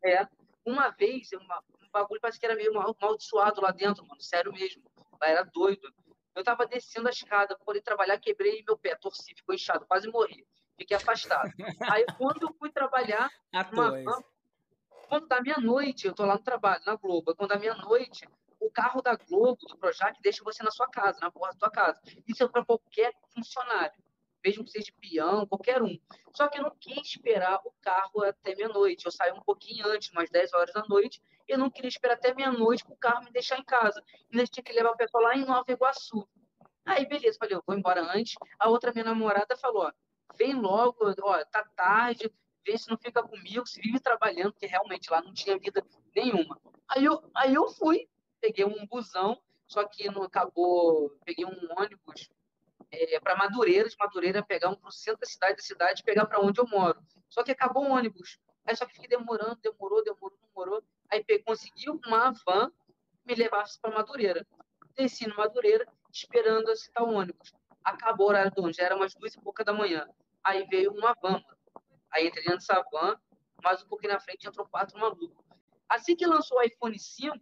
é, 0.04 0.28
uma 0.64 0.90
vez, 0.90 1.32
uma, 1.32 1.60
bagulho 1.92 2.20
parece 2.20 2.38
que 2.38 2.46
era 2.46 2.54
meio 2.54 2.72
amaldiçoado 2.78 3.60
lá 3.60 3.70
dentro, 3.70 4.06
mano. 4.06 4.20
Sério 4.20 4.52
mesmo. 4.52 4.82
Era 5.20 5.42
doido. 5.42 5.92
Eu 6.34 6.44
tava 6.44 6.66
descendo 6.66 7.08
a 7.08 7.10
escada 7.10 7.56
pra 7.56 7.64
poder 7.64 7.82
trabalhar, 7.82 8.18
quebrei 8.18 8.62
meu 8.64 8.78
pé, 8.78 8.94
torci, 8.94 9.34
ficou 9.34 9.54
inchado, 9.54 9.84
quase 9.86 10.08
morri. 10.08 10.46
Fiquei 10.78 10.96
afastado. 10.96 11.52
Aí 11.90 12.06
quando 12.16 12.42
eu 12.42 12.54
fui 12.54 12.70
trabalhar, 12.70 13.28
uma, 13.72 14.22
quando 15.08 15.26
da 15.26 15.42
meia-noite, 15.42 16.06
eu 16.06 16.14
tô 16.14 16.24
lá 16.24 16.34
no 16.34 16.42
trabalho, 16.42 16.82
na 16.86 16.94
Globo, 16.94 17.34
quando 17.34 17.50
da 17.50 17.58
meia-noite, 17.58 18.26
o 18.60 18.70
carro 18.70 19.02
da 19.02 19.16
Globo, 19.16 19.66
do 19.66 19.76
Projac, 19.76 20.20
deixa 20.22 20.44
você 20.44 20.62
na 20.62 20.70
sua 20.70 20.88
casa, 20.88 21.18
na 21.20 21.30
porta 21.30 21.54
da 21.54 21.58
sua 21.58 21.70
casa. 21.70 22.00
Isso 22.28 22.44
é 22.44 22.48
para 22.48 22.64
qualquer 22.64 23.12
funcionário 23.34 23.94
mesmo 24.44 24.64
que 24.64 24.70
seja 24.70 24.92
peão, 25.00 25.46
qualquer 25.46 25.82
um. 25.82 25.98
Só 26.34 26.48
que 26.48 26.58
eu 26.58 26.62
não 26.62 26.74
quis 26.78 27.08
esperar 27.08 27.60
o 27.64 27.72
carro 27.80 28.22
até 28.24 28.54
meia-noite. 28.54 29.06
Eu 29.06 29.12
saí 29.12 29.32
um 29.32 29.40
pouquinho 29.40 29.86
antes, 29.86 30.10
umas 30.10 30.30
10 30.30 30.52
horas 30.54 30.72
da 30.72 30.84
noite, 30.88 31.22
eu 31.46 31.58
não 31.58 31.70
queria 31.70 31.88
esperar 31.88 32.14
até 32.14 32.34
meia-noite 32.34 32.84
para 32.84 32.94
o 32.94 32.96
carro 32.96 33.24
me 33.24 33.30
deixar 33.30 33.58
em 33.58 33.64
casa. 33.64 34.02
Ainda 34.32 34.46
tinha 34.46 34.64
que 34.64 34.72
levar 34.72 34.90
o 34.90 34.96
pessoal 34.96 35.24
lá 35.24 35.36
em 35.36 35.44
Nova 35.44 35.70
Iguaçu. 35.70 36.26
Aí, 36.84 37.06
beleza, 37.06 37.38
falei, 37.38 37.56
eu 37.56 37.62
vou 37.66 37.76
embora 37.76 38.02
antes. 38.16 38.34
A 38.58 38.68
outra 38.68 38.92
minha 38.92 39.04
namorada 39.04 39.56
falou, 39.56 39.84
ó, 39.84 39.92
vem 40.36 40.54
logo, 40.54 40.96
ó, 41.22 41.44
tá 41.44 41.64
tarde, 41.76 42.32
vê 42.64 42.78
se 42.78 42.88
não 42.88 42.96
fica 42.96 43.22
comigo, 43.22 43.66
se 43.66 43.80
vive 43.80 44.00
trabalhando, 44.00 44.52
porque 44.52 44.66
realmente 44.66 45.10
lá 45.10 45.20
não 45.20 45.32
tinha 45.32 45.58
vida 45.58 45.84
nenhuma. 46.14 46.58
Aí 46.88 47.04
eu, 47.04 47.22
aí 47.34 47.54
eu 47.54 47.68
fui, 47.68 48.08
peguei 48.40 48.64
um 48.64 48.86
busão, 48.86 49.40
só 49.66 49.84
que 49.84 50.10
não 50.10 50.22
acabou, 50.22 51.10
peguei 51.24 51.44
um 51.44 51.68
ônibus 51.78 52.30
é, 52.90 53.20
para 53.20 53.36
Madureira, 53.36 53.88
de 53.88 53.96
Madureira 53.98 54.42
pegar 54.42 54.70
um 54.70 54.74
para 54.74 54.88
o 54.88 54.92
centro 54.92 55.20
da 55.20 55.26
cidade, 55.26 55.56
da 55.56 55.62
cidade 55.62 56.02
pegar 56.02 56.26
para 56.26 56.40
onde 56.40 56.60
eu 56.60 56.66
moro. 56.66 57.00
Só 57.28 57.42
que 57.42 57.52
acabou 57.52 57.84
o 57.84 57.90
ônibus. 57.90 58.38
Aí 58.66 58.74
só 58.74 58.84
que 58.84 58.94
fiquei 58.94 59.08
demorando, 59.08 59.56
demorou, 59.62 60.02
demorou, 60.02 60.38
demorou. 60.42 60.82
Aí 61.10 61.22
peguei, 61.24 61.44
consegui 61.44 61.88
uma 61.90 62.32
van 62.44 62.70
me 63.24 63.34
levasse 63.34 63.80
para 63.80 63.94
Madureira. 63.94 64.46
Desci 64.96 65.28
no 65.28 65.36
Madureira, 65.36 65.86
esperando 66.12 66.70
esse 66.70 66.90
tal 66.92 67.08
ônibus. 67.08 67.52
Acabou 67.84 68.26
o 68.26 68.28
horário 68.30 68.50
do 68.50 68.58
ônibus, 68.58 68.76
já 68.76 68.84
era 68.84 68.96
umas 68.96 69.14
duas 69.14 69.34
e 69.34 69.40
pouca 69.40 69.64
da 69.64 69.72
manhã. 69.72 70.06
Aí 70.42 70.66
veio 70.66 70.92
uma 70.92 71.14
van. 71.22 71.42
Aí 72.10 72.26
entrei 72.26 72.44
nessa 72.46 72.82
van, 72.90 73.16
mais 73.62 73.82
um 73.82 73.86
pouquinho 73.86 74.12
na 74.12 74.20
frente 74.20 74.48
entrou 74.48 74.66
quatro 74.66 74.98
malucos. 74.98 75.44
Assim 75.88 76.16
que 76.16 76.26
lançou 76.26 76.58
o 76.58 76.62
iPhone 76.62 76.98
5, 76.98 77.36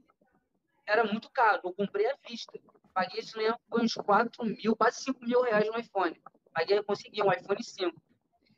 era 0.88 1.04
muito 1.04 1.30
caro. 1.30 1.60
Eu 1.64 1.72
comprei 1.72 2.06
à 2.06 2.16
vista. 2.26 2.58
Paguei 2.94 3.20
isso 3.20 3.36
mesmo, 3.36 3.58
foi 3.68 3.82
uns 3.82 3.94
4 3.94 4.44
mil, 4.44 4.74
quase 4.74 5.02
5 5.04 5.24
mil 5.24 5.42
reais 5.42 5.68
no 5.68 5.78
iPhone. 5.78 6.20
Paguei, 6.52 6.82
consegui 6.82 7.22
um 7.22 7.30
iPhone 7.30 7.62
5. 7.62 7.94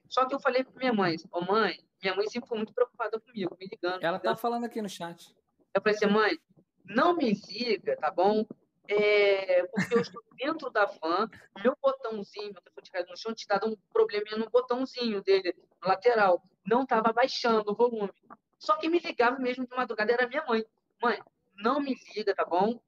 Só 0.08 0.24
que 0.26 0.34
eu 0.34 0.40
falei 0.40 0.64
para 0.64 0.78
minha 0.78 0.92
mãe, 0.92 1.16
ô 1.30 1.38
oh, 1.38 1.40
mãe, 1.42 1.78
minha 2.02 2.14
mãe 2.14 2.26
sempre 2.28 2.48
foi 2.48 2.56
muito 2.56 2.72
preocupada 2.72 3.20
comigo, 3.20 3.56
me 3.60 3.66
ligando. 3.66 4.02
Ela 4.02 4.18
tá 4.18 4.34
falando 4.34 4.64
aqui 4.64 4.80
no 4.80 4.88
chat. 4.88 5.34
Eu 5.74 5.82
falei 5.82 5.96
assim, 5.96 6.06
mãe, 6.06 6.38
não 6.84 7.14
me 7.14 7.32
liga, 7.32 7.96
tá 7.96 8.10
bom? 8.10 8.46
É, 8.88 9.64
porque 9.66 9.94
eu 9.94 10.00
estou 10.00 10.22
dentro 10.36 10.70
da 10.70 10.86
van, 10.86 11.28
meu 11.62 11.76
botãozinho, 11.80 12.52
meu 12.52 12.62
telefone 12.62 12.84
de 12.84 12.90
casa 12.90 13.06
no 13.08 13.16
chão, 13.16 13.34
tinha 13.34 13.58
dado 13.58 13.70
um 13.70 13.76
probleminha 13.92 14.36
no 14.36 14.50
botãozinho 14.50 15.22
dele, 15.22 15.54
no 15.82 15.88
lateral. 15.88 16.42
Não 16.66 16.82
estava 16.82 17.12
baixando 17.12 17.70
o 17.70 17.74
volume. 17.74 18.10
Só 18.58 18.76
que 18.76 18.88
me 18.88 18.98
ligava 18.98 19.38
mesmo 19.38 19.66
de 19.66 19.76
madrugada 19.76 20.12
era 20.12 20.26
minha 20.26 20.44
mãe. 20.44 20.64
Mãe, 21.00 21.22
não 21.62 21.80
me 21.80 21.96
liga, 22.14 22.34
tá 22.34 22.44
bom? 22.44 22.80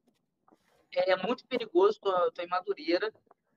é 0.94 1.16
muito 1.16 1.47
perigoso, 1.47 1.99
tô, 2.01 2.31
tô 2.32 2.43
em 2.43 2.47
Madureira. 2.47 3.12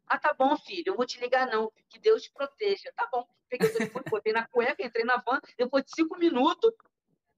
Ah, 0.07 0.17
tá 0.17 0.33
bom, 0.33 0.55
filho, 0.57 0.83
eu 0.87 0.95
vou 0.95 1.05
te 1.05 1.19
ligar 1.19 1.47
não, 1.47 1.71
que 1.89 1.99
Deus 1.99 2.23
te 2.23 2.31
proteja. 2.31 2.91
Tá 2.95 3.09
bom. 3.11 3.27
Peguei 3.49 3.69
o 3.69 3.73
telefone, 3.73 4.05
botei 4.09 4.33
na 4.33 4.47
cueca, 4.47 4.85
entrei 4.85 5.03
na 5.03 5.17
van, 5.17 5.39
depois 5.57 5.83
de 5.83 5.91
cinco 5.95 6.17
minutos, 6.17 6.71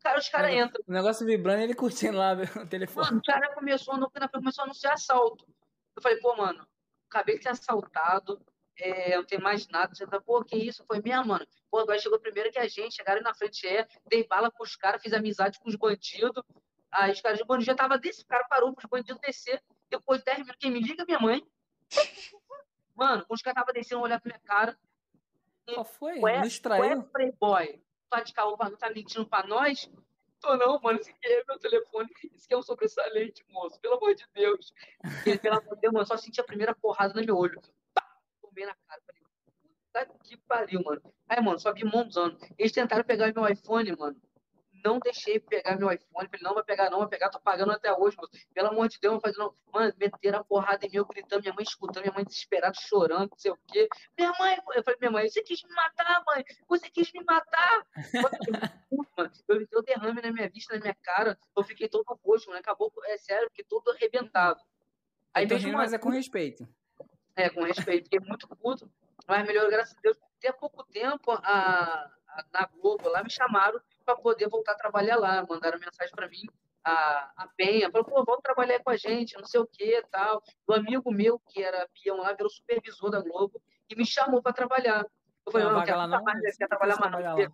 cara, 0.02 0.20
os 0.20 0.30
caras 0.30 0.52
entram. 0.52 0.84
O 0.88 0.92
negócio 0.92 1.26
vibrando 1.26 1.64
ele 1.64 1.76
curtindo 1.76 2.18
lá 2.18 2.34
o 2.64 2.68
telefone. 2.68 3.06
Mano, 3.08 3.20
o 3.20 3.24
cara 3.24 3.54
começou, 3.54 3.96
começou 4.32 4.62
a 4.62 4.66
anunciar 4.66 4.94
assalto. 4.94 5.46
Eu 5.96 6.02
falei, 6.02 6.18
pô, 6.20 6.36
mano, 6.36 6.66
acabei 7.10 7.38
de 7.38 7.44
ser 7.44 7.50
assaltado, 7.50 8.40
é, 8.80 9.16
não 9.16 9.26
tem 9.26 9.40
mais 9.40 9.68
nada. 9.68 9.94
Você 9.94 10.06
tá, 10.06 10.20
pô, 10.22 10.44
que 10.44 10.56
isso? 10.56 10.84
Foi 10.86 11.02
minha, 11.02 11.24
mano. 11.24 11.46
Pô, 11.70 11.80
agora 11.80 12.00
chegou 12.00 12.20
primeiro 12.20 12.52
que 12.52 12.60
a 12.60 12.68
gente, 12.68 12.96
chegaram 12.96 13.22
na 13.22 13.34
frente, 13.34 13.68
é, 13.68 13.88
dei 14.08 14.26
bala 14.28 14.52
pros 14.52 14.76
caras, 14.76 15.02
fiz 15.02 15.14
amizade 15.14 15.60
com 15.60 15.70
os 15.70 15.76
bandidos. 15.76 16.44
Aí 16.92 17.12
os 17.12 17.22
caras 17.22 17.38
de 17.38 17.46
bandido 17.46 17.66
já 17.66 17.76
tava 17.76 17.98
desse, 17.98 18.26
cara 18.26 18.46
parou 18.48 18.74
pros 18.74 18.90
bandidos 18.90 19.22
descer. 19.22 19.62
Depois 19.90 20.20
de 20.20 20.26
10 20.26 20.38
minutos, 20.40 20.58
quem 20.60 20.72
me 20.72 20.80
liga 20.80 21.06
minha 21.06 21.20
mãe. 21.20 21.46
Mano, 22.96 23.26
os 23.30 23.42
caras 23.42 23.62
estavam 23.62 23.74
descendo, 23.74 24.02
olhando 24.02 24.22
pra 24.22 24.30
minha 24.34 24.44
cara. 24.44 24.78
Qual 25.68 25.86
foi? 25.86 26.20
Ué, 26.20 26.40
Me 26.40 26.48
distraiu? 26.48 27.04
Playboy, 27.04 27.82
tá 28.10 28.22
de 28.22 28.34
carro, 28.34 28.58
não 28.58 28.76
tá 28.78 28.90
mentindo 28.90 29.28
pra 29.28 29.46
nós? 29.46 29.90
Tô 30.40 30.56
não, 30.56 30.80
mano, 30.80 31.00
esse 31.00 31.10
aqui 31.10 31.28
é 31.28 31.44
meu 31.48 31.60
telefone. 31.60 32.10
Esse 32.34 32.46
aqui 32.46 32.54
é 32.54 32.58
um 32.58 32.62
sobressalente, 32.62 33.44
moço. 33.50 33.80
Pelo 33.80 33.96
amor 33.96 34.16
de 34.16 34.26
Deus. 34.34 34.74
E, 35.26 35.38
pelo 35.38 35.58
amor 35.58 35.76
de 35.76 35.82
Deus, 35.82 35.94
mano, 35.94 36.06
só 36.06 36.16
senti 36.16 36.40
a 36.40 36.44
primeira 36.44 36.76
porrada 36.76 37.14
no 37.14 37.26
meu 37.26 37.36
olho. 37.36 37.62
Pá! 37.94 38.04
Tomei 38.42 38.66
na 38.66 38.76
cara. 38.88 39.02
Falei, 39.06 40.08
puta 40.08 40.24
que 40.24 40.38
pariu, 40.38 40.84
mano. 40.84 41.02
Aí, 41.28 41.42
mano, 41.42 41.60
só 41.60 41.74
vi 41.74 41.84
monzando. 41.84 42.38
Eles 42.58 42.72
tentaram 42.72 43.04
pegar 43.04 43.34
meu 43.34 43.48
iPhone, 43.48 43.96
mano 43.96 44.22
não 44.84 45.00
deixei 45.00 45.40
pegar 45.40 45.78
meu 45.78 45.92
iPhone. 45.92 46.28
Falei, 46.28 46.42
não 46.42 46.54
vai 46.54 46.64
pegar, 46.64 46.90
não 46.90 47.00
vai 47.00 47.08
pegar, 47.08 47.30
tô 47.30 47.40
pagando 47.40 47.72
até 47.72 47.92
hoje, 47.94 48.18
moço. 48.18 48.32
Pelo 48.54 48.70
amor 48.70 48.88
de 48.88 49.00
Deus, 49.00 49.14
não 49.14 49.22
fazendo. 49.22 49.56
Mano, 49.74 49.94
meteram 49.98 50.40
a 50.40 50.44
porrada 50.44 50.86
em 50.86 50.90
mim, 50.90 50.98
eu 50.98 51.06
gritando, 51.06 51.42
minha 51.42 51.54
mãe 51.54 51.64
escutando, 51.64 52.04
minha 52.04 52.14
mãe 52.14 52.24
desesperada, 52.24 52.76
chorando, 52.80 53.32
não 53.32 53.38
sei 53.38 53.52
o 53.52 53.58
quê. 53.68 53.88
Minha 54.18 54.32
mãe, 54.40 54.58
eu 54.76 54.84
falei, 54.84 55.00
minha 55.00 55.12
mãe, 55.12 55.30
você 55.30 55.42
quis 55.44 55.64
me 55.64 55.74
matar, 55.74 56.24
mãe? 56.26 56.44
Você 56.68 56.90
quis 56.90 57.12
me 57.12 57.24
matar? 57.24 57.86
eu, 59.48 59.68
eu 59.72 59.84
derrame 59.84 60.22
na 60.22 60.32
minha 60.32 60.50
vista, 60.50 60.74
na 60.76 60.82
minha 60.82 60.96
cara, 60.96 61.38
eu 61.56 61.64
fiquei 61.64 61.88
todo 61.88 62.06
roxo, 62.26 62.48
mano. 62.48 62.60
Acabou, 62.60 62.92
é 63.06 63.18
sério, 63.18 63.48
fiquei 63.50 63.66
todo 63.66 63.92
arrebentado. 63.92 64.60
Aí 65.34 65.46
mesmo, 65.46 65.74
mas 65.74 65.94
é 65.94 65.98
com 65.98 66.10
respeito. 66.10 66.68
É, 67.36 67.50
com 67.50 67.64
respeito, 67.64 68.06
fiquei 68.06 68.20
muito 68.20 68.48
puto. 68.48 68.90
Mas 69.28 69.46
melhor, 69.46 69.70
graças 69.70 69.96
a 69.96 70.02
Deus. 70.02 70.18
Até 70.38 70.52
pouco 70.52 70.84
tempo, 70.84 71.32
a, 71.32 72.12
a, 72.28 72.46
na 72.54 72.66
Globo 72.68 73.10
lá 73.10 73.24
me 73.24 73.30
chamaram 73.30 73.80
para 74.08 74.16
poder 74.16 74.48
voltar 74.48 74.72
a 74.72 74.78
trabalhar 74.78 75.18
lá. 75.18 75.46
Mandaram 75.48 75.78
mensagem 75.78 76.16
para 76.16 76.30
mim, 76.30 76.44
a, 76.84 77.32
a 77.36 77.48
Penha, 77.58 77.92
falou, 77.92 78.06
pô, 78.06 78.24
vamos 78.24 78.42
trabalhar 78.42 78.82
com 78.82 78.90
a 78.90 78.96
gente, 78.96 79.38
não 79.38 79.46
sei 79.46 79.60
o 79.60 79.68
que 79.68 80.02
tal. 80.10 80.42
O 80.66 80.74
amigo 80.74 81.12
meu, 81.12 81.38
que 81.40 81.62
era 81.62 81.88
peão 81.90 82.18
lá, 82.18 82.32
virou 82.32 82.50
supervisor 82.50 83.12
da 83.12 83.20
Globo 83.20 83.62
e 83.90 83.96
me 83.96 84.06
chamou 84.06 84.42
para 84.42 84.54
trabalhar. 84.54 85.06
Eu 85.46 85.52
falei, 85.52 85.68
não, 85.68 85.74
não, 85.74 85.84
quero, 85.84 86.08
não, 86.08 86.24
mais, 86.24 86.58
quer 86.58 86.68
trabalhar 86.68 86.98
mais 86.98 87.12
não. 87.12 87.54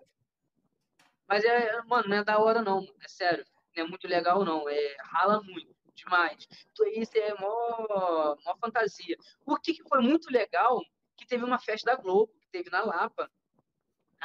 Mas 1.28 1.44
é, 1.44 1.82
mano, 1.84 2.08
não 2.08 2.18
é 2.18 2.24
da 2.24 2.38
hora 2.38 2.62
não, 2.62 2.84
é 3.04 3.08
sério. 3.08 3.44
Não 3.76 3.86
é 3.86 3.88
muito 3.88 4.08
legal 4.08 4.46
não, 4.46 4.70
é 4.70 4.98
rala 5.00 5.42
muito, 5.42 5.74
demais. 5.96 6.48
Então, 6.72 6.88
isso 6.88 7.12
é 7.16 7.34
mó, 7.40 8.36
mó 8.46 8.56
fantasia. 8.60 9.18
O 9.46 9.56
que, 9.58 9.74
que 9.74 9.88
foi 9.90 10.02
muito 10.02 10.32
legal, 10.32 10.80
que 11.18 11.26
teve 11.26 11.44
uma 11.44 11.58
festa 11.58 11.96
da 11.96 12.00
Globo, 12.00 12.32
que 12.40 12.50
teve 12.52 12.70
na 12.70 12.84
Lapa. 12.84 13.32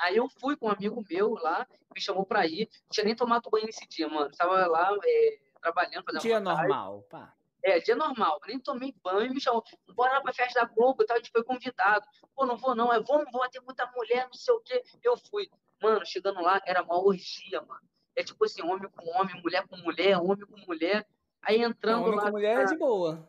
Aí 0.02 0.16
eu 0.16 0.28
fui 0.28 0.56
com 0.56 0.66
um 0.66 0.70
amigo 0.70 1.04
meu 1.08 1.34
lá, 1.34 1.66
me 1.94 2.00
chamou 2.00 2.24
pra 2.24 2.46
ir. 2.46 2.68
Não 2.82 2.90
tinha 2.90 3.04
nem 3.04 3.16
tomado 3.16 3.50
banho 3.50 3.66
nesse 3.66 3.86
dia, 3.88 4.08
mano. 4.08 4.30
Tava 4.36 4.66
lá 4.66 4.96
é, 5.04 5.38
trabalhando, 5.60 6.04
fazendo 6.04 6.22
Dia 6.22 6.40
normal, 6.40 7.02
pá. 7.10 7.34
É, 7.62 7.80
dia 7.80 7.96
normal. 7.96 8.40
Nem 8.46 8.58
tomei 8.58 8.94
banho, 9.02 9.34
me 9.34 9.40
chamou. 9.40 9.64
Bora 9.94 10.14
lá 10.14 10.20
pra 10.20 10.32
festa 10.32 10.60
da 10.60 10.66
Globo 10.66 11.02
e 11.02 11.06
tal, 11.06 11.16
a 11.16 11.18
gente 11.18 11.30
foi 11.30 11.42
convidado. 11.42 12.06
Pô, 12.34 12.46
não 12.46 12.56
vou 12.56 12.74
não, 12.74 12.92
é 12.92 13.00
vou, 13.00 13.24
não 13.24 13.30
vou, 13.30 13.48
ter 13.48 13.60
muita 13.60 13.90
mulher, 13.94 14.26
não 14.26 14.34
sei 14.34 14.54
o 14.54 14.60
quê. 14.60 14.82
Eu 15.02 15.16
fui. 15.16 15.50
Mano, 15.82 16.04
chegando 16.06 16.40
lá, 16.40 16.60
era 16.64 16.82
uma 16.82 16.98
orgia, 16.98 17.60
mano. 17.62 17.82
É 18.16 18.22
tipo 18.22 18.44
assim, 18.44 18.62
homem 18.62 18.88
com 18.90 19.10
homem, 19.18 19.40
mulher 19.42 19.66
com 19.66 19.76
mulher, 19.78 20.18
homem 20.18 20.46
com 20.46 20.58
mulher. 20.66 21.06
Aí 21.42 21.62
entrando 21.62 22.04
homem 22.04 22.16
lá. 22.16 22.22
Com 22.24 22.30
mulher 22.30 22.60
é 22.60 22.64
de 22.64 22.76
boa. 22.76 23.28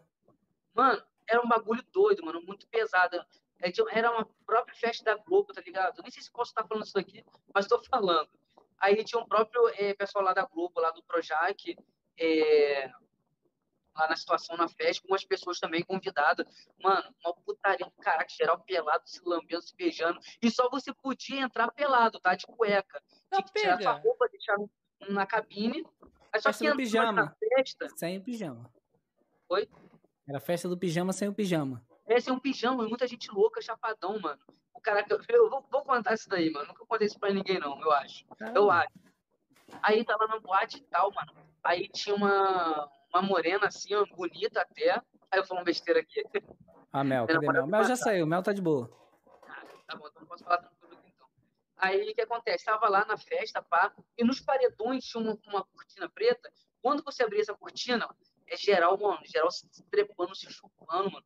Mano, 0.73 1.01
era 1.27 1.41
um 1.41 1.47
bagulho 1.47 1.83
doido, 1.91 2.25
mano, 2.25 2.41
muito 2.41 2.67
pesado. 2.67 3.23
É, 3.61 3.71
era 3.91 4.11
uma 4.11 4.25
própria 4.45 4.75
festa 4.75 5.03
da 5.03 5.21
Globo, 5.21 5.53
tá 5.53 5.61
ligado? 5.61 6.01
Nem 6.01 6.11
sei 6.11 6.21
se 6.21 6.31
posso 6.31 6.51
estar 6.51 6.65
falando 6.65 6.85
isso 6.85 6.97
aqui, 6.97 7.23
mas 7.53 7.67
tô 7.67 7.81
falando. 7.83 8.29
Aí 8.79 9.03
tinha 9.03 9.21
um 9.21 9.27
próprio 9.27 9.67
é, 9.69 9.93
pessoal 9.93 10.23
lá 10.23 10.33
da 10.33 10.45
Globo, 10.45 10.79
lá 10.79 10.91
do 10.91 11.03
Projac, 11.03 11.75
é, 12.17 12.89
lá 13.95 14.07
na 14.07 14.15
situação 14.15 14.55
na 14.55 14.69
festa, 14.69 15.01
com 15.01 15.13
umas 15.13 15.25
pessoas 15.25 15.59
também 15.59 15.83
convidadas. 15.83 16.45
Mano, 16.81 17.13
uma 17.23 17.33
putaria 17.33 17.85
do 17.85 17.91
caraca, 18.01 18.29
geral 18.29 18.59
pelado, 18.61 19.03
se 19.05 19.21
lambendo, 19.25 19.61
se 19.61 19.75
beijando. 19.75 20.19
E 20.41 20.49
só 20.49 20.69
você 20.69 20.93
podia 20.93 21.41
entrar 21.41 21.69
pelado, 21.71 22.19
tá? 22.19 22.33
De 22.35 22.45
cueca. 22.45 23.01
Tinha 23.29 23.43
que 23.43 23.51
tirar 23.51 23.81
sua 23.81 23.93
roupa, 23.93 24.29
deixar 24.29 24.57
na 25.09 25.25
cabine. 25.25 25.85
Aí 26.31 26.41
só 26.41 26.49
festa 26.49 26.71
que 26.71 26.77
pijama. 26.77 27.35
Festa... 27.55 27.89
Sem 27.97 28.21
pijama. 28.21 28.71
Oi? 29.49 29.67
Era 30.27 30.39
festa 30.39 30.69
do 30.69 30.77
pijama 30.77 31.11
sem 31.11 31.27
o 31.27 31.33
pijama. 31.33 31.83
É, 32.09 32.19
sem 32.19 32.33
um 32.33 32.39
pijama, 32.39 32.87
muita 32.87 33.05
gente 33.05 33.31
louca, 33.31 33.61
chapadão, 33.61 34.19
mano. 34.19 34.41
O 34.73 34.81
cara, 34.81 35.05
eu 35.29 35.47
vou, 35.47 35.63
vou 35.69 35.83
contar 35.83 36.15
isso 36.15 36.27
daí, 36.27 36.49
mano. 36.51 36.69
Nunca 36.69 36.83
contei 36.83 37.05
isso 37.05 37.19
pra 37.19 37.31
ninguém, 37.31 37.59
não, 37.59 37.79
eu 37.79 37.91
acho. 37.91 38.25
Eu 38.55 38.71
acho. 38.71 38.91
Aí 39.83 40.03
tava 40.03 40.25
na 40.25 40.39
boate 40.39 40.77
e 40.77 40.81
tal, 40.81 41.11
mano. 41.13 41.31
Aí 41.63 41.87
tinha 41.89 42.15
uma, 42.15 42.89
uma 43.13 43.21
morena 43.21 43.67
assim, 43.67 43.89
bonita 44.15 44.59
até. 44.61 44.99
Aí 45.29 45.39
eu 45.39 45.45
falo 45.45 45.59
uma 45.59 45.65
besteira 45.65 45.99
aqui. 45.99 46.23
Ah, 46.91 47.03
Mel, 47.03 47.27
cadê 47.27 47.47
Mel? 47.47 47.67
Mel 47.67 47.83
já 47.83 47.95
saiu, 47.95 48.25
Mel 48.25 48.41
tá 48.41 48.53
de 48.53 48.61
boa. 48.61 48.89
Ah, 49.47 49.63
tá 49.85 49.95
bom, 49.95 50.07
então 50.07 50.21
não 50.21 50.27
posso 50.27 50.43
falar 50.43 50.57
tranquilo 50.57 50.99
então. 51.05 51.27
Aí 51.77 52.09
o 52.09 52.15
que 52.15 52.21
acontece? 52.21 52.65
Tava 52.65 52.89
lá 52.89 53.05
na 53.05 53.17
festa, 53.17 53.61
pá, 53.61 53.93
e 54.17 54.23
nos 54.23 54.41
paredões 54.41 55.05
tinha 55.05 55.21
uma, 55.21 55.37
uma 55.45 55.63
cortina 55.63 56.09
preta. 56.09 56.51
Quando 56.81 57.03
você 57.03 57.23
abria 57.23 57.41
essa 57.41 57.53
cortina, 57.53 58.09
é 58.47 58.57
geral, 58.57 58.97
mano, 58.97 59.19
geral 59.25 59.51
se 59.51 59.67
trepando, 59.91 60.33
se 60.33 60.51
chupando, 60.51 61.11
mano. 61.11 61.25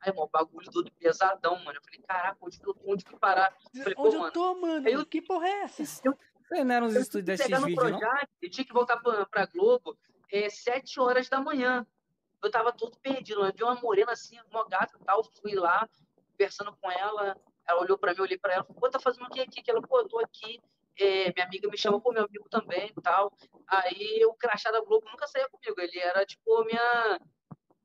Aí, 0.00 0.12
mano, 0.14 0.30
bagulho 0.32 0.70
todo 0.70 0.90
pesadão, 0.92 1.56
mano. 1.62 1.78
Eu 1.78 1.82
falei, 1.82 2.00
caraca, 2.00 2.38
onde 2.40 2.58
que 2.58 2.66
eu 2.66 2.74
tô? 2.74 2.80
Onde 2.86 3.04
que 3.04 3.18
parar? 3.18 3.54
Eu 3.74 3.82
falei, 3.82 3.94
onde 3.98 4.16
eu 4.16 4.32
tô, 4.32 4.54
mano? 4.54 4.88
Eu, 4.88 5.04
que 5.04 5.20
porra 5.20 5.46
é 5.46 5.62
essa? 5.62 5.82
Eu, 6.04 6.16
Você 6.48 6.64
não 6.64 6.74
era 6.74 6.84
uns 6.84 6.94
estúdios 6.94 7.24
desses 7.38 7.64
vídeos, 7.64 7.90
não? 7.90 8.00
Eu 8.40 8.50
tinha 8.50 8.64
que 8.64 8.72
voltar 8.72 8.96
pra, 8.98 9.26
pra 9.26 9.46
Globo 9.46 9.96
é, 10.32 10.48
sete 10.48 10.98
horas 10.98 11.28
da 11.28 11.40
manhã. 11.40 11.86
Eu 12.42 12.50
tava 12.50 12.72
todo 12.72 12.98
perdido. 12.98 13.44
Eu 13.44 13.52
vi 13.52 13.62
uma 13.62 13.74
morena 13.74 14.12
assim, 14.12 14.38
uma 14.50 14.66
gata 14.66 14.96
e 14.98 15.04
tal. 15.04 15.22
Fui 15.22 15.54
lá, 15.54 15.88
conversando 16.32 16.74
com 16.80 16.90
ela. 16.90 17.36
Ela 17.68 17.82
olhou 17.82 17.98
pra 17.98 18.12
mim, 18.12 18.18
eu 18.18 18.24
olhei 18.24 18.38
pra 18.38 18.54
ela. 18.54 18.64
Pô, 18.64 18.88
tá 18.88 18.98
fazendo 18.98 19.26
o 19.26 19.30
que 19.30 19.40
aqui? 19.40 19.62
Que 19.62 19.70
ela, 19.70 19.82
pô, 19.82 20.00
eu 20.00 20.08
tô 20.08 20.18
aqui. 20.18 20.60
É, 20.98 21.32
minha 21.32 21.46
amiga 21.46 21.68
me 21.68 21.78
chamou, 21.78 22.00
pô, 22.00 22.12
meu 22.12 22.24
amigo 22.24 22.48
também 22.48 22.92
e 22.96 23.00
tal. 23.02 23.32
Aí 23.66 24.24
o 24.24 24.34
crachá 24.34 24.70
da 24.70 24.80
Globo 24.80 25.06
nunca 25.10 25.26
saía 25.26 25.48
comigo. 25.48 25.80
Ele 25.80 25.98
era, 25.98 26.24
tipo, 26.24 26.64
minha 26.64 27.20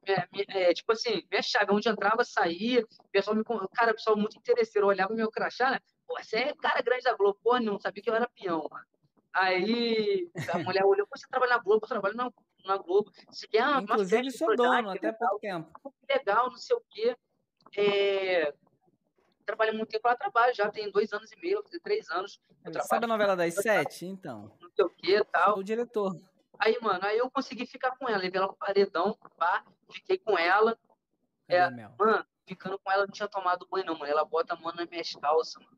minha, 0.06 0.46
é, 0.50 0.74
tipo 0.74 0.92
assim, 0.92 1.24
minha 1.30 1.42
chave, 1.42 1.72
onde 1.72 1.90
entrava, 1.90 2.24
saía, 2.24 2.82
o 2.82 3.10
pessoal 3.12 3.36
me. 3.36 3.44
Cara, 3.74 3.92
o 3.92 3.96
pessoal 3.96 4.18
muito 4.18 4.38
interesseiro, 4.38 4.88
olhava 4.88 5.14
meu 5.14 5.30
crachá, 5.30 5.72
né? 5.72 5.80
Pô, 6.08 6.16
você 6.22 6.38
é 6.38 6.54
cara 6.56 6.82
grande 6.82 7.04
da 7.04 7.16
Globo, 7.16 7.40
pô, 7.44 7.60
não 7.60 7.80
sabia 7.80 8.02
que 8.04 8.10
eu 8.10 8.16
era 8.16 8.30
peão, 8.30 8.68
mano. 8.70 8.86
Aí 9.34 10.30
a 10.54 10.60
mulher 10.60 10.86
olhou, 10.86 11.08
você 11.14 11.28
trabalha 11.30 11.58
na 11.58 11.62
Globo, 11.62 11.84
eu 11.84 11.90
trabalho 11.90 12.16
na, 12.16 12.32
na 12.64 12.78
Globo. 12.78 13.12
Você 13.30 13.48
quer 13.48 13.64
uma, 13.64 13.82
Inclusive, 13.82 14.32
sou 14.32 14.56
dono, 14.56 14.92
até 14.92 15.12
pouco 15.12 15.40
tempo. 15.40 15.94
Legal, 16.10 16.50
não 16.50 16.58
sei 16.58 16.76
o 16.76 16.82
quê. 16.90 17.18
É, 17.76 18.54
trabalho 19.46 19.76
muito 19.76 19.90
tempo 19.90 20.08
lá, 20.08 20.16
trabalho, 20.16 20.54
já 20.56 20.70
tem 20.70 20.90
dois 20.92 21.12
anos 21.12 21.32
e 21.32 21.40
meio, 21.40 21.64
três 21.84 22.10
anos. 22.10 22.40
Sabe 22.84 23.06
a 23.06 23.08
novela 23.08 23.36
das 23.36 23.54
sete? 23.62 24.06
Então. 24.06 24.52
Não 24.62 24.70
sei 24.70 24.86
o 24.86 24.90
quê 24.90 25.24
tal. 25.32 25.60
O 25.60 25.64
diretor. 25.64 26.16
Aí, 26.60 26.78
mano, 26.82 27.04
aí 27.04 27.18
eu 27.18 27.30
consegui 27.30 27.66
ficar 27.66 27.96
com 27.98 28.08
ela, 28.08 28.18
levei 28.18 28.38
ela 28.38 28.48
pro 28.48 28.58
paredão, 28.58 29.18
pá, 29.38 29.64
fiquei 29.92 30.18
com 30.18 30.38
ela. 30.38 30.78
É, 31.48 31.70
mano, 31.70 32.26
ficando 32.48 32.80
com 32.80 32.92
ela, 32.92 33.06
não 33.06 33.12
tinha 33.12 33.28
tomado 33.28 33.68
banho, 33.70 33.86
não, 33.86 33.98
mano. 33.98 34.12
Ela 34.12 34.26
bota 34.26 34.54
a 34.54 34.58
mão 34.58 34.74
nas 34.74 34.90
minhas 34.90 35.14
calças, 35.16 35.62
mano. 35.62 35.78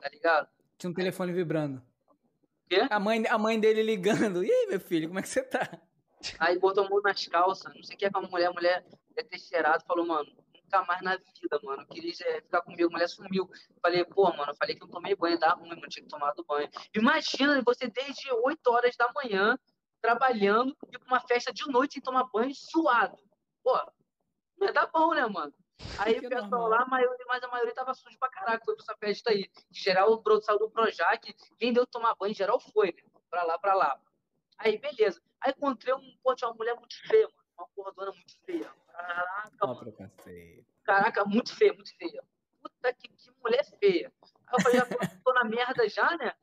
Tá 0.00 0.08
ligado? 0.08 0.48
Tinha 0.78 0.90
um 0.90 0.94
telefone 0.94 1.32
vibrando. 1.32 1.82
Quê? 2.68 2.86
A 2.88 3.00
mãe, 3.00 3.26
a 3.26 3.38
mãe 3.38 3.58
dele 3.58 3.82
ligando. 3.82 4.42
E 4.44 4.50
aí, 4.50 4.66
meu 4.68 4.80
filho, 4.80 5.08
como 5.08 5.18
é 5.18 5.22
que 5.22 5.28
você 5.28 5.42
tá? 5.42 5.68
Aí 6.38 6.58
botou 6.58 6.84
a 6.84 6.88
mão 6.88 7.00
nas 7.02 7.26
calças, 7.26 7.74
não 7.74 7.82
sei 7.82 7.96
o 7.96 7.98
que 7.98 8.04
é 8.04 8.10
com 8.10 8.18
a 8.18 8.22
mulher, 8.22 8.46
a 8.46 8.52
mulher 8.52 8.86
é 9.16 9.22
ter 9.22 9.38
cheirado, 9.38 9.84
falou, 9.86 10.06
mano, 10.06 10.30
nunca 10.54 10.84
mais 10.84 11.02
na 11.02 11.16
vida, 11.16 11.60
mano. 11.62 11.86
Queria 11.86 12.12
é, 12.26 12.40
ficar 12.40 12.62
comigo, 12.62 12.88
a 12.88 12.92
mulher 12.92 13.08
sumiu. 13.08 13.50
Falei, 13.82 14.04
pô, 14.04 14.24
mano, 14.30 14.52
eu 14.52 14.56
falei 14.56 14.74
que 14.74 14.82
não 14.82 14.88
tomei 14.88 15.16
banho, 15.16 15.38
dá 15.38 15.54
ruim, 15.54 15.70
mano, 15.70 15.88
tinha 15.88 16.02
que 16.02 16.08
tomar 16.08 16.32
do 16.32 16.44
banho. 16.44 16.68
Imagina 16.94 17.62
você 17.64 17.88
desde 17.88 18.30
8 18.32 18.70
horas 18.70 18.96
da 18.96 19.10
manhã 19.12 19.58
trabalhando 20.00 20.76
e 20.90 20.98
para 20.98 21.06
uma 21.06 21.20
festa 21.20 21.52
de 21.52 21.66
noite 21.70 21.94
sem 21.94 22.02
tomar 22.02 22.24
banho 22.32 22.54
suado. 22.54 23.16
Pô, 23.62 23.78
não 24.58 24.68
é 24.68 24.72
da 24.72 24.86
bom, 24.86 25.14
né, 25.14 25.26
mano? 25.26 25.54
Aí 25.98 26.18
o 26.18 26.28
pessoal 26.28 26.48
normal. 26.50 26.68
lá, 26.68 26.82
a 26.82 26.86
maioria, 26.86 27.24
mas 27.26 27.42
a 27.42 27.48
maioria 27.48 27.74
tava 27.74 27.94
sujo 27.94 28.18
pra 28.18 28.28
caraca, 28.28 28.64
foi 28.64 28.74
pra 28.74 28.84
essa 28.84 28.96
festa 28.98 29.30
aí. 29.30 29.50
Em 29.70 29.74
geral, 29.74 30.12
o 30.12 30.40
saiu 30.42 30.58
do 30.58 30.70
Projac, 30.70 31.34
quem 31.58 31.72
deu 31.72 31.86
tomar 31.86 32.14
banho, 32.16 32.32
em 32.32 32.34
geral, 32.34 32.60
foi, 32.60 32.92
né? 32.92 33.02
Pra 33.30 33.44
lá, 33.44 33.58
pra 33.58 33.74
lá. 33.74 34.00
Aí, 34.58 34.78
beleza. 34.78 35.22
Aí 35.40 35.52
encontrei 35.56 35.94
um, 35.94 36.16
pô, 36.22 36.34
tinha 36.34 36.48
uma 36.48 36.56
mulher 36.56 36.74
muito 36.76 36.94
feia, 37.08 37.26
mano. 37.26 37.40
Uma 37.56 37.68
porradona 37.68 38.12
muito 38.12 38.36
feia. 38.44 38.70
Caraca, 38.92 39.66
mano. 39.66 39.74
Caraca, 40.84 41.24
muito 41.24 41.54
feia, 41.54 41.72
muito 41.72 41.96
feia. 41.96 42.22
Puta 42.62 42.92
que, 42.92 43.08
que 43.08 43.30
mulher 43.42 43.64
feia. 43.78 44.12
Aí 44.46 44.58
eu 44.58 44.60
falei, 44.62 44.78
já 44.78 44.86
tô, 44.86 44.98
tô 45.24 45.32
na 45.32 45.44
merda 45.44 45.88
já, 45.88 46.16
né? 46.18 46.34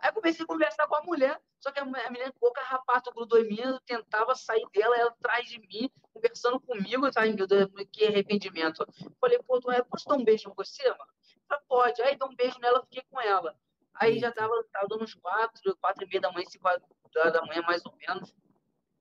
Aí 0.00 0.10
comecei 0.12 0.44
a 0.44 0.46
conversar 0.46 0.86
com 0.86 0.96
a 0.96 1.02
mulher, 1.02 1.38
só 1.60 1.70
que 1.70 1.78
a 1.78 1.84
com 1.84 2.38
boca 2.40 2.62
rapata 2.62 3.10
grudou 3.10 3.38
em 3.38 3.48
mim, 3.48 3.60
eu 3.60 3.78
tentava 3.80 4.34
sair 4.34 4.66
dela, 4.72 4.96
ela 4.96 5.10
atrás 5.10 5.46
de 5.46 5.58
mim, 5.58 5.90
conversando 6.14 6.58
comigo, 6.58 7.12
falei, 7.12 7.34
meu 7.34 7.46
Deus, 7.46 7.68
que 7.92 8.06
arrependimento. 8.06 8.86
Falei, 9.20 9.38
pô, 9.46 9.60
tu 9.60 9.70
é, 9.70 9.82
posso 9.82 10.08
dar 10.08 10.16
um 10.16 10.24
beijo 10.24 10.48
em 10.48 10.54
você, 10.54 10.88
mano? 10.88 11.10
Falei, 11.46 11.64
pode. 11.68 12.02
Aí 12.02 12.16
dei 12.16 12.28
um 12.28 12.34
beijo 12.34 12.58
nela, 12.60 12.82
fiquei 12.82 13.02
com 13.10 13.20
ela. 13.20 13.54
Aí 13.94 14.18
já 14.18 14.32
tava, 14.32 14.54
tava 14.72 14.88
dando 14.88 15.04
uns 15.04 15.14
quatro, 15.14 15.76
quatro 15.76 16.04
e 16.04 16.08
meia 16.08 16.20
da 16.22 16.32
manhã, 16.32 16.46
cinco 16.48 16.66
horas 16.66 17.32
da 17.32 17.42
manhã, 17.42 17.60
mais 17.62 17.84
ou 17.84 17.94
menos. 17.96 18.34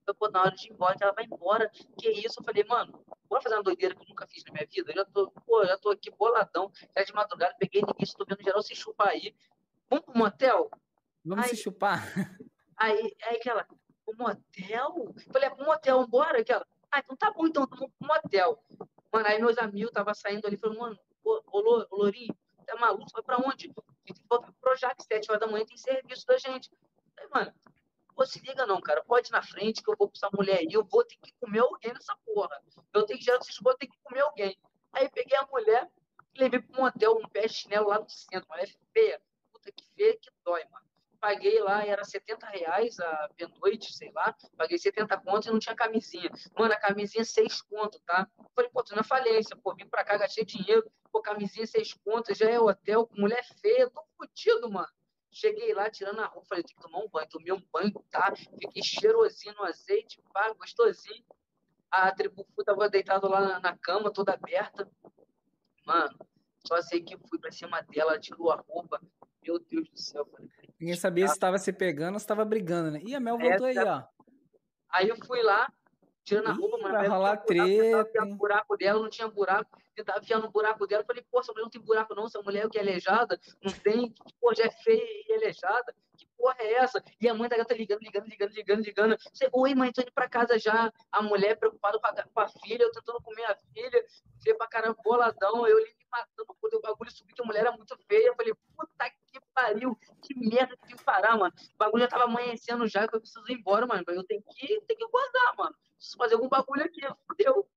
Eu, 0.06 0.14
pô, 0.14 0.28
na 0.28 0.42
hora 0.42 0.52
de 0.52 0.68
ir 0.68 0.74
embora, 0.74 0.98
ela 1.00 1.14
vai 1.14 1.24
embora. 1.24 1.72
Que 1.98 2.10
isso? 2.10 2.42
Eu 2.42 2.44
falei, 2.44 2.66
mano, 2.66 3.02
bora 3.30 3.42
fazer 3.42 3.56
uma 3.56 3.64
doideira 3.64 3.96
que 3.96 4.02
eu 4.02 4.10
nunca 4.10 4.28
fiz 4.28 4.44
na 4.44 4.52
minha 4.52 4.68
vida. 4.68 4.92
Eu 4.92 4.96
já 4.96 5.06
tô, 5.06 5.32
pô, 5.46 5.66
já 5.66 5.78
tô 5.78 5.92
aqui 5.92 6.12
boladão, 6.12 6.70
já 6.98 7.04
de 7.04 7.14
madrugada, 7.14 7.56
peguei 7.58 7.82
ninguém, 7.82 8.04
estou 8.04 8.26
vendo 8.28 8.44
geral 8.44 8.62
se 8.62 8.76
chupar 8.76 9.10
aí. 9.10 9.34
Vamos 9.90 10.04
pro 10.04 10.18
motel? 10.18 10.70
Vamos 11.24 11.46
aí, 11.46 11.50
se 11.52 11.58
chupar. 11.58 12.04
Aí, 12.78 13.14
aí 13.24 13.36
aquela, 13.36 13.68
o 14.06 14.14
motel? 14.16 15.14
Falei, 15.34 15.50
é 15.50 15.54
pro 15.54 15.66
motel, 15.66 16.08
bora? 16.08 16.40
Aquela, 16.40 16.66
ah, 16.90 17.00
então 17.00 17.16
tá 17.18 17.30
bom, 17.30 17.46
então, 17.46 17.68
vamos 17.70 17.92
pro 18.00 18.08
motel. 18.08 18.64
Mano, 19.12 19.28
aí 19.28 19.40
meus 19.40 19.58
amigos 19.58 19.90
estavam 19.90 20.14
saindo 20.14 20.48
ali, 20.48 20.56
falaram, 20.56 20.80
mano, 20.80 21.00
ô, 21.24 21.42
ô, 21.52 21.86
ô 21.92 21.98
Lourinho, 21.98 22.34
tá 22.66 22.76
maluco? 22.78 23.12
Vai 23.12 23.22
pra 23.22 23.38
onde? 23.38 23.48
A 23.48 23.68
gente 23.68 23.76
tem 24.06 24.16
que 24.16 24.22
voltar 24.30 24.48
pro 24.48 24.56
Projac, 24.62 25.04
sete 25.04 25.30
horas 25.30 25.42
da 25.42 25.48
manhã 25.48 25.66
tem 25.66 25.76
serviço 25.78 26.26
da 26.26 26.38
gente. 26.38 26.72
Aí, 27.18 27.28
mano, 27.28 27.54
pô, 28.16 28.26
se 28.26 28.40
liga 28.40 28.66
não, 28.66 28.80
cara, 28.80 29.04
pode 29.04 29.28
ir 29.28 29.32
na 29.32 29.42
frente 29.42 29.84
que 29.84 29.92
eu 29.92 29.96
vou 29.98 30.08
com 30.08 30.16
essa 30.16 30.30
mulher 30.34 30.60
aí, 30.60 30.70
eu 30.72 30.86
vou 30.86 31.04
ter 31.04 31.18
que 31.18 31.34
comer 31.40 31.60
alguém 31.60 31.94
nessa 31.94 32.16
porra. 32.26 32.62
Eu 32.94 33.06
tenho 33.06 33.20
que 33.20 33.26
gerar 33.26 33.40
esses 33.40 33.60
vou 33.62 33.76
ter 33.76 33.88
que 33.88 33.98
comer 34.04 34.22
alguém. 34.22 34.58
Aí 34.94 35.10
peguei 35.10 35.38
a 35.38 35.46
mulher, 35.48 35.92
levei 36.38 36.62
pro 36.62 36.82
motel, 36.82 37.18
um 37.18 37.28
pé 37.28 37.42
de 37.42 37.54
chinelo 37.54 37.90
lá 37.90 38.00
no 38.00 38.10
centro, 38.10 38.48
mulher 38.50 38.70
feia. 38.94 39.22
Puta 39.52 39.72
que 39.72 39.84
feia 39.96 40.18
que 40.18 40.32
dói, 40.46 40.64
mano 40.72 40.89
paguei 41.20 41.60
lá, 41.62 41.86
era 41.86 42.04
70 42.04 42.48
reais 42.48 43.00
a 43.00 43.30
noite, 43.62 43.94
sei 43.94 44.12
lá, 44.12 44.36
paguei 44.58 44.78
70 44.78 45.18
contos 45.22 45.48
e 45.48 45.52
não 45.52 45.60
tinha 45.60 45.76
camisinha. 45.76 46.30
Mano, 46.58 46.74
a 46.74 46.78
camisinha 46.78 47.24
6 47.24 47.62
contos, 47.64 48.02
tá? 48.06 48.28
Falei, 48.56 48.70
pô, 48.72 48.84
tu 48.84 48.96
na 48.96 49.04
falência, 49.04 49.56
pô, 49.56 49.76
vim 49.76 49.88
pra 49.88 50.04
cá, 50.04 50.18
gastei 50.18 50.46
dinheiro, 50.46 50.90
pô, 51.12 51.22
camisinha 51.22 51.68
6 51.68 51.94
contos, 52.06 52.38
já 52.38 52.50
é 52.50 52.60
hotel, 52.60 53.06
com 53.06 53.20
mulher 53.20 53.44
feia, 53.62 53.90
tô 53.90 54.04
fodido, 54.18 54.70
mano. 54.72 54.88
Cheguei 55.32 55.74
lá, 55.74 55.90
tirando 55.92 56.20
a 56.22 56.26
roupa, 56.26 56.48
falei, 56.50 56.64
tem 56.64 56.76
que 56.76 56.82
tomar 56.82 57.00
um 57.00 57.10
banho. 57.10 57.30
Tomei 57.30 57.54
um 57.54 57.62
banho, 57.72 57.94
tá? 58.10 58.34
Fiquei 58.36 58.82
cheirosinho 58.82 59.54
no 59.56 59.64
azeite, 59.64 60.20
pá, 60.34 60.52
gostosinho. 60.54 61.24
A 61.92 62.12
tribo 62.12 62.46
tava 62.66 62.90
deitado 62.90 63.28
lá 63.28 63.42
na, 63.42 63.60
na 63.60 63.78
cama, 63.78 64.12
toda 64.12 64.34
aberta. 64.34 64.90
Mano, 65.86 66.18
só 66.66 66.82
sei 66.82 67.02
que 67.02 67.18
fui 67.28 67.40
pra 67.40 67.52
cima 67.52 67.82
dela, 67.82 68.20
tirou 68.20 68.52
a 68.52 68.56
roupa. 68.56 69.00
Meu 69.46 69.60
Deus 69.60 69.90
do 69.90 69.98
céu. 69.98 70.26
Falei, 70.26 70.50
Ninguém 70.80 70.96
sabia 70.96 71.28
se 71.28 71.34
estava 71.34 71.58
se 71.58 71.74
pegando 71.74 72.14
ou 72.14 72.20
se 72.20 72.24
estava 72.24 72.46
brigando, 72.46 72.92
né? 72.92 73.02
Ih, 73.04 73.16
a 73.16 73.20
Mel 73.20 73.38
voltou 73.38 73.68
aí, 73.68 73.78
ó. 73.78 74.04
Aí 74.90 75.10
eu 75.10 75.18
fui 75.26 75.42
lá, 75.44 75.72
tirando 76.30 76.48
a 76.48 76.54
roupa, 76.54 76.78
mano. 76.78 76.94
Vai 76.94 77.08
rolar 77.08 77.38
treta. 77.38 78.26
Buraco 78.38 78.78
dela, 78.78 79.02
não 79.02 79.10
tinha 79.10 79.28
buraco. 79.28 79.78
Tentava 79.96 80.20
enfiar 80.20 80.40
no 80.40 80.52
buraco 80.52 80.86
dela. 80.86 81.04
Falei, 81.04 81.26
pô, 81.30 81.40
essa 81.40 81.52
mulher 81.52 81.64
não 81.64 81.70
tem 81.70 81.82
buraco 81.82 82.16
não, 82.16 82.26
essa 82.26 82.42
mulher 82.42 82.64
é 82.64 82.68
o 82.68 82.70
que 82.70 82.78
é 82.78 82.82
aleijada, 82.82 83.40
não 83.62 83.74
tem, 83.74 84.12
que 84.12 84.34
porra, 84.40 84.56
já 84.56 84.66
é 84.66 84.72
feia 84.72 85.04
e 85.28 85.34
aleijada. 85.34 85.96
Que 86.16 86.28
porra 86.38 86.56
é 86.60 86.74
essa? 86.74 87.04
E 87.20 87.28
a 87.28 87.34
mãe 87.34 87.50
da 87.50 87.58
gata 87.58 87.74
ligando, 87.74 88.02
ligando, 88.02 88.26
ligando, 88.26 88.52
ligando, 88.52 88.84
ligando. 88.84 89.18
Oi, 89.54 89.76
mãe, 89.76 89.92
tô 89.92 90.02
indo 90.02 90.12
pra 90.14 90.30
casa 90.30 90.60
já. 90.60 90.92
A 91.12 91.22
mulher 91.22 91.58
preocupada 91.58 92.00
com 92.00 92.08
a, 92.08 92.24
com 92.24 92.40
a 92.42 92.48
filha, 92.48 92.84
eu 92.84 92.92
tentando 92.92 93.22
comer 93.22 93.46
a 93.46 93.56
filha. 93.56 94.06
Filha 94.42 94.58
pra 94.58 94.68
caramba, 94.68 94.98
boladão. 95.04 95.66
Eu 95.68 95.78
ali 95.78 95.90
me 95.98 96.06
matando, 96.12 96.56
quando 96.60 96.74
o 96.76 96.82
bagulho 96.82 97.12
subiu, 97.12 97.36
que 97.36 97.42
a 97.42 97.46
mulher 97.46 97.62
era 97.62 97.72
muito 97.72 97.98
feia. 98.08 98.28
Eu 98.28 98.36
falei, 98.36 98.54
puta 98.76 99.10
que 99.32 99.40
pariu, 99.54 99.98
que 100.22 100.38
merda 100.38 100.76
que 100.76 100.88
tem 100.88 100.98
que 100.98 101.04
parar, 101.04 101.38
mano. 101.38 101.54
O 101.74 101.78
bagulho 101.78 102.04
já 102.04 102.10
tava 102.10 102.26
amanhecendo 102.26 102.88
já, 102.88 103.08
que 103.08 103.16
eu 103.16 103.22
preciso 103.22 103.46
ir 103.50 103.56
embora, 103.56 103.86
mano. 103.86 104.04
Eu 104.08 104.24
tenho 104.24 104.44
que, 104.44 104.68
tenho 104.82 105.00
que 105.00 105.08
guardar, 105.08 105.56
mano. 105.58 105.76
Preciso 106.00 106.18
fazer 106.18 106.36
algum 106.36 106.48
bagulho 106.48 106.86
aqui, 106.86 107.02
fodeu. 107.28 107.68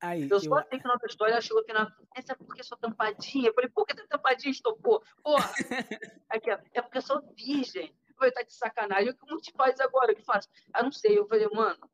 Aí, 0.00 0.28
eu 0.30 0.40
só 0.40 0.60
eu... 0.60 0.68
sei 0.68 0.78
que 0.78 0.86
na 0.86 0.92
outra 0.92 1.08
história 1.08 1.32
ela 1.32 1.40
chegou 1.40 1.62
aqui 1.62 1.72
na. 1.72 1.92
Essa 2.14 2.32
é 2.32 2.36
porque 2.36 2.62
sou 2.62 2.78
tampadinha. 2.78 3.48
Eu 3.48 3.54
falei, 3.54 3.68
por 3.68 3.84
que 3.84 3.94
tá 3.94 4.06
tampadinha, 4.08 4.52
estopou? 4.52 5.02
Porra! 5.22 5.50
aqui, 6.30 6.50
ó. 6.50 6.58
É 6.72 6.80
porque 6.80 6.98
eu 6.98 7.02
sou 7.02 7.20
virgem. 7.34 7.92
Eu 8.08 8.14
falei, 8.14 8.32
tá 8.32 8.42
de 8.42 8.52
sacanagem. 8.52 9.10
O 9.10 9.14
que 9.16 9.24
a 9.24 9.34
gente 9.34 9.52
faz 9.52 9.80
agora? 9.80 10.12
O 10.12 10.14
que 10.14 10.22
faz? 10.22 10.48
Ah, 10.72 10.82
não 10.82 10.92
sei. 10.92 11.18
Eu 11.18 11.26
falei, 11.26 11.48
mano, 11.48 11.90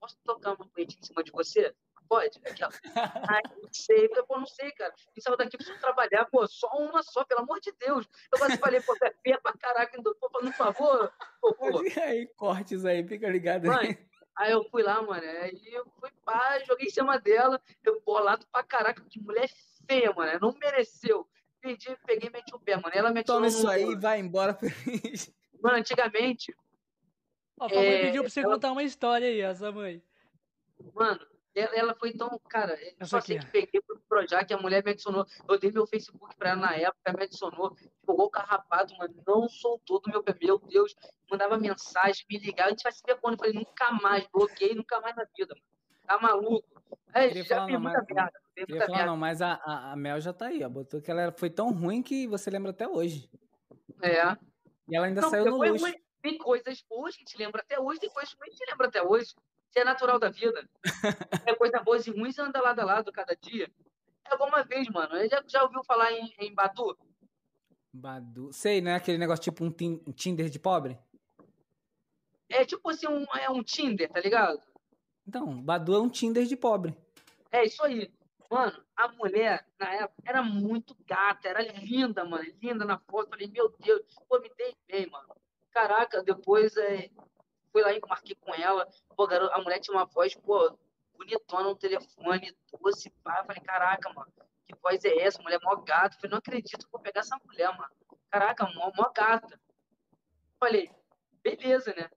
posso 0.00 0.18
tocar 0.24 0.54
uma 0.54 0.66
punhetinha 0.66 1.00
em 1.00 1.06
cima 1.06 1.22
de 1.22 1.30
você? 1.30 1.72
Pode? 2.08 2.40
Aqui, 2.44 2.64
ó. 2.64 2.70
Ai, 3.30 3.42
não 3.62 3.72
sei. 3.72 4.06
Eu 4.06 4.26
falei, 4.26 4.40
não 4.40 4.46
sei, 4.46 4.72
cara. 4.72 4.94
E 5.16 5.20
saiu 5.20 5.36
daqui, 5.36 5.56
preciso 5.56 5.78
trabalhar. 5.80 6.24
Pô, 6.26 6.46
só 6.46 6.68
uma 6.78 7.02
só, 7.02 7.24
pelo 7.24 7.40
amor 7.42 7.60
de 7.60 7.72
Deus. 7.72 8.08
Eu 8.32 8.38
quase 8.38 8.56
falei, 8.56 8.80
pô, 8.80 8.96
é 9.02 9.10
feia 9.22 9.40
pra 9.40 9.52
caraca. 9.52 9.98
Então, 9.98 10.14
pô, 10.18 10.30
por 10.30 10.52
favor. 10.52 11.12
Pô, 11.40 11.54
pô. 11.54 11.78
aí, 12.02 12.26
cortes 12.36 12.84
aí, 12.84 13.06
fica 13.06 13.28
ligado 13.28 13.70
aí. 13.70 13.76
Mãe, 13.76 14.08
Aí 14.36 14.52
eu 14.52 14.64
fui 14.64 14.82
lá, 14.82 15.00
mano, 15.00 15.22
aí 15.22 15.60
eu 15.66 15.86
fui 16.00 16.10
pá, 16.24 16.58
joguei 16.66 16.88
em 16.88 16.90
cima 16.90 17.18
dela, 17.18 17.60
eu 17.84 18.00
bolado 18.04 18.44
pra 18.50 18.64
caraca, 18.64 19.04
que 19.08 19.20
mulher 19.20 19.48
feia, 19.86 20.12
mano, 20.12 20.38
não 20.40 20.58
mereceu. 20.58 21.26
Pedi, 21.60 21.96
peguei 22.04 22.28
e 22.28 22.32
meti 22.32 22.54
o 22.54 22.58
pé, 22.58 22.76
mano, 22.76 22.90
ela 22.92 23.10
metiu 23.10 23.34
Toma 23.34 23.46
isso 23.46 23.68
aí 23.68 23.84
e 23.84 23.96
vai 23.96 24.18
embora 24.18 24.54
feliz. 24.54 25.32
Mano, 25.62 25.78
antigamente... 25.78 26.54
Ó, 27.58 27.66
a 27.66 27.70
é, 27.70 27.74
mãe 27.74 28.00
pediu 28.06 28.22
pra 28.22 28.30
você 28.30 28.40
ela... 28.40 28.54
contar 28.54 28.72
uma 28.72 28.82
história 28.82 29.28
aí, 29.28 29.40
essa 29.40 29.70
mãe. 29.70 30.02
Mano, 30.92 31.24
ela 31.54 31.94
foi 31.94 32.12
tão, 32.12 32.38
cara, 32.48 32.76
eu 32.98 33.06
só 33.06 33.20
sei 33.20 33.38
que 33.38 33.46
peguei 33.46 33.80
pro 33.80 34.00
Projac, 34.08 34.52
a 34.52 34.58
mulher 34.58 34.84
me 34.84 34.90
adicionou, 34.90 35.24
eu 35.48 35.58
dei 35.58 35.70
meu 35.70 35.86
Facebook 35.86 36.34
pra 36.36 36.50
ela 36.50 36.60
na 36.60 36.74
época, 36.74 37.12
me 37.16 37.24
adicionou, 37.24 37.76
jogou 38.06 38.26
o 38.26 38.30
carrapato, 38.30 38.96
mano, 38.96 39.14
não 39.26 39.48
soltou 39.48 40.00
do 40.00 40.10
meu 40.10 40.22
pé, 40.22 40.34
meu 40.40 40.58
Deus, 40.58 40.94
mandava 41.30 41.56
mensagem, 41.56 42.24
me 42.28 42.38
ligava, 42.38 42.68
a 42.68 42.70
gente 42.70 42.82
vai 42.82 42.92
se 42.92 43.02
ver 43.06 43.20
quando, 43.20 43.34
eu 43.34 43.38
falei, 43.38 43.52
nunca 43.54 43.92
mais, 43.92 44.26
bloqueei, 44.32 44.74
nunca 44.74 45.00
mais 45.00 45.14
na 45.14 45.24
vida, 45.36 45.54
mano, 45.54 45.66
tá 46.06 46.18
maluco. 46.18 46.82
É, 47.12 47.30
já 47.44 47.66
não, 47.66 47.80
muita 47.80 48.04
merda, 48.08 48.32
queria 48.54 48.86
falar, 48.86 49.06
não, 49.06 49.16
mas 49.16 49.40
a, 49.40 49.54
a, 49.64 49.92
a, 49.92 49.96
Mel 49.96 50.20
já 50.20 50.32
tá 50.32 50.46
aí, 50.46 50.64
ó, 50.64 50.68
botou 50.68 51.00
que 51.00 51.10
ela 51.10 51.30
foi 51.32 51.48
tão 51.48 51.72
ruim 51.72 52.02
que 52.02 52.26
você 52.26 52.50
lembra 52.50 52.72
até 52.72 52.88
hoje. 52.88 53.30
É. 54.02 54.36
E 54.88 54.96
ela 54.96 55.06
ainda 55.06 55.20
não, 55.20 55.30
saiu 55.30 55.44
no 55.46 55.56
luxo. 55.56 55.84
Ruim. 55.84 55.94
Tem 56.20 56.38
coisas 56.38 56.82
boas 56.88 57.14
que 57.14 57.24
te 57.24 57.36
lembra 57.36 57.60
até 57.60 57.78
hoje, 57.78 58.00
tem 58.00 58.10
coisas 58.10 58.34
ruins 58.34 58.58
que 58.58 58.64
te 58.64 58.70
lembra 58.70 58.88
até 58.88 59.02
hoje. 59.02 59.34
Isso 59.74 59.80
é 59.80 59.84
natural 59.84 60.20
da 60.20 60.30
vida. 60.30 60.68
é 61.44 61.52
coisa 61.56 61.80
boa 61.80 61.98
e 61.98 62.08
ruins 62.08 62.38
anda 62.38 62.62
lado 62.62 62.78
a 62.78 62.84
lado 62.84 63.10
cada 63.10 63.34
dia. 63.34 63.68
É 64.24 64.32
alguma 64.32 64.62
vez, 64.62 64.88
mano. 64.88 65.16
Já, 65.28 65.42
já 65.48 65.64
ouviu 65.64 65.82
falar 65.82 66.12
em, 66.12 66.32
em 66.38 66.54
Badu? 66.54 66.96
Badu. 67.92 68.52
Sei, 68.52 68.80
né? 68.80 68.94
Aquele 68.94 69.18
negócio 69.18 69.42
tipo 69.42 69.64
um 69.64 69.72
Tinder 70.12 70.48
de 70.48 70.60
pobre? 70.60 70.96
É 72.48 72.64
tipo 72.64 72.88
assim, 72.88 73.08
um, 73.08 73.24
é 73.36 73.50
um 73.50 73.64
Tinder, 73.64 74.08
tá 74.08 74.20
ligado? 74.20 74.62
Então, 75.26 75.60
Badu 75.60 75.92
é 75.92 75.98
um 75.98 76.08
Tinder 76.08 76.44
de 76.44 76.56
pobre. 76.56 76.96
É 77.50 77.64
isso 77.64 77.82
aí. 77.82 78.12
Mano, 78.48 78.80
a 78.94 79.08
mulher, 79.08 79.66
na 79.76 79.92
época, 79.92 80.22
era 80.24 80.40
muito 80.40 80.96
gata, 81.04 81.48
era 81.48 81.60
linda, 81.80 82.24
mano. 82.24 82.44
Linda 82.62 82.84
na 82.84 82.96
foto. 82.96 83.28
Falei, 83.28 83.48
meu 83.48 83.74
Deus, 83.80 84.02
pô, 84.28 84.38
me 84.38 84.52
dei 84.56 84.72
bem, 84.86 85.10
mano. 85.10 85.34
Caraca, 85.72 86.22
depois 86.22 86.76
é, 86.76 87.10
fui 87.74 87.82
lá 87.82 87.92
e 87.92 88.00
marquei 88.08 88.36
com 88.36 88.54
ela. 88.54 88.88
Pô, 89.16 89.26
garoto, 89.26 89.52
a 89.52 89.60
mulher 89.60 89.80
tinha 89.80 89.96
uma 89.96 90.06
voz, 90.06 90.32
pô, 90.36 90.78
bonitona 91.18 91.64
no 91.64 91.74
telefone, 91.74 92.56
doce, 92.80 93.10
pá. 93.24 93.42
Falei, 93.44 93.60
caraca, 93.62 94.12
mano, 94.12 94.32
que 94.64 94.76
voz 94.76 95.04
é 95.04 95.18
essa? 95.18 95.42
Mulher 95.42 95.58
mó 95.60 95.74
gata. 95.76 96.14
Eu 96.14 96.20
falei, 96.20 96.30
não 96.30 96.38
acredito 96.38 96.86
que 96.86 96.92
vou 96.92 97.00
pegar 97.00 97.20
essa 97.20 97.36
mulher, 97.44 97.76
mano. 97.76 97.92
Caraca, 98.30 98.64
mó, 98.74 98.92
mó 98.96 99.10
gata. 99.10 99.60
Falei, 100.60 100.88
beleza, 101.42 101.92
né? 101.96 102.08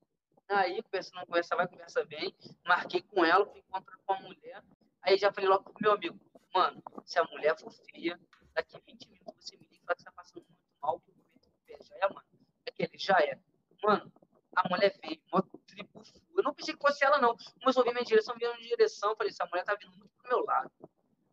Aí, 0.48 0.82
conversa 0.84 1.12
não 1.16 1.26
conversa, 1.26 1.56
vai, 1.56 1.68
conversa 1.68 2.06
bem. 2.06 2.34
Marquei 2.64 3.02
com 3.02 3.26
ela, 3.26 3.46
fui 3.48 3.60
encontrar 3.60 3.98
com 4.06 4.14
a 4.14 4.20
mulher. 4.20 4.64
Aí 5.02 5.18
já 5.18 5.34
falei 5.34 5.50
logo 5.50 5.64
pro 5.64 5.82
meu 5.82 5.94
amigo, 5.94 6.20
mano, 6.54 6.82
se 7.04 7.18
a 7.20 7.24
mulher 7.26 7.58
for 7.58 7.72
fria, 7.72 8.20
daqui 8.54 8.80
20 8.86 9.10
minutos 9.10 9.46
você 9.46 9.58
me 9.58 9.68
liga 9.72 9.96
que 9.96 10.02
você 10.02 10.06
tá 10.06 10.12
passando 10.12 10.46
muito 10.46 10.62
mal, 10.82 11.00
que 11.00 11.10
o 11.10 11.54
pé. 11.66 11.78
Já 11.82 11.96
é, 11.96 12.14
mano? 12.14 12.28
Aquele, 12.68 12.98
já 12.98 13.18
é. 13.20 13.40
Mano, 13.84 14.12
a 14.58 14.68
mulher 14.70 14.98
veio, 15.04 15.22
mó 15.32 15.42
tribo 15.68 16.02
Eu 16.36 16.44
não 16.44 16.54
pensei 16.54 16.74
que 16.74 16.82
fosse 16.82 17.06
ela, 17.06 17.20
não. 17.20 17.32
A 17.32 17.84
vir 17.84 17.94
minha 17.94 18.04
direção, 18.04 18.36
vindo 18.36 18.56
em 18.56 18.68
direção. 18.68 19.16
Falei, 19.16 19.30
essa 19.30 19.46
mulher 19.46 19.64
tá 19.64 19.76
vindo 19.76 19.96
muito 19.96 20.10
pro 20.18 20.30
meu 20.30 20.44
lado. 20.44 20.72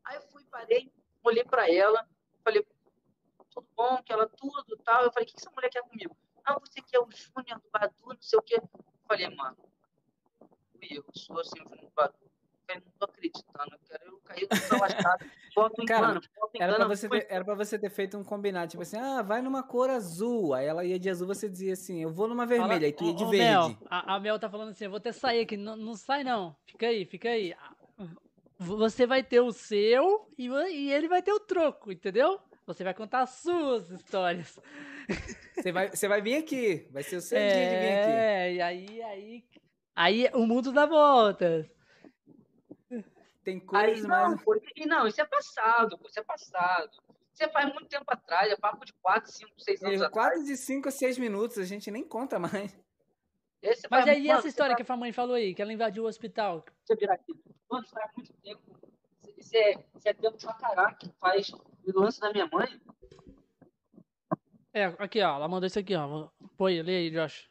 Aí 0.04 0.16
eu 0.16 0.22
fui, 0.28 0.44
parei, 0.44 0.92
olhei 1.22 1.42
pra 1.42 1.70
ela, 1.70 2.06
falei, 2.42 2.66
tudo 3.50 3.66
bom, 3.74 4.02
que 4.02 4.12
ela 4.12 4.28
tudo 4.28 4.76
tal. 4.84 5.04
Eu 5.04 5.12
falei, 5.12 5.26
o 5.26 5.30
que 5.32 5.38
essa 5.38 5.50
mulher 5.50 5.70
quer 5.70 5.82
comigo? 5.82 6.14
Ah, 6.44 6.58
você 6.58 6.82
quer 6.82 7.00
o 7.00 7.08
Júnior 7.10 7.58
do 7.60 7.70
Badu, 7.70 7.94
não 8.04 8.20
sei 8.20 8.38
o 8.38 8.42
quê. 8.42 8.56
Eu 8.56 8.84
falei, 9.08 9.34
mano, 9.34 9.56
eu, 10.82 11.02
sou 11.14 11.40
assim, 11.40 11.62
o 11.62 11.68
Júnior 11.68 11.86
do 11.86 11.90
Badu 11.92 12.33
não 12.68 12.92
tô 12.98 13.04
acreditando, 13.04 13.78
cara. 13.88 14.02
Eu 14.04 14.18
caí 14.24 14.48
no 14.72 14.80
lascado. 14.80 15.24
Foto 15.54 15.86
cara, 15.86 16.08
engano, 16.08 16.20
era 16.58 16.74
pra, 16.74 16.88
você 16.88 17.08
ter, 17.08 17.26
era 17.30 17.44
pra 17.44 17.54
você 17.54 17.78
ter 17.78 17.88
feito 17.88 18.18
um 18.18 18.24
combinado, 18.24 18.72
tipo 18.72 18.82
assim, 18.82 18.96
ah, 18.96 19.22
vai 19.22 19.40
numa 19.40 19.62
cor 19.62 19.88
azul. 19.88 20.52
Aí 20.52 20.66
ela 20.66 20.84
ia 20.84 20.98
de 20.98 21.08
azul, 21.08 21.28
você 21.28 21.48
dizia 21.48 21.74
assim, 21.74 22.02
eu 22.02 22.10
vou 22.10 22.26
numa 22.26 22.44
vermelha, 22.44 22.74
Fala, 22.74 22.84
aí 22.86 22.92
tu 22.92 23.04
ia 23.04 23.14
de 23.14 23.22
ô, 23.22 23.28
verde. 23.28 23.44
Mel, 23.44 23.76
a, 23.88 24.16
a, 24.16 24.20
Mel 24.20 24.36
tá 24.36 24.50
falando 24.50 24.70
assim, 24.70 24.86
eu 24.86 24.90
vou 24.90 24.98
ter 24.98 25.12
que 25.12 25.20
sair 25.20 25.42
aqui. 25.42 25.56
Não, 25.56 25.76
não 25.76 25.94
sai, 25.94 26.24
não. 26.24 26.56
Fica 26.66 26.88
aí, 26.88 27.04
fica 27.04 27.28
aí. 27.28 27.54
Você 28.58 29.06
vai 29.06 29.22
ter 29.22 29.40
o 29.40 29.52
seu 29.52 30.28
e, 30.36 30.48
e 30.48 30.92
ele 30.92 31.06
vai 31.06 31.22
ter 31.22 31.32
o 31.32 31.38
troco, 31.38 31.92
entendeu? 31.92 32.40
Você 32.66 32.82
vai 32.82 32.94
contar 32.94 33.20
as 33.20 33.30
suas 33.30 33.90
histórias. 33.90 34.58
Você 35.54 35.70
vai, 35.70 35.90
você 35.90 36.08
vai 36.08 36.20
vir 36.20 36.36
aqui. 36.36 36.88
Vai 36.90 37.02
ser 37.02 37.16
o 37.16 37.20
seu 37.20 37.38
é, 37.38 37.48
dia 37.48 37.64
de 37.64 37.76
vir 37.76 37.92
aqui. 37.92 38.10
É, 38.10 38.54
e 38.54 38.60
aí, 38.60 39.02
aí. 39.02 39.44
Aí 39.94 40.30
o 40.34 40.46
mundo 40.46 40.72
dá 40.72 40.86
voltas. 40.86 41.66
Tem 43.44 43.60
coisas 43.60 44.04
Aí, 44.04 44.08
não, 44.08 44.38
porque, 44.38 44.86
não, 44.86 45.06
isso 45.06 45.20
é 45.20 45.24
passado, 45.26 46.00
isso 46.08 46.18
é 46.18 46.22
passado. 46.22 46.90
Você 47.32 47.48
faz 47.48 47.66
muito 47.66 47.86
tempo 47.86 48.04
atrás, 48.06 48.50
é 48.50 48.56
papo 48.56 48.84
de 48.84 48.92
4, 48.94 49.30
5, 49.30 49.50
6 49.58 49.82
anos 49.82 50.00
é, 50.00 50.04
atrás. 50.06 50.12
Quase 50.12 50.46
de 50.46 50.56
5 50.56 50.88
a 50.88 50.90
6 50.90 51.18
minutos, 51.18 51.58
a 51.58 51.64
gente 51.64 51.90
nem 51.90 52.02
conta 52.02 52.38
mais. 52.38 52.74
Esse 53.60 53.86
Mas 53.90 54.06
aí 54.06 54.28
essa 54.28 54.46
história 54.46 54.76
que 54.76 54.90
a 54.90 54.96
mãe 54.96 55.12
falou 55.12 55.34
aí, 55.34 55.54
que 55.54 55.60
ela 55.60 55.72
invadiu 55.72 56.04
o 56.04 56.06
hospital? 56.06 56.64
Deixa 56.78 56.92
eu 56.92 56.96
virar 56.96 57.14
aqui. 57.14 57.32
Mano, 57.70 57.84
isso 57.84 57.94
faz 57.94 58.10
muito 58.16 58.32
tempo. 58.34 58.62
Isso 59.36 59.56
é, 59.56 59.72
isso 59.72 60.08
é 60.08 60.12
tempo 60.12 60.38
pra 60.38 60.54
caraca. 60.54 61.14
Faz 61.18 61.50
o 61.50 62.00
lance 62.00 62.20
da 62.20 62.30
minha 62.30 62.46
mãe. 62.46 62.80
É, 64.72 64.84
aqui, 64.98 65.22
ó. 65.22 65.36
Ela 65.36 65.48
mandou 65.48 65.66
isso 65.66 65.78
aqui, 65.78 65.94
ó. 65.94 66.28
Põe, 66.56 66.82
lê 66.82 66.96
aí, 66.96 67.10
Josh. 67.10 67.50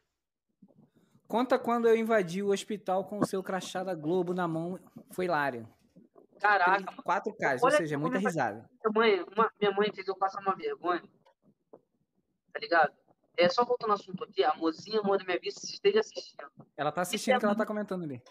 Conta 1.27 1.57
quando 1.57 1.87
eu 1.87 1.95
invadi 1.95 2.43
o 2.43 2.51
hospital 2.51 3.05
com 3.05 3.19
o 3.19 3.25
seu 3.25 3.41
crachá 3.41 3.83
da 3.83 3.95
Globo 3.95 4.33
na 4.33 4.47
mão. 4.47 4.79
Foi 5.11 5.25
hilário. 5.25 5.67
Caraca. 6.43 7.01
Quatro 7.03 7.33
casos, 7.37 7.63
ou 7.63 7.71
seja, 7.71 7.97
muita 7.97 8.17
risada. 8.17 8.69
Minha 8.83 8.93
mãe, 8.93 9.25
uma, 9.33 9.49
minha 9.57 9.71
mãe 9.71 9.89
fez 9.93 10.05
eu 10.05 10.15
passar 10.17 10.41
uma 10.41 10.53
vergonha. 10.53 11.01
Tá 12.51 12.59
ligado? 12.59 12.93
É 13.37 13.47
só 13.47 13.63
voltando 13.63 13.91
ao 13.91 13.95
assunto 13.95 14.25
aqui, 14.25 14.43
a 14.43 14.53
mozinha, 14.55 14.99
amor 14.99 15.17
da 15.17 15.23
minha 15.23 15.39
vida, 15.39 15.57
se 15.57 15.73
esteja 15.73 16.01
assistindo. 16.01 16.51
Ela 16.75 16.91
tá 16.91 17.01
assistindo, 17.01 17.35
é 17.35 17.39
que 17.39 17.45
ela 17.45 17.55
tá 17.55 17.65
comentando 17.65 18.03
ali. 18.03 18.21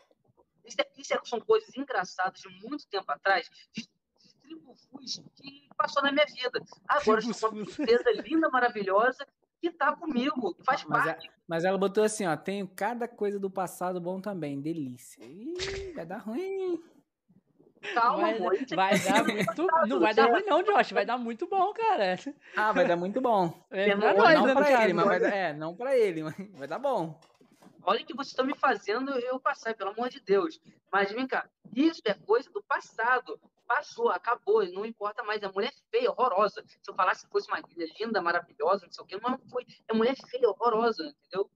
Isso, 0.63 0.77
é, 0.79 0.87
isso 0.99 1.15
é, 1.15 1.21
são 1.25 1.41
coisas 1.41 1.75
engraçadas 1.75 2.39
de 2.39 2.49
muito 2.61 2.87
tempo 2.87 3.11
atrás, 3.11 3.49
de, 3.73 3.83
de 3.83 4.35
tribufus 4.43 5.23
que 5.35 5.69
passou 5.75 6.03
na 6.03 6.13
minha 6.13 6.27
vida. 6.27 6.63
Agora, 6.87 7.21
eu 7.25 7.33
sou 7.33 7.51
uma 7.51 7.65
princesa 7.65 8.11
linda, 8.23 8.51
maravilhosa, 8.51 9.27
que 9.59 9.71
tá 9.71 9.97
comigo, 9.97 10.55
que 10.55 10.63
faz 10.65 10.85
mas 10.85 11.05
parte. 11.05 11.29
A, 11.29 11.33
mas 11.49 11.65
ela 11.65 11.79
botou 11.79 12.05
assim, 12.05 12.27
ó, 12.27 12.37
tenho 12.37 12.69
cada 12.69 13.09
coisa 13.09 13.41
do 13.41 13.51
passado 13.51 13.99
bom 14.03 14.21
também, 14.21 14.61
delícia. 14.61 15.25
Ih, 15.25 15.95
vai 15.95 16.05
dar 16.05 16.19
ruim. 16.19 16.79
Calma, 17.95 18.23
vai, 18.23 18.37
amor. 18.37 18.57
Vai 18.75 18.99
dar 18.99 19.25
muito. 19.27 19.67
Não 19.87 20.01
vai 20.01 20.15
dar 20.15 20.31
ruim, 20.31 20.45
não, 20.45 20.63
Josh. 20.63 20.93
Vai 20.93 21.05
dar 21.05 21.19
muito 21.19 21.47
bom, 21.47 21.73
cara. 21.73 22.17
Ah, 22.57 22.73
vai 22.73 22.87
dar 22.87 22.97
muito 22.97 23.21
bom. 23.21 23.53
É, 23.73 23.97
pra 23.97 24.15
nós, 24.15 24.35
não 24.35 24.47
né, 24.47 24.55
pra 24.55 24.85
ele, 24.85 24.93
mas 24.93 25.07
vai 25.07 25.21
dar, 25.21 25.35
é, 25.35 25.53
não 25.55 25.75
pra 25.75 25.97
ele, 25.97 26.23
mas 26.23 26.35
vai 26.53 26.69
dar 26.69 26.79
bom. 26.79 27.19
Olha 27.85 28.03
o 28.03 28.07
que 28.07 28.15
vocês 28.15 28.29
estão 28.29 28.45
me 28.45 28.55
fazendo 28.55 29.11
eu 29.19 29.41
passar, 29.41 29.75
pelo 29.75 29.91
amor 29.91 30.09
de 30.09 30.21
Deus. 30.21 30.61
Mas 30.93 31.11
vem 31.11 31.27
cá, 31.27 31.49
isso 31.75 32.01
é 32.05 32.15
coisa 32.15 32.51
do 32.51 32.63
passado. 32.63 33.41
Passou, 33.67 34.11
acabou, 34.11 34.65
não 34.73 34.85
importa 34.85 35.23
mais. 35.23 35.43
A 35.43 35.51
mulher 35.51 35.71
é 35.71 35.91
feia, 35.91 36.11
horrorosa. 36.11 36.63
Se 36.67 36.91
eu 36.91 36.95
falasse 36.95 37.25
que 37.25 37.33
fosse 37.33 37.49
uma 37.49 37.61
linda, 37.99 38.21
maravilhosa, 38.21 38.85
não 38.87 38.93
sei 38.93 39.03
o 39.03 39.07
quê, 39.07 39.19
mas 39.21 39.33
não 39.33 39.39
foi. 39.49 39.67
É 39.89 39.95
mulher 39.95 40.15
feia, 40.29 40.49
horrorosa, 40.49 41.03
entendeu? 41.03 41.51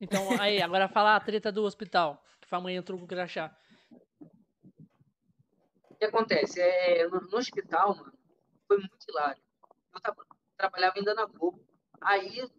Então, 0.00 0.40
aí, 0.40 0.60
agora 0.60 0.88
fala 0.88 1.14
a 1.14 1.20
treta 1.20 1.52
do 1.52 1.62
hospital, 1.62 2.22
que 2.40 2.54
a 2.54 2.60
mãe 2.60 2.76
entrou 2.76 2.98
com 2.98 3.04
o 3.04 3.08
crachá. 3.08 3.54
Que 6.04 6.08
acontece? 6.08 6.60
É, 6.60 7.08
no, 7.08 7.18
no 7.18 7.38
hospital, 7.38 7.96
mano, 7.96 8.12
foi 8.68 8.76
muito 8.76 9.06
hilário. 9.08 9.42
Eu 9.94 10.00
tava, 10.00 10.26
trabalhava 10.54 10.98
ainda 10.98 11.14
na 11.14 11.24
Globo. 11.24 11.64
Aí 12.02 12.38
eu 12.38 12.50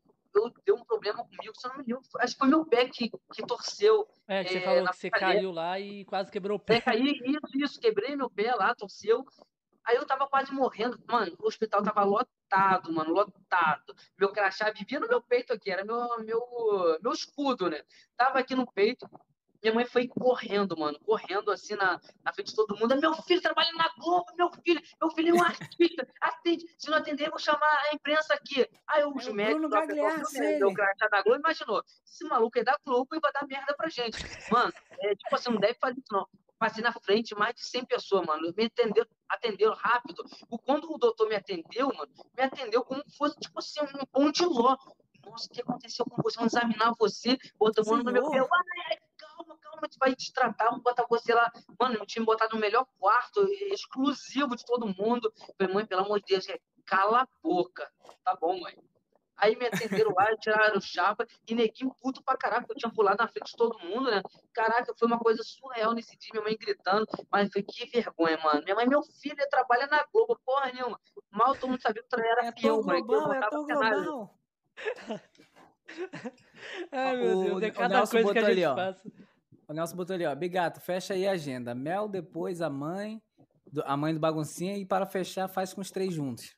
deu 0.65 0.75
um 0.75 0.83
problema 0.83 1.23
comigo, 1.23 1.53
se 1.55 1.67
não 1.67 1.77
me 1.77 1.83
lembro, 1.83 2.01
acho 2.17 2.33
que 2.33 2.39
foi 2.39 2.47
meu 2.47 2.65
pé 2.65 2.89
que, 2.89 3.09
que 3.09 3.45
torceu. 3.45 4.07
É, 4.27 4.43
que 4.43 4.49
você 4.49 4.57
é, 4.57 4.61
falou 4.61 4.89
que 4.89 4.97
você 4.97 5.09
caiu 5.11 5.51
lá 5.51 5.79
e 5.79 6.03
quase 6.05 6.31
quebrou 6.31 6.57
o 6.57 6.59
pé. 6.59 6.77
É, 6.77 6.81
caí, 6.81 7.21
isso, 7.23 7.57
isso, 7.63 7.79
quebrei 7.79 8.15
meu 8.15 8.31
pé 8.31 8.53
lá, 8.55 8.73
torceu. 8.73 9.23
Aí 9.85 9.95
eu 9.95 10.07
tava 10.07 10.27
quase 10.27 10.51
morrendo. 10.51 10.99
Mano, 11.07 11.37
o 11.39 11.47
hospital 11.47 11.83
tava 11.83 12.03
lotado, 12.03 12.91
mano, 12.91 13.13
lotado. 13.13 13.95
Meu 14.19 14.31
crachá 14.31 14.71
vivia 14.71 14.99
no 14.99 15.07
meu 15.07 15.21
peito 15.21 15.53
aqui, 15.53 15.69
era 15.69 15.85
meu, 15.85 16.17
meu, 16.21 16.99
meu 16.99 17.11
escudo, 17.11 17.69
né? 17.69 17.83
Tava 18.17 18.39
aqui 18.39 18.55
no 18.55 18.65
peito. 18.65 19.07
Minha 19.65 19.73
mãe 19.73 19.85
foi 19.85 20.07
correndo, 20.07 20.77
mano, 20.77 20.99
correndo 20.99 21.49
assim 21.49 21.73
na, 21.73 21.99
na 22.23 22.31
frente 22.31 22.51
de 22.51 22.55
todo 22.55 22.77
mundo. 22.77 22.95
Meu 23.01 23.15
filho 23.15 23.41
trabalha 23.41 23.71
na 23.73 23.91
Globo, 23.97 24.27
meu 24.37 24.51
filho, 24.63 24.79
meu 25.01 25.09
filho 25.09 25.29
é 25.29 25.33
um 25.33 25.43
artista. 25.43 26.07
Atende, 26.21 26.67
se 26.77 26.87
não 26.87 26.99
atender, 26.99 27.25
eu 27.25 27.31
vou 27.31 27.39
chamar 27.39 27.65
a 27.89 27.95
imprensa 27.95 28.35
aqui. 28.35 28.69
Aí 28.85 29.03
os 29.03 29.25
é 29.25 29.33
médicos, 29.33 29.65
o 29.65 30.73
crachá 30.75 31.07
da 31.09 31.23
Globo, 31.23 31.39
imaginou, 31.39 31.83
esse 32.05 32.23
maluco 32.25 32.59
é 32.59 32.63
da 32.63 32.77
Globo 32.85 33.15
e 33.15 33.19
vai 33.19 33.31
dar 33.31 33.47
merda 33.47 33.73
pra 33.75 33.89
gente. 33.89 34.23
Mano, 34.51 34.71
é, 34.99 35.15
tipo 35.15 35.35
assim, 35.35 35.49
não 35.49 35.59
deve 35.59 35.79
fazer 35.79 35.97
isso 35.97 36.13
não 36.13 36.27
passei 36.59 36.83
na 36.83 36.93
frente 36.93 37.35
mais 37.35 37.55
de 37.55 37.65
100 37.65 37.85
pessoas, 37.85 38.25
mano. 38.25 38.53
Me 38.55 38.65
atenderam, 38.65 39.07
atenderam 39.27 39.73
rápido. 39.73 40.23
Quando 40.63 40.93
o 40.93 40.97
doutor 40.99 41.27
me 41.27 41.35
atendeu, 41.35 41.87
mano, 41.87 42.11
me 42.37 42.43
atendeu 42.43 42.83
como 42.83 43.03
se 43.07 43.17
fosse, 43.17 43.35
tipo 43.39 43.57
assim, 43.57 43.79
um 43.81 44.05
pão 44.05 44.31
de 44.31 44.45
ló. 44.45 44.77
Nossa, 45.25 45.47
o 45.47 45.49
que 45.49 45.61
aconteceu 45.61 46.05
com 46.05 46.21
você? 46.21 46.37
Vamos 46.37 46.53
examinar 46.53 46.93
você, 46.99 47.37
botando 47.57 48.03
no 48.03 48.11
meu 48.11 48.29
pé. 48.29 48.39
Ai, 48.39 48.97
vai 49.99 50.15
te 50.15 50.33
tratar, 50.33 50.65
vamos 50.65 50.83
botar 50.83 51.05
você 51.09 51.33
lá. 51.33 51.51
Mano, 51.79 51.95
eu 51.95 52.05
tinha 52.05 52.21
me 52.21 52.25
botado 52.25 52.55
no 52.55 52.61
melhor 52.61 52.85
quarto, 52.99 53.41
exclusivo 53.71 54.55
de 54.55 54.65
todo 54.65 54.87
mundo. 54.87 55.31
Falei, 55.57 55.73
mãe, 55.73 55.85
pelo 55.85 56.01
amor 56.01 56.19
de 56.19 56.25
Deus, 56.27 56.45
cala 56.85 57.21
a 57.21 57.27
boca. 57.41 57.89
Tá 58.23 58.35
bom, 58.35 58.59
mãe. 58.59 58.75
Aí 59.37 59.55
me 59.57 59.65
atenderam 59.67 60.13
lá, 60.15 60.35
tiraram 60.39 60.77
o 60.77 60.81
chapa 60.81 61.27
e 61.47 61.53
neguinho 61.53 61.93
puto 62.01 62.23
pra 62.23 62.37
caraca, 62.37 62.65
eu 62.69 62.75
tinha 62.75 62.91
pulado 62.91 63.17
na 63.19 63.27
frente 63.27 63.51
de 63.51 63.57
todo 63.57 63.77
mundo, 63.79 64.09
né? 64.09 64.21
Caraca, 64.53 64.93
foi 64.97 65.07
uma 65.07 65.19
coisa 65.19 65.43
surreal 65.43 65.93
nesse 65.93 66.17
dia, 66.17 66.29
minha 66.33 66.43
mãe 66.43 66.57
gritando, 66.57 67.05
mas 67.29 67.51
foi 67.51 67.61
que 67.61 67.85
vergonha, 67.87 68.37
mano. 68.37 68.63
Minha 68.63 68.75
mãe, 68.75 68.87
meu 68.87 69.03
filho, 69.03 69.35
trabalha 69.49 69.87
na 69.87 70.05
Globo, 70.11 70.39
porra 70.45 70.71
nenhuma. 70.71 70.99
Mal 71.29 71.53
todo 71.55 71.69
mundo 71.69 71.81
sabia 71.81 72.01
que 72.01 72.15
eu 72.15 72.23
era 72.23 72.45
é 72.45 72.51
peão, 72.51 72.81
mano. 72.81 73.03
Global, 73.03 73.33
é 73.33 73.49
tão 73.49 73.65
global. 73.65 74.39
Ai, 76.91 77.17
meu 77.17 77.43
Deus, 77.43 77.61
é 77.61 77.71
cada 77.71 78.07
coisa 78.07 78.31
que 78.33 78.39
a 78.39 78.49
gente 78.49 78.63
ali, 78.63 78.75
passa. 78.75 79.11
O 79.67 79.73
Nelson 79.73 79.95
botou 79.95 80.13
ali, 80.13 80.25
ó. 80.25 80.35
Bigato, 80.35 80.79
fecha 80.79 81.13
aí 81.13 81.27
a 81.27 81.31
agenda. 81.31 81.73
Mel, 81.73 82.07
depois 82.07 82.61
a 82.61 82.69
mãe, 82.69 83.21
a 83.83 83.97
mãe 83.97 84.13
do 84.13 84.19
baguncinha, 84.19 84.77
e 84.77 84.85
para 84.85 85.05
fechar, 85.05 85.47
faz 85.47 85.73
com 85.73 85.81
os 85.81 85.91
três 85.91 86.13
juntos. 86.13 86.55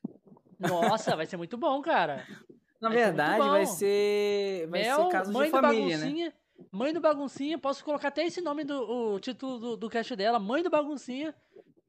Nossa, 0.60 1.16
vai 1.16 1.26
ser 1.26 1.38
muito 1.38 1.58
bom, 1.58 1.82
cara. 1.82 2.26
Na 2.82 2.90
vai 2.90 2.98
verdade, 2.98 3.44
ser 3.44 3.50
vai 3.50 3.66
ser. 3.66 4.68
Vai 4.68 4.82
Mel, 4.84 5.06
ser 5.06 5.12
caso 5.12 5.34
mãe 5.34 5.46
de 5.46 5.52
família, 5.52 5.98
né? 5.98 6.34
Mãe 6.72 6.94
do 6.94 7.00
Baguncinha, 7.00 7.58
posso 7.58 7.84
colocar 7.84 8.10
até 8.10 8.26
esse 8.26 8.42
nome 8.42 8.64
do 8.64 9.14
o 9.14 9.20
título 9.20 9.60
do, 9.60 9.78
do 9.78 9.90
cast 9.90 10.16
dela, 10.16 10.40
Mãe 10.40 10.62
do 10.62 10.70
Baguncinha. 10.70 11.34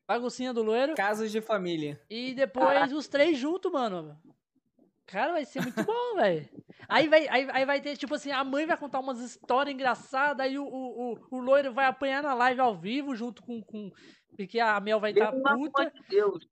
Baguncinha 0.07 0.55
do 0.55 0.63
loiro. 0.63 0.95
Casos 0.95 1.31
de 1.31 1.41
família. 1.43 2.01
E 2.09 2.33
depois 2.35 2.93
os 2.93 3.09
três 3.09 3.37
juntos, 3.39 3.71
mano. 3.71 4.19
Cara, 5.05 5.33
vai 5.33 5.45
ser 5.45 5.61
muito 5.61 5.83
bom, 5.85 6.17
velho. 6.17 6.49
Aí 6.89 7.07
vai, 7.07 7.29
aí, 7.29 7.47
aí 7.53 7.65
vai 7.67 7.81
ter, 7.83 7.97
tipo 7.99 8.15
assim, 8.15 8.31
a 8.31 8.43
mãe 8.43 8.65
vai 8.65 8.77
contar 8.77 9.01
umas 9.01 9.21
histórias 9.21 9.75
engraçadas, 9.75 10.47
aí 10.47 10.59
o, 10.59 10.65
o, 10.65 11.13
o, 11.13 11.19
o 11.33 11.39
loiro 11.39 11.71
vai 11.73 11.85
apanhar 11.85 12.23
na 12.23 12.33
live 12.33 12.61
ao 12.61 12.75
vivo 12.75 13.15
junto 13.15 13.43
com. 13.43 13.63
com 13.63 13.93
porque 14.35 14.61
a 14.61 14.79
Mel 14.81 15.01
vai 15.01 15.11
estar 15.11 15.33
tá 15.33 15.55
puta. 15.55 15.93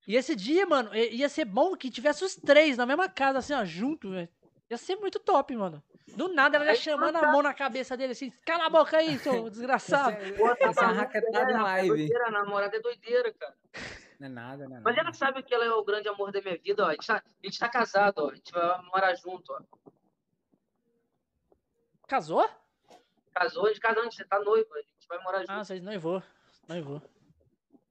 E 0.06 0.16
esse 0.16 0.34
dia, 0.34 0.66
mano, 0.66 0.94
ia 0.94 1.28
ser 1.28 1.44
bom 1.44 1.74
que 1.76 1.89
tivesse 1.89 2.24
os 2.24 2.34
três 2.34 2.76
na 2.76 2.84
mesma 2.84 3.08
casa, 3.08 3.39
assim, 3.39 3.55
ó, 3.55 3.65
junto, 3.65 4.10
velho. 4.10 4.28
Ia 4.68 4.76
ser 4.76 4.97
muito 4.97 5.20
top, 5.20 5.55
mano. 5.56 5.82
Do 6.16 6.28
nada 6.28 6.56
ela 6.56 6.66
já 6.66 6.74
chamando 6.74 7.16
a 7.16 7.31
mão 7.31 7.42
na 7.42 7.55
cabeça 7.55 7.97
dele 7.97 8.12
assim, 8.12 8.32
cala 8.44 8.66
a 8.66 8.70
boca 8.70 8.97
aí, 8.97 9.18
seu 9.18 9.48
desgraçado. 9.50 10.16
Essa 10.60 10.84
é 10.84 10.92
raquetada 10.92 11.52
em 11.52 11.62
live. 11.62 11.89
Doideira, 11.89 12.26
a 12.26 12.31
namorada 12.31 12.76
é 12.76 12.81
doideira, 12.81 13.32
cara. 13.32 13.55
Não 14.18 14.26
é 14.26 14.31
nada, 14.31 14.68
não 14.68 14.76
é 14.78 14.81
Mas 14.81 14.97
ela 14.98 15.12
sabe 15.12 15.42
que 15.42 15.55
ela 15.55 15.65
é 15.65 15.70
o 15.70 15.84
grande 15.84 16.08
amor 16.08 16.32
da 16.32 16.40
minha 16.40 16.58
vida, 16.58 16.84
ó. 16.84 16.89
A 16.89 16.92
gente 16.92 17.06
tá, 17.06 17.16
a 17.16 17.47
gente 17.47 17.58
tá 17.58 17.68
casado, 17.68 18.18
ó. 18.18 18.31
A 18.31 18.34
gente 18.34 18.52
vai 18.52 18.82
morar 18.84 19.15
junto, 19.15 19.52
ó. 19.52 19.60
Casou? 22.07 22.49
Casou, 23.35 23.67
a 23.67 23.68
gente 23.68 23.81
casou, 23.81 24.02
a 24.02 24.05
gente 24.05 24.25
tá 24.25 24.39
noivo, 24.41 24.68
a 24.75 24.78
gente 24.78 25.09
vai 25.09 25.23
morar 25.23 25.39
ah, 25.39 25.41
junto. 25.41 25.52
Ah, 25.52 25.65
vocês 25.65 25.83
noivou. 25.83 26.23
Noivou. 26.68 27.02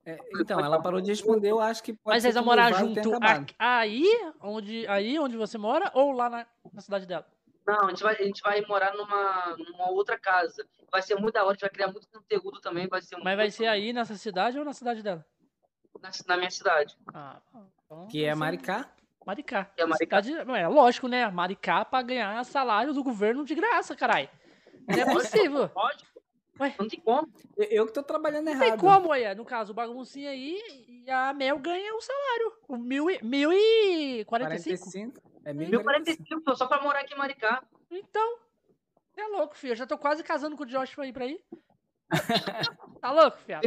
É, 0.06 0.18
então, 0.40 0.60
ela 0.60 0.82
parou 0.82 1.02
de 1.02 1.10
responder, 1.10 1.50
eu 1.50 1.60
acho 1.60 1.82
que 1.82 1.92
pode 1.92 2.16
Mas 2.16 2.24
vocês 2.24 2.36
vão 2.36 2.46
morar 2.46 2.72
junto 2.74 3.12
aí 3.58 4.06
onde, 4.40 4.88
aí 4.88 5.18
onde 5.18 5.36
você 5.36 5.58
mora 5.58 5.92
ou 5.96 6.12
lá 6.12 6.30
na, 6.30 6.48
na 6.72 6.82
cidade 6.82 7.08
dela? 7.08 7.26
Não, 7.66 7.88
a 7.88 7.90
gente, 7.90 8.04
vai, 8.04 8.16
a 8.16 8.24
gente 8.24 8.42
vai 8.42 8.62
morar 8.62 8.94
numa, 8.94 9.56
numa 9.58 9.90
outra 9.90 10.20
casa. 10.20 10.64
Vai 10.92 11.02
ser 11.02 11.16
muito 11.16 11.34
da 11.34 11.42
hora, 11.42 11.52
a 11.52 11.54
gente 11.54 11.62
vai 11.62 11.70
criar 11.72 11.88
muito 11.88 12.08
conteúdo 12.08 12.62
também. 12.62 12.88
Vai 12.88 13.02
ser 13.02 13.18
Mas 13.18 13.36
vai 13.36 13.50
ser 13.50 13.66
aí 13.66 13.92
nessa 13.92 14.16
cidade 14.16 14.60
ou 14.60 14.64
na 14.64 14.74
cidade 14.74 15.02
dela? 15.02 15.26
Na, 16.00 16.12
na 16.28 16.38
minha 16.38 16.52
cidade. 16.52 16.96
Ah, 17.12 17.42
então, 17.86 18.08
que 18.08 18.24
é 18.24 18.36
Maricá? 18.36 18.95
Maricá. 19.26 19.72
É 19.76 19.86
Maricá. 19.86 20.22
Cidade, 20.24 20.52
é 20.56 20.68
lógico, 20.68 21.08
né? 21.08 21.28
Maricá 21.30 21.84
pra 21.84 22.02
ganhar 22.02 22.44
salário 22.46 22.94
do 22.94 23.04
governo 23.04 23.44
de 23.44 23.56
graça, 23.56 23.96
caralho. 23.96 24.30
Não 24.88 25.00
é 25.00 25.06
possível. 25.12 25.70
Pode. 25.70 26.06
Ué? 26.60 26.74
Não 26.80 26.88
tem 26.88 27.00
como. 27.02 27.28
Eu 27.58 27.86
que 27.88 27.94
tô 27.94 28.02
trabalhando 28.04 28.48
errado. 28.48 28.62
Não 28.62 28.70
tem 28.70 28.80
como, 28.80 29.14
é. 29.14 29.36
No 29.36 29.44
caso, 29.44 29.72
o 29.72 29.76
baguncinha 29.76 30.30
aí 30.30 30.62
e 30.88 31.10
a 31.10 31.34
Mel 31.34 31.60
ganha 31.60 31.94
o 31.96 32.02
salário. 32.02 32.54
O 32.68 32.78
mil 32.78 33.10
e, 33.10 33.22
mil 33.24 33.52
e 33.52 34.24
45? 34.26 35.22
É 35.44 35.54
mil 35.54 35.82
e 35.82 35.84
45, 35.84 36.56
só 36.56 36.66
pra 36.68 36.82
morar 36.82 37.00
aqui 37.02 37.14
em 37.14 37.18
Maricá. 37.18 37.62
Então, 37.92 38.38
é 39.18 39.28
louco, 39.28 39.56
filho. 39.58 39.72
Eu 39.74 39.76
já 39.76 39.86
tô 39.86 39.98
quase 39.98 40.24
casando 40.24 40.56
com 40.56 40.64
o 40.64 40.66
Josh 40.66 40.96
pra 40.96 41.08
ir 41.08 41.14
pra 41.14 41.26
aí. 41.26 41.40
tá 43.02 43.12
louco, 43.12 43.38
filho? 43.40 43.60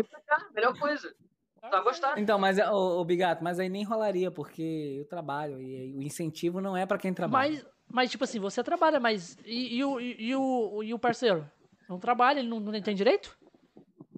Melhor 0.55 0.79
coisa. 0.79 1.15
Tá 1.61 1.81
gostando. 1.81 2.21
Então, 2.21 2.39
mas, 2.39 2.59
ô, 2.59 3.01
ô, 3.01 3.05
Bigato, 3.05 3.43
mas 3.43 3.59
aí 3.59 3.69
nem 3.69 3.85
rolaria, 3.85 4.31
porque 4.31 4.97
eu 4.99 5.05
trabalho 5.07 5.61
e 5.61 5.95
o 5.95 6.03
incentivo 6.03 6.61
não 6.61 6.77
é 6.77 6.87
pra 6.87 6.99
quem 6.99 7.13
trabalha. 7.13 7.51
Mas, 7.51 7.67
mas 7.91 8.11
tipo 8.11 8.25
assim, 8.25 8.39
você 8.39 8.63
trabalha, 8.63 9.01
mas 9.01 9.37
e, 9.45 9.77
e, 9.79 9.85
o, 9.85 10.01
e, 10.01 10.37
o, 10.37 10.83
e 10.83 10.95
o 10.95 10.99
parceiro? 10.99 11.49
Não 11.89 11.99
trabalha, 11.99 12.39
ele 12.41 12.49
não, 12.49 12.61
não 12.61 12.81
tem 12.81 12.95
direito? 12.95 13.37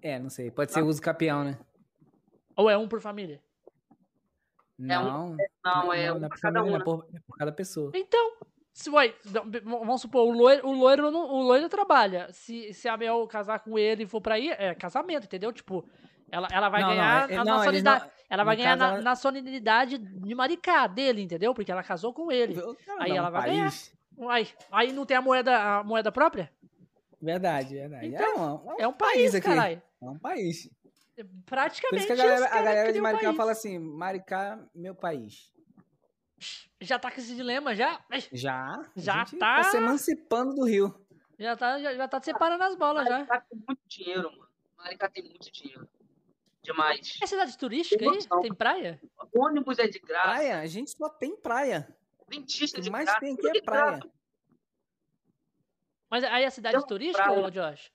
É, 0.02 0.19
não 0.19 0.31
sei. 0.31 0.51
Pode 0.51 0.73
ser 0.73 0.83
uso 0.83 1.01
capião, 1.01 1.44
né? 1.44 1.59
Ou 2.57 2.69
é 2.69 2.77
um 2.77 2.89
por 2.89 3.01
família? 3.01 3.41
Não. 4.78 5.07
É 5.07 5.12
um, 5.12 5.36
não, 5.65 5.93
é, 5.93 6.12
um 6.12 6.20
por 6.20 6.41
cada 6.41 6.62
um, 6.62 6.77
é 6.77 6.83
por, 6.83 7.07
é 7.15 7.20
por 7.20 7.36
cada 7.36 7.52
pessoa. 7.52 7.93
Então, 7.94 8.33
se, 8.73 8.89
ué, 8.91 9.15
vamos 9.62 10.01
supor, 10.01 10.27
o 10.27 10.33
loiro, 10.33 10.67
o 10.67 10.73
loiro, 10.73 11.10
não, 11.10 11.28
o 11.28 11.43
loiro 11.43 11.69
trabalha. 11.69 12.33
Se, 12.33 12.73
se 12.73 12.89
a 12.89 12.97
Mel 12.97 13.27
casar 13.27 13.60
com 13.60 13.78
ele 13.78 14.05
e 14.05 14.07
for 14.07 14.20
pra 14.20 14.39
ir, 14.39 14.51
é 14.59 14.75
casamento, 14.75 15.25
entendeu? 15.25 15.52
Tipo, 15.52 15.86
ela, 16.31 16.49
ela 16.50 16.68
vai 16.68 16.81
não, 16.83 16.89
ganhar 16.89 17.28
não, 17.28 17.34
é, 17.34 17.39
a 17.39 17.44
não, 17.44 17.55
nacionalidade. 17.57 18.05
Não, 18.05 18.10
ela 18.31 18.44
vai 18.44 18.57
ganhar 18.57 18.76
na, 18.76 18.89
ela... 18.89 19.02
nacionalidade 19.02 19.99
de 19.99 20.34
Maricá 20.34 20.86
dele, 20.86 21.23
entendeu? 21.23 21.52
Porque 21.52 21.73
ela 21.73 21.83
casou 21.83 22.12
com 22.12 22.31
ele. 22.31 22.55
Aí 22.99 23.17
ela 23.17 23.31
vai 23.31 23.42
país. 23.42 23.55
ganhar. 24.17 24.31
Uai, 24.31 24.49
aí 24.70 24.92
não 24.92 25.07
tem 25.07 25.17
a 25.17 25.23
moeda, 25.23 25.78
a 25.78 25.84
moeda 25.84 26.12
própria? 26.12 26.52
Verdade, 27.20 27.75
verdade. 27.75 28.07
Então, 28.07 28.65
é, 28.68 28.73
um, 28.73 28.81
é 28.81 28.89
um 28.89 28.92
país, 28.92 29.34
aqui. 29.34 29.47
caralho. 29.47 29.83
É 30.00 30.09
um 30.09 30.18
país. 30.18 30.70
Praticamente. 31.44 31.89
Por 31.91 31.97
isso 31.97 32.07
que 32.07 32.12
a 32.12 32.17
galera, 32.17 32.47
a 32.47 32.62
galera 32.62 32.92
de 32.92 33.00
Maricá 33.00 33.34
fala 33.34 33.52
assim: 33.52 33.78
Maricá, 33.78 34.59
meu 34.75 34.94
país. 34.94 35.52
Já 36.81 36.99
tá 36.99 37.10
com 37.10 37.20
esse 37.20 37.34
dilema, 37.34 37.75
já? 37.75 38.00
Já. 38.33 38.83
Já 38.97 39.25
tá. 39.26 39.36
Tá 39.39 39.65
se 39.65 39.76
emancipando 39.76 40.55
do 40.55 40.65
Rio. 40.65 40.94
Já 41.39 41.57
tá, 41.57 41.78
já, 41.78 41.94
já 41.94 42.09
tá 42.09 42.23
separando 42.23 42.65
as 42.65 42.75
bolas, 42.75 43.07
já. 43.07 43.18
Maricá 43.18 43.41
tem 43.41 43.59
muito 43.67 43.81
dinheiro, 43.86 44.31
mano. 44.31 44.49
Maricá 44.78 45.09
tem 45.10 45.25
muito 45.25 45.52
dinheiro. 45.52 45.89
Demais. 46.73 47.18
É 47.23 47.26
cidade 47.26 47.57
turística 47.58 48.05
aí? 48.05 48.18
Tem 48.42 48.55
praia? 48.55 49.00
O 49.34 49.44
ônibus 49.44 49.78
é 49.78 49.89
de 49.89 49.99
graça. 49.99 50.28
Praia? 50.28 50.60
A 50.60 50.66
gente 50.66 50.90
só 50.90 51.08
tem 51.08 51.36
praia. 51.36 51.89
Dentista 52.28 52.81
de 52.81 52.90
mais 52.90 53.07
graça. 53.07 53.20
tem 53.20 53.34
aqui 53.34 53.58
é 53.58 53.62
praia. 53.62 54.00
Mas 56.10 56.24
aí 56.24 56.44
a 56.44 56.50
cidade 56.50 56.86
turística, 56.86 57.31
ou 57.32 57.50
Josh? 57.50 57.92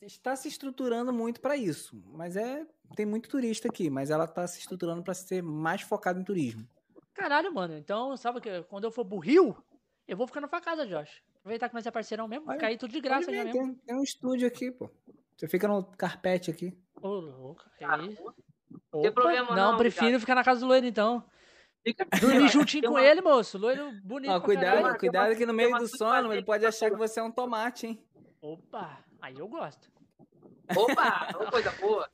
Está 0.00 0.36
se 0.36 0.46
estruturando 0.48 1.12
muito 1.12 1.40
para 1.40 1.56
isso, 1.56 2.00
mas 2.12 2.36
é 2.36 2.66
tem 2.94 3.04
muito 3.04 3.28
turista 3.28 3.68
aqui, 3.68 3.90
mas 3.90 4.10
ela 4.10 4.24
está 4.24 4.46
se 4.46 4.60
estruturando 4.60 5.02
para 5.02 5.14
ser 5.14 5.42
mais 5.42 5.82
focada 5.82 6.20
em 6.20 6.24
turismo. 6.24 6.68
Caralho, 7.14 7.52
mano. 7.52 7.76
Então, 7.76 8.16
sabe 8.16 8.40
que 8.40 8.62
quando 8.64 8.84
eu 8.84 8.90
for 8.90 9.04
pro 9.04 9.18
Rio, 9.18 9.56
eu 10.06 10.16
vou 10.16 10.26
ficar 10.26 10.40
na 10.40 10.48
sua 10.48 10.60
casa, 10.60 10.86
Josh. 10.86 11.22
Aproveitar 11.38 11.68
que 11.68 11.74
nós 11.74 11.86
é 11.86 11.90
parceirão 11.90 12.28
mesmo, 12.28 12.44
vai 12.44 12.58
cair 12.58 12.76
tudo 12.76 12.92
de 12.92 13.00
graça 13.00 13.30
mesmo. 13.30 13.52
Tem, 13.52 13.74
tem, 13.74 13.96
um 13.96 14.02
estúdio 14.02 14.46
aqui, 14.46 14.70
pô. 14.70 14.90
Você 15.36 15.46
fica 15.48 15.68
no 15.68 15.84
carpete 15.84 16.50
aqui. 16.50 16.76
Ô, 17.00 17.08
louco. 17.08 17.64
Aí. 17.80 18.18
Não 18.92 19.02
tem 19.02 19.12
problema 19.12 19.54
não. 19.54 19.72
Não, 19.72 19.76
prefiro 19.76 20.18
ficar 20.18 20.34
na 20.34 20.44
casa 20.44 20.60
do 20.60 20.66
loiro, 20.66 20.86
então. 20.86 21.24
Dormir 22.20 22.48
juntinho 22.48 22.84
com 22.84 22.94
uma... 22.94 23.02
ele, 23.02 23.20
moço. 23.20 23.58
Loiro 23.58 23.92
bonito. 24.02 24.30
Ó, 24.30 24.40
cuidado, 24.40 24.98
cuidado 24.98 25.36
que 25.36 25.46
no 25.46 25.52
meio 25.52 25.76
do 25.78 25.86
sono 25.86 26.32
ele 26.32 26.42
pode 26.42 26.66
achar 26.66 26.90
que 26.90 26.96
você 26.96 27.20
é 27.20 27.22
um 27.22 27.30
tomate, 27.30 27.86
hein? 27.86 28.02
Opa, 28.40 29.04
aí 29.20 29.38
eu 29.38 29.46
gosto. 29.46 29.90
Opa, 30.74 31.28
coisa 31.50 31.70
boa. 31.72 32.08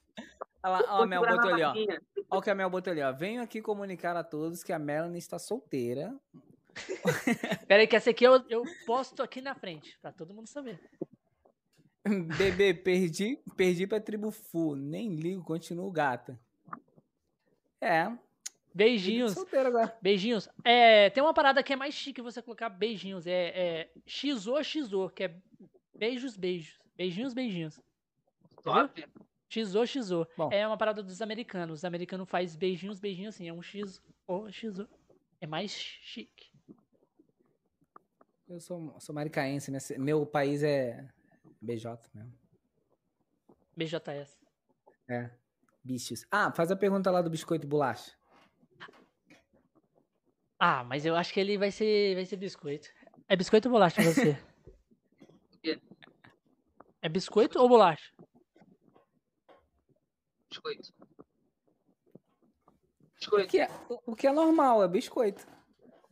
Olha 0.65 0.73
lá, 0.73 0.85
ó, 0.89 1.03
a 1.03 1.07
Mel 1.07 1.23
botou 1.23 1.53
ali, 1.53 1.63
ó. 1.63 1.73
Olha 1.73 2.39
o 2.39 2.43
que 2.43 2.51
a 2.51 2.55
Mel 2.55 2.71
botou 2.71 2.91
ali, 2.91 3.03
ó. 3.03 3.13
Venho 3.13 3.43
aqui 3.43 3.61
comunicar 3.63 4.17
a 4.17 4.23
todos 4.23 4.63
que 4.63 4.73
a 4.73 4.79
Melanie 4.79 5.19
está 5.19 5.39
solteira. 5.39 6.15
Pera 7.67 7.83
aí, 7.83 7.87
que 7.87 7.97
essa 7.97 8.11
aqui 8.11 8.25
eu, 8.25 8.43
eu 8.49 8.63
posto 8.87 9.23
aqui 9.23 9.41
na 9.41 9.55
frente, 9.55 9.99
pra 10.01 10.13
todo 10.13 10.35
mundo 10.35 10.47
saber. 10.49 10.81
Bebê, 12.37 12.75
perdi, 12.75 13.39
perdi 13.57 13.87
pra 13.87 14.01
tribo 14.01 14.31
full. 14.31 14.75
Nem 14.75 15.15
ligo, 15.15 15.45
continuo 15.45 15.91
gata. 15.91 16.39
É. 17.81 18.11
Beijinhos. 18.75 19.35
Beijinhos. 20.01 20.49
É, 20.65 21.11
tem 21.11 21.23
uma 21.23 21.35
parada 21.35 21.63
que 21.63 21.73
é 21.73 21.77
mais 21.77 21.95
chique 21.95 22.23
você 22.23 22.41
colocar 22.41 22.69
beijinhos. 22.69 23.27
É, 23.27 23.53
é 23.55 23.91
XO, 24.07 24.63
XO, 24.65 25.11
que 25.11 25.25
é 25.25 25.37
beijos, 25.95 26.37
beijos. 26.37 26.79
Beijinhos, 26.97 27.35
beijinhos. 27.35 27.81
Top. 28.63 29.05
XO, 29.49 29.87
XO. 29.87 30.27
Bom. 30.37 30.51
É 30.51 30.67
uma 30.67 30.79
parada 30.79 31.03
dos 31.03 31.21
americanos. 31.21 31.81
Os 31.81 31.85
americanos 31.85 32.29
faz 32.29 32.57
beijinhos, 32.57 32.99
beijinhos 32.99 33.35
assim. 33.35 33.49
É 33.49 33.53
um 33.53 33.63
XO, 33.63 34.01
XO. 34.51 34.89
É 35.41 35.47
mais 35.47 35.71
chique. 35.73 36.51
Eu 38.49 38.61
sou, 38.61 38.95
sou 38.99 39.15
maricaense, 39.15 39.71
né? 39.71 39.79
Meu 39.99 40.25
país 40.27 40.63
é 40.63 41.09
BJ 41.63 42.11
mesmo. 42.13 42.33
BJS. 43.77 44.39
É. 45.09 45.31
Bichos. 45.85 46.27
Ah, 46.31 46.53
faz 46.53 46.71
a 46.71 46.77
pergunta 46.77 47.11
lá 47.11 47.23
do 47.23 47.31
biscoito 47.31 47.67
bolacha. 47.67 48.13
Ah, 50.59 50.85
mas 50.85 51.05
eu 51.05 51.17
acho 51.17 51.33
que 51.33 51.41
ele 51.41 51.59
vai 51.59 51.71
ser, 51.71 52.15
vai 52.15 52.25
ser 52.25 52.37
biscoito. 52.37 52.89
É 53.29 53.37
biscoito 53.37 53.69
ou 53.69 53.73
bolacha 53.73 53.97
pra 53.97 54.05
você? 54.05 54.39
é 57.03 57.09
biscoito 57.09 57.59
ou 57.59 57.69
bolacha? 57.69 58.13
Biscoito. 60.49 60.93
Biscoito. 63.17 63.47
O 63.47 63.51
que 63.51 63.61
é, 63.61 63.69
o 64.07 64.17
que 64.17 64.27
é 64.27 64.33
normal, 64.33 64.85
é 64.85 64.89
biscoito. 64.89 65.47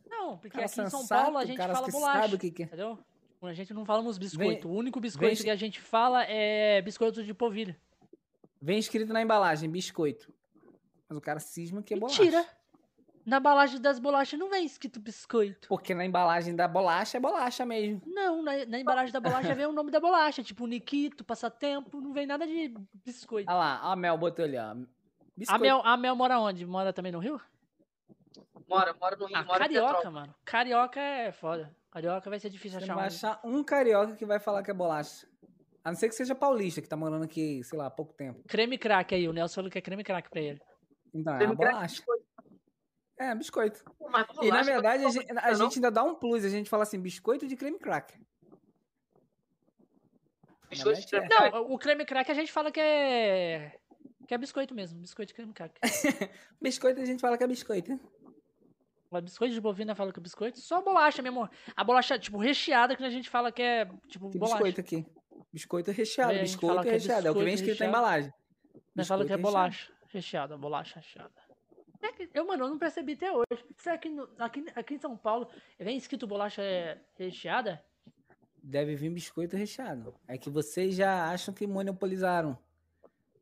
Não, 0.05 0.37
porque 0.37 0.57
cara 0.57 0.65
aqui 0.65 0.81
em 0.81 0.89
São 0.89 1.07
Paulo 1.07 1.37
a 1.37 1.45
gente 1.45 1.57
fala 1.57 1.87
bolacha. 1.87 2.21
Sabe 2.21 2.35
o 2.35 2.39
que, 2.39 2.51
que 2.51 2.63
é. 2.63 2.65
Entendeu? 2.65 2.99
A 3.41 3.53
gente 3.53 3.73
não 3.73 3.83
falamos 3.85 4.17
biscoito. 4.17 4.67
Vem, 4.67 4.75
o 4.75 4.79
único 4.79 4.99
biscoito 4.99 5.35
vem, 5.35 5.43
que 5.45 5.49
a 5.49 5.55
gente 5.55 5.81
fala 5.81 6.23
é 6.25 6.81
biscoito 6.81 7.23
de 7.23 7.33
polvilho. 7.33 7.75
Vem 8.61 8.77
escrito 8.77 9.11
na 9.11 9.21
embalagem, 9.21 9.69
biscoito. 9.69 10.31
Mas 11.09 11.17
o 11.17 11.21
cara 11.21 11.39
cisma 11.39 11.81
que 11.81 11.93
é 11.93 11.97
bolacha. 11.97 12.21
Mentira. 12.21 12.45
Na 13.25 13.37
embalagem 13.37 13.79
das 13.79 13.99
bolachas 13.99 14.39
não 14.39 14.49
vem 14.49 14.65
escrito 14.65 14.99
biscoito. 14.99 15.67
Porque 15.67 15.93
na 15.93 16.05
embalagem 16.05 16.55
da 16.55 16.67
bolacha 16.67 17.17
é 17.17 17.19
bolacha 17.19 17.65
mesmo. 17.65 18.01
Não, 18.05 18.41
na, 18.41 18.65
na 18.65 18.79
embalagem 18.79 19.11
da 19.11 19.19
bolacha 19.19 19.53
vem 19.55 19.65
o 19.65 19.71
nome 19.71 19.91
da 19.91 19.99
bolacha. 19.99 20.43
Tipo, 20.43 20.65
Nikito, 20.67 21.23
Passatempo, 21.23 21.99
não 21.99 22.13
vem 22.13 22.27
nada 22.27 22.45
de 22.45 22.73
biscoito. 23.05 23.49
Olha 23.49 23.59
lá, 23.59 23.91
a 23.91 23.95
Mel 23.95 24.17
botou 24.17 24.45
ali, 24.45 24.57
ó. 24.57 24.75
A 25.47 25.57
Mel, 25.57 25.81
a 25.83 25.97
Mel 25.97 26.15
mora 26.15 26.39
onde? 26.39 26.65
Mora 26.65 26.93
também 26.93 27.11
no 27.11 27.19
Rio? 27.19 27.41
Mora, 28.67 28.95
mora 28.99 29.15
no 29.15 29.25
Rio, 29.25 29.37
ah, 29.37 29.43
mora 29.43 29.59
Carioca, 29.59 30.11
mano. 30.11 30.35
Carioca 30.45 30.99
é 30.99 31.31
foda. 31.31 31.75
Carioca 31.91 32.29
vai 32.29 32.39
ser 32.39 32.49
difícil 32.49 32.79
Você 32.79 32.85
achar 32.85 32.95
vai 32.95 33.03
um. 33.03 33.07
achar 33.07 33.41
um 33.43 33.63
carioca 33.63 34.15
que 34.15 34.25
vai 34.25 34.39
falar 34.39 34.63
que 34.63 34.71
é 34.71 34.73
bolacha. 34.73 35.27
A 35.83 35.91
não 35.91 35.97
ser 35.97 36.07
que 36.07 36.15
seja 36.15 36.33
paulista, 36.33 36.81
que 36.81 36.87
tá 36.87 36.95
morando 36.95 37.25
aqui, 37.25 37.61
sei 37.63 37.77
lá, 37.77 37.87
há 37.87 37.91
pouco 37.91 38.13
tempo. 38.13 38.41
Creme 38.47 38.77
crack 38.77 39.13
aí, 39.13 39.27
o 39.27 39.33
Nelson 39.33 39.55
falou 39.55 39.71
que 39.71 39.77
é 39.77 39.81
creme 39.81 40.03
crack 40.03 40.29
pra 40.29 40.39
ele. 40.39 40.61
Então, 41.13 41.35
creme 41.35 41.53
é 41.53 41.55
bolacha. 41.55 42.03
É, 43.17 43.35
biscoito. 43.35 43.83
e 44.41 44.49
na 44.49 44.63
verdade, 44.63 45.05
a, 45.05 45.09
gente, 45.09 45.31
a 45.37 45.53
gente, 45.53 45.75
ainda 45.77 45.91
dá 45.91 46.03
um 46.03 46.15
plus, 46.15 46.45
a 46.45 46.49
gente 46.49 46.69
fala 46.69 46.83
assim, 46.83 46.99
biscoito 46.99 47.47
de 47.47 47.55
creme 47.55 47.77
crack. 47.77 48.17
Biscoito 50.69 51.01
de 51.01 51.07
creme 51.07 51.27
crack. 51.27 51.51
Não, 51.51 51.71
o 51.71 51.77
creme 51.77 52.05
crack 52.05 52.31
a 52.31 52.33
gente 52.33 52.51
fala 52.51 52.71
que 52.71 52.79
é. 52.79 53.75
Que 54.27 54.33
é 54.33 54.37
biscoito 54.37 54.73
mesmo, 54.73 54.99
biscoito 54.99 55.27
de 55.27 55.33
creme 55.33 55.53
crack. 55.53 55.73
biscoito 56.61 57.01
a 57.01 57.05
gente 57.05 57.19
fala 57.19 57.37
que 57.37 57.43
é 57.43 57.47
biscoito. 57.47 57.99
Mas 59.11 59.25
biscoito 59.25 59.53
de 59.53 59.59
bovina 59.59 59.93
fala 59.93 60.13
que 60.13 60.19
é 60.19 60.23
biscoito? 60.23 60.57
Só 60.59 60.81
bolacha 60.81 61.21
mesmo. 61.21 61.49
A 61.75 61.83
bolacha, 61.83 62.17
tipo, 62.17 62.37
recheada, 62.37 62.95
que 62.95 63.03
a 63.03 63.09
gente 63.09 63.29
fala 63.29 63.51
que 63.51 63.61
é, 63.61 63.85
tipo, 64.07 64.29
que 64.29 64.39
bolacha. 64.39 64.63
biscoito 64.63 64.79
aqui. 64.79 65.05
Biscoito 65.51 65.91
recheado, 65.91 66.39
biscoito 66.39 66.87
é 66.87 66.91
recheado. 66.91 67.27
É 67.27 67.31
o 67.31 67.35
que 67.35 67.43
vem 67.43 67.53
escrito 67.53 67.71
recheado. 67.73 67.91
na 67.91 67.97
embalagem. 67.99 68.33
Nós 68.95 69.07
fala 69.07 69.25
que 69.25 69.33
é 69.33 69.37
bolacha 69.37 69.91
recheada, 70.07 70.57
bolacha 70.57 70.95
recheada. 70.99 71.33
É 72.01 72.29
eu, 72.33 72.47
mano, 72.47 72.63
eu 72.63 72.69
não 72.69 72.79
percebi 72.79 73.13
até 73.13 73.29
hoje. 73.31 73.65
Será 73.75 73.97
que 73.97 74.07
no, 74.07 74.29
aqui, 74.39 74.65
aqui 74.73 74.93
em 74.93 74.97
São 74.97 75.17
Paulo 75.17 75.49
vem 75.77 75.97
escrito 75.97 76.25
bolacha 76.25 76.61
recheada? 77.15 77.83
Deve 78.63 78.95
vir 78.95 79.09
biscoito 79.09 79.57
recheado. 79.57 80.15
É 80.25 80.37
que 80.37 80.49
vocês 80.49 80.95
já 80.95 81.29
acham 81.29 81.53
que 81.53 81.67
monopolizaram. 81.67 82.57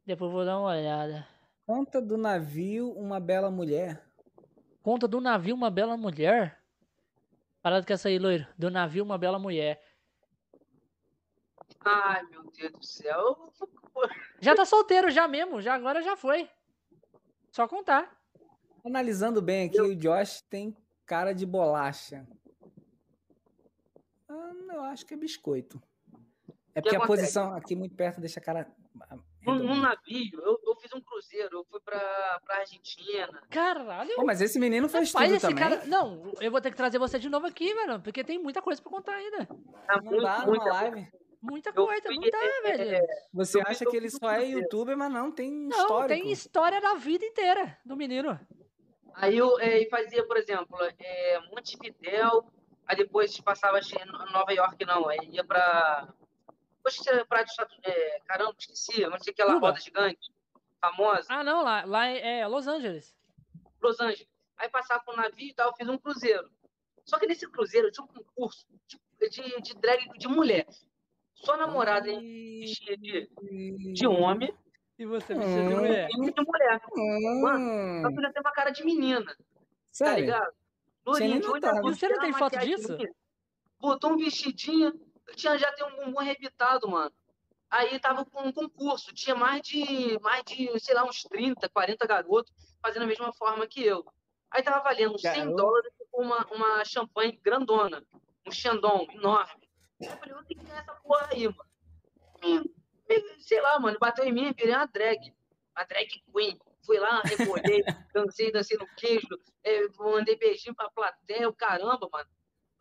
Depois 0.03 0.31
vou 0.31 0.43
dar 0.43 0.59
uma 0.59 0.69
olhada. 0.69 1.27
Conta 1.67 2.01
do 2.01 2.17
navio 2.17 2.91
uma 2.93 3.19
bela 3.19 3.51
mulher. 3.51 4.08
Conta 4.82 5.08
do 5.08 5.19
navio 5.19 5.56
uma 5.56 5.69
bela 5.69 5.98
mulher? 5.98 6.59
Parado 7.61 7.85
com 7.85 7.93
essa 7.93 8.08
aí, 8.08 8.17
loiro. 8.17 8.48
Do 8.58 8.72
navio 8.72 9.03
uma 9.03 9.17
bela 9.17 9.38
mulher. 9.38 9.82
Ai, 11.83 12.24
meu 12.27 12.43
Deus 12.51 12.72
do 12.72 12.85
céu. 12.85 13.53
Já 14.40 14.56
tá 14.56 14.66
solteiro 14.66 15.11
já 15.11 15.27
mesmo. 15.27 15.61
Já 15.61 15.74
agora 15.74 16.01
já 16.01 16.16
foi. 16.16 16.49
Só 17.51 17.67
contar. 17.67 18.17
Analisando 18.85 19.41
bem 19.41 19.67
aqui, 19.67 19.77
eu... 19.77 19.88
o 19.88 19.95
Josh 19.95 20.41
tem 20.43 20.75
cara 21.06 21.33
de 21.33 21.45
bolacha. 21.45 22.25
Ah, 24.30 24.51
eu 24.72 24.82
acho 24.83 25.06
que 25.06 25.14
é 25.14 25.17
biscoito. 25.17 25.82
É 26.74 26.82
porque 26.82 26.95
a 26.95 27.06
posição 27.06 27.53
aqui 27.53 27.75
muito 27.75 27.95
perto 27.95 28.22
deixa 28.22 28.40
a 28.40 28.43
cara 28.43 28.72
num, 29.55 29.81
navio, 29.81 30.41
eu, 30.41 30.59
eu, 30.65 30.75
fiz 30.75 30.93
um 30.93 31.01
cruzeiro, 31.01 31.59
eu 31.59 31.65
fui 31.65 31.79
pra, 31.79 32.39
pra 32.45 32.57
Argentina. 32.57 33.41
Caralho! 33.49 34.15
Pô, 34.15 34.25
mas 34.25 34.41
esse 34.41 34.59
menino 34.59 34.87
fez 34.89 35.11
Rapaz, 35.11 35.27
tudo 35.27 35.37
esse 35.37 35.47
também. 35.47 35.63
Cara... 35.63 35.85
Não, 35.85 36.33
eu 36.39 36.51
vou 36.51 36.61
ter 36.61 36.71
que 36.71 36.77
trazer 36.77 36.99
você 36.99 37.19
de 37.19 37.29
novo 37.29 37.47
aqui, 37.47 37.73
velho, 37.73 37.99
porque 38.01 38.23
tem 38.23 38.37
muita 38.37 38.61
coisa 38.61 38.81
pra 38.81 38.91
contar 38.91 39.13
ainda. 39.13 39.45
Tá 39.87 40.01
não 40.01 40.17
dá 40.17 40.45
numa 40.45 40.63
live. 40.63 41.07
Muita 41.41 41.71
coisa, 41.71 42.01
fui, 42.05 42.15
não 42.15 42.29
dá, 42.29 42.37
é, 42.37 42.61
velho. 42.77 42.95
É, 42.95 43.07
você 43.33 43.61
acha 43.61 43.85
que 43.85 43.95
ele 43.95 44.09
só 44.09 44.29
é 44.29 44.45
youtuber, 44.45 44.97
mas 44.97 45.11
não, 45.11 45.31
tem 45.31 45.51
não, 45.51 45.69
história. 45.69 46.15
Não, 46.15 46.23
tem 46.23 46.31
história 46.31 46.81
da 46.81 46.95
vida 46.95 47.25
inteira 47.25 47.77
do 47.85 47.95
menino. 47.95 48.37
Aí 49.15 49.37
eu 49.37 49.59
é, 49.59 49.85
fazia, 49.89 50.25
por 50.25 50.37
exemplo, 50.37 50.77
é, 50.99 51.39
Montevidéu, 51.49 52.45
aí 52.85 52.95
depois 52.95 53.39
passava 53.39 53.79
em 53.79 54.31
Nova 54.33 54.51
York, 54.51 54.85
não, 54.85 55.07
aí 55.07 55.19
ia 55.31 55.43
pra 55.43 56.13
Poxa, 56.83 57.03
você 57.03 57.25
praia 57.25 57.45
do 57.45 57.49
estado. 57.49 57.69
É, 57.83 58.19
caramba, 58.25 58.56
esqueci. 58.58 59.06
Onde 59.06 59.24
sei 59.24 59.33
aquela 59.33 59.53
Cuba. 59.53 59.67
roda 59.67 59.80
gigante, 59.80 60.32
famosa. 60.80 61.25
Ah, 61.30 61.43
não, 61.43 61.64
lá, 61.64 61.83
lá 61.85 62.06
é 62.06 62.48
Los 62.48 62.67
Angeles. 62.67 63.16
Los 63.82 63.99
Angeles. 63.99 64.27
Aí 64.58 64.69
passava 64.69 65.03
com 65.03 65.14
um 65.14 65.16
navio 65.16 65.48
e 65.48 65.53
tal, 65.53 65.69
eu 65.69 65.75
fiz 65.75 65.88
um 65.88 65.98
cruzeiro. 65.98 66.49
Só 67.06 67.17
que 67.17 67.25
nesse 67.25 67.49
cruzeiro 67.49 67.91
tinha 67.91 68.03
um 68.03 68.08
concurso 68.08 68.66
de, 68.88 69.30
de, 69.30 69.61
de 69.61 69.74
drag 69.75 70.08
de 70.17 70.27
mulher. 70.27 70.67
Só 71.33 71.56
namorada 71.56 72.08
vestida 72.11 72.98
de, 72.98 73.30
de 73.93 74.08
homem. 74.08 74.53
E 74.98 75.06
você 75.06 75.33
vestida 75.33 75.69
de 75.69 75.75
mulher? 75.75 76.08
de 76.08 76.17
mulher. 76.17 76.82
Mano, 77.41 78.16
que 78.16 78.22
já 78.22 78.33
tem 78.33 78.41
uma 78.41 78.51
cara 78.51 78.69
de 78.69 78.83
menina. 78.83 79.25
Tá 79.25 79.35
Sério? 79.91 80.14
Tá 80.14 80.19
ligado? 80.19 80.53
Lourinho, 81.06 81.41
você 81.82 82.09
não 82.09 82.19
tem 82.19 82.33
foto 82.33 82.59
disso? 82.59 82.98
Botou 83.80 84.11
um 84.11 84.17
vestidinho, 84.17 84.93
tinha 85.35 85.58
já 85.58 85.72
tem 85.74 85.85
um 85.85 85.95
bumbum 85.95 86.19
arrebitado, 86.19 86.88
mano. 86.88 87.11
Aí 87.69 87.99
tava 87.99 88.25
com 88.25 88.41
um 88.41 88.51
concurso, 88.51 89.14
tinha 89.14 89.35
mais 89.35 89.61
de, 89.61 90.17
mais 90.22 90.43
de, 90.43 90.80
sei 90.80 90.95
lá, 90.95 91.03
uns 91.03 91.24
30, 91.24 91.69
40 91.69 92.08
garotos 92.08 92.51
fazendo 92.82 93.03
a 93.03 93.08
mesma 93.08 93.32
forma 93.33 93.67
que 93.67 93.83
eu. 93.83 94.03
Aí 94.49 94.64
tava 94.64 94.83
valendo 94.83 95.19
100 95.19 95.32
Garoto. 95.32 95.56
dólares 95.56 95.93
uma, 96.19 96.45
uma 96.51 96.85
champanhe 96.85 97.40
grandona, 97.43 98.03
um 98.45 98.51
Shandong 98.51 99.08
enorme. 99.14 99.69
Eu 100.01 100.11
falei, 100.11 100.33
eu 100.33 100.43
tenho 100.45 100.59
que 100.59 100.66
ganhar 100.66 100.82
essa 100.82 100.93
porra 100.95 101.30
aí, 101.32 101.48
mano. 101.48 101.69
E, 102.41 103.41
sei 103.41 103.61
lá, 103.61 103.80
mano, 103.80 103.98
bateu 103.99 104.25
em 104.25 104.32
mim, 104.32 104.53
virei 104.58 104.74
uma 104.74 104.85
drag. 104.85 105.33
Uma 105.75 105.85
drag 105.85 106.08
queen. 106.33 106.59
Fui 106.85 106.98
lá, 106.98 107.22
rebolhei, 107.22 107.83
dancei, 108.14 108.51
dancei 108.51 108.77
no 108.77 108.88
queijo, 108.95 109.27
é, 109.64 109.88
mandei 109.99 110.35
beijinho 110.38 110.74
pra 110.74 110.90
plateia, 110.90 111.48
o 111.48 111.53
caramba, 111.53 112.09
mano. 112.11 112.30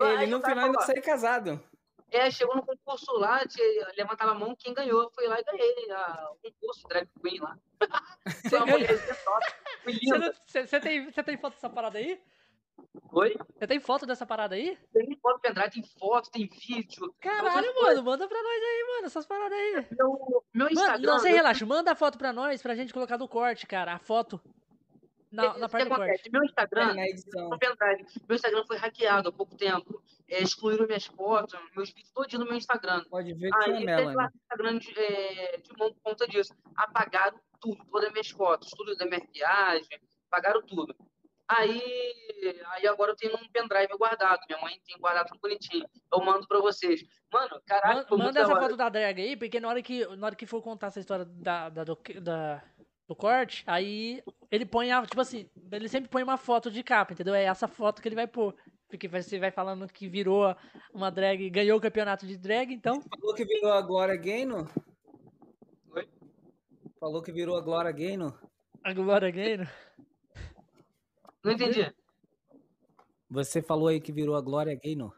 Ele 0.01 0.17
aí, 0.17 0.27
no 0.27 0.41
final 0.41 0.67
ainda 0.67 0.81
saiu 0.81 1.03
casado. 1.03 1.63
É, 2.11 2.31
chegou 2.31 2.57
no 2.57 2.65
concurso 2.65 3.13
lá, 3.19 3.43
levantava 3.97 4.33
a 4.33 4.35
mão, 4.35 4.57
quem 4.59 4.73
ganhou? 4.73 5.11
Foi 5.15 5.29
lá 5.29 5.41
e 5.41 5.45
ganhei 5.45 5.91
a, 5.91 6.31
o 6.33 6.37
concurso 6.37 6.89
Drag 6.89 7.09
Queen 7.23 7.41
lá. 7.41 7.59
Você, 10.47 10.81
tem, 10.81 11.11
você 11.11 11.23
tem 11.23 11.37
foto 11.39 11.55
dessa 11.55 11.71
parada 11.71 11.99
aí? 11.99 12.21
Oi? 13.13 13.37
Você 13.57 13.67
tem 13.67 13.81
foto 13.81 14.07
dessa 14.07 14.27
parada 14.27 14.55
aí? 14.55 14.79
Tem 14.93 15.19
foto 15.21 15.41
pendrive, 15.41 15.71
tem 15.71 15.83
foto, 15.99 16.31
tem 16.31 16.47
vídeo. 16.47 17.15
Caralho, 17.21 17.75
mano, 17.75 18.03
manda 18.03 18.29
pra 18.29 18.43
nós 18.43 18.63
aí, 18.63 18.95
mano, 18.95 19.07
essas 19.07 19.27
paradas 19.27 19.59
aí. 19.59 19.87
Meu, 19.93 20.45
meu 20.53 20.69
Instagram. 20.69 20.93
Mano, 20.93 21.07
não, 21.07 21.19
você 21.19 21.31
relaxa, 21.31 21.67
manda 21.67 21.93
a 21.93 21.97
foto 21.97 22.19
pra 22.19 22.33
nós 22.33 22.61
pra 22.61 22.75
gente 22.75 22.93
colocar 22.93 23.17
no 23.17 23.29
corte, 23.29 23.67
cara. 23.67 23.95
A 23.95 23.99
foto. 23.99 24.41
Na, 25.31 25.59
na 25.59 25.69
parte 25.69 25.89
do 25.89 25.95
corte. 25.95 26.31
Meu 26.31 26.43
Instagram, 26.43 26.95
é 26.99 27.07
pendrive. 27.59 28.07
Meu 28.27 28.37
Instagram 28.37 28.65
foi 28.67 28.77
hackeado 28.79 29.29
há 29.29 29.33
pouco 29.33 29.57
tempo. 29.57 30.03
É, 30.27 30.43
excluíram 30.43 30.87
minhas 30.87 31.07
fotos, 31.07 31.59
meus 31.77 31.91
vídeos 31.91 32.11
todos 32.13 32.33
no 32.35 32.45
meu 32.45 32.57
Instagram. 32.57 33.05
Pode 33.11 33.35
ver 33.35 33.51
que 33.51 33.71
Aí, 33.71 33.87
é 33.87 34.15
lá 34.15 34.25
no 34.25 34.37
Instagram 34.37 34.79
de, 34.79 34.99
é, 34.99 35.57
de 35.59 35.77
mão 35.77 35.93
por 35.93 36.01
conta 36.03 36.27
disso. 36.27 36.55
Apagaram 36.77 37.39
tudo, 37.61 37.85
todas 37.91 38.07
as 38.07 38.13
minhas 38.13 38.31
fotos, 38.31 38.71
tudo 38.71 38.97
da 38.97 39.05
minha 39.05 39.21
viagem, 39.33 40.01
apagaram 40.31 40.63
tudo. 40.63 40.95
Aí, 41.49 41.83
aí 42.73 42.87
agora 42.87 43.13
eu 43.13 43.17
tenho 43.17 43.35
um 43.35 43.49
pendrive 43.49 43.97
guardado. 43.97 44.41
Minha 44.49 44.61
mãe 44.61 44.79
tem 44.87 44.99
guardado 44.99 45.29
tudo 45.29 45.41
bonitinho. 45.41 45.87
Eu 46.13 46.21
mando 46.21 46.47
pra 46.47 46.61
vocês. 46.61 47.03
Mano, 47.33 47.61
caralho. 47.67 48.07
Manda, 48.11 48.25
manda 48.25 48.41
essa 48.41 48.61
foto 48.61 48.77
da 48.77 48.89
drag 48.91 49.21
aí, 49.21 49.37
porque 49.37 49.59
na 49.59 49.69
hora 49.69 49.83
que, 49.83 50.07
na 50.17 50.27
hora 50.27 50.37
que 50.37 50.45
for 50.45 50.63
contar 50.63 50.89
essa 50.89 51.01
história 51.01 51.25
da, 51.25 51.71
da, 51.71 51.85
do, 51.85 51.99
da, 52.21 52.63
do 53.09 53.17
corte, 53.17 53.65
aí 53.67 54.23
ele 54.51 54.67
põe 54.67 54.93
a. 54.93 55.05
Tipo 55.05 55.23
assim, 55.23 55.49
ele 55.73 55.89
sempre 55.89 56.11
põe 56.11 56.23
uma 56.23 56.37
foto 56.37 56.71
de 56.71 56.83
capa, 56.83 57.15
entendeu? 57.15 57.35
É 57.35 57.45
essa 57.45 57.67
foto 57.67 58.03
que 58.03 58.09
ele 58.09 58.15
vai 58.15 58.27
pôr. 58.27 58.55
Porque 58.87 59.09
você 59.09 59.39
vai 59.39 59.51
falando 59.51 59.89
que 59.89 60.09
virou 60.09 60.55
uma 60.93 61.11
drag, 61.11 61.49
ganhou 61.51 61.79
o 61.79 61.81
campeonato 61.81 62.27
de 62.27 62.37
drag, 62.37 62.73
então. 62.73 63.01
Falou 63.01 63.35
que 63.35 63.45
virou 63.45 63.73
a 63.73 63.81
Glória 63.81 64.17
Gaynor? 64.17 64.69
Oi? 65.91 66.09
Falou 67.01 67.23
que 67.23 67.33
virou 67.33 67.57
a 67.57 67.61
Glória 67.63 67.93
Gaynor? 67.93 68.39
A 68.85 68.93
Glória 68.93 69.31
Gaynor? 69.31 69.69
Não 71.43 71.53
entendi. 71.53 71.95
Você 73.31 73.63
falou 73.63 73.89
aí 73.89 74.01
que 74.01 74.13
virou 74.13 74.37
a 74.37 74.41
Glória 74.41 74.79
Gaynor? 74.83 75.15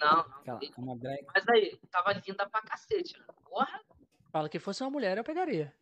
Não, 0.00 0.16
não. 0.46 0.56
Aquela, 0.56 0.60
uma 0.78 0.96
drag. 0.96 1.24
Mas 1.34 1.48
aí, 1.48 1.78
tava 1.90 2.12
linda 2.12 2.48
pra 2.48 2.62
cacete. 2.62 3.18
Né? 3.18 3.24
Porra. 3.44 3.80
Fala 4.30 4.48
que 4.48 4.58
fosse 4.58 4.82
uma 4.82 4.90
mulher, 4.90 5.16
eu 5.16 5.24
pegaria. 5.24 5.72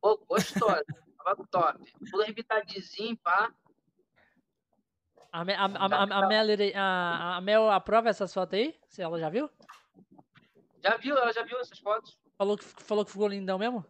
Pô, 0.00 0.16
gostosa. 0.28 0.84
tava 1.24 1.46
top. 1.50 1.92
Tudo 2.10 2.22
arrebitadinho, 2.22 3.16
pá. 3.18 3.52
A, 5.30 5.42
a, 5.42 5.44
a, 5.44 5.86
a, 5.86 6.24
a, 6.24 6.28
Mel, 6.28 6.46
a, 6.74 7.36
a 7.36 7.40
Mel 7.40 7.70
aprova 7.70 8.08
essas 8.08 8.32
fotos 8.32 8.58
aí? 8.58 8.74
Se 8.88 9.02
ela 9.02 9.18
já 9.18 9.28
viu? 9.28 9.50
Já 10.82 10.96
viu, 10.96 11.16
ela 11.16 11.32
já 11.32 11.42
viu 11.42 11.58
essas 11.58 11.78
fotos. 11.78 12.18
Falou 12.36 12.56
que, 12.56 12.64
falou 12.64 13.04
que 13.04 13.10
ficou 13.10 13.28
lindão 13.28 13.58
mesmo? 13.58 13.84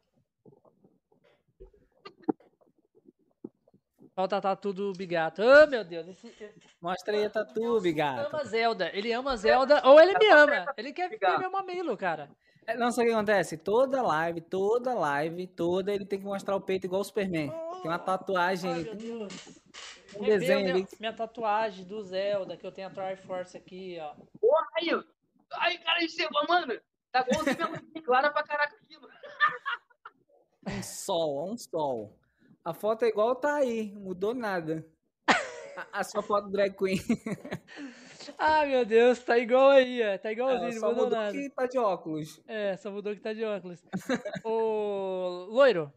Olha 4.16 4.24
o 4.24 4.40
tatu 4.40 4.72
do 4.72 4.92
Bigato. 4.94 5.42
Oh, 5.42 5.66
meu 5.68 5.84
Deus. 5.84 6.08
Esse... 6.08 6.34
Mostra 6.80 7.14
aí 7.14 7.24
a 7.24 7.30
tatu, 7.30 7.80
Bigato. 7.80 8.20
Ele 8.20 8.26
ama 8.26 8.44
Zelda. 8.44 8.90
Ele 8.92 9.12
ama 9.12 9.36
Zelda 9.36 9.82
ou 9.86 10.00
ele 10.00 10.18
me 10.18 10.26
ama. 10.28 10.74
Ele 10.76 10.92
quer 10.92 11.08
ver 11.08 11.38
meu 11.38 11.52
mamilo, 11.52 11.96
cara. 11.96 12.28
É, 12.68 12.76
não, 12.76 12.92
sabe 12.92 13.08
o 13.08 13.10
que 13.12 13.16
acontece? 13.16 13.56
Toda 13.56 14.02
live, 14.02 14.42
toda 14.42 14.92
live, 14.92 15.46
toda, 15.46 15.90
ele 15.90 16.04
tem 16.04 16.18
que 16.18 16.24
mostrar 16.26 16.54
o 16.54 16.60
peito 16.60 16.84
igual 16.84 17.00
o 17.00 17.04
Superman. 17.04 17.48
Tem 17.48 17.90
uma 17.90 17.98
tatuagem. 17.98 18.70
Ai, 18.70 18.82
meu 18.82 18.94
Deus. 18.94 19.62
Um 20.14 20.22
desenho 20.22 20.74
minha. 20.74 20.86
Minha 21.00 21.12
tatuagem 21.14 21.86
do 21.86 22.02
Zelda, 22.02 22.58
que 22.58 22.66
eu 22.66 22.70
tenho 22.70 22.88
a 22.88 22.90
Triforce 22.90 23.56
aqui, 23.56 23.96
ó. 23.98 24.14
Porra, 24.38 24.66
aí, 24.76 24.90
aí, 25.52 25.78
cara, 25.78 26.04
isso 26.04 26.20
é, 26.20 26.28
mano, 26.46 26.78
tá 27.10 27.26
igualzinho 27.26 28.02
clara 28.04 28.30
pra 28.30 28.42
caraca 28.42 28.76
aquilo. 28.76 29.08
Um 30.66 30.82
sol, 30.82 31.50
um 31.50 31.56
sol. 31.56 32.18
A 32.62 32.74
foto 32.74 33.02
é 33.06 33.08
igual 33.08 33.34
tá 33.34 33.54
aí, 33.54 33.94
mudou 33.94 34.34
nada. 34.34 34.86
A, 35.74 36.00
a 36.00 36.04
sua 36.04 36.22
foto 36.22 36.50
drag 36.50 36.76
queen. 36.76 36.98
ah, 38.36 38.66
meu 38.66 38.84
Deus, 38.84 39.18
tá 39.20 39.38
igual 39.38 39.70
aí, 39.70 40.02
ó. 40.02 40.18
Tá 40.18 40.32
igualzinho, 40.32 40.70
é, 40.70 40.74
não 40.74 40.88
mudou, 40.88 41.04
mudou 41.04 41.18
nada. 41.18 41.32
que 41.32 41.50
tá 41.50 41.66
de 41.66 41.78
óculos. 41.78 42.40
É, 42.46 42.76
só 42.76 42.90
mudou 42.90 43.14
que 43.14 43.20
tá 43.20 43.32
de 43.32 43.44
óculos. 43.44 43.82
Ô, 44.44 45.46
Loiro, 45.50 45.92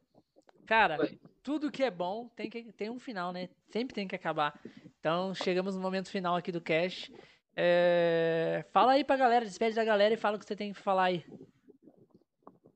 cara, 0.65 0.99
Oi. 0.99 1.19
tudo 1.43 1.71
que 1.71 1.83
é 1.83 1.91
bom 1.91 2.29
tem, 2.35 2.49
que, 2.49 2.71
tem 2.71 2.89
um 2.89 2.99
final, 2.99 3.31
né? 3.33 3.49
Sempre 3.69 3.95
tem 3.95 4.07
que 4.07 4.15
acabar. 4.15 4.59
Então, 4.99 5.33
chegamos 5.33 5.75
no 5.75 5.81
momento 5.81 6.09
final 6.09 6.35
aqui 6.35 6.51
do 6.51 6.61
cast. 6.61 7.13
É... 7.55 8.63
Fala 8.71 8.93
aí 8.93 9.03
pra 9.03 9.17
galera, 9.17 9.45
despede 9.45 9.75
da 9.75 9.83
galera 9.83 10.13
e 10.13 10.17
fala 10.17 10.37
o 10.37 10.39
que 10.39 10.45
você 10.45 10.55
tem 10.55 10.71
que 10.71 10.79
falar 10.79 11.05
aí. 11.05 11.25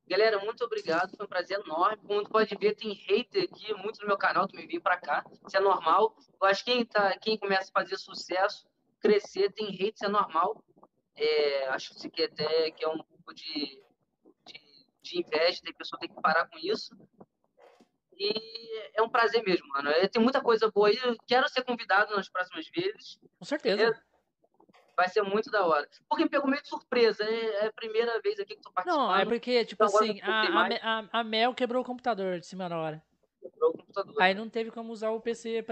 Galera, 0.08 0.38
muito 0.38 0.64
obrigado, 0.64 1.16
foi 1.18 1.26
um 1.26 1.30
prazer 1.30 1.60
enorme. 1.60 1.98
Como 2.06 2.24
tu 2.24 2.30
pode 2.30 2.56
ver, 2.56 2.76
tem 2.76 2.94
hater 2.94 3.44
aqui, 3.44 3.74
muito 3.74 4.00
no 4.02 4.08
meu 4.08 4.18
canal 4.18 4.48
que 4.48 4.56
me 4.56 4.68
veio 4.68 4.82
para 4.82 4.98
cá. 4.98 5.26
Isso 5.48 5.58
é 5.58 5.60
normal. 5.60 6.16
Eu 6.40 6.48
acho 6.48 6.64
que 6.64 6.72
quem, 6.72 6.86
tá, 6.86 7.18
quem 7.18 7.38
começa 7.38 7.72
a 7.74 7.82
fazer 7.82 7.98
sucesso, 7.98 8.68
crescer, 9.06 9.52
tem 9.52 9.68
hate, 9.68 10.04
é 10.04 10.08
normal. 10.08 10.64
É, 11.16 11.68
acho 11.70 11.94
que 12.10 12.24
até 12.24 12.72
que 12.72 12.84
é 12.84 12.90
um 12.90 12.98
pouco 12.98 13.34
de, 13.34 13.82
de, 14.46 14.88
de 15.02 15.20
inveja, 15.20 15.62
tem 15.64 15.74
pessoa 15.74 16.00
tem 16.00 16.10
que 16.10 16.22
parar 16.22 16.48
com 16.48 16.58
isso. 16.58 16.96
E 18.18 18.90
é 18.96 19.02
um 19.02 19.10
prazer 19.10 19.44
mesmo, 19.44 19.68
mano. 19.70 19.90
Tem 20.12 20.22
muita 20.22 20.42
coisa 20.42 20.72
boa 20.72 20.88
aí. 20.88 20.98
Eu 21.04 21.16
quero 21.28 21.48
ser 21.50 21.64
convidado 21.64 22.16
nas 22.16 22.30
próximas 22.30 22.66
vezes. 22.74 23.20
Com 23.38 23.46
certeza. 23.46 24.02
Vai 24.96 25.10
ser 25.10 25.22
muito 25.24 25.52
da 25.52 25.66
hora. 25.66 25.88
Porque 26.08 26.24
me 26.24 26.30
pegou 26.30 26.50
meio 26.50 26.62
de 26.62 26.70
surpresa, 26.70 27.26
né? 27.26 27.46
É 27.56 27.66
a 27.68 27.74
primeira 27.74 28.22
vez 28.22 28.40
aqui 28.40 28.56
que 28.56 28.62
tô 28.62 28.72
participando. 28.72 29.08
Não, 29.08 29.16
é 29.16 29.26
porque, 29.26 29.66
tipo 29.66 29.84
então, 29.84 30.00
assim, 30.00 30.22
a, 30.22 31.02
a, 31.02 31.20
a, 31.20 31.24
Mel 31.24 31.54
quebrou 31.54 31.82
o 31.82 31.86
computador 31.86 32.40
de 32.40 32.48
cima 32.48 32.70
da 32.70 32.78
hora. 32.78 33.04
Quebrou 33.52 33.70
o 33.70 33.78
computador. 33.78 34.22
Aí 34.22 34.34
não 34.34 34.50
teve 34.50 34.72
como 34.72 34.92
usar 34.92 35.12
o 35.12 35.22
PC 35.22 35.64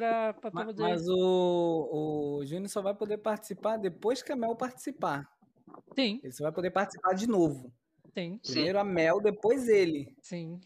mas, 0.53 0.65
poder... 0.65 0.83
Mas 0.83 1.07
o, 1.07 2.39
o 2.39 2.45
Júnior 2.45 2.69
só 2.69 2.81
vai 2.81 2.93
poder 2.93 3.17
participar 3.17 3.77
depois 3.77 4.21
que 4.21 4.31
a 4.31 4.35
Mel 4.35 4.55
participar. 4.55 5.27
Sim. 5.95 6.19
Ele 6.23 6.31
só 6.31 6.43
vai 6.43 6.51
poder 6.51 6.69
participar 6.69 7.13
de 7.13 7.27
novo. 7.27 7.73
Sim. 8.13 8.39
Primeiro 8.43 8.79
a 8.79 8.83
Mel, 8.83 9.19
depois 9.19 9.67
ele. 9.67 10.15
Sim. 10.21 10.61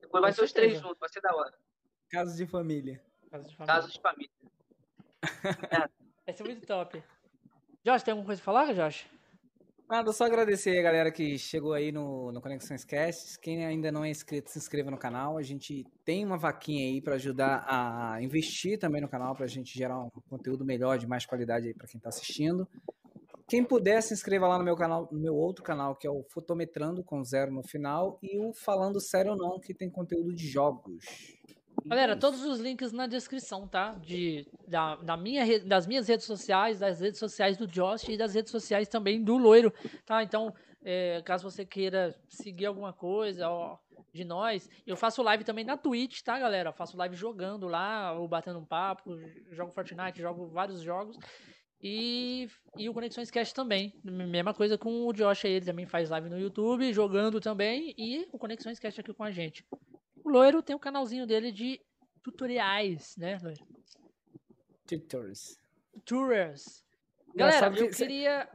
Depois 0.00 0.22
vai 0.22 0.32
ser 0.32 0.42
os 0.42 0.52
três 0.52 0.80
juntos, 0.80 0.98
vai 0.98 1.08
ser 1.08 1.20
da 1.20 1.34
hora. 1.34 1.54
Casos 2.10 2.36
de 2.36 2.46
família. 2.46 3.00
Casos 3.30 3.50
de 3.50 3.56
família. 3.56 3.74
Casos 3.74 3.92
de 3.92 4.00
família. 4.00 4.30
é. 5.86 5.88
Vai 6.26 6.36
ser 6.36 6.42
muito 6.42 6.66
top. 6.66 7.02
Josh, 7.84 8.02
tem 8.02 8.12
alguma 8.12 8.26
coisa 8.26 8.42
pra 8.42 8.52
falar, 8.52 8.74
Josh? 8.74 9.06
Nada, 9.90 10.12
só 10.12 10.22
agradecer 10.22 10.78
a 10.78 10.82
galera 10.82 11.10
que 11.10 11.36
chegou 11.36 11.72
aí 11.72 11.90
no, 11.90 12.30
no 12.30 12.40
Conexões 12.40 12.84
Cast. 12.84 13.36
Quem 13.40 13.66
ainda 13.66 13.90
não 13.90 14.04
é 14.04 14.08
inscrito, 14.08 14.48
se 14.48 14.56
inscreva 14.56 14.88
no 14.88 14.96
canal. 14.96 15.36
A 15.36 15.42
gente 15.42 15.84
tem 16.04 16.24
uma 16.24 16.38
vaquinha 16.38 16.86
aí 16.86 17.02
para 17.02 17.16
ajudar 17.16 17.64
a 17.66 18.22
investir 18.22 18.78
também 18.78 19.00
no 19.00 19.08
canal, 19.08 19.34
para 19.34 19.46
a 19.46 19.48
gente 19.48 19.76
gerar 19.76 19.98
um 19.98 20.08
conteúdo 20.28 20.64
melhor, 20.64 20.96
de 20.96 21.08
mais 21.08 21.26
qualidade 21.26 21.66
aí 21.66 21.74
para 21.74 21.88
quem 21.88 21.98
está 21.98 22.08
assistindo. 22.08 22.68
Quem 23.48 23.64
puder, 23.64 24.00
se 24.00 24.14
inscreva 24.14 24.46
lá 24.46 24.56
no 24.58 24.62
meu 24.62 24.76
canal, 24.76 25.08
no 25.10 25.18
meu 25.18 25.34
outro 25.34 25.64
canal, 25.64 25.96
que 25.96 26.06
é 26.06 26.10
o 26.10 26.22
Fotometrando 26.22 27.02
com 27.02 27.24
zero 27.24 27.50
no 27.50 27.64
final, 27.64 28.16
e 28.22 28.38
o 28.38 28.54
Falando 28.54 29.00
Sério 29.00 29.32
ou 29.32 29.36
Não, 29.36 29.58
que 29.58 29.74
tem 29.74 29.90
conteúdo 29.90 30.32
de 30.32 30.46
jogos. 30.46 31.04
Galera, 31.84 32.16
todos 32.16 32.44
os 32.44 32.60
links 32.60 32.92
na 32.92 33.06
descrição, 33.06 33.66
tá? 33.66 33.94
De, 33.94 34.46
da, 34.68 34.96
da 34.96 35.16
minha, 35.16 35.44
das 35.64 35.86
minhas 35.86 36.08
redes 36.08 36.26
sociais, 36.26 36.78
das 36.78 37.00
redes 37.00 37.18
sociais 37.18 37.56
do 37.56 37.66
Josh 37.66 38.08
e 38.08 38.16
das 38.16 38.34
redes 38.34 38.50
sociais 38.50 38.88
também 38.88 39.22
do 39.22 39.36
Loiro, 39.36 39.72
tá? 40.04 40.22
Então, 40.22 40.54
é, 40.82 41.22
caso 41.24 41.50
você 41.50 41.64
queira 41.64 42.14
seguir 42.28 42.66
alguma 42.66 42.92
coisa 42.92 43.48
ó, 43.48 43.78
de 44.12 44.24
nós, 44.24 44.68
eu 44.86 44.96
faço 44.96 45.22
live 45.22 45.44
também 45.44 45.64
na 45.64 45.76
Twitch, 45.76 46.20
tá, 46.22 46.38
galera? 46.38 46.70
Eu 46.70 46.74
faço 46.74 46.96
live 46.96 47.16
jogando 47.16 47.66
lá, 47.66 48.12
ou 48.12 48.28
batendo 48.28 48.58
um 48.58 48.64
papo, 48.64 49.18
jogo 49.50 49.72
Fortnite, 49.72 50.20
jogo 50.20 50.48
vários 50.48 50.80
jogos. 50.82 51.16
E, 51.82 52.46
e 52.76 52.88
o 52.88 52.94
Conexões 52.94 53.30
Cast 53.30 53.54
também. 53.54 53.94
Mesma 54.04 54.52
coisa 54.52 54.76
com 54.76 55.06
o 55.06 55.12
Josh 55.12 55.46
aí, 55.46 55.52
ele 55.52 55.64
também 55.64 55.86
faz 55.86 56.10
live 56.10 56.28
no 56.28 56.38
YouTube, 56.38 56.92
jogando 56.92 57.40
também. 57.40 57.94
E 57.96 58.28
o 58.32 58.38
Conexões 58.38 58.78
Cast 58.78 59.00
aqui 59.00 59.14
com 59.14 59.24
a 59.24 59.30
gente. 59.30 59.64
O 60.30 60.32
Loiro 60.32 60.62
tem 60.62 60.76
o 60.76 60.78
canalzinho 60.78 61.26
dele 61.26 61.50
de 61.50 61.80
tutoriais, 62.22 63.16
né, 63.16 63.36
Loiro? 63.42 63.66
Tutors. 64.86 65.58
Tutors. 65.92 66.84
Galera, 67.34 67.76
eu 67.76 67.90
queria. 67.90 68.48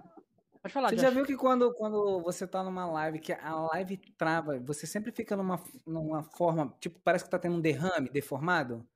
Pode 0.62 0.74
falar, 0.74 0.90
Você 0.90 0.98
já 0.98 1.10
viu 1.10 1.26
que 1.26 1.36
quando, 1.36 1.74
quando 1.74 2.22
você 2.22 2.48
tá 2.48 2.64
numa 2.64 2.86
live, 2.86 3.20
que 3.20 3.34
a 3.34 3.56
live 3.74 3.98
trava, 4.18 4.58
você 4.58 4.88
sempre 4.88 5.12
fica 5.12 5.36
numa, 5.36 5.62
numa 5.86 6.24
forma, 6.24 6.74
tipo, 6.80 6.98
parece 7.04 7.26
que 7.26 7.30
tá 7.30 7.38
tendo 7.38 7.58
um 7.58 7.62
derrame 7.62 8.10
deformado? 8.10 8.88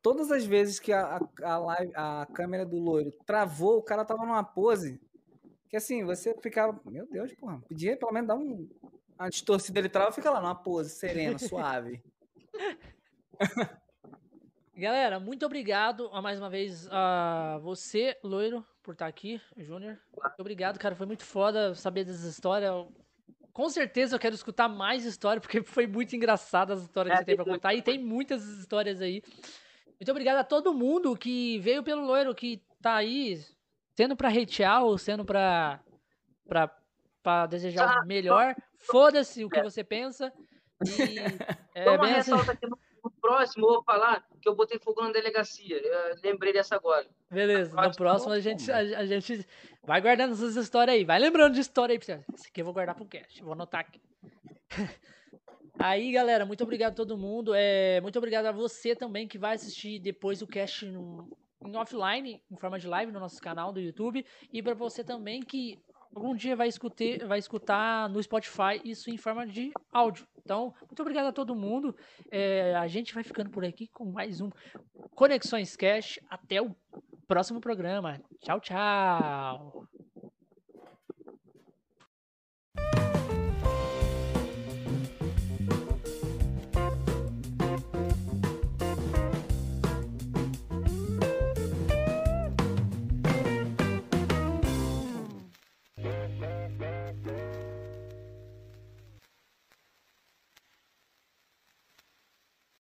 Todas 0.00 0.30
as 0.30 0.46
vezes 0.46 0.78
que 0.78 0.92
a, 0.92 1.18
a, 1.42 1.58
live, 1.58 1.92
a 1.96 2.28
câmera 2.32 2.64
do 2.64 2.78
loiro 2.78 3.10
travou, 3.26 3.76
o 3.76 3.82
cara 3.82 4.04
tava 4.04 4.24
numa 4.24 4.44
pose 4.44 5.00
que 5.68 5.76
assim, 5.76 6.04
você 6.04 6.32
ficava, 6.40 6.80
meu 6.86 7.06
Deus, 7.10 7.34
porra, 7.34 7.60
podia 7.68 7.96
pelo 7.96 8.12
menos 8.12 8.28
dar 8.28 8.36
um, 8.36 8.68
a 9.18 9.28
distorcida 9.28 9.78
ele 9.78 9.88
trava, 9.88 10.12
fica 10.12 10.30
lá 10.30 10.40
numa 10.40 10.54
pose 10.54 10.90
serena, 10.90 11.38
suave. 11.38 12.02
Galera, 14.76 15.18
muito 15.18 15.44
obrigado 15.44 16.08
a 16.12 16.22
mais 16.22 16.38
uma 16.38 16.48
vez 16.48 16.88
a 16.88 17.58
você, 17.60 18.16
loiro, 18.22 18.64
por 18.80 18.92
estar 18.92 19.08
aqui, 19.08 19.40
Júnior. 19.56 19.98
Muito 20.16 20.38
obrigado, 20.38 20.78
cara. 20.78 20.94
Foi 20.94 21.04
muito 21.04 21.24
foda 21.24 21.74
saber 21.74 22.04
dessa 22.04 22.28
história. 22.28 22.70
Com 23.52 23.68
certeza 23.68 24.14
eu 24.14 24.20
quero 24.20 24.36
escutar 24.36 24.68
mais 24.68 25.04
história, 25.04 25.40
porque 25.40 25.62
foi 25.64 25.88
muito 25.88 26.14
engraçada 26.14 26.74
as 26.74 26.82
histórias 26.82 27.12
que 27.12 27.18
você 27.18 27.24
tem 27.24 27.34
pra 27.34 27.44
contar. 27.44 27.74
E 27.74 27.82
tem 27.82 27.98
muitas 27.98 28.44
histórias 28.44 29.00
aí. 29.00 29.20
Muito 29.98 30.10
obrigado 30.12 30.36
a 30.36 30.44
todo 30.44 30.72
mundo 30.72 31.16
que 31.16 31.58
veio 31.58 31.82
pelo 31.82 32.06
loiro, 32.06 32.32
que 32.32 32.62
tá 32.80 32.94
aí, 32.94 33.44
sendo 33.96 34.14
pra 34.14 34.28
hatear 34.28 34.84
ou 34.84 34.96
sendo 34.96 35.24
pra, 35.24 35.80
pra, 36.46 36.72
pra 37.22 37.46
desejar 37.46 38.02
o 38.02 38.06
melhor. 38.06 38.54
Foda-se 38.76 39.44
o 39.44 39.50
que 39.50 39.58
é. 39.58 39.62
você 39.62 39.82
pensa. 39.82 40.32
E, 40.84 41.18
é, 41.74 41.98
bem 41.98 42.14
assim... 42.14 42.32
aqui 42.32 42.66
no, 42.66 42.78
no, 43.02 43.10
próximo, 43.20 43.66
eu 43.66 43.72
vou 43.74 43.82
falar 43.82 44.24
que 44.40 44.48
eu 44.48 44.54
botei 44.54 44.78
fogo 44.78 45.02
na 45.02 45.10
delegacia. 45.10 45.76
Eu 45.76 46.16
lembrei 46.22 46.52
dessa 46.52 46.76
agora. 46.76 47.06
Beleza, 47.30 47.74
no 47.74 47.94
próximo 47.94 48.32
a 48.32 48.40
gente, 48.40 48.70
a, 48.70 48.78
a, 48.78 49.06
gente 49.06 49.46
vai 49.84 50.00
guardando 50.00 50.32
essas 50.32 50.56
histórias 50.56 50.96
aí. 50.96 51.04
Vai 51.04 51.18
lembrando 51.18 51.54
de 51.54 51.60
história 51.60 51.92
aí. 51.92 51.98
Esse 51.98 52.48
aqui 52.48 52.60
eu 52.60 52.64
vou 52.64 52.74
guardar 52.74 52.94
pro 52.94 53.04
cast. 53.06 53.42
Vou 53.42 53.52
anotar 53.52 53.80
aqui. 53.80 54.00
Aí, 55.80 56.10
galera, 56.10 56.44
muito 56.44 56.64
obrigado 56.64 56.90
a 56.90 56.96
todo 56.96 57.16
mundo. 57.16 57.54
É, 57.54 58.00
muito 58.00 58.18
obrigado 58.18 58.46
a 58.46 58.52
você 58.52 58.96
também 58.96 59.28
que 59.28 59.38
vai 59.38 59.54
assistir 59.54 60.00
depois 60.00 60.42
o 60.42 60.46
cast 60.46 60.84
no, 60.86 61.30
em 61.64 61.76
offline, 61.76 62.42
em 62.50 62.56
forma 62.56 62.80
de 62.80 62.88
live 62.88 63.12
no 63.12 63.20
nosso 63.20 63.40
canal 63.40 63.72
do 63.72 63.78
YouTube. 63.78 64.26
E 64.52 64.60
para 64.60 64.74
você 64.74 65.04
também 65.04 65.40
que 65.40 65.78
algum 66.14 66.34
dia 66.34 66.56
vai 66.56 66.68
escutar, 66.68 67.26
vai 67.26 67.38
escutar 67.38 68.08
no 68.08 68.22
Spotify 68.22 68.80
isso 68.84 69.10
em 69.10 69.16
forma 69.16 69.46
de 69.46 69.72
áudio. 69.92 70.26
Então, 70.44 70.74
muito 70.80 71.00
obrigado 71.00 71.26
a 71.26 71.32
todo 71.32 71.54
mundo. 71.54 71.94
É, 72.30 72.74
a 72.74 72.86
gente 72.86 73.14
vai 73.14 73.22
ficando 73.22 73.50
por 73.50 73.64
aqui 73.64 73.86
com 73.88 74.06
mais 74.06 74.40
um 74.40 74.50
Conexões 75.14 75.76
Cash. 75.76 76.18
Até 76.30 76.62
o 76.62 76.74
próximo 77.26 77.60
programa. 77.60 78.20
Tchau, 78.40 78.58
tchau. 78.60 79.86